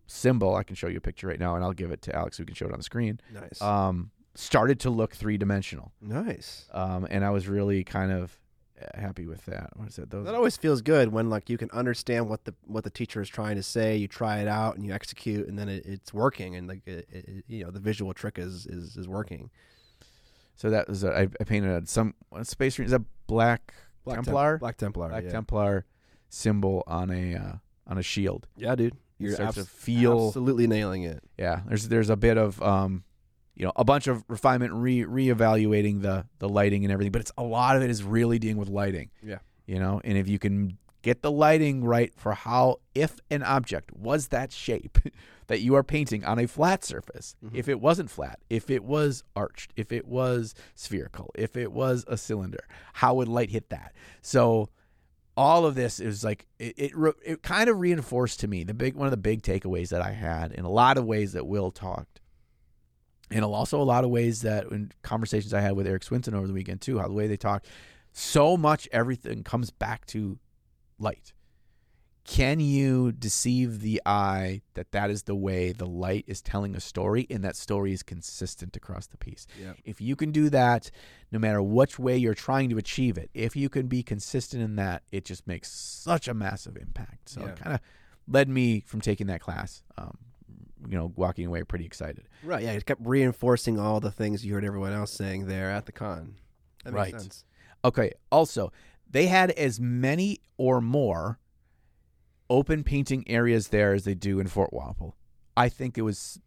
symbol. 0.08 0.56
I 0.56 0.64
can 0.64 0.76
show 0.76 0.88
you 0.88 0.98
a 0.98 1.02
picture 1.02 1.28
right 1.28 1.40
now, 1.40 1.56
and 1.56 1.64
I'll 1.64 1.74
give 1.74 1.92
it 1.92 2.02
to 2.04 2.16
Alex. 2.16 2.40
We 2.40 2.46
can 2.46 2.56
show 2.56 2.66
it 2.66 2.72
on 2.72 2.80
the 2.80 2.84
screen. 2.84 3.20
Nice. 3.34 3.62
Um, 3.62 4.12
started 4.36 4.80
to 4.82 4.90
look 4.90 5.16
three 5.16 5.38
dimensional, 5.38 5.92
nice. 6.02 6.68
um, 6.72 7.08
and 7.10 7.26
I 7.26 7.32
was 7.32 7.48
really 7.48 7.84
kind 7.84 8.12
of 8.12 8.40
uh, 8.80 9.00
happy 9.00 9.26
with 9.26 9.46
that. 9.46 9.72
What 9.76 9.88
is 9.90 9.98
it? 9.98 10.10
Those 10.10 10.26
That 10.26 10.36
always 10.36 10.58
feels 10.58 10.82
good 10.82 11.12
when 11.12 11.30
like 11.30 11.50
you 11.50 11.58
can 11.58 11.72
understand 11.72 12.30
what 12.30 12.46
the 12.46 12.54
what 12.66 12.84
the 12.84 12.90
teacher 12.90 13.22
is 13.22 13.30
trying 13.30 13.56
to 13.56 13.64
say. 13.64 13.98
You 13.98 14.08
try 14.08 14.40
it 14.40 14.48
out 14.48 14.76
and 14.76 14.86
you 14.86 14.94
execute, 14.94 15.48
and 15.48 15.58
then 15.58 15.70
it, 15.70 15.86
it's 15.86 16.14
working, 16.14 16.56
and 16.56 16.68
like 16.68 16.82
it, 16.86 17.08
it, 17.12 17.44
you 17.48 17.64
know 17.64 17.72
the 17.72 17.80
visual 17.80 18.14
trick 18.14 18.38
is 18.38 18.66
is, 18.68 18.96
is 18.96 19.08
working. 19.08 19.50
so 20.56 20.70
that 20.70 20.88
was 20.88 21.04
a, 21.04 21.18
I, 21.18 21.22
I 21.40 21.44
painted 21.44 21.90
some 21.90 22.14
space 22.44 22.80
is 22.80 22.92
that 22.92 23.02
black 23.26 23.74
Black 24.06 24.18
Tem- 24.18 24.26
Templar 24.26 24.58
Black 24.60 24.78
Templar. 24.78 25.10
Black 25.10 25.24
yeah. 25.24 25.32
Templar 25.32 25.86
symbol 26.30 26.84
on 26.88 27.10
a 27.10 27.36
uh, 27.36 27.54
on 27.88 27.98
a 27.98 28.04
shield. 28.04 28.48
yeah, 28.58 28.76
dude. 28.76 28.96
You 29.20 29.28
You're 29.28 29.36
start 29.36 29.56
to 29.56 29.66
feel 29.66 30.28
absolutely 30.28 30.68
nailing 30.68 31.04
it. 31.04 31.24
yeah. 31.38 31.62
There's 31.68 31.88
there's 31.88 32.10
a 32.10 32.16
bit 32.18 32.38
of 32.38 32.62
um, 32.62 33.04
you 33.56 33.66
know, 33.66 33.72
a 33.76 33.84
bunch 33.84 34.08
of 34.08 34.24
refinement, 34.28 34.74
re 34.74 35.04
reevaluating 35.04 36.02
the 36.02 36.26
the 36.40 36.48
lighting 36.50 36.84
and 36.86 36.92
everything, 36.92 37.12
but 37.12 37.22
it's 37.22 37.32
a 37.38 37.44
lot 37.44 37.76
of 37.76 37.82
it 37.84 37.90
is 37.90 38.04
really 38.04 38.38
dealing 38.40 38.58
with 38.58 38.70
lighting. 38.70 39.10
Yeah. 39.24 39.40
you 39.66 39.80
know, 39.80 40.00
and 40.04 40.18
if 40.18 40.28
you 40.28 40.40
can 40.40 40.78
get 41.02 41.22
the 41.22 41.32
lighting 41.32 41.84
right 41.84 42.14
for 42.16 42.34
how 42.34 42.78
if 42.94 43.20
an 43.32 43.42
object 43.44 43.92
was 43.96 44.28
that 44.30 44.52
shape 44.52 44.98
that 45.48 45.62
you 45.62 45.74
are 45.76 45.84
painting 45.84 46.24
on 46.26 46.38
a 46.40 46.46
flat 46.48 46.84
surface, 46.84 47.36
Mhm. 47.44 47.52
if 47.56 47.68
it 47.70 47.80
wasn't 47.80 48.10
flat, 48.10 48.40
if 48.50 48.70
it 48.70 48.84
was 48.84 49.24
arched, 49.36 49.72
if 49.76 49.92
it 49.92 50.06
was 50.08 50.54
spherical, 50.76 51.32
if 51.36 51.56
it 51.58 51.72
was 51.72 52.04
a 52.08 52.18
cylinder, 52.18 52.66
how 52.94 53.14
would 53.16 53.28
light 53.28 53.50
hit 53.52 53.70
that? 53.70 53.94
So 54.22 54.70
all 55.38 55.68
of 55.68 55.76
this 55.76 56.00
is 56.00 56.24
like 56.24 56.48
it 56.58 56.74
it, 56.78 57.16
it 57.24 57.44
kind 57.44 57.70
of 57.70 57.80
reinforced 57.80 58.40
to 58.40 58.48
me 58.48 58.64
the 58.64 58.74
big 58.74 58.96
one 58.96 59.06
of 59.06 59.12
the 59.12 59.18
big 59.18 59.44
takeaways 59.44 59.90
that 59.90 60.02
I 60.02 60.12
had 60.12 60.52
in 60.52 60.66
a 60.66 60.70
lot 60.70 60.98
of 60.98 61.06
ways 61.06 61.34
that 61.34 61.46
Will 61.46 61.72
talked. 61.72 62.20
And 63.30 63.44
also 63.44 63.82
a 63.82 63.84
lot 63.84 64.04
of 64.04 64.10
ways 64.10 64.42
that 64.42 64.66
in 64.68 64.92
conversations 65.04 65.54
I 65.54 65.60
had 65.62 65.74
with 65.74 65.86
Eric 65.86 66.04
Swinson 66.04 66.34
over 66.34 66.48
the 66.48 66.54
weekend 66.54 66.82
too, 66.82 66.98
how 66.98 67.08
the 67.08 67.14
way 67.14 67.28
they 67.28 67.38
talk, 67.38 67.66
so 68.14 68.58
much 68.58 68.88
everything 68.92 69.44
comes 69.44 69.70
back 69.70 70.06
to 70.08 70.40
light. 70.98 71.34
Can 72.28 72.60
you 72.60 73.14
deceive 73.14 73.80
the 73.80 74.02
eye 74.06 74.62
that 74.74 74.92
that 74.92 75.10
is 75.10 75.24
the 75.24 75.34
way 75.34 75.72
the 75.72 75.86
light 75.86 76.26
is 76.28 76.42
telling 76.42 76.76
a 76.76 76.80
story 76.82 77.26
and 77.30 77.42
that 77.46 77.56
story 77.56 77.94
is 77.94 78.04
consistent 78.04 78.76
across 78.76 79.08
the 79.08 79.18
piece? 79.18 79.48
Yeah. 79.60 79.74
If 79.86 80.02
you 80.02 80.18
can 80.18 80.32
do 80.32 80.50
that, 80.50 80.92
no 81.32 81.40
matter 81.40 81.62
which 81.62 81.98
way 81.98 82.18
you're 82.18 82.34
trying 82.34 82.70
to 82.70 82.78
achieve 82.78 83.18
it, 83.18 83.30
if 83.34 83.56
you 83.56 83.70
can 83.70 83.88
be 83.88 84.04
consistent 84.04 84.62
in 84.62 84.76
that, 84.76 85.04
it 85.10 85.24
just 85.24 85.48
makes 85.48 85.72
such 85.72 86.28
a 86.28 86.34
massive 86.34 86.76
impact. 86.76 87.30
So 87.30 87.42
Yeah. 87.42 87.48
it 87.48 87.56
kind 87.56 87.74
of 87.76 87.80
led 88.28 88.50
me 88.50 88.82
from 88.82 89.00
taking 89.00 89.28
that 89.28 89.40
class, 89.40 89.82
um, 89.98 90.18
you 90.86 90.98
know, 90.98 91.14
walking 91.16 91.46
away 91.46 91.64
pretty 91.64 91.86
excited. 91.86 92.28
Right. 92.44 92.62
Yeah. 92.62 92.74
It 92.74 92.86
kept 92.86 93.02
reinforcing 93.08 93.80
all 93.80 94.02
the 94.02 94.12
things 94.12 94.46
you 94.46 94.54
heard 94.54 94.66
everyone 94.66 94.92
else 94.92 95.12
saying 95.14 95.46
there 95.48 95.72
at 95.72 95.86
the 95.86 95.94
con. 95.94 96.36
That 96.84 96.94
makes 96.94 97.14
Right. 97.14 97.22
sense. 97.22 97.46
Okay. 97.86 98.12
Also, 98.34 98.74
they 99.10 99.28
had 99.28 99.52
as 99.52 99.80
many 99.80 100.42
or 100.58 100.82
more 100.82 101.40
open 102.50 102.84
painting 102.84 103.24
areas 103.28 103.70
there 103.70 103.94
as 103.94 104.04
they 104.04 104.14
do 104.14 104.40
in 104.40 104.48
Fort 104.48 104.72
Wapple. 104.72 105.14
I 105.56 105.70
think 105.70 105.98
it 105.98 106.02
was 106.02 106.40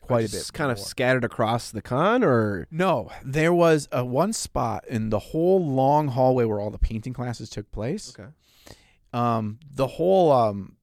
quite 0.00 0.28
a 0.28 0.30
bit. 0.32 0.50
kind 0.52 0.70
of 0.70 0.78
scattered 0.78 1.24
across 1.24 1.70
the 1.70 1.82
con, 1.82 2.24
or 2.24 2.66
No, 2.70 3.10
there 3.24 3.52
was 3.52 3.88
a 3.92 4.04
one 4.04 4.32
spot 4.32 4.84
in 4.88 5.10
the 5.10 5.18
whole 5.18 5.64
long 5.64 6.08
hallway 6.08 6.44
where 6.44 6.60
all 6.60 6.70
the 6.70 6.78
painting 6.78 7.12
classes 7.12 7.50
took 7.50 7.70
place. 7.70 8.14
okay. 8.18 8.30
Um, 9.12 9.58
the 9.70 9.86
whole 9.86 10.30
um, 10.32 10.76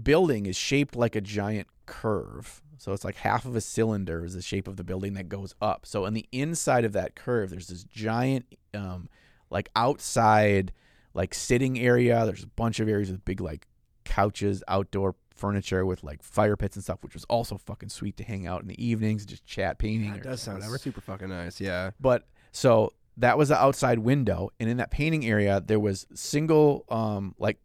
building 0.00 0.46
is 0.46 0.56
shaped 0.56 0.96
like 0.96 1.14
a 1.14 1.20
giant 1.20 1.68
curve. 1.86 2.62
So 2.78 2.92
it's 2.92 3.04
like 3.04 3.16
half 3.16 3.44
of 3.44 3.56
a 3.56 3.60
cylinder 3.60 4.24
is 4.24 4.34
the 4.34 4.42
shape 4.42 4.68
of 4.68 4.76
the 4.76 4.84
building 4.84 5.14
that 5.14 5.28
goes 5.28 5.54
up. 5.60 5.86
So 5.86 6.04
on 6.04 6.14
the 6.14 6.26
inside 6.30 6.84
of 6.84 6.92
that 6.92 7.14
curve, 7.14 7.50
there's 7.50 7.68
this 7.68 7.84
giant, 7.84 8.46
um, 8.74 9.08
like 9.50 9.70
outside, 9.74 10.72
like 11.16 11.34
sitting 11.34 11.78
area. 11.80 12.24
There's 12.26 12.44
a 12.44 12.48
bunch 12.48 12.78
of 12.78 12.88
areas 12.88 13.10
with 13.10 13.24
big 13.24 13.40
like 13.40 13.66
couches, 14.04 14.62
outdoor 14.68 15.16
furniture 15.34 15.84
with 15.84 16.04
like 16.04 16.22
fire 16.22 16.56
pits 16.56 16.76
and 16.76 16.84
stuff, 16.84 17.02
which 17.02 17.14
was 17.14 17.24
also 17.24 17.56
fucking 17.56 17.88
sweet 17.88 18.16
to 18.18 18.24
hang 18.24 18.46
out 18.46 18.62
in 18.62 18.68
the 18.68 18.84
evenings, 18.84 19.24
just 19.24 19.44
chat 19.44 19.78
painting. 19.78 20.12
That 20.12 20.20
or 20.20 20.22
does 20.24 20.42
sound 20.42 20.58
whatever. 20.58 20.78
super 20.78 21.00
fucking 21.00 21.28
nice. 21.28 21.60
Yeah. 21.60 21.90
But 21.98 22.28
so 22.52 22.92
that 23.16 23.38
was 23.38 23.48
the 23.48 23.60
outside 23.60 23.98
window, 23.98 24.50
and 24.60 24.68
in 24.68 24.76
that 24.76 24.90
painting 24.90 25.24
area, 25.24 25.62
there 25.64 25.80
was 25.80 26.06
single, 26.14 26.84
um, 26.90 27.34
like, 27.38 27.58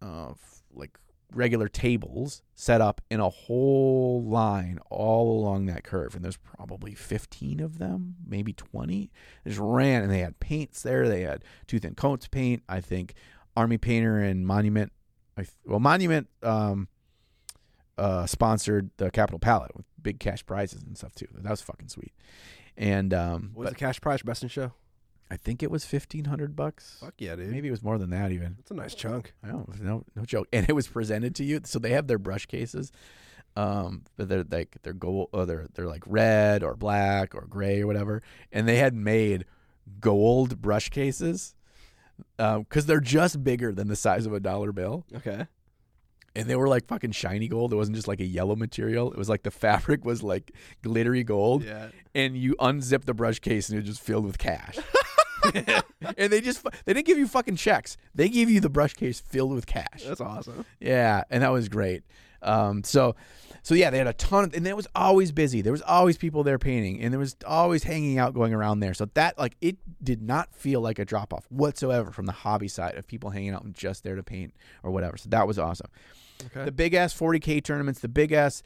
uh, 0.00 0.32
like 0.74 0.98
regular 1.32 1.68
tables 1.68 2.42
set 2.54 2.80
up 2.80 3.00
in 3.10 3.20
a 3.20 3.28
whole 3.28 4.22
line 4.24 4.78
all 4.90 5.38
along 5.38 5.66
that 5.66 5.84
curve, 5.84 6.14
and 6.14 6.24
there's 6.24 6.36
probably 6.36 6.94
15 6.94 7.60
of 7.60 7.78
them, 7.78 8.16
maybe 8.26 8.52
20. 8.52 9.10
They 9.44 9.50
just 9.50 9.60
ran, 9.62 10.02
and 10.02 10.10
they 10.10 10.20
had 10.20 10.38
paints 10.40 10.82
there. 10.82 11.08
They 11.08 11.22
had 11.22 11.44
Two 11.66 11.78
Thin 11.78 11.94
Coats 11.94 12.28
paint. 12.28 12.62
I 12.68 12.80
think 12.80 13.14
Army 13.56 13.78
Painter 13.78 14.18
and 14.20 14.46
Monument, 14.46 14.92
well, 15.64 15.80
Monument, 15.80 16.28
um, 16.42 16.88
uh, 17.98 18.26
sponsored 18.26 18.90
the 18.98 19.10
Capital 19.10 19.38
Palette 19.38 19.74
with 19.76 19.86
big 20.00 20.20
cash 20.20 20.44
prizes 20.44 20.82
and 20.82 20.96
stuff 20.96 21.14
too. 21.14 21.28
That 21.34 21.50
was 21.50 21.62
fucking 21.62 21.88
sweet. 21.88 22.12
And 22.76 23.14
um, 23.14 23.50
What 23.54 23.64
was 23.64 23.70
the 23.70 23.76
cash 23.76 24.00
prize 24.00 24.22
best 24.22 24.42
in 24.42 24.48
show? 24.48 24.72
I 25.30 25.36
think 25.36 25.62
it 25.62 25.70
was 25.70 25.84
fifteen 25.84 26.26
hundred 26.26 26.54
bucks. 26.54 26.98
Fuck 27.00 27.14
yeah, 27.18 27.34
dude. 27.36 27.48
Maybe 27.50 27.68
it 27.68 27.72
was 27.72 27.82
more 27.82 27.98
than 27.98 28.10
that 28.10 28.30
even. 28.32 28.54
That's 28.58 28.70
a 28.70 28.74
nice 28.74 28.94
chunk. 28.94 29.34
I 29.42 29.48
don't 29.48 29.82
no 29.82 30.04
no 30.14 30.24
joke. 30.24 30.46
And 30.52 30.68
it 30.68 30.72
was 30.72 30.86
presented 30.86 31.34
to 31.36 31.44
you. 31.44 31.60
So 31.64 31.78
they 31.78 31.90
have 31.90 32.06
their 32.06 32.18
brush 32.18 32.46
cases. 32.46 32.92
Um, 33.56 34.02
but 34.16 34.28
they're 34.28 34.44
like 34.50 34.76
they're 34.82 34.92
gold, 34.92 35.30
or 35.32 35.46
they're 35.46 35.66
they're 35.74 35.86
like 35.88 36.04
red 36.06 36.62
or 36.62 36.76
black 36.76 37.34
or 37.34 37.46
gray 37.48 37.80
or 37.80 37.86
whatever. 37.86 38.22
And 38.52 38.68
they 38.68 38.76
had 38.76 38.94
made 38.94 39.46
gold 40.00 40.60
brush 40.62 40.90
cases 40.90 41.54
because 42.36 42.86
they're 42.86 43.00
just 43.00 43.42
bigger 43.42 43.72
than 43.72 43.88
the 43.88 43.96
size 43.96 44.26
of 44.26 44.32
a 44.32 44.40
dollar 44.40 44.72
bill. 44.72 45.04
Okay. 45.16 45.46
and 46.34 46.48
they 46.48 46.56
were 46.56 46.68
like 46.68 46.86
fucking 46.86 47.12
shiny 47.12 47.48
gold. 47.48 47.72
It 47.72 47.76
wasn't 47.76 47.96
just 47.96 48.08
like 48.08 48.20
a 48.20 48.24
yellow 48.26 48.56
material. 48.56 49.10
It 49.10 49.18
was 49.18 49.28
like 49.28 49.42
the 49.42 49.50
fabric 49.64 50.04
was 50.04 50.22
like 50.22 50.52
glittery 50.82 51.24
gold, 51.24 51.64
Yeah. 51.64 51.88
and 52.14 52.36
you 52.36 52.54
unzip 52.60 53.06
the 53.06 53.14
brush 53.14 53.38
case 53.38 53.68
and 53.70 53.78
it 53.78 53.82
was 53.82 53.88
just 53.88 54.02
filled 54.02 54.26
with 54.26 54.36
cash. 54.38 54.78
and 56.16 56.32
they 56.32 56.40
just 56.40 56.66
they 56.84 56.92
didn't 56.92 57.06
give 57.06 57.18
you 57.18 57.26
fucking 57.26 57.56
checks. 57.56 57.96
They 58.14 58.28
gave 58.28 58.50
you 58.50 58.60
the 58.60 58.70
brush 58.70 58.94
case 58.94 59.20
filled 59.20 59.54
with 59.54 59.66
cash. 59.66 60.04
That's 60.06 60.20
awesome. 60.20 60.64
Yeah, 60.80 61.24
and 61.30 61.42
that 61.42 61.52
was 61.52 61.68
great. 61.68 62.02
Um, 62.42 62.84
so, 62.84 63.16
so 63.62 63.74
yeah, 63.74 63.90
they 63.90 63.98
had 63.98 64.06
a 64.06 64.12
ton, 64.12 64.44
of, 64.44 64.54
and 64.54 64.66
it 64.66 64.76
was 64.76 64.86
always 64.94 65.32
busy. 65.32 65.60
There 65.60 65.72
was 65.72 65.82
always 65.82 66.16
people 66.16 66.44
there 66.44 66.58
painting, 66.58 67.00
and 67.00 67.12
there 67.12 67.18
was 67.18 67.36
always 67.46 67.82
hanging 67.84 68.18
out 68.18 68.34
going 68.34 68.54
around 68.54 68.80
there. 68.80 68.94
So 68.94 69.06
that 69.14 69.38
like 69.38 69.56
it 69.60 69.76
did 70.02 70.22
not 70.22 70.54
feel 70.54 70.80
like 70.80 70.98
a 70.98 71.04
drop 71.04 71.32
off 71.32 71.46
whatsoever 71.50 72.10
from 72.10 72.26
the 72.26 72.32
hobby 72.32 72.68
side 72.68 72.94
of 72.96 73.06
people 73.06 73.30
hanging 73.30 73.50
out 73.50 73.64
and 73.64 73.74
just 73.74 74.04
there 74.04 74.16
to 74.16 74.22
paint 74.22 74.54
or 74.82 74.90
whatever. 74.90 75.16
So 75.16 75.28
that 75.30 75.46
was 75.46 75.58
awesome. 75.58 75.90
Okay. 76.46 76.66
The 76.66 76.72
big 76.72 76.94
ass 76.94 77.14
40k 77.18 77.64
tournaments, 77.64 78.00
the 78.00 78.08
big 78.08 78.32
ass 78.32 78.62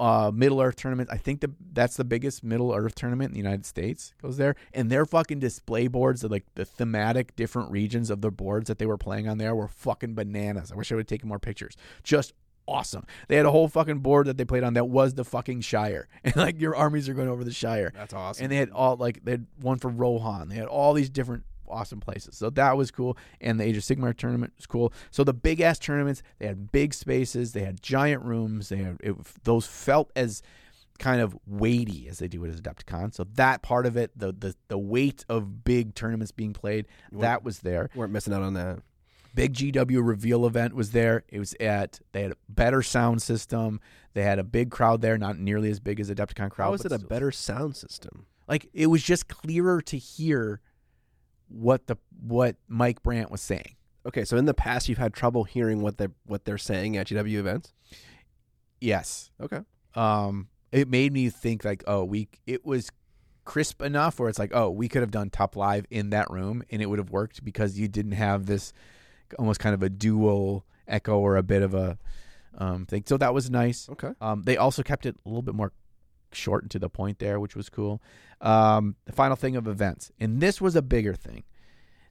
uh, 0.00 0.30
Middle 0.34 0.60
Earth 0.60 0.76
tournament. 0.76 1.08
I 1.12 1.16
think 1.16 1.40
the 1.40 1.52
that's 1.72 1.96
the 1.96 2.04
biggest 2.04 2.42
Middle 2.42 2.74
Earth 2.74 2.94
tournament 2.94 3.28
in 3.28 3.32
the 3.34 3.38
United 3.38 3.66
States 3.66 4.14
goes 4.22 4.36
there, 4.36 4.56
and 4.72 4.90
their 4.90 5.04
fucking 5.04 5.38
display 5.40 5.88
boards, 5.88 6.22
the, 6.22 6.28
like 6.28 6.46
the 6.54 6.64
thematic 6.64 7.36
different 7.36 7.70
regions 7.70 8.10
of 8.10 8.20
the 8.20 8.30
boards 8.30 8.68
that 8.68 8.78
they 8.78 8.86
were 8.86 8.98
playing 8.98 9.28
on 9.28 9.38
there, 9.38 9.54
were 9.54 9.68
fucking 9.68 10.14
bananas. 10.14 10.72
I 10.72 10.76
wish 10.76 10.90
I 10.90 10.94
would 10.94 11.02
have 11.02 11.06
taken 11.06 11.28
more 11.28 11.38
pictures. 11.38 11.76
Just 12.02 12.32
awesome. 12.66 13.04
They 13.28 13.36
had 13.36 13.46
a 13.46 13.50
whole 13.50 13.68
fucking 13.68 13.98
board 14.00 14.26
that 14.26 14.36
they 14.36 14.44
played 14.44 14.62
on 14.62 14.74
that 14.74 14.88
was 14.88 15.14
the 15.14 15.24
fucking 15.24 15.62
Shire, 15.62 16.08
and 16.24 16.36
like 16.36 16.60
your 16.60 16.76
armies 16.76 17.08
are 17.08 17.14
going 17.14 17.28
over 17.28 17.44
the 17.44 17.52
Shire 17.52 17.92
That's 17.94 18.14
awesome. 18.14 18.44
and 18.44 18.52
they 18.52 18.56
had 18.56 18.70
all 18.70 18.96
like 18.96 19.24
they 19.24 19.32
had 19.32 19.46
one 19.60 19.78
for 19.78 19.88
Rohan. 19.88 20.48
They 20.48 20.56
had 20.56 20.68
all 20.68 20.92
these 20.94 21.10
different 21.10 21.44
awesome 21.70 22.00
places. 22.00 22.36
So 22.36 22.50
that 22.50 22.76
was 22.76 22.90
cool. 22.90 23.16
And 23.40 23.58
the 23.58 23.64
Age 23.64 23.76
of 23.76 23.82
Sigmar 23.82 24.16
tournament 24.16 24.52
was 24.56 24.66
cool. 24.66 24.92
So 25.10 25.24
the 25.24 25.34
big 25.34 25.60
ass 25.60 25.78
tournaments, 25.78 26.22
they 26.38 26.46
had 26.46 26.70
big 26.72 26.94
spaces, 26.94 27.52
they 27.52 27.62
had 27.64 27.82
giant 27.82 28.22
rooms, 28.24 28.68
they 28.68 28.78
had 28.78 28.96
it, 29.02 29.14
those 29.44 29.66
felt 29.66 30.10
as 30.16 30.42
kind 30.98 31.20
of 31.20 31.36
weighty 31.46 32.08
as 32.08 32.18
they 32.18 32.26
do 32.26 32.44
it 32.44 32.48
as 32.48 32.60
Adepticon. 32.60 33.14
So 33.14 33.24
that 33.34 33.62
part 33.62 33.86
of 33.86 33.96
it, 33.96 34.10
the 34.18 34.32
the 34.32 34.54
the 34.68 34.78
weight 34.78 35.24
of 35.28 35.62
big 35.64 35.94
tournaments 35.94 36.32
being 36.32 36.52
played, 36.52 36.86
that 37.12 37.44
was 37.44 37.60
there. 37.60 37.88
weren't 37.94 38.12
missing 38.12 38.32
out 38.34 38.42
on 38.42 38.54
that. 38.54 38.80
Big 39.34 39.52
GW 39.54 40.04
reveal 40.04 40.46
event 40.46 40.74
was 40.74 40.90
there. 40.90 41.22
It 41.28 41.38
was 41.38 41.54
at 41.60 42.00
they 42.12 42.22
had 42.22 42.32
a 42.32 42.36
better 42.48 42.82
sound 42.82 43.22
system. 43.22 43.78
They 44.14 44.22
had 44.24 44.40
a 44.40 44.42
big 44.44 44.70
crowd 44.72 45.00
there, 45.00 45.16
not 45.16 45.38
nearly 45.38 45.70
as 45.70 45.78
big 45.78 46.00
as 46.00 46.10
Adepticon 46.10 46.50
crowd. 46.50 46.64
How 46.64 46.70
but 46.76 46.86
it 46.86 46.92
a 46.92 46.94
still- 46.96 47.08
better 47.08 47.30
sound 47.30 47.76
system? 47.76 48.26
like 48.48 48.68
it 48.72 48.86
was 48.86 49.02
just 49.02 49.28
clearer 49.28 49.80
to 49.82 49.98
hear 49.98 50.60
what 51.48 51.86
the 51.86 51.96
what 52.20 52.56
Mike 52.68 53.02
Brandt 53.02 53.30
was 53.30 53.40
saying. 53.40 53.76
Okay, 54.06 54.24
so 54.24 54.36
in 54.36 54.46
the 54.46 54.54
past 54.54 54.88
you've 54.88 54.98
had 54.98 55.12
trouble 55.12 55.44
hearing 55.44 55.82
what 55.82 55.98
they 55.98 56.08
what 56.26 56.44
they're 56.44 56.58
saying 56.58 56.96
at 56.96 57.08
GW 57.08 57.34
events. 57.34 57.72
Yes. 58.80 59.30
Okay. 59.40 59.60
Um 59.94 60.48
it 60.70 60.88
made 60.88 61.12
me 61.12 61.30
think 61.30 61.64
like, 61.64 61.82
oh, 61.86 62.04
we 62.04 62.28
it 62.46 62.64
was 62.64 62.90
crisp 63.44 63.80
enough 63.80 64.20
where 64.20 64.28
it's 64.28 64.38
like, 64.38 64.52
oh, 64.54 64.70
we 64.70 64.88
could 64.88 65.00
have 65.02 65.10
done 65.10 65.30
top 65.30 65.56
live 65.56 65.86
in 65.90 66.10
that 66.10 66.30
room 66.30 66.62
and 66.70 66.82
it 66.82 66.86
would 66.86 66.98
have 66.98 67.10
worked 67.10 67.44
because 67.44 67.78
you 67.78 67.88
didn't 67.88 68.12
have 68.12 68.46
this 68.46 68.72
almost 69.38 69.60
kind 69.60 69.74
of 69.74 69.82
a 69.82 69.88
dual 69.88 70.64
echo 70.86 71.18
or 71.18 71.36
a 71.36 71.42
bit 71.42 71.62
of 71.62 71.74
a 71.74 71.98
um 72.56 72.86
thing. 72.86 73.04
So 73.06 73.16
that 73.16 73.34
was 73.34 73.50
nice. 73.50 73.88
Okay. 73.90 74.12
Um, 74.20 74.42
they 74.42 74.56
also 74.56 74.82
kept 74.82 75.06
it 75.06 75.16
a 75.24 75.28
little 75.28 75.42
bit 75.42 75.54
more 75.54 75.72
short 76.32 76.64
and 76.64 76.70
to 76.70 76.78
the 76.78 76.88
point 76.88 77.18
there, 77.18 77.40
which 77.40 77.56
was 77.56 77.68
cool. 77.68 78.02
Um, 78.40 78.96
the 79.04 79.12
final 79.12 79.36
thing 79.36 79.56
of 79.56 79.66
events, 79.66 80.12
and 80.20 80.40
this 80.40 80.60
was 80.60 80.76
a 80.76 80.82
bigger 80.82 81.14
thing. 81.14 81.44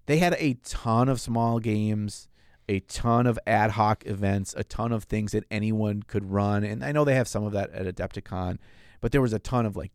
They 0.05 0.17
had 0.17 0.35
a 0.39 0.55
ton 0.63 1.09
of 1.09 1.19
small 1.19 1.59
games, 1.59 2.27
a 2.69 2.79
ton 2.81 3.27
of 3.27 3.39
ad 3.45 3.71
hoc 3.71 4.05
events, 4.05 4.53
a 4.57 4.63
ton 4.63 4.91
of 4.91 5.03
things 5.03 5.31
that 5.31 5.45
anyone 5.51 6.03
could 6.03 6.31
run, 6.31 6.63
and 6.63 6.83
I 6.83 6.91
know 6.91 7.05
they 7.05 7.15
have 7.15 7.27
some 7.27 7.43
of 7.43 7.53
that 7.53 7.71
at 7.71 7.93
Adepticon, 7.93 8.57
but 9.01 9.11
there 9.11 9.21
was 9.21 9.33
a 9.33 9.39
ton 9.39 9.65
of 9.65 9.75
like 9.75 9.91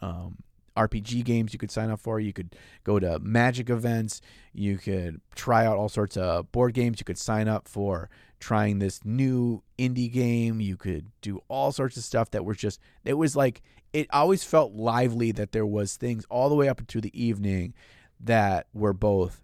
um, 0.00 0.38
RPG 0.76 1.24
games 1.24 1.52
you 1.52 1.58
could 1.58 1.70
sign 1.70 1.90
up 1.90 2.00
for. 2.00 2.20
You 2.20 2.32
could 2.32 2.54
go 2.84 2.98
to 2.98 3.18
Magic 3.18 3.70
events. 3.70 4.20
You 4.52 4.78
could 4.78 5.20
try 5.34 5.66
out 5.66 5.76
all 5.76 5.88
sorts 5.88 6.16
of 6.16 6.50
board 6.52 6.74
games. 6.74 7.00
You 7.00 7.04
could 7.04 7.18
sign 7.18 7.48
up 7.48 7.68
for 7.68 8.08
trying 8.38 8.78
this 8.78 9.04
new 9.04 9.62
indie 9.78 10.10
game. 10.10 10.60
You 10.60 10.76
could 10.76 11.06
do 11.20 11.42
all 11.48 11.72
sorts 11.72 11.96
of 11.96 12.04
stuff 12.04 12.30
that 12.30 12.44
was 12.44 12.56
just, 12.56 12.80
it 13.04 13.14
was 13.14 13.36
like, 13.36 13.62
it 13.92 14.06
always 14.12 14.44
felt 14.44 14.72
lively 14.72 15.32
that 15.32 15.52
there 15.52 15.66
was 15.66 15.96
things 15.96 16.24
all 16.30 16.48
the 16.48 16.54
way 16.54 16.68
up 16.68 16.80
into 16.80 17.00
the 17.00 17.20
evening 17.20 17.74
that 18.20 18.66
were 18.72 18.92
both 18.92 19.42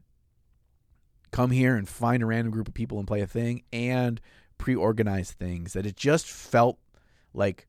come 1.30 1.50
here 1.50 1.76
and 1.76 1.88
find 1.88 2.22
a 2.22 2.26
random 2.26 2.52
group 2.52 2.68
of 2.68 2.74
people 2.74 2.98
and 2.98 3.06
play 3.06 3.20
a 3.20 3.26
thing 3.26 3.62
and 3.72 4.20
pre-organized 4.58 5.34
things 5.34 5.72
that 5.72 5.84
it 5.84 5.96
just 5.96 6.26
felt 6.30 6.78
like 7.34 7.66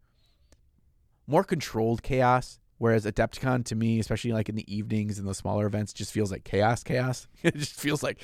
more 1.25 1.43
controlled 1.43 2.01
chaos 2.01 2.59
whereas 2.77 3.05
adepticon 3.05 3.63
to 3.65 3.75
me 3.75 3.99
especially 3.99 4.31
like 4.31 4.49
in 4.49 4.55
the 4.55 4.73
evenings 4.73 5.19
and 5.19 5.27
the 5.27 5.33
smaller 5.33 5.65
events 5.65 5.93
just 5.93 6.11
feels 6.11 6.31
like 6.31 6.43
chaos 6.43 6.83
chaos 6.83 7.27
it 7.43 7.55
just 7.55 7.73
feels 7.79 8.01
like 8.03 8.21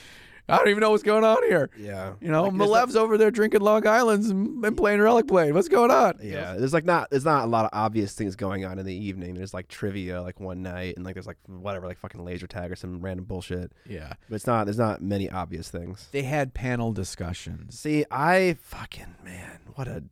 i 0.50 0.58
don't 0.58 0.68
even 0.68 0.82
know 0.82 0.92
what's 0.92 1.04
going 1.04 1.24
on 1.24 1.42
here 1.44 1.70
Yeah. 1.78 2.14
you 2.20 2.28
know 2.30 2.44
Like, 2.44 2.54
malev's 2.54 2.96
over 2.98 3.18
there 3.18 3.32
drinking 3.32 3.62
long 3.62 3.88
islands 3.88 4.30
and, 4.30 4.64
and 4.66 4.76
playing 4.76 5.00
relic 5.02 5.26
blade 5.28 5.54
what's 5.54 5.70
going 5.70 5.90
on 5.90 6.20
Yeah, 6.22 6.56
there's 6.56 6.74
like 6.74 6.84
not 6.84 7.10
there's 7.12 7.24
not 7.24 7.46
a 7.46 7.48
lot 7.48 7.64
of 7.64 7.70
obvious 7.72 8.14
things 8.14 8.36
going 8.36 8.66
on 8.66 8.78
in 8.78 8.86
the 8.86 8.94
evening. 8.94 9.36
There's 9.36 9.54
like 9.54 9.70
trivia 9.70 10.22
like 10.22 10.40
one 10.42 10.62
night 10.62 10.96
and 10.98 11.06
like 11.06 11.16
there's 11.16 11.28
like 11.28 11.38
whatever 11.48 11.88
like 11.88 11.98
fucking 11.98 12.24
laser 12.26 12.46
tag 12.48 12.72
or 12.72 12.76
some 12.76 13.00
random 13.02 13.24
bullshit. 13.26 13.72
yeah 13.88 14.14
But 14.30 14.36
it's 14.36 14.46
not 14.48 14.66
there's 14.66 14.78
not 14.78 15.02
many 15.02 15.30
obvious 15.30 15.70
things. 15.70 16.10
they 16.12 16.24
had 16.24 16.54
panel 16.54 16.92
discussions 16.92 17.80
See, 17.80 18.04
I 18.12 18.58
fucking 18.62 19.16
man, 19.24 19.60
what 19.76 19.88
a 19.88 20.04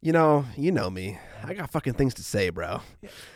you 0.00 0.12
know, 0.12 0.44
you 0.56 0.70
know 0.72 0.88
me. 0.90 1.18
I 1.44 1.54
got 1.54 1.70
fucking 1.70 1.94
things 1.94 2.14
to 2.14 2.22
say, 2.22 2.50
bro. 2.50 2.80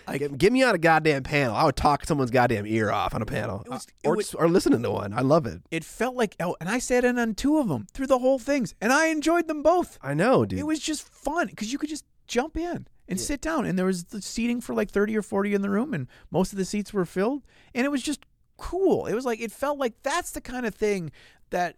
I- 0.07 0.19
get, 0.19 0.37
get 0.39 0.53
me 0.53 0.63
on 0.63 0.75
a 0.75 0.79
goddamn 0.79 1.23
panel. 1.23 1.55
I 1.55 1.65
would 1.65 1.77
talk 1.77 2.05
someone's 2.05 2.31
goddamn 2.31 2.67
ear 2.67 2.91
off 2.91 3.15
on 3.15 3.23
a 3.23 3.27
panel, 3.27 3.65
was- 3.69 3.87
Uh, 4.05 4.09
or 4.09 4.17
was- 4.17 4.35
or 4.35 4.49
listening 4.49 4.83
to 4.83 4.91
one. 4.91 5.13
I 5.13 5.21
love 5.21 5.47
it. 5.47 5.63
it 5.71 5.85
felt 5.85 6.15
like 6.17 6.35
oh 6.41 6.57
and 6.61 6.69
i 6.69 6.79
sat 6.79 7.05
in 7.05 7.19
on 7.19 7.35
two 7.35 7.59
of 7.59 7.69
them 7.69 7.87
through 7.93 8.07
the 8.09 8.19
whole 8.19 8.39
things 8.39 8.75
and 8.81 8.93
i 8.93 9.07
enjoyed 9.07 9.47
them 9.49 9.63
both 9.63 9.99
I 10.03 10.15
know, 10.15 10.45
dude. 10.45 10.59
It 10.59 10.67
was 10.67 10.81
just 10.81 11.03
fun 11.09 11.47
because 11.49 11.73
you 11.73 11.79
could 11.79 11.89
just 11.91 12.05
jump 12.27 12.57
in 12.57 12.87
and 13.09 13.21
sit 13.21 13.41
down, 13.43 13.67
and 13.67 13.79
there 13.79 13.85
was 13.85 14.05
the 14.05 14.23
seating 14.23 14.61
for 14.63 14.75
like 14.75 14.91
thirty 14.91 15.15
or 15.17 15.23
forty 15.23 15.53
in 15.55 15.61
the 15.63 15.69
room, 15.71 15.93
and 15.93 16.07
most 16.31 16.53
of 16.53 16.59
the 16.59 16.65
seats 16.65 16.93
were 16.95 17.05
filled, 17.05 17.43
and 17.75 17.85
it 17.85 17.91
was 17.91 18.03
just 18.03 18.25
cool. 18.57 19.07
It 19.07 19.15
was 19.15 19.25
like 19.27 19.41
it 19.41 19.53
felt 19.53 19.79
like 19.79 19.95
that's 20.03 20.31
the 20.31 20.41
kind 20.41 20.65
of 20.65 20.75
thing 20.75 21.11
that 21.51 21.77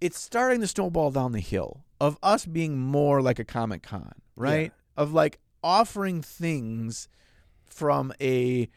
it's 0.00 0.18
starting 0.18 0.60
to 0.62 0.66
snowball 0.66 1.10
down 1.12 1.32
the 1.32 1.40
hill 1.40 1.84
of 2.00 2.18
us 2.22 2.46
being 2.46 2.78
more 2.78 3.22
like 3.22 3.38
a 3.38 3.44
comic 3.44 3.82
con, 3.82 4.12
right? 4.36 4.72
Of 4.96 5.12
like 5.12 5.38
offering 5.62 6.22
things 6.22 7.08
from 7.64 8.12
a 8.20 8.68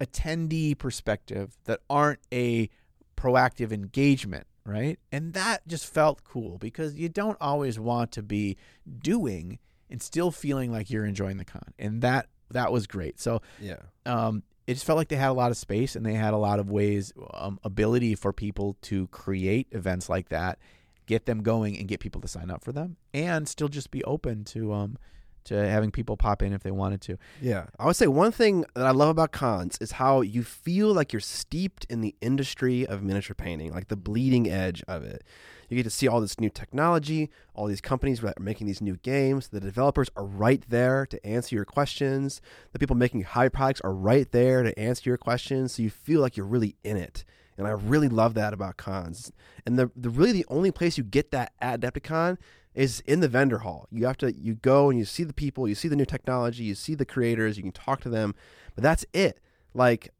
attendee 0.00 0.76
perspective 0.76 1.56
that 1.64 1.80
aren't 1.88 2.20
a 2.32 2.68
proactive 3.16 3.72
engagement, 3.72 4.46
right? 4.66 4.98
And 5.12 5.32
that 5.34 5.66
just 5.66 5.86
felt 5.86 6.24
cool 6.24 6.58
because 6.58 6.94
you 6.94 7.08
don't 7.08 7.38
always 7.40 7.78
want 7.78 8.12
to 8.12 8.22
be 8.22 8.56
doing 8.98 9.58
and 9.90 10.02
still 10.02 10.30
feeling 10.30 10.72
like 10.72 10.90
you're 10.90 11.04
enjoying 11.04 11.36
the 11.36 11.44
con. 11.44 11.72
And 11.78 12.02
that 12.02 12.28
that 12.50 12.72
was 12.72 12.86
great. 12.86 13.20
So 13.20 13.42
yeah. 13.60 13.76
um, 14.06 14.42
it 14.66 14.74
just 14.74 14.86
felt 14.86 14.96
like 14.96 15.08
they 15.08 15.16
had 15.16 15.30
a 15.30 15.34
lot 15.34 15.50
of 15.50 15.56
space 15.56 15.96
and 15.96 16.04
they 16.04 16.14
had 16.14 16.34
a 16.34 16.38
lot 16.38 16.58
of 16.58 16.70
ways, 16.70 17.12
um, 17.32 17.58
ability 17.64 18.14
for 18.14 18.32
people 18.32 18.76
to 18.82 19.08
create 19.08 19.68
events 19.72 20.08
like 20.08 20.28
that, 20.30 20.58
get 21.06 21.26
them 21.26 21.42
going, 21.42 21.78
and 21.78 21.88
get 21.88 22.00
people 22.00 22.20
to 22.20 22.28
sign 22.28 22.50
up 22.50 22.62
for 22.64 22.72
them, 22.72 22.96
and 23.12 23.48
still 23.48 23.68
just 23.68 23.90
be 23.90 24.02
open 24.04 24.44
to 24.44 24.72
um, 24.72 24.98
to 25.44 25.68
having 25.68 25.90
people 25.90 26.16
pop 26.16 26.42
in 26.42 26.52
if 26.52 26.62
they 26.62 26.70
wanted 26.70 27.00
to. 27.02 27.18
Yeah. 27.40 27.66
I 27.78 27.86
would 27.86 27.96
say 27.96 28.06
one 28.06 28.32
thing 28.32 28.64
that 28.74 28.86
I 28.86 28.90
love 28.90 29.10
about 29.10 29.32
cons 29.32 29.78
is 29.80 29.92
how 29.92 30.22
you 30.22 30.42
feel 30.42 30.92
like 30.92 31.12
you're 31.12 31.20
steeped 31.20 31.84
in 31.88 32.00
the 32.00 32.14
industry 32.20 32.86
of 32.86 33.02
miniature 33.02 33.34
painting, 33.34 33.72
like 33.72 33.88
the 33.88 33.96
bleeding 33.96 34.50
edge 34.50 34.82
of 34.88 35.04
it. 35.04 35.22
You 35.68 35.76
get 35.76 35.84
to 35.84 35.90
see 35.90 36.08
all 36.08 36.20
this 36.20 36.38
new 36.38 36.50
technology, 36.50 37.30
all 37.54 37.66
these 37.66 37.80
companies 37.80 38.20
that 38.20 38.38
are 38.38 38.42
making 38.42 38.66
these 38.66 38.80
new 38.80 38.96
games. 38.96 39.48
The 39.48 39.60
developers 39.60 40.08
are 40.16 40.24
right 40.24 40.62
there 40.68 41.06
to 41.06 41.26
answer 41.26 41.54
your 41.54 41.64
questions. 41.64 42.40
The 42.72 42.78
people 42.78 42.96
making 42.96 43.22
high 43.22 43.48
products 43.48 43.80
are 43.82 43.94
right 43.94 44.30
there 44.30 44.62
to 44.62 44.78
answer 44.78 45.10
your 45.10 45.16
questions. 45.16 45.74
So 45.74 45.82
you 45.82 45.90
feel 45.90 46.20
like 46.20 46.36
you're 46.36 46.46
really 46.46 46.76
in 46.84 46.96
it. 46.96 47.24
And 47.56 47.66
I 47.66 47.70
really 47.70 48.08
love 48.08 48.34
that 48.34 48.52
about 48.52 48.76
cons. 48.76 49.32
And 49.64 49.78
the, 49.78 49.90
the 49.94 50.10
really 50.10 50.32
the 50.32 50.46
only 50.48 50.70
place 50.70 50.98
you 50.98 51.04
get 51.04 51.30
that 51.30 51.52
at 51.60 51.80
Adepticon 51.80 52.36
is 52.74 53.00
in 53.06 53.20
the 53.20 53.28
vendor 53.28 53.58
hall. 53.58 53.86
You 53.90 54.06
have 54.06 54.18
to 54.18 54.34
you 54.34 54.54
go 54.54 54.90
and 54.90 54.98
you 54.98 55.04
see 55.04 55.22
the 55.22 55.32
people, 55.32 55.68
you 55.68 55.74
see 55.74 55.88
the 55.88 55.96
new 55.96 56.04
technology, 56.04 56.64
you 56.64 56.74
see 56.74 56.94
the 56.94 57.04
creators, 57.04 57.56
you 57.56 57.62
can 57.62 57.72
talk 57.72 58.00
to 58.00 58.08
them, 58.08 58.34
but 58.74 58.82
that's 58.82 59.06
it. 59.12 59.40
Like 59.72 60.12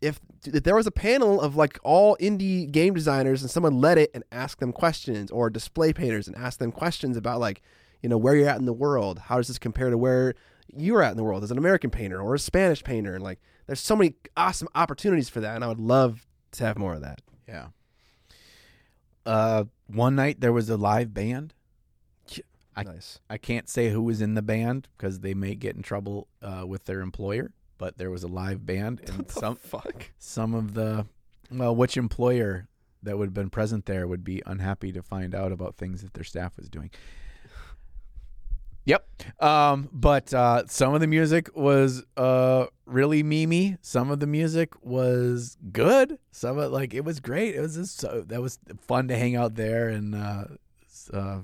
if, 0.00 0.20
if 0.44 0.64
there 0.64 0.74
was 0.74 0.86
a 0.86 0.92
panel 0.92 1.40
of 1.40 1.54
like 1.54 1.78
all 1.84 2.16
indie 2.16 2.70
game 2.70 2.94
designers 2.94 3.40
and 3.40 3.50
someone 3.50 3.80
led 3.80 3.98
it 3.98 4.10
and 4.12 4.24
asked 4.32 4.58
them 4.58 4.72
questions 4.72 5.30
or 5.30 5.48
display 5.48 5.92
painters 5.92 6.26
and 6.26 6.36
asked 6.36 6.58
them 6.58 6.72
questions 6.72 7.16
about 7.16 7.38
like 7.40 7.62
you 8.02 8.08
know 8.08 8.18
where 8.18 8.34
you're 8.34 8.48
at 8.48 8.58
in 8.58 8.66
the 8.66 8.72
world, 8.72 9.20
how 9.20 9.36
does 9.36 9.46
this 9.46 9.60
compare 9.60 9.90
to 9.90 9.96
where 9.96 10.34
you're 10.74 11.02
at 11.02 11.12
in 11.12 11.16
the 11.16 11.22
world 11.22 11.44
as 11.44 11.52
an 11.52 11.58
American 11.58 11.90
painter 11.90 12.20
or 12.20 12.34
a 12.34 12.38
Spanish 12.38 12.82
painter 12.82 13.14
and 13.14 13.22
like 13.22 13.38
there's 13.66 13.78
so 13.78 13.94
many 13.94 14.14
awesome 14.36 14.66
opportunities 14.74 15.28
for 15.28 15.40
that 15.40 15.54
and 15.54 15.62
I 15.62 15.68
would 15.68 15.78
love 15.78 16.26
to 16.52 16.64
have 16.64 16.78
more 16.78 16.94
of 16.94 17.00
that. 17.02 17.20
Yeah. 17.48 17.68
Uh, 19.24 19.64
one 19.86 20.16
night 20.16 20.40
there 20.40 20.52
was 20.52 20.68
a 20.68 20.76
live 20.76 21.12
band. 21.14 21.54
I- 22.74 22.84
nice. 22.84 23.18
I 23.28 23.36
can't 23.36 23.68
say 23.68 23.90
who 23.90 24.02
was 24.02 24.22
in 24.22 24.34
the 24.34 24.42
band 24.42 24.88
because 24.96 25.20
they 25.20 25.34
may 25.34 25.54
get 25.54 25.76
in 25.76 25.82
trouble 25.82 26.28
uh, 26.40 26.64
with 26.66 26.84
their 26.86 27.00
employer. 27.00 27.52
But 27.76 27.98
there 27.98 28.10
was 28.10 28.22
a 28.22 28.28
live 28.28 28.64
band, 28.64 29.00
and 29.08 29.28
some 29.30 29.56
fuck? 29.56 30.12
some 30.16 30.54
of 30.54 30.74
the 30.74 31.04
well, 31.50 31.74
which 31.74 31.96
employer 31.96 32.68
that 33.02 33.18
would 33.18 33.26
have 33.26 33.34
been 33.34 33.50
present 33.50 33.86
there 33.86 34.06
would 34.06 34.22
be 34.22 34.40
unhappy 34.46 34.92
to 34.92 35.02
find 35.02 35.34
out 35.34 35.50
about 35.50 35.76
things 35.76 36.02
that 36.02 36.14
their 36.14 36.22
staff 36.24 36.56
was 36.56 36.68
doing. 36.68 36.90
Yep. 38.84 39.42
Um, 39.42 39.88
but 39.92 40.34
uh, 40.34 40.64
some 40.66 40.94
of 40.94 41.00
the 41.00 41.06
music 41.06 41.50
was 41.54 42.02
uh, 42.16 42.66
really 42.86 43.22
memey. 43.22 43.78
Some 43.80 44.10
of 44.10 44.20
the 44.20 44.26
music 44.26 44.70
was 44.84 45.56
good. 45.72 46.18
Some 46.32 46.58
of 46.58 46.72
like 46.72 46.94
it 46.94 47.04
was 47.04 47.20
great. 47.20 47.54
It 47.54 47.60
was 47.60 47.76
just 47.76 47.98
so 48.00 48.24
that 48.26 48.42
was 48.42 48.58
fun 48.80 49.08
to 49.08 49.16
hang 49.16 49.36
out 49.36 49.54
there 49.54 49.88
and 49.88 50.14
uh, 50.14 50.44
uh, 51.12 51.40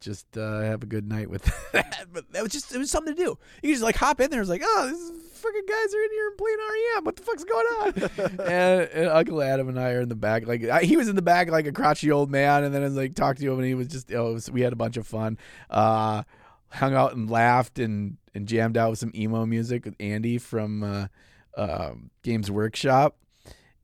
just 0.00 0.36
uh, 0.36 0.60
have 0.60 0.82
a 0.82 0.86
good 0.86 1.08
night 1.08 1.30
with 1.30 1.44
that. 1.72 2.06
But 2.12 2.32
that 2.32 2.42
was 2.42 2.50
just 2.52 2.74
it 2.74 2.78
was 2.78 2.90
something 2.90 3.14
to 3.14 3.22
do. 3.24 3.38
You 3.62 3.72
just 3.72 3.84
like 3.84 3.96
hop 3.96 4.20
in 4.20 4.30
there. 4.30 4.40
It's 4.40 4.50
like 4.50 4.62
oh, 4.64 4.88
these 4.88 5.22
fucking 5.38 5.66
guys 5.68 5.94
are 5.94 6.02
in 6.02 6.10
here 6.10 6.30
playing 6.32 6.58
REM. 6.58 7.04
What 7.04 7.16
the 7.16 7.22
fuck's 7.22 7.44
going 7.44 7.66
on? 7.66 7.92
and, 8.48 8.88
and 8.90 9.08
Uncle 9.08 9.40
Adam 9.40 9.68
and 9.68 9.78
I 9.78 9.92
are 9.92 10.00
in 10.00 10.08
the 10.08 10.16
back. 10.16 10.48
Like 10.48 10.64
I, 10.64 10.82
he 10.82 10.96
was 10.96 11.08
in 11.08 11.14
the 11.14 11.22
back 11.22 11.48
like 11.48 11.66
a 11.66 11.72
crotchety 11.72 12.10
old 12.10 12.30
man, 12.30 12.64
and 12.64 12.74
then 12.74 12.82
I 12.82 12.86
was 12.86 12.96
like 12.96 13.14
talked 13.14 13.38
to 13.40 13.52
him, 13.52 13.58
and 13.58 13.66
he 13.66 13.74
was 13.74 13.86
just 13.86 14.12
oh, 14.12 14.32
was, 14.32 14.50
we 14.50 14.62
had 14.62 14.72
a 14.72 14.76
bunch 14.76 14.96
of 14.96 15.06
fun. 15.06 15.38
Uh, 16.72 16.76
hung 16.78 16.94
out 16.94 17.14
and 17.14 17.30
laughed 17.30 17.78
and 17.78 18.16
and 18.34 18.46
jammed 18.48 18.76
out 18.76 18.90
with 18.90 18.98
some 18.98 19.12
emo 19.14 19.44
music 19.46 19.84
with 19.84 19.94
Andy 20.00 20.38
from 20.38 20.82
uh, 20.82 21.06
um 21.56 22.10
Games 22.22 22.50
Workshop. 22.50 23.16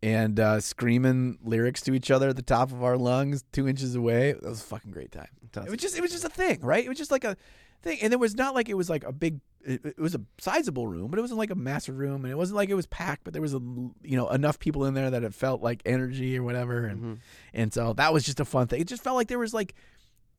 and 0.03 0.39
uh, 0.39 0.61
screaming 0.61 1.39
lyrics 1.43 1.83
to 1.83 1.93
each 1.93 2.09
other 2.11 2.29
at 2.29 2.37
the 2.37 2.43
top 2.43 2.71
of 2.71 2.85
our 2.85 2.97
lungs, 2.97 3.43
two 3.53 3.67
inches 3.67 3.97
away. 3.97 4.33
That 4.33 4.45
was 4.45 4.61
a 4.61 4.65
fucking 4.65 4.93
great 4.93 5.11
time. 5.11 5.27
It 5.57 5.71
was 5.71 5.81
just 5.81 5.97
it 5.99 6.03
was 6.03 6.13
just 6.13 6.25
a 6.25 6.29
thing, 6.29 6.61
right? 6.63 6.85
It 6.85 6.89
was 6.89 6.99
just 6.99 7.11
like 7.11 7.25
a 7.25 7.37
thing, 7.83 7.99
and 8.03 8.13
it 8.13 8.19
was 8.21 8.35
not 8.37 8.55
like 8.55 8.69
it 8.69 8.75
was 8.75 8.89
like 8.89 9.05
a 9.05 9.13
big. 9.13 9.41
It, 9.65 9.85
it 9.85 9.99
was 9.99 10.15
a 10.15 10.21
sizable 10.39 10.87
room, 10.87 11.11
but 11.11 11.19
it 11.19 11.23
wasn't 11.23 11.39
like 11.39 11.51
a 11.51 11.57
massive 11.57 11.99
room, 11.99 12.25
and 12.25 12.31
it 12.33 12.37
wasn't 12.37 12.57
like 12.57 12.69
it 12.71 12.75
was 12.75 12.87
packed. 12.87 13.25
But 13.25 13.33
there 13.33 13.43
was 13.43 13.55
a 13.55 13.59
you 13.59 14.17
know 14.17 14.29
enough 14.31 14.59
people 14.61 14.85
in 14.85 14.95
there 14.95 15.11
that 15.11 15.25
it 15.25 15.35
felt 15.35 15.63
like 15.63 15.83
energy 15.85 16.39
or 16.39 16.45
whatever, 16.45 16.87
and 16.87 17.03
Mhm. 17.03 17.19
and 17.55 17.75
so 17.75 17.93
that 17.95 18.13
was 18.13 18.23
just 18.25 18.39
a 18.41 18.45
fun 18.45 18.69
thing. 18.69 18.81
It 18.81 18.87
just 18.89 19.03
felt 19.03 19.17
like 19.17 19.27
there 19.29 19.39
was 19.41 19.53
like 19.53 19.75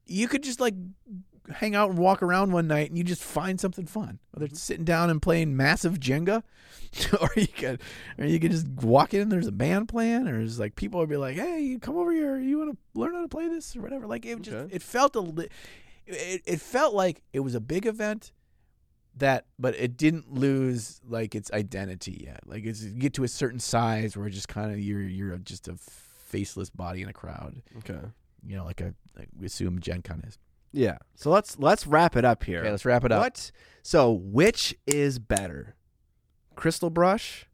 you 0.05 0.27
could 0.29 0.41
just 0.41 0.59
like 0.61 0.73
hang 1.51 1.75
out 1.75 1.89
and 1.89 1.99
walk 1.99 2.21
around 2.21 2.51
one 2.51 2.67
night 2.67 2.89
and 2.89 2.97
you 2.97 3.03
just 3.03 3.23
find 3.23 3.59
something 3.59 3.85
fun. 3.85 4.19
Whether 4.31 4.45
it's 4.45 4.55
mm-hmm. 4.55 4.65
sitting 4.65 4.85
down 4.85 5.09
and 5.09 5.21
playing 5.21 5.55
massive 5.55 5.99
Jenga, 5.99 6.43
or 7.21 7.29
you 7.35 7.47
could 7.47 7.81
or 8.17 8.25
you 8.25 8.39
could 8.39 8.51
just 8.51 8.67
walk 8.67 9.13
in. 9.13 9.29
There's 9.29 9.47
a 9.47 9.51
band 9.51 9.89
playing, 9.89 10.27
or 10.27 10.41
it's 10.41 10.59
like 10.59 10.75
people 10.75 10.99
would 10.99 11.09
be 11.09 11.17
like, 11.17 11.35
"Hey, 11.35 11.61
you 11.61 11.79
come 11.79 11.97
over 11.97 12.11
here. 12.11 12.39
You 12.39 12.57
want 12.59 12.71
to 12.71 12.99
learn 12.99 13.13
how 13.13 13.21
to 13.21 13.27
play 13.27 13.47
this 13.47 13.75
or 13.75 13.81
whatever." 13.81 14.07
Like 14.07 14.25
it 14.25 14.41
just 14.41 14.55
Okay. 14.55 14.75
it 14.75 14.81
felt 14.81 15.15
a 15.15 15.19
li- 15.21 15.49
it, 16.07 16.41
it 16.45 16.61
felt 16.61 16.93
like 16.95 17.21
it 17.33 17.41
was 17.41 17.53
a 17.55 17.59
big 17.59 17.85
event 17.85 18.31
that 19.15 19.45
but 19.57 19.75
it 19.75 19.97
didn't 19.97 20.31
lose 20.31 21.01
like 21.07 21.35
its 21.35 21.51
identity 21.51 22.23
yet 22.25 22.39
like 22.45 22.63
it's 22.63 22.83
you 22.83 22.91
get 22.91 23.13
to 23.13 23.23
a 23.23 23.27
certain 23.27 23.59
size 23.59 24.15
where 24.15 24.29
just 24.29 24.47
kind 24.47 24.71
of 24.71 24.79
you're 24.79 25.01
you're 25.01 25.35
just 25.39 25.67
a 25.67 25.75
faceless 25.75 26.69
body 26.69 27.01
in 27.01 27.09
a 27.09 27.13
crowd 27.13 27.61
Okay. 27.79 27.99
you 28.45 28.55
know 28.55 28.63
like 28.63 28.79
a 28.81 28.93
like 29.17 29.27
we 29.37 29.45
assume 29.47 29.79
gen 29.81 30.01
con 30.03 30.23
is 30.25 30.37
Yeah. 30.71 30.97
So 31.15 31.29
let's 31.31 31.57
let's 31.59 31.87
wrap 31.87 32.15
it 32.15 32.25
up 32.25 32.43
here. 32.43 32.59
okay 32.59 32.71
let's 32.71 32.85
wrap 32.85 33.03
it 33.03 33.11
up 33.11 33.21
What? 33.21 33.51
So 33.81 34.11
which 34.11 34.75
is 34.85 35.19
better, 35.19 35.75
Crystal 36.55 36.89
Brush? 36.89 37.47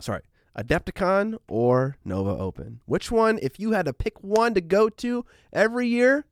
Sorry, 0.00 0.22
Adepticon 0.56 1.36
or 1.48 1.96
Nova 2.04 2.30
Open? 2.30 2.80
Which 2.86 3.10
one? 3.10 3.38
If 3.42 3.60
you 3.60 3.72
had 3.72 3.86
to 3.86 3.92
pick 3.92 4.22
one 4.22 4.54
to 4.54 4.60
go 4.60 4.88
to 4.88 5.24
every 5.52 5.86
year, 5.88 6.24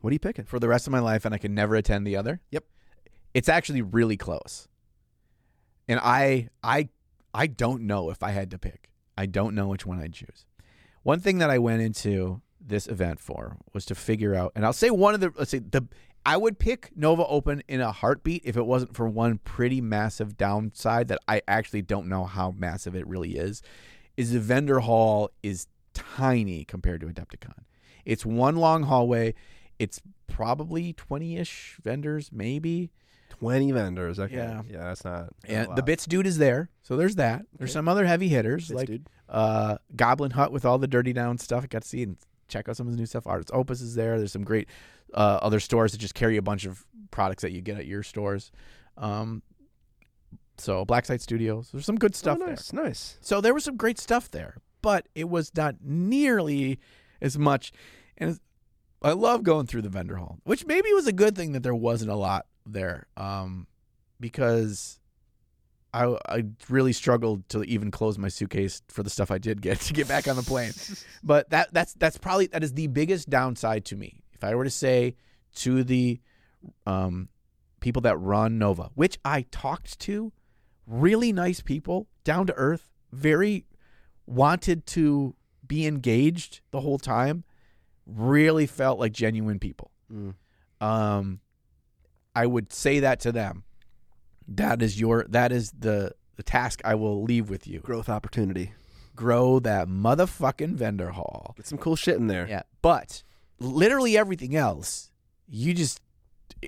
what 0.00 0.10
are 0.10 0.14
you 0.14 0.18
picking? 0.18 0.44
for 0.44 0.58
the 0.58 0.68
rest 0.68 0.86
of 0.86 0.90
my 0.90 0.98
life 1.00 1.24
and 1.24 1.34
i 1.34 1.38
can 1.38 1.54
never 1.54 1.74
attend 1.76 2.06
the 2.06 2.16
other 2.16 2.40
Yep. 2.50 2.64
it's 3.34 3.48
actually 3.48 3.82
really 3.82 4.16
close 4.16 4.66
and 5.88 6.00
i 6.02 6.48
i 6.62 6.88
i 7.32 7.46
don't 7.46 7.82
know 7.82 8.10
if 8.10 8.22
i 8.22 8.30
had 8.32 8.50
to 8.50 8.58
pick 8.58 8.90
i 9.16 9.26
don't 9.26 9.54
know 9.54 9.68
which 9.68 9.86
one 9.86 10.00
i'd 10.00 10.12
choose 10.12 10.44
one 11.04 11.20
thing 11.20 11.38
that 11.38 11.50
i 11.50 11.58
went 11.58 11.82
into 11.82 12.40
this 12.64 12.86
event 12.86 13.18
for 13.20 13.56
was 13.72 13.84
to 13.84 13.94
figure 13.94 14.34
out 14.34 14.52
and 14.54 14.64
i'll 14.64 14.72
say 14.72 14.90
one 14.90 15.14
of 15.14 15.20
the 15.20 15.32
let's 15.36 15.50
say 15.50 15.58
the 15.58 15.82
i 16.24 16.36
would 16.36 16.58
pick 16.58 16.90
nova 16.96 17.26
open 17.26 17.62
in 17.68 17.80
a 17.80 17.90
heartbeat 17.92 18.42
if 18.44 18.56
it 18.56 18.64
wasn't 18.66 18.94
for 18.94 19.08
one 19.08 19.38
pretty 19.38 19.80
massive 19.80 20.36
downside 20.36 21.08
that 21.08 21.18
i 21.28 21.40
actually 21.48 21.82
don't 21.82 22.08
know 22.08 22.24
how 22.24 22.52
massive 22.52 22.94
it 22.94 23.06
really 23.06 23.36
is 23.36 23.62
is 24.16 24.32
the 24.32 24.40
vendor 24.40 24.80
hall 24.80 25.30
is 25.42 25.66
tiny 25.94 26.64
compared 26.64 27.00
to 27.00 27.06
adepticon 27.08 27.64
it's 28.04 28.24
one 28.24 28.56
long 28.56 28.84
hallway 28.84 29.34
it's 29.78 30.00
probably 30.26 30.92
20-ish 30.94 31.78
vendors 31.82 32.30
maybe 32.32 32.90
Twenty 33.28 33.72
vendors. 33.72 34.20
Okay. 34.20 34.36
Yeah. 34.36 34.62
Yeah, 34.70 34.84
that's 34.84 35.04
not. 35.04 35.30
a 35.48 35.50
and 35.50 35.74
the 35.74 35.82
bits 35.82 36.06
dude 36.06 36.28
is 36.28 36.38
there 36.38 36.68
so 36.82 36.96
there's 36.96 37.16
that 37.16 37.42
there's 37.58 37.70
Okay. 37.70 37.72
some 37.72 37.88
other 37.88 38.04
heavy 38.04 38.28
hitters 38.28 38.68
Bits, 38.68 38.76
like 38.76 38.86
dude. 38.86 39.08
uh, 39.28 39.78
Goblin 39.96 40.30
Hut 40.32 40.52
with 40.52 40.64
all 40.64 40.78
the 40.78 40.86
dirty 40.86 41.12
down 41.12 41.38
stuff. 41.38 41.64
I 41.64 41.66
got 41.66 41.82
to 41.82 41.88
see 41.88 42.02
and 42.04 42.16
check 42.52 42.68
out 42.68 42.76
some 42.76 42.86
of 42.86 42.92
his 42.92 43.00
new 43.00 43.06
stuff. 43.06 43.26
Artis 43.26 43.50
Opus 43.52 43.80
is 43.80 43.94
there. 43.94 44.18
There's 44.18 44.32
some 44.32 44.44
great 44.44 44.68
uh, 45.14 45.38
other 45.42 45.60
stores 45.60 45.92
that 45.92 45.98
just 45.98 46.14
carry 46.14 46.36
a 46.36 46.42
bunch 46.42 46.64
of 46.64 46.84
products 47.10 47.42
that 47.42 47.52
you 47.52 47.60
get 47.60 47.78
at 47.78 47.86
your 47.86 48.02
stores. 48.02 48.52
Um, 48.96 49.42
so 50.58 50.84
Black 50.84 51.06
Site 51.06 51.20
Studios. 51.20 51.70
There's 51.72 51.86
some 51.86 51.96
good 51.96 52.14
stuff 52.14 52.38
oh, 52.40 52.46
there. 52.46 52.54
nice, 52.54 52.72
nice. 52.72 53.18
So 53.20 53.40
there 53.40 53.54
was 53.54 53.64
some 53.64 53.76
great 53.76 53.98
stuff 53.98 54.30
there, 54.30 54.56
but 54.82 55.08
it 55.14 55.28
was 55.28 55.50
not 55.56 55.76
nearly 55.82 56.78
as 57.20 57.38
much. 57.38 57.72
And 58.18 58.38
I 59.02 59.12
love 59.12 59.42
going 59.42 59.66
through 59.66 59.82
the 59.82 59.88
vendor 59.88 60.16
hall, 60.16 60.38
which 60.44 60.66
maybe 60.66 60.92
was 60.92 61.06
a 61.06 61.12
good 61.12 61.34
thing 61.34 61.52
that 61.52 61.62
there 61.62 61.74
wasn't 61.74 62.10
a 62.10 62.16
lot 62.16 62.46
there, 62.66 63.06
um, 63.16 63.66
because 64.20 65.00
I 65.94 66.16
I 66.28 66.44
really 66.68 66.92
struggled 66.92 67.48
to 67.50 67.62
even 67.64 67.90
close 67.90 68.18
my 68.18 68.28
suitcase 68.28 68.82
for 68.88 69.02
the 69.02 69.10
stuff 69.10 69.30
I 69.30 69.38
did 69.38 69.60
get 69.60 69.80
to 69.82 69.92
get 69.92 70.08
back 70.08 70.28
on 70.28 70.36
the 70.36 70.42
plane. 70.42 70.72
but 71.22 71.50
that 71.50 71.72
that's 71.72 71.94
that's 71.94 72.18
probably 72.18 72.46
that 72.48 72.62
is 72.62 72.74
the 72.74 72.86
biggest 72.88 73.30
downside 73.30 73.84
to 73.86 73.96
me. 73.96 74.22
If 74.32 74.44
I 74.44 74.54
were 74.54 74.64
to 74.64 74.70
say 74.70 75.16
to 75.56 75.84
the 75.84 76.20
um, 76.86 77.28
people 77.80 78.02
that 78.02 78.16
run 78.16 78.58
Nova, 78.58 78.90
which 78.94 79.18
I 79.24 79.42
talked 79.50 79.98
to, 80.00 80.32
really 80.86 81.32
nice 81.32 81.60
people, 81.60 82.08
down 82.24 82.46
to 82.46 82.54
earth, 82.54 82.88
very 83.12 83.66
wanted 84.26 84.86
to 84.86 85.34
be 85.66 85.86
engaged 85.86 86.60
the 86.70 86.80
whole 86.80 86.98
time, 86.98 87.44
really 88.06 88.66
felt 88.66 88.98
like 88.98 89.12
genuine 89.12 89.58
people. 89.58 89.90
Mm. 90.12 90.34
Um, 90.80 91.40
I 92.34 92.46
would 92.46 92.72
say 92.72 93.00
that 93.00 93.20
to 93.20 93.32
them. 93.32 93.64
That 94.48 94.82
is 94.82 95.00
your 95.00 95.26
that 95.28 95.52
is 95.52 95.72
the 95.72 96.12
the 96.36 96.42
task 96.42 96.80
I 96.84 96.94
will 96.94 97.22
leave 97.22 97.50
with 97.50 97.66
you. 97.66 97.80
Growth 97.80 98.08
opportunity. 98.08 98.72
Grow 99.14 99.58
that 99.60 99.88
motherfucking 99.88 100.74
vendor 100.74 101.10
hall. 101.10 101.54
Get 101.56 101.66
some 101.66 101.78
cool 101.78 101.96
shit 101.96 102.16
in 102.16 102.28
there. 102.28 102.46
Yeah, 102.48 102.62
but 102.80 103.22
literally 103.58 104.16
everything 104.16 104.56
else, 104.56 105.10
you 105.48 105.74
just 105.74 106.00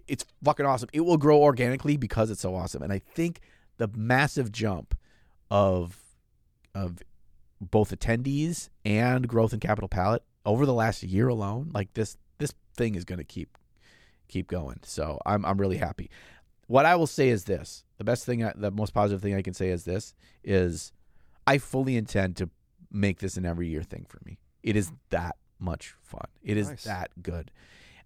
it's 0.06 0.24
fucking 0.42 0.66
awesome. 0.66 0.88
It 0.92 1.00
will 1.00 1.16
grow 1.16 1.38
organically 1.38 1.96
because 1.96 2.30
it's 2.30 2.40
so 2.40 2.54
awesome. 2.54 2.82
And 2.82 2.92
I 2.92 2.98
think 2.98 3.40
the 3.76 3.88
massive 3.94 4.52
jump 4.52 4.96
of 5.50 5.98
of 6.74 6.98
both 7.60 7.96
attendees 7.96 8.68
and 8.84 9.28
growth 9.28 9.52
in 9.52 9.60
Capital 9.60 9.88
Palette 9.88 10.22
over 10.44 10.66
the 10.66 10.74
last 10.74 11.02
year 11.02 11.28
alone, 11.28 11.70
like 11.72 11.94
this 11.94 12.16
this 12.38 12.52
thing 12.76 12.94
is 12.94 13.04
going 13.04 13.18
to 13.18 13.24
keep 13.24 13.56
keep 14.28 14.48
going. 14.48 14.80
So 14.82 15.20
I'm 15.24 15.44
I'm 15.44 15.58
really 15.58 15.78
happy. 15.78 16.10
What 16.66 16.86
I 16.86 16.96
will 16.96 17.06
say 17.06 17.28
is 17.28 17.44
this: 17.44 17.84
the 17.98 18.04
best 18.04 18.24
thing, 18.24 18.44
I, 18.44 18.52
the 18.54 18.70
most 18.70 18.94
positive 18.94 19.20
thing 19.22 19.34
I 19.34 19.42
can 19.42 19.54
say 19.54 19.68
is 19.68 19.84
this: 19.84 20.14
is 20.42 20.92
I 21.46 21.58
fully 21.58 21.96
intend 21.96 22.36
to 22.36 22.50
make 22.90 23.18
this 23.18 23.36
an 23.36 23.44
every 23.44 23.68
year 23.68 23.82
thing 23.82 24.06
for 24.08 24.20
me. 24.24 24.38
It 24.62 24.76
is 24.76 24.92
that 25.10 25.36
much 25.58 25.94
fun. 26.02 26.26
It 26.42 26.56
is 26.56 26.68
Nice. 26.70 26.84
that 26.84 27.10
good. 27.22 27.50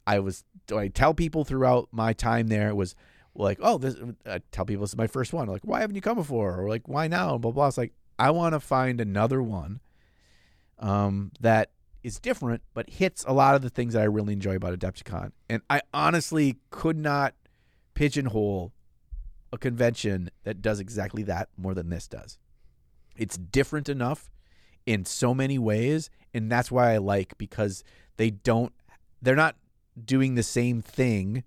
I 0.07 0.19
was 0.21 0.45
I 0.75 0.89
tell 0.89 1.15
people 1.15 1.45
throughout 1.45 1.89
my 1.93 2.13
time 2.13 2.49
there 2.49 2.69
it 2.69 2.77
was 2.77 2.95
like, 3.35 3.59
oh, 3.63 3.79
this. 3.79 3.97
I 4.27 4.41
tell 4.51 4.65
people 4.65 4.83
this 4.83 4.91
is 4.91 4.97
my 4.97 5.07
first 5.07 5.33
one. 5.33 5.47
Like, 5.49 5.63
why 5.65 5.81
haven't 5.81 5.95
you 5.97 6.03
come 6.03 6.17
before? 6.17 6.61
Or 6.61 6.69
like, 6.69 6.89
why 6.89 7.07
now? 7.09 7.35
And 7.35 7.43
blah 7.43 7.53
blah. 7.53 7.69
It's 7.69 7.79
like 7.79 7.93
I 8.19 8.31
want 8.31 8.55
to 8.55 8.61
find 8.61 9.01
another 9.01 9.41
one, 9.43 9.81
um, 10.79 11.31
that 11.41 11.71
is 12.03 12.19
different 12.19 12.63
but 12.75 12.89
hits 12.91 13.25
a 13.27 13.33
lot 13.33 13.55
of 13.55 13.63
the 13.63 13.71
things 13.71 13.93
that 13.93 14.03
I 14.03 14.07
really 14.07 14.33
enjoy 14.33 14.57
about 14.57 14.73
Adepticon. 14.79 15.33
And 15.51 15.63
I 15.69 15.83
honestly 15.93 16.57
could 16.71 16.97
not 16.97 17.35
pigeonhole 17.99 18.73
a 19.53 19.59
convention 19.59 20.31
that 20.45 20.63
does 20.63 20.79
exactly 20.79 21.25
that 21.25 21.49
more 21.57 21.75
than 21.75 21.91
this 21.91 22.07
does. 22.07 22.39
It's 23.17 23.37
different 23.37 23.89
enough 23.89 24.31
in 24.87 25.05
so 25.05 25.35
many 25.35 25.59
ways, 25.59 26.09
and 26.33 26.51
that's 26.51 26.71
why 26.71 26.93
I 26.93 26.99
like 26.99 27.37
because 27.39 27.83
they 28.17 28.31
don't 28.31 28.73
they're 29.21 29.35
not 29.35 29.57
doing 30.05 30.37
the 30.37 30.45
same 30.45 30.81
thing 30.81 31.43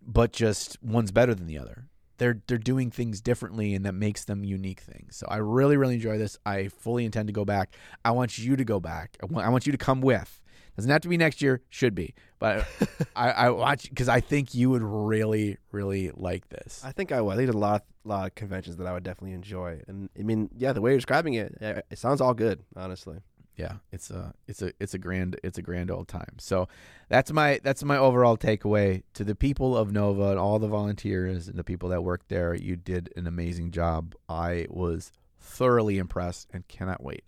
but 0.00 0.32
just 0.32 0.80
one's 0.82 1.10
better 1.10 1.34
than 1.34 1.48
the 1.48 1.58
other. 1.58 1.86
They're 2.18 2.40
they're 2.46 2.56
doing 2.56 2.92
things 2.92 3.20
differently 3.20 3.74
and 3.74 3.84
that 3.84 3.94
makes 3.94 4.24
them 4.24 4.44
unique 4.44 4.80
things. 4.80 5.16
So 5.16 5.26
I 5.28 5.38
really 5.38 5.76
really 5.76 5.94
enjoy 5.94 6.16
this. 6.16 6.38
I 6.46 6.68
fully 6.68 7.04
intend 7.04 7.26
to 7.26 7.32
go 7.32 7.44
back. 7.44 7.74
I 8.04 8.12
want 8.12 8.38
you 8.38 8.54
to 8.54 8.64
go 8.64 8.78
back. 8.78 9.16
I 9.20 9.26
want, 9.26 9.46
I 9.46 9.50
want 9.50 9.66
you 9.66 9.72
to 9.72 9.78
come 9.78 10.00
with. 10.00 10.39
Doesn't 10.80 10.90
have 10.90 11.02
to 11.02 11.08
be 11.08 11.16
next 11.18 11.42
year, 11.42 11.60
should 11.68 11.94
be. 11.94 12.14
But 12.38 12.66
I, 13.16 13.30
I 13.30 13.50
watch 13.50 13.88
because 13.90 14.08
I 14.08 14.20
think 14.20 14.54
you 14.54 14.70
would 14.70 14.82
really 14.82 15.58
really 15.72 16.10
like 16.14 16.48
this. 16.48 16.80
I 16.84 16.92
think 16.92 17.12
I 17.12 17.20
would. 17.20 17.32
I 17.32 17.36
think 17.36 17.46
there's 17.48 17.54
a 17.54 17.58
lot, 17.58 17.84
lot 18.04 18.26
of 18.26 18.34
conventions 18.34 18.76
that 18.78 18.86
I 18.86 18.92
would 18.92 19.02
definitely 19.02 19.34
enjoy. 19.34 19.82
And 19.86 20.08
I 20.18 20.22
mean, 20.22 20.48
yeah, 20.56 20.72
the 20.72 20.80
way 20.80 20.90
you're 20.92 20.98
describing 20.98 21.34
it, 21.34 21.56
it 21.60 21.98
sounds 21.98 22.20
all 22.22 22.32
good, 22.34 22.62
honestly. 22.74 23.18
yeah, 23.56 23.74
it's 23.92 24.10
a 24.10 24.32
it's 24.48 24.62
a 24.62 24.72
it's 24.80 24.94
a 24.94 24.98
grand 24.98 25.38
it's 25.44 25.58
a 25.58 25.62
grand 25.62 25.90
old 25.90 26.08
time. 26.08 26.36
So 26.38 26.66
that's 27.10 27.30
my 27.30 27.60
that's 27.62 27.84
my 27.84 27.98
overall 27.98 28.38
takeaway 28.38 29.02
to 29.14 29.22
the 29.24 29.34
people 29.34 29.76
of 29.76 29.92
Nova 29.92 30.30
and 30.30 30.38
all 30.38 30.58
the 30.58 30.68
volunteers 30.68 31.46
and 31.46 31.58
the 31.58 31.64
people 31.64 31.90
that 31.90 32.02
work 32.02 32.22
there. 32.28 32.54
You 32.54 32.76
did 32.76 33.12
an 33.16 33.26
amazing 33.26 33.70
job. 33.70 34.14
I 34.30 34.66
was 34.70 35.12
thoroughly 35.38 35.98
impressed 35.98 36.48
and 36.54 36.66
cannot 36.68 37.02
wait 37.02 37.24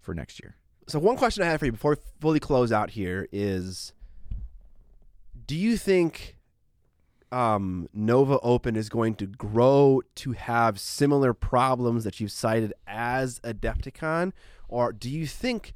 for 0.00 0.14
next 0.14 0.40
year. 0.40 0.56
So 0.88 0.98
one 0.98 1.16
question 1.16 1.42
I 1.42 1.46
have 1.46 1.60
for 1.60 1.66
you 1.66 1.72
before 1.72 1.92
we 1.92 1.96
fully 2.20 2.40
close 2.40 2.72
out 2.72 2.90
here 2.90 3.28
is 3.30 3.92
do 5.46 5.56
you 5.56 5.76
think 5.76 6.36
um, 7.30 7.88
Nova 7.94 8.38
Open 8.40 8.76
is 8.76 8.88
going 8.88 9.14
to 9.16 9.26
grow 9.26 10.02
to 10.16 10.32
have 10.32 10.78
similar 10.78 11.32
problems 11.32 12.04
that 12.04 12.20
you've 12.20 12.32
cited 12.32 12.74
as 12.86 13.38
Adepticon? 13.40 14.32
Or 14.68 14.92
do 14.92 15.10
you 15.10 15.26
think 15.26 15.72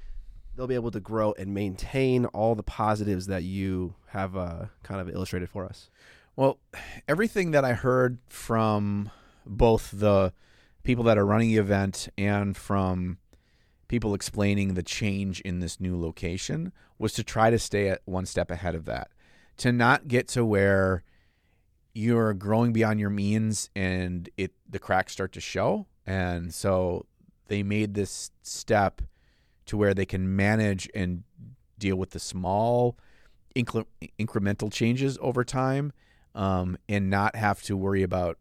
they'll 0.54 0.66
be 0.66 0.74
able 0.74 0.90
to 0.90 1.00
grow 1.00 1.34
and 1.38 1.54
maintain 1.54 2.26
all 2.26 2.54
the 2.54 2.62
positives 2.62 3.26
that 3.26 3.42
you 3.42 3.94
have 4.08 4.36
uh, 4.36 4.66
kind 4.82 5.00
of 5.00 5.08
illustrated 5.08 5.48
for 5.48 5.64
us? 5.64 5.90
Well, 6.34 6.58
everything 7.08 7.52
that 7.52 7.64
I 7.64 7.72
heard 7.72 8.18
from 8.28 9.10
both 9.46 9.90
the 9.92 10.32
people 10.82 11.04
that 11.04 11.18
are 11.18 11.26
running 11.26 11.48
the 11.48 11.56
event 11.56 12.08
and 12.18 12.56
from 12.56 13.18
people 13.88 14.14
explaining 14.14 14.74
the 14.74 14.82
change 14.82 15.40
in 15.42 15.60
this 15.60 15.80
new 15.80 16.00
location 16.00 16.72
was 16.98 17.12
to 17.14 17.24
try 17.24 17.50
to 17.50 17.58
stay 17.58 17.88
at 17.88 18.02
one 18.04 18.26
step 18.26 18.50
ahead 18.50 18.74
of 18.74 18.84
that, 18.86 19.08
to 19.58 19.72
not 19.72 20.08
get 20.08 20.28
to 20.28 20.44
where 20.44 21.02
you're 21.94 22.34
growing 22.34 22.72
beyond 22.72 23.00
your 23.00 23.10
means 23.10 23.70
and 23.74 24.28
it 24.36 24.52
the 24.68 24.78
cracks 24.78 25.12
start 25.12 25.32
to 25.32 25.40
show, 25.40 25.86
and 26.06 26.52
so 26.52 27.06
they 27.48 27.62
made 27.62 27.94
this 27.94 28.30
step 28.42 29.02
to 29.66 29.76
where 29.76 29.94
they 29.94 30.06
can 30.06 30.34
manage 30.36 30.88
and 30.94 31.22
deal 31.78 31.96
with 31.96 32.10
the 32.10 32.18
small 32.18 32.96
incre- 33.54 33.86
incremental 34.18 34.72
changes 34.72 35.18
over 35.20 35.44
time 35.44 35.92
um, 36.34 36.76
and 36.88 37.10
not 37.10 37.34
have 37.34 37.62
to 37.62 37.76
worry 37.76 38.02
about 38.02 38.38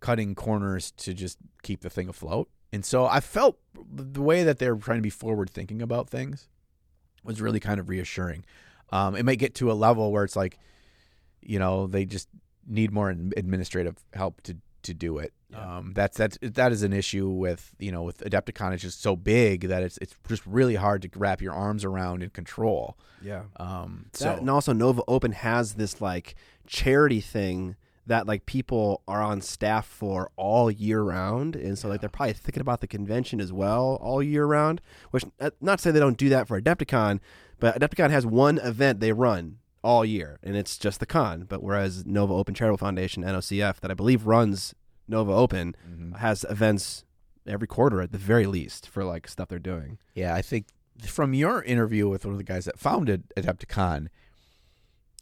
cutting 0.00 0.34
corners 0.34 0.92
to 0.92 1.12
just 1.12 1.38
keep 1.62 1.80
the 1.80 1.90
thing 1.90 2.08
afloat. 2.08 2.48
And 2.72 2.84
so 2.84 3.06
I 3.06 3.20
felt 3.20 3.58
the 3.90 4.22
way 4.22 4.44
that 4.44 4.58
they're 4.58 4.76
trying 4.76 4.98
to 4.98 5.02
be 5.02 5.10
forward 5.10 5.50
thinking 5.50 5.80
about 5.80 6.10
things 6.10 6.48
was 7.24 7.40
really 7.40 7.60
kind 7.60 7.80
of 7.80 7.88
reassuring. 7.88 8.44
Um, 8.90 9.16
it 9.16 9.24
may 9.24 9.36
get 9.36 9.54
to 9.56 9.70
a 9.70 9.74
level 9.74 10.12
where 10.12 10.24
it's 10.24 10.36
like, 10.36 10.58
you 11.40 11.58
know, 11.58 11.86
they 11.86 12.04
just 12.04 12.28
need 12.66 12.92
more 12.92 13.10
administrative 13.10 13.96
help 14.12 14.42
to 14.42 14.56
to 14.82 14.94
do 14.94 15.18
it. 15.18 15.32
Yeah. 15.50 15.78
Um, 15.78 15.92
that's 15.94 16.16
that's 16.16 16.38
that 16.42 16.72
is 16.72 16.82
an 16.82 16.92
issue 16.92 17.28
with 17.28 17.74
you 17.78 17.90
know 17.90 18.02
with 18.02 18.18
Adepticon. 18.18 18.72
It's 18.72 18.82
just 18.82 19.00
so 19.00 19.16
big 19.16 19.62
that 19.68 19.82
it's 19.82 19.98
it's 19.98 20.14
just 20.28 20.46
really 20.46 20.74
hard 20.74 21.02
to 21.02 21.10
wrap 21.16 21.40
your 21.40 21.52
arms 21.54 21.84
around 21.84 22.22
and 22.22 22.32
control. 22.32 22.98
Yeah. 23.22 23.44
Um, 23.56 24.06
so 24.12 24.26
That, 24.26 24.40
and 24.40 24.50
also 24.50 24.72
Nova 24.72 25.02
Open 25.08 25.32
has 25.32 25.74
this 25.74 26.00
like 26.00 26.34
charity 26.66 27.20
thing 27.20 27.76
that 28.08 28.26
like 28.26 28.44
people 28.46 29.02
are 29.06 29.22
on 29.22 29.40
staff 29.40 29.86
for 29.86 30.30
all 30.36 30.70
year 30.70 31.02
round, 31.02 31.54
and 31.56 31.78
so 31.78 31.88
like 31.88 32.00
they're 32.00 32.08
probably 32.10 32.32
thinking 32.34 32.60
about 32.60 32.80
the 32.80 32.86
convention 32.86 33.40
as 33.40 33.52
well 33.52 33.98
all 34.02 34.22
year 34.22 34.44
round. 34.46 34.80
Which 35.10 35.24
uh, 35.40 35.50
not 35.60 35.78
to 35.78 35.82
say 35.82 35.90
they 35.92 36.00
don't 36.00 36.18
do 36.18 36.28
that 36.30 36.48
for 36.48 36.60
Adepticon, 36.60 37.20
but 37.60 37.78
Adepticon 37.78 38.10
has 38.10 38.26
one 38.26 38.58
event 38.58 39.00
they 39.00 39.12
run 39.12 39.58
all 39.84 40.04
year, 40.04 40.38
and 40.42 40.56
it's 40.56 40.76
just 40.76 40.98
the 41.00 41.06
con. 41.06 41.44
But 41.48 41.62
whereas 41.62 42.04
Nova 42.04 42.34
Open 42.34 42.54
Charitable 42.54 42.78
Foundation 42.78 43.22
(NOCF) 43.22 43.80
that 43.80 43.90
I 43.90 43.94
believe 43.94 44.26
runs 44.26 44.74
Nova 45.06 45.32
Open 45.32 45.74
Mhm. 45.88 46.16
has 46.18 46.44
events 46.50 47.04
every 47.46 47.66
quarter 47.68 48.02
at 48.02 48.12
the 48.12 48.18
very 48.18 48.46
least 48.46 48.88
for 48.88 49.04
like 49.04 49.28
stuff 49.28 49.48
they're 49.48 49.58
doing. 49.58 49.98
Yeah, 50.14 50.34
I 50.34 50.42
think 50.42 50.66
from 51.06 51.32
your 51.32 51.62
interview 51.62 52.08
with 52.08 52.24
one 52.24 52.32
of 52.32 52.38
the 52.38 52.44
guys 52.44 52.64
that 52.64 52.78
founded 52.78 53.24
Adepticon, 53.36 54.08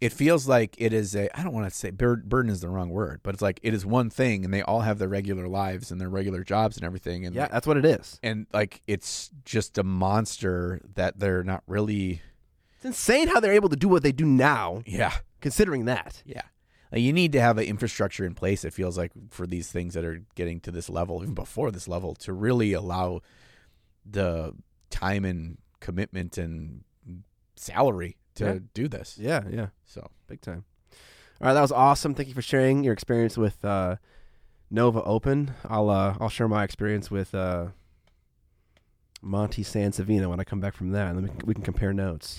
it 0.01 0.12
feels 0.12 0.47
like 0.47 0.74
it 0.78 0.93
is 0.93 1.14
a 1.16 1.28
I 1.39 1.43
don't 1.43 1.55
want 1.55 1.70
to 1.70 1.74
say 1.77 1.90
bur- 1.90 2.16
burden 2.16 2.51
is 2.51 2.60
the 2.60 2.68
wrong 2.68 2.90
word, 2.90 3.20
but 3.23 3.32
it's 3.35 3.43
like 3.43 3.60
it 3.62 3.73
is 3.73 3.86
one 3.86 4.10
thing 4.10 4.44
and 4.44 4.52
they 4.52 4.62
all 4.62 4.81
have 4.82 4.98
their 4.98 5.09
regular 5.09 5.48
lives 5.48 5.90
and 5.90 6.01
their 6.01 6.09
regular 6.10 6.44
jobs 6.44 6.77
and 6.77 6.85
everything 6.85 7.24
and 7.24 7.35
Yeah, 7.35 7.48
that's 7.48 7.66
what 7.66 7.77
it 7.78 7.85
is. 7.85 8.18
and 8.23 8.47
like 8.52 8.82
it's 8.86 9.31
just 9.44 9.78
a 9.78 9.82
monster 9.82 10.81
that 10.94 11.18
they're 11.18 11.43
not 11.44 11.62
really 11.66 12.20
It's 12.77 12.85
insane 12.85 13.28
how 13.28 13.40
they're 13.40 13.52
able 13.55 13.70
to 13.70 13.77
do 13.77 13.89
what 13.89 14.02
they 14.02 14.12
do 14.12 14.27
now, 14.27 14.82
yeah 14.86 15.14
considering 15.40 15.86
that. 15.86 16.23
yeah 16.27 16.43
Like, 16.93 17.01
you 17.02 17.12
need 17.12 17.32
to 17.32 17.40
have 17.40 17.56
an 17.56 17.64
infrastructure 17.64 18.24
in 18.27 18.35
place 18.35 18.64
it 18.64 18.73
feels 18.74 18.98
like 18.98 19.12
for 19.31 19.47
these 19.47 19.70
things 19.73 19.94
that 19.94 20.05
are 20.05 20.23
getting 20.35 20.60
to 20.60 20.70
this 20.70 20.90
level 20.90 21.23
even 21.23 21.35
before 21.35 21.70
this 21.70 21.89
level 21.89 22.14
to 22.16 22.32
really 22.35 22.73
allow 22.74 23.20
the 24.05 24.52
time 24.90 25.24
and 25.24 25.56
commitment 25.81 26.36
and 26.39 26.82
salary 27.56 28.16
to 28.36 28.44
Yeah. 28.44 28.58
do 28.74 28.88
this 28.88 29.18
Yeah, 29.18 29.42
yeah. 29.50 29.66
so 29.84 30.08
Big 30.28 30.40
time. 30.40 30.64
All 31.40 31.48
right, 31.48 31.54
that 31.54 31.60
was 31.60 31.72
awesome. 31.72 32.14
Thank 32.14 32.28
you 32.28 32.34
for 32.34 32.42
sharing 32.42 32.82
your 32.82 32.92
experience 32.94 33.36
with 33.36 33.62
uh, 33.64 33.96
Nova 34.70 35.02
Open. 35.02 35.52
I'll 35.68 35.90
uh, 35.90 36.16
I'll 36.20 36.28
share 36.30 36.48
my 36.48 36.64
experience 36.64 37.10
with 37.10 37.34
uh, 37.34 37.66
Monte 39.22 39.62
San 39.62 39.90
Savino 39.92 40.28
when 40.28 40.40
I 40.40 40.44
come 40.44 40.60
back 40.60 40.74
from 40.74 40.90
that, 40.92 41.08
and 41.08 41.16
then 41.18 41.22
we 41.24 41.28
can, 41.30 41.46
we 41.46 41.54
can 41.54 41.62
compare 41.62 41.92
notes. 41.92 42.38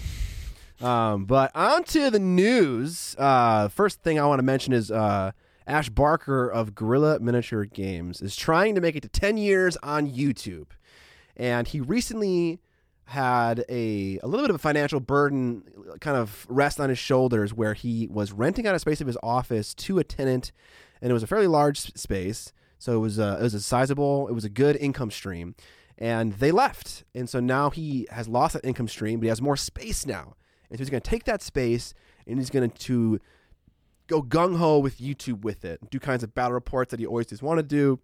Um, 0.82 1.26
but 1.26 1.52
on 1.56 1.84
to 1.86 2.10
the 2.10 2.20
news. 2.20 3.16
Uh, 3.18 3.68
first 3.68 4.02
thing 4.02 4.20
I 4.20 4.26
want 4.26 4.40
to 4.40 4.44
mention 4.44 4.74
is 4.74 4.92
uh, 4.92 5.32
Ash 5.66 5.90
Barker 5.90 6.48
of 6.48 6.76
Guerrilla 6.76 7.20
Miniature 7.20 7.66
Games 7.66 8.22
is 8.22 8.36
trying 8.36 8.76
to 8.76 8.82
make 8.82 8.96
it 8.96 9.02
to 9.02 9.10
10 9.10 9.38
years 9.38 9.76
on 9.84 10.10
YouTube. 10.10 10.68
And 11.36 11.68
he 11.68 11.80
recently 11.82 12.60
had 13.08 13.64
a, 13.70 14.20
a 14.22 14.28
little 14.28 14.44
bit 14.44 14.50
of 14.50 14.58
a 14.58 14.60
financial 14.60 15.00
burden 15.00 15.64
kind 16.02 16.18
of 16.18 16.46
rest 16.50 16.78
on 16.78 16.90
his 16.90 17.00
shoulders 17.00 17.54
where 17.54 17.74
he 17.74 18.06
was 18.12 18.34
renting 18.34 18.68
out 18.68 18.76
a 18.76 18.80
space 18.80 19.00
of 19.00 19.08
his 19.08 19.18
office 19.24 19.74
to 19.74 19.98
a 19.98 20.04
tenant 20.04 20.52
and 21.02 21.10
it 21.10 21.14
was 21.14 21.24
a 21.24 21.28
fairly 21.28 21.48
large 21.48 21.94
space. 21.96 22.52
So 22.80 22.94
it 22.94 23.00
was 23.00 23.18
a, 23.18 23.38
it 23.40 23.44
was 23.44 23.54
a 23.54 23.62
sizable 23.62 24.28
it 24.28 24.34
was 24.34 24.44
a 24.44 24.50
good 24.50 24.76
income 24.76 25.10
stream. 25.10 25.56
And 25.98 26.34
they 26.34 26.52
left. 26.52 27.06
And 27.16 27.30
so 27.30 27.40
now 27.40 27.70
he 27.70 28.08
has 28.12 28.28
lost 28.28 28.54
that 28.54 28.66
income 28.66 28.90
stream 28.90 29.20
but 29.20 29.24
he 29.24 29.30
has 29.30 29.42
more 29.42 29.56
space 29.56 30.06
now. 30.06 30.36
And 30.70 30.78
so 30.78 30.82
he's 30.82 30.90
going 30.90 31.02
to 31.02 31.10
take 31.10 31.24
that 31.24 31.42
space 31.42 31.94
and 32.28 32.38
he's 32.38 32.50
going 32.50 32.70
to 32.70 33.20
go 34.08 34.22
gung-ho 34.22 34.80
with 34.80 35.00
youtube 35.00 35.42
with 35.42 35.66
it 35.66 35.90
do 35.90 36.00
kinds 36.00 36.24
of 36.24 36.34
battle 36.34 36.54
reports 36.54 36.92
that 36.92 37.00
he 37.00 37.06
always 37.06 37.28
just 37.28 37.44
want 37.44 37.58
to 37.58 37.64
do 37.64 38.00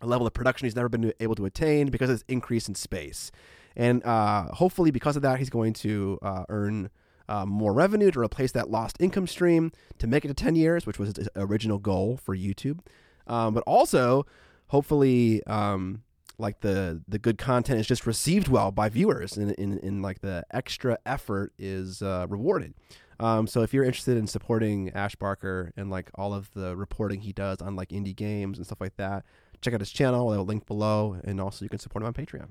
a 0.00 0.06
level 0.06 0.26
of 0.26 0.34
production 0.34 0.66
he's 0.66 0.74
never 0.74 0.88
been 0.88 1.12
able 1.20 1.36
to 1.36 1.44
attain 1.44 1.88
because 1.90 2.10
of 2.10 2.16
this 2.16 2.24
increase 2.26 2.66
in 2.66 2.74
space 2.74 3.30
and 3.76 4.04
uh, 4.04 4.46
hopefully 4.54 4.90
because 4.90 5.16
of 5.16 5.22
that 5.22 5.38
he's 5.38 5.50
going 5.50 5.72
to 5.72 6.18
uh, 6.22 6.44
earn 6.48 6.90
uh, 7.28 7.46
more 7.46 7.72
revenue 7.72 8.10
to 8.10 8.20
replace 8.20 8.52
that 8.52 8.70
lost 8.70 8.96
income 9.00 9.26
stream 9.26 9.72
to 9.98 10.06
make 10.06 10.24
it 10.24 10.28
to 10.28 10.34
10 10.34 10.54
years 10.54 10.86
which 10.86 10.98
was 10.98 11.14
his 11.16 11.28
original 11.36 11.78
goal 11.78 12.16
for 12.16 12.36
youtube. 12.36 12.80
Um, 13.26 13.54
but 13.54 13.62
also 13.66 14.26
hopefully 14.68 15.44
um, 15.46 16.02
like 16.38 16.60
the 16.60 17.02
the 17.06 17.18
good 17.18 17.38
content 17.38 17.78
is 17.80 17.86
just 17.86 18.06
received 18.06 18.48
well 18.48 18.70
by 18.70 18.88
viewers 18.88 19.36
and 19.36 19.52
in, 19.52 19.78
in, 19.78 20.02
like 20.02 20.20
the 20.20 20.44
extra 20.50 20.98
effort 21.06 21.52
is 21.58 22.02
uh, 22.02 22.26
rewarded. 22.28 22.74
Um, 23.20 23.46
so 23.46 23.62
if 23.62 23.72
you're 23.72 23.84
interested 23.84 24.16
in 24.16 24.26
supporting 24.26 24.90
ash 24.90 25.14
barker 25.14 25.72
and 25.76 25.90
like 25.90 26.10
all 26.16 26.34
of 26.34 26.50
the 26.54 26.76
reporting 26.76 27.20
he 27.20 27.32
does 27.32 27.60
on 27.60 27.76
like 27.76 27.90
indie 27.90 28.16
games 28.16 28.58
and 28.58 28.66
stuff 28.66 28.80
like 28.80 28.96
that 28.96 29.24
check 29.60 29.74
out 29.74 29.80
his 29.80 29.92
channel. 29.92 30.30
I'll 30.30 30.44
link 30.44 30.66
below 30.66 31.18
and 31.22 31.40
also 31.40 31.64
you 31.64 31.68
can 31.68 31.78
support 31.78 32.02
him 32.02 32.08
on 32.08 32.14
patreon 32.14 32.48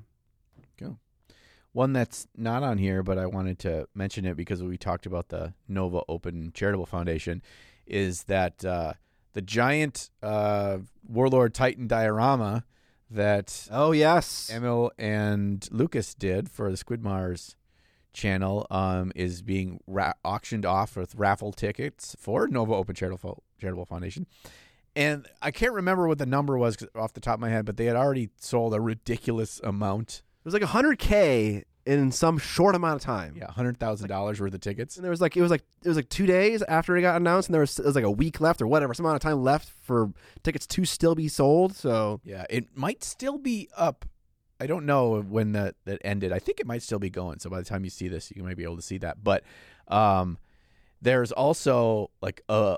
One 1.73 1.93
that's 1.93 2.27
not 2.35 2.63
on 2.63 2.77
here, 2.77 3.01
but 3.01 3.17
I 3.17 3.25
wanted 3.27 3.59
to 3.59 3.87
mention 3.95 4.25
it 4.25 4.35
because 4.35 4.61
we 4.61 4.77
talked 4.77 5.05
about 5.05 5.29
the 5.29 5.53
Nova 5.67 6.01
Open 6.09 6.51
Charitable 6.53 6.85
Foundation, 6.85 7.41
is 7.85 8.23
that 8.23 8.65
uh, 8.65 8.93
the 9.33 9.41
giant 9.41 10.09
uh, 10.21 10.79
Warlord 11.07 11.53
Titan 11.53 11.87
diorama 11.87 12.65
that 13.09 13.67
oh 13.69 13.91
yes 13.91 14.49
Emil 14.53 14.89
and 14.97 15.67
Lucas 15.69 16.13
did 16.13 16.49
for 16.49 16.71
the 16.71 16.77
Squidmar's 16.77 17.57
channel 18.13 18.67
um, 18.69 19.11
is 19.15 19.41
being 19.41 19.79
ra- 19.87 20.13
auctioned 20.23 20.65
off 20.65 20.95
with 20.95 21.15
raffle 21.15 21.51
tickets 21.51 22.15
for 22.19 22.47
Nova 22.47 22.73
Open 22.73 22.95
Charitable, 22.95 23.43
Charitable 23.59 23.85
Foundation. 23.85 24.27
And 24.95 25.27
I 25.41 25.51
can't 25.51 25.73
remember 25.73 26.07
what 26.07 26.17
the 26.17 26.25
number 26.25 26.57
was 26.57 26.77
off 26.95 27.13
the 27.13 27.21
top 27.21 27.35
of 27.35 27.39
my 27.39 27.49
head, 27.49 27.65
but 27.65 27.77
they 27.77 27.85
had 27.85 27.95
already 27.95 28.29
sold 28.37 28.73
a 28.73 28.81
ridiculous 28.81 29.61
amount. 29.63 30.21
It 30.43 30.45
was 30.45 30.53
like 30.53 30.63
100k 30.63 31.63
in 31.85 32.11
some 32.11 32.37
short 32.37 32.75
amount 32.75 32.95
of 32.95 33.01
time 33.01 33.33
Yeah, 33.35 33.51
hundred 33.51 33.77
thousand 33.79 34.07
dollars 34.09 34.39
worth 34.39 34.53
of 34.53 34.61
tickets. 34.61 34.95
And 34.97 35.03
there 35.03 35.09
was 35.09 35.21
like 35.21 35.35
it 35.35 35.41
was 35.41 35.49
like 35.51 35.63
it 35.83 35.87
was 35.87 35.97
like 35.97 36.09
two 36.09 36.25
days 36.25 36.61
after 36.63 36.95
it 36.95 37.01
got 37.01 37.15
announced, 37.15 37.49
and 37.49 37.53
there 37.53 37.61
was 37.61 37.79
it 37.79 37.85
was 37.85 37.95
like 37.95 38.03
a 38.03 38.11
week 38.11 38.39
left 38.39 38.61
or 38.61 38.67
whatever, 38.67 38.93
some 38.93 39.05
amount 39.05 39.15
of 39.15 39.21
time 39.21 39.41
left 39.41 39.69
for 39.81 40.11
tickets 40.43 40.67
to 40.67 40.85
still 40.85 41.15
be 41.15 41.27
sold. 41.27 41.75
So 41.75 42.21
Yeah, 42.23 42.45
it 42.49 42.77
might 42.77 43.03
still 43.03 43.37
be 43.37 43.69
up. 43.75 44.05
I 44.59 44.67
don't 44.67 44.85
know 44.85 45.21
when 45.21 45.53
that 45.53 45.75
that 45.85 45.99
ended. 46.03 46.31
I 46.31 46.37
think 46.37 46.59
it 46.59 46.67
might 46.67 46.83
still 46.83 46.99
be 46.99 47.09
going. 47.09 47.39
So 47.39 47.49
by 47.49 47.57
the 47.57 47.65
time 47.65 47.83
you 47.83 47.89
see 47.89 48.07
this, 48.07 48.31
you 48.35 48.43
might 48.43 48.57
be 48.57 48.63
able 48.63 48.75
to 48.75 48.81
see 48.83 48.99
that. 48.99 49.23
But 49.23 49.43
um, 49.87 50.37
there's 51.01 51.31
also 51.31 52.11
like 52.21 52.41
a 52.47 52.77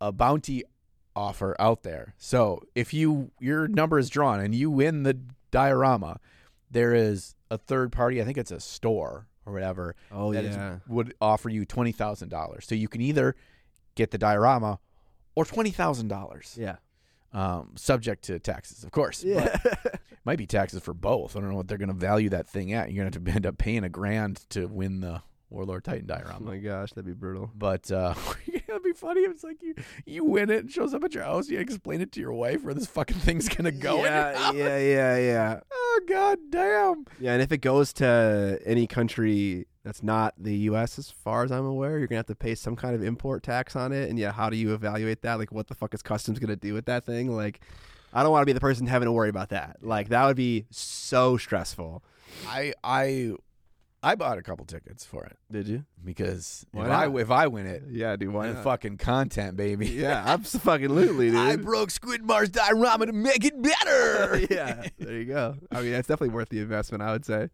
a 0.00 0.12
bounty 0.12 0.62
offer 1.16 1.56
out 1.58 1.82
there. 1.82 2.14
So 2.16 2.62
if 2.76 2.94
you 2.94 3.32
your 3.40 3.66
number 3.66 3.98
is 3.98 4.08
drawn 4.08 4.38
and 4.38 4.54
you 4.54 4.70
win 4.70 5.02
the 5.02 5.18
diorama, 5.50 6.20
there 6.70 6.94
is 6.94 7.34
a 7.50 7.58
third 7.58 7.92
party. 7.92 8.20
I 8.20 8.24
think 8.24 8.38
it's 8.38 8.50
a 8.50 8.60
store 8.60 9.26
or 9.44 9.52
whatever 9.52 9.94
oh 10.10 10.32
that 10.32 10.44
is- 10.44 10.80
would 10.88 11.14
offer 11.20 11.48
you 11.48 11.64
twenty 11.64 11.92
thousand 11.92 12.28
dollars. 12.30 12.66
So 12.66 12.74
you 12.74 12.88
can 12.88 13.00
either 13.00 13.36
get 13.94 14.10
the 14.10 14.18
diorama 14.18 14.78
or 15.34 15.44
twenty 15.44 15.70
thousand 15.70 16.08
dollars, 16.08 16.56
yeah, 16.58 16.76
um, 17.32 17.72
subject 17.76 18.24
to 18.24 18.38
taxes, 18.38 18.84
of 18.84 18.90
course. 18.90 19.22
But 19.22 19.60
yeah. 19.64 19.74
might 20.24 20.38
be 20.38 20.46
taxes 20.46 20.82
for 20.82 20.94
both. 20.94 21.36
I 21.36 21.40
don't 21.40 21.50
know 21.50 21.56
what 21.56 21.68
they're 21.68 21.78
going 21.78 21.88
to 21.88 21.94
value 21.94 22.30
that 22.30 22.48
thing 22.48 22.72
at. 22.72 22.90
You're 22.90 23.04
going 23.04 23.12
to 23.12 23.18
have 23.18 23.24
to 23.26 23.32
end 23.32 23.46
up 23.46 23.58
paying 23.58 23.84
a 23.84 23.88
grand 23.88 24.44
to 24.50 24.66
win 24.66 25.00
the 25.00 25.22
Warlord 25.50 25.84
Titan 25.84 26.06
diorama. 26.06 26.38
oh 26.40 26.44
my 26.44 26.56
gosh, 26.58 26.90
that'd 26.90 27.04
be 27.06 27.12
brutal. 27.12 27.50
But 27.54 27.90
uh, 27.92 28.14
it'd 28.76 28.84
be 28.84 28.92
funny. 28.92 29.22
if 29.22 29.30
It's 29.32 29.44
like 29.44 29.62
you 29.62 29.74
you 30.04 30.24
win 30.24 30.50
it, 30.50 30.66
it 30.66 30.70
shows 30.70 30.94
up 30.94 31.02
at 31.04 31.14
your 31.14 31.24
house. 31.24 31.48
You 31.48 31.58
explain 31.58 32.00
it 32.00 32.12
to 32.12 32.20
your 32.20 32.32
wife 32.32 32.62
where 32.62 32.74
this 32.74 32.86
fucking 32.86 33.16
thing's 33.26 33.48
gonna 33.48 33.72
go. 33.72 34.02
yeah, 34.04 34.52
yeah, 34.52 34.78
yeah, 34.78 35.16
yeah, 35.18 35.60
Oh 35.72 36.00
god 36.08 36.38
damn. 36.50 37.04
yeah. 37.20 37.32
And 37.32 37.42
if 37.42 37.50
it 37.52 37.58
goes 37.58 37.92
to 37.94 38.60
any 38.64 38.86
country 38.86 39.66
that's 39.84 40.02
not 40.02 40.34
the 40.38 40.54
U.S., 40.70 40.98
as 40.98 41.10
far 41.10 41.44
as 41.44 41.52
I'm 41.52 41.64
aware, 41.64 41.98
you're 41.98 42.08
gonna 42.08 42.18
have 42.18 42.26
to 42.26 42.34
pay 42.34 42.54
some 42.54 42.76
kind 42.76 42.94
of 42.94 43.02
import 43.02 43.42
tax 43.42 43.74
on 43.76 43.92
it. 43.92 44.10
And 44.10 44.18
yeah, 44.18 44.32
how 44.32 44.50
do 44.50 44.56
you 44.56 44.74
evaluate 44.74 45.22
that? 45.22 45.38
Like, 45.38 45.52
what 45.52 45.68
the 45.68 45.74
fuck 45.74 45.94
is 45.94 46.02
customs 46.02 46.38
gonna 46.38 46.56
do 46.56 46.74
with 46.74 46.86
that 46.86 47.04
thing? 47.04 47.34
Like. 47.34 47.60
I 48.12 48.22
don't 48.22 48.32
want 48.32 48.42
to 48.42 48.46
be 48.46 48.54
the 48.54 48.60
person 48.60 48.86
having 48.86 49.06
to 49.06 49.12
worry 49.12 49.28
about 49.28 49.50
that. 49.50 49.78
Like 49.82 50.08
that 50.08 50.24
would 50.24 50.36
be 50.36 50.64
so 50.70 51.36
stressful. 51.36 52.02
I 52.46 52.72
I 52.82 53.34
I 54.06 54.14
bought 54.14 54.38
a 54.38 54.42
couple 54.42 54.64
tickets 54.64 55.04
for 55.04 55.24
it 55.24 55.36
Did 55.50 55.66
you? 55.66 55.84
because 56.04 56.64
if 56.72 56.80
I 56.80 57.06
not? 57.06 57.18
if 57.18 57.30
I 57.30 57.48
win 57.48 57.66
it, 57.66 57.82
Yeah, 57.90 58.14
dude. 58.14 58.32
Why 58.32 58.46
then 58.52 58.62
fucking 58.62 58.98
content, 58.98 59.56
baby. 59.56 59.88
Yeah, 59.88 60.22
I'm 60.22 60.28
absolutely, 60.40 61.30
dude. 61.32 61.36
I 61.36 61.56
broke 61.56 61.88
Squidmar's 61.88 62.50
diorama 62.50 63.06
to 63.06 63.12
make 63.12 63.44
it 63.44 63.60
better. 63.60 64.38
yeah, 64.50 64.86
there 65.00 65.14
you 65.14 65.24
go. 65.24 65.56
I 65.72 65.80
mean, 65.82 65.90
that's 65.90 66.06
definitely 66.06 66.34
worth 66.34 66.50
the 66.50 66.60
investment, 66.60 67.02
I 67.02 67.10
would 67.10 67.24
say. 67.24 67.50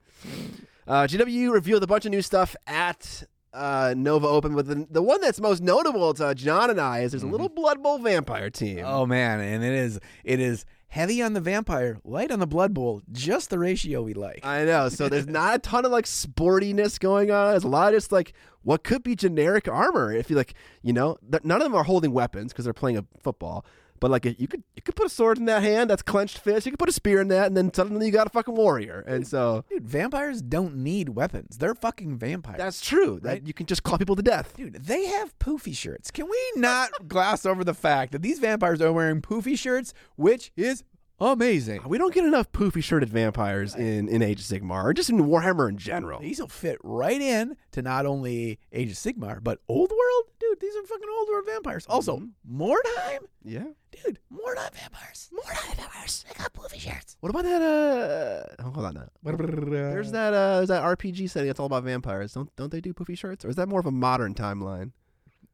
Uh, 0.86 1.06
GW 1.06 1.50
revealed 1.50 1.82
a 1.84 1.86
bunch 1.86 2.04
of 2.04 2.10
new 2.10 2.20
stuff 2.20 2.54
at 2.66 3.22
uh, 3.54 3.94
Nova 3.96 4.26
Open, 4.26 4.54
but 4.54 4.66
the, 4.66 4.86
the 4.90 5.02
one 5.02 5.22
that's 5.22 5.40
most 5.40 5.62
notable 5.62 6.12
to 6.14 6.34
John 6.34 6.68
and 6.68 6.80
I 6.80 7.00
is 7.00 7.12
there's 7.12 7.22
a 7.22 7.26
little 7.26 7.48
Blood 7.48 7.82
Bowl 7.82 7.98
vampire 7.98 8.50
team. 8.50 8.82
Oh 8.84 9.06
man, 9.06 9.40
and 9.40 9.64
it 9.64 9.72
is 9.72 10.00
it 10.24 10.38
is 10.38 10.66
heavy 10.92 11.22
on 11.22 11.32
the 11.32 11.40
vampire, 11.40 11.96
light 12.04 12.30
on 12.30 12.38
the 12.38 12.46
blood 12.46 12.74
bowl, 12.74 13.00
just 13.10 13.48
the 13.48 13.58
ratio 13.58 14.02
we 14.02 14.12
like. 14.12 14.44
I 14.44 14.66
know. 14.66 14.90
So 14.90 15.08
there's 15.08 15.26
not 15.26 15.54
a 15.54 15.58
ton 15.58 15.86
of 15.86 15.90
like 15.90 16.04
sportiness 16.04 17.00
going 17.00 17.30
on. 17.30 17.52
There's 17.52 17.64
a 17.64 17.68
lot 17.68 17.94
of 17.94 17.96
just 17.96 18.12
like 18.12 18.34
what 18.62 18.84
could 18.84 19.02
be 19.02 19.16
generic 19.16 19.66
armor. 19.68 20.12
If 20.12 20.28
you 20.28 20.36
like, 20.36 20.52
you 20.82 20.92
know, 20.92 21.16
th- 21.30 21.44
none 21.44 21.62
of 21.62 21.64
them 21.64 21.74
are 21.74 21.84
holding 21.84 22.12
weapons 22.12 22.52
because 22.52 22.66
they're 22.66 22.74
playing 22.74 22.98
a 22.98 23.06
football. 23.22 23.64
But 24.02 24.10
like, 24.10 24.24
you 24.24 24.48
could 24.48 24.64
you 24.74 24.82
could 24.82 24.96
put 24.96 25.06
a 25.06 25.08
sword 25.08 25.38
in 25.38 25.44
that 25.44 25.62
hand 25.62 25.88
that's 25.88 26.02
clenched 26.02 26.38
fist. 26.38 26.66
You 26.66 26.72
could 26.72 26.80
put 26.80 26.88
a 26.88 26.92
spear 26.92 27.20
in 27.20 27.28
that, 27.28 27.46
and 27.46 27.56
then 27.56 27.72
suddenly 27.72 28.06
you 28.06 28.10
got 28.10 28.26
a 28.26 28.30
fucking 28.30 28.56
warrior. 28.56 29.04
And 29.06 29.24
so 29.24 29.64
Dude, 29.70 29.86
vampires 29.86 30.42
don't 30.42 30.74
need 30.78 31.10
weapons. 31.10 31.56
They're 31.58 31.76
fucking 31.76 32.18
vampires. 32.18 32.58
that's 32.58 32.80
true. 32.80 33.20
That 33.22 33.46
you 33.46 33.54
can 33.54 33.66
just 33.66 33.84
claw 33.84 33.98
people 33.98 34.16
to 34.16 34.22
death. 34.22 34.56
Dude, 34.56 34.74
they 34.74 35.06
have 35.06 35.38
poofy 35.38 35.76
shirts. 35.76 36.10
Can 36.10 36.28
we 36.28 36.52
not 36.56 36.90
gloss 37.06 37.46
over 37.46 37.62
the 37.62 37.74
fact 37.74 38.10
that 38.10 38.22
these 38.22 38.40
vampires 38.40 38.82
are 38.82 38.92
wearing 38.92 39.22
poofy 39.22 39.56
shirts, 39.56 39.94
which 40.16 40.50
is 40.56 40.82
amazing? 41.20 41.82
We 41.86 41.98
don't 41.98 42.14
get 42.14 42.24
enough 42.24 42.50
poofy 42.52 42.82
shirted 42.82 43.08
vampires 43.08 43.74
in, 43.74 44.08
in 44.08 44.22
Age 44.22 44.40
of 44.40 44.46
Sigmar 44.46 44.84
or 44.84 44.92
just 44.92 45.10
in 45.10 45.18
Warhammer 45.18 45.68
in 45.68 45.78
general. 45.78 46.20
These 46.20 46.40
will 46.40 46.48
fit 46.48 46.78
right 46.82 47.20
in 47.20 47.56
to 47.72 47.82
not 47.82 48.06
only 48.06 48.58
Age 48.72 48.90
of 48.90 48.96
Sigmar, 48.96 49.42
but 49.42 49.58
Old 49.68 49.90
World. 49.90 50.24
Dude, 50.40 50.60
these 50.60 50.74
are 50.76 50.82
fucking 50.84 51.08
Old 51.18 51.28
World 51.28 51.44
vampires. 51.46 51.86
Also, 51.88 52.22
Mordheim. 52.50 53.20
Yeah. 53.44 53.64
Dude, 54.04 54.18
Mordheim 54.32 54.72
vampires. 54.74 55.30
Mordheim 55.32 55.76
vampires. 55.76 56.24
They 56.28 56.34
got 56.34 56.52
poofy 56.52 56.80
shirts. 56.80 57.16
What 57.20 57.30
about 57.30 57.44
that? 57.44 57.62
Uh, 57.62 58.62
oh, 58.64 58.70
hold 58.70 58.86
on. 58.86 58.94
Now. 58.94 59.06
There's 59.22 60.12
that. 60.12 60.34
Uh, 60.34 60.56
there's 60.56 60.68
that 60.68 60.82
RPG 60.82 61.30
setting 61.30 61.46
that's 61.48 61.60
all 61.60 61.66
about 61.66 61.84
vampires. 61.84 62.32
Don't 62.32 62.54
don't 62.56 62.72
they 62.72 62.80
do 62.80 62.92
poofy 62.94 63.16
shirts, 63.16 63.44
or 63.44 63.48
is 63.48 63.56
that 63.56 63.68
more 63.68 63.80
of 63.80 63.86
a 63.86 63.90
modern 63.92 64.34
timeline? 64.34 64.92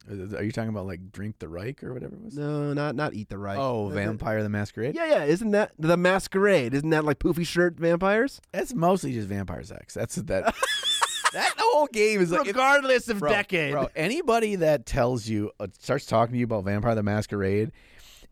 Are 0.09 0.43
you 0.43 0.51
talking 0.51 0.69
about 0.69 0.87
like 0.87 1.11
Drink 1.11 1.39
the 1.39 1.47
Reich 1.47 1.83
or 1.83 1.93
whatever 1.93 2.15
it 2.15 2.21
was? 2.21 2.37
No, 2.37 2.73
not 2.73 2.95
not 2.95 3.13
Eat 3.13 3.29
the 3.29 3.37
Reich. 3.37 3.59
Oh, 3.59 3.89
Vampire 3.89 4.41
the 4.41 4.49
Masquerade? 4.49 4.95
Yeah, 4.95 5.05
yeah. 5.05 5.23
Isn't 5.23 5.51
that 5.51 5.71
the 5.77 5.97
Masquerade? 5.97 6.73
Isn't 6.73 6.89
that 6.89 7.05
like 7.05 7.19
poofy 7.19 7.45
shirt 7.45 7.75
vampires? 7.75 8.41
That's 8.51 8.73
mostly 8.73 9.13
just 9.13 9.27
vampire 9.27 9.63
sex. 9.63 9.93
That's 9.93 10.15
that. 10.15 10.55
that 11.33 11.53
whole 11.57 11.87
game 11.87 12.21
is 12.21 12.31
like. 12.31 12.47
Regardless 12.47 13.07
of 13.09 13.19
bro, 13.19 13.29
decade. 13.29 13.71
Bro, 13.71 13.89
anybody 13.95 14.55
that 14.55 14.85
tells 14.85 15.27
you, 15.27 15.51
uh, 15.59 15.67
starts 15.79 16.05
talking 16.05 16.33
to 16.33 16.39
you 16.39 16.45
about 16.45 16.63
Vampire 16.63 16.95
the 16.95 17.03
Masquerade, 17.03 17.71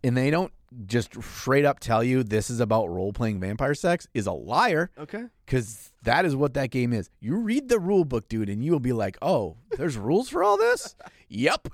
and 0.03 0.17
they 0.17 0.31
don't 0.31 0.51
just 0.85 1.21
straight 1.23 1.65
up 1.65 1.79
tell 1.79 2.03
you 2.03 2.23
this 2.23 2.49
is 2.49 2.59
about 2.59 2.89
role 2.89 3.13
playing 3.13 3.39
vampire 3.39 3.73
sex 3.73 4.07
is 4.13 4.27
a 4.27 4.31
liar 4.33 4.91
Okay. 4.97 5.25
because 5.45 5.93
that 6.03 6.25
is 6.25 6.35
what 6.35 6.53
that 6.55 6.71
game 6.71 6.91
is. 6.93 7.09
You 7.19 7.37
read 7.37 7.69
the 7.69 7.79
rule 7.79 8.03
book, 8.05 8.27
dude, 8.27 8.49
and 8.49 8.63
you'll 8.63 8.79
be 8.79 8.93
like, 8.93 9.17
oh, 9.21 9.57
there's 9.77 9.97
rules 10.09 10.29
for 10.29 10.43
all 10.43 10.57
this? 10.57 10.95
yep. 11.29 11.67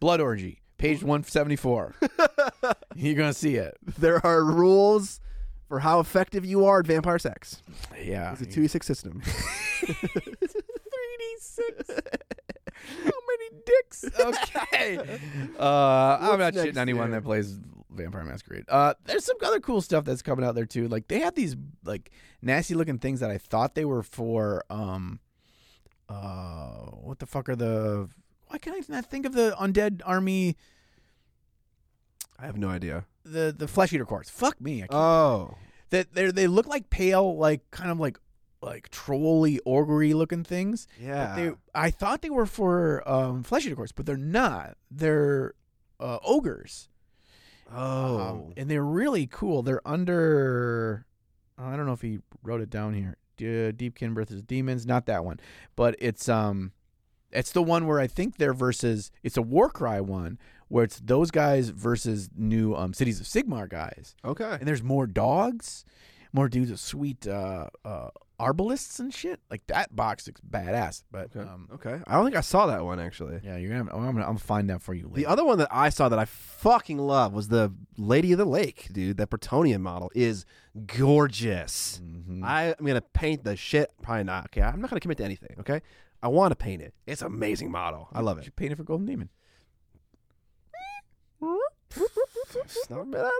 Blood 0.00 0.20
Orgy, 0.20 0.62
page 0.78 1.02
174. 1.02 1.94
You're 2.96 3.14
going 3.14 3.30
to 3.30 3.38
see 3.38 3.54
it. 3.56 3.76
There 3.98 4.24
are 4.26 4.42
rules 4.44 5.20
for 5.68 5.78
how 5.78 6.00
effective 6.00 6.44
you 6.44 6.64
are 6.64 6.80
at 6.80 6.86
vampire 6.86 7.18
sex. 7.20 7.62
Yeah. 8.02 8.32
It's 8.32 8.40
a 8.42 8.46
two 8.46 8.66
six 8.68 8.86
system. 8.86 9.22
it's 9.82 10.54
a 10.54 10.62
3d6. 11.88 12.00
How 13.04 13.10
many 13.28 13.62
dicks? 13.64 14.04
Okay. 14.20 15.18
Uh, 15.58 16.18
I'm 16.20 16.38
not 16.40 16.54
shitting 16.54 16.76
anyone 16.76 17.10
here? 17.10 17.20
that 17.20 17.24
plays 17.24 17.58
Vampire 17.94 18.24
Masquerade. 18.24 18.64
Uh, 18.68 18.94
there's 19.04 19.24
some 19.24 19.36
other 19.44 19.60
cool 19.60 19.80
stuff 19.80 20.04
that's 20.04 20.22
coming 20.22 20.44
out 20.44 20.54
there 20.54 20.66
too. 20.66 20.88
Like 20.88 21.08
they 21.08 21.20
have 21.20 21.34
these 21.34 21.56
like 21.84 22.10
nasty 22.40 22.74
looking 22.74 22.98
things 22.98 23.20
that 23.20 23.30
I 23.30 23.38
thought 23.38 23.74
they 23.74 23.84
were 23.84 24.02
for. 24.02 24.64
Um, 24.70 25.20
uh, 26.08 26.86
what 27.00 27.18
the 27.18 27.26
fuck 27.26 27.48
are 27.48 27.56
the? 27.56 28.08
Why 28.48 28.58
can't 28.58 28.76
I 28.76 28.92
not 28.92 29.06
think 29.06 29.24
of 29.26 29.32
the 29.32 29.54
undead 29.58 30.02
army? 30.04 30.56
I 32.38 32.46
have 32.46 32.56
no 32.58 32.68
idea. 32.68 33.06
The 33.24 33.54
the 33.56 33.68
Flesh-eater 33.68 34.04
Courts. 34.04 34.28
Fuck 34.28 34.60
me. 34.60 34.78
I 34.82 34.86
can't 34.88 34.92
Oh. 34.94 35.54
that 35.90 36.12
they 36.14 36.30
they 36.30 36.46
look 36.46 36.66
like 36.66 36.90
pale, 36.90 37.36
like 37.36 37.70
kind 37.70 37.90
of 37.90 38.00
like 38.00 38.18
like 38.60 38.88
trolly, 38.90 39.58
ogre 39.66 40.06
looking 40.14 40.44
things. 40.44 40.86
But 40.98 41.04
Yeah. 41.06 41.34
they, 41.36 41.52
I 41.74 41.90
thought 41.90 42.22
they 42.22 42.30
were 42.30 42.46
for 42.46 43.02
um, 43.08 43.42
Flesh-eater 43.42 43.74
Courts, 43.74 43.90
but 43.92 44.06
they're 44.06 44.16
not. 44.16 44.76
They're 44.90 45.54
uh, 45.98 46.18
ogres, 46.24 46.88
oh. 47.74 48.18
Um, 48.18 48.52
and 48.56 48.70
they're 48.70 48.84
really 48.84 49.26
cool. 49.26 49.62
They're 49.62 49.86
under. 49.86 51.06
I 51.58 51.76
don't 51.76 51.86
know 51.86 51.92
if 51.92 52.02
he 52.02 52.18
wrote 52.42 52.60
it 52.60 52.70
down 52.70 52.94
here. 52.94 53.16
D- 53.36 53.72
Deepkin 53.72 54.14
versus 54.14 54.42
demons, 54.42 54.86
not 54.86 55.06
that 55.06 55.24
one, 55.24 55.40
but 55.76 55.96
it's 55.98 56.28
um, 56.28 56.72
it's 57.30 57.52
the 57.52 57.62
one 57.62 57.86
where 57.86 58.00
I 58.00 58.06
think 58.06 58.36
they're 58.36 58.54
versus. 58.54 59.10
It's 59.22 59.36
a 59.36 59.42
Warcry 59.42 60.00
one 60.00 60.38
where 60.72 60.84
it's 60.84 61.00
those 61.00 61.30
guys 61.30 61.68
versus 61.68 62.30
new 62.34 62.74
um 62.74 62.94
cities 62.94 63.20
of 63.20 63.26
Sigmar 63.26 63.68
guys 63.68 64.16
okay. 64.24 64.56
and 64.58 64.62
there's 64.62 64.82
more 64.82 65.06
dogs, 65.06 65.84
more 66.32 66.48
dudes 66.48 66.70
with 66.70 66.80
sweet 66.80 67.26
uh, 67.26 67.68
uh, 67.84 68.08
arbalists 68.42 68.98
and 68.98 69.12
shit. 69.14 69.40
Like 69.50 69.66
that 69.68 69.94
box 69.94 70.26
looks 70.26 70.40
badass. 70.40 71.04
But 71.10 71.34
Okay. 71.36 71.40
um, 71.48 71.68
okay. 71.74 72.00
I 72.06 72.14
don't 72.14 72.24
think 72.24 72.36
I 72.36 72.40
saw 72.40 72.66
that 72.66 72.84
one 72.84 72.98
actually. 72.98 73.40
yeah, 73.44 73.56
you're 73.56 73.70
gonna. 73.70 73.90
I'm 73.94 74.04
gonna. 74.04 74.20
I'm 74.20 74.26
gonna 74.26 74.38
find 74.38 74.68
that 74.70 74.82
for 74.82 74.94
you 74.94 75.10
The 75.14 75.26
other 75.26 75.44
one 75.44 75.58
that 75.58 75.68
I 75.70 75.88
saw 75.90 76.08
that 76.08 76.18
I 76.18 76.24
fucking 76.24 76.98
love 76.98 77.32
was 77.32 77.48
the 77.48 77.72
Lady 77.96 78.32
of 78.32 78.38
the 78.38 78.44
Lake, 78.44 78.88
dude. 78.92 79.16
That 79.18 79.30
Bretonnian 79.30 79.80
model 79.80 80.10
is 80.14 80.44
gorgeous. 80.86 82.00
Mhm. 82.02 82.42
I, 82.44 82.74
I'm 82.78 82.84
gonna 82.86 83.00
paint 83.00 83.44
the 83.44 83.56
shit. 83.56 83.92
Probably 84.02 84.24
not. 84.24 84.46
Okay, 84.46 84.62
I'm 84.62 84.80
not 84.80 84.90
gonna 84.90 85.00
commit 85.00 85.18
to 85.18 85.24
anything. 85.24 85.56
Okay, 85.60 85.80
I 86.22 86.28
want 86.28 86.50
to 86.52 86.56
paint 86.56 86.82
it. 86.82 86.94
It's 87.06 87.20
an 87.22 87.28
amazing 87.28 87.70
model. 87.70 88.08
I 88.12 88.20
love 88.20 88.38
it. 88.38 88.44
should 88.44 88.56
paint 88.56 88.72
it 88.72 88.76
for 88.76 88.84
Golden 88.84 89.06
Demon. 89.06 89.28
It's 92.54 92.88
not 92.90 93.10
bad. 93.10 93.30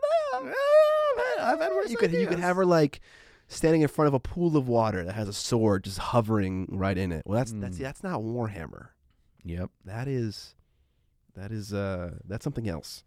I've 1.41 1.59
had 1.61 1.71
worse 1.73 1.91
You 1.91 1.97
could 1.97 2.13
you 2.13 2.21
could 2.27 2.35
ideas. 2.35 2.41
have 2.41 2.57
her 2.57 2.67
like 2.67 3.01
standing 3.53 3.83
in 3.83 3.89
front 3.89 4.09
of 4.09 4.15
a 4.15 4.21
pool 4.21 4.57
of 4.57 4.69
water 4.69 5.05
that 5.05 5.13
has 5.15 5.29
a 5.29 5.33
sword 5.33 5.85
just 5.85 5.99
hovering 5.99 6.67
right 6.71 6.97
in 6.97 7.13
it. 7.13 7.23
Well, 7.27 7.37
that's 7.39 7.53
that's 7.53 7.77
Mm. 7.77 7.81
that's 7.83 8.03
not 8.03 8.21
Warhammer. 8.21 8.89
Yep. 9.45 9.71
That 9.85 10.09
is 10.09 10.55
that 11.35 11.53
is 11.53 11.73
uh 11.73 12.15
that's 12.27 12.45
something 12.45 12.69
else. 12.69 13.05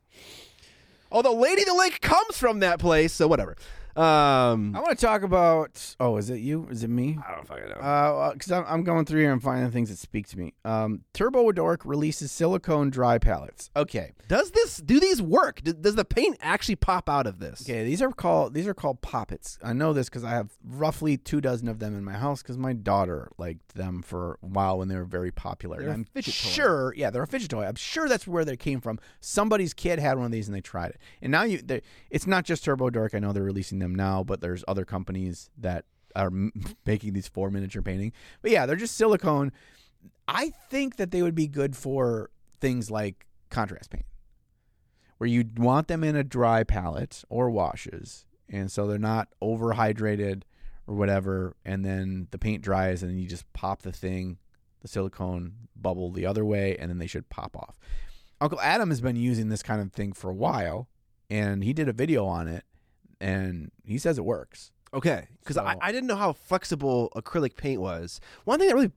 Although 1.11 1.35
Lady 1.35 1.61
of 1.61 1.67
the 1.67 1.73
Lake 1.75 2.01
comes 2.01 2.37
from 2.37 2.59
that 2.59 2.79
place, 2.79 3.13
so 3.13 3.27
whatever. 3.27 3.55
Um 3.95 4.75
I 4.75 4.79
want 4.81 4.97
to 4.99 5.05
talk 5.05 5.23
about. 5.23 5.95
Oh, 5.99 6.17
is 6.17 6.29
it 6.29 6.39
you? 6.39 6.67
Is 6.69 6.83
it 6.83 6.89
me? 6.89 7.17
I 7.25 7.33
don't 7.33 7.47
fucking 7.47 7.65
know. 7.69 7.75
Uh, 7.75 8.33
because 8.33 8.51
I'm, 8.51 8.65
I'm 8.67 8.83
going 8.83 9.05
through 9.05 9.21
here 9.21 9.31
and 9.31 9.41
finding 9.41 9.71
things 9.71 9.89
that 9.89 9.97
speak 9.97 10.27
to 10.29 10.37
me. 10.37 10.53
Um, 10.65 11.01
Turbo 11.13 11.51
Dork 11.53 11.85
releases 11.85 12.31
silicone 12.31 12.89
dry 12.89 13.17
palettes. 13.17 13.69
Okay. 13.75 14.11
Does 14.27 14.51
this 14.51 14.77
do 14.77 14.99
these 14.99 15.21
work? 15.21 15.61
D- 15.63 15.73
Does 15.79 15.95
the 15.95 16.03
paint 16.05 16.37
actually 16.41 16.75
pop 16.75 17.07
out 17.09 17.25
of 17.27 17.39
this? 17.39 17.61
Okay, 17.61 17.85
these 17.85 18.01
are 18.01 18.11
called 18.11 18.53
these 18.53 18.67
are 18.67 18.73
called 18.73 19.01
poppets. 19.01 19.57
I 19.63 19.71
know 19.73 19.93
this 19.93 20.09
because 20.09 20.23
I 20.23 20.31
have 20.31 20.51
roughly 20.63 21.15
two 21.17 21.39
dozen 21.39 21.67
of 21.69 21.79
them 21.79 21.95
in 21.97 22.03
my 22.03 22.13
house 22.13 22.41
because 22.41 22.57
my 22.57 22.73
daughter 22.73 23.29
liked 23.37 23.75
them 23.75 24.01
for 24.01 24.39
a 24.43 24.45
while 24.47 24.77
when 24.79 24.87
they 24.89 24.95
were 24.95 25.05
very 25.05 25.31
popular. 25.31 25.77
They're 25.79 25.89
And 25.89 25.95
I'm 25.99 26.03
fidget 26.05 26.33
toy. 26.33 26.49
sure, 26.49 26.93
yeah, 26.97 27.09
they're 27.11 27.23
a 27.23 27.27
fidget 27.27 27.49
toy. 27.51 27.65
I'm 27.65 27.75
sure 27.75 28.09
that's 28.09 28.27
where 28.27 28.43
they 28.43 28.57
came 28.57 28.81
from. 28.81 28.99
Somebody's 29.21 29.73
kid 29.73 29.99
had 29.99 30.17
one 30.17 30.25
of 30.25 30.31
these 30.31 30.47
and 30.47 30.55
they 30.55 30.61
tried 30.61 30.89
it. 30.91 30.97
And 31.21 31.31
now 31.31 31.43
you, 31.43 31.61
it's 32.09 32.27
not 32.27 32.43
just 32.45 32.63
Turbo 32.65 32.89
Dork. 32.89 33.13
I 33.15 33.19
know 33.19 33.31
they're 33.31 33.43
releasing 33.43 33.79
them 33.79 33.84
now, 33.93 34.23
but 34.23 34.41
there's 34.41 34.63
other 34.67 34.85
companies 34.85 35.49
that 35.57 35.85
are 36.15 36.31
making 36.85 37.13
these 37.13 37.27
for 37.27 37.51
miniature 37.51 37.81
painting. 37.81 38.13
But 38.41 38.51
yeah, 38.51 38.65
they're 38.65 38.75
just 38.75 38.95
silicone. 38.95 39.51
I 40.27 40.51
think 40.69 40.95
that 40.95 41.11
they 41.11 41.21
would 41.21 41.35
be 41.35 41.47
good 41.47 41.75
for 41.75 42.31
things 42.59 42.89
like 42.89 43.27
contrast 43.49 43.91
paint 43.91 44.05
where 45.17 45.29
you 45.29 45.45
want 45.57 45.87
them 45.87 46.03
in 46.03 46.15
a 46.15 46.23
dry 46.23 46.63
palette 46.63 47.23
or 47.29 47.49
washes, 47.49 48.25
and 48.49 48.71
so 48.71 48.87
they're 48.87 48.97
not 48.97 49.29
overhydrated 49.41 50.43
or 50.87 50.95
whatever, 50.95 51.55
and 51.63 51.83
then 51.83 52.27
the 52.31 52.37
paint 52.37 52.61
dries, 52.61 53.01
and 53.01 53.19
you 53.19 53.27
just 53.27 53.51
pop 53.53 53.81
the 53.81 53.91
thing, 53.91 54.37
the 54.81 54.87
silicone 54.87 55.53
bubble 55.75 56.11
the 56.11 56.25
other 56.25 56.45
way, 56.45 56.77
and 56.77 56.89
then 56.89 56.97
they 56.97 57.07
should 57.07 57.29
pop 57.29 57.55
off. 57.57 57.79
Uncle 58.39 58.59
Adam 58.61 58.89
has 58.89 59.01
been 59.01 59.15
using 59.15 59.49
this 59.49 59.63
kind 59.63 59.81
of 59.81 59.91
thing 59.93 60.13
for 60.13 60.29
a 60.29 60.35
while, 60.35 60.87
and 61.29 61.63
he 61.63 61.73
did 61.73 61.89
a 61.89 61.93
video 61.93 62.25
on 62.25 62.47
it, 62.47 62.65
and 63.19 63.71
he 63.83 63.97
says 63.97 64.17
it 64.17 64.25
works. 64.25 64.71
Okay, 64.93 65.27
because 65.41 65.57
I, 65.57 65.75
I 65.81 65.91
didn't 65.91 66.07
know 66.07 66.15
how 66.15 66.31
flexible 66.31 67.11
acrylic 67.15 67.57
paint 67.57 67.81
was. 67.81 68.21
One 68.45 68.59
thing 68.59 68.69
that 68.69 68.75
really 68.75 68.91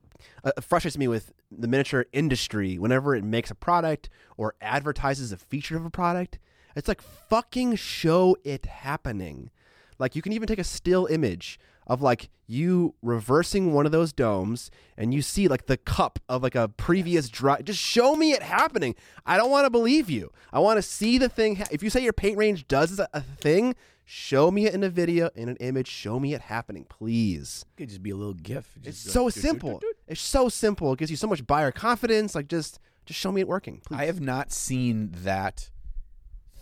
uh, 0.45 0.53
frustrates 0.61 0.97
me 0.97 1.09
with 1.09 1.33
the 1.51 1.67
miniature 1.67 2.07
industry, 2.13 2.79
whenever 2.79 3.17
it 3.17 3.25
makes 3.25 3.51
a 3.51 3.55
product 3.57 4.09
or 4.37 4.55
advertises 4.61 5.33
a 5.33 5.37
feature 5.37 5.77
of 5.77 5.85
a 5.85 5.91
product, 5.91 6.39
It's 6.77 6.87
like 6.87 7.03
fucking 7.03 7.75
show 7.77 8.37
it 8.45 8.67
happening. 8.67 9.51
Like 9.99 10.15
you 10.15 10.23
can 10.23 10.33
even 10.33 10.47
take 10.47 10.61
a 10.61 10.65
still 10.65 11.07
image 11.07 11.59
of 11.89 12.03
like 12.03 12.29
you 12.47 12.95
reversing 13.03 13.73
one 13.73 13.87
of 13.87 13.93
those 13.93 14.13
domes 14.13 14.71
and 14.97 15.13
you 15.13 15.23
see 15.23 15.49
like 15.49 15.67
the 15.67 15.77
cup 15.77 16.19
of 16.29 16.43
like 16.43 16.55
a 16.55 16.69
previous 16.69 17.29
dry 17.29 17.61
just 17.63 17.81
show 17.81 18.15
me 18.15 18.33
it 18.33 18.43
happening 18.43 18.95
i 19.27 19.37
don't 19.37 19.51
want 19.51 19.65
to 19.65 19.71
believe 19.71 20.09
you 20.09 20.31
i 20.53 20.59
want 20.59 20.77
to 20.77 20.83
see 20.83 21.19
the 21.19 21.29
thing 21.29 21.57
ha- 21.57 21.65
if 21.71 21.83
you 21.83 21.91
say 21.91 22.03
your 22.03 22.13
paint 22.13 22.37
range 22.37 22.67
does 22.69 22.99
a, 22.99 23.09
a 23.13 23.21
thing 23.21 23.75
show 24.11 24.51
me 24.51 24.65
it 24.65 24.73
in 24.73 24.83
a 24.83 24.89
video 24.89 25.29
in 25.35 25.51
an 25.51 25.57
image. 25.57 25.87
Show 25.87 26.19
me 26.19 26.33
it 26.33 26.41
happening 26.41 26.87
please. 26.89 27.67
It 27.69 27.83
could 27.83 27.89
just 27.91 28.03
be 28.03 28.11
a 28.11 28.17
little 28.17 28.33
GIF. 28.33 28.79
it's 28.83 28.99
so 28.99 29.25
like, 29.25 29.35
doot, 29.35 29.43
doot, 29.43 29.51
simple. 29.51 29.81
it's 30.07 30.21
so 30.21 30.49
simple. 30.49 30.95
It 30.95 30.99
gives 30.99 31.11
you 31.11 31.17
so 31.17 31.27
much 31.27 31.47
buyer 31.47 31.71
confidence. 31.71 32.35
Like 32.35 32.49
just 32.49 32.81
just 33.05 33.21
show 33.21 33.31
me 33.31 33.43
it 33.43 33.49
working 33.49 33.83
please. 33.85 33.97
I 33.99 34.07
have 34.07 34.21
not 34.21 34.51
seen 34.51 35.11
that 35.25 35.71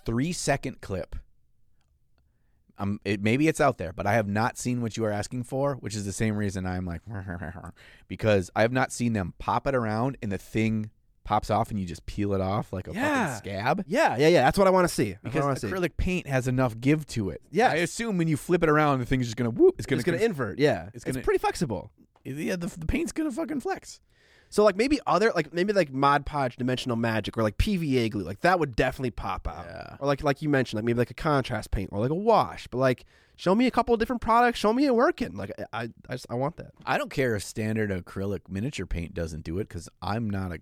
three 0.05 0.33
second 0.33 0.81
clip. 0.81 1.15
Um, 2.79 3.01
it, 3.05 3.23
maybe 3.23 3.49
it's 3.49 3.61
out 3.61 3.79
there, 3.79 3.93
but 3.93 4.07
I 4.07 4.15
have 4.15 4.29
not 4.29 4.59
seen 4.59 4.83
what 4.83 4.99
you 4.99 5.05
are 5.07 5.11
asking 5.11 5.45
for, 5.45 5.77
which 5.77 5.95
is 5.95 6.05
the 6.05 6.13
same 6.13 6.37
reason 6.37 6.67
I'm 6.67 6.85
like, 6.85 7.01
because 8.09 8.51
I 8.55 8.63
have 8.63 8.73
not 8.73 8.93
seen 8.93 9.15
them 9.15 9.33
pop 9.39 9.67
it 9.67 9.75
around 9.75 10.19
and 10.21 10.31
the 10.31 10.37
thing 10.37 10.91
pops 11.27 11.51
off 11.51 11.71
and 11.71 11.79
you 11.79 11.85
just 11.85 12.07
peel 12.07 12.33
it 12.33 12.41
off 12.41 12.73
like 12.73 12.89
a 12.89 12.95
Yeah. 12.95 13.27
fucking 13.37 13.39
scab. 13.53 13.85
yeah 13.87 14.17
yeah 14.17 14.29
yeah 14.29 14.45
that's 14.45 14.57
what 14.57 14.67
i 14.67 14.71
want 14.71 14.89
to 14.89 14.95
see 14.95 15.17
Because 15.23 15.43
wanna 15.43 15.59
see. 15.59 15.67
acrylic 15.67 15.97
paint 15.99 16.27
has 16.27 16.49
enough 16.49 16.81
give 16.81 17.05
to 17.09 17.29
it. 17.31 17.43
Yeah, 17.51 17.69
I 17.71 17.75
assume 17.77 18.17
when 18.17 18.29
you 18.29 18.37
flip 18.37 18.63
it 18.63 18.69
around, 18.69 19.01
the 19.01 19.07
thing's 19.07 19.27
just 19.27 19.37
gonna 19.37 19.51
whoop. 19.51 19.75
It's 19.79 19.87
gonna, 19.87 19.99
it's 20.01 20.07
gonna 20.07 20.19
conf- 20.19 20.31
invert 20.31 20.59
yeah 20.59 20.87
it's 20.87 20.97
it's, 20.97 21.05
gonna- 21.05 21.23
pretty 21.25 21.39
flexible 21.39 21.91
yeah, 22.25 22.57
the, 22.57 22.67
the 22.67 22.87
paint's 22.87 23.13
gonna 23.13 23.31
fucking 23.31 23.61
flex. 23.61 24.01
So 24.49 24.63
like 24.65 24.77
maybe 24.77 25.01
other 25.07 25.33
like 25.35 25.53
maybe 25.53 25.73
like 25.73 25.93
Mod 25.93 26.25
Podge 26.25 26.57
Dimensional 26.57 26.97
Magic 26.97 27.37
or 27.37 27.43
like 27.43 27.59
PVA 27.59 28.11
glue 28.11 28.23
like 28.23 28.41
that 28.43 28.59
would 28.61 28.77
definitely 28.77 29.11
pop 29.11 29.47
out. 29.49 29.65
Yeah. 29.67 29.97
Or 30.01 30.07
like 30.07 30.23
like 30.23 30.41
you 30.41 30.49
mentioned 30.49 30.79
like 30.79 30.85
maybe 30.85 30.99
like 30.99 31.11
a 31.11 31.15
contrast 31.15 31.73
paint 31.73 31.91
or 31.93 31.99
like 31.99 32.11
a 32.11 32.15
wash. 32.15 32.67
But 32.69 32.79
like 32.79 33.05
show 33.35 33.55
me 33.57 33.67
a 33.67 33.71
couple 33.73 33.93
of 33.93 33.99
different 33.99 34.23
products. 34.23 34.59
Show 34.61 34.73
me 34.73 34.87
it 34.87 34.95
working. 34.95 35.37
Like 35.37 35.51
I 35.73 35.91
I 36.09 36.15
just, 36.15 36.27
I 36.31 36.35
want 36.35 36.57
that. 36.59 36.71
I 36.85 36.97
don't 36.97 37.11
care 37.11 37.35
if 37.35 37.43
standard 37.43 37.91
acrylic 37.91 38.43
miniature 38.49 38.87
paint 38.87 39.15
doesn't 39.15 39.43
do 39.45 39.59
it 39.59 39.69
because 39.69 39.89
I'm 40.01 40.31
not 40.31 40.53
a 40.53 40.59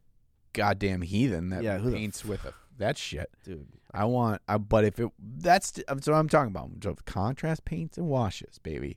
goddamn 0.54 1.02
heathen 1.02 1.50
that 1.50 1.62
Yeah, 1.62 1.78
paints 1.78 2.24
with 2.24 2.44
a, 2.46 2.54
that 2.78 2.96
shit. 2.96 3.30
Dude. 3.44 3.66
I 3.92 4.06
want, 4.06 4.40
I, 4.48 4.56
but 4.58 4.84
if 4.84 4.98
it 4.98 5.10
that's 5.20 5.70
that's 5.86 6.08
what 6.08 6.14
I'm 6.14 6.28
talking 6.28 6.50
about. 6.50 6.70
So 6.82 6.96
contrast 7.04 7.64
paints 7.64 7.96
and 7.98 8.08
washes, 8.08 8.58
baby, 8.58 8.96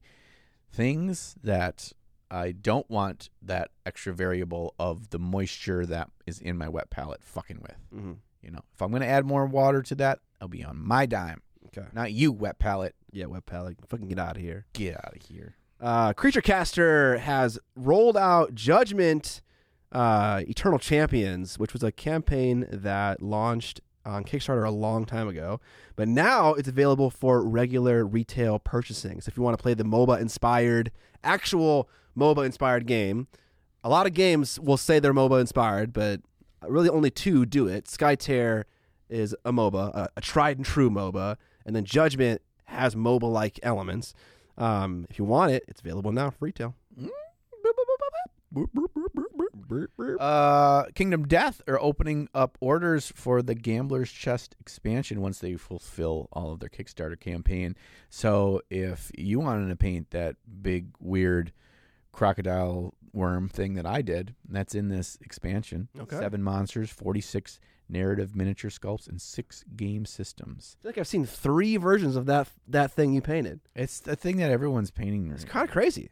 things 0.72 1.36
that 1.44 1.92
I 2.32 2.52
don't 2.52 2.90
want 2.90 3.30
that 3.42 3.70
extra 3.86 4.14
variable 4.14 4.74
of 4.80 5.10
the 5.12 5.20
moisture 5.20 5.86
that 5.86 6.10
is 6.26 6.40
in 6.40 6.58
my 6.58 6.68
wet 6.68 6.90
palette 6.90 7.24
fucking 7.24 7.60
with. 7.62 7.78
Mm-hmm. 7.94 8.14
You 8.42 8.52
know, 8.52 8.62
if 8.74 8.82
I'm 8.82 8.92
gonna 8.92 9.06
add 9.06 9.26
more 9.26 9.46
water 9.46 9.82
to 9.84 9.96
that, 9.96 10.20
I'll 10.42 10.48
be 10.48 10.64
on 10.64 10.80
my 10.84 11.06
dime, 11.06 11.42
Okay. 11.68 11.88
not 11.94 12.12
you, 12.12 12.32
wet 12.32 12.60
palette. 12.60 12.96
Yeah, 13.12 13.26
wet 13.26 13.46
palette. 13.46 13.78
Fucking 13.88 14.08
get 14.08 14.20
out 14.20 14.36
of 14.36 14.42
here. 14.42 14.66
Get 14.74 14.96
out 14.98 15.16
of 15.16 15.22
here. 15.28 15.56
Uh, 15.80 16.12
CreatureCaster 16.14 17.20
has 17.20 17.60
rolled 17.76 18.18
out 18.18 18.56
Judgment 18.56 19.42
uh, 19.92 20.44
Eternal 20.48 20.80
Champions, 20.80 21.58
which 21.58 21.74
was 21.74 21.84
a 21.84 21.92
campaign 21.92 22.68
that 22.72 23.22
launched 23.22 23.82
on 24.06 24.24
Kickstarter 24.24 24.66
a 24.66 24.72
long 24.72 25.06
time 25.06 25.28
ago. 25.28 25.60
But 25.96 26.08
now 26.08 26.54
it's 26.54 26.68
available 26.68 27.10
for 27.10 27.46
regular 27.46 28.06
retail 28.06 28.60
purchasing. 28.60 29.22
So 29.22 29.30
if 29.30 29.38
you 29.38 29.44
want 29.44 29.58
to 29.58 29.62
play 29.62 29.74
the 29.74 29.84
MOBA 29.84 30.20
inspired, 30.20 30.92
actual 31.24 31.90
MOBA 32.18 32.46
inspired 32.46 32.88
game, 32.88 33.28
a 33.84 33.90
lot 33.90 34.08
of 34.08 34.14
games 34.14 34.60
will 34.60 34.78
say 34.78 35.00
they're 35.00 35.14
MOBA 35.14 35.40
inspired, 35.40 35.94
but 35.94 36.22
really 36.68 36.90
only 36.90 37.12
two 37.12 37.46
do 37.46 37.68
it. 37.68 37.86
Skytear 37.86 38.64
is 39.10 39.36
a 39.46 39.52
MOBA, 39.52 39.94
a, 39.94 40.10
a 40.18 40.22
tried 40.22 40.58
and 40.58 40.66
true 40.66 40.90
MOBA, 40.90 41.38
and 41.66 41.76
then 41.76 41.86
Judgment 41.86 42.42
has 42.66 42.96
MOBA 42.96 43.32
like 43.32 43.60
elements. 43.64 44.14
Um, 44.58 45.06
if 45.10 45.20
you 45.20 45.26
want 45.26 45.52
it, 45.52 45.64
it's 45.68 45.82
available 45.82 46.12
now 46.12 46.30
for 46.32 46.46
retail. 46.46 46.76
Uh, 50.20 50.86
Kingdom 50.96 51.28
Death 51.28 51.62
are 51.68 51.80
opening 51.80 52.30
up 52.34 52.58
orders 52.62 53.12
for 53.16 53.42
the 53.42 53.56
Gambler's 53.56 54.12
Chest 54.12 54.56
expansion 54.60 55.22
once 55.22 55.40
they 55.40 55.56
fulfill 55.56 56.30
all 56.32 56.52
of 56.52 56.60
their 56.60 56.70
Kickstarter 56.70 57.20
campaign. 57.20 57.76
So 58.10 58.62
if 58.70 59.12
you 59.18 59.40
wanted 59.40 59.70
to 59.70 59.76
paint 59.76 60.12
that 60.12 60.36
big 60.62 60.88
weird 61.00 61.52
crocodile 62.12 62.94
worm 63.14 63.50
thing 63.50 63.74
that 63.76 63.86
I 63.86 64.02
did, 64.02 64.36
that's 64.48 64.76
in 64.76 64.90
this 64.90 65.18
expansion. 65.22 65.90
Okay. 66.00 66.18
Seven 66.18 66.42
monsters, 66.44 66.90
forty 66.90 67.22
six 67.22 67.60
narrative 67.90 68.36
miniature 68.36 68.70
sculpts, 68.70 69.08
and 69.08 69.22
six 69.22 69.64
game 69.76 70.06
systems. 70.06 70.76
I 70.80 70.82
feel 70.82 70.90
like 70.90 70.98
I've 70.98 71.08
seen 71.08 71.26
three 71.26 71.78
versions 71.78 72.16
of 72.16 72.26
that 72.26 72.50
that 72.68 72.92
thing 72.92 73.14
you 73.14 73.22
painted. 73.22 73.60
It's 73.76 74.00
the 74.00 74.16
thing 74.16 74.38
that 74.38 74.52
everyone's 74.52 74.92
painting. 74.92 75.32
It's 75.32 75.46
kind 75.46 75.68
of 75.68 75.72
crazy. 75.72 76.10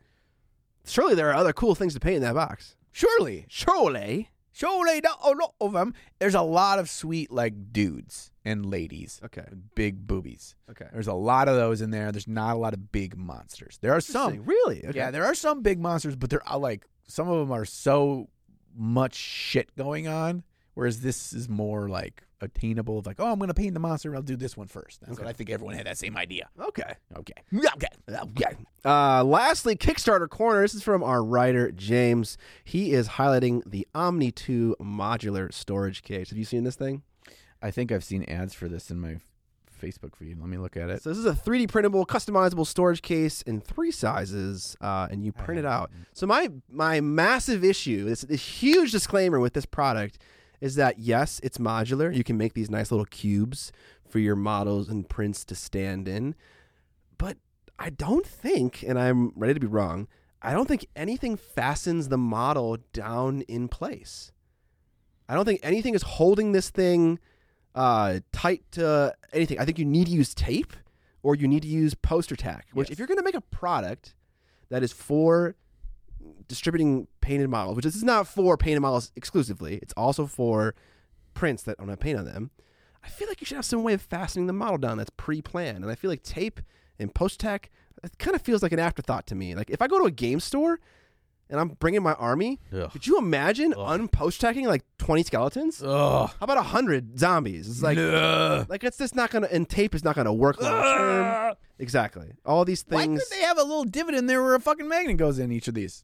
Surely 0.85 1.15
there 1.15 1.29
are 1.29 1.33
other 1.35 1.53
cool 1.53 1.75
things 1.75 1.93
to 1.93 1.99
paint 1.99 2.17
in 2.17 2.21
that 2.23 2.35
box. 2.35 2.75
Surely, 2.91 3.45
Surely. 3.49 4.29
surely, 4.53 5.01
not 5.01 5.19
a 5.23 5.31
lot 5.31 5.53
of 5.59 5.73
them. 5.73 5.93
There's 6.19 6.35
a 6.35 6.41
lot 6.41 6.79
of 6.79 6.89
sweet 6.89 7.29
like 7.31 7.73
dudes 7.73 8.31
and 8.45 8.65
ladies, 8.65 9.19
Okay. 9.25 9.45
big 9.75 10.07
boobies. 10.07 10.55
Okay. 10.69 10.85
There's 10.93 11.07
a 11.07 11.13
lot 11.13 11.47
of 11.49 11.55
those 11.55 11.81
in 11.81 11.89
there. 11.91 12.11
There's 12.11 12.27
not 12.27 12.55
a 12.55 12.59
lot 12.59 12.73
of 12.73 12.91
big 12.91 13.17
monsters. 13.17 13.77
There 13.81 13.91
are 13.93 13.99
some. 13.99 14.45
Really? 14.45 14.85
Okay. 14.85 14.97
Yeah, 14.97 15.11
there 15.11 15.25
are 15.25 15.35
some 15.35 15.61
big 15.61 15.79
monsters, 15.79 16.15
but 16.15 16.29
they're 16.29 16.47
uh, 16.49 16.57
like 16.57 16.85
some 17.07 17.27
of 17.29 17.39
them 17.39 17.51
are 17.51 17.65
so 17.65 18.29
much 18.75 19.15
shit 19.15 19.75
going 19.75 20.07
on. 20.07 20.43
Whereas 20.75 21.01
this 21.01 21.33
is 21.33 21.49
more 21.49 21.89
like 21.89 22.23
attainable. 22.41 22.99
Of 22.99 23.07
like, 23.07 23.19
oh, 23.19 23.31
I'm 23.31 23.39
going 23.39 23.47
to 23.47 23.53
paint 23.53 23.73
the 23.73 23.79
monster. 23.79 24.15
I'll 24.15 24.21
do 24.21 24.35
this 24.35 24.55
one 24.55 24.67
first. 24.67 25.01
That's 25.01 25.17
what 25.17 25.27
I 25.27 25.33
think 25.33 25.49
everyone 25.49 25.75
had 25.75 25.87
that 25.87 25.97
same 25.97 26.15
idea. 26.15 26.49
Okay. 26.59 26.93
Okay. 27.17 27.33
Okay. 27.53 27.87
Okay. 28.09 28.55
Uh, 28.83 29.23
lastly, 29.23 29.75
Kickstarter 29.75 30.29
Corner. 30.29 30.61
This 30.61 30.75
is 30.75 30.83
from 30.83 31.03
our 31.03 31.23
writer, 31.23 31.71
James. 31.71 32.37
He 32.63 32.93
is 32.93 33.09
highlighting 33.09 33.63
the 33.65 33.87
Omni 33.95 34.31
2 34.31 34.75
modular 34.79 35.51
storage 35.53 36.03
case. 36.03 36.29
Have 36.29 36.37
you 36.37 36.45
seen 36.45 36.63
this 36.63 36.75
thing? 36.75 37.03
I 37.61 37.71
think 37.71 37.91
I've 37.91 38.03
seen 38.03 38.23
ads 38.25 38.53
for 38.53 38.67
this 38.67 38.91
in 38.91 38.99
my 38.99 39.17
Facebook 39.81 40.15
feed. 40.15 40.39
Let 40.39 40.49
me 40.49 40.57
look 40.57 40.77
at 40.77 40.89
it. 40.89 41.03
So 41.03 41.09
this 41.09 41.17
is 41.17 41.25
a 41.25 41.33
3D 41.33 41.69
printable, 41.69 42.05
customizable 42.05 42.65
storage 42.65 43.01
case 43.01 43.41
in 43.43 43.61
three 43.61 43.91
sizes, 43.91 44.75
uh, 44.81 45.07
and 45.09 45.23
you 45.23 45.31
print 45.31 45.59
it 45.59 45.65
out. 45.65 45.91
So 46.13 46.25
my 46.27 46.49
my 46.69 47.01
massive 47.01 47.63
issue, 47.63 48.05
this, 48.05 48.21
this 48.21 48.41
huge 48.41 48.91
disclaimer 48.91 49.39
with 49.39 49.53
this 49.53 49.65
product, 49.65 50.19
is 50.65 50.73
that 50.75 50.97
yes, 50.97 51.39
it's 51.43 51.59
modular. 51.59 52.13
You 52.13 52.23
can 52.23 52.37
make 52.37 52.53
these 52.53 52.71
nice 52.71 52.89
little 52.91 53.05
cubes 53.05 53.71
for 54.09 54.17
your 54.17 54.35
models 54.35 54.89
and 54.89 55.07
prints 55.07 55.45
to 55.45 55.53
stand 55.55 56.07
in, 56.07 56.33
but 57.19 57.37
I 57.77 57.91
don't 57.91 58.25
think, 58.25 58.81
and 58.81 58.97
I'm 58.97 59.31
ready 59.35 59.53
to 59.53 59.59
be 59.59 59.67
wrong, 59.67 60.07
I 60.41 60.53
don't 60.53 60.67
think 60.67 60.87
anything 60.95 61.37
fastens 61.37 62.09
the 62.09 62.17
model 62.17 62.77
down 62.93 63.41
in 63.41 63.67
place. 63.67 64.31
I 65.29 65.35
don't 65.35 65.45
think 65.45 65.59
anything 65.63 65.93
is 65.93 66.01
holding 66.03 66.51
this 66.51 66.69
thing 66.69 67.19
uh, 67.75 68.19
tight 68.31 68.63
to 68.71 69.13
anything. 69.33 69.59
I 69.59 69.65
think 69.65 69.77
you 69.77 69.85
need 69.85 70.05
to 70.07 70.13
use 70.13 70.33
tape 70.33 70.73
or 71.21 71.35
you 71.35 71.47
need 71.47 71.61
to 71.63 71.67
use 71.67 71.93
poster 71.93 72.35
tack. 72.35 72.67
Which, 72.73 72.89
Yes. 72.89 72.93
if 72.93 72.99
you're 72.99 73.07
going 73.07 73.17
to 73.17 73.23
make 73.23 73.35
a 73.35 73.41
product 73.41 74.15
that 74.69 74.81
is 74.83 74.93
for 74.93 75.55
distributing 76.47 77.07
painted 77.21 77.49
models, 77.49 77.75
which 77.75 77.85
this 77.85 77.95
is 77.95 78.03
not 78.03 78.27
for 78.27 78.57
painted 78.57 78.81
models 78.81 79.11
exclusively, 79.15 79.79
it's 79.81 79.93
also 79.97 80.25
for 80.25 80.75
prints 81.33 81.63
that 81.63 81.77
don't 81.77 81.89
have 81.89 81.99
paint 81.99 82.19
on 82.19 82.25
them. 82.25 82.51
I 83.03 83.07
feel 83.07 83.27
like 83.27 83.39
you 83.41 83.45
should 83.45 83.55
have 83.57 83.65
some 83.65 83.83
way 83.83 83.93
of 83.93 84.01
fastening 84.01 84.47
the 84.47 84.53
model 84.53 84.77
down 84.77 84.97
that's 84.97 85.11
pre-planned, 85.11 85.83
and 85.83 85.91
I 85.91 85.95
feel 85.95 86.09
like 86.09 86.23
tape 86.23 86.59
and 86.97 87.13
post 87.13 87.39
tack 87.39 87.69
it 88.03 88.17
kind 88.19 88.35
of 88.35 88.41
feels 88.41 88.61
like 88.61 88.71
an 88.71 88.79
afterthought 88.79 89.25
to 89.27 89.35
me. 89.35 89.55
Like 89.55 89.69
if 89.69 89.81
I 89.81 89.87
go 89.87 89.99
to 89.99 90.05
a 90.05 90.11
game 90.11 90.39
store 90.39 90.79
and 91.49 91.59
I'm 91.59 91.69
bringing 91.69 92.03
my 92.03 92.13
army, 92.13 92.59
Ugh. 92.73 92.91
could 92.91 93.05
you 93.07 93.17
imagine 93.17 93.73
unpost 93.73 94.39
tacking 94.39 94.65
like 94.67 94.83
20 94.99 95.23
skeletons? 95.23 95.81
Ugh. 95.83 96.29
How 96.29 96.35
about 96.43 96.57
100 96.57 97.19
zombies? 97.19 97.67
It's 97.67 97.81
like 97.81 97.97
Ugh. 97.97 98.67
like 98.69 98.83
it's 98.83 98.97
just 98.97 99.15
not 99.15 99.31
gonna 99.31 99.47
and 99.51 99.67
tape 99.67 99.95
is 99.95 100.03
not 100.03 100.15
gonna 100.15 100.33
work 100.33 100.61
long 100.61 100.71
term. 100.81 101.55
Exactly. 101.79 102.31
All 102.45 102.63
these 102.65 102.85
Why 102.87 103.01
things. 103.01 103.23
couldn't 103.23 103.39
they 103.41 103.45
have 103.47 103.57
a 103.57 103.63
little 103.63 103.85
divot 103.85 104.15
in 104.15 104.27
there 104.27 104.41
where 104.41 104.55
a 104.55 104.59
fucking 104.59 104.87
magnet 104.87 105.17
goes 105.17 105.39
in 105.39 105.51
each 105.51 105.67
of 105.67 105.73
these? 105.73 106.03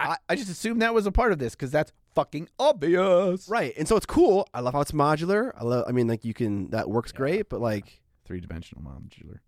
I, 0.00 0.16
I 0.28 0.36
just 0.36 0.50
assumed 0.50 0.82
that 0.82 0.94
was 0.94 1.06
a 1.06 1.12
part 1.12 1.32
of 1.32 1.38
this 1.38 1.54
because 1.54 1.70
that's 1.70 1.92
fucking 2.14 2.48
obvious. 2.58 3.48
Right. 3.48 3.74
And 3.76 3.86
so 3.86 3.96
it's 3.96 4.06
cool. 4.06 4.48
I 4.52 4.60
love 4.60 4.74
how 4.74 4.80
it's 4.80 4.92
modular. 4.92 5.52
I 5.58 5.64
love 5.64 5.84
I 5.88 5.92
mean 5.92 6.08
like 6.08 6.24
you 6.24 6.34
can 6.34 6.70
that 6.70 6.88
works 6.88 7.12
yeah. 7.12 7.18
great, 7.18 7.48
but 7.48 7.60
like 7.60 8.00
three 8.24 8.40
dimensional 8.40 8.82
modular. 8.82 9.38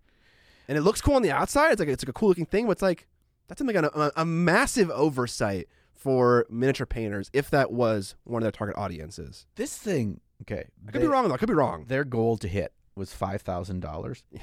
And 0.68 0.76
it 0.76 0.82
looks 0.82 1.00
cool 1.00 1.14
on 1.14 1.22
the 1.22 1.30
outside. 1.30 1.72
It's 1.72 1.80
like 1.80 1.88
it's 1.88 2.04
like 2.04 2.10
a 2.10 2.12
cool 2.12 2.28
looking 2.28 2.46
thing, 2.46 2.66
but 2.66 2.72
it's 2.72 2.82
like 2.82 3.06
that's 3.48 3.60
like 3.60 3.76
a, 3.76 3.90
a, 3.94 4.12
a 4.16 4.24
massive 4.24 4.90
oversight 4.90 5.68
for 5.94 6.46
miniature 6.50 6.86
painters 6.86 7.30
if 7.32 7.50
that 7.50 7.70
was 7.72 8.16
one 8.24 8.42
of 8.42 8.44
their 8.44 8.52
target 8.52 8.76
audiences. 8.76 9.46
This 9.56 9.76
thing, 9.76 10.20
okay. 10.42 10.68
I 10.86 10.90
could 10.90 11.00
they, 11.00 11.06
be 11.06 11.10
wrong 11.10 11.28
though. 11.28 11.34
I 11.34 11.38
could 11.38 11.48
be 11.48 11.54
wrong. 11.54 11.86
Their 11.86 12.04
goal 12.04 12.36
to 12.38 12.48
hit 12.48 12.72
was 12.94 13.12
$5,000. 13.12 14.22
Yeah. 14.30 14.40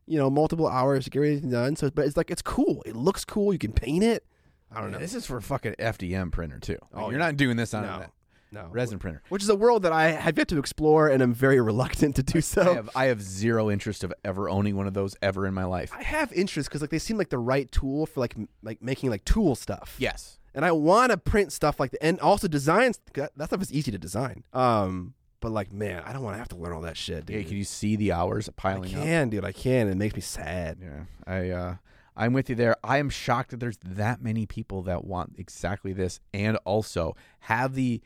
you 0.07 0.19
know 0.19 0.29
multiple 0.29 0.69
hours 0.69 1.05
to 1.05 1.11
get 1.11 1.19
everything 1.21 1.51
done. 1.51 1.77
So, 1.77 1.91
but 1.91 2.05
it's 2.07 2.17
like 2.17 2.31
it's 2.31 2.43
cool. 2.43 2.83
It 2.85 2.95
looks 2.97 3.25
cool. 3.25 3.53
You 3.53 3.59
can 3.59 3.73
paint 3.73 4.05
it. 4.05 4.27
I 4.75 4.81
don't 4.81 4.91
know. 4.91 4.99
This 4.99 5.15
is 5.15 5.27
for 5.27 5.36
a 5.36 5.43
fucking 5.43 5.75
FDM 5.78 6.31
printer 6.33 6.59
too. 6.59 6.78
Like, 6.93 7.03
Oh, 7.05 7.11
you're 7.11 7.19
yeah. 7.19 7.27
not 7.27 7.36
doing 7.36 7.57
this 7.57 7.75
on 7.75 7.83
No. 7.85 7.89
a 7.91 8.11
No, 8.53 8.69
resin 8.70 8.99
printer. 8.99 9.23
which 9.28 9.43
is 9.43 9.49
a 9.49 9.57
world 9.57 9.83
that 9.83 9.93
I 9.93 10.11
have 10.12 10.39
yet 10.39 10.49
to 10.49 10.59
explore, 10.59 11.09
and 11.09 11.23
I'm 11.23 11.35
very 11.35 11.61
reluctant 11.61 12.17
to 12.17 12.23
do 12.23 12.41
so. 12.41 12.62
I 12.62 12.75
have 12.75 12.91
I 12.94 13.05
have 13.07 13.23
zero 13.23 13.70
interest 13.70 14.05
of 14.05 14.12
ever 14.25 14.49
owning 14.49 14.77
one 14.77 14.86
of 14.86 14.94
those 14.94 15.17
ever 15.23 15.47
in 15.47 15.55
my 15.55 15.65
life. 15.65 15.91
I 15.97 16.03
have 16.03 16.33
interest 16.33 16.69
because 16.69 16.81
like 16.81 16.91
they 16.91 16.99
seem 16.99 17.17
like 17.19 17.31
the 17.31 17.39
right 17.39 17.70
tool 17.73 18.07
for 18.07 18.20
like 18.20 18.35
m- 18.36 18.49
like 18.62 18.81
making 18.83 19.11
like 19.11 19.25
tool 19.25 19.55
stuff. 19.57 19.97
Yes. 19.99 20.39
and 20.55 20.65
I 20.65 20.70
want 20.70 21.11
to 21.11 21.17
print 21.17 21.53
stuff 21.53 21.81
like 21.81 21.91
that, 21.93 22.05
and 22.05 22.20
also 22.20 22.47
designs. 22.47 23.01
That, 23.15 23.33
that 23.36 23.47
stuff 23.49 23.61
is 23.62 23.73
easy 23.73 23.91
to 23.91 23.99
design. 23.99 24.44
Um, 24.53 25.15
but 25.41 25.51
like 25.51 25.73
man, 25.73 26.03
I 26.07 26.12
don't 26.12 26.23
want 26.23 26.35
to 26.35 26.39
have 26.39 26.49
to 26.51 26.57
learn 26.57 26.73
all 26.73 26.81
that 26.83 26.97
shit, 26.97 27.28
Yeah, 27.28 27.39
dude. 27.39 27.49
can 27.49 27.57
you 27.57 27.65
see 27.65 27.97
the 27.97 28.12
hours 28.12 28.49
I 28.49 28.53
piling 28.55 28.94
up? 28.94 29.01
I 29.01 29.05
can, 29.05 29.28
dude. 29.31 29.44
I 29.44 29.51
can. 29.53 29.89
It 29.89 29.97
makes 29.97 30.15
me 30.15 30.20
sad. 30.20 30.78
Yeah, 30.81 31.05
I 31.27 31.51
uh, 31.51 31.75
I'm 32.17 32.33
with 32.33 32.49
you 32.49 32.55
there. 32.55 32.76
I 32.84 32.99
am 32.99 33.10
shocked 33.10 33.51
that 33.51 33.60
there's 33.60 33.78
that 33.84 34.23
many 34.23 34.47
people 34.47 34.83
that 34.83 35.05
want 35.05 35.34
exactly 35.36 35.93
this, 35.93 36.20
and 36.33 36.57
also 36.65 37.17
have 37.41 37.75
the 37.75 38.01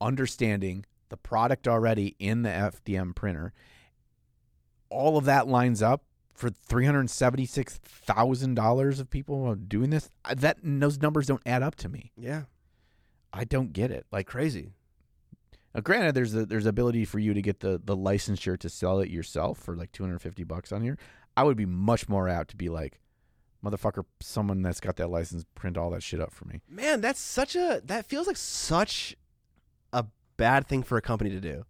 understanding 0.00 0.84
the 1.08 1.16
product 1.16 1.66
already 1.66 2.16
in 2.18 2.42
the 2.42 2.50
FDM 2.50 3.14
printer. 3.14 3.52
All 4.90 5.16
of 5.16 5.24
that 5.24 5.48
lines 5.48 5.82
up 5.82 6.02
for 6.34 6.50
three 6.50 6.84
hundred 6.84 7.08
seventy 7.10 7.46
six 7.46 7.78
thousand 7.78 8.54
dollars 8.54 9.00
of 9.00 9.10
people 9.10 9.54
doing 9.54 9.90
this. 9.90 10.10
That 10.34 10.58
those 10.62 11.00
numbers 11.00 11.26
don't 11.26 11.42
add 11.46 11.62
up 11.62 11.76
to 11.76 11.88
me. 11.88 12.12
Yeah, 12.16 12.42
I 13.32 13.44
don't 13.44 13.72
get 13.72 13.90
it. 13.90 14.06
Like, 14.12 14.26
crazy. 14.26 14.74
now, 15.74 15.80
granted, 15.80 16.14
there's 16.14 16.34
a, 16.34 16.44
there's 16.44 16.66
ability 16.66 17.04
for 17.06 17.18
you 17.18 17.32
to 17.32 17.42
get 17.42 17.60
the 17.60 17.80
the 17.82 17.96
licensure 17.96 18.58
to 18.58 18.68
sell 18.68 19.00
it 19.00 19.08
yourself 19.08 19.58
for 19.58 19.74
like 19.76 19.92
two 19.92 20.02
hundred 20.02 20.20
fifty 20.20 20.44
bucks 20.44 20.72
on 20.72 20.82
here. 20.82 20.98
I 21.36 21.44
would 21.44 21.56
be 21.56 21.66
much 21.66 22.08
more 22.08 22.28
apt 22.28 22.50
to 22.50 22.56
be 22.56 22.68
like, 22.68 23.00
motherfucker, 23.70 24.04
someone 24.20 24.62
that's 24.62 24.80
got 24.80 24.96
that 24.96 25.08
license, 25.10 25.44
print 25.54 25.76
all 25.76 25.90
that 25.90 26.02
shit 26.02 26.20
up 26.20 26.32
for 26.32 26.44
me. 26.46 26.60
Man, 26.68 27.00
that's 27.00 27.20
such 27.20 27.56
a. 27.56 27.80
That 27.84 28.06
feels 28.06 28.26
like 28.26 28.36
such 28.36 29.16
a 29.92 30.04
bad 30.36 30.66
thing 30.68 30.82
for 30.82 30.96
a 30.96 31.02
company 31.02 31.30
to 31.30 31.40
do. 31.40 31.64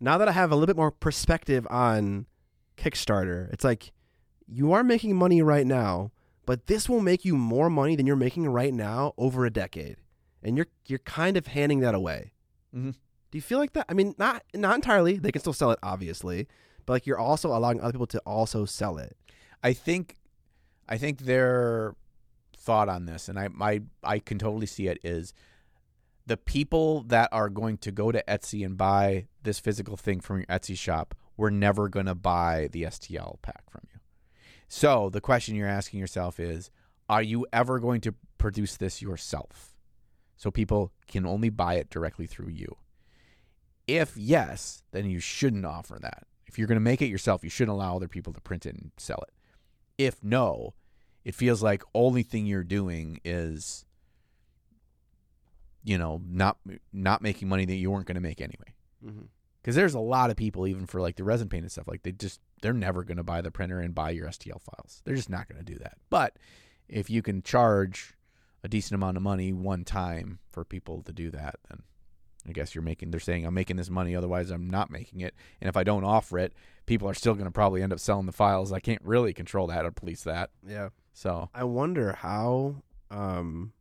Now 0.00 0.18
that 0.18 0.28
I 0.28 0.32
have 0.32 0.50
a 0.50 0.54
little 0.54 0.66
bit 0.66 0.76
more 0.76 0.90
perspective 0.90 1.66
on 1.70 2.26
Kickstarter, 2.76 3.52
it's 3.52 3.64
like 3.64 3.92
you 4.46 4.72
are 4.72 4.84
making 4.84 5.16
money 5.16 5.40
right 5.42 5.66
now, 5.66 6.10
but 6.46 6.66
this 6.66 6.88
will 6.88 7.00
make 7.00 7.24
you 7.24 7.36
more 7.36 7.70
money 7.70 7.96
than 7.96 8.06
you're 8.06 8.16
making 8.16 8.46
right 8.46 8.74
now 8.74 9.14
over 9.16 9.44
a 9.46 9.50
decade, 9.50 9.96
and 10.42 10.56
you're 10.56 10.66
you're 10.86 10.98
kind 11.00 11.36
of 11.36 11.46
handing 11.48 11.80
that 11.80 11.94
away. 11.94 12.32
Mhm. 12.74 12.92
Do 13.30 13.38
you 13.38 13.42
feel 13.42 13.58
like 13.58 13.72
that? 13.72 13.86
I 13.88 13.94
mean, 13.94 14.14
not 14.18 14.42
not 14.54 14.74
entirely. 14.74 15.16
They 15.16 15.32
can 15.32 15.40
still 15.40 15.52
sell 15.52 15.70
it, 15.70 15.78
obviously, 15.82 16.46
but 16.86 16.92
like 16.94 17.06
you're 17.06 17.18
also 17.18 17.48
allowing 17.48 17.80
other 17.80 17.92
people 17.92 18.06
to 18.08 18.18
also 18.20 18.64
sell 18.64 18.98
it. 18.98 19.16
I 19.62 19.72
think, 19.72 20.18
I 20.88 20.98
think 20.98 21.20
their 21.20 21.94
thought 22.56 22.88
on 22.88 23.06
this, 23.06 23.28
and 23.28 23.38
I 23.38 23.48
I 23.60 23.80
I 24.02 24.18
can 24.18 24.38
totally 24.38 24.66
see 24.66 24.88
it 24.88 24.98
is 25.02 25.34
the 26.26 26.36
people 26.36 27.02
that 27.04 27.28
are 27.32 27.48
going 27.48 27.78
to 27.78 27.92
go 27.92 28.10
to 28.10 28.22
Etsy 28.26 28.64
and 28.64 28.76
buy 28.76 29.26
this 29.42 29.58
physical 29.58 29.96
thing 29.96 30.20
from 30.20 30.38
your 30.38 30.46
Etsy 30.46 30.76
shop 30.76 31.14
were 31.36 31.50
never 31.50 31.88
going 31.88 32.06
to 32.06 32.14
buy 32.14 32.68
the 32.72 32.84
STL 32.84 33.40
pack 33.42 33.70
from 33.70 33.82
you. 33.92 34.00
So 34.68 35.10
the 35.10 35.20
question 35.20 35.54
you're 35.54 35.68
asking 35.68 36.00
yourself 36.00 36.40
is, 36.40 36.70
are 37.08 37.22
you 37.22 37.46
ever 37.52 37.78
going 37.78 38.00
to 38.02 38.14
produce 38.38 38.76
this 38.76 39.02
yourself? 39.02 39.74
So 40.36 40.50
people 40.50 40.92
can 41.06 41.26
only 41.26 41.50
buy 41.50 41.74
it 41.74 41.90
directly 41.90 42.26
through 42.26 42.50
you. 42.50 42.76
If 43.86 44.16
yes, 44.16 44.82
then 44.92 45.10
you 45.10 45.20
shouldn't 45.20 45.66
offer 45.66 45.98
that. 46.00 46.26
If 46.46 46.58
you're 46.58 46.68
going 46.68 46.76
to 46.76 46.80
make 46.80 47.02
it 47.02 47.06
yourself, 47.06 47.44
you 47.44 47.50
shouldn't 47.50 47.74
allow 47.74 47.96
other 47.96 48.08
people 48.08 48.32
to 48.32 48.40
print 48.40 48.64
it 48.64 48.74
and 48.74 48.92
sell 48.96 49.22
it. 49.26 49.34
If 49.98 50.22
no, 50.22 50.74
it 51.24 51.34
feels 51.34 51.62
like 51.62 51.82
only 51.94 52.22
thing 52.22 52.46
you're 52.46 52.64
doing 52.64 53.20
is 53.24 53.84
you 55.84 55.98
know, 55.98 56.20
not 56.26 56.56
not 56.92 57.22
making 57.22 57.48
money 57.48 57.66
that 57.66 57.74
you 57.74 57.90
weren't 57.90 58.06
going 58.06 58.16
to 58.16 58.20
make 58.20 58.40
anyway. 58.40 58.74
Mm-hmm. 59.04 59.26
Because 59.60 59.76
there's 59.76 59.94
a 59.94 60.00
lot 60.00 60.30
of 60.30 60.36
people, 60.36 60.66
even 60.66 60.86
for 60.86 61.00
like 61.00 61.16
the 61.16 61.24
resin 61.24 61.48
paint 61.48 61.62
and 61.62 61.72
stuff, 61.72 61.86
like 61.86 62.02
they 62.02 62.12
just 62.12 62.40
they're 62.62 62.72
never 62.72 63.04
going 63.04 63.18
to 63.18 63.22
buy 63.22 63.42
the 63.42 63.50
printer 63.50 63.80
and 63.80 63.94
buy 63.94 64.10
your 64.10 64.26
STL 64.28 64.60
files. 64.60 65.02
They're 65.04 65.14
just 65.14 65.30
not 65.30 65.48
going 65.48 65.62
to 65.62 65.72
do 65.72 65.78
that. 65.78 65.98
But 66.10 66.36
if 66.88 67.10
you 67.10 67.22
can 67.22 67.42
charge 67.42 68.14
a 68.62 68.68
decent 68.68 68.94
amount 68.94 69.18
of 69.18 69.22
money 69.22 69.52
one 69.52 69.84
time 69.84 70.38
for 70.50 70.64
people 70.64 71.02
to 71.02 71.12
do 71.12 71.30
that, 71.30 71.56
then 71.68 71.82
I 72.46 72.52
guess 72.52 72.74
you're 72.74 72.82
making. 72.82 73.10
They're 73.10 73.20
saying 73.20 73.46
I'm 73.46 73.54
making 73.54 73.76
this 73.76 73.90
money, 73.90 74.14
otherwise 74.14 74.50
I'm 74.50 74.68
not 74.68 74.90
making 74.90 75.20
it. 75.20 75.34
And 75.60 75.68
if 75.68 75.76
I 75.76 75.84
don't 75.84 76.04
offer 76.04 76.38
it, 76.38 76.52
people 76.86 77.08
are 77.08 77.14
still 77.14 77.34
going 77.34 77.46
to 77.46 77.50
probably 77.50 77.82
end 77.82 77.92
up 77.92 78.00
selling 78.00 78.26
the 78.26 78.32
files. 78.32 78.72
I 78.72 78.80
can't 78.80 79.02
really 79.02 79.32
control 79.32 79.66
that 79.68 79.84
or 79.84 79.90
police 79.90 80.22
that. 80.24 80.50
Yeah. 80.66 80.90
So 81.12 81.48
I 81.54 81.64
wonder 81.64 82.12
how 82.12 82.76
um 83.10 83.72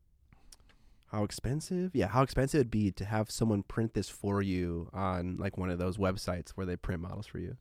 how 1.07 1.23
expensive 1.23 1.91
yeah 1.93 2.07
how 2.07 2.23
expensive 2.23 2.59
it'd 2.59 2.71
be 2.71 2.91
to 2.91 3.05
have 3.05 3.29
someone 3.31 3.63
print 3.63 3.93
this 3.93 4.09
for 4.09 4.41
you 4.41 4.89
on 4.93 5.37
like 5.37 5.57
one 5.57 5.69
of 5.69 5.77
those 5.77 5.97
websites 5.97 6.49
where 6.51 6.65
they 6.65 6.75
print 6.75 7.01
models 7.01 7.25
for 7.27 7.39
you 7.39 7.55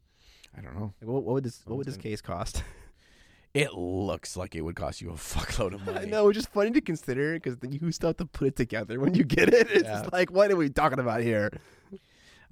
I 0.56 0.60
don't 0.60 0.74
know. 0.74 0.92
like, 1.00 1.08
what, 1.08 1.22
what 1.22 1.34
would 1.34 1.44
this 1.44 1.62
what 1.66 1.76
would 1.78 1.86
this 1.86 1.96
case 1.96 2.20
cost 2.20 2.62
It 3.54 3.74
looks 3.74 4.36
like 4.36 4.54
it 4.54 4.62
would 4.62 4.76
cost 4.76 5.00
you 5.02 5.10
a 5.10 5.14
fuckload 5.14 5.74
of 5.74 5.84
money. 5.84 5.98
i 6.00 6.04
know 6.06 6.28
it's 6.28 6.36
just 6.38 6.48
funny 6.48 6.70
to 6.70 6.80
consider 6.80 7.34
because 7.34 7.56
then 7.58 7.72
you 7.72 7.92
still 7.92 8.08
have 8.08 8.16
to 8.16 8.24
put 8.24 8.48
it 8.48 8.56
together 8.56 8.98
when 8.98 9.14
you 9.14 9.24
get 9.24 9.52
it 9.52 9.70
it's 9.70 9.84
Yeah. 9.84 10.08
like 10.12 10.30
what 10.30 10.50
are 10.50 10.56
we 10.56 10.70
talking 10.70 10.98
about 10.98 11.20
here 11.20 11.50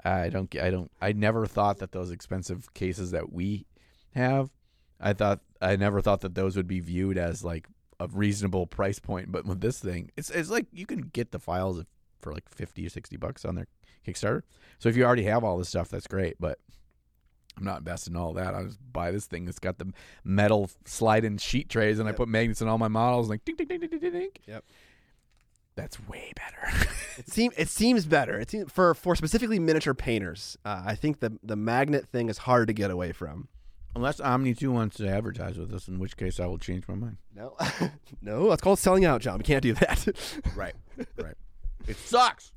I 0.02 0.30
don't. 0.30 0.54
I 0.56 0.70
don't. 0.70 0.90
I 1.02 1.12
never 1.12 1.44
thought 1.44 1.76
that 1.80 1.92
those 1.92 2.10
expensive 2.10 2.72
cases 2.72 3.10
that 3.10 3.30
we 3.34 3.66
have. 4.14 4.48
I 4.98 5.12
thought. 5.12 5.40
I 5.60 5.76
never 5.76 6.00
thought 6.00 6.22
that 6.22 6.34
those 6.34 6.56
would 6.56 6.66
be 6.66 6.80
viewed 6.80 7.18
as 7.18 7.44
like 7.44 7.66
a 7.98 8.08
reasonable 8.08 8.66
price 8.66 8.98
point. 8.98 9.30
But 9.30 9.44
with 9.44 9.60
this 9.60 9.78
thing, 9.78 10.10
it's 10.16 10.30
it's 10.30 10.48
like 10.48 10.68
you 10.72 10.86
can 10.86 11.00
get 11.12 11.32
the 11.32 11.38
files 11.38 11.84
for 12.22 12.32
like 12.32 12.48
fifty 12.48 12.86
or 12.86 12.88
sixty 12.88 13.18
bucks 13.18 13.44
on 13.44 13.56
their 13.56 13.66
Kickstarter. 14.06 14.40
So 14.78 14.88
if 14.88 14.96
you 14.96 15.04
already 15.04 15.24
have 15.24 15.44
all 15.44 15.58
this 15.58 15.68
stuff, 15.68 15.90
that's 15.90 16.06
great. 16.06 16.36
But 16.40 16.58
I'm 17.60 17.66
not 17.66 17.78
investing 17.78 18.14
in 18.14 18.20
all 18.20 18.32
that. 18.34 18.54
I 18.54 18.64
just 18.64 18.78
buy 18.92 19.10
this 19.10 19.26
thing 19.26 19.44
that's 19.44 19.58
got 19.58 19.78
the 19.78 19.92
metal 20.24 20.70
slide-in 20.86 21.38
sheet 21.38 21.68
trays, 21.68 21.98
and 21.98 22.08
I 22.08 22.12
put 22.12 22.26
magnets 22.28 22.60
in 22.62 22.68
all 22.68 22.78
my 22.78 22.88
models, 22.88 23.28
like 23.28 23.44
ding 23.44 23.56
ding 23.56 23.68
ding 23.68 23.80
ding 23.80 23.90
ding 23.98 24.12
ding. 24.12 24.30
Yep. 24.46 24.64
That's 25.76 26.08
way 26.08 26.32
better. 26.36 26.86
it 27.18 27.28
seems 27.30 27.54
it 27.56 27.68
seems 27.68 28.04
better 28.04 28.38
it 28.38 28.50
seems 28.50 28.70
for 28.70 28.92
for 28.94 29.14
specifically 29.16 29.58
miniature 29.58 29.94
painters 29.94 30.58
uh, 30.64 30.82
i 30.84 30.94
think 30.94 31.20
the 31.20 31.38
the 31.42 31.56
magnet 31.56 32.06
thing 32.08 32.28
is 32.28 32.38
hard 32.38 32.66
to 32.68 32.72
get 32.74 32.90
away 32.90 33.12
from 33.12 33.48
Unless 33.96 34.20
Omni 34.20 34.54
2 34.54 34.70
wants 34.70 34.98
to 34.98 35.08
advertise 35.08 35.58
with 35.58 35.74
us, 35.74 35.88
in 35.88 35.98
which 35.98 36.16
case 36.16 36.38
I 36.38 36.46
will 36.46 36.58
change 36.58 36.86
my 36.86 36.94
mind. 36.94 37.16
no 37.34 37.56
no 38.22 38.48
that's 38.50 38.60
called 38.62 38.78
selling 38.78 39.04
out 39.04 39.20
john 39.22 39.38
we 39.38 39.44
can't 39.44 39.62
do 39.62 39.72
that 39.74 40.06
Right. 40.56 40.74
Right. 41.16 41.34
It 41.88 41.96
sucks. 41.96 42.52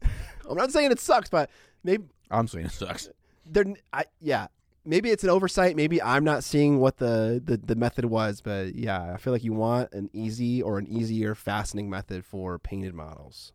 i'm 0.49 0.57
not 0.57 0.71
saying 0.71 0.91
it 0.91 0.99
sucks 0.99 1.29
but 1.29 1.49
maybe 1.83 2.03
I'm 2.29 2.47
saying 2.47 2.65
it 2.65 2.71
sucks. 2.71 3.09
there 3.45 3.65
I 3.93 4.05
yeah 4.21 4.47
maybe 4.85 5.09
it's 5.09 5.23
an 5.23 5.29
oversight 5.29 5.75
maybe 5.75 6.01
i'm 6.01 6.23
not 6.23 6.43
seeing 6.43 6.79
what 6.79 6.97
the, 6.97 7.41
the 7.43 7.57
the 7.57 7.75
method 7.75 8.05
was 8.05 8.41
but 8.41 8.75
yeah 8.75 9.13
i 9.13 9.17
feel 9.17 9.31
like 9.33 9.43
you 9.43 9.53
want 9.53 9.91
an 9.93 10.09
easy 10.13 10.61
or 10.61 10.77
an 10.77 10.87
easier 10.87 11.33
fastening 11.35 11.89
method 11.89 12.25
for 12.25 12.59
painted 12.59 12.93
models 12.93 13.53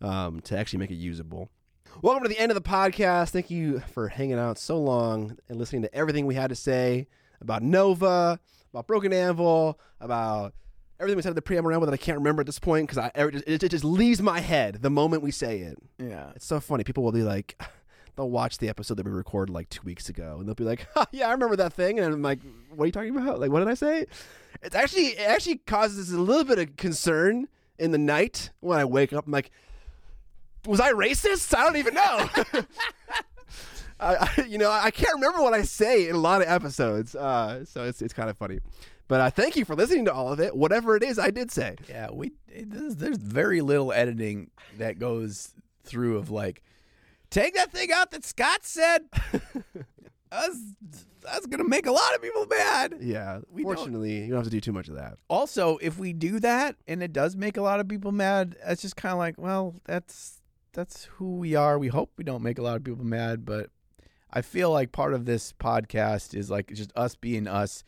um 0.00 0.40
to 0.40 0.58
actually 0.58 0.78
make 0.78 0.90
it 0.90 0.96
usable 0.96 1.48
welcome 2.02 2.22
to 2.22 2.28
the 2.28 2.38
end 2.38 2.50
of 2.50 2.56
the 2.56 2.68
podcast 2.68 3.30
thank 3.30 3.50
you 3.50 3.78
for 3.92 4.08
hanging 4.08 4.38
out 4.38 4.58
so 4.58 4.78
long 4.78 5.36
and 5.48 5.58
listening 5.58 5.82
to 5.82 5.94
everything 5.94 6.26
we 6.26 6.34
had 6.34 6.48
to 6.50 6.56
say 6.56 7.06
about 7.40 7.62
nova 7.62 8.38
about 8.72 8.86
broken 8.88 9.12
anvil 9.12 9.78
about 10.00 10.52
everything 10.98 11.16
we 11.16 11.22
said 11.22 11.30
at 11.30 11.36
the 11.36 11.42
preamble 11.42 11.70
ramble 11.70 11.86
that 11.86 11.92
i 11.92 11.96
can't 11.96 12.18
remember 12.18 12.40
at 12.40 12.46
this 12.46 12.58
point 12.58 12.88
because 12.88 12.98
i 12.98 13.10
it, 13.14 13.62
it 13.62 13.68
just 13.68 13.84
leaves 13.84 14.20
my 14.20 14.40
head 14.40 14.78
the 14.82 14.90
moment 14.90 15.22
we 15.22 15.30
say 15.30 15.60
it 15.60 15.78
Yeah. 15.98 16.30
it's 16.34 16.44
so 16.46 16.58
funny. 16.60 16.82
People 16.84 17.04
will 17.04 17.12
be 17.12 17.22
like, 17.22 17.60
they'll 18.16 18.30
watch 18.30 18.58
the 18.58 18.68
episode 18.68 18.94
that 18.94 19.06
we 19.06 19.12
recorded 19.12 19.52
like 19.52 19.68
two 19.68 19.82
weeks 19.84 20.08
ago, 20.08 20.36
and 20.38 20.46
they'll 20.48 20.54
be 20.54 20.64
like, 20.64 20.86
ha, 20.94 21.06
"Yeah, 21.12 21.28
I 21.28 21.32
remember 21.32 21.56
that 21.56 21.72
thing." 21.72 21.98
And 21.98 22.12
I'm 22.12 22.22
like, 22.22 22.40
"What 22.74 22.84
are 22.84 22.86
you 22.86 22.92
talking 22.92 23.16
about? 23.16 23.40
Like, 23.40 23.50
what 23.50 23.60
did 23.60 23.68
I 23.68 23.74
say?" 23.74 24.06
It's 24.62 24.74
actually 24.74 25.08
it 25.08 25.28
actually 25.28 25.58
causes 25.58 26.12
a 26.12 26.20
little 26.20 26.44
bit 26.44 26.58
of 26.58 26.76
concern 26.76 27.48
in 27.78 27.90
the 27.90 27.98
night 27.98 28.50
when 28.60 28.78
I 28.78 28.84
wake 28.84 29.12
up. 29.12 29.26
I'm 29.26 29.32
like, 29.32 29.50
"Was 30.66 30.80
I 30.80 30.92
racist? 30.92 31.56
I 31.56 31.64
don't 31.64 31.76
even 31.76 31.94
know." 31.94 32.28
I, 34.00 34.16
I, 34.36 34.42
you 34.42 34.58
know, 34.58 34.70
I 34.70 34.90
can't 34.90 35.14
remember 35.14 35.40
what 35.40 35.54
I 35.54 35.62
say 35.62 36.08
in 36.08 36.16
a 36.16 36.18
lot 36.18 36.42
of 36.42 36.48
episodes, 36.48 37.14
uh, 37.14 37.64
so 37.64 37.84
it's 37.84 38.02
it's 38.02 38.12
kind 38.12 38.28
of 38.28 38.36
funny. 38.36 38.60
But 39.06 39.20
uh, 39.20 39.30
thank 39.30 39.56
you 39.56 39.64
for 39.64 39.74
listening 39.74 40.06
to 40.06 40.14
all 40.14 40.32
of 40.32 40.40
it. 40.40 40.56
Whatever 40.56 40.96
it 40.96 41.02
is, 41.02 41.18
I 41.18 41.30
did 41.30 41.50
say. 41.50 41.76
Yeah. 41.88 42.08
We 42.12 42.32
it, 42.48 42.70
there's, 42.70 42.96
there's 42.96 43.18
very 43.18 43.60
little 43.60 43.92
editing 43.92 44.50
that 44.78 44.98
goes 44.98 45.52
through 45.84 46.16
of 46.16 46.30
like, 46.30 46.62
take 47.34 47.54
that 47.54 47.72
thing 47.72 47.90
out 47.92 48.10
that 48.12 48.24
Scott 48.24 48.60
said. 48.64 49.02
that's, 50.30 50.58
that's 51.22 51.46
gonna 51.46 51.64
make 51.68 51.86
a 51.86 51.92
lot 51.92 52.14
of 52.14 52.22
people 52.22 52.46
mad. 52.46 52.96
Yeah. 53.00 53.40
We 53.50 53.62
don't- 53.62 53.74
Fortunately, 53.76 54.20
you 54.20 54.28
don't 54.28 54.36
have 54.38 54.44
to 54.44 54.50
do 54.50 54.60
too 54.60 54.72
much 54.72 54.88
of 54.88 54.94
that. 54.94 55.18
Also, 55.28 55.78
if 55.78 55.98
we 55.98 56.12
do 56.12 56.40
that 56.40 56.76
and 56.86 57.02
it 57.02 57.12
does 57.12 57.36
make 57.36 57.56
a 57.56 57.62
lot 57.62 57.80
of 57.80 57.88
people 57.88 58.12
mad, 58.12 58.56
it's 58.66 58.82
just 58.82 58.96
kind 58.96 59.12
of 59.12 59.18
like, 59.18 59.36
well, 59.38 59.74
that's 59.84 60.40
that's 60.72 61.04
who 61.04 61.36
we 61.36 61.54
are. 61.54 61.78
We 61.78 61.88
hope 61.88 62.12
we 62.16 62.24
don't 62.24 62.42
make 62.42 62.58
a 62.58 62.62
lot 62.62 62.76
of 62.76 62.84
people 62.84 63.04
mad, 63.04 63.44
but 63.44 63.70
I 64.32 64.42
feel 64.42 64.70
like 64.72 64.90
part 64.90 65.14
of 65.14 65.24
this 65.24 65.52
podcast 65.52 66.34
is 66.34 66.50
like 66.50 66.72
just 66.72 66.90
us 66.96 67.14
being 67.14 67.46
us, 67.46 67.84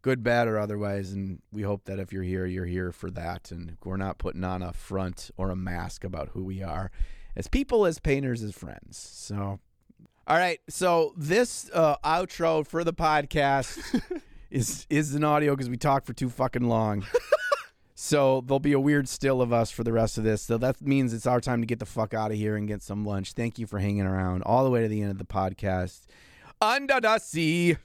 good, 0.00 0.22
bad, 0.22 0.48
or 0.48 0.58
otherwise. 0.58 1.12
And 1.12 1.42
we 1.52 1.60
hope 1.62 1.84
that 1.84 1.98
if 1.98 2.10
you're 2.10 2.22
here, 2.22 2.46
you're 2.46 2.64
here 2.64 2.90
for 2.90 3.10
that, 3.10 3.50
and 3.50 3.76
we're 3.84 3.98
not 3.98 4.16
putting 4.16 4.44
on 4.44 4.62
a 4.62 4.72
front 4.72 5.30
or 5.36 5.50
a 5.50 5.56
mask 5.56 6.04
about 6.04 6.30
who 6.30 6.42
we 6.42 6.62
are 6.62 6.90
as 7.36 7.48
people, 7.48 7.86
as 7.86 7.98
painters, 7.98 8.42
as 8.42 8.54
friends. 8.54 8.96
So, 8.96 9.60
all 10.26 10.36
right. 10.36 10.60
So 10.68 11.14
this 11.16 11.70
uh, 11.72 11.96
outro 12.04 12.66
for 12.66 12.84
the 12.84 12.92
podcast 12.92 14.00
is 14.50 14.86
is 14.90 15.14
an 15.14 15.24
audio 15.24 15.54
because 15.54 15.70
we 15.70 15.76
talked 15.76 16.06
for 16.06 16.12
too 16.12 16.28
fucking 16.28 16.68
long. 16.68 17.04
so 17.94 18.42
there'll 18.46 18.60
be 18.60 18.72
a 18.72 18.80
weird 18.80 19.08
still 19.08 19.42
of 19.42 19.52
us 19.52 19.70
for 19.70 19.84
the 19.84 19.92
rest 19.92 20.18
of 20.18 20.24
this. 20.24 20.42
So 20.42 20.58
that 20.58 20.80
means 20.80 21.12
it's 21.12 21.26
our 21.26 21.40
time 21.40 21.60
to 21.60 21.66
get 21.66 21.78
the 21.78 21.86
fuck 21.86 22.14
out 22.14 22.30
of 22.30 22.36
here 22.36 22.56
and 22.56 22.68
get 22.68 22.82
some 22.82 23.04
lunch. 23.04 23.32
Thank 23.32 23.58
you 23.58 23.66
for 23.66 23.78
hanging 23.78 24.06
around 24.06 24.42
all 24.42 24.64
the 24.64 24.70
way 24.70 24.82
to 24.82 24.88
the 24.88 25.02
end 25.02 25.10
of 25.10 25.18
the 25.18 25.24
podcast. 25.24 26.02
Under 26.60 27.00
the 27.00 27.18
sea. 27.18 27.76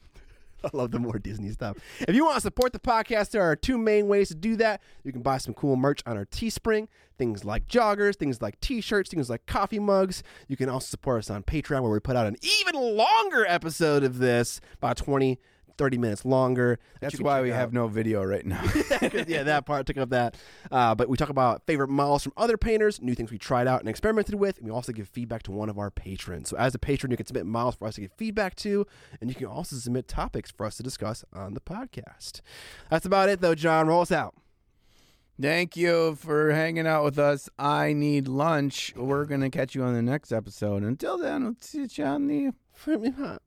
I 0.64 0.69
love 0.74 0.92
the 0.92 1.00
more 1.00 1.19
Disney 1.19 1.50
stuff. 1.52 1.77
If 2.08 2.16
you 2.16 2.26
want 2.26 2.36
to 2.36 2.42
support 2.42 2.74
the 2.74 2.80
podcast, 2.80 3.32
there 3.32 3.44
are 3.44 3.56
two 3.56 3.77
main 3.77 4.08
ways 4.08 4.30
to 4.30 4.36
do 4.36 4.56
that. 4.58 4.82
You 5.03 5.11
can 5.11 5.22
buy 5.22 5.38
some 5.38 5.53
cool 5.53 5.76
merch 5.76 6.02
on 6.06 6.18
our 6.18 6.26
Teespring, 6.26 6.88
things 7.18 7.45
like 7.45 7.68
joggers, 7.68 8.16
things 8.16 8.42
like 8.42 8.60
t-shirts, 8.60 9.10
things 9.10 9.30
like 9.30 9.45
coffee 9.45 9.80
mugs. 9.80 10.24
You 10.48 10.58
can 10.58 10.69
also 10.69 10.88
support 10.88 11.19
us 11.19 11.30
on 11.30 11.44
Patreon 11.44 11.82
where 11.82 11.92
we 11.92 12.00
put 12.00 12.16
out 12.16 12.27
an 12.27 12.38
even 12.42 12.76
longer 12.76 13.45
episode 13.48 14.03
of 14.03 14.18
this, 14.18 14.60
about 14.76 14.98
20, 14.98 15.40
30 15.78 15.98
minutes 15.98 16.26
longer. 16.26 16.80
That's 17.00 17.20
why 17.20 17.42
we 17.42 17.52
out. 17.52 17.58
have 17.58 17.74
no 17.74 17.88
video 17.88 18.24
right 18.24 18.46
now. 18.46 18.64
yeah, 19.28 19.44
that 19.44 19.66
part 19.66 19.86
took 19.86 19.98
up 19.98 20.10
that. 20.10 20.36
Uh, 20.72 20.96
but 20.96 21.10
we 21.10 21.18
talk 21.18 21.30
about 21.30 21.66
favorite 21.66 21.90
models 21.90 22.24
from 22.24 22.34
other 22.38 22.58
painters, 22.58 23.02
new 23.02 23.16
things 23.16 23.32
we 23.32 23.38
tried 23.38 23.68
out 23.68 23.80
and 23.80 23.90
experimented 23.90 24.36
with, 24.36 24.58
and 24.58 24.66
we 24.66 24.72
also 24.72 24.92
give 24.92 25.08
feedback 25.08 25.44
to 25.44 25.52
one 25.52 25.70
of 25.70 25.78
our 25.78 25.92
patrons. 25.92 26.50
So 26.50 26.58
as 26.58 26.76
a 26.76 26.80
patron, 26.80 27.12
you 27.12 27.18
can 27.18 27.26
submit 27.26 27.46
models 27.46 27.76
for 27.76 27.88
us 27.88 27.96
to 27.96 28.02
give 28.02 28.12
feedback 28.14 28.56
to, 28.58 28.86
and 29.22 29.30
you 29.30 29.36
can 29.36 29.48
also 29.48 29.76
submit 29.76 30.08
topics 30.08 30.52
for 30.52 30.66
us 30.66 30.78
to 30.78 30.84
discuss 30.84 31.24
on 31.34 31.54
the 31.54 31.62
podcast. 31.62 32.42
That's 32.90 33.06
about 33.06 33.30
it, 33.30 33.42
though, 33.42 33.56
John. 33.56 33.88
Roll 33.88 34.02
us 34.02 34.12
out. 34.12 34.36
Thank 35.40 35.78
you 35.78 36.16
for 36.16 36.52
hanging 36.52 36.88
out 36.88 37.04
with 37.04 37.20
us. 37.20 37.48
I 37.60 37.94
need 37.94 38.28
lunch. 38.28 38.94
We're 38.96 39.26
going 39.26 39.42
to 39.42 39.52
catch 39.52 39.76
you 39.76 39.84
on 39.84 39.94
the 39.94 40.02
next 40.02 40.32
episode. 40.32 40.82
Until 40.82 41.20
then, 41.20 41.44
we'll 41.44 41.56
see 41.60 41.86
you 41.88 42.06
on 42.06 42.26
the 42.26 42.52
Flip 42.78 43.02
me 43.02 43.10
hot. 43.10 43.42